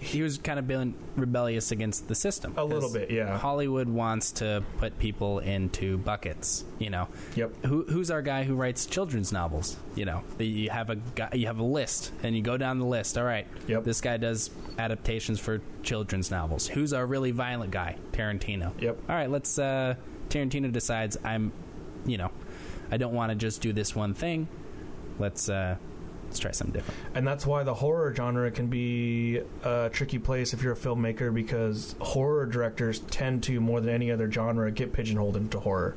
he 0.00 0.22
was 0.22 0.38
kind 0.38 0.58
of 0.58 0.66
being 0.66 0.94
rebellious 1.16 1.70
against 1.72 2.08
the 2.08 2.14
system. 2.14 2.54
A 2.56 2.64
little 2.64 2.92
bit, 2.92 3.10
yeah. 3.10 3.36
Hollywood 3.38 3.88
wants 3.88 4.32
to 4.32 4.62
put 4.78 4.98
people 4.98 5.38
into 5.40 5.98
buckets. 5.98 6.64
You 6.78 6.90
know, 6.90 7.08
Yep. 7.36 7.64
Who, 7.66 7.84
who's 7.84 8.10
our 8.10 8.22
guy 8.22 8.44
who 8.44 8.54
writes 8.54 8.86
children's 8.86 9.32
novels? 9.32 9.76
You 9.94 10.04
know, 10.04 10.22
you 10.38 10.70
have 10.70 10.90
a 10.90 10.96
guy, 10.96 11.30
you 11.34 11.46
have 11.46 11.58
a 11.58 11.64
list, 11.64 12.12
and 12.22 12.36
you 12.36 12.42
go 12.42 12.56
down 12.56 12.78
the 12.78 12.86
list. 12.86 13.16
All 13.18 13.24
right, 13.24 13.46
Yep. 13.68 13.84
this 13.84 14.00
guy 14.00 14.16
does 14.16 14.50
adaptations 14.78 15.38
for 15.40 15.60
children's 15.82 16.30
novels. 16.30 16.66
Who's 16.66 16.92
our 16.92 17.06
really 17.06 17.30
violent 17.30 17.70
guy? 17.72 17.96
Tarantino. 18.12 18.72
Yep. 18.80 18.98
All 19.08 19.14
right, 19.16 19.30
let's. 19.30 19.58
Uh, 19.58 19.94
Tarantino 20.28 20.72
decides 20.72 21.16
I'm, 21.24 21.52
you 22.06 22.16
know, 22.16 22.30
I 22.90 22.96
don't 22.96 23.12
want 23.14 23.30
to 23.30 23.36
just 23.36 23.60
do 23.60 23.72
this 23.72 23.94
one 23.94 24.14
thing. 24.14 24.48
Let's 25.18 25.48
uh, 25.48 25.76
let's 26.32 26.40
try 26.40 26.50
something 26.50 26.72
different. 26.72 26.98
and 27.14 27.28
that's 27.28 27.44
why 27.44 27.62
the 27.62 27.74
horror 27.74 28.14
genre 28.14 28.50
can 28.50 28.68
be 28.68 29.42
a 29.64 29.90
tricky 29.92 30.18
place 30.18 30.54
if 30.54 30.62
you're 30.62 30.72
a 30.72 30.76
filmmaker 30.76 31.32
because 31.32 31.94
horror 32.00 32.46
directors 32.46 33.00
tend 33.10 33.42
to 33.42 33.60
more 33.60 33.82
than 33.82 33.92
any 33.94 34.10
other 34.10 34.30
genre 34.32 34.70
get 34.70 34.94
pigeonholed 34.94 35.36
into 35.36 35.60
horror 35.60 35.94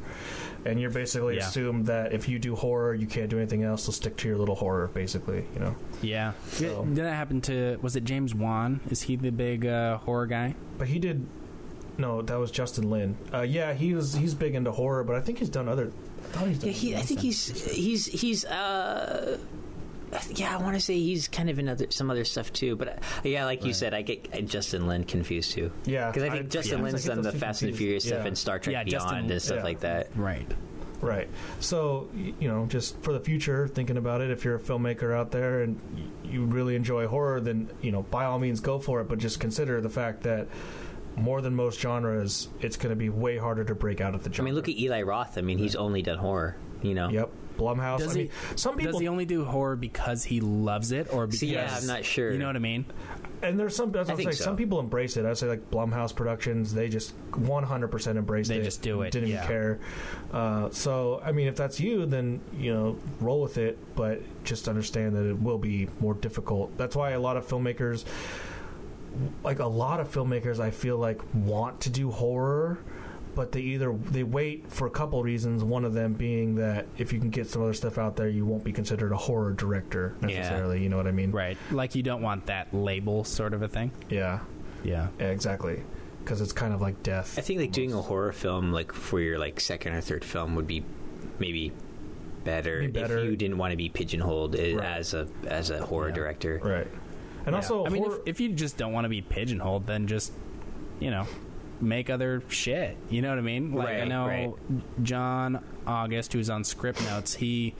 and 0.66 0.78
you're 0.82 0.90
basically 0.90 1.38
Yeah. 1.38 1.48
assumed 1.48 1.86
that 1.86 2.12
if 2.12 2.28
you 2.28 2.38
do 2.38 2.54
horror 2.54 2.94
you 2.94 3.08
can't 3.08 3.30
do 3.30 3.38
anything 3.38 3.64
else 3.64 3.84
so 3.86 3.94
stick 3.94 4.18
to 4.18 4.28
your 4.28 4.38
little 4.38 4.56
horror 4.56 4.88
basically 4.94 5.46
you 5.54 5.60
know 5.62 5.74
Yeah. 6.02 6.34
So- 6.48 6.84
Did 6.84 6.98
that 6.98 7.14
happen 7.14 7.40
to? 7.42 7.80
Was 7.82 7.96
it 7.96 8.04
James 8.04 8.36
Wan? 8.36 8.82
Is 8.90 9.04
he 9.04 9.16
the 9.16 9.32
big 9.32 9.66
uh, 9.66 10.00
horror 10.00 10.28
guy? 10.28 10.54
but 10.78 10.90
he 10.90 11.00
did 11.00 11.26
no 11.98 12.22
that 12.22 12.38
was 12.38 12.52
justin 12.52 12.90
lin 12.90 13.16
uh, 13.34 13.40
yeah 13.40 13.74
he 13.74 13.94
was 13.94 14.14
he's 14.16 14.34
big 14.34 14.54
into 14.54 14.70
horror 14.70 15.02
but 15.06 15.16
i 15.16 15.22
think 15.22 15.38
he's 15.40 15.48
done 15.48 15.70
other 15.70 15.94
I 16.26 16.28
thought 16.38 16.48
he's 16.50 16.58
done 16.60 16.68
Yeah, 16.72 16.76
he, 16.76 16.96
I 16.98 17.02
think 17.02 17.20
he's 17.22 17.72
he's 17.72 18.06
he's 18.08 18.44
uh 18.44 19.38
yeah, 20.36 20.54
I 20.54 20.62
want 20.62 20.76
to 20.76 20.82
say 20.82 20.96
he's 20.96 21.28
kind 21.28 21.50
of 21.50 21.60
in 21.60 21.70
other 21.70 21.88
some 21.90 22.10
other 22.12 22.24
stuff 22.26 22.52
too, 22.54 22.76
but 22.76 22.88
uh, 22.88 22.94
yeah, 23.24 23.46
like 23.46 23.64
you 23.66 23.74
said, 23.74 23.94
I 23.94 24.02
get 24.02 24.30
uh, 24.34 24.42
Justin 24.42 24.88
Lin 24.88 25.04
confused 25.04 25.52
too. 25.52 25.72
Yeah, 25.86 26.08
because 26.12 26.24
I 26.24 26.30
think 26.30 26.46
I- 26.46 26.48
Justin 26.48 26.80
yeah. 26.80 26.84
Lin's 26.86 27.06
I 27.06 27.08
done 27.14 27.18
the 27.18 27.24
those 27.24 27.34
two 27.34 27.40
Fast 27.40 27.62
and 27.62 27.70
confused. 27.72 27.78
Furious 27.80 28.04
stuff 28.06 28.20
Yeah. 28.22 28.28
and 28.28 28.38
Star 28.38 28.60
Trek 28.60 28.74
Yeah, 28.74 28.84
Justin- 28.84 29.12
Beyond 29.18 29.32
and 29.32 29.42
stuff 29.42 29.58
yeah. 29.58 29.64
like 29.64 29.80
that. 29.82 30.10
Right. 30.16 30.52
Right. 31.02 31.30
So, 31.60 32.10
you 32.16 32.48
know, 32.48 32.66
just 32.68 33.00
for 33.04 33.14
the 33.14 33.20
future, 33.20 33.68
thinking 33.68 33.98
about 33.98 34.22
it, 34.22 34.32
if 34.32 34.44
you're 34.46 34.56
a 34.56 34.60
filmmaker 34.60 35.14
out 35.16 35.30
there 35.30 35.62
and 35.62 35.80
you 36.24 36.46
really 36.46 36.76
enjoy 36.76 37.06
horror, 37.06 37.42
then, 37.42 37.70
you 37.82 37.92
know, 37.92 38.04
by 38.04 38.26
all 38.26 38.40
means 38.40 38.60
go 38.60 38.80
for 38.80 39.02
it. 39.02 39.10
But 39.10 39.20
just 39.20 39.40
consider 39.40 39.82
the 39.82 39.90
fact 39.90 40.24
that 40.24 40.48
more 41.16 41.42
than 41.42 41.54
most 41.54 41.80
genres, 41.80 42.48
it's 42.62 42.78
going 42.78 42.90
to 42.92 42.96
be 42.96 43.10
way 43.10 43.38
harder 43.38 43.64
to 43.66 43.76
break 43.76 44.02
out 44.02 44.16
of 44.16 44.24
the 44.24 44.32
genre. 44.34 44.44
I 44.44 44.46
mean, 44.46 44.56
look 44.56 44.68
at 44.70 44.78
Eli 44.80 45.02
Roth. 45.04 45.38
I 45.38 45.42
mean, 45.42 45.58
he's 45.60 45.76
only 45.76 46.02
done 46.02 46.18
horror. 46.18 46.56
You 46.82 46.94
know. 46.96 47.10
Yep. 47.10 47.30
Blumhouse. 47.58 48.00
Does 48.00 48.12
I 48.12 48.16
mean, 48.16 48.26
he? 48.28 48.58
some 48.58 48.76
people. 48.78 48.94
Does 48.94 49.02
he 49.02 49.08
only 49.08 49.26
do 49.26 49.46
horror 49.46 49.76
because 49.76 50.24
he 50.24 50.42
loves 50.42 50.92
it, 50.92 51.14
or 51.14 51.28
because? 51.28 51.40
See, 51.40 51.54
yeah, 51.54 51.76
I'm 51.76 51.88
not 51.88 52.06
sure. 52.06 52.32
You 52.32 52.40
know 52.40 52.48
what 52.48 52.56
I 52.56 52.60
mean? 52.60 52.86
and 53.46 53.60
there's 53.60 53.76
some. 53.76 53.92
That's 53.92 54.10
I 54.10 54.14
what 54.14 54.14
I'm 54.14 54.18
think 54.18 54.34
saying. 54.34 54.40
so. 54.40 54.44
Some 54.46 54.58
people 54.58 54.80
embrace 54.80 55.18
it. 55.18 55.26
I 55.26 55.34
say 55.34 55.48
like 55.48 55.70
Blumhouse 55.72 56.16
Productions. 56.16 56.74
They 56.74 56.90
just 56.90 57.14
100% 57.32 58.18
embraced 58.18 58.50
it. 58.50 58.54
They 58.54 58.60
it. 58.60 58.64
just 58.64 58.82
do 58.82 59.02
it, 59.04 59.12
Didn't 59.12 59.30
yeah. 59.30 59.36
even 59.38 59.48
care. 59.48 59.80
Uh, 60.32 60.70
so 60.72 61.22
I 61.24 61.32
mean, 61.32 61.48
if 61.48 61.56
that's 61.56 61.80
you, 61.80 62.06
then 62.06 62.42
you 62.58 62.74
know, 62.74 62.98
roll 63.20 63.42
with 63.42 63.58
it. 63.58 63.78
But 63.96 64.22
just 64.44 64.68
understand 64.68 65.16
that 65.16 65.30
it 65.30 65.40
will 65.40 65.58
be 65.58 65.88
more 66.00 66.14
difficult. 66.16 66.76
That's 66.78 66.96
why 66.96 67.12
a 67.12 67.20
lot 67.20 67.38
of 67.38 67.48
filmmakers, 67.48 68.06
like 69.44 69.60
a 69.60 69.68
lot 69.68 70.00
of 70.00 70.12
filmmakers, 70.12 70.60
I 70.60 70.72
feel 70.72 70.98
like 70.98 71.22
want 71.34 71.82
to 71.82 71.90
do 71.90 72.12
horror. 72.12 72.80
But 73.36 73.52
they 73.52 73.60
either 73.62 73.92
they 74.12 74.24
wait 74.24 74.72
for 74.72 74.88
a 74.88 74.90
couple 74.90 75.22
reasons. 75.22 75.64
One 75.64 75.84
of 75.86 75.94
them 75.94 76.14
being 76.14 76.56
that 76.56 76.88
if 76.98 77.12
you 77.12 77.20
can 77.20 77.30
get 77.30 77.48
some 77.48 77.62
other 77.62 77.74
stuff 77.74 77.98
out 77.98 78.16
there, 78.16 78.30
you 78.30 78.46
won't 78.46 78.64
be 78.64 78.72
considered 78.72 79.12
a 79.12 79.18
horror 79.18 79.52
director 79.52 80.16
Yeah. 80.22 80.28
necessarily. 80.28 80.82
You 80.82 80.90
know 80.90 80.98
what 80.98 81.08
I 81.08 81.12
mean? 81.12 81.32
Right. 81.32 81.58
Like 81.72 81.96
you 81.96 82.02
don't 82.04 82.22
want 82.22 82.46
that 82.46 82.74
label, 82.74 83.24
sort 83.26 83.54
of 83.54 83.62
a 83.62 83.68
thing. 83.68 83.92
Yeah. 84.10 84.40
Yeah. 84.84 85.10
Yeah, 85.20 85.28
exactly. 85.32 85.82
Because 86.24 86.40
it's 86.42 86.54
kind 86.54 86.74
of 86.74 86.82
like 86.82 87.04
death. 87.04 87.38
I 87.38 87.42
think 87.42 87.60
like 87.60 87.72
doing 87.72 87.92
a 87.94 88.02
horror 88.02 88.32
film 88.32 88.72
like 88.72 88.92
for 88.94 89.20
your 89.20 89.38
like 89.38 89.60
second 89.60 89.94
or 89.94 90.02
third 90.02 90.24
film 90.24 90.56
would 90.56 90.66
be 90.68 90.84
maybe 91.38 91.72
better, 92.46 92.80
Be 92.82 92.88
better. 92.88 93.18
if 93.20 93.26
you 93.32 93.36
didn't 93.36 93.58
want 93.58 93.72
to 93.72 93.78
be 93.78 93.90
pigeonholed 93.90 94.56
Right. 94.58 94.80
as 94.80 95.14
a 95.14 95.28
as 95.48 95.70
a 95.72 95.84
horror 95.86 96.10
Yeah. 96.10 96.16
director. 96.16 96.62
right. 96.64 96.88
And 97.46 97.54
Yeah. 97.54 97.58
also, 97.58 97.86
I 97.86 97.90
mean, 97.90 98.06
if, 98.06 98.14
if 98.26 98.40
you 98.40 98.50
just 98.54 98.78
don't 98.78 98.94
want 98.94 99.06
to 99.06 99.10
be 99.10 99.22
pigeonholed, 99.22 99.86
then 99.88 100.08
just, 100.08 100.32
you 101.00 101.12
know, 101.12 101.28
make 101.82 102.10
other 102.10 102.44
shit. 102.50 102.98
You 103.10 103.22
know 103.22 103.30
what 103.30 103.38
I 103.38 103.42
mean? 103.42 103.74
Like 103.74 103.88
I 103.90 104.06
know 104.06 104.28
right. 104.28 105.04
John 105.04 105.64
August, 105.86 106.34
who's 106.34 106.50
on 106.50 106.64
Scriptnotes. 106.64 107.36
He 107.36 107.76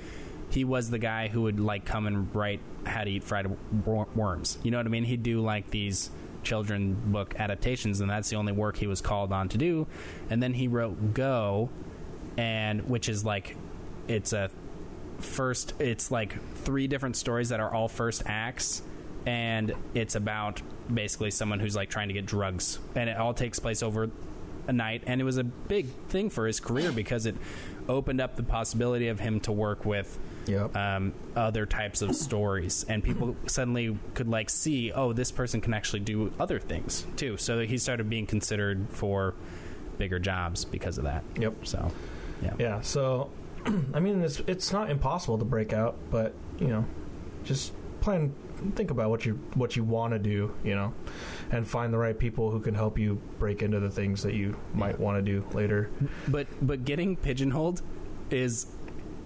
he 0.50 0.64
was 0.64 0.90
the 0.90 1.00
guy 1.00 1.28
who 1.28 1.44
would 1.44 1.60
like 1.60 1.86
come 1.86 2.08
and 2.08 2.34
write 2.36 2.60
How 2.86 3.04
to 3.04 3.10
Eat 3.10 3.24
Fried 3.24 3.48
Wor- 3.86 4.08
Worms. 4.16 4.58
You 4.64 4.72
know 4.72 4.78
what 4.78 4.86
I 4.86 4.90
mean? 4.90 5.04
He'd 5.04 5.24
do 5.24 5.42
like 5.42 5.70
these 5.72 6.10
children 6.44 6.94
book 7.08 7.36
adaptations, 7.38 8.02
and 8.02 8.10
that's 8.10 8.30
the 8.30 8.36
only 8.36 8.52
work 8.52 8.78
he 8.78 8.88
was 8.88 9.02
called 9.02 9.32
on 9.32 9.50
to 9.50 9.58
do. 9.58 9.88
And 10.30 10.42
then 10.42 10.54
he 10.54 10.68
wrote 10.68 11.14
Go, 11.14 11.70
and 12.38 12.88
which 12.88 13.10
is 13.10 13.26
like 13.26 13.56
it's 14.08 14.34
a 14.34 14.50
first 15.20 15.74
it's 15.80 16.12
like 16.12 16.36
three 16.56 16.88
different 16.88 17.16
stories 17.16 17.50
that 17.50 17.60
are 17.60 17.74
all 17.74 17.88
first 17.88 18.22
acts 18.26 18.82
and 19.26 19.74
it's 19.94 20.16
about 20.16 20.62
basically 20.94 21.32
someone 21.32 21.60
who's 21.60 21.76
like 21.76 21.90
trying 21.90 22.08
to 22.10 22.14
get 22.14 22.26
drugs 22.26 22.80
and 22.96 23.10
it 23.10 23.18
all 23.18 23.34
takes 23.34 23.60
place 23.60 23.82
over 23.84 24.10
a 24.68 24.74
night 24.74 25.04
and 25.08 25.20
it 25.22 25.24
was 25.24 25.38
a 25.38 25.44
big 25.44 25.88
thing 26.10 26.30
for 26.30 26.48
his 26.48 26.60
career 26.60 26.92
because 26.92 27.26
it 27.26 27.36
opened 27.88 28.20
up 28.22 28.36
the 28.36 28.44
possibility 28.44 29.08
of 29.08 29.20
him 29.20 29.40
to 29.42 29.52
work 29.52 29.86
with 29.86 30.18
Yep. 30.48 30.76
um, 30.76 31.14
other 31.36 31.66
types 31.66 32.04
of 32.04 32.16
stories 32.16 32.86
and 32.88 33.04
people 33.04 33.36
suddenly 33.48 33.98
could 34.14 34.28
like 34.28 34.52
see 34.52 34.92
oh 34.92 35.12
this 35.12 35.32
person 35.32 35.60
can 35.60 35.74
actually 35.74 36.02
do 36.02 36.32
other 36.40 36.60
things 36.60 37.04
too 37.16 37.36
so 37.38 37.62
he 37.62 37.80
started 37.80 38.10
being 38.12 38.28
considered 38.28 38.86
for 38.90 39.34
bigger 39.98 40.20
jobs 40.20 40.64
because 40.64 41.00
of 41.00 41.06
that 41.06 41.24
Yep. 41.40 41.54
so 41.66 41.92
yeah 42.44 42.54
yeah. 42.60 42.82
So, 42.82 43.32
I 43.94 44.00
mean, 44.00 44.22
it's 44.22 44.40
it's 44.42 44.72
not 44.74 44.90
impossible 44.92 45.38
to 45.40 45.46
break 45.46 45.72
out, 45.74 45.96
but 46.12 46.34
you 46.60 46.68
know, 46.68 46.86
just 47.46 47.72
plan, 48.02 48.36
think 48.76 48.92
about 48.92 49.10
what 49.10 49.26
you 49.26 49.34
what 49.54 49.76
you 49.76 49.84
want 49.84 50.14
to 50.14 50.20
do, 50.20 50.54
you 50.64 50.76
know, 50.76 50.94
and 51.52 51.68
find 51.68 51.94
the 51.94 51.98
right 51.98 52.18
people 52.18 52.52
who 52.52 52.60
can 52.60 52.74
help 52.74 52.98
you 52.98 53.22
break 53.40 53.62
into 53.62 53.80
the 53.80 53.90
things 53.90 54.24
that 54.24 54.34
you 54.34 54.58
might 54.74 55.00
want 55.00 55.18
to 55.18 55.22
do 55.22 55.46
later. 55.54 55.90
but 56.28 56.48
but 56.62 56.86
getting 56.86 57.16
pigeonholed 57.16 57.82
is 58.30 58.68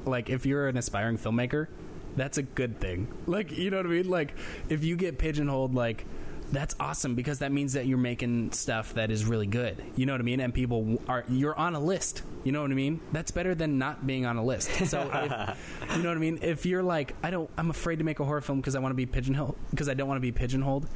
like 0.06 0.30
if 0.30 0.46
you're 0.46 0.68
an 0.68 0.78
aspiring 0.78 1.18
filmmaker 1.18 1.68
that's 2.16 2.38
a 2.38 2.44
good 2.44 2.80
thing. 2.80 3.08
Like, 3.28 3.52
you 3.52 3.70
know 3.70 3.78
what 3.78 3.86
I 3.86 3.90
mean? 3.90 4.10
Like, 4.10 4.34
if 4.68 4.84
you 4.84 4.96
get 4.96 5.18
pigeonholed, 5.18 5.74
like, 5.74 6.06
that's 6.52 6.76
awesome 6.80 7.16
because 7.16 7.40
that 7.40 7.52
means 7.52 7.74
that 7.74 7.86
you're 7.86 7.98
making 7.98 8.52
stuff 8.54 8.94
that 8.96 9.12
is 9.12 9.26
really 9.26 9.46
good. 9.46 9.84
You 9.96 10.06
know 10.06 10.14
what 10.14 10.22
I 10.22 10.24
mean? 10.24 10.40
And 10.40 10.54
people 10.54 11.00
are 11.08 11.24
you're 11.30 11.56
on 11.58 11.76
a 11.76 11.80
list. 11.80 12.24
You 12.44 12.52
know 12.52 12.62
what 12.62 12.72
I 12.72 12.74
mean? 12.74 13.02
That's 13.12 13.32
better 13.32 13.54
than 13.54 13.78
not 13.78 14.08
being 14.08 14.26
on 14.26 14.38
a 14.38 14.44
list. 14.44 14.72
So 14.88 15.02
if, 15.14 15.96
you 15.96 16.02
know 16.04 16.10
what 16.10 16.18
I 16.18 16.22
mean? 16.22 16.40
If 16.42 16.66
you're 16.66 16.82
like, 16.84 17.16
I 17.22 17.30
don't, 17.30 17.50
I'm 17.58 17.70
afraid 17.70 18.00
to 18.00 18.06
make 18.06 18.20
a 18.20 18.26
horror 18.26 18.42
film 18.42 18.60
because 18.60 18.76
I 18.76 18.80
want 18.80 18.92
to 18.92 18.96
be 18.96 19.06
pigeonholed 19.06 19.56
because 19.70 19.90
I 19.90 19.94
don't 19.94 20.08
want 20.08 20.18
to 20.18 20.22
be 20.22 20.32
pigeonholed. 20.32 20.88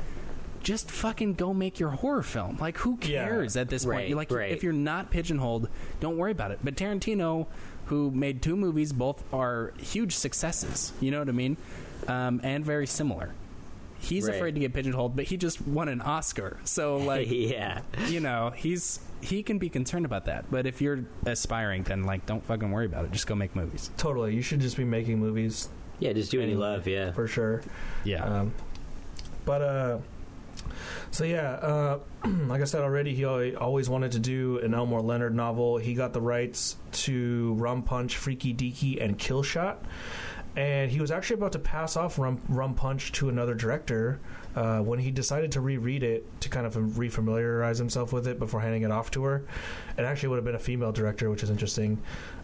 Just 0.63 0.89
fucking 0.89 1.34
go 1.34 1.53
make 1.53 1.77
your 1.80 1.89
horror 1.89 2.23
film. 2.23 2.57
Like, 2.57 2.77
who 2.77 2.97
Yeah. 3.01 3.25
cares 3.25 3.57
at 3.57 3.67
this 3.69 3.84
point? 3.84 3.97
Right, 3.97 4.07
You're 4.07 4.15
like, 4.17 4.31
right. 4.31 4.51
if 4.51 4.63
you're 4.63 4.71
not 4.71 5.11
pigeonholed, 5.11 5.67
don't 5.99 6.17
worry 6.17 6.31
about 6.31 6.51
it. 6.51 6.59
But 6.63 6.75
Tarantino, 6.75 7.47
who 7.88 8.09
made 8.11 8.41
two 8.41 8.55
movies, 8.55 8.93
both 8.93 9.21
are 9.34 9.73
huge 9.77 10.15
successes. 10.15 10.93
You 11.01 11.11
know 11.11 11.19
what 11.19 11.27
I 11.27 11.34
mean? 11.34 11.57
Um, 12.07 12.39
and 12.43 12.63
very 12.63 12.88
similar. 12.88 13.34
He's 14.03 14.27
Right. 14.27 14.35
afraid 14.35 14.55
to 14.55 14.59
get 14.59 14.73
pigeonholed, 14.73 15.15
but 15.15 15.25
he 15.25 15.38
just 15.38 15.65
won 15.65 15.88
an 15.88 16.01
Oscar. 16.01 16.57
So, 16.65 16.97
like, 17.11 17.27
yeah. 17.30 17.81
you 18.07 18.19
know, 18.19 18.51
he's 18.55 18.99
he 19.21 19.41
can 19.41 19.57
be 19.57 19.69
concerned 19.69 20.05
about 20.05 20.25
that. 20.25 20.51
But 20.51 20.65
if 20.67 20.81
you're 20.81 21.05
aspiring, 21.25 21.84
then 21.84 22.03
like, 22.03 22.25
don't 22.25 22.43
fucking 22.45 22.69
worry 22.69 22.85
about 22.85 23.05
it. 23.05 23.11
Just 23.11 23.25
go 23.27 23.35
make 23.35 23.55
movies. 23.55 23.89
Totally. 23.97 24.35
You 24.35 24.41
should 24.41 24.59
just 24.59 24.75
be 24.75 24.84
making 24.84 25.19
movies 25.19 25.69
Yeah, 25.99 26.11
just 26.11 26.30
do 26.31 26.39
what 26.39 26.49
you 26.49 26.55
love, 26.57 26.85
yeah. 26.88 27.11
for 27.13 27.25
sure. 27.27 27.61
Yeah. 28.03 28.23
Um, 28.25 28.53
but 29.45 29.61
uh, 29.61 29.97
so 31.11 31.23
yeah, 31.23 31.51
uh, 31.53 31.99
like 32.47 32.61
I 32.61 32.65
said 32.65 32.81
already, 32.81 33.13
he 33.15 33.23
always 33.25 33.89
wanted 33.89 34.11
to 34.13 34.19
do 34.19 34.59
an 34.59 34.73
Elmore 34.73 35.01
Leonard 35.01 35.34
novel. 35.35 35.77
He 35.77 35.93
got 35.93 36.11
the 36.11 36.21
rights 36.21 36.75
to 37.03 37.53
Rum 37.53 37.84
Punch, 37.84 38.17
Freaky 38.17 38.53
Deaky, 38.53 39.01
and 39.01 39.17
Kill 39.17 39.43
Shot. 39.43 39.81
And 40.55 40.91
he 40.91 41.01
was 41.01 41.09
actually 41.09 41.35
about 41.35 41.51
to 41.53 41.59
pass 41.59 41.97
off 41.97 42.19
Rum, 42.19 42.39
Rum 42.47 42.75
Punch 42.75 43.11
to 43.13 43.30
another 43.30 43.55
director 43.55 44.19
uh, 44.55 44.80
when 44.80 44.99
he 44.99 45.09
decided 45.09 45.51
to 45.53 45.61
reread 45.61 46.03
it 46.03 46.25
to 46.41 46.49
kind 46.49 46.67
of 46.67 46.75
refamiliarize 46.75 47.77
himself 47.80 48.13
with 48.13 48.27
it 48.27 48.38
before 48.38 48.61
handing 48.61 48.84
it 48.84 48.91
off 48.91 49.09
to 49.11 49.23
her. 49.23 49.43
It 49.97 50.03
actually 50.03 50.30
would 50.30 50.35
have 50.35 50.45
been 50.45 50.55
a 50.55 50.59
female 50.59 50.91
director, 50.91 51.30
which 51.30 51.41
is 51.41 51.49
interesting. 51.49 52.01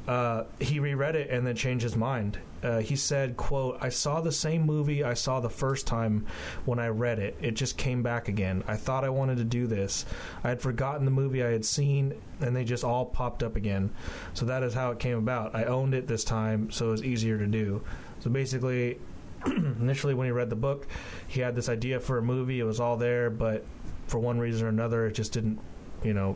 Uh, 0.10 0.44
he 0.60 0.80
reread 0.80 1.15
it 1.15 1.30
and 1.30 1.45
then 1.45 1.56
changed 1.56 1.84
his 1.84 1.95
mind. 1.95 2.40
Uh, 2.64 2.80
he 2.80 2.95
said, 2.95 3.38
"quote 3.38 3.77
I 3.80 3.90
saw 3.90 4.22
the 4.22 4.31
same 4.31 4.64
movie 4.64 5.03
I 5.03 5.14
saw 5.14 5.40
the 5.40 5.52
first 5.52 5.86
time 5.86 6.26
when 6.65 6.80
I 6.80 6.88
read 6.88 7.19
it. 7.19 7.38
It 7.40 7.52
just 7.52 7.77
came 7.77 8.02
back 8.02 8.27
again. 8.27 8.64
I 8.68 8.76
thought 8.76 9.03
I 9.03 9.10
wanted 9.10 9.38
to 9.38 9.44
do 9.44 9.68
this. 9.68 10.07
I 10.44 10.49
had 10.49 10.61
forgotten 10.61 11.06
the 11.06 11.11
movie 11.11 11.44
I 11.44 11.52
had 11.52 11.64
seen, 11.64 12.15
and 12.41 12.56
they 12.56 12.64
just 12.64 12.84
all 12.84 13.06
popped 13.06 13.44
up 13.44 13.56
again. 13.56 13.91
So 14.34 14.48
that 14.48 14.64
is 14.64 14.73
how 14.73 14.90
it 14.90 14.98
came 14.98 15.19
about. 15.19 15.53
I 15.53 15.65
owned 15.65 15.94
it 15.94 16.07
this 16.07 16.23
time, 16.23 16.72
so 16.72 16.88
it 16.88 16.91
was 16.91 17.03
easier 17.03 17.38
to 17.38 17.48
do. 17.48 17.84
So 18.19 18.31
basically." 18.31 18.98
initially 19.45 20.14
when 20.14 20.26
he 20.26 20.31
read 20.34 20.49
the 20.49 20.56
book 20.57 20.86
he 21.30 21.40
had 21.40 21.56
this 21.56 21.69
idea 21.69 21.98
for 21.98 22.18
a 22.18 22.22
movie 22.22 22.60
it 22.60 22.65
was 22.65 22.81
all 22.81 22.98
there 22.98 23.30
but 23.30 23.64
for 24.06 24.19
one 24.19 24.38
reason 24.38 24.65
or 24.65 24.69
another 24.69 25.06
it 25.06 25.14
just 25.14 25.31
didn't 25.31 25.57
you 26.03 26.14
know 26.14 26.36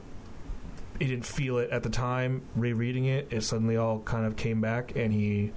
he 1.03 1.09
didn't 1.09 1.25
feel 1.25 1.57
it 1.57 1.69
at 1.69 1.83
the 1.83 1.89
time 1.89 2.41
rereading 2.55 3.05
it 3.05 3.27
it 3.29 3.41
suddenly 3.41 3.75
all 3.75 3.99
kind 3.99 4.25
of 4.25 4.37
came 4.37 4.61
back 4.61 4.95
and 4.95 5.11
he 5.11 5.51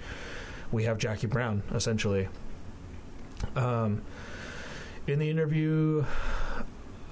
we 0.72 0.82
have 0.82 0.98
jackie 0.98 1.28
brown 1.28 1.62
essentially 1.72 2.28
um, 3.54 4.02
in 5.06 5.20
the 5.20 5.30
interview 5.30 6.04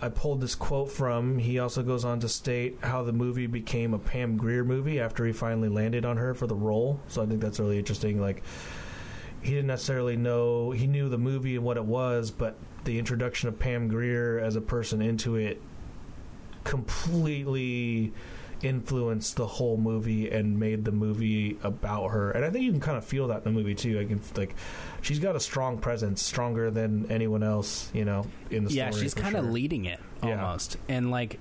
I 0.02 0.10
pulled 0.10 0.42
this 0.42 0.54
quote 0.54 0.90
from. 0.90 1.38
He 1.38 1.58
also 1.58 1.82
goes 1.82 2.04
on 2.04 2.20
to 2.20 2.28
state 2.28 2.78
how 2.82 3.04
the 3.04 3.12
movie 3.12 3.46
became 3.46 3.94
a 3.94 3.98
Pam 3.98 4.36
Grier 4.36 4.62
movie 4.62 5.00
after 5.00 5.24
he 5.24 5.32
finally 5.32 5.70
landed 5.70 6.04
on 6.04 6.18
her 6.18 6.34
for 6.34 6.46
the 6.46 6.54
role. 6.54 7.00
So 7.08 7.22
I 7.22 7.26
think 7.26 7.40
that's 7.40 7.58
really 7.58 7.78
interesting. 7.78 8.20
Like, 8.20 8.42
he 9.40 9.52
didn't 9.52 9.68
necessarily 9.68 10.18
know, 10.18 10.72
he 10.72 10.86
knew 10.86 11.08
the 11.08 11.16
movie 11.16 11.56
and 11.56 11.64
what 11.64 11.78
it 11.78 11.86
was, 11.86 12.30
but 12.30 12.58
the 12.84 12.98
introduction 12.98 13.48
of 13.48 13.58
Pam 13.58 13.88
Grier 13.88 14.38
as 14.38 14.56
a 14.56 14.60
person 14.60 15.00
into 15.00 15.36
it 15.36 15.62
completely 16.64 18.12
influenced 18.62 19.36
the 19.36 19.46
whole 19.46 19.76
movie 19.76 20.30
and 20.30 20.58
made 20.58 20.84
the 20.84 20.92
movie 20.92 21.58
about 21.62 22.08
her. 22.08 22.30
And 22.30 22.44
I 22.44 22.50
think 22.50 22.64
you 22.64 22.70
can 22.72 22.80
kind 22.80 22.96
of 22.96 23.04
feel 23.04 23.28
that 23.28 23.38
in 23.38 23.44
the 23.44 23.50
movie 23.50 23.74
too. 23.74 24.00
I 24.00 24.04
can 24.06 24.20
like 24.36 24.54
she's 25.02 25.18
got 25.18 25.36
a 25.36 25.40
strong 25.40 25.78
presence, 25.78 26.22
stronger 26.22 26.70
than 26.70 27.10
anyone 27.10 27.42
else, 27.42 27.90
you 27.92 28.04
know, 28.04 28.26
in 28.50 28.64
the 28.64 28.72
yeah, 28.72 28.90
story. 28.90 29.00
Yeah, 29.00 29.02
she's 29.04 29.14
kind 29.14 29.36
of 29.36 29.44
sure. 29.44 29.52
leading 29.52 29.84
it 29.84 30.00
Yeah. 30.22 30.42
almost. 30.44 30.78
And 30.88 31.10
like 31.10 31.38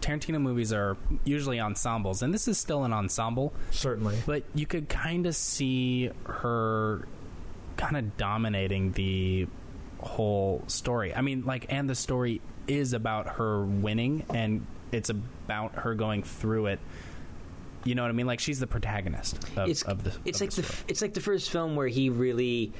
Tarantino 0.00 0.40
movies 0.40 0.72
are 0.72 0.96
usually 1.24 1.60
ensembles, 1.60 2.22
and 2.22 2.32
this 2.32 2.48
is 2.48 2.56
still 2.56 2.84
an 2.84 2.92
ensemble, 2.92 3.52
certainly. 3.70 4.16
but 4.24 4.44
you 4.54 4.64
could 4.66 4.88
kind 4.88 5.26
of 5.26 5.34
see 5.36 6.10
her 6.24 7.06
kind 7.76 7.96
of 7.96 8.16
dominating 8.16 8.92
the 8.92 9.46
whole 10.02 10.62
story. 10.66 11.14
I 11.14 11.20
mean, 11.20 11.44
like, 11.44 11.66
and 11.68 11.88
the 11.88 11.94
story 11.94 12.40
is 12.66 12.92
about 12.92 13.28
her 13.36 13.64
winning, 13.64 14.24
and 14.32 14.66
it's 14.92 15.10
about 15.10 15.74
her 15.76 15.94
going 15.94 16.22
through 16.22 16.66
it. 16.66 16.80
You 17.84 17.94
know 17.94 18.02
what 18.02 18.08
I 18.10 18.12
mean? 18.12 18.26
Like, 18.26 18.40
she's 18.40 18.60
the 18.60 18.66
protagonist 18.66 19.38
of, 19.56 19.68
it's 19.68 19.82
of 19.82 20.04
the. 20.04 20.12
it's 20.24 20.40
of 20.40 20.46
like 20.46 20.50
the 20.50 20.62
the, 20.62 20.66
story. 20.68 20.78
f- 20.80 20.84
it's 20.88 21.02
like 21.02 21.14
the 21.14 21.20
first 21.20 21.50
film 21.50 21.76
where 21.76 21.88
he 21.88 22.10
really 22.10 22.72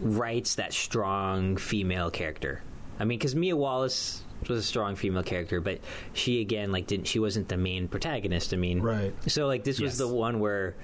writes 0.00 0.54
that 0.56 0.72
strong 0.72 1.56
female 1.56 2.10
character. 2.10 2.62
I 2.98 3.04
mean, 3.04 3.18
because 3.18 3.34
Mia 3.34 3.56
Wallace 3.56 4.22
was 4.48 4.58
a 4.58 4.62
strong 4.62 4.94
female 4.96 5.22
character, 5.22 5.60
but 5.60 5.80
she 6.12 6.40
again 6.40 6.72
like 6.72 6.86
didn't 6.86 7.06
she 7.06 7.18
wasn't 7.18 7.48
the 7.48 7.56
main 7.56 7.88
protagonist. 7.88 8.54
I 8.54 8.56
mean, 8.56 8.80
Right. 8.80 9.12
So 9.30 9.46
like 9.46 9.64
this 9.64 9.80
was 9.80 9.98
the 9.98 10.08
one 10.08 10.40
where 10.40 10.74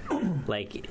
like 0.47 0.89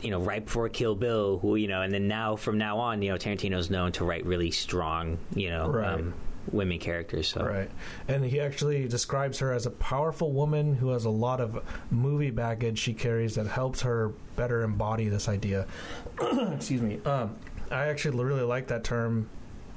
you 0.00 0.10
know 0.10 0.20
right 0.20 0.44
before 0.44 0.68
Kill 0.68 0.94
Bill, 0.94 1.38
who 1.38 1.56
you 1.56 1.68
know, 1.68 1.82
and 1.82 1.92
then 1.92 2.06
now 2.08 2.36
from 2.36 2.58
now 2.58 2.78
on, 2.78 3.02
you 3.02 3.10
know, 3.10 3.16
Tarantino's 3.16 3.70
known 3.70 3.92
to 3.92 4.04
write 4.04 4.24
really 4.26 4.50
strong, 4.50 5.18
you 5.34 5.50
know, 5.50 5.68
Right. 5.70 5.94
um, 5.94 6.14
women 6.52 6.78
characters. 6.78 7.28
So 7.28 7.44
Right. 7.44 7.70
And 8.08 8.24
he 8.24 8.40
actually 8.40 8.88
describes 8.88 9.38
her 9.40 9.52
as 9.52 9.66
a 9.66 9.70
powerful 9.70 10.32
woman 10.32 10.74
who 10.74 10.90
has 10.90 11.04
a 11.04 11.10
lot 11.10 11.40
of 11.40 11.62
movie 11.90 12.30
baggage 12.30 12.78
she 12.78 12.94
carries 12.94 13.34
that 13.34 13.46
helps 13.46 13.82
her 13.82 14.12
better 14.36 14.62
embody 14.62 15.08
this 15.08 15.28
idea. 15.28 15.66
Excuse 16.20 16.80
me. 16.80 17.00
Um, 17.04 17.36
I 17.70 17.88
actually 17.88 18.22
really 18.24 18.42
like 18.42 18.68
that 18.68 18.82
term, 18.84 19.28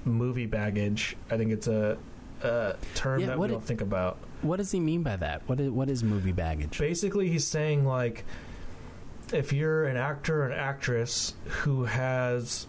movie 0.06 0.46
baggage. 0.46 1.18
I 1.30 1.38
think 1.38 1.52
it's 1.52 1.68
a, 1.68 1.98
a 2.44 2.76
term 2.96 3.20
Yeah, 3.20 3.28
that 3.28 3.38
what 3.40 3.50
we 3.50 3.54
it- 3.56 3.58
don't 3.58 3.66
think 3.66 3.82
about. 3.82 4.18
What 4.42 4.58
does 4.58 4.72
he 4.72 4.80
mean 4.80 5.04
by 5.04 5.18
that? 5.18 5.42
What 5.48 5.60
is, 5.60 5.70
what 5.70 5.90
is 5.90 6.04
movie 6.04 6.32
baggage? 6.32 6.80
Basically, 6.80 7.30
he's 7.30 7.46
saying, 7.46 7.86
like, 7.86 8.24
if 9.34 9.54
you're 9.54 9.86
an 9.86 9.98
actor 9.98 10.44
or 10.44 10.48
an 10.48 10.58
actress 10.58 11.34
who 11.46 11.86
has. 11.86 12.68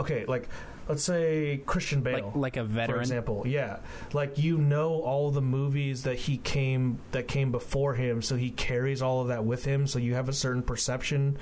Okay, 0.00 0.24
like, 0.26 0.48
let's 0.88 1.02
say 1.04 1.62
Christian 1.66 2.02
Bale. 2.02 2.26
Like, 2.26 2.36
like 2.36 2.56
a 2.56 2.64
for 2.64 2.68
veteran? 2.68 3.00
example 3.00 3.44
yeah 3.46 3.78
like 4.12 4.36
you 4.38 4.58
know 4.58 5.00
all 5.00 5.30
the 5.30 5.40
movies 5.40 6.02
that 6.02 6.16
he 6.16 6.36
came 6.38 6.98
that 7.12 7.26
came 7.26 7.50
before 7.50 7.94
him 7.94 8.20
so 8.20 8.36
he 8.36 8.50
carries 8.50 9.00
all 9.00 9.22
of 9.22 9.28
that 9.28 9.44
with 9.44 9.64
him 9.64 9.86
so 9.86 9.98
you 9.98 10.14
have 10.14 10.28
a 10.28 10.32
certain 10.32 10.62
perception 10.62 11.38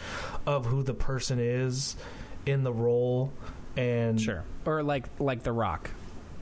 of 0.47 0.67
who 0.67 0.83
the 0.85 0.95
person 0.95 1.39
is 1.41 1.97
in 2.47 2.63
the 2.63 2.73
role 2.73 3.33
and 3.77 4.21
Sure. 4.21 4.45
Or 4.67 4.83
like 4.83 5.07
like 5.19 5.43
The 5.43 5.53
Rock. 5.53 5.91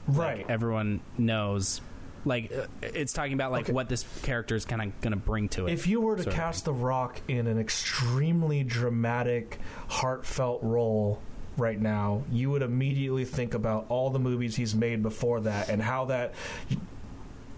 Like, 0.07 0.17
right 0.17 0.45
everyone 0.49 0.99
knows. 1.17 1.81
Like 2.23 2.51
it's 2.81 3.13
talking 3.13 3.33
about 3.33 3.51
like 3.51 3.65
Okay. 3.65 3.73
what 3.73 3.89
this 3.89 4.05
character 4.21 4.55
is 4.55 4.63
kind 4.65 4.81
of 4.81 5.01
going 5.01 5.11
to 5.13 5.17
bring 5.17 5.49
to 5.49 5.67
it. 5.67 5.73
if 5.73 5.87
you 5.87 6.01
were 6.01 6.15
to 6.17 6.29
cast 6.29 6.65
the 6.65 6.73
rock 6.73 7.19
in 7.27 7.47
an 7.47 7.59
extremely 7.59 8.63
dramatic 8.63 9.59
heartfelt 9.87 10.61
role 10.61 11.19
right 11.57 11.79
now 11.81 12.23
you 12.31 12.49
would 12.51 12.61
immediately 12.61 13.25
think 13.25 13.53
about 13.55 13.85
all 13.89 14.09
the 14.11 14.19
movies 14.19 14.55
he's 14.55 14.73
made 14.75 15.01
before 15.03 15.41
that 15.41 15.67
and 15.69 15.81
how 15.81 16.05
that 16.05 16.33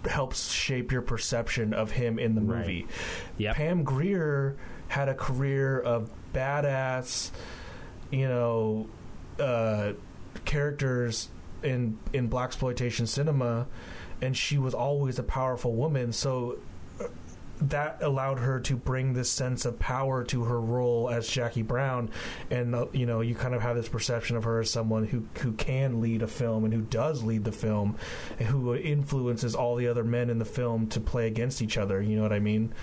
helps 0.06 0.50
shape 0.52 0.92
your 0.92 1.02
perception 1.02 1.74
of 1.74 1.92
him 1.92 2.20
in 2.20 2.36
the 2.36 2.42
Right. 2.42 2.60
movie 2.60 2.88
Yep. 3.38 3.56
Pam 3.56 3.84
Grier 3.84 4.56
had 4.88 5.10
a 5.10 5.14
career 5.14 5.80
of 5.80 6.10
badass, 6.34 7.32
you 8.12 8.28
know, 8.28 8.88
uh, 9.40 9.94
characters 10.46 11.30
in 11.64 11.98
in 12.12 12.30
blaxploitation 12.30 13.08
cinema, 13.08 13.66
and 14.24 14.38
she 14.38 14.58
was 14.58 14.74
always 14.74 15.20
a 15.20 15.24
powerful 15.24 15.74
woman. 15.74 16.14
So 16.14 16.58
uh, 17.00 17.08
that 17.62 17.98
allowed 18.02 18.40
her 18.40 18.62
to 18.62 18.78
bring 18.78 19.14
this 19.14 19.30
sense 19.30 19.66
of 19.66 19.78
power 19.80 20.24
to 20.24 20.44
her 20.46 20.60
role 20.60 21.10
as 21.10 21.28
Jackie 21.28 21.62
Brown, 21.62 22.10
and 22.50 22.74
uh, 22.74 22.88
you 22.94 23.06
know, 23.06 23.20
you 23.20 23.36
kind 23.36 23.54
of 23.54 23.62
have 23.62 23.76
this 23.76 23.90
perception 23.90 24.38
of 24.38 24.46
her 24.46 24.62
as 24.62 24.70
someone 24.70 25.06
who 25.06 25.28
who 25.40 25.52
can 25.52 26.00
lead 26.00 26.22
a 26.22 26.28
film 26.28 26.64
and 26.64 26.74
who 26.74 26.82
does 26.82 27.22
lead 27.24 27.44
the 27.44 27.52
film, 27.52 27.98
and 28.40 28.48
who 28.48 28.74
influences 28.76 29.56
all 29.56 29.76
the 29.76 29.88
other 29.90 30.06
men 30.06 30.30
in 30.30 30.40
the 30.40 30.46
film 30.46 30.88
to 30.88 31.02
play 31.02 31.28
against 31.28 31.62
each 31.62 31.78
other. 31.78 32.02
You 32.02 32.16
know 32.16 32.24
what 32.24 32.34
I 32.34 32.40
mean? 32.40 32.74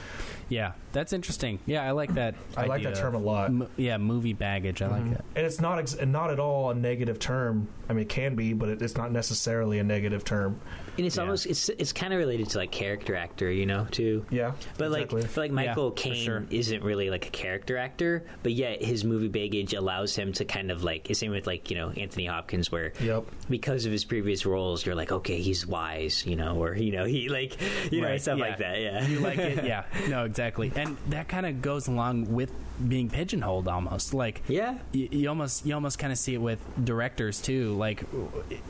Yeah, 0.51 0.73
that's 0.93 1.15
interesting. 1.15 1.59
Yeah, 1.65 1.83
I 1.83 1.93
like 1.93 2.13
that. 2.15 2.35
I 2.57 2.67
like 2.67 2.83
that 2.83 2.97
term 2.97 3.15
a 3.15 3.19
lot. 3.19 3.51
mo- 3.53 3.69
yeah, 3.79 3.97
movie 3.97 4.35
baggage. 4.35 4.83
I 4.83 4.89
like 4.89 5.03
Mhm. 5.05 5.13
it. 5.15 5.25
And 5.37 5.47
it's 5.47 5.61
not 5.61 5.79
ex- 5.79 5.97
not 6.05 6.31
at 6.31 6.39
all 6.39 6.71
a 6.71 6.75
negative 6.75 7.19
term. 7.19 7.69
I 7.89 7.93
mean, 7.95 8.03
it 8.03 8.09
can 8.09 8.35
be, 8.37 8.53
but 8.53 8.69
it, 8.69 8.83
it's 8.83 8.97
not 8.97 9.11
necessarily 9.11 9.79
a 9.79 9.85
negative 9.85 10.23
term. 10.25 10.61
and 10.99 11.07
it's 11.07 11.17
Yeah. 11.17 11.23
almost 11.23 11.47
it's 11.47 11.71
it's 11.71 11.93
kind 11.95 12.13
of 12.13 12.19
related 12.19 12.51
to 12.51 12.59
like 12.59 12.71
character 12.71 13.15
actor, 13.17 13.51
you 13.51 13.65
know, 13.65 13.87
too. 13.91 14.27
Yeah, 14.29 14.53
But 14.77 14.89
exactly. 14.89 15.23
like, 15.23 15.31
but 15.35 15.41
like 15.41 15.51
Yeah, 15.51 15.55
Michael 15.55 15.91
for 15.91 15.97
Caine 15.97 16.15
sure. 16.15 16.45
isn't 16.51 16.83
really 16.83 17.09
like 17.09 17.27
a 17.27 17.31
character 17.31 17.79
actor, 17.79 18.25
but 18.43 18.53
yet 18.53 18.83
his 18.85 19.03
movie 19.03 19.29
baggage 19.29 19.73
allows 19.73 20.15
him 20.15 20.33
to 20.35 20.45
kind 20.45 20.71
of 20.71 20.85
like. 20.85 21.09
Same 21.13 21.31
with 21.31 21.47
like 21.47 21.71
you 21.71 21.77
know 21.79 21.91
Anthony 21.91 22.27
Hopkins, 22.27 22.71
where 22.71 22.93
Yep. 23.01 23.25
because 23.49 23.87
of 23.87 23.93
his 23.93 24.05
previous 24.05 24.45
roles, 24.45 24.85
you're 24.85 24.95
like, 24.97 25.11
okay, 25.13 25.41
he's 25.41 25.67
wise, 25.67 26.27
you 26.27 26.37
know, 26.37 26.57
or 26.63 26.75
you 26.77 26.93
know 26.93 27.05
he 27.07 27.29
like 27.31 27.57
you 27.91 28.03
know 28.03 28.15
stuff 28.19 28.39
yeah. 28.39 28.45
like 28.45 28.59
that. 28.59 28.81
Yeah, 28.81 29.07
you 29.07 29.21
like 29.21 29.39
it 29.39 29.65
yeah 29.65 29.85
no 30.11 30.25
exactly 30.25 30.40
and 30.77 30.97
that 31.09 31.29
kind 31.29 31.47
of 31.47 31.61
goes 31.63 31.87
along 31.89 32.33
with 32.33 32.51
being 32.89 33.11
pigeonholed 33.11 33.69
almost. 33.69 34.15
Like 34.15 34.43
Yeah. 34.49 34.79
you, 34.93 35.09
you 35.11 35.29
almost 35.29 35.67
you 35.67 35.75
almost 35.75 35.99
kind 35.99 36.13
of 36.13 36.19
see 36.19 36.35
it 36.35 36.41
with 36.41 36.59
directors 36.85 37.41
too. 37.41 37.75
Like 37.75 38.03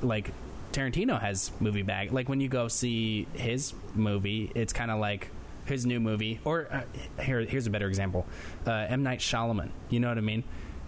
like 0.02 0.30
Tarantino 0.72 1.20
has 1.20 1.50
movie 1.60 1.82
bag. 1.82 2.12
Like 2.12 2.28
when 2.28 2.40
you 2.40 2.48
go 2.48 2.68
see 2.68 3.26
his 3.34 3.72
movie 3.94 4.50
it's 4.54 4.72
kind 4.72 4.90
of 4.90 4.98
like 4.98 5.30
his 5.66 5.86
new 5.86 6.00
movie. 6.00 6.40
Or 6.44 6.66
uh, 6.70 7.22
here 7.22 7.40
here's 7.42 7.66
a 7.66 7.70
better 7.70 7.86
example. 7.88 8.26
Uh, 8.66 8.72
M. 8.88 9.02
Night 9.02 9.20
Shyamalan. 9.20 9.70
You 9.88 10.00
know 10.00 10.08
what 10.08 10.18
I 10.18 10.22
mean? 10.22 10.42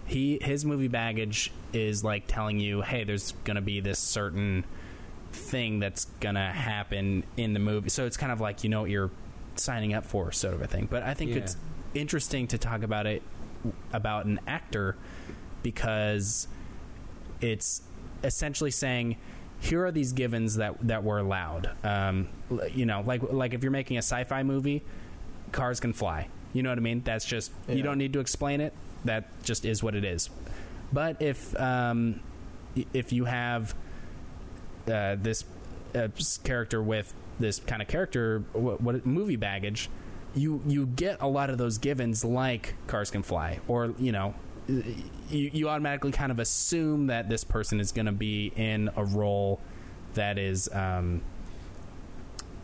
He 0.05 0.37
his 0.41 0.65
movie 0.65 0.89
baggage 0.89 1.51
is 1.71 2.03
like 2.03 2.27
telling 2.27 2.59
you 2.59 2.81
hey 2.81 3.03
there's 3.05 3.31
gonna 3.45 3.61
be 3.61 3.79
this 3.79 3.99
certain 3.99 4.65
thing 5.31 5.79
that's 5.79 6.05
gonna 6.19 6.51
happen 6.51 7.23
in 7.37 7.53
the 7.53 7.59
movie. 7.59 7.89
So 7.89 8.05
it's 8.05 8.17
kind 8.17 8.31
of 8.31 8.41
like 8.41 8.63
you 8.63 8.69
know 8.69 8.81
what 8.81 8.89
you're 8.89 9.11
signing 9.59 9.93
up 9.93 10.05
for, 10.05 10.31
sort 10.31 10.53
of 10.53 10.61
a 10.61 10.67
thing. 10.67 10.87
But 10.89 11.03
I 11.03 11.13
think 11.13 11.31
Yeah. 11.31 11.37
it's 11.37 11.57
interesting 11.93 12.47
to 12.47 12.57
talk 12.57 12.83
about 12.83 13.05
it 13.05 13.21
about 13.93 14.25
an 14.25 14.39
actor 14.47 14.95
because 15.61 16.47
it's 17.41 17.81
essentially 18.23 18.71
saying 18.71 19.17
here 19.59 19.85
are 19.85 19.91
these 19.91 20.11
givens 20.11 20.55
that 20.55 20.75
that 20.87 21.03
were 21.03 21.19
allowed. 21.19 21.69
Um, 21.83 22.27
you 22.73 22.85
know, 22.85 23.01
like 23.05 23.21
like 23.31 23.53
if 23.53 23.63
you're 23.63 23.71
making 23.71 23.95
a 23.97 23.99
sci-fi 24.03 24.43
movie, 24.43 24.81
cars 25.51 25.79
can 25.79 25.93
fly. 25.93 26.27
You 26.51 26.61
know 26.63 26.69
what 26.69 26.77
I 26.77 26.81
mean? 26.81 27.01
That's 27.03 27.25
just 27.25 27.51
Yeah. 27.67 27.75
you 27.75 27.83
don't 27.83 27.97
need 27.97 28.13
to 28.13 28.19
explain 28.19 28.59
it. 28.61 28.73
That 29.05 29.25
just 29.43 29.65
is 29.65 29.81
what 29.81 29.95
it 29.95 30.03
is. 30.03 30.29
But 30.91 31.21
if 31.21 31.57
um, 31.59 32.19
if 32.93 33.13
you 33.13 33.25
have 33.25 33.73
uh, 34.91 35.15
this 35.15 35.45
uh, 35.95 36.09
character 36.43 36.81
with 36.81 37.13
this 37.39 37.59
kind 37.59 37.81
of 37.81 37.87
character 37.87 38.43
what, 38.53 38.81
what 38.81 39.05
movie 39.05 39.35
baggage 39.35 39.89
you 40.35 40.61
you 40.67 40.85
get 40.85 41.21
a 41.21 41.27
lot 41.27 41.49
of 41.49 41.57
those 41.57 41.77
givens 41.77 42.23
like 42.23 42.75
cars 42.87 43.11
can 43.11 43.23
fly 43.23 43.59
or 43.67 43.93
you 43.99 44.11
know 44.11 44.33
you, 44.67 45.11
you 45.29 45.69
automatically 45.69 46.11
kind 46.11 46.31
of 46.31 46.39
assume 46.39 47.07
that 47.07 47.29
this 47.29 47.43
person 47.43 47.79
is 47.79 47.91
going 47.91 48.05
to 48.05 48.11
be 48.11 48.51
in 48.55 48.89
a 48.95 49.03
role 49.03 49.59
that 50.13 50.37
is 50.37 50.69
um, 50.71 51.21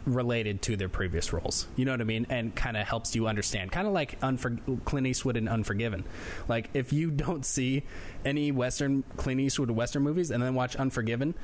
related 0.06 0.62
to 0.64 0.76
their 0.76 0.90
previous 0.90 1.34
roles. 1.34 1.68
You 1.76 1.86
know 1.86 1.92
what 1.92 2.02
I 2.02 2.06
mean? 2.06 2.26
And 2.30 2.56
kind 2.56 2.78
of 2.78 2.88
helps 2.88 3.16
you 3.16 3.28
understand. 3.28 3.72
Kind 3.72 3.88
of 3.88 3.94
like 3.94 4.20
Unfor- 4.22 4.84
Clint 4.86 5.08
Eastwood 5.08 5.38
in 5.38 5.48
Unforgiven. 5.48 6.06
Like 6.48 6.70
if 6.74 6.94
you 6.94 7.12
don't 7.12 7.46
see 7.46 7.84
any 8.24 8.52
Western 8.52 9.04
Clint 9.18 9.42
Eastwood 9.42 9.72
Western 9.72 10.04
movies 10.04 10.32
and 10.32 10.42
then 10.42 10.56
watch 10.56 10.76
Unforgiven, 10.76 11.36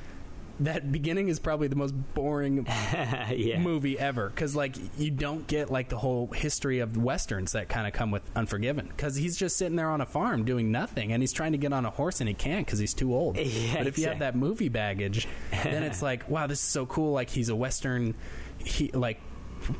that 0.60 0.90
beginning 0.90 1.28
is 1.28 1.38
probably 1.38 1.68
the 1.68 1.76
most 1.76 1.92
boring 2.14 2.66
yeah. 3.34 3.58
movie 3.58 3.98
ever. 3.98 4.30
Because 4.30 4.56
like 4.56 4.76
you 4.98 5.10
don't 5.10 5.46
get 5.46 5.70
like 5.70 5.88
the 5.88 5.98
whole 5.98 6.28
history 6.28 6.78
of 6.78 6.96
westerns 6.96 7.52
that 7.52 7.68
kind 7.68 7.86
of 7.86 7.92
come 7.92 8.10
with 8.10 8.22
unforgiven. 8.34 8.86
Because 8.88 9.16
he's 9.16 9.36
just 9.36 9.56
sitting 9.56 9.76
there 9.76 9.90
on 9.90 10.00
a 10.00 10.06
farm 10.06 10.44
doing 10.44 10.72
nothing 10.72 11.12
and 11.12 11.22
he's 11.22 11.32
trying 11.32 11.52
to 11.52 11.58
get 11.58 11.72
on 11.72 11.84
a 11.84 11.90
horse 11.90 12.20
and 12.20 12.28
he 12.28 12.34
can't 12.34 12.66
because 12.66 12.78
he's 12.78 12.94
too 12.94 13.14
old. 13.14 13.36
Yeah, 13.56 13.78
but 13.78 13.86
if 13.86 13.96
you 13.96 14.06
have 14.08 14.18
that 14.18 14.36
movie 14.36 14.68
baggage 14.68 15.26
then 15.50 15.82
it's 15.82 16.02
like 16.02 16.28
wow 16.28 16.46
this 16.46 16.58
is 16.58 16.64
so 16.64 16.84
cool. 16.84 17.12
Like 17.12 17.30
he's 17.30 17.48
a 17.48 17.56
western 17.56 18.14
he 18.58 18.88
like 18.88 19.20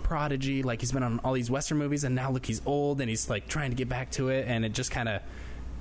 prodigy. 0.03 0.63
Like 0.63 0.81
he's 0.81 0.93
been 0.93 1.03
on 1.03 1.21
all 1.25 1.33
these 1.33 1.51
western 1.51 1.79
movies 1.79 2.05
and 2.05 2.15
now 2.15 2.31
look 2.31 2.47
he's 2.47 2.63
old 2.65 3.01
and 3.01 3.11
he's 3.11 3.29
like 3.29 3.49
trying 3.49 3.71
to 3.71 3.77
get 3.77 3.89
back 3.89 4.11
to 4.13 4.29
it 4.29 4.47
and 4.49 4.65
it 4.65 4.73
just 4.73 4.91
kind 4.91 5.09
of 5.09 5.23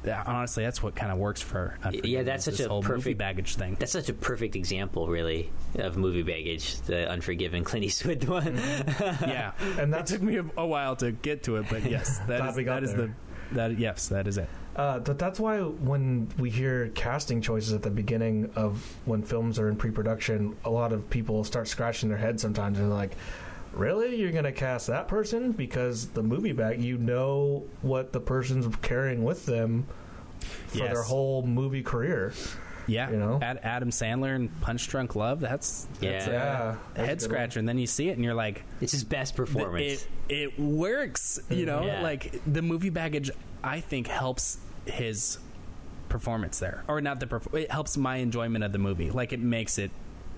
honestly 0.07 0.63
that's 0.63 0.81
what 0.83 0.95
kind 0.95 1.11
of 1.11 1.17
works 1.17 1.41
for 1.41 1.77
Unforgiven, 1.83 2.09
Yeah, 2.09 2.23
that's 2.23 2.45
such 2.45 2.57
this 2.57 2.65
a 2.65 2.69
whole 2.69 2.81
movie 2.81 2.93
perfect- 2.95 3.17
baggage 3.17 3.55
thing 3.55 3.75
That's 3.79 3.91
such 3.91 4.09
a 4.09 4.13
perfect 4.13 4.55
example, 4.55 5.07
really, 5.07 5.49
of 5.75 5.97
movie 5.97 6.23
baggage. 6.23 6.79
The 6.81 7.09
Unforgiven 7.09 7.63
Clint 7.63 7.85
Eastwood 7.85 8.23
one. 8.27 8.55
yeah 8.57 9.51
And 9.79 9.93
that 9.93 10.05
took 10.07 10.21
me 10.21 10.37
a, 10.37 10.45
a 10.57 10.65
while 10.65 10.95
to 10.97 11.11
get 11.11 11.43
to 11.43 11.57
it, 11.57 11.65
but 11.69 11.83
yes, 11.89 12.19
that 12.27 12.37
Glad 12.39 12.49
is 12.49 12.55
we 12.55 12.63
got 12.63 12.75
that 12.75 12.83
is 12.83 12.93
the 12.93 13.11
that 13.51 13.77
yes, 13.77 14.07
that 14.07 14.27
is 14.27 14.37
it. 14.39 14.49
Uh, 14.75 14.99
but 14.99 15.17
that's 15.19 15.39
why 15.39 15.59
when 15.61 16.27
we 16.39 16.49
hear 16.49 16.89
casting 16.95 17.41
choices 17.41 17.71
at 17.73 17.81
the 17.83 17.89
beginning 17.91 18.49
of 18.55 18.83
when 19.05 19.21
films 19.21 19.59
are 19.59 19.69
in 19.69 19.75
pre-production, 19.75 20.55
a 20.65 20.69
lot 20.69 20.91
of 20.91 21.07
people 21.09 21.43
start 21.43 21.67
scratching 21.67 22.09
their 22.09 22.17
heads 22.17 22.41
sometimes 22.41 22.77
and 22.79 22.89
they're 22.89 22.97
like, 22.97 23.15
"Really, 23.75 24.15
you're 24.15 24.31
going 24.31 24.43
to 24.45 24.51
cast 24.51 24.87
that 24.87 25.07
person 25.07 25.51
because 25.51 26.07
the 26.07 26.23
movie 26.23 26.51
bag 26.53 26.81
you 26.81 26.97
know 26.97 27.63
what 27.81 28.13
the 28.13 28.19
person's 28.19 28.73
carrying 28.81 29.23
with 29.23 29.45
them 29.45 29.85
for 30.67 30.77
Yes. 30.79 30.93
their 30.93 31.03
whole 31.03 31.43
movie 31.45 31.83
career." 31.83 32.33
Yeah, 32.87 33.09
You 33.09 33.17
know? 33.17 33.39
Ad, 33.41 33.59
Adam 33.63 33.89
Sandler 33.89 34.35
and 34.35 34.61
Punch 34.61 34.87
Drunk 34.89 35.15
Love. 35.15 35.39
That's, 35.39 35.87
that's 35.99 36.27
Yeah. 36.27 36.29
a 36.29 36.31
Yeah, 36.33 36.75
a 37.03 37.05
head 37.07 37.19
scratcher, 37.19 37.57
and 37.57 37.67
then 37.67 37.79
you 37.79 37.87
see 37.87 38.09
it, 38.09 38.11
and 38.11 38.23
you're 38.23 38.35
like, 38.35 38.61
it's 38.79 38.91
his 38.91 39.03
best 39.03 39.35
performance. 39.35 40.03
it 40.03 40.07
it 40.29 40.59
works. 40.59 41.39
You 41.49 41.65
know, 41.65 41.83
Yeah. 41.85 42.01
like 42.01 42.39
the 42.45 42.61
movie 42.61 42.91
baggage. 42.91 43.31
I 43.63 43.79
think 43.79 44.05
helps 44.05 44.59
his 44.85 45.39
performance 46.09 46.59
there, 46.59 46.83
or 46.87 47.01
not 47.01 47.19
the. 47.19 47.25
Perf- 47.25 47.51
it 47.59 47.71
helps 47.71 47.97
my 47.97 48.17
enjoyment 48.17 48.63
of 48.63 48.71
the 48.71 48.77
movie. 48.77 49.09
Like 49.09 49.33
it 49.33 49.39
makes 49.39 49.79
it. 49.79 49.89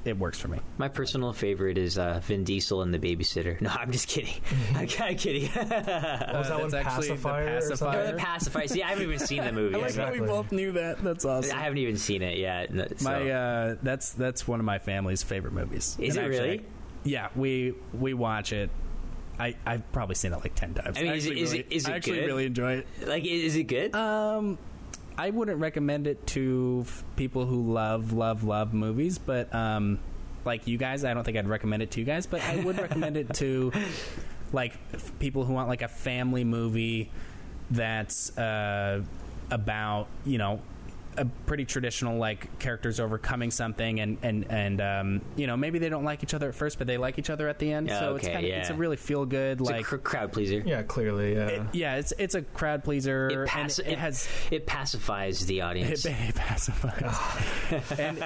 It 0.08 0.18
works 0.18 0.40
for 0.40 0.48
me. 0.48 0.60
My 0.77 0.88
personal 0.88 1.34
favorite 1.34 1.77
is 1.77 1.98
uh, 1.98 2.22
Vin 2.24 2.44
Diesel 2.45 2.82
and 2.82 2.94
the 2.94 3.00
Babysitter. 3.00 3.60
No, 3.60 3.69
I'm 3.69 3.92
just 3.92 4.08
kidding. 4.08 4.34
I'm 4.76 4.88
kind 4.88 5.14
of 5.16 5.22
kidding. 5.22 5.50
What 5.50 5.68
was 5.68 5.68
that 5.86 6.52
Uh, 6.52 6.60
one? 6.60 6.69
that's 6.69 6.74
actually 6.74 7.08
the 7.08 7.14
Pacifier. 7.16 7.58
or 7.58 7.61
something? 7.61 7.77
Pacifier. 7.77 8.11
The 8.11 8.18
Pacifier. 8.18 8.68
See, 8.68 8.84
I 8.84 8.88
haven't 8.90 9.03
even 9.03 9.19
seen 9.19 9.44
the 9.44 9.52
movie. 9.61 9.76
I 9.76 9.80
like 9.80 9.95
yet. 9.95 10.08
how 10.08 10.14
we 10.14 10.19
both 10.22 10.52
knew 10.52 10.72
that. 10.72 11.03
That's 11.03 11.26
awesome. 11.26 11.58
I 11.58 11.61
haven't 11.61 11.80
even 11.80 11.98
seen 11.98 12.22
it 12.22 12.38
yet. 12.38 12.69
so- 13.00 13.03
My 13.10 13.30
uh, 13.30 13.76
that's 13.84 14.11
that's 14.14 14.48
one 14.48 14.60
of 14.60 14.66
my 14.66 14.80
family's 14.80 15.24
favorite 15.24 15.53
movies. 15.53 15.98
Is 16.00 16.16
And 16.16 16.26
it 16.26 16.30
actually, 16.30 16.50
really? 16.50 16.66
Yeah, 17.03 17.30
we 17.36 17.74
we 17.94 18.14
watch 18.14 18.53
it. 18.53 18.69
I 19.40 19.56
I've 19.66 19.92
probably 19.92 20.16
seen 20.16 20.34
it 20.34 20.38
like 20.38 20.56
ten 20.56 20.74
times. 20.74 20.98
I 20.98 21.02
mean, 21.03 21.14
is 21.14 21.26
it- 21.26 21.30
actually 21.30 21.42
is 21.42 21.52
really, 21.52 21.60
it- 21.64 21.72
is 21.72 21.88
it 21.88 21.92
I 21.92 21.95
actually 21.98 22.19
good? 22.19 22.26
really 22.27 22.45
enjoy 22.45 22.74
it. 22.77 22.88
like, 23.08 23.26
is 23.26 23.56
it 23.56 23.64
good? 23.64 23.94
Um, 23.95 24.58
I 25.17 25.31
wouldn't 25.31 25.59
recommend 25.59 26.05
it 26.07 26.25
to 26.27 26.83
f- 26.85 27.03
people 27.15 27.45
who 27.45 27.73
love 27.73 28.13
love 28.13 28.43
love 28.43 28.73
movies, 28.73 29.17
but 29.17 29.53
um, 29.53 29.99
like 30.45 30.67
you 30.67 30.77
guys, 30.77 31.03
I 31.03 31.13
don't 31.13 31.23
think 31.23 31.37
I'd 31.37 31.47
recommend 31.47 31.81
it 31.83 31.91
to 31.91 31.99
you 31.99 32.05
guys. 32.05 32.27
But 32.27 32.41
I 32.41 32.57
would 32.57 32.77
recommend 32.77 33.17
it 33.17 33.33
to 33.35 33.71
like 34.53 34.73
f- 34.93 35.11
people 35.19 35.43
who 35.43 35.53
want 35.53 35.69
like 35.69 35.81
a 35.81 35.87
family 35.87 36.43
movie 36.43 37.09
that's 37.71 38.37
uh, 38.37 39.01
about 39.51 40.07
you 40.25 40.37
know 40.37 40.61
a 41.17 41.25
pretty 41.45 41.65
traditional 41.65 42.17
like 42.17 42.59
characters 42.59 42.99
overcoming 42.99 43.51
something 43.51 43.99
and 43.99 44.17
and 44.21 44.45
and 44.51 44.81
um, 44.81 45.21
you 45.35 45.47
know 45.47 45.57
maybe 45.57 45.79
they 45.79 45.89
don't 45.89 46.03
like 46.03 46.23
each 46.23 46.33
other 46.33 46.49
at 46.49 46.55
first 46.55 46.77
but 46.77 46.87
they 46.87 46.97
like 46.97 47.17
each 47.19 47.29
other 47.29 47.47
at 47.49 47.59
the 47.59 47.71
end 47.71 47.87
Yeah, 47.87 47.99
so 47.99 48.15
it's 48.15 48.27
kind 48.27 48.39
of 48.45 48.51
it's 48.51 48.69
a 48.69 48.73
really 48.73 48.97
feel 48.97 49.25
good 49.25 49.59
like 49.61 49.81
a 49.81 49.83
cr- 49.83 49.95
crowd 49.97 50.31
pleaser. 50.31 50.59
Yeah, 50.65 50.83
clearly. 50.83 51.33
Yeah. 51.35 51.47
it- 51.47 51.61
yeah 51.73 51.95
it's 51.95 52.13
it's 52.17 52.35
a 52.35 52.41
crowd 52.41 52.83
pleaser 52.83 53.43
It, 53.43 53.47
pass- 53.47 53.79
and 53.79 53.87
it, 53.93 53.97
has 53.99 54.27
it 54.51 54.65
pacifies 54.65 55.45
the 55.45 55.61
audience. 55.61 56.05
it, 56.05 56.15
it 56.29 56.35
pacifies 56.35 57.91
and 57.99 58.17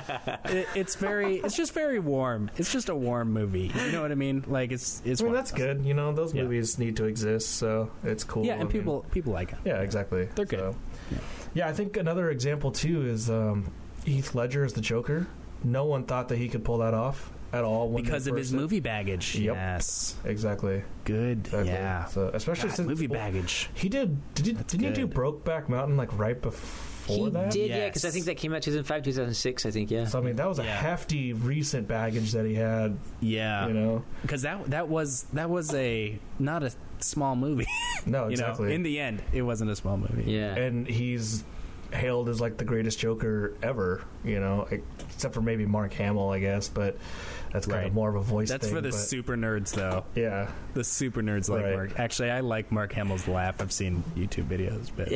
it, 0.45 0.67
it's 0.75 0.95
very 0.95 1.37
it's 1.37 1.55
just 1.55 1.73
very 1.73 1.99
warm 1.99 2.49
it's 2.57 2.71
just 2.71 2.89
a 2.89 2.95
warm 2.95 3.31
movie 3.31 3.71
you 3.85 3.91
know 3.91 4.01
what 4.01 4.11
i 4.11 4.15
mean 4.15 4.43
like 4.47 4.71
it's 4.71 5.01
it's 5.05 5.21
I 5.21 5.25
mean, 5.25 5.33
that's 5.33 5.51
good. 5.51 5.85
You 5.85 5.93
know, 5.93 6.11
those 6.13 6.33
Yeah. 6.33 6.43
movies 6.43 6.77
need 6.79 6.97
to 6.97 7.05
exist, 7.05 7.49
so 7.55 7.91
it's 8.03 8.23
cool. 8.23 8.45
yeah 8.45 8.53
I 8.53 8.57
and 8.57 8.63
mean- 8.63 8.71
people 8.81 9.05
people 9.11 9.33
like 9.33 9.51
it 9.53 9.59
Yeah, 9.65 9.81
exactly. 9.81 10.25
They're 10.35 10.45
good. 10.45 10.59
So- 10.59 10.75
Yeah. 11.11 11.17
Yeah, 11.53 11.67
I 11.67 11.73
think 11.73 11.97
another 11.97 12.30
example 12.30 12.71
too 12.71 13.05
is 13.07 13.30
um, 13.30 13.71
Heath 14.05 14.33
Ledger 14.35 14.63
as 14.63 14.73
the 14.73 14.81
Joker. 14.81 15.27
No 15.63 15.85
one 15.85 16.05
thought 16.05 16.30
that 16.30 16.38
he 16.38 16.47
could 16.49 16.63
pull 16.63 16.80
that 16.80 16.93
off 16.93 17.31
at 17.53 17.63
all 17.65 17.89
when 17.89 18.03
because 18.03 18.25
of 18.27 18.31
first 18.35 18.39
his 18.49 18.53
movie 18.53 18.80
baggage 18.80 19.35
Yep. 19.35 19.53
yes 19.55 20.15
Exactly. 20.23 20.83
good 21.03 21.39
exactly. 21.39 21.67
yeah 21.69 22.05
So 22.05 22.31
especially 22.33 22.69
God, 22.69 22.75
since 22.77 22.88
movie 22.88 23.07
well, 23.07 23.19
baggage 23.19 23.69
He 23.73 23.89
did. 23.89 24.17
Did 24.35 24.45
he? 24.45 24.51
That's 24.53 24.71
Didn't 24.73 24.95
he 24.95 25.03
do. 25.03 25.07
Brokeback 25.07 25.67
Mountain 25.67 25.97
like 25.97 26.17
right 26.17 26.41
before 26.41 27.25
he 27.25 27.30
that? 27.31 27.51
did, 27.51 27.69
yeah, 27.69 27.88
because 27.89 28.05
I 28.05 28.09
think 28.11 28.23
that 28.25 28.38
came 28.38 28.53
out 28.53 28.61
2005, 28.61 29.03
2006. 29.03 29.65
I 29.65 29.71
think, 29.71 29.91
yeah. 29.91 30.05
So 30.05 30.19
I 30.19 30.21
mean, 30.21 30.38
that 30.38 30.47
was 30.47 30.59
a 30.59 30.63
Yeah. 30.63 30.77
hefty 30.77 31.33
recent 31.33 31.88
baggage 31.89 32.31
that 32.31 32.45
he 32.45 32.55
had. 32.55 32.97
yeah 33.19 33.67
You 33.67 33.73
know. 33.73 34.03
because 34.21 34.43
that 34.43 34.65
that 34.71 34.88
was 34.88 35.23
that 35.33 35.49
was 35.49 35.73
a 35.75 36.17
not 36.39 36.63
a 36.63 36.71
small 37.03 37.35
movie 37.35 37.67
No, 38.05 38.25
you 38.25 38.31
exactly. 38.31 38.69
know 38.69 38.75
in 38.75 38.83
the 38.83 38.99
end 38.99 39.21
it 39.33 39.41
wasn't 39.41 39.71
a 39.71 39.75
small 39.75 39.97
movie 39.97 40.31
yeah. 40.31 40.55
and 40.55 40.88
he's 40.88 41.43
hailed 41.93 42.30
as 42.30 42.39
like 42.41 42.57
the 42.57 42.65
greatest 42.65 42.99
Joker 42.99 43.53
ever. 43.61 44.03
You 44.23 44.39
know, 44.39 44.67
except 44.69 45.33
for 45.33 45.41
maybe 45.41 45.65
Mark 45.65 45.93
Hamill, 45.93 46.30
I 46.30 46.39
guess, 46.39 46.69
but 46.69 46.97
that's 47.53 47.65
kind 47.67 47.80
Right. 47.81 47.88
of 47.88 47.93
more 47.93 48.09
of 48.09 48.15
a 48.15 48.21
voice. 48.21 48.49
That's 48.49 48.67
thing, 48.67 48.75
for 48.75 48.81
the 48.81 48.89
but- 48.89 48.97
super 48.97 49.35
nerds, 49.35 49.73
though. 49.73 50.05
Yeah, 50.15 50.49
The 50.73 50.83
super 50.83 51.21
nerds 51.21 51.49
like 51.49 51.63
Right. 51.63 51.73
Mark. 51.75 51.99
Actually, 51.99 52.31
I 52.31 52.39
like 52.41 52.71
Mark 52.71 52.93
Hamill's 52.93 53.27
laugh. 53.27 53.61
I've 53.61 53.71
seen 53.71 54.03
YouTube 54.15 54.45
videos, 54.45 54.89
but 54.95 55.11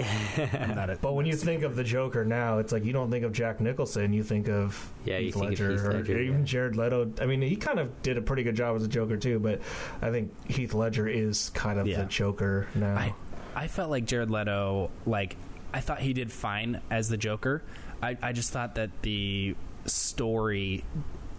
I'm 0.61 0.75
not 0.75 0.89
a. 0.89 0.95
but 0.97 1.13
when 1.13 1.25
you 1.25 1.35
think 1.35 1.63
of 1.63 1.75
the 1.75 1.83
Joker 1.83 2.25
now, 2.25 2.59
it's 2.59 2.71
like 2.71 2.83
you 2.85 2.93
don't 2.93 3.09
think 3.09 3.23
of 3.23 3.31
Jack 3.33 3.59
Nicholson, 3.61 4.11
you 4.13 4.23
think 4.23 4.47
of 4.49 4.91
Yeah, 5.05 5.17
you 5.17 5.25
Heath 5.25 5.33
think 5.35 5.45
of 5.45 5.49
Ledger, 5.59 5.71
Heath 5.97 6.09
or 6.09 6.19
even 6.19 6.39
yeah. 6.39 6.45
Jared 6.45 6.75
Leto. 6.75 7.11
I 7.21 7.25
mean, 7.25 7.41
he 7.41 7.55
kind 7.55 7.79
of 7.79 8.01
did 8.01 8.17
a 8.17 8.21
pretty 8.21 8.43
good 8.43 8.55
job 8.55 8.75
as 8.75 8.83
a 8.83 8.87
Joker 8.87 9.17
too, 9.17 9.39
but 9.39 9.61
I 10.01 10.11
think 10.11 10.31
Heath 10.49 10.73
Ledger 10.73 11.07
is 11.07 11.49
kind 11.53 11.79
of 11.79 11.87
Yeah. 11.87 11.99
the 11.99 12.05
Joker 12.05 12.67
now. 12.75 12.95
I, 12.95 13.13
I 13.55 13.67
felt 13.67 13.89
like 13.89 14.05
Jared 14.05 14.29
Leto, 14.29 14.91
like, 15.05 15.37
I 15.73 15.79
thought 15.81 15.99
he 15.99 16.13
did 16.13 16.31
fine 16.31 16.81
as 16.91 17.07
the 17.09 17.17
Joker. 17.17 17.61
I, 18.01 18.17
I 18.21 18.31
just 18.33 18.51
thought 18.51 18.75
that 18.75 18.89
the 19.01 19.55
story, 19.85 20.83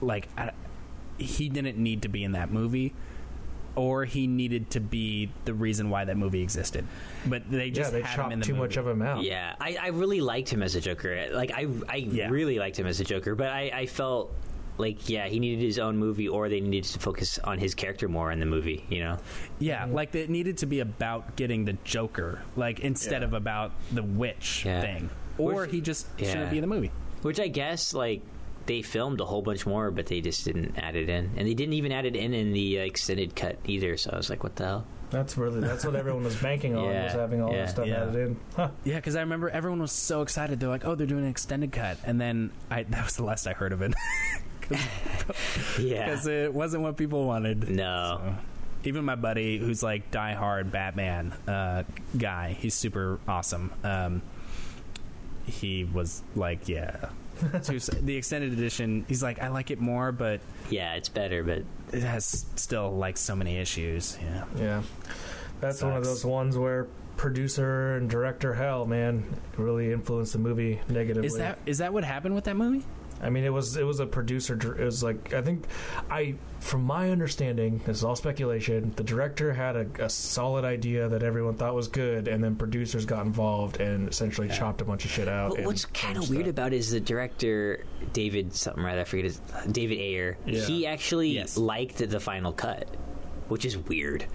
like, 0.00 0.28
I, 0.36 0.50
he 1.18 1.48
didn't 1.48 1.76
need 1.78 2.02
to 2.02 2.08
be 2.08 2.24
in 2.24 2.32
that 2.32 2.50
movie. 2.52 2.94
Or 3.74 4.06
he 4.06 4.26
needed 4.26 4.70
to 4.70 4.80
be 4.80 5.28
the 5.44 5.52
reason 5.52 5.90
why 5.90 6.06
that 6.06 6.16
movie 6.16 6.40
existed, 6.40 6.86
but 7.26 7.42
they 7.50 7.68
just 7.70 7.76
yeah, 7.76 7.82
just 7.82 7.92
they 7.92 8.00
had 8.00 8.24
him 8.26 8.32
in 8.32 8.38
chopped 8.38 8.46
the 8.48 8.52
too 8.54 8.58
much 8.58 8.76
of 8.78 8.86
him 8.88 9.02
out. 9.02 9.22
Yeah, 9.22 9.54
I, 9.60 9.76
I 9.78 9.86
really 9.88 10.22
liked 10.22 10.48
him 10.48 10.62
as 10.62 10.76
a 10.76 10.80
Joker. 10.80 11.28
Like 11.32 11.50
I 11.52 11.66
I 11.86 11.96
Yeah. 11.96 12.30
really 12.30 12.58
liked 12.58 12.78
him 12.78 12.86
as 12.86 13.00
a 13.00 13.04
Joker, 13.04 13.34
but 13.34 13.48
I, 13.50 13.70
I 13.74 13.84
felt 13.84 14.32
like 14.78 15.10
yeah, 15.10 15.26
he 15.28 15.38
needed 15.40 15.62
his 15.62 15.78
own 15.78 15.98
movie, 15.98 16.26
or 16.26 16.48
they 16.48 16.60
needed 16.60 16.84
to 16.92 16.98
focus 17.00 17.38
on 17.44 17.58
his 17.58 17.74
character 17.74 18.08
more 18.08 18.32
in 18.32 18.40
the 18.40 18.46
movie. 18.46 18.82
You 18.88 19.00
know? 19.00 19.18
Yeah, 19.58 19.82
mm-hmm. 19.84 19.92
like 19.92 20.14
it 20.14 20.30
needed 20.30 20.56
to 20.58 20.66
be 20.66 20.80
about 20.80 21.36
getting 21.36 21.66
the 21.66 21.74
Joker, 21.84 22.40
like 22.56 22.80
instead 22.80 23.20
Yeah. 23.20 23.26
of 23.28 23.34
about 23.34 23.72
the 23.92 24.02
witch 24.02 24.64
Yeah. 24.64 24.80
thing. 24.80 25.10
Or 25.36 25.52
Which- 25.52 25.70
he 25.72 25.82
just 25.82 26.06
yeah. 26.16 26.30
shouldn't 26.30 26.50
be 26.50 26.56
in 26.56 26.62
the 26.62 26.66
movie. 26.74 26.92
Which 27.20 27.40
I 27.40 27.48
guess 27.48 27.92
like 27.92 28.22
they 28.66 28.82
filmed 28.82 29.20
a 29.20 29.24
whole 29.24 29.42
bunch 29.42 29.64
more, 29.66 29.90
but 29.90 30.06
they 30.06 30.20
just 30.20 30.44
didn't 30.44 30.76
add 30.76 30.96
it 30.96 31.08
in, 31.08 31.30
and 31.36 31.46
they 31.46 31.54
didn't 31.54 31.74
even 31.74 31.92
add 31.92 32.04
it 32.04 32.16
in 32.16 32.34
in 32.34 32.52
the 32.52 32.80
uh, 32.80 32.84
extended 32.84 33.34
cut 33.36 33.58
either. 33.64 33.96
So 33.96 34.10
I 34.12 34.16
was 34.16 34.28
like, 34.30 34.42
what 34.42 34.56
the 34.56 34.64
hell? 34.64 34.86
That's 35.10 35.36
really 35.36 35.60
that's 35.60 35.84
what 35.84 35.94
everyone 35.94 36.24
was 36.24 36.34
banking 36.36 36.74
on 36.76 36.84
Yeah, 36.92 37.04
was 37.04 37.12
having 37.12 37.40
all 37.40 37.52
yeah, 37.52 37.62
this 37.62 37.70
stuff 37.70 37.86
yeah. 37.86 38.02
added 38.02 38.16
in. 38.16 38.36
Huh. 38.56 38.70
Yeah, 38.84 38.96
because 38.96 39.14
I 39.14 39.20
remember 39.20 39.48
everyone 39.48 39.80
was 39.80 39.92
so 39.92 40.22
excited. 40.22 40.58
They're 40.58 40.68
like, 40.68 40.84
"Oh, 40.84 40.96
they're 40.96 41.06
doing 41.06 41.24
an 41.24 41.30
extended 41.30 41.70
cut," 41.72 41.98
and 42.04 42.20
then 42.20 42.50
I, 42.70 42.82
that 42.90 43.04
was 43.04 43.14
the 43.16 43.24
last 43.24 43.46
I 43.46 43.52
heard 43.52 43.72
of 43.72 43.82
it 43.82 43.94
Yeah, 45.78 46.04
because 46.06 46.26
it 46.26 46.52
wasn't 46.52 46.82
what 46.82 46.96
people 46.96 47.24
wanted. 47.26 47.68
no, 47.68 48.20
So, 48.20 48.34
even 48.88 49.04
my 49.04 49.14
buddy, 49.14 49.58
who's 49.58 49.82
like 49.82 50.10
diehard 50.10 50.70
Batman 50.72 51.32
uh, 51.46 51.84
guy, 52.18 52.56
he's 52.58 52.74
super 52.74 53.20
awesome. 53.28 53.72
Um, 53.84 54.22
he 55.46 55.84
was 55.84 56.22
like, 56.34 56.68
"Yeah." 56.68 57.10
Too- 57.62 57.78
the 57.78 58.16
extended 58.16 58.52
edition, 58.52 59.04
he's 59.08 59.22
like, 59.22 59.40
I 59.42 59.48
like 59.48 59.70
it 59.70 59.80
more, 59.80 60.12
but 60.12 60.40
yeah, 60.70 60.94
it's 60.94 61.08
better, 61.08 61.42
but 61.42 61.62
it 61.92 62.02
has 62.02 62.46
still 62.56 62.96
like 62.96 63.16
so 63.16 63.36
many 63.36 63.58
issues. 63.58 64.18
Yeah. 64.22 64.44
Yeah, 64.58 64.82
that's 65.60 65.82
one 65.82 65.94
of 65.96 66.04
those 66.04 66.24
ones 66.24 66.56
where 66.58 66.86
producer 67.16 67.96
and 67.96 68.10
director 68.10 68.54
hell, 68.54 68.84
man, 68.86 69.24
really 69.56 69.92
influenced 69.92 70.32
the 70.34 70.38
movie 70.38 70.80
negatively. 70.88 71.26
Is 71.26 71.36
that 71.36 71.58
is 71.66 71.78
that 71.78 71.92
what 71.92 72.04
happened 72.04 72.34
with 72.34 72.44
that 72.44 72.56
movie? 72.56 72.84
I 73.22 73.30
mean, 73.30 73.44
it 73.44 73.52
was 73.52 73.76
it 73.76 73.84
was 73.84 74.00
a 74.00 74.06
producer. 74.06 74.54
It 74.54 74.84
was 74.84 75.02
like 75.02 75.32
I 75.32 75.42
think 75.42 75.64
I, 76.10 76.34
from 76.60 76.82
my 76.84 77.10
understanding, 77.10 77.80
this 77.86 77.98
is 77.98 78.04
all 78.04 78.16
speculation. 78.16 78.92
The 78.96 79.04
director 79.04 79.52
had 79.52 79.76
a, 79.76 80.04
a 80.04 80.08
solid 80.10 80.64
idea 80.64 81.08
that 81.08 81.22
everyone 81.22 81.54
thought 81.54 81.74
was 81.74 81.88
good, 81.88 82.28
and 82.28 82.42
then 82.44 82.56
producers 82.56 83.04
got 83.06 83.24
involved 83.24 83.80
and 83.80 84.08
essentially 84.08 84.48
chopped 84.48 84.80
a 84.80 84.84
bunch 84.84 85.04
of 85.04 85.10
shit 85.10 85.28
out. 85.28 85.56
But 85.56 85.64
what's 85.64 85.84
kind 85.86 86.18
of 86.18 86.28
weird 86.28 86.42
stuff. 86.44 86.50
about 86.50 86.72
it 86.72 86.76
is 86.76 86.90
the 86.90 87.00
director 87.00 87.84
David 88.12 88.54
something 88.54 88.82
right 88.82 88.98
I 88.98 89.04
forget 89.04 89.24
his 89.24 89.40
David 89.70 89.98
Ayer. 89.98 90.36
Yeah. 90.44 90.60
He 90.66 90.86
actually 90.86 91.30
Yes. 91.30 91.56
liked 91.56 91.98
the 91.98 92.20
final 92.20 92.52
cut, 92.52 92.86
which 93.48 93.64
is 93.64 93.76
weird. 93.78 94.26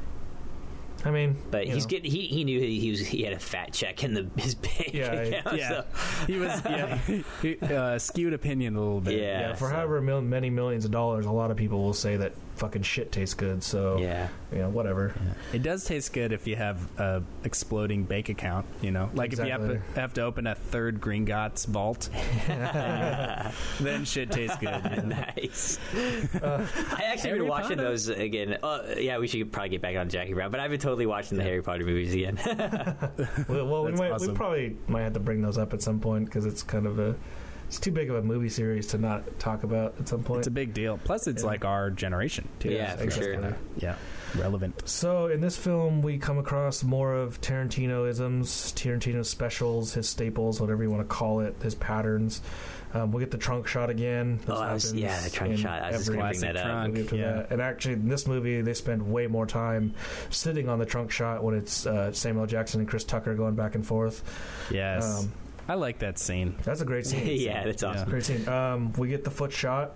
I 1.04 1.12
mean, 1.12 1.36
But 1.50 1.66
he's 1.68 1.86
know, 1.86 1.90
getting 1.90 2.12
he, 2.12 2.28
he 2.28 2.44
knew 2.44 2.60
he 2.60 2.92
was 2.92 3.00
he 3.00 3.24
had 3.24 3.34
a 3.34 3.40
fat 3.40 3.74
check 3.74 4.04
in 4.04 4.14
the 4.14 4.30
his 4.40 4.54
bank 4.56 4.90
Yeah, 4.94 5.12
account. 5.14 5.58
Yeah, 5.58 5.70
so- 5.70 5.86
he 6.28 6.38
was 6.38 6.62
yeah, 6.66 6.98
he, 7.42 7.58
uh, 7.60 7.98
skewed 7.98 8.34
opinion 8.34 8.76
a 8.76 8.80
little 8.80 9.02
bit. 9.02 9.16
Yeah. 9.20 9.40
yeah, 9.50 9.54
for 9.56 9.68
so- 9.70 9.76
however 9.76 10.00
mil- 10.02 10.22
many 10.22 10.50
millions 10.50 10.86
of 10.86 10.92
dollars, 10.92 11.26
a 11.26 11.32
lot 11.32 11.50
of 11.52 11.58
people 11.58 11.82
will 11.84 11.94
say 11.94 12.18
that 12.18 12.34
fucking 12.62 12.84
shit 12.84 13.12
tastes 13.12 13.34
good. 13.34 13.64
So 13.64 13.98
yeah. 13.98 14.28
you 14.52 14.60
know, 14.60 14.70
whatever. 14.70 15.16
It 15.52 15.64
does 15.64 15.84
taste 15.84 16.14
good 16.14 16.32
if 16.32 16.46
you 16.46 16.56
have 16.56 16.78
a 17.00 17.24
exploding 17.44 18.04
bank 18.04 18.30
account. 18.30 18.68
You 18.82 18.92
know, 18.92 19.10
like 19.16 19.34
if 19.34 19.40
you 19.40 19.52
have 19.52 19.68
to, 19.68 19.82
have 19.96 20.14
to 20.14 20.22
open 20.22 20.46
a 20.46 20.54
third 20.54 21.02
Gringotts 21.02 21.66
vault, 21.66 22.10
then 23.80 24.06
shit 24.06 24.32
tastes 24.32 24.58
good. 24.58 24.80
you 24.84 25.02
know? 25.02 25.26
nice. 25.36 25.80
I 25.96 27.02
actually 27.06 27.30
Harry 27.30 27.40
been 27.40 27.48
watching 27.48 27.78
Potter. 27.78 27.90
those 27.90 28.10
again. 28.10 28.60
Uh, 28.62 28.94
yeah, 28.98 29.18
we 29.18 29.28
should 29.28 29.52
probably 29.52 29.70
get 29.70 29.82
back 29.82 29.96
on 29.96 30.08
Jackie 30.08 30.34
Brown, 30.34 30.52
but 30.52 30.60
I've 30.60 30.70
been 30.70 30.80
totally 30.80 31.08
watching 31.08 31.40
the 31.40 31.44
Harry 31.44 31.64
Potter 31.64 31.84
movies 31.84 32.14
again. 32.14 32.38
Well, 33.50 33.66
well 33.66 33.86
we 33.86 33.92
That's 33.92 34.00
might 34.00 34.22
we 34.22 34.34
probably 34.36 34.78
might 34.88 35.02
have 35.02 35.14
to 35.14 35.20
bring 35.20 35.42
those 35.42 35.58
up 35.58 35.74
at 35.74 35.82
some 35.82 36.00
point 36.00 36.26
because 36.26 36.46
it's 36.46 36.62
kind 36.62 36.86
of 36.86 37.00
a 37.00 37.16
it's 37.72 37.80
too 37.80 37.92
big 37.94 38.10
of 38.10 38.18
a 38.18 38.22
movie 38.22 38.50
series 38.50 38.88
to 38.88 38.98
not 38.98 39.40
talk 39.40 39.64
about 39.64 39.96
at 39.98 40.10
some 40.10 40.24
point. 40.24 40.40
It's 40.40 40.48
a 40.48 40.52
big 40.52 40.74
deal. 40.74 41.00
Plus, 41.06 41.26
it's 41.26 41.42
Yeah. 41.42 41.48
like 41.48 41.64
our 41.64 41.90
generation 41.90 42.50
too. 42.60 42.70
Yeah, 42.70 42.98
for 42.98 43.04
exactly. 43.06 43.34
sure. 43.36 43.56
yeah, 43.78 43.96
relevant. 44.36 44.82
So 44.90 45.28
in 45.28 45.40
this 45.40 45.56
film, 45.56 46.02
we 46.02 46.18
come 46.18 46.38
across 46.38 46.84
more 46.84 47.16
of 47.16 47.40
Tarantino 47.40 48.10
isms, 48.10 48.74
Tarantino 48.76 49.26
specials, 49.26 49.94
his 49.94 50.10
staples, 50.10 50.60
whatever 50.60 50.84
you 50.84 50.90
want 50.92 51.02
to 51.02 51.08
call 51.16 51.40
it, 51.40 51.56
his 51.64 51.74
patterns. 51.76 52.42
Um, 52.94 53.14
we 53.14 53.22
get 53.22 53.32
the 53.32 53.38
trunk 53.38 53.68
shot 53.68 53.90
again. 53.90 54.40
This 54.40 54.50
Oh, 54.50 54.74
was- 54.74 54.94
yeah, 54.94 55.18
the 55.22 55.30
trunk 55.30 55.58
shot. 55.58 55.82
I 55.82 55.92
was 55.92 56.00
just 56.00 56.10
every- 56.10 56.20
gonna 56.20 56.30
bring 56.32 56.42
Classic 56.42 56.54
that 56.56 56.60
up. 56.60 56.66
trunk. 56.66 56.94
We'll 56.94 57.02
get 57.04 57.10
to 57.12 57.18
yeah. 57.18 57.32
that. 57.34 57.52
And 57.52 57.62
actually, 57.62 57.94
in 57.94 58.10
this 58.10 58.28
movie, 58.28 58.62
they 58.62 58.74
spend 58.74 59.10
way 59.10 59.28
more 59.28 59.46
time 59.46 59.94
sitting 60.30 60.68
on 60.68 60.78
the 60.78 60.86
trunk 60.86 61.10
shot 61.10 61.42
when 61.42 61.56
it's 61.56 61.86
uh, 61.86 62.12
Samuel 62.12 62.48
Jackson 62.48 62.82
and 62.82 62.90
Chris 62.90 63.06
Tucker 63.06 63.34
going 63.34 63.56
back 63.56 63.76
and 63.76 63.88
forth. 63.88 64.24
Yes, 64.70 65.06
Um, 65.22 65.32
I 65.68 65.76
like 65.76 66.00
that 66.00 66.20
scene. 66.20 66.56
That's 66.64 66.82
a 66.82 66.86
great 66.86 67.06
scene. 67.06 67.26
yeah, 67.40 67.64
that's 67.64 67.84
awesome. 67.84 68.10
Great 68.10 68.26
scene. 68.26 68.48
Um, 68.48 68.94
we 68.94 69.08
get 69.08 69.24
the 69.24 69.32
foot 69.32 69.52
shot 69.52 69.94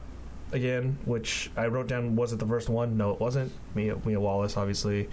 again, 0.51 0.97
which 1.05 1.51
I 1.55 1.67
wrote 1.67 1.87
down. 1.87 2.15
Was 2.15 2.33
it 2.33 2.39
the 2.39 2.45
first 2.45 2.69
one? 2.69 2.97
No, 2.97 3.11
it 3.11 3.19
wasn't. 3.19 3.51
Mia, 3.73 3.97
Mia 4.05 4.19
Wallace, 4.19 4.57
obviously. 4.57 5.09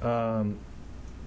Um, 0.00 0.58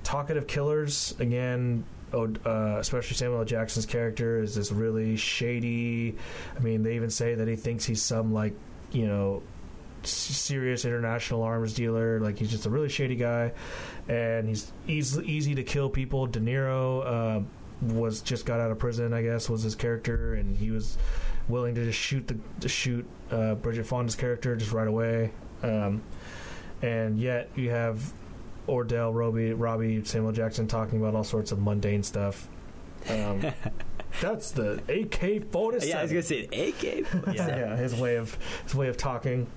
talkative 0.04 0.48
killers 0.48 1.16
again. 1.20 1.84
Oh, 2.14 2.34
uh, 2.46 2.78
especially 2.80 3.18
Samuel 3.18 3.40
L. 3.40 3.46
Jackson's 3.46 3.86
character 3.86 4.42
is 4.42 4.56
this 4.56 4.72
really 4.72 5.18
shady. 5.18 6.16
I 6.56 6.60
mean, 6.60 6.84
they 6.84 6.96
even 6.96 7.10
say 7.10 7.36
that 7.36 7.48
he 7.48 7.58
thinks 7.58 7.86
he's 7.86 8.02
some 8.02 8.34
like 8.34 8.54
you 8.92 9.08
know 9.08 9.44
serious 10.04 10.86
international 10.86 11.44
arms 11.44 11.74
dealer. 11.74 12.22
Like 12.22 12.38
he's 12.38 12.50
just 12.50 12.66
a 12.66 12.70
really 12.70 12.88
shady 12.88 13.16
guy, 13.16 13.52
and 14.08 14.48
he's 14.48 14.72
easy 14.88 15.22
easy 15.30 15.56
to 15.56 15.64
kill 15.64 15.90
people. 15.90 16.28
De 16.28 16.40
Niro 16.40 17.06
uh, 17.06 17.42
was 17.82 18.22
just 18.22 18.46
got 18.46 18.60
out 18.60 18.72
of 18.72 18.80
prison, 18.80 19.14
I 19.14 19.22
guess, 19.22 19.50
was 19.50 19.62
his 19.64 19.76
character, 19.76 20.36
and 20.36 20.58
he 20.58 20.72
was 20.72 20.98
willing 21.48 21.76
to 21.76 21.86
just 21.86 22.00
shoot 22.00 22.28
the 22.28 22.38
to 22.62 22.70
shoot 22.70 23.06
uh, 23.32 23.56
Bridget 23.56 23.86
Fonda's 23.86 24.16
character 24.16 24.56
just 24.56 24.72
right 24.72 24.88
away. 24.88 25.32
Um, 25.64 26.02
and 26.82 27.20
yet 27.20 27.50
you 27.56 27.70
have 27.72 28.14
Ordell, 28.68 29.14
Robbie, 29.16 29.54
Robbie, 29.54 30.04
Samuel 30.04 30.32
Jackson 30.32 30.68
talking 30.68 31.00
about 31.00 31.16
all 31.16 31.24
sorts 31.24 31.52
of 31.52 31.60
mundane 31.60 32.04
stuff. 32.04 32.50
Um, 33.10 33.42
that's 34.22 34.52
the 34.52 34.82
AK 34.90 35.52
forty 35.52 35.88
Yeah, 35.88 36.00
I 36.00 36.02
was 36.04 36.12
gonna 36.12 36.24
seven. 36.24 36.52
say 36.52 36.70
AK. 36.70 36.84
Yeah, 37.36 37.48
yeah, 37.48 37.76
his 37.76 37.96
way 37.96 38.16
of 38.16 38.38
his 38.64 38.76
way 38.76 38.88
of 38.88 38.98
talking. 38.98 39.48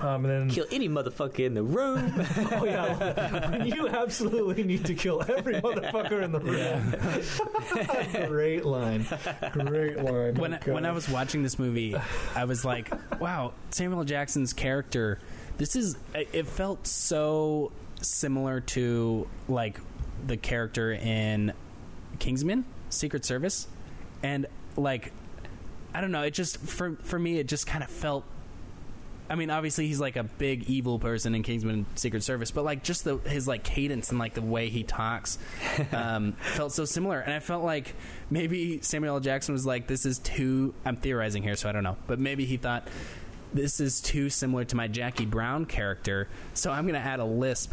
Um, 0.00 0.24
and 0.24 0.48
then 0.48 0.50
Kill 0.50 0.66
any 0.70 0.88
motherfucker 0.88 1.40
in 1.40 1.54
the 1.54 1.62
room. 1.62 2.12
Oh 2.52 2.64
yeah, 2.64 3.50
when 3.50 3.66
you 3.66 3.88
absolutely 3.88 4.62
need 4.62 4.84
to 4.84 4.94
kill 4.94 5.22
every 5.28 5.54
motherfucker 5.54 6.22
in 6.22 6.32
the 6.32 6.40
room. 6.40 8.26
Great 8.28 8.64
line. 8.64 9.06
Great 9.52 9.96
line. 10.02 10.34
when 10.34 10.54
I, 10.54 10.58
when 10.70 10.84
I 10.86 10.92
was 10.92 11.08
watching 11.08 11.42
this 11.42 11.58
movie, 11.58 11.96
I 12.34 12.44
was 12.44 12.64
like, 12.64 12.90
"Wow, 13.20 13.52
Samuel 13.70 14.04
Jackson's 14.04 14.52
character. 14.52 15.18
This 15.58 15.76
is. 15.76 15.96
It 16.14 16.46
felt 16.46 16.86
so 16.86 17.72
similar 18.00 18.60
to 18.60 19.28
like 19.48 19.80
the 20.26 20.36
character 20.36 20.92
in 20.92 21.52
Kingsman, 22.18 22.64
Secret 22.90 23.24
Service, 23.24 23.66
and 24.22 24.46
like, 24.76 25.12
I 25.94 26.00
don't 26.00 26.12
know. 26.12 26.22
It 26.22 26.32
just 26.32 26.58
for 26.58 26.96
for 27.02 27.18
me, 27.18 27.38
it 27.38 27.48
just 27.48 27.66
kind 27.66 27.82
of 27.82 27.90
felt. 27.90 28.24
I 29.32 29.34
mean, 29.34 29.48
obviously 29.48 29.86
he's 29.86 29.98
like 29.98 30.16
a 30.16 30.24
big 30.24 30.68
evil 30.68 30.98
person 30.98 31.34
in 31.34 31.42
Kingsman 31.42 31.86
Secret 31.94 32.22
Service, 32.22 32.50
but 32.50 32.64
like 32.64 32.82
just 32.82 33.04
the 33.04 33.16
his 33.16 33.48
like 33.48 33.64
cadence 33.64 34.10
and 34.10 34.18
like 34.18 34.34
the 34.34 34.42
way 34.42 34.68
he 34.68 34.82
talks 34.82 35.38
um, 35.92 36.32
felt 36.32 36.72
so 36.72 36.84
similar, 36.84 37.18
and 37.18 37.32
I 37.32 37.40
felt 37.40 37.64
like 37.64 37.94
maybe 38.28 38.82
Samuel 38.82 39.14
L. 39.14 39.20
Jackson 39.20 39.54
was 39.54 39.64
like, 39.64 39.86
"This 39.86 40.04
is 40.04 40.18
too." 40.18 40.74
I'm 40.84 40.96
theorizing 40.96 41.42
here, 41.42 41.56
so 41.56 41.66
I 41.66 41.72
don't 41.72 41.82
know, 41.82 41.96
but 42.06 42.18
maybe 42.18 42.44
he 42.44 42.58
thought 42.58 42.88
this 43.54 43.80
is 43.80 44.02
too 44.02 44.28
similar 44.28 44.66
to 44.66 44.76
my 44.76 44.86
Jackie 44.86 45.24
Brown 45.24 45.64
character, 45.64 46.28
so 46.52 46.70
I'm 46.70 46.84
going 46.84 47.00
to 47.00 47.06
add 47.06 47.18
a 47.18 47.24
lisp 47.24 47.72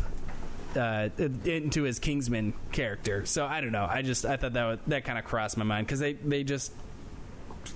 uh, 0.77 1.09
into 1.17 1.83
his 1.83 1.99
Kingsman 1.99 2.53
character. 2.71 3.25
So 3.25 3.45
I 3.45 3.59
don't 3.59 3.73
know. 3.73 3.85
I 3.89 4.01
just 4.01 4.25
I 4.25 4.37
thought 4.37 4.53
that 4.53 4.87
that 4.87 5.03
kind 5.03 5.19
of 5.19 5.25
crossed 5.25 5.57
my 5.57 5.65
mind 5.65 5.87
because 5.87 5.99
they 5.99 6.13
they 6.13 6.45
just 6.45 6.71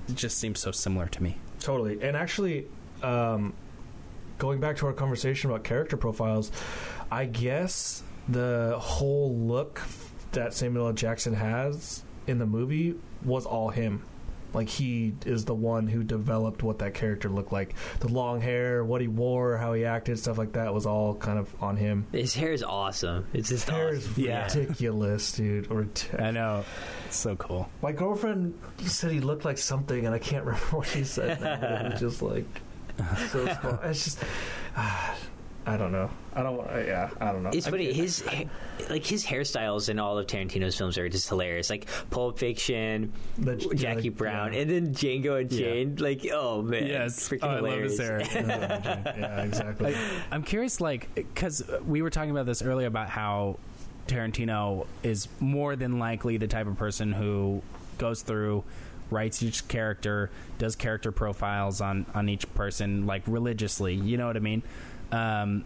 it 0.08 0.16
just 0.16 0.38
seems 0.38 0.62
so 0.62 0.72
similar 0.72 1.08
to 1.08 1.22
me. 1.22 1.36
Totally. 1.60 2.02
And 2.02 2.16
actually, 2.16 2.66
um, 3.02 3.54
going 4.38 4.60
back 4.60 4.78
to 4.78 4.88
our 4.88 4.94
conversation 4.94 5.50
about 5.50 5.64
character 5.64 5.98
profiles, 5.98 6.52
I 7.12 7.26
guess 7.26 8.04
the 8.28 8.76
whole 8.80 9.36
look 9.36 9.82
that 10.32 10.54
Samuel 10.54 10.88
L. 10.88 10.94
Jackson 10.94 11.34
has 11.34 12.04
in 12.28 12.40
the 12.40 12.46
movie 12.46 12.96
was 13.24 13.46
all 13.46 13.70
him. 13.70 14.04
Like 14.54 14.70
he 14.70 15.16
is 15.26 15.46
the 15.46 15.56
one 15.56 15.88
who 15.88 16.04
developed 16.04 16.62
what 16.62 16.78
that 16.80 16.94
character 16.94 17.28
looked 17.28 17.52
like. 17.52 17.74
The 18.02 18.08
long 18.08 18.40
hair, 18.40 18.86
what 18.86 19.02
he 19.02 19.08
wore, 19.08 19.58
how 19.58 19.74
he 19.74 19.84
acted, 19.84 20.20
stuff 20.20 20.38
like 20.38 20.54
that 20.54 20.72
was 20.72 20.86
all 20.86 21.16
kind 21.16 21.40
of 21.40 21.52
on 21.62 21.76
him. 21.76 22.06
His 22.12 22.36
hair 22.36 22.54
is 22.54 22.62
awesome. 22.62 23.26
It's 23.34 23.50
just 23.50 23.66
His 23.68 23.76
hair 23.76 23.88
awesome. 23.88 23.98
is 24.12 24.18
Yeah. 24.18 24.44
ridiculous, 24.54 25.32
dude. 25.32 25.70
Ridic- 25.70 26.22
I 26.22 26.30
know, 26.30 26.64
it's 27.08 27.18
so 27.18 27.36
cool. 27.36 27.68
My 27.82 27.92
girlfriend 27.94 28.54
said 28.78 29.12
he 29.12 29.22
looked 29.22 29.44
like 29.44 29.58
something, 29.58 30.06
and 30.06 30.14
I 30.14 30.20
can't 30.20 30.46
remember 30.46 30.66
what 30.78 30.88
she 30.88 31.04
said. 31.04 31.42
now, 31.42 31.58
but 31.60 31.86
it 31.88 31.92
was 31.94 32.00
just 32.00 32.22
like 32.22 32.46
so 33.32 33.46
small. 33.46 33.80
It's 33.84 34.04
just, 34.04 34.20
ah, 34.78 35.16
I 35.66 35.78
don't 35.78 35.92
know. 35.92 36.10
I 36.36 36.44
don't. 36.44 36.58
want 36.58 36.70
Yeah, 36.86 37.10
I 37.22 37.32
don't 37.32 37.44
know. 37.44 37.50
It's 37.54 37.68
I 37.68 37.72
funny. 37.72 37.86
can't- 37.86 37.96
His 37.96 38.22
ha- 38.28 38.44
like 38.90 39.06
his 39.06 39.26
hairstyles 39.26 39.88
in 39.90 39.98
all 40.00 40.18
of 40.18 40.28
Tarantino's 40.28 40.76
films 40.78 40.98
are 40.98 41.08
just 41.08 41.30
hilarious. 41.30 41.70
Like 41.70 41.88
Pulp 42.10 42.38
Fiction, 42.38 43.14
The- 43.38 43.56
Jackie 43.76 44.04
yeah, 44.06 44.10
Brown, 44.10 44.54
yeah. 44.54 44.60
and 44.60 44.70
then 44.70 44.88
Django 44.94 45.40
and 45.40 45.52
Yeah. 45.52 45.60
Jane. 45.60 45.96
Like, 45.98 46.28
oh 46.34 46.62
man, 46.62 46.86
Yes, 46.88 47.30
freaking 47.30 47.44
oh, 47.44 47.48
I 47.50 47.60
love 47.60 47.80
his 47.80 47.98
hair. 48.00 48.22
yeah, 48.34 49.42
exactly. 49.44 49.96
I, 49.96 50.00
I'm 50.32 50.44
curious, 50.44 50.82
like, 50.82 51.14
because 51.16 51.64
we 51.88 52.02
were 52.02 52.10
talking 52.10 52.32
about 52.32 52.46
this 52.46 52.62
earlier 52.62 52.88
about 52.88 53.10
how 53.10 53.58
Tarantino 54.08 54.86
is 55.02 55.28
more 55.40 55.76
than 55.78 55.98
likely 55.98 56.36
the 56.38 56.48
type 56.48 56.68
of 56.68 56.78
person 56.78 57.14
who 57.14 57.62
goes 58.00 58.22
through, 58.22 58.64
writes 59.14 59.42
each 59.44 59.68
character, 59.68 60.30
does 60.58 60.76
character 60.76 61.12
profiles 61.12 61.80
on 61.80 62.06
on 62.14 62.28
each 62.30 62.52
person 62.54 63.06
like 63.06 63.24
religiously. 63.28 63.94
You 63.94 64.18
know 64.18 64.28
what 64.28 64.36
I 64.36 64.42
mean? 64.42 64.64
Um, 65.12 65.64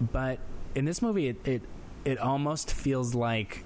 but 0.00 0.38
in 0.74 0.84
this 0.84 1.02
movie, 1.02 1.28
it, 1.28 1.46
it 1.46 1.62
it 2.04 2.18
almost 2.18 2.72
feels 2.72 3.14
like. 3.14 3.64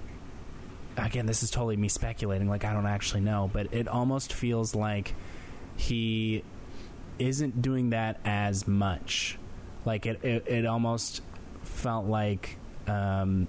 Again, 0.97 1.27
this 1.27 1.43
is 1.43 1.51
totally 1.51 1.77
me 1.77 1.87
speculating. 1.87 2.49
Like 2.49 2.65
I 2.65 2.73
don't 2.73 2.87
actually 2.87 3.21
know, 3.21 3.49
but 3.53 3.73
it 3.73 3.87
almost 3.87 4.33
feels 4.33 4.75
like 4.75 5.15
he 5.77 6.43
isn't 7.19 7.61
doing 7.61 7.91
that 7.91 8.19
as 8.25 8.67
much. 8.67 9.37
Like 9.85 10.05
it, 10.05 10.23
it, 10.25 10.45
it 10.47 10.65
almost 10.65 11.21
felt 11.63 12.05
like 12.07 12.57
um, 12.87 13.47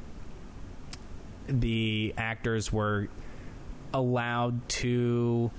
the 1.49 2.15
actors 2.17 2.73
were 2.73 3.09
allowed 3.93 4.69
to 4.69 5.51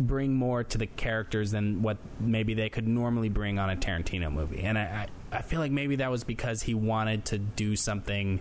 bring 0.00 0.34
more 0.34 0.62
to 0.62 0.78
the 0.78 0.86
characters 0.86 1.50
than 1.50 1.82
what 1.82 1.98
maybe 2.20 2.54
they 2.54 2.68
could 2.68 2.86
normally 2.86 3.28
bring 3.28 3.58
on 3.58 3.70
a 3.70 3.76
Tarantino 3.76 4.32
movie. 4.32 4.60
And 4.62 4.78
I, 4.78 5.08
I, 5.32 5.38
I 5.38 5.42
feel 5.42 5.60
like 5.60 5.72
maybe 5.72 5.96
that 5.96 6.10
was 6.10 6.24
because 6.24 6.62
he 6.62 6.74
wanted 6.74 7.24
to 7.26 7.38
do 7.38 7.74
something 7.74 8.40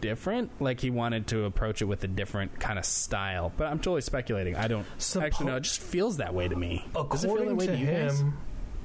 different. 0.00 0.50
Like 0.60 0.80
he 0.80 0.90
wanted 0.90 1.28
to 1.28 1.44
approach 1.44 1.82
it 1.82 1.86
with 1.86 2.02
a 2.04 2.08
different 2.08 2.58
kind 2.60 2.78
of 2.78 2.84
style. 2.84 3.52
But 3.56 3.68
I'm 3.68 3.78
totally 3.78 4.02
speculating. 4.02 4.56
I 4.56 4.68
don't 4.68 4.86
Suppo- 4.98 5.22
actually 5.22 5.46
know. 5.46 5.56
It 5.56 5.62
just 5.62 5.80
feels 5.80 6.18
that 6.18 6.34
way 6.34 6.48
to 6.48 6.56
me. 6.56 6.84
Does 7.10 7.24
it 7.24 7.28
feel 7.28 7.36
that 7.36 7.42
according 7.42 7.58
to 7.58 7.66
to 7.66 7.78
you 7.78 7.86
guys? 7.86 8.20
him, 8.20 8.36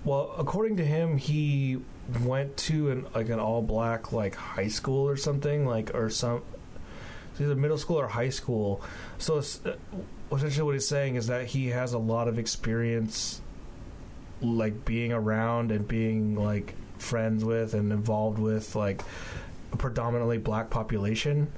well, 0.05 0.33
according 0.37 0.77
to 0.77 0.85
him, 0.85 1.17
he 1.17 1.79
went 2.23 2.55
to 2.57 2.91
an 2.91 3.05
like 3.13 3.29
an 3.29 3.39
all 3.39 3.61
black 3.61 4.11
like 4.13 4.35
high 4.35 4.67
school 4.67 5.07
or 5.07 5.17
something 5.17 5.65
like 5.65 5.93
or 5.93 6.09
some 6.09 6.41
either 7.41 7.55
middle 7.55 7.77
school 7.77 7.97
or 7.97 8.07
high 8.07 8.29
school. 8.29 8.81
So 9.17 9.37
uh, 9.37 9.73
essentially, 10.31 10.63
what 10.63 10.73
he's 10.73 10.87
saying 10.87 11.15
is 11.15 11.27
that 11.27 11.45
he 11.45 11.67
has 11.67 11.93
a 11.93 11.99
lot 11.99 12.27
of 12.27 12.39
experience, 12.39 13.41
like 14.41 14.85
being 14.85 15.11
around 15.11 15.71
and 15.71 15.87
being 15.87 16.35
like 16.35 16.75
friends 16.97 17.43
with 17.43 17.73
and 17.73 17.91
involved 17.91 18.39
with 18.39 18.75
like 18.75 19.01
a 19.71 19.77
predominantly 19.77 20.37
black 20.37 20.69
population. 20.69 21.51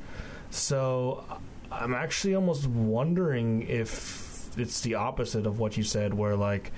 So 0.50 1.24
I'm 1.72 1.94
actually 1.94 2.36
almost 2.36 2.68
wondering 2.68 3.64
if 3.64 4.50
it's 4.58 4.82
the 4.82 4.96
opposite 4.96 5.46
of 5.46 5.60
what 5.60 5.78
you 5.78 5.84
said, 5.84 6.14
where 6.14 6.36
like 6.36 6.72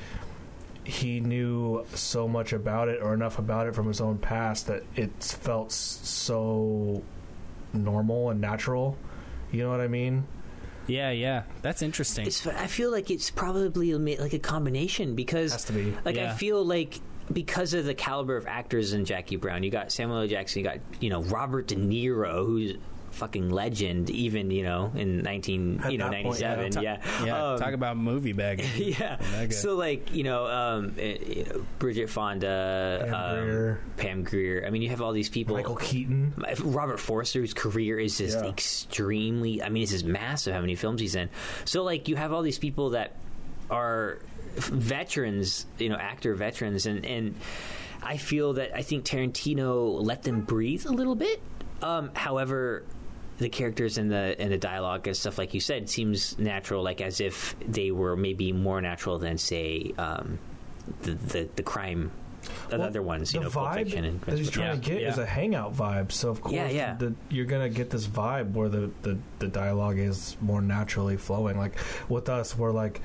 he 0.84 1.20
knew 1.20 1.86
so 1.94 2.28
much 2.28 2.54
about 2.54 2.90
it 2.90 3.02
or 3.02 3.14
enough 3.14 3.40
about 3.40 3.68
it 3.68 3.74
from 3.74 3.88
his 3.88 4.02
own 4.02 4.18
past 4.18 4.68
that 4.68 4.84
it 4.96 5.12
felt 5.24 5.72
so 5.72 7.02
normal 7.74 8.30
and 8.30 8.40
natural. 8.42 8.98
You 9.52 9.64
know 9.64 9.70
what 9.70 9.82
I 9.82 9.88
mean? 9.88 10.26
Yeah, 10.88 11.12
yeah. 11.12 11.44
That's 11.62 11.82
interesting. 11.82 12.26
It's, 12.28 12.46
I 12.46 12.68
feel 12.68 12.92
like 12.92 13.10
it's 13.10 13.30
probably 13.30 13.94
like 14.18 14.34
a 14.34 14.40
combination 14.40 15.16
because 15.16 15.54
Has 15.54 15.66
to 15.66 15.74
be. 15.74 15.96
like 16.04 16.16
Yeah. 16.16 16.32
I 16.32 16.36
feel 16.36 16.64
like 16.64 17.00
because 17.32 17.74
of 17.74 17.86
the 17.86 17.94
caliber 17.94 18.36
of 18.36 18.48
actors 18.48 18.94
in 18.94 19.06
Jackie 19.06 19.38
Brown, 19.38 19.64
you 19.64 19.72
got 19.72 19.92
Samuel 19.92 20.22
L. 20.22 20.28
Jackson, 20.28 20.60
you 20.60 20.66
got 20.66 20.80
you 21.00 21.10
know 21.10 21.22
Robert 21.24 21.68
De 21.68 21.76
Niro, 21.76 22.46
who's 22.46 22.72
a 22.72 22.78
fucking 23.14 23.50
legend, 23.50 24.10
even 24.10 24.52
you 24.52 24.64
know 24.64 24.92
in 24.96 25.20
nineteen 25.20 25.80
At 25.84 25.92
you 25.92 25.98
know 25.98 26.10
ninety 26.10 26.30
yeah. 26.30 26.36
seven, 26.36 26.72
Ta- 26.72 26.82
yeah, 26.82 26.98
yeah, 27.26 27.52
Um, 27.54 27.60
talk 27.60 27.74
about 27.74 27.96
movie 27.98 28.34
bag. 28.34 28.64
yeah. 28.78 29.48
So 29.50 29.76
like 29.76 30.14
you 30.14 30.24
know, 30.24 30.46
um, 30.48 30.96
eh, 31.00 31.18
you 31.26 31.46
know, 31.46 31.66
Bridget 31.80 32.10
Fonda, 32.10 33.06
Pam 33.10 33.14
um, 33.14 33.46
Grier. 33.46 33.80
Pam 33.98 34.24
Grier. 34.24 34.64
I 34.68 34.70
mean, 34.70 34.82
you 34.82 34.90
have 34.90 35.02
all 35.02 35.14
these 35.14 35.30
people. 35.30 35.56
Michael 35.56 35.76
Keaton. 35.76 36.34
Robert 36.64 37.00
Forster's 37.00 37.54
career 37.54 38.00
is 38.00 38.18
just 38.18 38.40
Yeah. 38.44 38.50
extremely. 38.50 39.62
I 39.64 39.70
mean, 39.70 39.84
it's 39.84 39.92
just 39.92 40.06
massive 40.06 40.54
how 40.54 40.62
many 40.62 40.76
films 40.76 41.00
he's 41.02 41.16
in. 41.16 41.30
So 41.66 41.84
like 41.84 42.08
you 42.08 42.16
have 42.16 42.34
all 42.34 42.42
these 42.42 42.60
people 42.60 42.92
that 42.92 43.16
are 43.70 44.20
veterans, 44.56 45.66
you 45.80 45.90
know, 45.90 45.96
actor 45.96 46.36
veterans, 46.36 46.86
and 46.86 47.06
and 47.06 47.36
I 48.02 48.18
feel 48.18 48.54
that 48.54 48.76
I 48.76 48.82
think 48.82 49.06
Tarantino 49.06 50.04
let 50.04 50.24
them 50.24 50.42
breathe 50.42 50.86
a 50.86 50.92
little 50.92 51.16
bit. 51.16 51.42
Um, 51.82 52.12
however. 52.14 52.84
The 53.40 53.50
characters 53.50 53.98
and 53.98 54.12
the 54.12 54.36
and 54.40 54.52
the 54.52 54.58
dialogue 54.58 55.08
and 55.08 55.18
stuff, 55.18 55.38
like 55.38 55.54
you 55.54 55.60
said, 55.60 55.90
seems 55.90 56.38
natural, 56.38 56.84
like 56.84 57.02
as 57.02 57.20
if 57.20 57.56
they 57.68 57.92
were 57.92 58.16
maybe 58.16 58.52
more 58.54 58.80
natural 58.80 59.18
than, 59.18 59.38
say, 59.38 59.92
um, 59.98 60.38
the, 61.02 61.14
the 61.14 61.50
the 61.56 61.64
crime, 61.64 62.12
the 62.70 62.78
Well, 62.78 62.88
other 62.88 63.02
ones, 63.02 63.34
you 63.34 63.40
the 63.40 63.46
know, 63.46 63.50
Pulp 63.52 63.70
vibe 63.70 63.76
Fiction 63.76 64.06
and 64.06 64.22
that 64.22 64.38
he's 64.38 64.52
trying 64.52 64.80
to 64.80 64.94
Yeah, 64.94 65.00
get 65.00 65.08
is 65.10 65.18
a 65.18 65.26
hangout 65.26 65.76
vibe. 65.76 66.12
So 66.12 66.30
of 66.30 66.42
course, 66.42 66.54
Yeah, 66.54 66.70
yeah. 66.70 66.94
The, 66.96 67.16
you're 67.30 67.46
gonna 67.48 67.70
get 67.70 67.90
this 67.90 68.06
vibe 68.06 68.52
where 68.52 68.70
the, 68.70 68.92
the 69.02 69.18
the 69.40 69.48
dialogue 69.48 69.98
is 69.98 70.38
more 70.40 70.62
naturally 70.62 71.18
flowing. 71.18 71.58
Like 71.58 71.76
with 72.10 72.30
us, 72.30 72.56
we're 72.58 72.72
like 72.72 73.02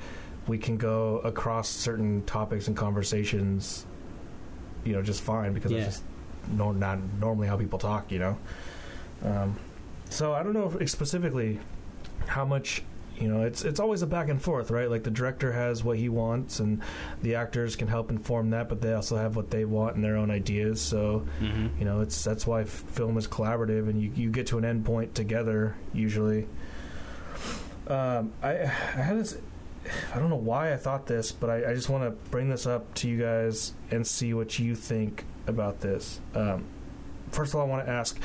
we 0.47 0.57
can 0.59 0.77
go 0.77 1.19
across 1.19 1.69
certain 1.69 2.23
topics 2.25 2.67
and 2.67 2.77
conversations, 2.77 3.85
you 4.85 4.93
know, 4.93 5.01
just 5.01 5.21
fine 5.21 5.53
because 5.53 5.71
Yeah. 5.71 5.79
it's 5.79 5.87
just 5.95 6.03
nor- 6.51 6.73
not 6.73 6.99
normally 7.19 7.47
how 7.47 7.57
people 7.57 7.79
talk. 7.79 8.11
You 8.11 8.19
know. 8.19 8.37
Um, 9.23 9.59
so 10.09 10.33
I 10.33 10.43
don't 10.43 10.53
know 10.53 10.71
if 10.79 10.89
specifically 10.89 11.59
how 12.27 12.45
much 12.45 12.83
you 13.17 13.27
know 13.27 13.41
it's 13.43 13.63
it's 13.63 13.79
always 13.81 14.01
a 14.01 14.07
back 14.07 14.29
and 14.29 14.41
forth 14.41 14.71
right? 14.71 14.89
Like 14.89 15.03
the 15.03 15.11
director 15.11 15.51
has 15.51 15.83
what 15.83 15.97
he 15.97 16.07
wants 16.09 16.59
and 16.59 16.81
the 17.21 17.35
actors 17.35 17.75
can 17.75 17.87
help 17.87 18.09
inform 18.09 18.49
that 18.51 18.69
but 18.69 18.81
they 18.81 18.93
also 18.93 19.17
have 19.17 19.35
what 19.35 19.49
they 19.51 19.65
want 19.65 19.95
and 19.95 20.03
their 20.03 20.15
own 20.15 20.31
ideas. 20.31 20.81
So 20.81 21.25
Mm-hmm. 21.41 21.79
you 21.79 21.85
know 21.85 22.01
it's 22.01 22.23
that's 22.23 22.47
why 22.47 22.61
f- 22.61 22.67
film 22.69 23.17
is 23.17 23.27
collaborative 23.27 23.89
and 23.89 24.01
you, 24.01 24.11
you 24.15 24.29
get 24.31 24.47
to 24.47 24.57
an 24.57 24.65
end 24.65 24.85
point 24.85 25.15
together 25.15 25.75
usually. 25.93 26.47
Um, 27.87 28.33
I, 28.43 28.51
I 28.61 28.65
had 28.67 29.17
this 29.17 29.37
I 30.13 30.19
don't 30.19 30.29
know 30.29 30.35
why 30.35 30.73
I 30.73 30.77
thought 30.77 31.07
this 31.07 31.31
but 31.31 31.49
I, 31.49 31.71
I 31.71 31.73
just 31.73 31.89
want 31.89 32.03
to 32.03 32.11
bring 32.29 32.49
this 32.49 32.65
up 32.67 32.93
to 32.95 33.09
you 33.09 33.17
guys 33.19 33.73
and 33.91 34.05
see 34.05 34.33
what 34.33 34.59
you 34.59 34.75
think 34.75 35.25
about 35.47 35.79
this. 35.81 36.19
Um, 36.35 36.65
first 37.31 37.53
of 37.53 37.59
all 37.59 37.65
I 37.65 37.69
want 37.69 37.85
to 37.85 37.91
ask 37.91 38.19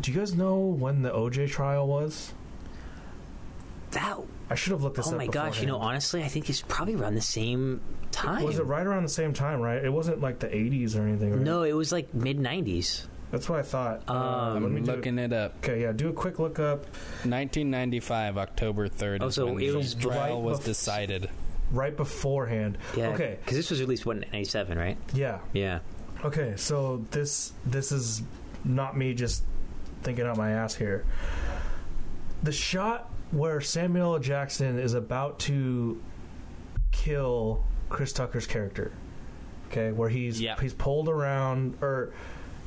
do 0.00 0.10
you 0.12 0.18
guys 0.18 0.34
know 0.34 0.58
when 0.58 1.02
the 1.02 1.10
OJ 1.10 1.48
trial 1.50 1.86
was 1.86 2.32
that 3.92 4.18
I 4.50 4.54
should 4.56 4.72
have 4.72 4.82
looked 4.82 4.96
this 4.96 5.08
oh 5.08 5.12
up 5.12 5.18
my 5.18 5.26
gosh 5.26 5.60
you 5.60 5.66
know 5.66 5.78
honestly 5.78 6.22
i 6.22 6.28
think 6.28 6.50
it's 6.50 6.62
probably 6.62 6.94
around 6.94 7.14
the 7.14 7.20
same 7.20 7.80
time 8.10 8.42
Was 8.44 8.58
it 8.58 8.64
right 8.66 8.86
around 8.86 9.02
the 9.04 9.08
same 9.08 9.32
time, 9.32 9.60
right? 9.60 9.84
It 9.84 9.92
wasn't 9.92 10.20
like 10.20 10.38
the 10.38 10.46
80s 10.46 10.96
or 10.96 11.02
anything, 11.02 11.30
right? 11.32 11.40
no 11.40 11.62
it 11.64 11.72
was 11.72 11.90
like 11.92 12.12
mid 12.14 12.38
90s 12.38 13.06
That's 13.32 13.48
what 13.48 13.58
I 13.58 13.62
thought. 13.62 14.08
Um, 14.08 14.16
Uh, 14.16 14.52
let 14.54 14.62
me 14.70 14.78
I'm 14.78 14.84
do- 14.84 14.92
looking 14.92 15.18
it 15.18 15.32
up. 15.32 15.56
Okay, 15.58 15.82
yeah, 15.82 15.90
do 15.92 16.08
a 16.10 16.12
quick 16.12 16.38
look 16.38 16.60
up. 16.60 16.84
1995, 17.26 18.38
October 18.38 18.88
3rd. 18.88 19.18
Oh, 19.22 19.26
is 19.26 19.34
so 19.34 19.46
when 19.46 19.54
it 19.60 19.70
the 19.72 19.76
was 19.76 19.94
trial 19.96 20.36
right 20.36 20.42
was 20.44 20.60
bef- 20.60 20.64
decided. 20.64 21.28
right 21.72 21.96
beforehand. 21.96 22.78
yeah 22.96 23.08
Okay, 23.08 23.38
because 23.40 23.56
this 23.56 23.70
was 23.70 23.80
released 23.80 24.06
what 24.06 24.18
97 24.18 24.78
right 24.78 24.96
yeah. 25.12 25.38
yeah 25.52 25.80
Okay, 26.24 26.54
so 26.56 27.04
this 27.10 27.52
this 27.66 27.90
is 27.92 28.22
not 28.64 28.96
me 28.96 29.12
just 29.14 29.42
thinking 30.04 30.26
out 30.26 30.36
my 30.36 30.52
ass 30.52 30.74
here. 30.74 31.04
The 32.42 32.52
shot 32.52 33.10
where 33.30 33.60
Samuel 33.60 34.14
L. 34.14 34.18
Jackson 34.20 34.78
is 34.78 34.94
about 34.94 35.38
to 35.40 36.00
kill 36.92 37.64
Chris 37.88 38.12
Tucker's 38.12 38.46
character. 38.46 38.92
Okay, 39.68 39.92
where 39.92 40.08
he's 40.08 40.40
Yeah. 40.40 40.60
he's 40.60 40.74
pulled 40.74 41.08
around 41.08 41.78
or 41.80 42.12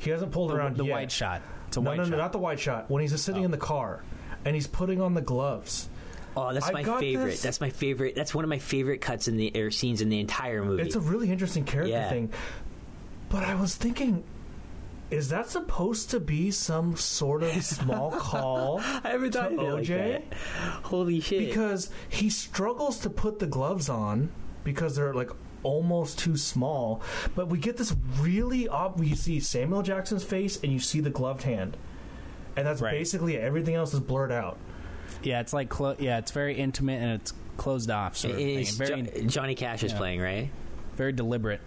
He 0.00 0.10
hasn't 0.10 0.30
pulled 0.30 0.50
The, 0.50 0.54
around 0.56 0.76
the 0.76 0.84
yet. 0.84 0.92
white 0.92 1.10
shot. 1.12 1.42
It's 1.66 1.76
a 1.76 1.80
no, 1.80 1.90
white 1.90 1.96
no, 1.96 2.04
shot. 2.04 2.10
no, 2.12 2.16
not 2.18 2.32
the 2.32 2.38
white 2.38 2.60
shot. 2.60 2.88
When 2.90 3.00
he's 3.02 3.10
just 3.12 3.24
sitting 3.24 3.42
Oh. 3.42 3.46
in 3.46 3.50
the 3.50 3.56
car 3.56 4.02
and 4.44 4.54
he's 4.54 4.66
putting 4.68 5.00
on 5.00 5.14
the 5.14 5.20
gloves. 5.20 5.88
Oh, 6.36 6.52
that's 6.52 6.68
I 6.68 6.72
my 6.72 6.84
favorite. 6.84 7.30
this- 7.30 7.42
That's 7.42 7.60
my 7.60 7.70
favorite. 7.70 8.14
That's 8.14 8.32
one 8.32 8.44
of 8.44 8.48
my 8.48 8.58
favorite 8.60 9.00
cuts 9.00 9.26
in 9.26 9.36
the 9.36 9.50
or 9.60 9.72
scenes 9.72 10.00
in 10.00 10.08
the 10.08 10.20
entire 10.20 10.64
movie. 10.64 10.82
It's 10.84 10.94
a 10.94 11.00
really 11.00 11.30
interesting 11.32 11.64
character 11.64 11.90
Yeah. 11.90 12.08
thing. 12.08 12.30
But 13.28 13.42
I 13.42 13.56
was 13.56 13.74
thinking, 13.74 14.22
is 15.10 15.28
that 15.30 15.48
supposed 15.48 16.10
to 16.10 16.20
be 16.20 16.50
some 16.50 16.96
sort 16.96 17.42
of 17.42 17.62
small 17.64 18.10
call 18.18 18.78
I 18.80 19.00
haven't 19.10 19.32
to 19.32 19.38
thought 19.38 19.52
of 19.52 19.58
it 19.60 19.72
like 19.72 19.84
OJ? 19.84 20.22
Holy 20.84 21.20
shit! 21.20 21.48
because 21.48 21.90
he 22.08 22.28
struggles 22.30 22.98
to 23.00 23.10
put 23.10 23.38
the 23.38 23.46
gloves 23.46 23.88
on 23.88 24.30
because 24.64 24.96
they're 24.96 25.14
like 25.14 25.30
almost 25.62 26.18
too 26.18 26.36
small. 26.36 27.02
But 27.34 27.48
we 27.48 27.58
get 27.58 27.76
this 27.76 27.94
really 28.20 28.68
ob- 28.68 29.02
you 29.02 29.16
see 29.16 29.40
Samuel 29.40 29.82
Jackson's 29.82 30.24
face 30.24 30.58
and 30.62 30.72
you 30.72 30.78
see 30.78 31.00
the 31.00 31.10
gloved 31.10 31.42
hand, 31.42 31.76
and 32.56 32.66
that's 32.66 32.80
Right. 32.80 32.92
basically 32.92 33.36
it. 33.36 33.40
everything 33.42 33.74
else 33.74 33.94
is 33.94 34.00
blurred 34.00 34.30
out. 34.32 34.58
Yeah, 35.22 35.40
it's 35.40 35.52
like 35.52 35.68
clo- 35.68 35.96
yeah, 35.98 36.18
it's 36.18 36.30
very 36.32 36.54
intimate 36.56 37.02
and 37.02 37.12
it's 37.20 37.32
closed 37.56 37.90
off 37.90 38.16
sort 38.16 38.32
of 38.34 38.38
thing. 38.38 38.60
It's 38.60 38.70
Very 38.76 39.02
Jo- 39.02 39.26
Johnny 39.26 39.54
Cash 39.56 39.82
is 39.82 39.90
Yeah. 39.92 39.98
playing, 39.98 40.20
right? 40.20 40.50
very 40.96 41.12
deliberate. 41.12 41.60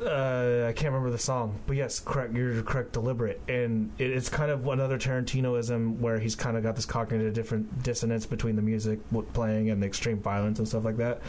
Uh, 0.00 0.66
I 0.68 0.72
can't 0.74 0.92
remember 0.92 1.10
the 1.10 1.18
song, 1.18 1.58
but 1.66 1.76
yes, 1.76 1.98
correct. 1.98 2.32
You're 2.32 2.62
correct. 2.62 2.92
Deliberate, 2.92 3.40
and 3.48 3.90
it, 3.98 4.10
it's 4.12 4.28
kind 4.28 4.50
of 4.50 4.66
another 4.68 4.96
Tarantinoism 4.96 5.98
where 5.98 6.20
he's 6.20 6.36
kind 6.36 6.56
of 6.56 6.62
got 6.62 6.76
this 6.76 6.86
cognitive 6.86 7.34
different 7.34 7.82
dissonance 7.82 8.24
between 8.24 8.54
the 8.54 8.62
music 8.62 9.00
playing 9.32 9.70
and 9.70 9.82
the 9.82 9.86
extreme 9.88 10.18
violence 10.20 10.60
and 10.60 10.68
stuff 10.68 10.84
like 10.84 10.98
that. 10.98 11.20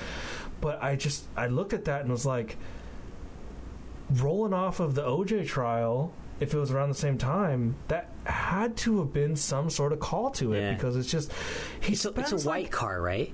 But 0.62 0.84
I 0.84 0.96
just 0.96 1.26
I 1.36 1.48
looked 1.48 1.74
at 1.74 1.86
that 1.86 2.02
and 2.02 2.12
was 2.12 2.28
like, 2.28 2.58
rolling 4.16 4.54
off 4.54 4.80
of 4.80 4.96
the 4.96 5.02
OJ 5.04 5.48
trial. 5.48 6.12
If 6.40 6.54
it 6.54 6.58
was 6.58 6.72
around 6.72 6.90
the 6.90 6.96
same 6.96 7.18
time, 7.18 7.76
that 7.90 8.10
had 8.24 8.78
to 8.78 9.00
have 9.00 9.12
been 9.12 9.36
some 9.36 9.70
sort 9.70 9.92
of 9.94 10.00
call 10.00 10.30
to 10.32 10.54
it 10.54 10.62
Yeah. 10.62 10.74
because 10.74 10.96
it's 10.96 11.10
just 11.12 11.32
he 11.82 11.94
It's 11.94 12.06
a, 12.06 12.10
it's 12.12 12.32
a 12.32 12.38
white 12.38 12.64
like- 12.66 12.72
car, 12.72 13.02
right? 13.02 13.34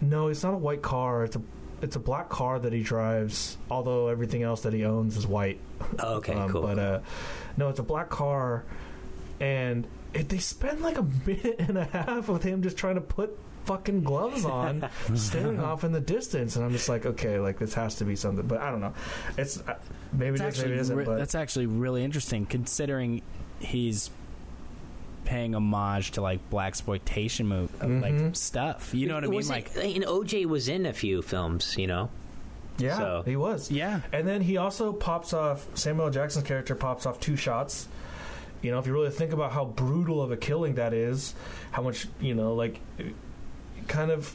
no, 0.00 0.28
it's 0.28 0.42
not 0.42 0.52
a 0.54 0.58
white 0.58 0.82
car. 0.82 1.24
It's 1.24 1.36
a 1.36 1.42
it's 1.86 1.96
a 1.96 2.00
black 2.00 2.28
car 2.28 2.58
that 2.58 2.72
he 2.72 2.82
drives. 2.82 3.56
Although 3.70 4.08
everything 4.08 4.42
else 4.42 4.60
that 4.62 4.72
he 4.74 4.84
owns 4.84 5.16
is 5.16 5.26
white. 5.26 5.58
Oh, 5.98 6.16
okay, 6.16 6.34
Um, 6.38 6.50
cool. 6.50 6.62
But 6.62 6.78
uh, 6.78 7.00
no, 7.56 7.68
it's 7.70 7.78
a 7.78 7.82
black 7.84 8.10
car, 8.10 8.64
and 9.40 9.86
it, 10.14 10.28
they 10.28 10.38
spend 10.38 10.80
like 10.82 10.98
a 10.98 11.06
minute 11.26 11.56
and 11.58 11.78
a 11.78 11.84
half 11.84 12.28
with 12.28 12.42
him 12.42 12.62
just 12.62 12.76
trying 12.76 12.96
to 12.96 13.00
put 13.00 13.38
fucking 13.64 14.02
gloves 14.04 14.44
on, 14.44 14.88
staring 15.16 15.58
off 15.60 15.82
in 15.84 15.92
the 15.92 16.00
distance, 16.00 16.56
and 16.56 16.64
I'm 16.64 16.72
just 16.72 16.88
like, 16.88 17.04
okay, 17.06 17.38
like 17.40 17.58
this 17.58 17.74
has 17.74 17.96
to 17.96 18.04
be 18.04 18.14
something. 18.16 18.46
But 18.46 18.60
I 18.60 18.70
don't 18.70 18.80
know. 18.80 18.94
It's 19.36 19.58
uh, 19.60 19.74
maybe 20.12 20.34
It's 20.34 20.40
it 20.40 20.46
is, 20.46 20.58
maybe 20.58 20.68
actually 20.68 20.72
it 20.72 20.78
isn't. 20.80 20.96
re- 20.96 21.04
but 21.04 21.18
that's 21.18 21.34
actually 21.34 21.66
really 21.66 22.04
interesting 22.04 22.46
considering 22.46 23.22
he's 23.58 24.10
paying 25.26 25.54
homage 25.54 26.12
to 26.12 26.22
like 26.22 26.40
blaxploitation 26.50 27.44
move 27.46 27.70
Mhm. 27.80 28.00
like 28.00 28.36
stuff. 28.36 28.94
You 28.94 29.08
know 29.08 29.14
what 29.16 29.24
I 29.24 29.26
mean? 29.26 29.36
Was 29.36 29.50
Like 29.50 29.70
it, 29.76 29.96
and 29.96 30.04
OJ 30.06 30.46
was 30.46 30.68
in 30.68 30.86
a 30.86 30.92
few 30.94 31.20
films, 31.20 31.76
you 31.76 31.86
know. 31.86 32.08
yeah, 32.78 32.96
so- 32.96 33.22
he 33.26 33.36
was. 33.36 33.70
yeah. 33.70 34.00
And 34.12 34.26
then 34.26 34.40
he 34.40 34.56
also 34.56 34.92
pops 34.92 35.34
off 35.34 35.66
Samuel 35.74 36.10
Jackson's 36.10 36.46
character 36.46 36.74
pops 36.74 37.04
off 37.04 37.20
two 37.20 37.36
shots. 37.36 37.88
You 38.62 38.70
know, 38.70 38.78
if 38.78 38.86
you 38.86 38.92
really 38.94 39.10
think 39.10 39.32
about 39.32 39.52
how 39.52 39.64
brutal 39.66 40.22
of 40.22 40.30
a 40.32 40.36
killing 40.36 40.76
that 40.76 40.94
is, 40.94 41.34
how 41.72 41.82
much 41.82 42.06
you 42.20 42.34
know, 42.34 42.54
like, 42.54 42.80
kind 43.88 44.10
of 44.10 44.34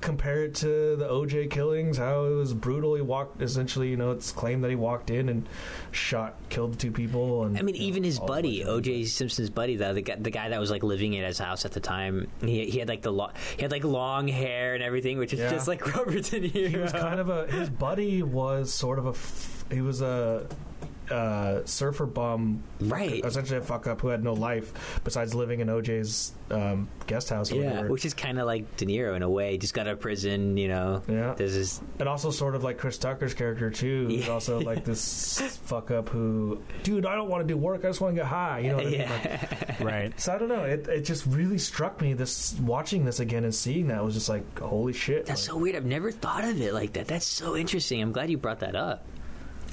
compare 0.00 0.44
it 0.44 0.54
to 0.56 0.96
the 0.96 1.08
OJ 1.08 1.50
killings, 1.50 1.98
how 1.98 2.24
it 2.24 2.30
was 2.34 2.54
brutal. 2.54 2.94
He 2.94 3.02
walked 3.02 3.42
essentially, 3.42 3.88
you 3.88 3.96
know, 3.96 4.12
it's 4.12 4.30
claimed 4.32 4.62
that 4.64 4.70
he 4.70 4.76
walked 4.76 5.10
in 5.10 5.28
and 5.28 5.48
shot, 5.90 6.36
killed 6.48 6.78
two 6.78 6.92
people. 6.92 7.44
And 7.44 7.58
I 7.58 7.62
mean, 7.62 7.74
you 7.74 7.80
know, 7.80 7.86
even 7.88 8.04
his 8.04 8.18
buddy, 8.20 8.64
OJ 8.64 9.06
Simpson's 9.08 9.50
buddy, 9.50 9.76
though 9.76 9.94
the 9.94 10.02
guy, 10.02 10.16
the 10.16 10.30
guy 10.30 10.48
that 10.50 10.60
was 10.60 10.70
like 10.70 10.82
living 10.82 11.14
in 11.14 11.24
his 11.24 11.38
house 11.38 11.64
at 11.64 11.72
the 11.72 11.80
time, 11.80 12.28
he, 12.40 12.66
he 12.70 12.78
had 12.78 12.88
like 12.88 13.02
the 13.02 13.12
lo- 13.12 13.30
he 13.56 13.62
had 13.62 13.70
like 13.72 13.84
long 13.84 14.28
hair 14.28 14.74
and 14.74 14.82
everything, 14.82 15.18
which 15.18 15.32
is 15.32 15.40
Yeah. 15.40 15.50
just 15.50 15.66
like 15.68 15.84
Robert 15.96 16.24
De 16.24 16.40
Niro. 16.48 16.68
He 16.68 16.76
was 16.76 16.92
kind 16.92 17.20
of 17.20 17.28
a. 17.28 17.46
His 17.48 17.68
buddy 17.70 18.22
was 18.22 18.72
sort 18.72 18.98
of 18.98 19.06
a. 19.06 19.10
f- 19.10 19.64
He 19.70 19.80
was 19.80 20.00
a. 20.00 20.46
Uh, 21.10 21.64
surfer 21.64 22.06
bum, 22.06 22.62
right. 22.80 23.24
essentially 23.24 23.58
a 23.58 23.62
fuck 23.62 23.86
up 23.86 24.00
who 24.00 24.08
had 24.08 24.22
no 24.22 24.32
life 24.34 25.00
besides 25.04 25.34
living 25.34 25.60
in 25.60 25.68
OJ's 25.68 26.32
um, 26.50 26.88
guest 27.06 27.30
house. 27.30 27.50
Yeah, 27.50 27.64
whatever. 27.70 27.88
which 27.88 28.04
is 28.04 28.14
kind 28.14 28.38
of 28.38 28.46
like 28.46 28.76
De 28.76 28.86
Niro 28.86 29.16
in 29.16 29.22
a 29.22 29.28
way. 29.30 29.58
Just 29.58 29.74
got 29.74 29.86
out 29.86 29.94
of 29.94 30.00
prison, 30.00 30.56
you 30.56 30.68
know. 30.68 31.02
Yeah. 31.08 31.34
There's 31.34 31.54
this. 31.54 31.80
and 31.98 32.08
also 32.08 32.30
sort 32.30 32.54
of 32.54 32.64
like 32.64 32.78
Chris 32.78 32.98
Tucker's 32.98 33.34
character 33.34 33.70
too. 33.70 34.06
Who's 34.08 34.26
Yeah. 34.26 34.32
also 34.32 34.60
like 34.60 34.84
this 34.84 35.40
fuck 35.64 35.90
up 35.90 36.08
who, 36.08 36.60
dude, 36.82 37.06
I 37.06 37.14
don't 37.14 37.28
want 37.28 37.46
to 37.46 37.52
do 37.52 37.56
work. 37.56 37.84
I 37.84 37.88
just 37.88 38.00
want 38.00 38.14
to 38.14 38.20
get 38.22 38.26
high. 38.26 38.60
You 38.60 38.70
know 38.70 38.76
what 38.76 38.86
I 38.86 38.90
mean? 38.90 39.08
Like, 39.08 39.80
Right. 39.80 40.20
so 40.20 40.34
I 40.34 40.38
don't 40.38 40.48
know. 40.48 40.64
It 40.64 40.88
it 40.88 41.00
just 41.02 41.26
really 41.26 41.58
struck 41.58 42.00
me. 42.00 42.12
This 42.14 42.54
watching 42.60 43.04
this 43.04 43.20
again 43.20 43.44
and 43.44 43.54
seeing 43.54 43.88
that 43.88 44.04
was 44.04 44.14
just 44.14 44.28
like 44.28 44.58
holy 44.58 44.92
shit. 44.92 45.26
That's 45.26 45.42
Like, 45.48 45.54
so 45.54 45.56
weird. 45.58 45.76
I've 45.76 45.84
never 45.86 46.10
thought 46.10 46.44
of 46.44 46.60
it 46.60 46.74
like 46.74 46.94
that. 46.94 47.06
That's 47.08 47.26
so 47.26 47.56
interesting. 47.56 48.02
I'm 48.02 48.12
glad 48.12 48.30
you 48.30 48.38
brought 48.38 48.60
that 48.60 48.74
up. 48.74 49.04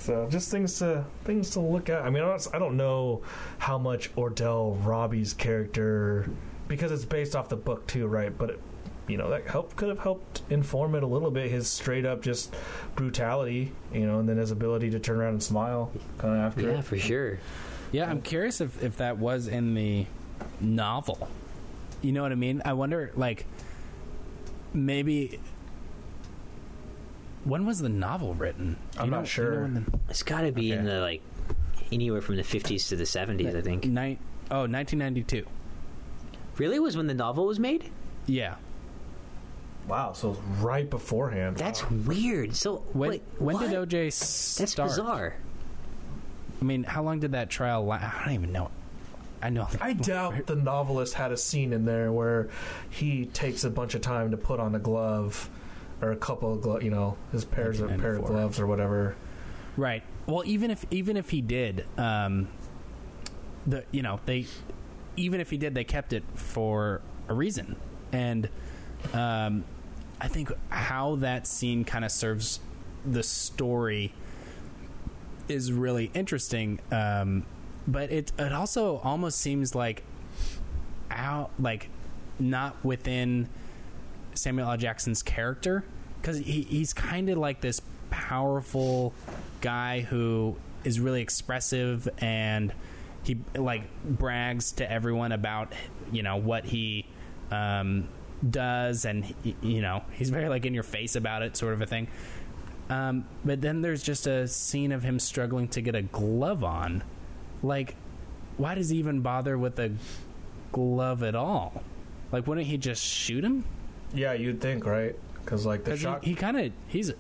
So 0.06 0.24
uh, 0.24 0.30
just 0.30 0.51
things 0.51 0.77
to 0.80 1.03
things 1.24 1.50
to 1.51 1.59
look 1.59 1.90
at. 1.90 2.03
I 2.03 2.11
mean, 2.11 2.22
I 2.22 2.27
don't, 2.27 2.48
I 2.53 2.59
don't 2.59 2.77
know 2.77 3.24
how 3.58 3.80
much 3.80 4.14
Ordell 4.16 4.77
Robbie's 4.85 5.34
character 5.34 6.30
because 6.67 6.92
it's 6.92 7.06
based 7.06 7.35
off 7.35 7.50
the 7.50 7.56
book 7.56 7.88
too, 7.88 8.06
right? 8.06 8.35
But 8.35 8.51
it, 8.51 8.61
you 9.08 9.17
know 9.17 9.30
that 9.32 9.48
help 9.48 9.75
could 9.75 9.90
have 9.90 10.00
helped 10.00 10.43
inform 10.51 10.93
it 10.93 11.01
a 11.01 11.08
little 11.08 11.32
bit. 11.32 11.50
His 11.50 11.67
straight 11.67 12.06
up 12.06 12.22
just 12.22 12.56
brutality, 12.95 13.72
you 13.92 14.06
know, 14.06 14.19
and 14.19 14.30
then 14.30 14.38
his 14.38 14.51
ability 14.51 14.92
to 14.92 15.00
turn 15.00 15.17
around 15.17 15.34
and 15.34 15.43
smile 15.43 15.92
kind 16.19 16.35
of 16.35 16.40
after. 16.40 16.61
Yeah, 16.61 16.80
it. 16.80 16.85
for 16.85 16.98
sure. 16.98 17.40
Yeah, 17.92 18.09
I'm 18.09 18.22
curious 18.22 18.61
if, 18.61 18.84
if 18.84 18.98
that 18.98 19.17
was 19.17 19.48
in 19.48 19.74
the 19.74 20.06
novel. 20.59 21.30
You 22.01 22.11
know 22.11 22.24
what 22.24 22.32
I 22.32 22.35
mean? 22.35 22.61
I 22.66 22.74
wonder, 22.74 23.11
like, 23.16 23.45
maybe. 24.74 25.40
When 27.45 27.65
was 27.65 27.80
the 27.80 27.90
novel 27.90 28.33
written? 28.33 28.75
Do 28.93 28.99
I'm 28.99 29.06
you 29.06 29.11
not 29.11 29.17
know- 29.17 29.22
do 29.24 29.27
you 29.27 29.32
sure. 29.32 29.51
know 29.56 29.61
when 29.61 29.74
the- 29.75 29.99
It's 30.09 30.24
got 30.24 30.41
to 30.41 30.51
be 30.51 30.72
in 30.74 30.80
Okay. 30.80 30.88
the 30.90 30.99
like 30.99 31.22
anywhere 31.91 32.19
from 32.22 32.35
the 32.35 32.43
50s 32.43 32.90
to 32.90 32.95
the 32.98 33.06
70s. 33.06 33.56
I 33.56 33.61
think. 33.61 33.85
Ni- 33.85 34.17
oh, 34.51 34.65
1992. 34.65 35.45
Really, 36.57 36.80
was 36.80 36.98
when 36.98 37.07
the 37.07 37.14
novel 37.14 37.45
was 37.45 37.59
made. 37.59 37.91
Yeah. 38.25 38.56
Wow, 39.88 40.14
so 40.14 40.32
it 40.32 40.38
right 40.61 40.90
beforehand. 40.90 41.57
That's 41.57 41.90
weird. 41.91 42.56
So 42.56 42.77
When 42.93 43.11
wait, 43.11 43.24
when 43.38 43.56
what? 43.56 43.69
did 43.69 43.77
OJ 43.77 44.09
start? 44.11 44.57
That's 44.57 44.75
bizarre. 44.75 45.35
I 46.59 46.64
mean, 46.65 46.83
how 46.83 47.03
long 47.03 47.19
did 47.19 47.33
that 47.33 47.49
trial 47.51 47.85
last? 47.85 48.15
I 48.22 48.25
don't 48.25 48.33
even 48.33 48.51
know. 48.51 48.72
I 49.43 49.49
know. 49.51 49.67
I 49.80 49.93
doubt 49.93 50.45
the 50.48 50.56
novelist 50.56 51.14
had 51.14 51.32
a 51.32 51.38
scene 51.38 51.72
in 51.72 51.85
there 51.85 52.11
where 52.11 52.48
he 52.90 53.25
takes 53.27 53.64
a 53.64 53.69
bunch 53.69 53.93
of 53.93 54.01
time 54.01 54.32
to 54.32 54.38
put 54.38 54.59
on 54.59 54.74
a 54.74 54.80
glove 54.80 55.49
or 56.01 56.11
a 56.11 56.17
couple 56.17 56.53
of 56.53 56.61
gloves, 56.61 56.83
you 56.83 56.91
know, 56.91 57.17
his 57.32 57.45
pairs 57.45 57.80
of 57.80 57.90
pair 57.98 58.15
of 58.15 58.25
gloves 58.25 58.59
or 58.59 58.67
whatever. 58.67 59.15
Right. 59.77 60.03
Well, 60.25 60.43
even 60.45 60.72
if 60.72 60.85
even 60.91 61.17
if 61.17 61.30
he 61.30 61.41
did, 61.41 61.85
um, 61.98 62.48
the 63.65 63.83
you 63.91 64.01
know 64.01 64.19
they, 64.25 64.45
even 65.15 65.40
if 65.40 65.49
he 65.49 65.57
did, 65.57 65.75
they 65.75 65.83
kept 65.83 66.14
it 66.14 66.24
for 66.35 67.01
a 67.27 67.33
reason, 67.33 67.75
and 68.11 68.49
um, 69.14 69.64
I 70.19 70.27
think 70.27 70.51
how 70.69 71.15
that 71.17 71.45
scene 71.48 71.83
kind 71.83 72.06
of 72.06 72.11
serves 72.11 72.59
the 73.06 73.24
story 73.24 74.14
is 75.48 75.72
really 75.72 76.09
interesting. 76.14 76.80
Um, 76.91 77.45
but 77.88 78.11
it 78.11 78.32
it 78.40 78.51
also 78.51 78.98
almost 78.98 79.40
seems 79.40 79.75
like 79.75 80.03
out 81.11 81.51
like 81.59 81.90
not 82.40 82.83
within 82.83 83.49
Samuel 84.38 84.69
L. 84.69 84.77
Jackson's 84.77 85.23
character 85.23 85.83
because 86.22 86.38
he, 86.38 86.64
he's 86.64 86.93
kind 86.93 87.30
of 87.30 87.38
like 87.38 87.61
this 87.61 87.81
powerful 88.09 89.14
guy 89.61 90.01
who 90.01 90.55
is 90.83 90.99
really 90.99 91.22
expressive 91.22 92.07
and 92.19 92.73
he 93.23 93.38
like 93.55 93.83
brags 94.03 94.73
to 94.73 94.89
everyone 94.89 95.31
about 95.31 95.73
you 96.11 96.23
know 96.23 96.38
what 96.38 96.65
he 96.65 97.05
um, 97.51 98.07
does 98.47 99.05
and 99.05 99.25
he, 99.43 99.55
you 99.61 99.81
know 99.81 100.03
he's 100.14 100.30
very 100.30 100.47
like 100.49 100.65
in 100.65 100.73
your 100.73 100.83
face 100.83 101.15
about 101.15 101.41
it 101.41 101.57
sort 101.57 101.73
of 101.73 101.81
a 101.81 101.85
thing. 101.85 102.07
Um, 102.89 103.25
but 103.43 103.61
then 103.61 103.81
there's 103.81 104.03
just 104.03 104.27
a 104.27 104.47
scene 104.47 104.91
of 104.91 105.01
him 105.01 105.17
struggling 105.17 105.67
to 105.69 105.81
get 105.81 105.95
a 105.95 106.03
glove 106.03 106.64
on. 106.64 107.03
Like 107.64 107.95
why 108.57 108.75
does 108.75 108.89
he 108.89 108.97
even 108.97 109.22
bother 109.22 109.57
with 109.57 109.80
a 109.80 109.91
glove 110.72 111.23
at 111.23 111.35
all? 111.35 111.83
Like 112.31 112.47
wouldn't 112.47 112.67
he 112.67 112.77
just 112.77 113.03
shoot 113.03 113.43
him 113.43 113.65
Yeah, 114.16 114.34
you'd 114.34 114.61
think, 114.61 114.85
right? 114.85 115.16
Because 115.44 115.66
like 115.66 115.84
the 115.84 115.92
because 115.92 116.00
shot. 116.02 116.24
he, 116.24 116.32
he 116.32 116.35
kind 116.35 116.58
of 116.60 116.72
he's 116.88 117.14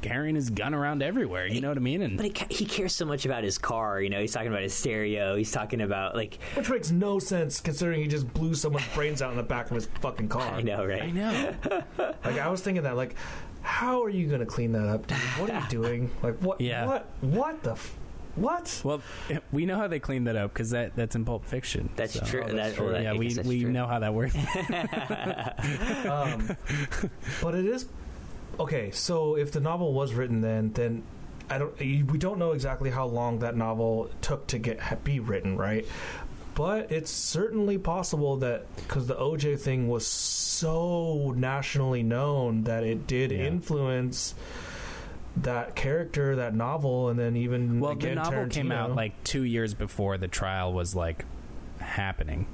carrying 0.00 0.34
his 0.34 0.48
gun 0.50 0.74
around 0.74 1.02
everywhere. 1.02 1.46
You 1.46 1.60
know 1.60 1.68
what 1.68 1.76
I 1.76 1.80
mean? 1.80 2.02
And 2.02 2.16
But 2.16 2.26
it, 2.26 2.34
ca- 2.34 2.46
he 2.50 2.64
cares 2.64 2.94
so 2.94 3.04
much 3.04 3.24
about 3.26 3.42
his 3.42 3.58
car. 3.58 4.00
You 4.00 4.10
know, 4.10 4.20
he's 4.20 4.32
talking 4.32 4.48
about 4.48 4.62
his 4.62 4.72
stereo. 4.74 5.34
He's 5.34 5.50
talking 5.50 5.80
about 5.80 6.14
like 6.14 6.38
which 6.54 6.70
makes 6.70 6.90
no 6.90 7.18
sense 7.18 7.60
considering 7.60 8.00
he 8.00 8.06
just 8.08 8.32
blew 8.32 8.54
someone's 8.54 8.86
brains 8.94 9.22
out 9.22 9.30
in 9.32 9.36
the 9.36 9.42
back 9.42 9.70
of 9.70 9.74
his 9.74 9.86
fucking 10.00 10.28
car. 10.28 10.42
I 10.54 10.62
know, 10.62 10.84
right? 10.86 11.02
I 11.02 11.10
know. 11.10 11.54
Like 12.24 12.38
I 12.38 12.48
was 12.48 12.60
thinking 12.62 12.84
that, 12.84 12.96
like, 12.96 13.16
how 13.62 14.02
are 14.04 14.08
you 14.08 14.26
going 14.28 14.40
to 14.40 14.46
clean 14.46 14.72
that 14.72 14.86
up, 14.88 15.06
dude? 15.06 15.18
What 15.18 15.50
are 15.50 15.60
you 15.60 15.66
doing? 15.68 16.10
Like, 16.22 16.36
what? 16.38 16.60
Yeah. 16.60 16.86
What? 16.86 17.06
What 17.20 17.62
the? 17.62 17.72
F- 17.72 17.98
What? 18.34 18.80
Well, 18.82 19.02
we 19.52 19.66
know 19.66 19.76
how 19.76 19.88
they 19.88 19.98
cleaned 20.00 20.26
that 20.26 20.36
up 20.36 20.52
because 20.54 20.70
that, 20.70 20.96
that's 20.96 21.14
in 21.14 21.24
Pulp 21.24 21.44
Fiction. 21.44 21.90
That's 21.96 22.14
so. 22.14 22.24
true. 22.24 22.42
Oh, 22.44 22.52
that's 22.52 22.70
that, 22.70 22.76
true. 22.76 22.90
that- 22.92 23.02
Yeah, 23.02 23.12
we, 23.14 23.32
that's 23.34 23.46
we 23.46 23.62
true. 23.62 23.72
know 23.72 23.86
how 23.86 23.98
that 23.98 24.14
works. 24.14 24.34
um, 26.08 26.56
but 27.42 27.54
it 27.54 27.66
is 27.66 27.86
okay. 28.58 28.90
So 28.90 29.36
if 29.36 29.52
the 29.52 29.60
novel 29.60 29.92
was 29.92 30.14
written 30.14 30.40
then, 30.40 30.72
then 30.72 31.02
I 31.50 31.58
don't. 31.58 31.78
We 31.78 32.18
don't 32.18 32.38
know 32.38 32.52
exactly 32.52 32.90
how 32.90 33.06
long 33.06 33.40
that 33.40 33.56
novel 33.56 34.10
took 34.20 34.46
to 34.48 34.58
get 34.58 35.04
be 35.04 35.20
written, 35.20 35.56
right? 35.56 35.86
But 36.54 36.92
it's 36.92 37.10
certainly 37.10 37.78
possible 37.78 38.36
that 38.38 38.64
because 38.76 39.06
the 39.06 39.14
OJ 39.14 39.58
thing 39.58 39.88
was 39.88 40.06
so 40.06 41.32
nationally 41.36 42.02
known 42.02 42.64
that 42.64 42.84
it 42.84 43.06
did 43.06 43.30
Yeah. 43.30 43.38
influence 43.44 44.34
that 45.38 45.74
character, 45.74 46.36
that 46.36 46.54
novel, 46.54 47.08
and 47.08 47.18
then 47.18 47.36
even 47.36 47.80
well, 47.80 47.92
again, 47.92 48.16
the 48.16 48.22
novel 48.22 48.46
came 48.48 48.70
out 48.70 48.94
like 48.94 49.22
two 49.24 49.42
years 49.42 49.74
before 49.74 50.18
the 50.18 50.28
trial 50.28 50.72
was 50.72 50.94
like 50.94 51.24
happening. 51.80 52.46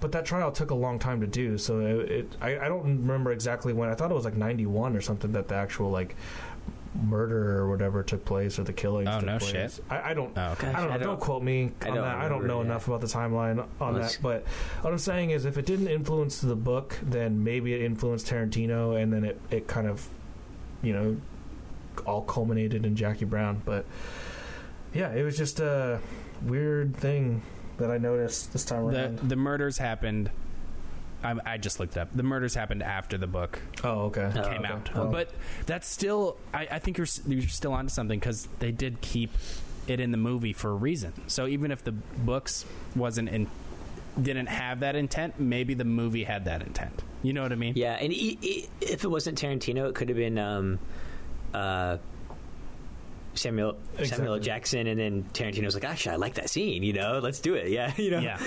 But 0.00 0.12
that 0.12 0.24
trial 0.24 0.50
took 0.50 0.70
a 0.70 0.74
long 0.74 0.98
time 0.98 1.20
to 1.20 1.26
do, 1.26 1.58
so 1.58 1.80
it, 1.80 2.10
it 2.10 2.36
I, 2.40 2.58
I 2.58 2.68
don't 2.68 2.82
remember 2.84 3.32
exactly 3.32 3.72
when. 3.72 3.90
I 3.90 3.94
thought 3.94 4.10
it 4.10 4.14
was 4.14 4.24
like 4.24 4.36
ninety 4.36 4.66
one 4.66 4.96
or 4.96 5.00
something 5.00 5.32
that 5.32 5.48
the 5.48 5.54
actual 5.54 5.90
like 5.90 6.16
murder 7.04 7.58
or 7.58 7.68
whatever 7.70 8.02
took 8.02 8.24
place 8.24 8.58
or 8.58 8.64
the 8.64 8.72
killing. 8.72 9.06
Oh, 9.06 9.18
took 9.20 9.26
no 9.26 9.38
place. 9.38 9.50
shit. 9.76 9.84
I, 9.90 10.10
I 10.10 10.14
don't. 10.14 10.36
Oh, 10.36 10.52
okay. 10.52 10.68
I 10.68 10.72
don't 10.80 10.88
know. 10.88 10.94
I 10.94 10.98
Don't, 10.98 11.06
don't- 11.08 11.20
quote 11.20 11.42
me 11.42 11.64
on 11.82 11.86
don't 11.88 11.94
that. 11.96 12.16
I 12.16 12.28
don't 12.28 12.46
know 12.46 12.60
yeah. 12.60 12.64
enough 12.66 12.88
about 12.88 13.02
the 13.02 13.06
timeline 13.06 13.64
on 13.80 13.94
Let's- 13.94 14.16
that. 14.16 14.22
But 14.22 14.46
what 14.80 14.92
I'm 14.92 14.98
saying 14.98 15.30
is, 15.30 15.44
if 15.44 15.58
it 15.58 15.66
didn't 15.66 15.88
influence 15.88 16.40
the 16.40 16.56
book, 16.56 16.98
then 17.02 17.44
maybe 17.44 17.74
it 17.74 17.82
influenced 17.82 18.26
Tarantino, 18.26 19.00
and 19.00 19.12
then 19.12 19.24
it 19.24 19.40
it 19.50 19.68
kind 19.68 19.86
of, 19.86 20.08
you 20.82 20.92
know, 20.94 21.16
all 22.06 22.22
culminated 22.22 22.84
in 22.86 22.96
Jackie 22.96 23.24
Brown. 23.24 23.62
But 23.64 23.84
yeah, 24.94 25.12
it 25.12 25.22
was 25.22 25.36
just 25.36 25.60
a 25.60 26.00
weird 26.42 26.96
thing 26.96 27.42
that 27.78 27.90
I 27.90 27.98
noticed 27.98 28.52
this 28.52 28.64
time 28.64 28.86
The 28.92 28.98
around. 29.04 29.18
the 29.28 29.36
murders 29.36 29.78
happened. 29.78 30.30
I, 31.22 31.34
I 31.44 31.58
just 31.58 31.78
looked 31.80 31.96
up. 31.98 32.08
The 32.14 32.22
murders 32.22 32.54
happened 32.54 32.82
after 32.82 33.18
the 33.18 33.26
book 33.26 33.60
oh, 33.84 34.04
okay. 34.06 34.32
Oh, 34.34 34.42
came 34.48 34.62
okay. 34.62 34.72
out, 34.72 34.90
Oh. 34.94 35.06
but 35.10 35.30
that's 35.66 35.86
still. 35.86 36.36
I, 36.54 36.66
I 36.72 36.78
think 36.78 36.96
you're 36.96 37.06
you're 37.26 37.42
still 37.48 37.72
onto 37.74 37.90
something 37.90 38.18
because 38.18 38.48
they 38.58 38.72
did 38.72 39.00
keep 39.02 39.30
it 39.86 40.00
in 40.00 40.12
the 40.12 40.16
movie 40.16 40.52
for 40.54 40.70
a 40.70 40.74
reason. 40.74 41.12
So 41.26 41.46
even 41.46 41.70
if 41.72 41.84
the 41.84 41.92
books 41.92 42.64
wasn't 42.96 43.28
in, 43.28 43.48
didn't 44.20 44.46
have 44.46 44.80
that 44.80 44.96
intent, 44.96 45.38
maybe 45.38 45.74
the 45.74 45.84
movie 45.84 46.24
had 46.24 46.46
that 46.46 46.62
intent. 46.62 47.02
You 47.22 47.34
know 47.34 47.42
what 47.42 47.52
I 47.52 47.56
mean? 47.56 47.74
Yeah, 47.76 47.94
and 48.00 48.12
e- 48.14 48.38
e- 48.40 48.66
if 48.80 49.04
it 49.04 49.08
wasn't 49.08 49.38
Tarantino, 49.38 49.88
it 49.90 49.94
could 49.94 50.08
have 50.08 50.16
been 50.16 50.38
um, 50.38 50.78
uh, 51.54 51.98
Samuel 53.34 53.76
Samuel 54.02 54.34
Exactly. 54.34 54.40
Jackson, 54.40 54.86
and 54.86 54.98
then 54.98 55.24
Tarantino's 55.32 55.74
like, 55.74 55.84
"Actually, 55.84 56.14
I 56.14 56.16
like 56.16 56.34
that 56.34 56.50
scene. 56.50 56.82
You 56.82 56.92
know, 56.92 57.20
let's 57.20 57.40
do 57.40 57.54
it." 57.54 57.68
Yeah, 57.68 57.92
you 57.96 58.10
know. 58.10 58.20
yeah 58.20 58.38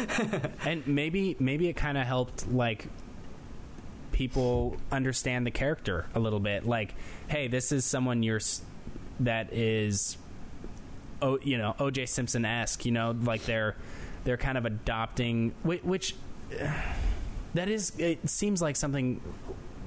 and 0.65 0.85
maybe 0.87 1.35
maybe 1.39 1.67
it 1.69 1.73
kind 1.73 1.97
of 1.97 2.05
helped 2.05 2.47
like 2.51 2.87
people 4.11 4.77
understand 4.91 5.45
the 5.45 5.51
character 5.51 6.05
a 6.13 6.19
little 6.19 6.39
bit 6.39 6.67
like 6.67 6.93
hey 7.27 7.47
this 7.47 7.71
is 7.71 7.83
someone 7.83 8.21
you're 8.21 8.39
that 9.19 9.51
is 9.51 10.17
oh 11.19 11.39
you 11.41 11.57
know 11.57 11.73
oj 11.79 12.07
simpson-esque 12.07 12.85
you 12.85 12.91
know 12.91 13.15
like 13.23 13.43
they're 13.45 13.75
they're 14.23 14.37
kind 14.37 14.55
of 14.57 14.65
adopting 14.65 15.51
which, 15.63 15.83
which 15.83 16.15
that 17.55 17.67
is 17.67 17.91
it 17.97 18.29
seems 18.29 18.61
like 18.61 18.75
something 18.75 19.19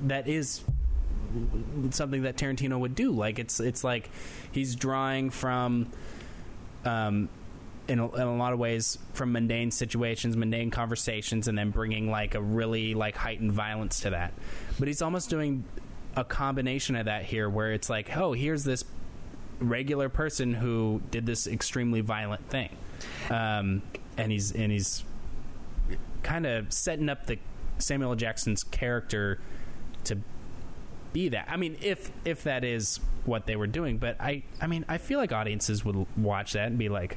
that 0.02 0.26
is 0.26 0.62
something 1.90 2.22
that 2.22 2.36
Tarantino 2.36 2.78
would 2.78 2.94
do. 2.94 3.12
Like 3.12 3.38
it's 3.38 3.60
it's 3.60 3.84
like 3.84 4.10
he's 4.52 4.74
drawing 4.74 5.30
from 5.30 5.90
um 6.84 7.28
in 7.88 7.98
a, 7.98 8.14
in 8.14 8.22
a 8.22 8.36
lot 8.36 8.52
of 8.52 8.58
ways 8.58 8.98
from 9.12 9.32
mundane 9.32 9.70
situations, 9.70 10.36
mundane 10.36 10.70
conversations, 10.70 11.48
and 11.48 11.56
then 11.56 11.70
bringing 11.70 12.10
like 12.10 12.34
a 12.34 12.40
really 12.40 12.94
like 12.94 13.16
heightened 13.16 13.52
violence 13.52 14.00
to 14.00 14.10
that. 14.10 14.32
But 14.78 14.88
he's 14.88 15.02
almost 15.02 15.30
doing 15.30 15.64
a 16.16 16.24
combination 16.24 16.96
of 16.96 17.04
that 17.06 17.24
here, 17.24 17.48
where 17.48 17.72
it's 17.72 17.88
like, 17.88 18.16
oh, 18.16 18.32
here's 18.32 18.64
this 18.64 18.84
regular 19.60 20.08
person 20.08 20.52
who 20.54 21.00
did 21.10 21.26
this 21.26 21.46
extremely 21.46 22.00
violent 22.00 22.48
thing, 22.50 22.76
um, 23.30 23.82
and 24.16 24.32
he's 24.32 24.52
and 24.52 24.72
he's 24.72 25.04
kind 26.22 26.46
of 26.46 26.72
setting 26.72 27.08
up 27.08 27.26
the 27.26 27.38
Samuel 27.78 28.16
Jackson's 28.16 28.64
character 28.64 29.38
to 30.04 30.18
be 31.16 31.30
that. 31.30 31.46
I 31.48 31.56
mean, 31.56 31.78
if 31.80 32.10
if 32.26 32.44
that 32.44 32.62
is 32.62 33.00
what 33.24 33.46
they 33.46 33.56
were 33.56 33.66
doing, 33.66 33.96
but 33.96 34.20
I 34.20 34.42
I 34.60 34.66
mean, 34.66 34.84
I 34.86 34.98
feel 34.98 35.18
like 35.18 35.32
audiences 35.32 35.82
would 35.84 36.06
watch 36.16 36.52
that 36.52 36.66
and 36.66 36.78
be 36.78 36.90
like, 36.90 37.16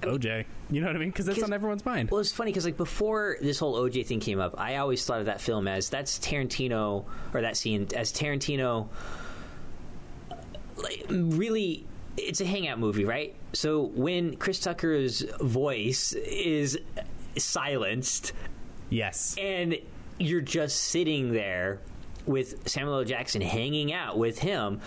OJ, 0.00 0.46
you 0.70 0.80
know 0.80 0.86
what 0.86 0.96
I 0.96 0.98
mean? 0.98 1.10
Because 1.10 1.26
that's 1.26 1.42
on 1.42 1.52
everyone's 1.52 1.84
mind. 1.84 2.10
Well, 2.10 2.22
it's 2.22 2.32
funny 2.32 2.52
because 2.52 2.64
like 2.64 2.78
before 2.78 3.36
this 3.42 3.58
whole 3.58 3.74
OJ 3.74 4.06
thing 4.06 4.20
came 4.20 4.40
up, 4.40 4.58
I 4.58 4.76
always 4.76 5.04
thought 5.04 5.20
of 5.20 5.26
that 5.26 5.42
film 5.42 5.68
as 5.68 5.90
that's 5.90 6.18
Tarantino 6.20 7.04
or 7.34 7.42
that 7.42 7.58
scene 7.58 7.86
as 7.94 8.12
Tarantino. 8.12 8.88
Like 10.76 11.04
really, 11.10 11.86
it's 12.16 12.40
a 12.40 12.46
hangout 12.46 12.78
movie, 12.78 13.04
right? 13.04 13.34
So 13.52 13.82
when 13.82 14.36
Chris 14.36 14.58
Tucker's 14.58 15.20
voice 15.40 16.14
is 16.14 16.78
silenced 17.36 18.32
yes, 18.88 19.36
and 19.38 19.76
you're 20.18 20.40
just 20.40 20.80
sitting 20.80 21.32
there 21.32 21.80
with 22.26 22.68
Samuel 22.68 22.98
L. 22.98 23.04
Jackson 23.04 23.40
hanging 23.42 23.92
out 23.92 24.16
with 24.18 24.38
him, 24.38 24.80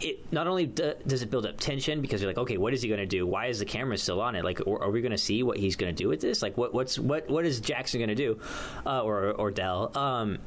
it 0.00 0.30
not 0.32 0.46
only 0.46 0.66
d- 0.66 0.92
does 1.06 1.22
it 1.22 1.30
build 1.30 1.46
up 1.46 1.58
tension 1.58 2.00
because 2.00 2.20
you're 2.20 2.30
like, 2.30 2.38
okay, 2.38 2.56
what 2.58 2.74
is 2.74 2.82
he 2.82 2.88
going 2.88 3.00
to 3.00 3.06
do? 3.06 3.26
Why 3.26 3.46
is 3.46 3.58
the 3.58 3.64
camera 3.64 3.96
still 3.96 4.20
on 4.20 4.36
it? 4.36 4.44
Like, 4.44 4.60
or, 4.66 4.82
are 4.82 4.90
we 4.90 5.00
going 5.00 5.12
to 5.12 5.18
see 5.18 5.42
what 5.42 5.56
he's 5.56 5.76
going 5.76 5.94
to 5.94 6.02
do 6.02 6.08
with 6.08 6.20
this? 6.20 6.42
Like, 6.42 6.56
what 6.58 6.74
what's 6.74 6.98
what 6.98 7.28
what 7.30 7.44
is 7.46 7.60
Jackson 7.60 8.00
going 8.00 8.08
to 8.08 8.14
do, 8.14 8.38
uh, 8.86 9.02
or 9.02 9.34
Ordell? 9.38 9.94
Um, 9.96 10.38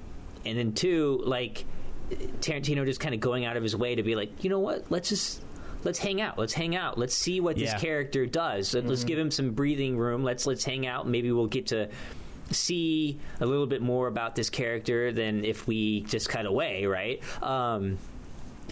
and 0.46 0.58
then 0.58 0.74
two, 0.74 1.22
like 1.26 1.66
Tarantino 2.12 2.86
just 2.86 3.00
kind 3.00 3.14
of 3.16 3.20
going 3.22 3.46
out 3.46 3.58
of 3.58 3.64
his 3.64 3.76
way 3.76 3.96
to 3.96 4.04
be 4.04 4.16
like, 4.16 4.44
you 4.44 4.50
know 4.50 4.60
what? 4.60 4.86
Let's 4.90 5.10
just. 5.10 5.42
Let's 5.84 6.00
hang 6.00 6.20
out. 6.22 6.40
Let's 6.40 6.54
hang 6.54 6.76
out. 6.76 6.98
Let's 6.98 7.14
see 7.16 7.40
what 7.40 7.56
Yeah. 7.56 7.72
this 7.72 7.82
character 7.82 8.26
does. 8.26 8.74
Let- 8.74 8.88
Let's 8.88 9.04
give 9.04 9.18
him 9.18 9.30
some 9.30 9.52
breathing 9.52 9.96
room. 9.96 10.24
Let's 10.24 10.48
let's 10.48 10.66
hang 10.66 10.88
out. 10.88 11.08
Maybe 11.08 11.32
we'll 11.32 11.46
get 11.48 11.68
to 11.68 11.88
see 12.52 13.20
a 13.40 13.46
little 13.46 13.68
bit 13.68 13.82
more 13.82 14.08
about 14.08 14.36
this 14.36 14.50
character 14.50 15.12
than 15.12 15.46
if 15.46 15.68
we 15.68 16.02
just 16.02 16.30
cut 16.30 16.46
away, 16.46 16.86
right? 16.86 17.22
Um, 17.44 17.98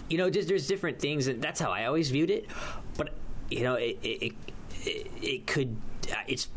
you 0.09 0.17
know, 0.17 0.29
just 0.29 0.47
there's 0.47 0.67
different 0.67 0.99
things, 0.99 1.27
and 1.27 1.41
that's 1.41 1.59
how 1.59 1.71
I 1.71 1.85
always 1.85 2.09
viewed 2.09 2.29
it. 2.29 2.47
But 2.97 3.09
you 3.49 3.63
know, 3.63 3.75
it 3.75 3.97
it 4.03 4.33
it, 4.83 5.11
it 5.21 5.47
could 5.47 5.75
uh, 6.11 6.15
it's 6.27 6.47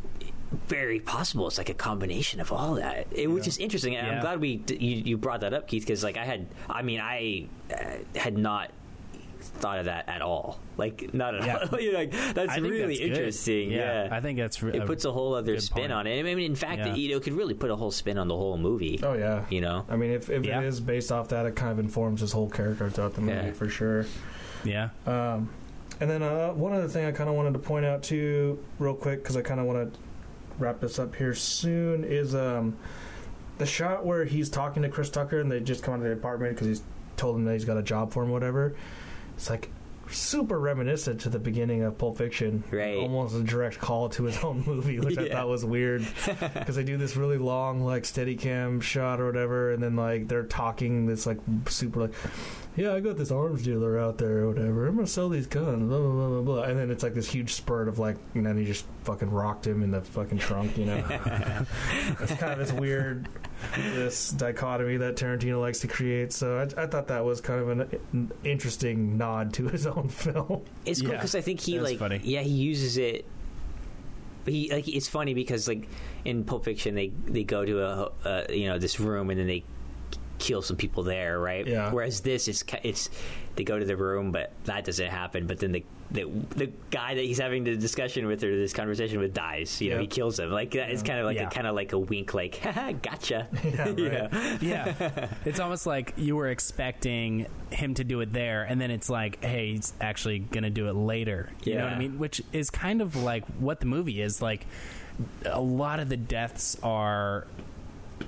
very 0.66 1.00
possible 1.00 1.46
it's 1.46 1.58
like 1.58 1.68
a 1.68 1.74
combination 1.74 2.40
of 2.40 2.52
all 2.52 2.74
that, 2.74 3.06
it, 3.10 3.26
which 3.30 3.46
is 3.46 3.58
interesting. 3.58 3.96
And 3.96 4.06
I'm 4.06 4.20
glad 4.20 4.40
we 4.40 4.62
you, 4.68 4.96
you 4.96 5.16
brought 5.16 5.40
that 5.40 5.54
up, 5.54 5.68
Keith, 5.68 5.82
because 5.82 6.02
like 6.02 6.16
I 6.16 6.24
had, 6.24 6.46
I 6.68 6.82
mean, 6.82 7.00
I 7.00 7.48
uh, 7.72 8.18
had 8.18 8.36
not 8.36 8.70
thought 9.58 9.78
of 9.78 9.84
that 9.86 10.08
at 10.08 10.22
all. 10.22 10.58
Like 10.76 11.12
not 11.14 11.34
at 11.34 11.44
Yeah. 11.44 11.56
all. 11.56 11.68
Like 11.92 12.12
that's 12.34 12.58
really 12.58 12.98
that's 12.98 13.00
interesting. 13.00 13.70
Yeah, 13.70 14.08
I 14.10 14.20
think 14.20 14.38
that's 14.38 14.62
re- 14.62 14.74
it 14.76 14.86
puts 14.86 15.04
a 15.04 15.12
whole 15.12 15.34
other 15.34 15.58
spin 15.60 15.82
point. 15.82 15.92
on 15.92 16.06
it. 16.06 16.18
I 16.18 16.22
mean, 16.22 16.38
in 16.38 16.54
fact, 16.54 16.78
Yeah. 16.78 16.92
it, 16.94 16.98
you 16.98 17.20
could 17.20 17.32
really 17.34 17.54
put 17.54 17.70
a 17.70 17.76
whole 17.76 17.90
spin 17.90 18.18
on 18.18 18.28
the 18.28 18.36
whole 18.36 18.56
movie. 18.58 19.00
Oh 19.02 19.14
yeah. 19.14 19.44
You 19.50 19.60
know, 19.60 19.84
I 19.88 19.96
mean, 19.96 20.10
if, 20.10 20.30
if 20.30 20.44
Yeah. 20.44 20.60
it 20.60 20.66
is 20.66 20.80
based 20.80 21.10
off 21.12 21.28
that, 21.28 21.46
it 21.46 21.56
kind 21.56 21.72
of 21.72 21.78
informs 21.78 22.20
his 22.20 22.32
whole 22.32 22.48
character 22.50 22.88
throughout 22.90 23.14
the 23.14 23.20
movie 23.20 23.46
Yeah. 23.48 23.52
for 23.52 23.68
sure. 23.68 24.06
yeah. 24.64 24.90
Um, 25.06 25.50
and 26.00 26.08
then 26.08 26.22
uh, 26.22 26.50
one 26.50 26.72
other 26.72 26.86
thing 26.88 27.04
I 27.06 27.12
kind 27.12 27.28
of 27.28 27.34
wanted 27.34 27.54
to 27.54 27.58
point 27.58 27.84
out 27.84 28.02
too, 28.04 28.62
real 28.78 28.94
quick, 28.94 29.22
because 29.22 29.36
I 29.36 29.42
kind 29.42 29.58
of 29.58 29.66
want 29.66 29.92
to 29.92 29.98
wrap 30.58 30.80
this 30.80 30.98
up 31.00 31.16
here 31.16 31.34
soon, 31.34 32.04
is 32.04 32.34
um, 32.36 32.76
the 33.58 33.66
shot 33.66 34.06
where 34.06 34.24
he's 34.24 34.48
talking 34.48 34.82
to 34.84 34.88
Chris 34.88 35.10
Tucker 35.10 35.40
and 35.40 35.50
they 35.50 35.58
just 35.60 35.82
come 35.82 35.94
out 35.94 36.00
of 36.00 36.04
the 36.04 36.12
apartment 36.12 36.54
because 36.54 36.68
he's 36.68 36.82
told 37.16 37.34
him 37.36 37.44
that 37.46 37.54
he's 37.54 37.64
got 37.64 37.76
a 37.76 37.82
job 37.82 38.12
for 38.12 38.22
him, 38.22 38.30
whatever. 38.30 38.76
It's 39.38 39.48
like 39.48 39.70
super 40.10 40.58
reminiscent 40.58 41.20
to 41.20 41.28
the 41.28 41.38
beginning 41.38 41.82
of 41.82 41.96
Pulp 41.96 42.18
Fiction, 42.18 42.64
Right. 42.72 42.96
Almost 42.96 43.36
a 43.36 43.42
direct 43.42 43.78
call 43.78 44.08
to 44.10 44.24
his 44.24 44.38
own 44.42 44.64
movie, 44.66 44.98
which 44.98 45.16
I 45.16 45.28
thought 45.32 45.48
was 45.48 45.64
weird 45.64 46.04
because 46.26 46.74
they 46.74 46.82
do 46.82 46.96
this 46.96 47.14
really 47.14 47.38
long 47.38 47.82
like 47.84 48.04
steady 48.04 48.34
cam 48.34 48.80
shot 48.80 49.20
or 49.20 49.26
whatever, 49.26 49.72
and 49.72 49.82
then 49.82 49.94
like 49.96 50.26
they're 50.26 50.42
talking 50.42 51.06
this 51.06 51.24
like 51.24 51.38
super 51.68 52.00
like, 52.00 52.14
yeah, 52.76 52.94
I 52.94 53.00
got 53.00 53.16
this 53.16 53.30
arms 53.30 53.62
dealer 53.62 53.98
out 53.98 54.18
there 54.18 54.38
or 54.38 54.48
whatever. 54.48 54.88
I'm 54.88 54.96
gonna 54.96 55.06
sell 55.06 55.28
these 55.28 55.46
guns, 55.46 55.88
blah 55.88 55.98
blah 55.98 56.10
blah 56.10 56.28
blah 56.28 56.42
blah. 56.42 56.62
And 56.62 56.78
then 56.78 56.90
it's 56.90 57.02
like 57.04 57.14
this 57.14 57.28
huge 57.28 57.52
spurt 57.54 57.86
of 57.88 57.98
like, 58.00 58.16
and 58.34 58.44
then 58.44 58.56
he 58.58 58.64
just 58.64 58.86
fucking 59.04 59.30
rocked 59.30 59.66
him 59.66 59.82
in 59.84 59.92
the 59.92 60.00
fucking 60.00 60.38
trunk, 60.38 60.76
you 60.76 60.86
know. 60.86 60.96
it's 62.20 62.34
kind 62.34 62.52
of 62.52 62.58
this 62.58 62.72
weird, 62.72 63.28
this 63.76 64.30
dichotomy 64.30 64.96
that 64.98 65.16
Tarantino 65.16 65.60
likes 65.60 65.80
to 65.80 65.88
create. 65.88 66.32
So 66.32 66.58
I, 66.58 66.82
I 66.82 66.86
thought 66.86 67.08
that 67.08 67.24
was 67.24 67.40
kind 67.40 67.60
of 67.60 67.68
an, 67.70 68.00
an 68.12 68.32
interesting 68.44 69.16
nod 69.18 69.52
to 69.54 69.68
his 69.68 69.86
own 69.86 70.08
film. 70.08 70.62
it's 70.84 71.00
cool 71.00 71.10
Yeah. 71.10 71.16
because 71.16 71.34
I 71.34 71.40
think 71.40 71.60
he 71.60 71.74
That's 71.78 71.90
like 71.90 71.98
funny. 71.98 72.20
yeah 72.22 72.40
he 72.42 72.50
uses 72.50 72.96
it. 72.98 73.24
He 74.46 74.70
like 74.72 74.88
it's 74.88 75.08
funny 75.08 75.34
because 75.34 75.68
like 75.68 75.86
in 76.24 76.44
Pulp 76.44 76.64
Fiction 76.64 76.94
they 76.94 77.08
they 77.26 77.44
go 77.44 77.64
to 77.64 77.82
a 77.82 78.10
uh, 78.24 78.44
you 78.48 78.66
know 78.68 78.78
this 78.78 78.98
room 78.98 79.28
and 79.30 79.38
then 79.38 79.46
they 79.46 79.62
kill 80.38 80.62
some 80.62 80.76
people 80.76 81.02
there, 81.02 81.38
right? 81.38 81.66
Yeah. 81.66 81.90
Whereas 81.92 82.20
this 82.20 82.48
is 82.48 82.62
ki- 82.62 82.78
it's 82.84 83.10
they 83.58 83.64
go 83.64 83.76
to 83.78 83.84
the 83.84 83.96
room, 83.96 84.30
but 84.30 84.52
that 84.64 84.84
doesn't 84.84 85.10
happen. 85.10 85.46
But 85.48 85.58
then 85.58 85.72
the 85.72 85.84
the, 86.10 86.24
the 86.56 86.72
guy 86.90 87.16
that 87.16 87.22
he's 87.24 87.36
having 87.38 87.64
the 87.64 87.76
discussion 87.76 88.26
with 88.26 88.42
or 88.42 88.56
this 88.56 88.72
conversation 88.72 89.18
with 89.20 89.34
dies. 89.34 89.78
You 89.82 89.90
know, 89.90 89.96
Yeah. 89.96 90.00
he 90.02 90.06
kills 90.06 90.38
him. 90.38 90.50
Like 90.50 90.70
that 90.70 90.88
it's 90.90 91.02
kind 91.02 91.18
of 91.18 91.26
like 91.26 91.36
Yeah. 91.36 91.48
a 91.48 91.50
kind 91.50 91.66
of 91.66 91.74
like 91.74 91.92
a 91.92 91.98
wink, 91.98 92.32
like 92.32 92.56
Haha, 92.62 92.92
gotcha. 92.92 93.46
Yeah, 93.98 94.56
yeah, 94.62 95.28
it's 95.44 95.60
almost 95.60 95.86
like 95.86 96.14
you 96.16 96.36
were 96.36 96.48
expecting 96.48 97.46
him 97.70 97.92
to 97.94 98.04
do 98.04 98.20
it 98.20 98.32
there, 98.32 98.62
and 98.62 98.80
then 98.80 98.90
it's 98.90 99.10
like, 99.10 99.44
hey, 99.44 99.72
he's 99.72 99.92
actually 100.00 100.38
gonna 100.38 100.70
do 100.70 100.88
it 100.88 100.94
later. 100.94 101.50
You 101.64 101.74
know 101.74 101.84
what 101.84 101.92
I 101.94 101.98
mean? 101.98 102.18
Which 102.18 102.40
is 102.52 102.70
kind 102.70 103.02
of 103.02 103.16
like 103.16 103.44
what 103.58 103.80
the 103.80 103.86
movie 103.86 104.22
is. 104.22 104.40
Like, 104.40 104.66
a 105.44 105.60
lot 105.60 105.98
of 106.00 106.08
the 106.08 106.16
deaths 106.16 106.76
are. 106.82 107.46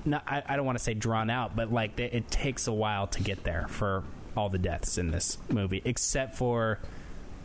Not, 0.04 0.22
I, 0.26 0.42
I 0.46 0.56
don't 0.56 0.66
want 0.66 0.78
to 0.78 0.84
say 0.84 0.94
drawn 0.94 1.30
out, 1.30 1.56
but 1.56 1.72
like 1.72 1.98
it 1.98 2.30
takes 2.30 2.66
a 2.68 2.72
while 2.72 3.06
to 3.08 3.22
get 3.22 3.42
there 3.42 3.66
for 3.68 4.04
all 4.40 4.48
the 4.48 4.58
deaths 4.58 4.96
in 4.98 5.10
this 5.10 5.38
movie, 5.50 5.82
except 5.84 6.34
for. 6.36 6.78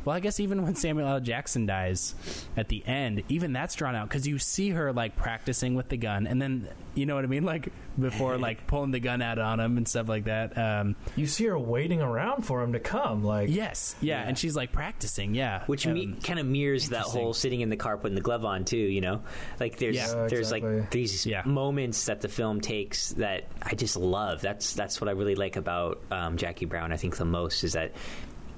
Well, 0.06 0.16
I 0.16 0.19
guess 0.19 0.40
even 0.40 0.61
when 0.64 0.75
Samuel 0.75 1.08
L. 1.08 1.19
Jackson 1.19 1.66
dies 1.66 2.16
at 2.56 2.69
the 2.69 2.85
end, 2.85 3.24
even 3.27 3.51
that's 3.53 3.75
drawn 3.75 3.95
out 3.95 4.08
because 4.08 4.27
you 4.27 4.38
see 4.40 4.69
her 4.69 4.93
like 4.93 5.16
practicing 5.16 5.75
with 5.75 5.90
the 5.90 5.98
gun, 5.98 6.27
and 6.27 6.42
then 6.42 6.69
you 6.93 7.06
know 7.06 7.16
what 7.16 7.24
I 7.24 7.27
mean, 7.27 7.43
like 7.43 7.69
before 8.00 8.38
like 8.38 8.67
pulling 8.67 8.92
the 8.92 9.00
gun 9.00 9.22
out 9.22 9.40
on 9.40 9.59
him 9.59 9.77
and 9.77 9.88
stuff 9.88 10.08
like 10.08 10.25
that. 10.25 10.58
Um, 10.58 10.95
You 11.16 11.25
see 11.27 11.45
her 11.45 11.58
waiting 11.58 12.01
around 12.01 12.45
for 12.45 12.61
him 12.61 12.74
to 12.74 12.80
come. 12.80 13.24
Like, 13.24 13.50
yes, 13.50 13.95
yeah, 14.01 14.22
Yeah. 14.22 14.27
and 14.27 14.38
she's 14.38 14.56
like 14.56 14.72
practicing, 14.72 15.34
yeah, 15.34 15.64
Which 15.66 15.88
um, 15.88 15.93
me, 15.93 16.14
kind 16.24 16.38
of 16.40 16.45
mirrors 16.45 16.90
that 16.90 17.01
whole 17.03 17.34
sitting 17.34 17.61
in 17.61 17.69
the 17.69 17.77
car 17.77 17.98
putting 17.98 18.16
the 18.16 18.22
glove 18.22 18.45
on 18.45 18.64
too. 18.66 18.77
You 18.77 19.01
know, 19.01 19.22
like 19.59 19.77
there's 19.77 19.95
Yeah. 19.95 20.08
Yeah, 20.08 20.27
there's 20.27 20.51
exactly. 20.51 20.80
like 20.82 20.92
these 20.92 21.25
Yeah. 21.25 21.42
moments 21.45 22.06
that 22.06 22.22
the 22.22 22.30
film 22.30 22.61
takes 22.61 23.09
that 23.14 23.45
I 23.61 23.75
just 23.75 23.95
love. 23.98 24.42
That's 24.42 24.74
that's 24.74 25.01
what 25.01 25.08
I 25.08 25.11
really 25.14 25.35
like 25.35 25.56
about 25.56 26.01
um, 26.11 26.38
Jackie 26.38 26.66
Brown. 26.66 26.92
I 26.92 26.98
think 26.98 27.17
the 27.17 27.25
most 27.25 27.64
is 27.64 27.74
that 27.74 27.93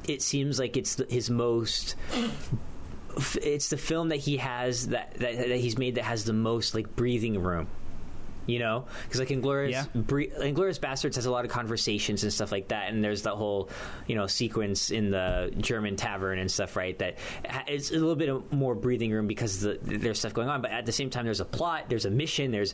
it 0.07 0.21
seems 0.21 0.59
like 0.59 0.77
it's 0.77 0.95
the, 0.95 1.05
his 1.09 1.29
most. 1.29 1.95
It's 3.41 3.69
the 3.69 3.77
film 3.77 4.09
that 4.09 4.17
he 4.17 4.37
has 4.37 4.89
that, 4.89 5.13
that 5.15 5.37
that 5.37 5.57
he's 5.57 5.77
made 5.77 5.95
that 5.95 6.03
has 6.03 6.23
the 6.23 6.33
most 6.33 6.75
like 6.75 6.95
breathing 6.95 7.41
room. 7.41 7.67
You 8.45 8.59
know, 8.59 8.85
because 9.03 9.19
like 9.19 9.27
Inglourious, 9.27 9.71
Yeah. 9.71 9.85
Bre- 9.93 10.21
Inglourious 10.39 10.79
Basterds 10.79 11.15
has 11.15 11.25
a 11.25 11.31
lot 11.31 11.43
of 11.43 11.51
conversations 11.51 12.23
and 12.23 12.31
stuff 12.31 12.49
like 12.49 12.69
that, 12.69 12.89
and 12.89 13.03
there's 13.03 13.23
that 13.23 13.33
whole, 13.33 13.69
you 14.07 14.15
know, 14.15 14.25
sequence 14.25 14.89
in 14.89 15.11
the 15.11 15.51
German 15.57 15.97
tavern 15.97 16.39
and 16.39 16.49
stuff, 16.49 16.77
right? 16.77 16.97
That 16.97 17.17
it's 17.67 17.89
a 17.91 17.95
little 17.95 18.15
bit 18.15 18.53
more 18.53 18.73
breathing 18.73 19.11
room 19.11 19.27
because 19.27 19.59
the, 19.59 19.77
there's 19.81 20.19
stuff 20.19 20.33
going 20.33 20.47
on, 20.47 20.61
but 20.61 20.71
at 20.71 20.85
the 20.85 20.93
same 20.93 21.09
time, 21.09 21.25
there's 21.25 21.41
a 21.41 21.45
plot, 21.45 21.89
there's 21.89 22.05
a 22.05 22.09
mission, 22.09 22.51
there's, 22.51 22.73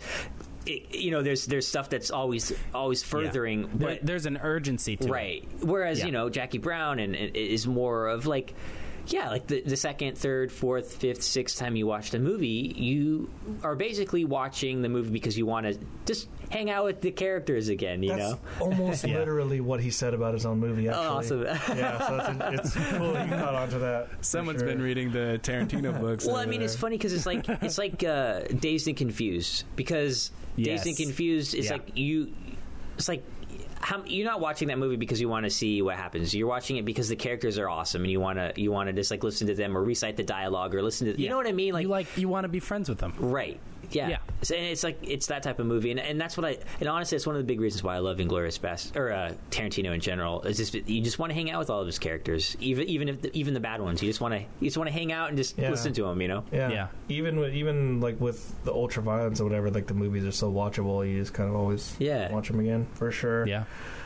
it, 0.66 0.96
you 0.96 1.12
know, 1.12 1.22
there's 1.22 1.46
there's 1.46 1.68
stuff 1.68 1.90
that's 1.90 2.12
always 2.12 2.52
always 2.74 3.02
yeah. 3.04 3.08
furthering, 3.10 3.70
There- 3.74 3.90
but 3.96 4.06
there's 4.06 4.26
an 4.26 4.38
urgency 4.42 4.96
to 4.98 5.08
it. 5.08 5.12
right. 5.12 5.48
Whereas 5.62 6.00
Yeah. 6.00 6.06
you 6.08 6.12
know 6.12 6.30
Jackie 6.30 6.58
Brown 6.60 7.00
and, 7.00 7.16
and 7.16 7.36
is 7.36 7.68
more 7.68 8.08
of 8.08 8.26
like. 8.26 8.54
Yeah, 9.06 9.32
like 9.32 9.48
the, 9.48 9.60
the 9.62 9.76
second, 9.76 10.18
third, 10.18 10.50
fourth, 10.50 10.96
fifth, 10.96 11.24
sixth 11.24 11.60
time 11.60 11.76
you 11.76 11.86
watch 11.86 12.12
the 12.12 12.20
movie, 12.20 12.74
you 12.74 13.30
are 13.62 13.76
basically 13.76 14.24
watching 14.24 14.82
the 14.82 14.88
movie 14.88 15.10
because 15.10 15.38
you 15.38 15.46
want 15.46 15.66
to 15.66 15.78
just 16.06 16.30
hang 16.50 16.70
out 16.70 16.86
with 16.86 17.02
the 17.02 17.12
characters 17.12 17.68
again, 17.68 18.02
you 18.02 18.12
that's 18.16 18.32
know? 18.32 18.40
almost 18.62 19.04
Yeah. 19.06 19.18
literally 19.18 19.60
what 19.60 19.82
he 19.82 19.92
said 19.92 20.14
about 20.14 20.34
his 20.36 20.46
own 20.46 20.62
movie. 20.62 20.88
Actually. 20.88 21.06
Oh, 21.06 21.18
awesome. 21.18 21.42
yeah, 21.44 22.08
so 22.08 22.16
it's, 22.54 22.76
it's 22.78 22.92
cool 22.92 23.08
you 23.10 23.28
caught 23.28 23.56
on 23.56 23.70
to 23.72 23.80
that. 23.80 24.10
for 24.10 24.24
Someone's 24.24 24.60
sure. 24.62 24.70
been 24.70 24.82
reading 24.82 25.12
the 25.12 25.38
Tarantino 25.44 26.00
books. 26.00 26.26
Well, 26.26 26.38
I 26.38 26.46
mean, 26.46 26.62
it's 26.62 26.78
funny 26.78 26.96
because 26.98 27.12
it's 27.12 27.26
like 27.26 27.50
it's 27.50 27.78
like 27.78 28.06
uh, 28.06 28.44
Dazed 28.58 28.88
and 28.88 28.96
Confused 28.96 29.66
because 29.76 30.32
Yes. 30.56 30.84
Dazed 30.84 31.00
and 31.00 31.08
Confused 31.08 31.56
is 31.56 31.66
Yeah. 31.68 31.74
like 31.74 31.92
you. 31.96 32.32
It's 32.98 33.08
like. 33.08 33.24
How, 33.82 34.02
you're 34.06 34.26
not 34.26 34.40
watching 34.40 34.70
that 34.70 34.78
movie 34.80 34.96
because 34.96 35.20
you 35.20 35.28
want 35.28 35.44
to 35.44 35.50
see 35.50 35.82
what 35.82 35.98
happens. 35.98 36.34
You're 36.34 36.48
watching 36.48 36.78
it 36.78 36.86
because 36.86 37.10
the 37.10 37.18
characters 37.18 37.58
are 37.58 37.68
awesome, 37.68 38.04
and 38.04 38.10
you 38.12 38.22
want 38.22 38.38
to 38.40 38.54
you 38.56 38.72
want 38.72 38.88
to 38.88 38.94
just 38.94 39.12
like 39.12 39.24
listen 39.26 39.48
to 39.48 39.56
them 39.56 39.76
or 39.78 39.84
recite 39.84 40.16
the 40.16 40.24
dialogue 40.24 40.74
or 40.74 40.82
listen 40.82 41.08
to. 41.14 41.22
You 41.22 41.28
know 41.28 41.36
what 41.36 41.48
I 41.48 41.52
mean? 41.52 41.74
Like 41.74 41.84
you 41.84 41.90
like 41.90 42.18
you 42.18 42.30
want 42.30 42.46
to 42.46 42.48
be 42.48 42.62
friends 42.62 42.88
with 42.88 43.00
them. 43.00 43.14
Right. 43.20 43.60
Yeah. 43.96 44.10
Yeah. 44.10 44.18
So, 44.42 44.56
and 44.56 44.66
it's 44.66 44.84
like 44.84 44.98
it's 45.02 45.28
that 45.28 45.44
type 45.44 45.60
of 45.60 45.66
movie, 45.66 45.92
and, 45.92 46.00
and 46.00 46.20
that's 46.20 46.36
what 46.38 46.46
I. 46.46 46.58
And 46.80 46.90
honestly, 46.90 47.16
it's 47.16 47.26
one 47.28 47.36
of 47.36 47.42
the 47.42 47.46
big 47.46 47.62
reasons 47.62 47.84
why 47.84 47.96
I 47.96 48.00
love 48.00 48.18
Inglourious 48.18 48.60
Best 48.60 48.96
or 48.98 49.12
uh, 49.12 49.34
Tarantino 49.52 49.94
in 49.94 50.00
general. 50.02 50.42
Is 50.42 50.58
just 50.58 50.74
you 50.74 51.02
just 51.02 51.20
want 51.20 51.30
to 51.30 51.34
hang 51.34 51.50
out 51.52 51.60
with 51.60 51.70
all 51.70 51.80
of 51.80 51.86
his 51.88 52.00
characters, 52.00 52.58
even 52.60 52.88
even 52.90 53.10
if 53.10 53.22
the, 53.22 53.38
even 53.38 53.54
the 53.54 53.60
bad 53.60 53.82
ones. 53.82 54.02
You 54.02 54.10
just 54.10 54.22
want 54.22 54.34
to 54.34 54.40
you 54.40 54.68
just 54.68 54.78
want 54.78 54.88
to 54.90 54.94
hang 54.94 55.12
out 55.12 55.30
and 55.30 55.38
just 55.38 55.58
Yeah. 55.58 55.70
listen 55.70 55.94
to 55.94 56.04
them. 56.04 56.22
You 56.22 56.28
know. 56.28 56.44
Yeah. 56.52 56.70
Yeah. 56.70 56.88
Even 57.10 57.40
with, 57.40 57.54
even 57.54 58.02
like 58.02 58.20
with 58.20 58.54
the 58.66 58.74
ultra 58.74 59.02
violence 59.04 59.40
or 59.40 59.46
whatever, 59.46 59.70
like 59.72 59.88
the 59.88 59.94
movies 59.94 60.26
are 60.26 60.32
so 60.32 60.52
watchable. 60.52 61.10
You 61.10 61.20
just 61.20 61.34
kind 61.34 61.50
of 61.50 61.56
always 61.56 61.96
Yeah. 62.00 62.32
watch 62.32 62.48
them 62.50 62.60
again 62.60 62.88
for 62.94 63.12
sure. 63.12 63.48
Yeah. 63.48 63.64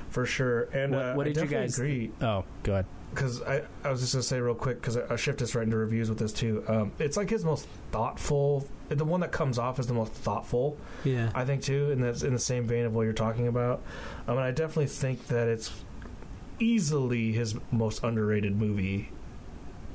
for 0.10 0.26
sure. 0.26 0.64
And 0.74 0.94
What, 0.94 1.02
uh, 1.06 1.14
what 1.16 1.26
I 1.28 1.30
did 1.32 1.36
you 1.38 1.42
definitely 1.44 1.66
guys 1.68 1.78
agree 1.80 2.12
Oh, 2.22 2.44
go 2.64 2.72
ahead. 2.74 2.86
Because 3.18 3.42
I, 3.42 3.64
I 3.84 3.90
was 3.90 4.02
just 4.02 4.14
gonna 4.14 4.22
say 4.22 4.40
real 4.40 4.54
quick 4.54 4.80
because 4.80 4.96
I, 4.96 5.14
I 5.14 5.16
shift 5.16 5.40
this 5.40 5.56
right 5.56 5.64
into 5.64 5.76
reviews 5.76 6.08
with 6.08 6.20
this 6.20 6.32
too. 6.32 6.64
Um, 6.68 6.92
it's 7.00 7.18
like 7.18 7.32
his 7.32 7.44
most 7.44 7.68
thoughtful. 7.92 8.68
The 8.90 9.04
one 9.04 9.22
that 9.22 9.32
comes 9.32 9.58
off 9.58 9.80
as 9.80 9.88
the 9.88 9.96
most 9.96 10.14
thoughtful. 10.14 10.78
Yeah. 11.04 11.32
I 11.34 11.44
think 11.44 11.64
too, 11.64 11.92
and 11.92 12.04
that's 12.04 12.22
in 12.22 12.34
the 12.34 12.40
same 12.40 12.68
vein 12.68 12.86
of 12.86 12.94
what 12.94 13.04
you're 13.04 13.14
talking 13.14 13.48
about. 13.48 13.82
Um, 14.28 14.38
and 14.38 14.46
I 14.46 14.52
definitely 14.52 14.86
think 14.86 15.28
that 15.28 15.48
it's 15.48 15.72
easily 16.60 17.32
his 17.32 17.56
most 17.72 18.04
underrated 18.04 18.56
movie 18.56 19.10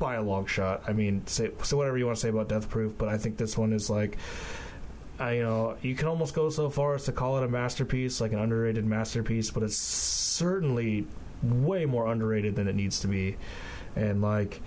by 0.00 0.16
a 0.16 0.22
long 0.22 0.46
shot. 0.46 0.82
I 0.88 0.92
mean, 0.92 1.24
say 1.28 1.52
so 1.62 1.76
whatever 1.76 1.96
you 1.96 2.06
want 2.06 2.16
to 2.16 2.20
say 2.20 2.28
about 2.28 2.48
Death 2.48 2.68
Proof, 2.68 2.98
but 2.98 3.08
I 3.08 3.18
think 3.18 3.36
this 3.36 3.56
one 3.56 3.72
is 3.72 3.88
like. 3.88 4.18
I, 5.18 5.34
you 5.34 5.42
know, 5.44 5.76
you 5.82 5.94
can 5.94 6.08
almost 6.08 6.34
go 6.34 6.50
so 6.50 6.68
far 6.68 6.96
as 6.96 7.04
to 7.04 7.12
call 7.12 7.36
it 7.38 7.44
a 7.44 7.48
masterpiece, 7.48 8.20
like 8.20 8.32
an 8.32 8.40
underrated 8.40 8.84
masterpiece, 8.84 9.50
but 9.50 9.62
it's 9.62 9.76
certainly 9.76 11.06
way 11.42 11.84
more 11.86 12.06
underrated 12.10 12.56
than 12.56 12.68
it 12.68 12.74
needs 12.74 13.00
to 13.00 13.08
be, 13.08 13.36
and 13.96 14.22
like, 14.22 14.60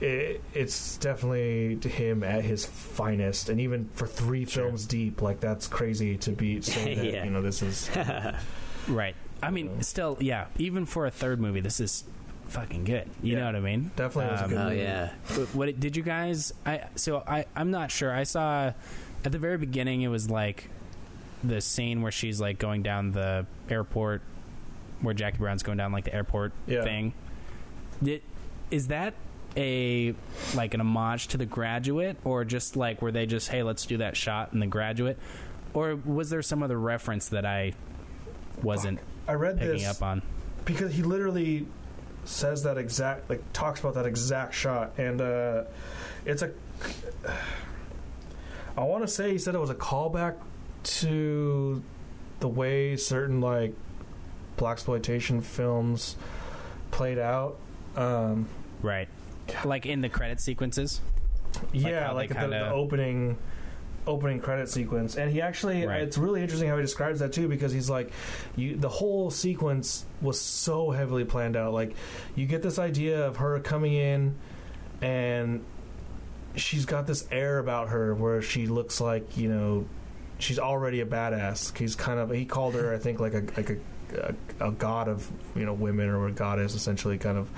it, 0.00 0.40
it's 0.54 0.96
definitely 0.98 1.76
him 1.88 2.22
at 2.22 2.44
his 2.44 2.64
finest, 2.64 3.48
and 3.48 3.60
even 3.60 3.88
for 3.94 4.06
three 4.06 4.44
Sure. 4.44 4.64
films 4.66 4.86
deep, 4.86 5.20
like 5.22 5.40
that's 5.40 5.66
crazy 5.66 6.16
to 6.18 6.30
be 6.30 6.60
say 6.62 6.94
that 6.94 7.04
Yeah. 7.04 7.24
you 7.24 7.30
know 7.30 7.42
this 7.42 7.62
is 7.62 7.90
Right. 8.88 9.14
I 9.42 9.50
mean, 9.50 9.82
still, 9.82 10.16
yeah. 10.20 10.46
Even 10.56 10.86
for 10.86 11.06
a 11.06 11.10
third 11.10 11.40
movie, 11.40 11.60
this 11.60 11.78
is 11.78 12.04
fucking 12.46 12.84
good. 12.84 13.08
You 13.22 13.32
Yeah. 13.34 13.40
know 13.40 13.46
what 13.46 13.56
I 13.56 13.60
mean? 13.60 13.90
Definitely 13.96 14.32
was 14.32 14.40
a 14.40 14.44
Um, 14.44 14.50
good 14.50 14.58
Oh 14.58 14.64
movie. 14.70 14.80
yeah. 14.80 15.10
What, 15.34 15.54
what 15.54 15.80
did 15.80 15.96
you 15.96 16.02
guys? 16.02 16.52
I 16.64 16.84
so 16.94 17.22
I 17.26 17.44
I'm 17.54 17.70
not 17.70 17.90
sure. 17.90 18.12
I 18.14 18.22
saw 18.22 18.72
at 19.24 19.32
the 19.32 19.38
very 19.38 19.58
beginning 19.58 20.02
it 20.02 20.08
was 20.08 20.30
like 20.30 20.70
the 21.44 21.60
scene 21.60 22.02
where 22.02 22.10
she's 22.12 22.40
like 22.40 22.58
going 22.58 22.82
down 22.82 23.12
the 23.12 23.46
airport, 23.68 24.22
where 25.00 25.14
Jackie 25.14 25.38
Brown's 25.38 25.62
going 25.62 25.78
down 25.78 25.92
like 25.92 26.04
the 26.04 26.14
airport 26.14 26.52
Yeah. 26.66 26.82
thing. 26.82 27.12
Did, 28.02 28.22
is 28.70 28.88
that 28.88 29.14
a 29.56 30.14
like 30.54 30.74
an 30.74 30.80
homage 30.80 31.28
to 31.28 31.36
the 31.36 31.46
Graduate, 31.46 32.16
or 32.24 32.44
just 32.44 32.76
like 32.76 33.00
were 33.02 33.10
they 33.12 33.26
just 33.26 33.48
hey 33.48 33.62
let's 33.62 33.86
do 33.86 33.96
that 33.98 34.16
shot 34.16 34.52
in 34.52 34.60
the 34.60 34.66
Graduate, 34.66 35.18
or 35.74 35.96
was 35.96 36.30
there 36.30 36.42
some 36.42 36.62
other 36.62 36.78
reference 36.78 37.28
that 37.30 37.44
I 37.46 37.72
wasn't 38.62 39.00
I 39.26 39.32
read 39.34 39.58
picking 39.58 39.78
this 39.78 39.86
up 39.88 40.02
on? 40.02 40.22
because 40.64 40.92
he 40.92 41.02
literally 41.02 41.66
says 42.24 42.64
that 42.64 42.76
exact 42.76 43.30
like 43.30 43.42
talks 43.54 43.80
about 43.80 43.94
that 43.94 44.04
exact 44.04 44.52
shot 44.54 44.92
and 44.98 45.20
uh 45.22 45.64
it's 46.26 46.42
a 46.42 46.50
i 48.76 48.82
want 48.82 49.02
to 49.02 49.08
say 49.08 49.30
he 49.32 49.38
said 49.38 49.54
it 49.54 49.58
was 49.60 49.70
a 49.70 49.74
callback 49.74 50.34
to 50.82 51.82
the 52.40 52.48
way 52.48 52.96
certain 52.96 53.40
like 53.40 53.72
blaxploitation 54.58 55.42
films 55.42 56.16
played 56.90 57.18
out 57.18 57.56
um 57.96 58.48
Right. 58.82 59.08
Like 59.64 59.86
in 59.86 60.00
the 60.02 60.08
credit 60.08 60.40
sequences. 60.40 61.00
yeah 61.72 62.08
they 62.08 62.14
like 62.14 62.28
the, 62.28 62.46
the 62.46 62.70
opening 62.70 63.38
opening 64.06 64.40
credit 64.40 64.68
sequence 64.70 65.16
and 65.16 65.30
he 65.30 65.40
actually 65.42 65.84
Right. 65.86 66.00
it's 66.02 66.16
really 66.16 66.40
interesting 66.42 66.68
how 66.68 66.76
he 66.76 66.82
describes 66.82 67.20
that 67.20 67.32
too 67.32 67.46
because 67.48 67.72
he's 67.72 67.90
like 67.90 68.10
you 68.56 68.76
the 68.76 68.88
whole 68.88 69.30
sequence 69.30 70.04
was 70.22 70.40
so 70.40 70.90
heavily 70.90 71.24
planned 71.24 71.56
out 71.56 71.72
like 71.74 71.94
you 72.34 72.46
get 72.46 72.62
this 72.62 72.78
idea 72.78 73.26
of 73.26 73.36
her 73.36 73.58
coming 73.60 73.92
in 73.94 74.34
and 75.02 75.62
she's 76.56 76.86
got 76.86 77.06
this 77.06 77.26
air 77.30 77.58
about 77.58 77.88
her 77.90 78.14
where 78.14 78.40
she 78.40 78.66
looks 78.66 78.98
like 79.00 79.36
you 79.36 79.48
know 79.50 79.86
she's 80.38 80.58
already 80.58 81.00
a 81.00 81.06
badass 81.06 81.76
he's 81.76 81.94
kind 81.94 82.18
of 82.18 82.30
he 82.30 82.44
called 82.46 82.74
her 82.74 82.94
i 82.94 82.98
think 82.98 83.20
like 83.20 83.34
a 83.34 83.44
like 83.58 83.68
a 83.70 83.76
a, 84.12 84.34
a 84.60 84.72
god 84.72 85.08
of 85.08 85.30
you 85.54 85.64
know 85.64 85.72
women 85.72 86.08
or 86.08 86.26
a 86.28 86.32
goddess 86.32 86.74
essentially 86.74 87.18
kind 87.18 87.38
of 87.38 87.48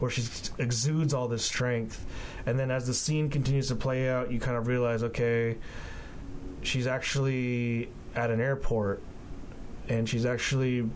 where 0.00 0.10
she 0.10 0.24
exudes 0.58 1.14
all 1.14 1.28
this 1.28 1.44
strength. 1.44 2.04
And 2.46 2.58
then 2.58 2.70
as 2.70 2.86
the 2.86 2.94
scene 2.94 3.28
continues 3.28 3.68
to 3.68 3.76
play 3.76 4.08
out 4.08 4.30
you 4.30 4.40
kind 4.40 4.56
of 4.56 4.66
realize 4.66 5.02
okay 5.02 5.56
she's 6.62 6.86
actually 6.86 7.88
at 8.14 8.30
an 8.30 8.40
airport 8.40 9.02
and 9.88 10.08
she's 10.08 10.26
actually 10.26 10.88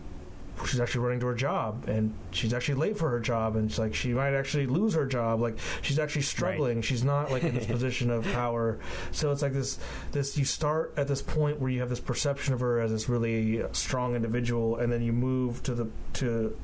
she's 0.65 0.79
actually 0.79 1.01
running 1.01 1.19
to 1.19 1.27
her 1.27 1.35
job 1.35 1.87
and 1.87 2.13
she's 2.31 2.53
actually 2.53 2.75
late 2.75 2.97
for 2.97 3.09
her 3.09 3.19
job 3.19 3.55
and 3.55 3.69
it's 3.69 3.79
like 3.79 3.93
she 3.93 4.13
might 4.13 4.33
actually 4.33 4.67
lose 4.67 4.93
her 4.93 5.05
job 5.05 5.41
like 5.41 5.57
she's 5.81 5.99
actually 5.99 6.21
struggling. 6.21 6.77
Right. 6.77 6.85
she's 6.85 7.03
not 7.03 7.31
like 7.31 7.43
in 7.43 7.55
this 7.55 7.65
position 7.77 8.09
of 8.09 8.23
power. 8.31 8.79
So 9.11 9.31
it's 9.31 9.41
like 9.41 9.53
this 9.53 9.79
this 10.11 10.37
you 10.37 10.45
start 10.45 10.93
at 10.97 11.07
this 11.07 11.21
point 11.21 11.59
where 11.59 11.69
you 11.69 11.79
have 11.79 11.89
this 11.89 11.99
perception 11.99 12.53
of 12.53 12.59
her 12.59 12.79
as 12.79 12.91
this 12.91 13.09
really 13.09 13.63
strong 13.71 14.15
individual 14.15 14.77
and 14.77 14.91
then 14.91 15.01
you 15.01 15.13
move 15.13 15.63
to 15.63 15.73
the 15.75 15.89
to 16.13 16.57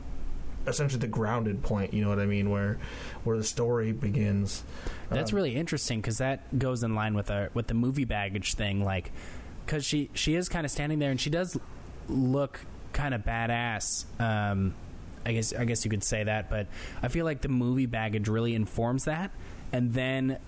essentially 0.66 1.00
the 1.00 1.08
grounded 1.08 1.64
point 1.64 1.93
you 1.93 2.03
know 2.03 2.09
what 2.09 2.19
i 2.19 2.26
mean 2.26 2.50
where 2.50 2.77
where 3.24 3.38
the 3.38 3.43
story 3.43 3.92
begins. 3.92 4.64
That's 5.09 5.32
um, 5.32 5.35
really 5.35 5.56
interesting 5.56 6.00
because 6.00 6.17
that 6.17 6.58
goes 6.58 6.84
in 6.84 6.95
line 6.95 7.14
with 7.14 7.30
our 7.30 7.50
with 7.53 7.67
the 7.67 7.74
movie 7.74 8.06
baggage 8.06 8.53
thing 8.56 8.84
like 8.84 9.11
because 9.66 9.85
she 9.85 10.09
she 10.14 10.35
is 10.35 10.50
kind 10.50 10.66
of 10.66 10.72
standing 10.72 11.00
there 11.00 11.11
and 11.11 11.19
she 11.19 11.30
does 11.30 11.59
look 12.08 12.61
kind 12.98 13.14
of 13.14 13.22
badass. 13.22 14.06
Um, 14.19 14.74
I 15.26 15.34
guess 15.34 15.53
I 15.53 15.66
guess 15.66 15.85
you 15.85 15.92
could 15.92 16.03
say 16.03 16.24
that, 16.24 16.50
but 16.50 16.67
I 17.01 17.08
feel 17.09 17.26
like 17.26 17.42
the 17.42 17.50
movie 17.50 17.85
baggage 17.85 18.27
really 18.27 18.56
informs 18.56 19.06
that, 19.06 19.32
and 19.72 19.93
then 19.93 20.40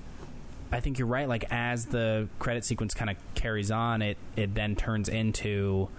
I 0.71 0.79
think 0.79 0.97
you're 0.97 1.07
right. 1.07 1.27
Like 1.27 1.45
as 1.51 1.85
the 1.85 2.27
credit 2.39 2.65
sequence 2.65 2.93
kind 2.93 3.09
of 3.09 3.17
carries 3.35 3.71
on, 3.71 4.01
it 4.01 4.17
it 4.35 4.55
then 4.55 4.75
turns 4.75 5.09
into, 5.09 5.89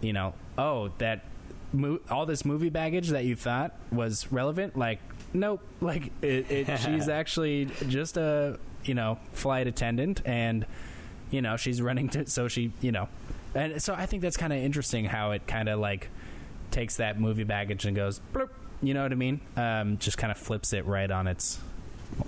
you 0.00 0.12
know, 0.12 0.34
oh 0.56 0.90
that 0.98 1.24
mo- 1.72 2.00
all 2.10 2.26
this 2.26 2.44
movie 2.44 2.70
baggage 2.70 3.08
that 3.08 3.24
you 3.24 3.34
thought 3.34 3.74
was 3.90 4.30
relevant, 4.30 4.76
like 4.76 5.00
nope, 5.32 5.62
like 5.80 6.12
it, 6.22 6.50
it 6.50 6.78
she's 6.84 7.08
actually 7.08 7.66
just 7.88 8.16
a 8.16 8.58
you 8.84 8.94
know 8.94 9.18
flight 9.32 9.66
attendant 9.66 10.22
and 10.24 10.64
you 11.30 11.42
know 11.42 11.56
she's 11.56 11.82
running 11.82 12.08
to 12.08 12.24
so 12.28 12.46
she 12.46 12.72
you 12.80 12.92
know 12.92 13.08
and 13.56 13.82
so 13.82 13.94
I 13.94 14.06
think 14.06 14.22
that's 14.22 14.36
kind 14.36 14.52
of 14.52 14.58
interesting 14.58 15.04
how 15.04 15.32
it 15.32 15.46
kind 15.46 15.68
of 15.68 15.78
like 15.80 16.08
takes 16.70 16.96
that 16.96 17.18
movie 17.18 17.44
baggage 17.44 17.84
and 17.84 17.96
goes, 17.96 18.20
bloop, 18.32 18.50
you 18.82 18.94
know 18.94 19.02
what 19.02 19.12
I 19.12 19.16
mean? 19.16 19.40
Um, 19.56 19.98
just 19.98 20.18
kind 20.18 20.30
of 20.30 20.38
flips 20.38 20.72
it 20.72 20.86
right 20.86 21.10
on 21.10 21.26
its 21.26 21.58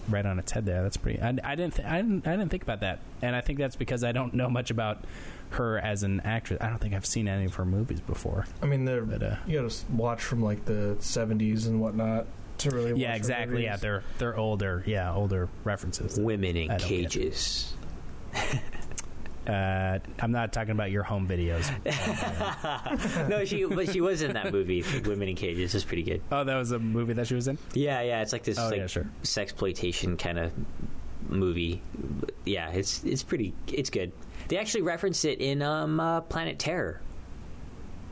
right 0.08 0.24
on 0.24 0.38
its 0.38 0.52
head 0.52 0.66
there. 0.66 0.82
That's 0.82 0.96
pretty. 0.96 1.20
I, 1.20 1.36
I 1.44 1.54
didn't. 1.54 1.74
Th- 1.74 1.88
I 1.88 2.02
didn't. 2.02 2.26
I 2.26 2.32
didn't 2.32 2.48
think 2.50 2.62
about 2.62 2.80
that, 2.80 3.00
and 3.22 3.34
I 3.36 3.40
think 3.40 3.58
that's 3.58 3.76
because 3.76 4.04
I 4.04 4.12
don't 4.12 4.34
know 4.34 4.48
much 4.48 4.70
about 4.70 5.04
her 5.50 5.78
as 5.78 6.02
an 6.02 6.20
actress. 6.20 6.60
I 6.60 6.68
don't 6.68 6.78
think 6.78 6.94
I've 6.94 7.06
seen 7.06 7.28
any 7.28 7.46
of 7.46 7.54
her 7.54 7.64
movies 7.64 8.00
before. 8.00 8.46
I 8.62 8.66
mean, 8.66 8.84
they're 8.84 9.02
but, 9.04 9.22
uh, 9.22 9.36
you 9.46 9.60
got 9.60 9.70
to 9.70 9.92
watch 9.92 10.22
from 10.22 10.42
like 10.42 10.64
the 10.64 10.96
'70s 11.00 11.66
and 11.66 11.80
whatnot 11.80 12.26
to 12.58 12.70
really. 12.70 13.00
Yeah, 13.00 13.14
exactly. 13.14 13.64
Yeah, 13.64 13.76
they're 13.76 14.02
they're 14.18 14.36
older. 14.36 14.82
Yeah, 14.86 15.14
older 15.14 15.48
references. 15.64 16.18
Women 16.18 16.56
in 16.56 16.76
cages. 16.78 17.72
Uh, 19.48 19.98
I'm 20.18 20.30
not 20.30 20.52
talking 20.52 20.72
about 20.72 20.90
your 20.90 21.02
home 21.02 21.26
videos. 21.26 21.70
no, 23.28 23.46
she 23.46 23.64
but 23.64 23.90
she 23.90 24.02
was 24.02 24.20
in 24.20 24.34
that 24.34 24.52
movie, 24.52 24.84
Women 25.06 25.28
in 25.28 25.36
Cages. 25.36 25.74
It's 25.74 25.84
pretty 25.84 26.02
good. 26.02 26.20
Oh, 26.30 26.44
that 26.44 26.54
was 26.54 26.72
a 26.72 26.78
movie 26.78 27.14
that 27.14 27.26
she 27.26 27.34
was 27.34 27.48
in. 27.48 27.56
Yeah, 27.72 28.02
yeah. 28.02 28.20
It's 28.20 28.32
like 28.32 28.42
this 28.42 28.58
oh, 28.58 28.68
like 28.68 28.76
yeah, 28.76 28.86
sure. 28.86 29.06
sexploitation 29.22 30.18
kind 30.18 30.38
of 30.38 30.52
movie. 31.28 31.80
Yeah, 32.44 32.70
it's 32.70 33.02
it's 33.04 33.22
pretty. 33.22 33.54
It's 33.72 33.88
good. 33.88 34.12
They 34.48 34.58
actually 34.58 34.82
reference 34.82 35.24
it 35.24 35.40
in 35.40 35.62
um, 35.62 35.98
uh, 35.98 36.20
Planet 36.22 36.58
Terror. 36.58 37.00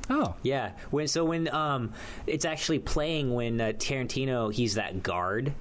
Oh 0.09 0.35
yeah. 0.43 0.73
When 0.91 1.07
so 1.07 1.23
when 1.27 1.49
um, 1.49 1.93
it's 2.27 2.47
actually 2.47 2.79
playing 2.79 3.35
when 3.35 3.61
uh, 3.61 3.73
Tarantino 3.77 4.53
he's 4.53 4.77
that 4.77 5.03
guard. 5.03 5.53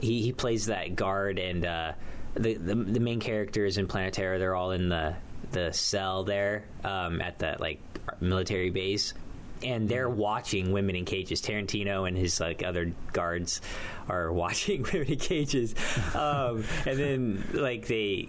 He 0.00 0.20
he 0.20 0.32
plays 0.32 0.66
that 0.66 0.96
guard 0.96 1.38
and. 1.38 1.64
Uh, 1.64 1.92
the, 2.34 2.54
the, 2.54 2.74
the 2.74 3.00
main 3.00 3.20
characters 3.20 3.78
in 3.78 3.86
Planet 3.86 4.14
Terror 4.14 4.38
they're 4.38 4.54
all 4.54 4.72
in 4.72 4.88
the 4.88 5.14
the 5.52 5.72
cell 5.72 6.24
there 6.24 6.64
um, 6.84 7.20
at 7.20 7.38
the 7.38 7.56
like 7.58 7.80
military 8.20 8.70
base 8.70 9.14
and 9.62 9.88
they're 9.88 10.08
mm-hmm. 10.08 10.18
watching 10.18 10.72
women 10.72 10.96
in 10.96 11.04
cages. 11.04 11.40
Tarantino 11.40 12.06
and 12.06 12.16
his 12.16 12.40
like 12.40 12.62
other 12.62 12.92
guards 13.12 13.60
are 14.08 14.32
watching 14.32 14.82
women 14.82 15.12
in 15.12 15.18
cages, 15.18 15.74
um, 16.14 16.64
and 16.86 16.98
then 16.98 17.48
like 17.52 17.86
they, 17.86 18.28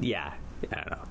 yeah, 0.00 0.32
I 0.70 0.74
don't 0.74 0.90
know. 0.90 1.04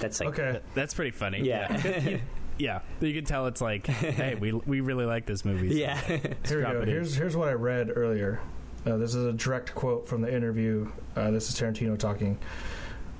That's 0.00 0.20
like 0.20 0.28
okay. 0.30 0.60
That's 0.74 0.94
pretty 0.94 1.10
funny. 1.10 1.42
Yeah. 1.42 2.18
yeah. 2.58 2.80
you 3.00 3.14
can 3.14 3.24
tell 3.24 3.46
it's 3.46 3.60
like, 3.60 3.86
hey, 3.86 4.34
we 4.34 4.52
we 4.52 4.80
really 4.80 5.04
like 5.04 5.26
this 5.26 5.44
movie. 5.44 5.70
So 5.70 5.76
yeah. 5.78 6.00
Here 6.00 6.58
we 6.58 6.62
go. 6.62 6.84
Here's 6.84 7.14
here's 7.14 7.36
what 7.36 7.48
I 7.48 7.52
read 7.52 7.90
earlier. 7.94 8.40
Uh, 8.84 8.96
this 8.96 9.14
is 9.14 9.24
a 9.24 9.32
direct 9.32 9.74
quote 9.74 10.08
from 10.08 10.22
the 10.22 10.34
interview. 10.34 10.90
Uh, 11.14 11.30
this 11.30 11.48
is 11.48 11.54
Tarantino 11.54 11.96
talking. 11.96 12.38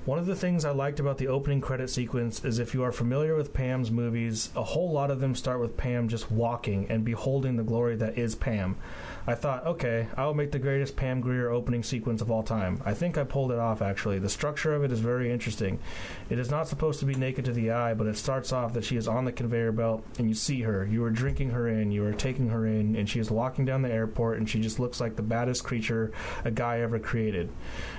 One 0.05 0.19
of 0.19 0.25
the 0.25 0.35
things 0.35 0.65
I 0.65 0.71
liked 0.71 0.99
about 0.99 1.17
the 1.17 1.29
opening 1.29 1.61
credit 1.61 1.89
sequence 1.89 2.43
is 2.43 2.59
if 2.59 2.73
you 2.73 2.83
are 2.83 2.91
familiar 2.91 3.35
with 3.37 3.53
Pam's 3.53 3.89
movies, 3.89 4.49
a 4.53 4.63
whole 4.63 4.91
lot 4.91 5.09
of 5.09 5.21
them 5.21 5.33
start 5.33 5.61
with 5.61 5.77
Pam 5.77 6.09
just 6.09 6.29
walking 6.29 6.87
and 6.89 7.05
beholding 7.05 7.55
the 7.55 7.63
glory 7.63 7.95
that 7.95 8.17
is 8.17 8.35
Pam. 8.35 8.75
I 9.25 9.35
thought, 9.35 9.65
okay, 9.65 10.07
I'll 10.17 10.33
make 10.33 10.51
the 10.51 10.59
greatest 10.59 10.97
Pam 10.97 11.21
Grier 11.21 11.49
opening 11.49 11.81
sequence 11.81 12.21
of 12.21 12.29
all 12.29 12.43
time. 12.43 12.81
I 12.83 12.93
think 12.93 13.17
I 13.17 13.23
pulled 13.23 13.53
it 13.53 13.59
off, 13.59 13.81
actually. 13.81 14.19
The 14.19 14.27
structure 14.27 14.73
of 14.73 14.83
it 14.83 14.91
is 14.91 14.99
very 14.99 15.31
interesting. 15.31 15.79
It 16.29 16.39
is 16.39 16.51
not 16.51 16.67
supposed 16.67 16.99
to 16.99 17.05
be 17.05 17.15
naked 17.15 17.45
to 17.45 17.53
the 17.53 17.71
eye, 17.71 17.93
but 17.93 18.07
it 18.07 18.17
starts 18.17 18.51
off 18.51 18.73
that 18.73 18.83
she 18.83 18.97
is 18.97 19.07
on 19.07 19.23
the 19.23 19.31
conveyor 19.31 19.71
belt, 19.71 20.05
and 20.19 20.27
you 20.27 20.35
see 20.35 20.61
her. 20.63 20.85
You 20.85 21.05
are 21.05 21.09
drinking 21.09 21.51
her 21.51 21.69
in, 21.69 21.93
you 21.93 22.03
are 22.05 22.11
taking 22.11 22.49
her 22.49 22.67
in, 22.67 22.97
and 22.97 23.09
she 23.09 23.19
is 23.19 23.31
walking 23.31 23.63
down 23.63 23.81
the 23.81 23.91
airport, 23.91 24.39
and 24.39 24.49
she 24.49 24.59
just 24.59 24.77
looks 24.77 24.99
like 24.99 25.15
the 25.15 25.21
baddest 25.21 25.63
creature 25.63 26.11
a 26.43 26.51
guy 26.51 26.81
ever 26.81 26.99
created. 26.99 27.49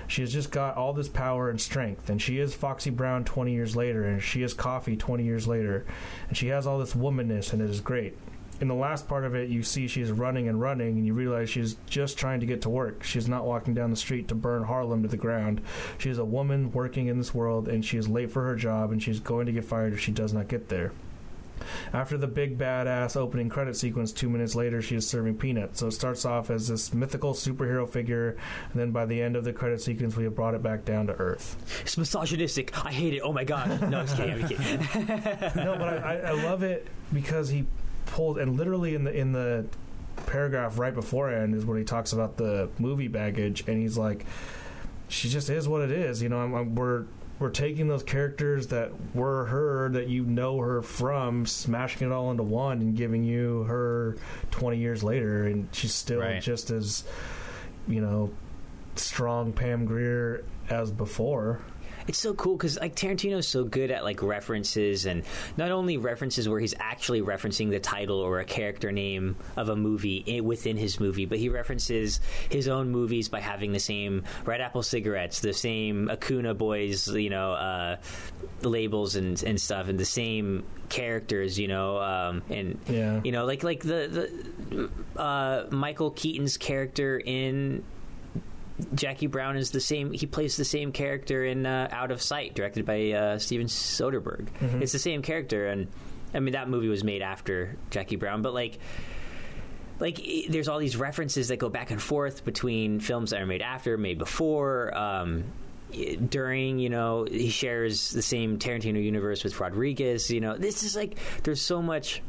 She 0.06 0.20
has 0.20 0.32
just 0.32 0.50
got 0.50 0.76
all 0.76 0.92
this 0.92 1.08
power 1.08 1.48
and 1.48 1.58
strength, 1.58 2.10
and 2.10 2.20
she 2.20 2.38
is 2.38 2.54
Foxy 2.54 2.90
Brown 2.90 3.24
20 3.24 3.50
years 3.50 3.74
later, 3.74 4.04
and 4.04 4.22
she 4.22 4.42
is 4.42 4.52
Coffy 4.52 4.94
20 4.94 5.24
years 5.24 5.48
later, 5.48 5.86
and 6.28 6.36
she 6.36 6.48
has 6.48 6.66
all 6.66 6.78
this 6.78 6.92
womanness, 6.92 7.54
and 7.54 7.62
it 7.62 7.70
is 7.70 7.80
great 7.80 8.14
in 8.60 8.68
the 8.68 8.74
last 8.74 9.08
part 9.08 9.24
of 9.24 9.34
it, 9.34 9.48
you 9.48 9.62
see 9.62 9.88
she's 9.88 10.10
running 10.10 10.48
and 10.48 10.60
running, 10.60 10.96
and 10.96 11.06
you 11.06 11.14
realize 11.14 11.50
she's 11.50 11.76
just 11.86 12.16
trying 12.18 12.40
to 12.40 12.46
get 12.46 12.62
to 12.62 12.70
work. 12.70 13.02
She's 13.02 13.28
not 13.28 13.44
walking 13.44 13.74
down 13.74 13.90
the 13.90 13.96
street 13.96 14.28
to 14.28 14.34
burn 14.34 14.64
Harlem 14.64 15.02
to 15.02 15.08
the 15.08 15.16
ground. 15.16 15.60
She 15.98 16.10
is 16.10 16.18
a 16.18 16.24
woman 16.24 16.70
working 16.72 17.08
in 17.08 17.18
this 17.18 17.34
world, 17.34 17.68
and 17.68 17.84
she 17.84 17.98
is 17.98 18.08
late 18.08 18.30
for 18.30 18.44
her 18.44 18.56
job, 18.56 18.92
and 18.92 19.02
she's 19.02 19.20
going 19.20 19.46
to 19.46 19.52
get 19.52 19.64
fired 19.64 19.92
if 19.92 20.00
she 20.00 20.12
does 20.12 20.32
not 20.32 20.48
get 20.48 20.68
there. 20.68 20.92
After 21.92 22.18
the 22.18 22.26
big 22.26 22.58
badass 22.58 23.16
opening 23.16 23.48
credit 23.48 23.76
sequence, 23.76 24.12
two 24.12 24.28
minutes 24.28 24.54
later, 24.54 24.82
she 24.82 24.96
is 24.96 25.06
serving 25.06 25.36
peanuts. 25.38 25.80
So 25.80 25.86
it 25.86 25.92
starts 25.92 26.24
off 26.24 26.50
as 26.50 26.68
this 26.68 26.92
mythical 26.92 27.32
superhero 27.32 27.88
figure, 27.88 28.36
and 28.72 28.80
then 28.80 28.90
by 28.90 29.06
the 29.06 29.20
end 29.20 29.36
of 29.36 29.44
the 29.44 29.52
credit 29.52 29.80
sequence, 29.80 30.16
we 30.16 30.24
have 30.24 30.34
brought 30.34 30.54
it 30.54 30.62
back 30.62 30.84
down 30.84 31.06
to 31.06 31.14
earth. 31.14 31.56
It's 31.82 31.96
misogynistic. 31.96 32.84
I 32.84 32.92
hate 32.92 33.14
it. 33.14 33.20
Oh 33.20 33.32
my 33.32 33.44
god. 33.44 33.88
No, 33.88 34.00
I'm 34.00 34.06
kidding. 34.08 34.42
I'm 34.42 34.48
kidding. 34.48 35.54
no, 35.64 35.76
but 35.78 36.04
I, 36.04 36.18
I 36.18 36.30
love 36.32 36.62
it 36.62 36.88
because 37.12 37.48
he 37.48 37.64
pulled 38.06 38.38
and 38.38 38.56
literally 38.56 38.94
in 38.94 39.04
the 39.04 39.12
in 39.12 39.32
the 39.32 39.66
paragraph 40.26 40.78
right 40.78 40.94
beforehand 40.94 41.54
is 41.54 41.64
when 41.64 41.76
he 41.76 41.84
talks 41.84 42.12
about 42.12 42.36
the 42.36 42.68
movie 42.78 43.08
baggage 43.08 43.64
and 43.66 43.80
he's 43.80 43.98
like 43.98 44.24
she 45.08 45.28
just 45.28 45.50
is 45.50 45.68
what 45.68 45.82
it 45.82 45.90
is 45.90 46.22
you 46.22 46.28
know 46.28 46.38
I'm, 46.38 46.54
I'm, 46.54 46.74
we're 46.74 47.04
we're 47.38 47.50
taking 47.50 47.88
those 47.88 48.04
characters 48.04 48.68
that 48.68 48.92
were 49.14 49.46
her 49.46 49.88
that 49.90 50.08
you 50.08 50.24
know 50.24 50.58
her 50.58 50.82
from 50.82 51.46
smashing 51.46 52.08
it 52.08 52.12
all 52.12 52.30
into 52.30 52.44
one 52.44 52.80
and 52.80 52.96
giving 52.96 53.24
you 53.24 53.64
her 53.64 54.16
20 54.52 54.78
years 54.78 55.02
later 55.02 55.46
and 55.46 55.68
she's 55.72 55.94
still 55.94 56.20
right. 56.20 56.40
just 56.40 56.70
as 56.70 57.04
you 57.88 58.00
know 58.00 58.30
strong 58.96 59.52
Pam 59.52 59.84
Grier 59.84 60.44
as 60.70 60.90
before 60.90 61.60
it's 62.06 62.18
so 62.18 62.34
cool 62.34 62.56
because 62.56 62.78
like 62.78 62.94
Tarantino's 62.94 63.48
so 63.48 63.64
good 63.64 63.90
at 63.90 64.04
like 64.04 64.22
references 64.22 65.06
and 65.06 65.22
not 65.56 65.70
only 65.70 65.96
references 65.96 66.48
where 66.48 66.60
he's 66.60 66.74
actually 66.78 67.22
referencing 67.22 67.70
the 67.70 67.80
title 67.80 68.18
or 68.18 68.40
a 68.40 68.44
character 68.44 68.92
name 68.92 69.36
of 69.56 69.68
a 69.68 69.76
movie 69.76 70.40
within 70.42 70.76
his 70.76 71.00
movie, 71.00 71.26
but 71.26 71.38
he 71.38 71.48
references 71.48 72.20
his 72.50 72.68
own 72.68 72.90
movies 72.90 73.28
by 73.28 73.40
having 73.40 73.72
the 73.72 73.80
same 73.80 74.24
Red 74.44 74.60
Apple 74.60 74.82
cigarettes, 74.82 75.40
the 75.40 75.52
same 75.52 76.10
Acuna 76.10 76.54
Boys, 76.54 77.08
you 77.08 77.30
know, 77.30 77.52
uh, 77.52 77.96
labels 78.62 79.16
and 79.16 79.42
and 79.42 79.60
stuff, 79.60 79.88
and 79.88 79.98
the 79.98 80.04
same 80.04 80.64
characters, 80.88 81.58
you 81.58 81.68
know, 81.68 81.98
um, 81.98 82.42
and 82.50 82.78
yeah. 82.88 83.20
you 83.24 83.32
know, 83.32 83.44
like 83.44 83.62
like 83.62 83.80
the 83.80 84.30
the 85.16 85.20
uh, 85.20 85.66
Michael 85.70 86.10
Keaton's 86.10 86.56
character 86.56 87.20
in 87.24 87.82
Jackie 88.94 89.28
Brown 89.28 89.56
is 89.56 89.70
the 89.70 89.80
same. 89.80 90.12
He 90.12 90.26
plays 90.26 90.56
the 90.56 90.64
same 90.64 90.90
character 90.92 91.44
in 91.44 91.64
uh, 91.64 91.88
Out 91.92 92.10
of 92.10 92.20
Sight, 92.20 92.54
directed 92.54 92.84
by 92.84 93.12
uh, 93.12 93.38
Steven 93.38 93.66
Soderbergh. 93.66 94.48
Mm-hmm. 94.60 94.82
It's 94.82 94.92
the 94.92 94.98
same 94.98 95.22
character, 95.22 95.68
and 95.68 95.86
I 96.34 96.40
mean 96.40 96.52
that 96.52 96.68
movie 96.68 96.88
was 96.88 97.04
made 97.04 97.22
after 97.22 97.76
Jackie 97.90 98.16
Brown, 98.16 98.42
but 98.42 98.54
like. 98.54 98.78
Like 100.00 100.20
there's 100.48 100.66
all 100.66 100.80
these 100.80 100.96
references 100.96 101.48
that 101.48 101.58
go 101.58 101.68
back 101.68 101.92
and 101.92 102.02
forth 102.02 102.44
between 102.44 102.98
films 102.98 103.30
that 103.30 103.40
are 103.40 103.46
made 103.46 103.62
after, 103.62 103.96
made 103.96 104.18
before, 104.18 104.92
um, 104.98 105.44
during. 106.28 106.80
You 106.80 106.90
know, 106.90 107.28
he 107.30 107.48
shares 107.48 108.10
the 108.10 108.20
same 108.20 108.58
Tarantino 108.58 109.02
universe 109.02 109.44
with 109.44 109.58
Rodriguez. 109.60 110.32
You 110.32 110.40
know, 110.40 110.58
this 110.58 110.82
is 110.82 110.96
like 110.96 111.16
there's 111.44 111.62
so 111.62 111.80
much 111.80 112.22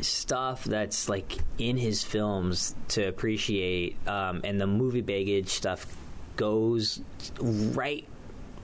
stuff 0.00 0.64
that's 0.64 1.08
like 1.08 1.38
in 1.58 1.76
his 1.76 2.02
films 2.04 2.74
to 2.88 3.06
appreciate, 3.06 3.96
um, 4.08 4.40
and 4.44 4.60
the 4.60 4.66
movie 4.66 5.00
baggage 5.00 5.48
stuff 5.48 5.86
goes 6.36 7.00
right 7.40 8.06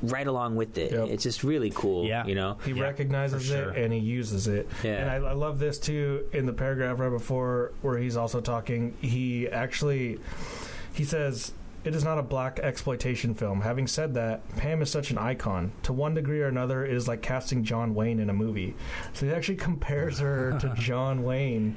right 0.02 0.27
along 0.27 0.57
with 0.57 0.77
it. 0.78 0.91
Yep. 0.93 1.09
It's 1.11 1.23
just 1.23 1.44
really 1.44 1.70
cool. 1.70 2.05
Yeah. 2.07 2.27
you 2.27 2.35
know. 2.35 2.59
He 2.65 2.73
Yeah, 2.73 2.83
recognizes 2.83 3.44
sure. 3.44 3.70
it 3.70 3.85
and 3.85 3.93
he 3.93 4.01
uses 4.01 4.49
it. 4.49 4.69
Yeah. 4.83 4.94
And 4.97 5.11
I, 5.11 5.31
I 5.31 5.33
love 5.33 5.59
this 5.61 5.78
too 5.78 6.27
in 6.33 6.44
the 6.47 6.52
paragraph 6.52 6.99
right 6.99 7.09
before 7.09 7.73
where 7.83 7.99
he's 7.99 8.17
also 8.17 8.41
talking. 8.41 8.97
He 9.01 9.49
actually 9.49 10.19
he 10.93 11.05
says 11.05 11.52
it 11.85 11.94
is 11.94 12.05
not 12.05 12.19
a 12.19 12.23
blaxploitation 12.23 13.36
film. 13.36 13.61
Having 13.61 13.86
said 13.89 14.15
that, 14.15 14.49
Pam 14.57 14.83
is 14.83 14.91
such 14.91 15.11
an 15.11 15.19
icon. 15.19 15.73
To 15.85 15.93
one 15.93 16.15
degree 16.15 16.41
or 16.41 16.49
another, 16.49 16.85
it 16.85 16.94
is 16.94 17.09
like 17.09 17.23
casting 17.23 17.65
John 17.65 17.94
Wayne 17.94 18.20
in 18.20 18.31
a 18.31 18.35
movie. 18.35 18.75
So 19.15 19.27
he 19.27 19.33
actually 19.33 19.57
compares 19.57 20.19
her 20.19 20.59
to 20.61 20.75
John 20.77 21.23
Wayne. 21.25 21.77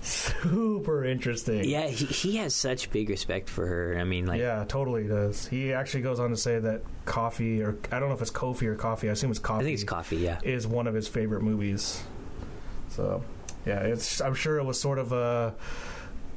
Super 0.00 1.04
interesting. 1.04 1.64
Yeah, 1.64 1.88
he, 1.88 2.06
he 2.06 2.36
has 2.36 2.54
such 2.54 2.90
big 2.90 3.10
respect 3.10 3.48
for 3.48 3.66
her. 3.66 3.98
I 3.98 4.04
mean, 4.04 4.26
like, 4.26 4.40
yeah, 4.40 4.64
totally 4.66 5.08
does. 5.08 5.46
He 5.46 5.72
actually 5.72 6.02
goes 6.02 6.20
on 6.20 6.30
to 6.30 6.36
say 6.36 6.58
that 6.58 6.82
Coffee, 7.04 7.62
or 7.62 7.76
I 7.90 7.98
don't 7.98 8.08
know 8.08 8.14
if 8.14 8.22
it's 8.22 8.30
Kofi 8.30 8.62
or 8.64 8.76
Coffee. 8.76 9.08
I 9.08 9.12
assume 9.12 9.30
it's 9.30 9.40
Coffee. 9.40 9.62
I 9.62 9.64
think 9.64 9.74
it's 9.74 9.84
coffee. 9.84 10.16
Yeah, 10.16 10.38
is 10.44 10.66
one 10.66 10.86
of 10.86 10.94
his 10.94 11.08
favorite 11.08 11.42
movies. 11.42 12.00
So, 12.90 13.24
yeah, 13.66 13.80
it's. 13.80 14.20
I'm 14.20 14.34
sure 14.34 14.58
it 14.58 14.64
was 14.64 14.80
sort 14.80 14.98
of 14.98 15.10
a, 15.12 15.54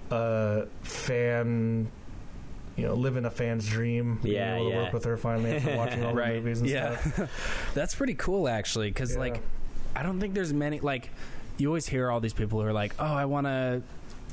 a 0.10 0.66
fan, 0.82 1.92
you 2.78 2.86
know, 2.86 2.94
living 2.94 3.26
a 3.26 3.32
fan's 3.32 3.68
dream. 3.68 4.20
being 4.24 4.36
Yeah, 4.36 4.56
able 4.56 4.66
to 4.66 4.76
yeah. 4.76 4.84
work 4.84 4.94
with 4.94 5.04
her 5.06 5.18
finally 5.18 5.56
after 5.58 5.76
watching 5.78 6.04
all 6.06 6.16
the 6.16 6.26
movies 6.26 6.62
and 6.62 6.70
yeah. 6.70 6.98
stuff. 7.00 7.72
That's 7.74 7.96
pretty 7.96 8.14
cool, 8.16 8.48
actually, 8.48 8.90
because 8.90 9.14
Yeah. 9.14 9.20
like, 9.20 9.42
I 9.96 10.04
don't 10.04 10.20
think 10.20 10.34
there's 10.34 10.54
many 10.54 10.80
like. 10.80 11.10
You 11.58 11.68
always 11.68 11.86
hear 11.86 12.10
all 12.10 12.20
these 12.22 12.34
people 12.34 12.60
who 12.62 12.66
are 12.66 12.74
like, 12.74 12.96
"Oh, 12.98 13.06
I 13.06 13.26
want 13.26 13.46
to 13.46 13.84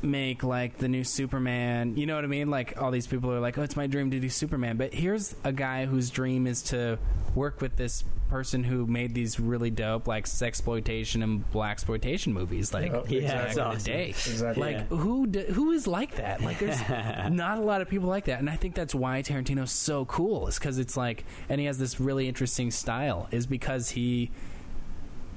make 0.03 0.43
like 0.43 0.79
the 0.79 0.89
new 0.89 1.05
Superman." 1.05 1.97
You 1.97 2.07
know 2.07 2.15
what 2.15 2.25
I 2.25 2.29
mean? 2.29 2.51
Like 2.51 2.81
all 2.81 2.91
these 2.91 3.07
people 3.07 3.33
are 3.33 3.41
like, 3.41 3.59
"Oh, 3.59 3.63
it's 3.63 3.77
my 3.77 3.87
dream 3.87 4.11
to 4.11 4.21
do 4.21 4.29
Superman." 4.29 4.77
But 4.77 4.95
here's 4.95 5.35
a 5.45 5.53
guy 5.53 5.87
whose 5.87 6.11
dream 6.11 6.47
is 6.47 6.63
to 6.65 6.99
work 7.35 7.61
with 7.61 7.77
this 7.77 8.05
person 8.29 8.63
who 8.63 8.87
made 8.87 9.15
these 9.15 9.41
really 9.41 9.71
dope 9.71 10.07
like 10.07 10.27
sexploitation 10.27 11.23
and 11.25 11.51
blaxploitation 11.51 12.33
movies. 12.35 12.75
Like 12.75 12.93
Yep, 12.93 13.05
Yeah, 13.11 13.45
back 13.47 13.53
in 13.55 13.59
awesome. 13.61 13.83
day. 13.93 14.09
Exactly. 14.11 14.63
Like 14.63 14.77
Yeah. 14.91 14.97
who 14.99 15.27
d- 15.27 15.47
who 15.51 15.71
is 15.73 15.87
like 15.87 16.17
that? 16.17 16.43
Like 16.43 16.59
there's 16.59 16.79
not 17.31 17.57
a 17.59 17.63
lot 17.63 17.81
of 17.81 17.89
people 17.89 18.09
like 18.09 18.27
that, 18.27 18.39
and 18.41 18.51
I 18.51 18.57
think 18.57 18.75
that's 18.75 18.95
why 18.95 19.23
Tarantino's 19.23 19.73
so 19.73 20.05
cool. 20.05 20.47
Is 20.49 20.59
because 20.59 20.79
it's 20.79 20.97
like, 20.97 21.25
and 21.49 21.59
he 21.61 21.67
has 21.67 21.79
this 21.79 21.99
really 22.01 22.29
interesting 22.29 22.71
style. 22.71 23.29
Is 23.31 23.47
because 23.47 23.91
he 23.91 24.31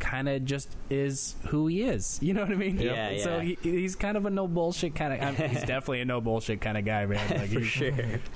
kind 0.02 0.28
of 0.28 0.44
just 0.44 0.76
is 0.90 1.36
who 1.48 1.68
he 1.68 1.84
is. 1.84 2.20
You 2.22 2.34
know 2.34 2.42
what 2.42 2.52
I 2.52 2.56
mean? 2.56 2.78
Yeah, 2.80 3.18
So 3.20 3.38
yeah. 3.40 3.56
he, 3.62 3.72
he's 3.72 3.96
kind 3.96 4.18
of 4.18 4.26
a 4.26 4.30
no 4.30 4.48
bullshit 4.48 4.94
kind 4.96 5.14
of. 5.14 5.22
I 5.22 5.32
mean, 5.40 5.50
he's 5.52 5.62
definitely 5.66 6.02
a 6.02 6.06
no 6.06 6.20
bullshit 6.20 6.60
kind 6.60 6.78
of 6.78 6.84
guy, 6.84 7.06
man. 7.06 7.30
Like 7.30 7.50
for 7.50 7.60
he, 7.60 7.64
sure. 7.64 7.92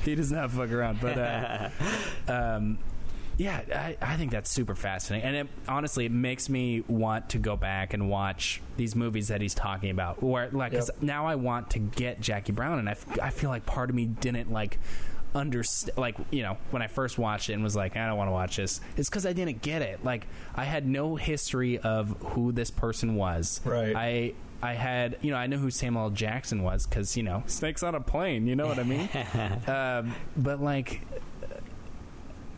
he 0.06 0.16
does 0.16 0.32
not 0.32 0.52
fuck 0.52 0.72
around. 0.72 1.02
But 1.02 1.18
uh, 1.18 1.70
um, 2.32 2.78
yeah, 3.38 3.62
I, 3.74 3.98
I 4.02 4.16
think 4.16 4.32
that's 4.32 4.50
super 4.50 4.76
fascinating, 4.76 5.28
and 5.28 5.36
it, 5.36 5.48
honestly, 5.68 6.06
it 6.06 6.12
makes 6.14 6.48
me 6.48 6.86
want 6.88 7.32
to 7.32 7.38
go 7.38 7.58
back 7.58 7.94
and 7.94 8.10
watch 8.10 8.62
these 8.78 8.96
movies 8.96 9.28
that 9.28 9.42
he's 9.42 9.54
talking 9.54 9.90
about. 9.90 10.24
Where 10.24 10.50
like, 10.52 10.72
'cause 10.72 10.90
Yep. 10.94 11.04
now 11.04 11.28
I 11.28 11.36
want 11.36 11.72
to 11.72 11.80
get 11.80 12.22
Jackie 12.22 12.54
Brown, 12.54 12.80
and 12.80 12.88
I, 12.88 12.94
f- 12.94 13.20
I 13.22 13.32
feel 13.32 13.50
like 13.50 13.66
part 13.66 13.90
of 13.90 13.96
me 13.96 14.06
didn't 14.06 14.54
like 14.54 14.80
understand 15.36 15.98
like 15.98 16.16
you 16.32 16.42
know 16.42 16.58
when 16.72 16.82
i 16.82 16.88
first 16.88 17.18
watched 17.20 17.50
it 17.50 17.54
and 17.54 17.64
was 17.64 17.76
like 17.76 17.98
i 17.98 18.08
don't 18.08 18.18
want 18.18 18.30
to 18.30 18.32
watch 18.32 18.56
this 18.56 18.80
it's 18.96 19.10
because 19.10 19.26
i 19.26 19.34
didn't 19.34 19.62
get 19.62 19.82
it 19.82 20.04
like 20.04 20.26
i 20.56 20.64
had 20.64 20.88
no 20.88 21.16
history 21.18 21.78
of 21.78 22.16
who 22.22 22.52
this 22.54 22.72
person 22.72 23.16
was 23.16 23.60
Right. 23.66 23.94
i 23.96 24.34
i 24.62 24.74
had 24.74 25.18
you 25.22 25.32
know 25.32 25.38
i 25.38 25.46
knew 25.48 25.58
who 25.58 25.70
samuel 25.70 26.06
L. 26.06 26.10
jackson 26.12 26.64
was 26.64 26.88
because 26.88 27.18
you 27.18 27.24
know 27.24 27.44
snakes 27.48 27.84
on 27.84 27.96
a 27.96 28.00
plane 28.00 28.48
you 28.48 28.56
know 28.56 28.66
what 28.66 28.80
i 28.80 28.84
mean 28.84 29.10
um, 29.68 30.16
but 30.38 30.62
like 30.62 31.02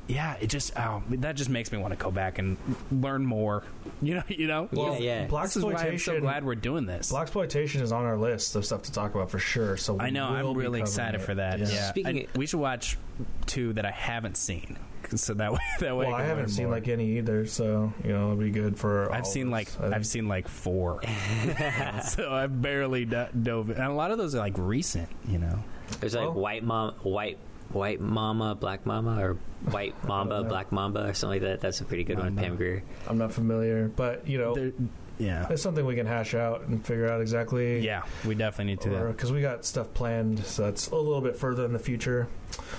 yeah 0.07 0.35
it 0.39 0.47
just 0.47 0.71
oh 0.79 1.03
that 1.09 1.35
just 1.35 1.49
makes 1.49 1.71
me 1.71 1.77
want 1.77 1.91
to 1.91 1.97
go 2.01 2.09
back 2.11 2.39
and 2.39 2.57
learn 2.91 3.25
more 3.25 3.63
you 4.01 4.13
know 4.15 4.23
you 4.27 4.47
know 4.47 4.69
Yeah, 4.71 4.79
Well, 4.83 5.01
yeah. 5.01 5.25
Black 5.27 5.45
this 5.45 5.57
is 5.57 5.65
why 5.65 5.73
i'm 5.73 5.99
so 5.99 6.19
glad 6.19 6.45
we're 6.45 6.55
doing 6.55 6.85
this 6.85 7.11
Blaxploitation 7.11 7.81
is 7.81 7.91
on 7.91 8.05
our 8.05 8.17
list 8.17 8.55
of 8.55 8.65
stuff 8.65 8.83
to 8.83 8.91
talk 8.91 9.15
about 9.15 9.29
for 9.31 9.39
sure. 9.39 9.75
So 9.77 9.93
we 9.95 9.99
I 10.05 10.09
know. 10.09 10.29
will 10.31 10.51
I'm 10.51 10.57
really 10.57 10.79
excited 10.79 11.19
it. 11.21 11.23
for 11.23 11.35
that. 11.35 11.59
Yeah. 11.59 11.67
Yeah, 11.69 11.89
Speaking 11.89 12.17
I- 12.19 12.21
of- 12.23 12.37
we 12.37 12.45
should 12.45 12.59
watch 12.59 12.97
two 13.45 13.73
that 13.73 13.85
I 13.85 13.91
haven't 13.91 14.37
seen, 14.37 14.77
so 15.15 15.33
that 15.33 15.51
way 15.53 15.59
that 15.79 15.95
way. 15.97 16.05
Well, 16.05 16.15
I 16.15 16.19
can 16.19 16.27
haven't 16.29 16.49
seen 16.49 16.65
more. 16.67 16.75
like 16.75 16.87
any 16.87 17.17
either, 17.17 17.45
so 17.45 17.91
you 18.03 18.11
know 18.11 18.25
it'll 18.31 18.35
be 18.37 18.51
good 18.51 18.77
for. 18.77 19.11
I've 19.11 19.21
of 19.21 19.27
seen 19.27 19.47
us, 19.47 19.51
like 19.51 19.67
I 19.67 19.81
think. 19.81 19.93
I've 19.95 20.05
seen 20.07 20.27
like 20.27 20.47
four, 20.47 21.01
so 22.03 22.31
I've 22.31 22.61
barely 22.61 23.05
do- 23.05 23.27
dove. 23.41 23.69
in. 23.69 23.75
And 23.77 23.85
a 23.91 23.93
lot 23.93 24.11
of 24.11 24.17
those 24.17 24.35
are 24.35 24.39
like 24.39 24.53
recent, 24.57 25.09
you 25.27 25.37
know. 25.39 25.63
There's 25.99 26.15
like 26.15 26.25
Well- 26.25 26.33
white 26.33 26.63
mom, 26.63 26.93
white 27.03 27.37
white 27.71 27.99
mama, 28.01 28.55
black 28.55 28.85
mama, 28.85 29.21
or 29.21 29.37
white 29.71 29.95
mamba, 30.07 30.43
black 30.43 30.71
mamba, 30.71 31.07
or 31.09 31.13
something 31.13 31.41
like 31.41 31.49
that. 31.49 31.61
That's 31.61 31.81
a 31.81 31.85
pretty 31.85 32.03
good 32.03 32.17
one. 32.17 32.35
Mamba. 32.35 32.41
Pam 32.41 32.55
Grier. 32.55 32.83
I'm 33.07 33.17
not 33.17 33.31
familiar, 33.33 33.87
but 33.95 34.27
you 34.27 34.37
know, 34.37 34.53
They're- 34.55 34.73
yeah, 35.19 35.47
it's 35.49 35.63
something 35.63 35.83
we 35.83 35.95
can 35.95 36.05
hash 36.05 36.35
out 36.35 36.67
and 36.67 36.85
figure 36.85 37.09
out 37.11 37.21
exactly. 37.21 37.79
yeah, 37.79 38.03
we 38.23 38.35
definitely 38.35 38.73
need 38.73 38.81
to. 38.81 38.89
do 38.89 38.95
that. 38.97 39.07
because 39.07 39.31
we 39.31 39.41
got 39.41 39.65
stuff 39.65 39.91
planned, 39.95 40.39
so 40.45 40.65
that's 40.65 40.89
a 40.89 40.95
little 40.95 41.21
bit 41.21 41.35
further 41.35 41.65
in 41.65 41.73
the 41.73 41.79
future. 41.79 42.27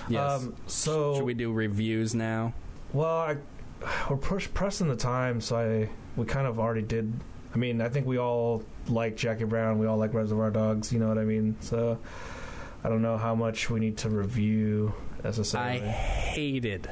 Yes. 0.09 0.43
Um, 0.45 0.55
so 0.69 1.17
Should 1.17 1.25
we 1.25 1.35
do 1.35 1.53
reviews 1.53 2.15
now? 2.15 2.53
Well, 2.93 3.09
I, 3.09 3.37
we're 4.09 4.17
push, 4.19 4.49
pressing 4.55 4.87
the 4.89 4.95
time, 4.95 5.41
so 5.41 5.57
I 5.57 5.89
we 6.17 6.27
kind 6.27 6.47
of 6.47 6.61
already 6.61 6.83
did. 6.83 7.13
I 7.55 7.59
mean, 7.59 7.81
I 7.81 7.89
think 7.89 8.07
we 8.07 8.19
all 8.19 8.63
like 8.89 9.17
Jackie 9.17 9.43
Brown. 9.45 9.79
We 9.81 9.87
all 9.87 9.97
like 9.97 10.15
Reservoir 10.15 10.51
Dogs. 10.53 10.93
You 10.93 11.01
know 11.01 11.09
what 11.09 11.19
I 11.19 11.25
mean? 11.25 11.57
So 11.61 11.99
I 12.85 12.89
don't 12.89 13.03
know 13.03 13.17
how 13.17 13.35
much 13.35 13.69
we 13.71 13.81
need 13.81 13.97
to 13.99 14.09
review 14.11 14.95
I 15.21 15.27
necessarily. 15.27 15.81
hated 15.81 16.89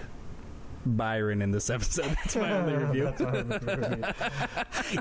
Byron 0.84 1.42
in 1.42 1.50
this 1.50 1.70
episode. 1.70 2.06
That's 2.06 2.36
my 2.36 2.52
only 2.52 2.74
review. 2.84 3.14
My 3.18 3.40
review. 3.40 4.04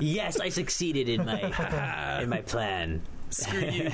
yes, 0.00 0.40
I 0.40 0.48
succeeded 0.48 1.08
in 1.08 1.24
my 1.24 1.40
in 2.22 2.28
my 2.28 2.40
plan. 2.42 3.02
Screw 3.30 3.60
you. 3.60 3.90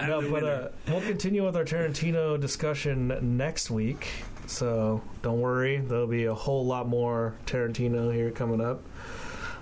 No, 0.00 0.22
but 0.30 0.42
uh, 0.44 0.68
we'll 0.88 1.02
continue 1.02 1.44
with 1.44 1.54
our 1.56 1.64
Tarantino 1.64 2.40
discussion 2.40 3.36
next 3.36 3.70
week. 3.70 4.08
So 4.46 5.02
don't 5.22 5.40
worry, 5.40 5.78
there'll 5.78 6.06
be 6.06 6.24
a 6.24 6.34
whole 6.34 6.64
lot 6.64 6.88
more 6.88 7.34
Tarantino 7.46 8.12
here 8.12 8.30
coming 8.30 8.60
up. 8.60 8.82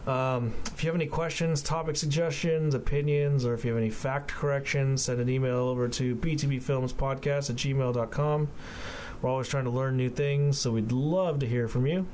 Um, 0.07 0.55
if 0.67 0.83
you 0.83 0.89
have 0.89 0.95
any 0.97 1.07
questions, 1.07 1.63
topic 1.63 1.95
suggestions, 1.97 2.75
opinions, 2.75 3.45
or 3.45 3.55
if 3.55 3.65
you 3.65 3.71
have 3.73 3.81
any 3.81 3.91
fact 3.91 4.33
corrections, 4.33 5.03
send 5.03 5.21
an 5.21 5.29
email 5.29 5.57
over 5.59 5.89
to 5.89 6.17
btbfilmspodcast 6.17 7.51
at 7.51 7.57
gmail.com. 7.57 8.49
We're 9.21 9.31
always 9.31 9.49
trying 9.49 9.65
to 9.65 9.71
learn 9.71 9.97
new 9.97 10.09
things, 10.09 10.59
so 10.59 10.73
we'd 10.73 10.93
love 10.93 11.39
to 11.41 11.47
hear 11.47 11.69
from 11.69 11.87
you. 11.87 12.07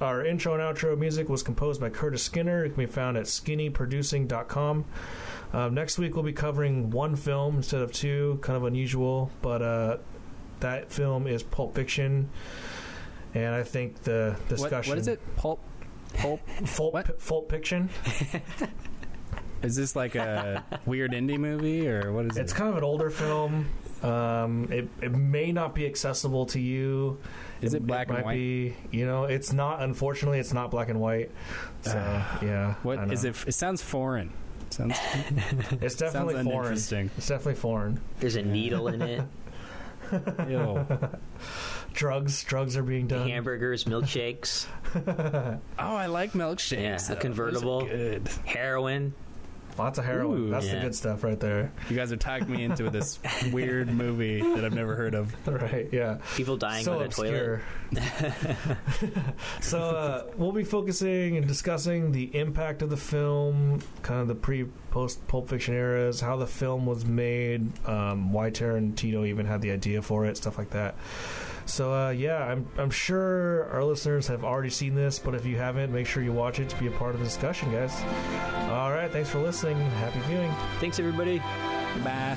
Our 0.00 0.24
intro 0.24 0.54
and 0.54 0.62
outro 0.62 0.98
music 0.98 1.28
was 1.28 1.42
composed 1.42 1.80
by 1.80 1.90
Curtis 1.90 2.22
Skinner. 2.22 2.64
It 2.64 2.70
can 2.70 2.78
be 2.78 2.86
found 2.86 3.16
at 3.16 3.26
skinnyproducing.com. 3.26 4.84
Uh, 5.52 5.68
next 5.68 5.98
week 5.98 6.14
we'll 6.14 6.24
be 6.24 6.32
covering 6.32 6.90
one 6.90 7.16
film 7.16 7.56
instead 7.56 7.82
of 7.82 7.92
two, 7.92 8.38
kind 8.42 8.56
of 8.56 8.64
unusual, 8.64 9.30
but 9.42 9.62
uh, 9.62 9.96
that 10.60 10.90
film 10.90 11.26
is 11.26 11.42
Pulp 11.42 11.74
Fiction, 11.74 12.28
and 13.34 13.54
I 13.54 13.62
think 13.62 14.02
the 14.02 14.36
What, 14.38 14.48
discussion. 14.48 14.90
what 14.90 14.98
is 14.98 15.08
it? 15.08 15.20
Pulp. 15.36 15.60
Pulp. 16.14 16.40
Pulp, 16.76 16.92
What? 16.94 17.18
Pulp 17.26 17.50
Fiction. 17.50 17.88
Is 19.62 19.76
this 19.76 19.94
like 19.94 20.14
a 20.14 20.64
weird 20.86 21.12
indie 21.12 21.38
movie 21.38 21.86
or 21.86 22.12
what 22.12 22.24
is 22.24 22.38
it? 22.38 22.40
It's 22.40 22.52
kind 22.54 22.70
of 22.70 22.78
an 22.78 22.84
older 22.84 23.10
film. 23.10 23.68
Um, 24.02 24.68
it 24.72 24.88
it 25.02 25.12
may 25.12 25.52
not 25.52 25.74
be 25.74 25.84
accessible 25.84 26.46
to 26.46 26.58
you. 26.58 27.18
Is 27.60 27.74
it 27.74 27.86
black 27.86 28.06
and 28.08 28.16
might 28.16 28.24
white? 28.24 28.34
Be, 28.36 28.74
you 28.90 29.04
know, 29.04 29.24
it's 29.24 29.52
not. 29.52 29.82
Unfortunately, 29.82 30.38
it's 30.38 30.54
not 30.54 30.70
black 30.70 30.88
and 30.88 30.98
white. 30.98 31.30
So 31.82 31.92
yeah, 32.40 32.74
I 32.78 32.86
What 32.86 33.06
know. 33.06 33.12
is 33.12 33.24
it? 33.26 33.36
It 33.46 33.52
sounds 33.52 33.82
foreign. 33.82 34.32
Sounds, 34.70 34.96
It's 35.82 35.96
sounds 35.96 36.14
definitely 36.14 36.42
foreign. 36.42 36.72
It's 36.72 36.88
definitely 36.88 37.54
foreign. 37.56 38.00
There's 38.20 38.36
a 38.36 38.42
needle 38.42 38.88
in 38.88 39.02
it. 39.02 39.22
Ew. 40.48 40.86
Drugs, 41.92 42.44
drugs 42.44 42.76
are 42.76 42.82
being 42.82 43.06
done. 43.06 43.28
Hamburgers, 43.28 43.84
milkshakes, 43.84 44.66
Oh, 44.94 45.60
I 45.78 46.06
like 46.06 46.32
milkshakes. 46.32 46.80
Yeah, 46.82 46.94
a 46.94 46.98
though. 46.98 46.98
Those 46.98 47.10
are 47.10 47.16
convertible. 47.16 47.80
Good. 47.86 48.28
heroin. 48.44 49.14
Lots 49.78 49.98
of 49.98 50.04
heroin. 50.04 50.38
Ooh. 50.38 50.50
That's 50.50 50.68
the 50.68 50.80
good 50.80 50.94
stuff 50.94 51.22
right 51.24 51.38
there. 51.38 51.72
You 51.88 51.96
guys 51.96 52.12
are 52.12 52.16
talking 52.16 52.50
me 52.50 52.64
into 52.64 52.90
this 52.90 53.18
weird 53.52 53.88
movie 53.88 54.42
that 54.42 54.64
I've 54.64 54.74
never 54.74 54.94
heard 54.94 55.14
of. 55.14 55.34
Right? 55.46 55.88
Yeah. 55.92 56.18
People 56.34 56.56
dying 56.56 56.84
so 56.84 56.94
on 56.94 56.98
the 56.98 57.08
toilet. 57.08 57.62
obscure. 57.92 58.66
so 59.60 59.78
uh, 59.78 60.26
we'll 60.36 60.52
be 60.52 60.64
focusing 60.64 61.36
and 61.36 61.46
discussing 61.46 62.12
the 62.12 62.36
impact 62.36 62.82
of 62.82 62.90
the 62.90 62.96
film, 62.96 63.80
kind 64.02 64.20
of 64.20 64.28
the 64.28 64.34
pre 64.34 64.64
post 64.90 65.26
Pulp 65.28 65.48
Fiction 65.48 65.74
eras, 65.74 66.20
how 66.20 66.36
the 66.36 66.48
film 66.48 66.84
was 66.84 67.06
made, 67.06 67.70
um, 67.88 68.32
why 68.32 68.50
Tarantino 68.50 69.26
even 69.26 69.46
had 69.46 69.62
the 69.62 69.70
idea 69.70 70.02
for 70.02 70.26
it, 70.26 70.36
stuff 70.36 70.58
like 70.58 70.70
that. 70.70 70.96
So 71.70 71.94
uh, 71.94 72.10
yeah, 72.10 72.44
I'm 72.44 72.66
I'm 72.76 72.90
sure 72.90 73.66
our 73.70 73.84
listeners 73.84 74.26
have 74.26 74.44
already 74.44 74.70
seen 74.70 74.94
this, 74.94 75.18
but 75.18 75.34
if 75.34 75.46
you 75.46 75.56
haven't, 75.56 75.92
make 75.92 76.06
sure 76.06 76.22
you 76.22 76.32
watch 76.32 76.58
it 76.58 76.68
to 76.68 76.76
be 76.76 76.88
a 76.88 76.90
part 76.90 77.14
of 77.14 77.20
the 77.20 77.26
discussion, 77.26 77.70
guys. 77.70 77.94
All 78.70 78.90
right, 78.92 79.10
thanks 79.10 79.30
for 79.30 79.38
listening. 79.38 79.76
Happy 79.78 80.18
viewing. 80.20 80.52
Thanks, 80.80 80.98
everybody. 80.98 81.38
Bye. 82.02 82.36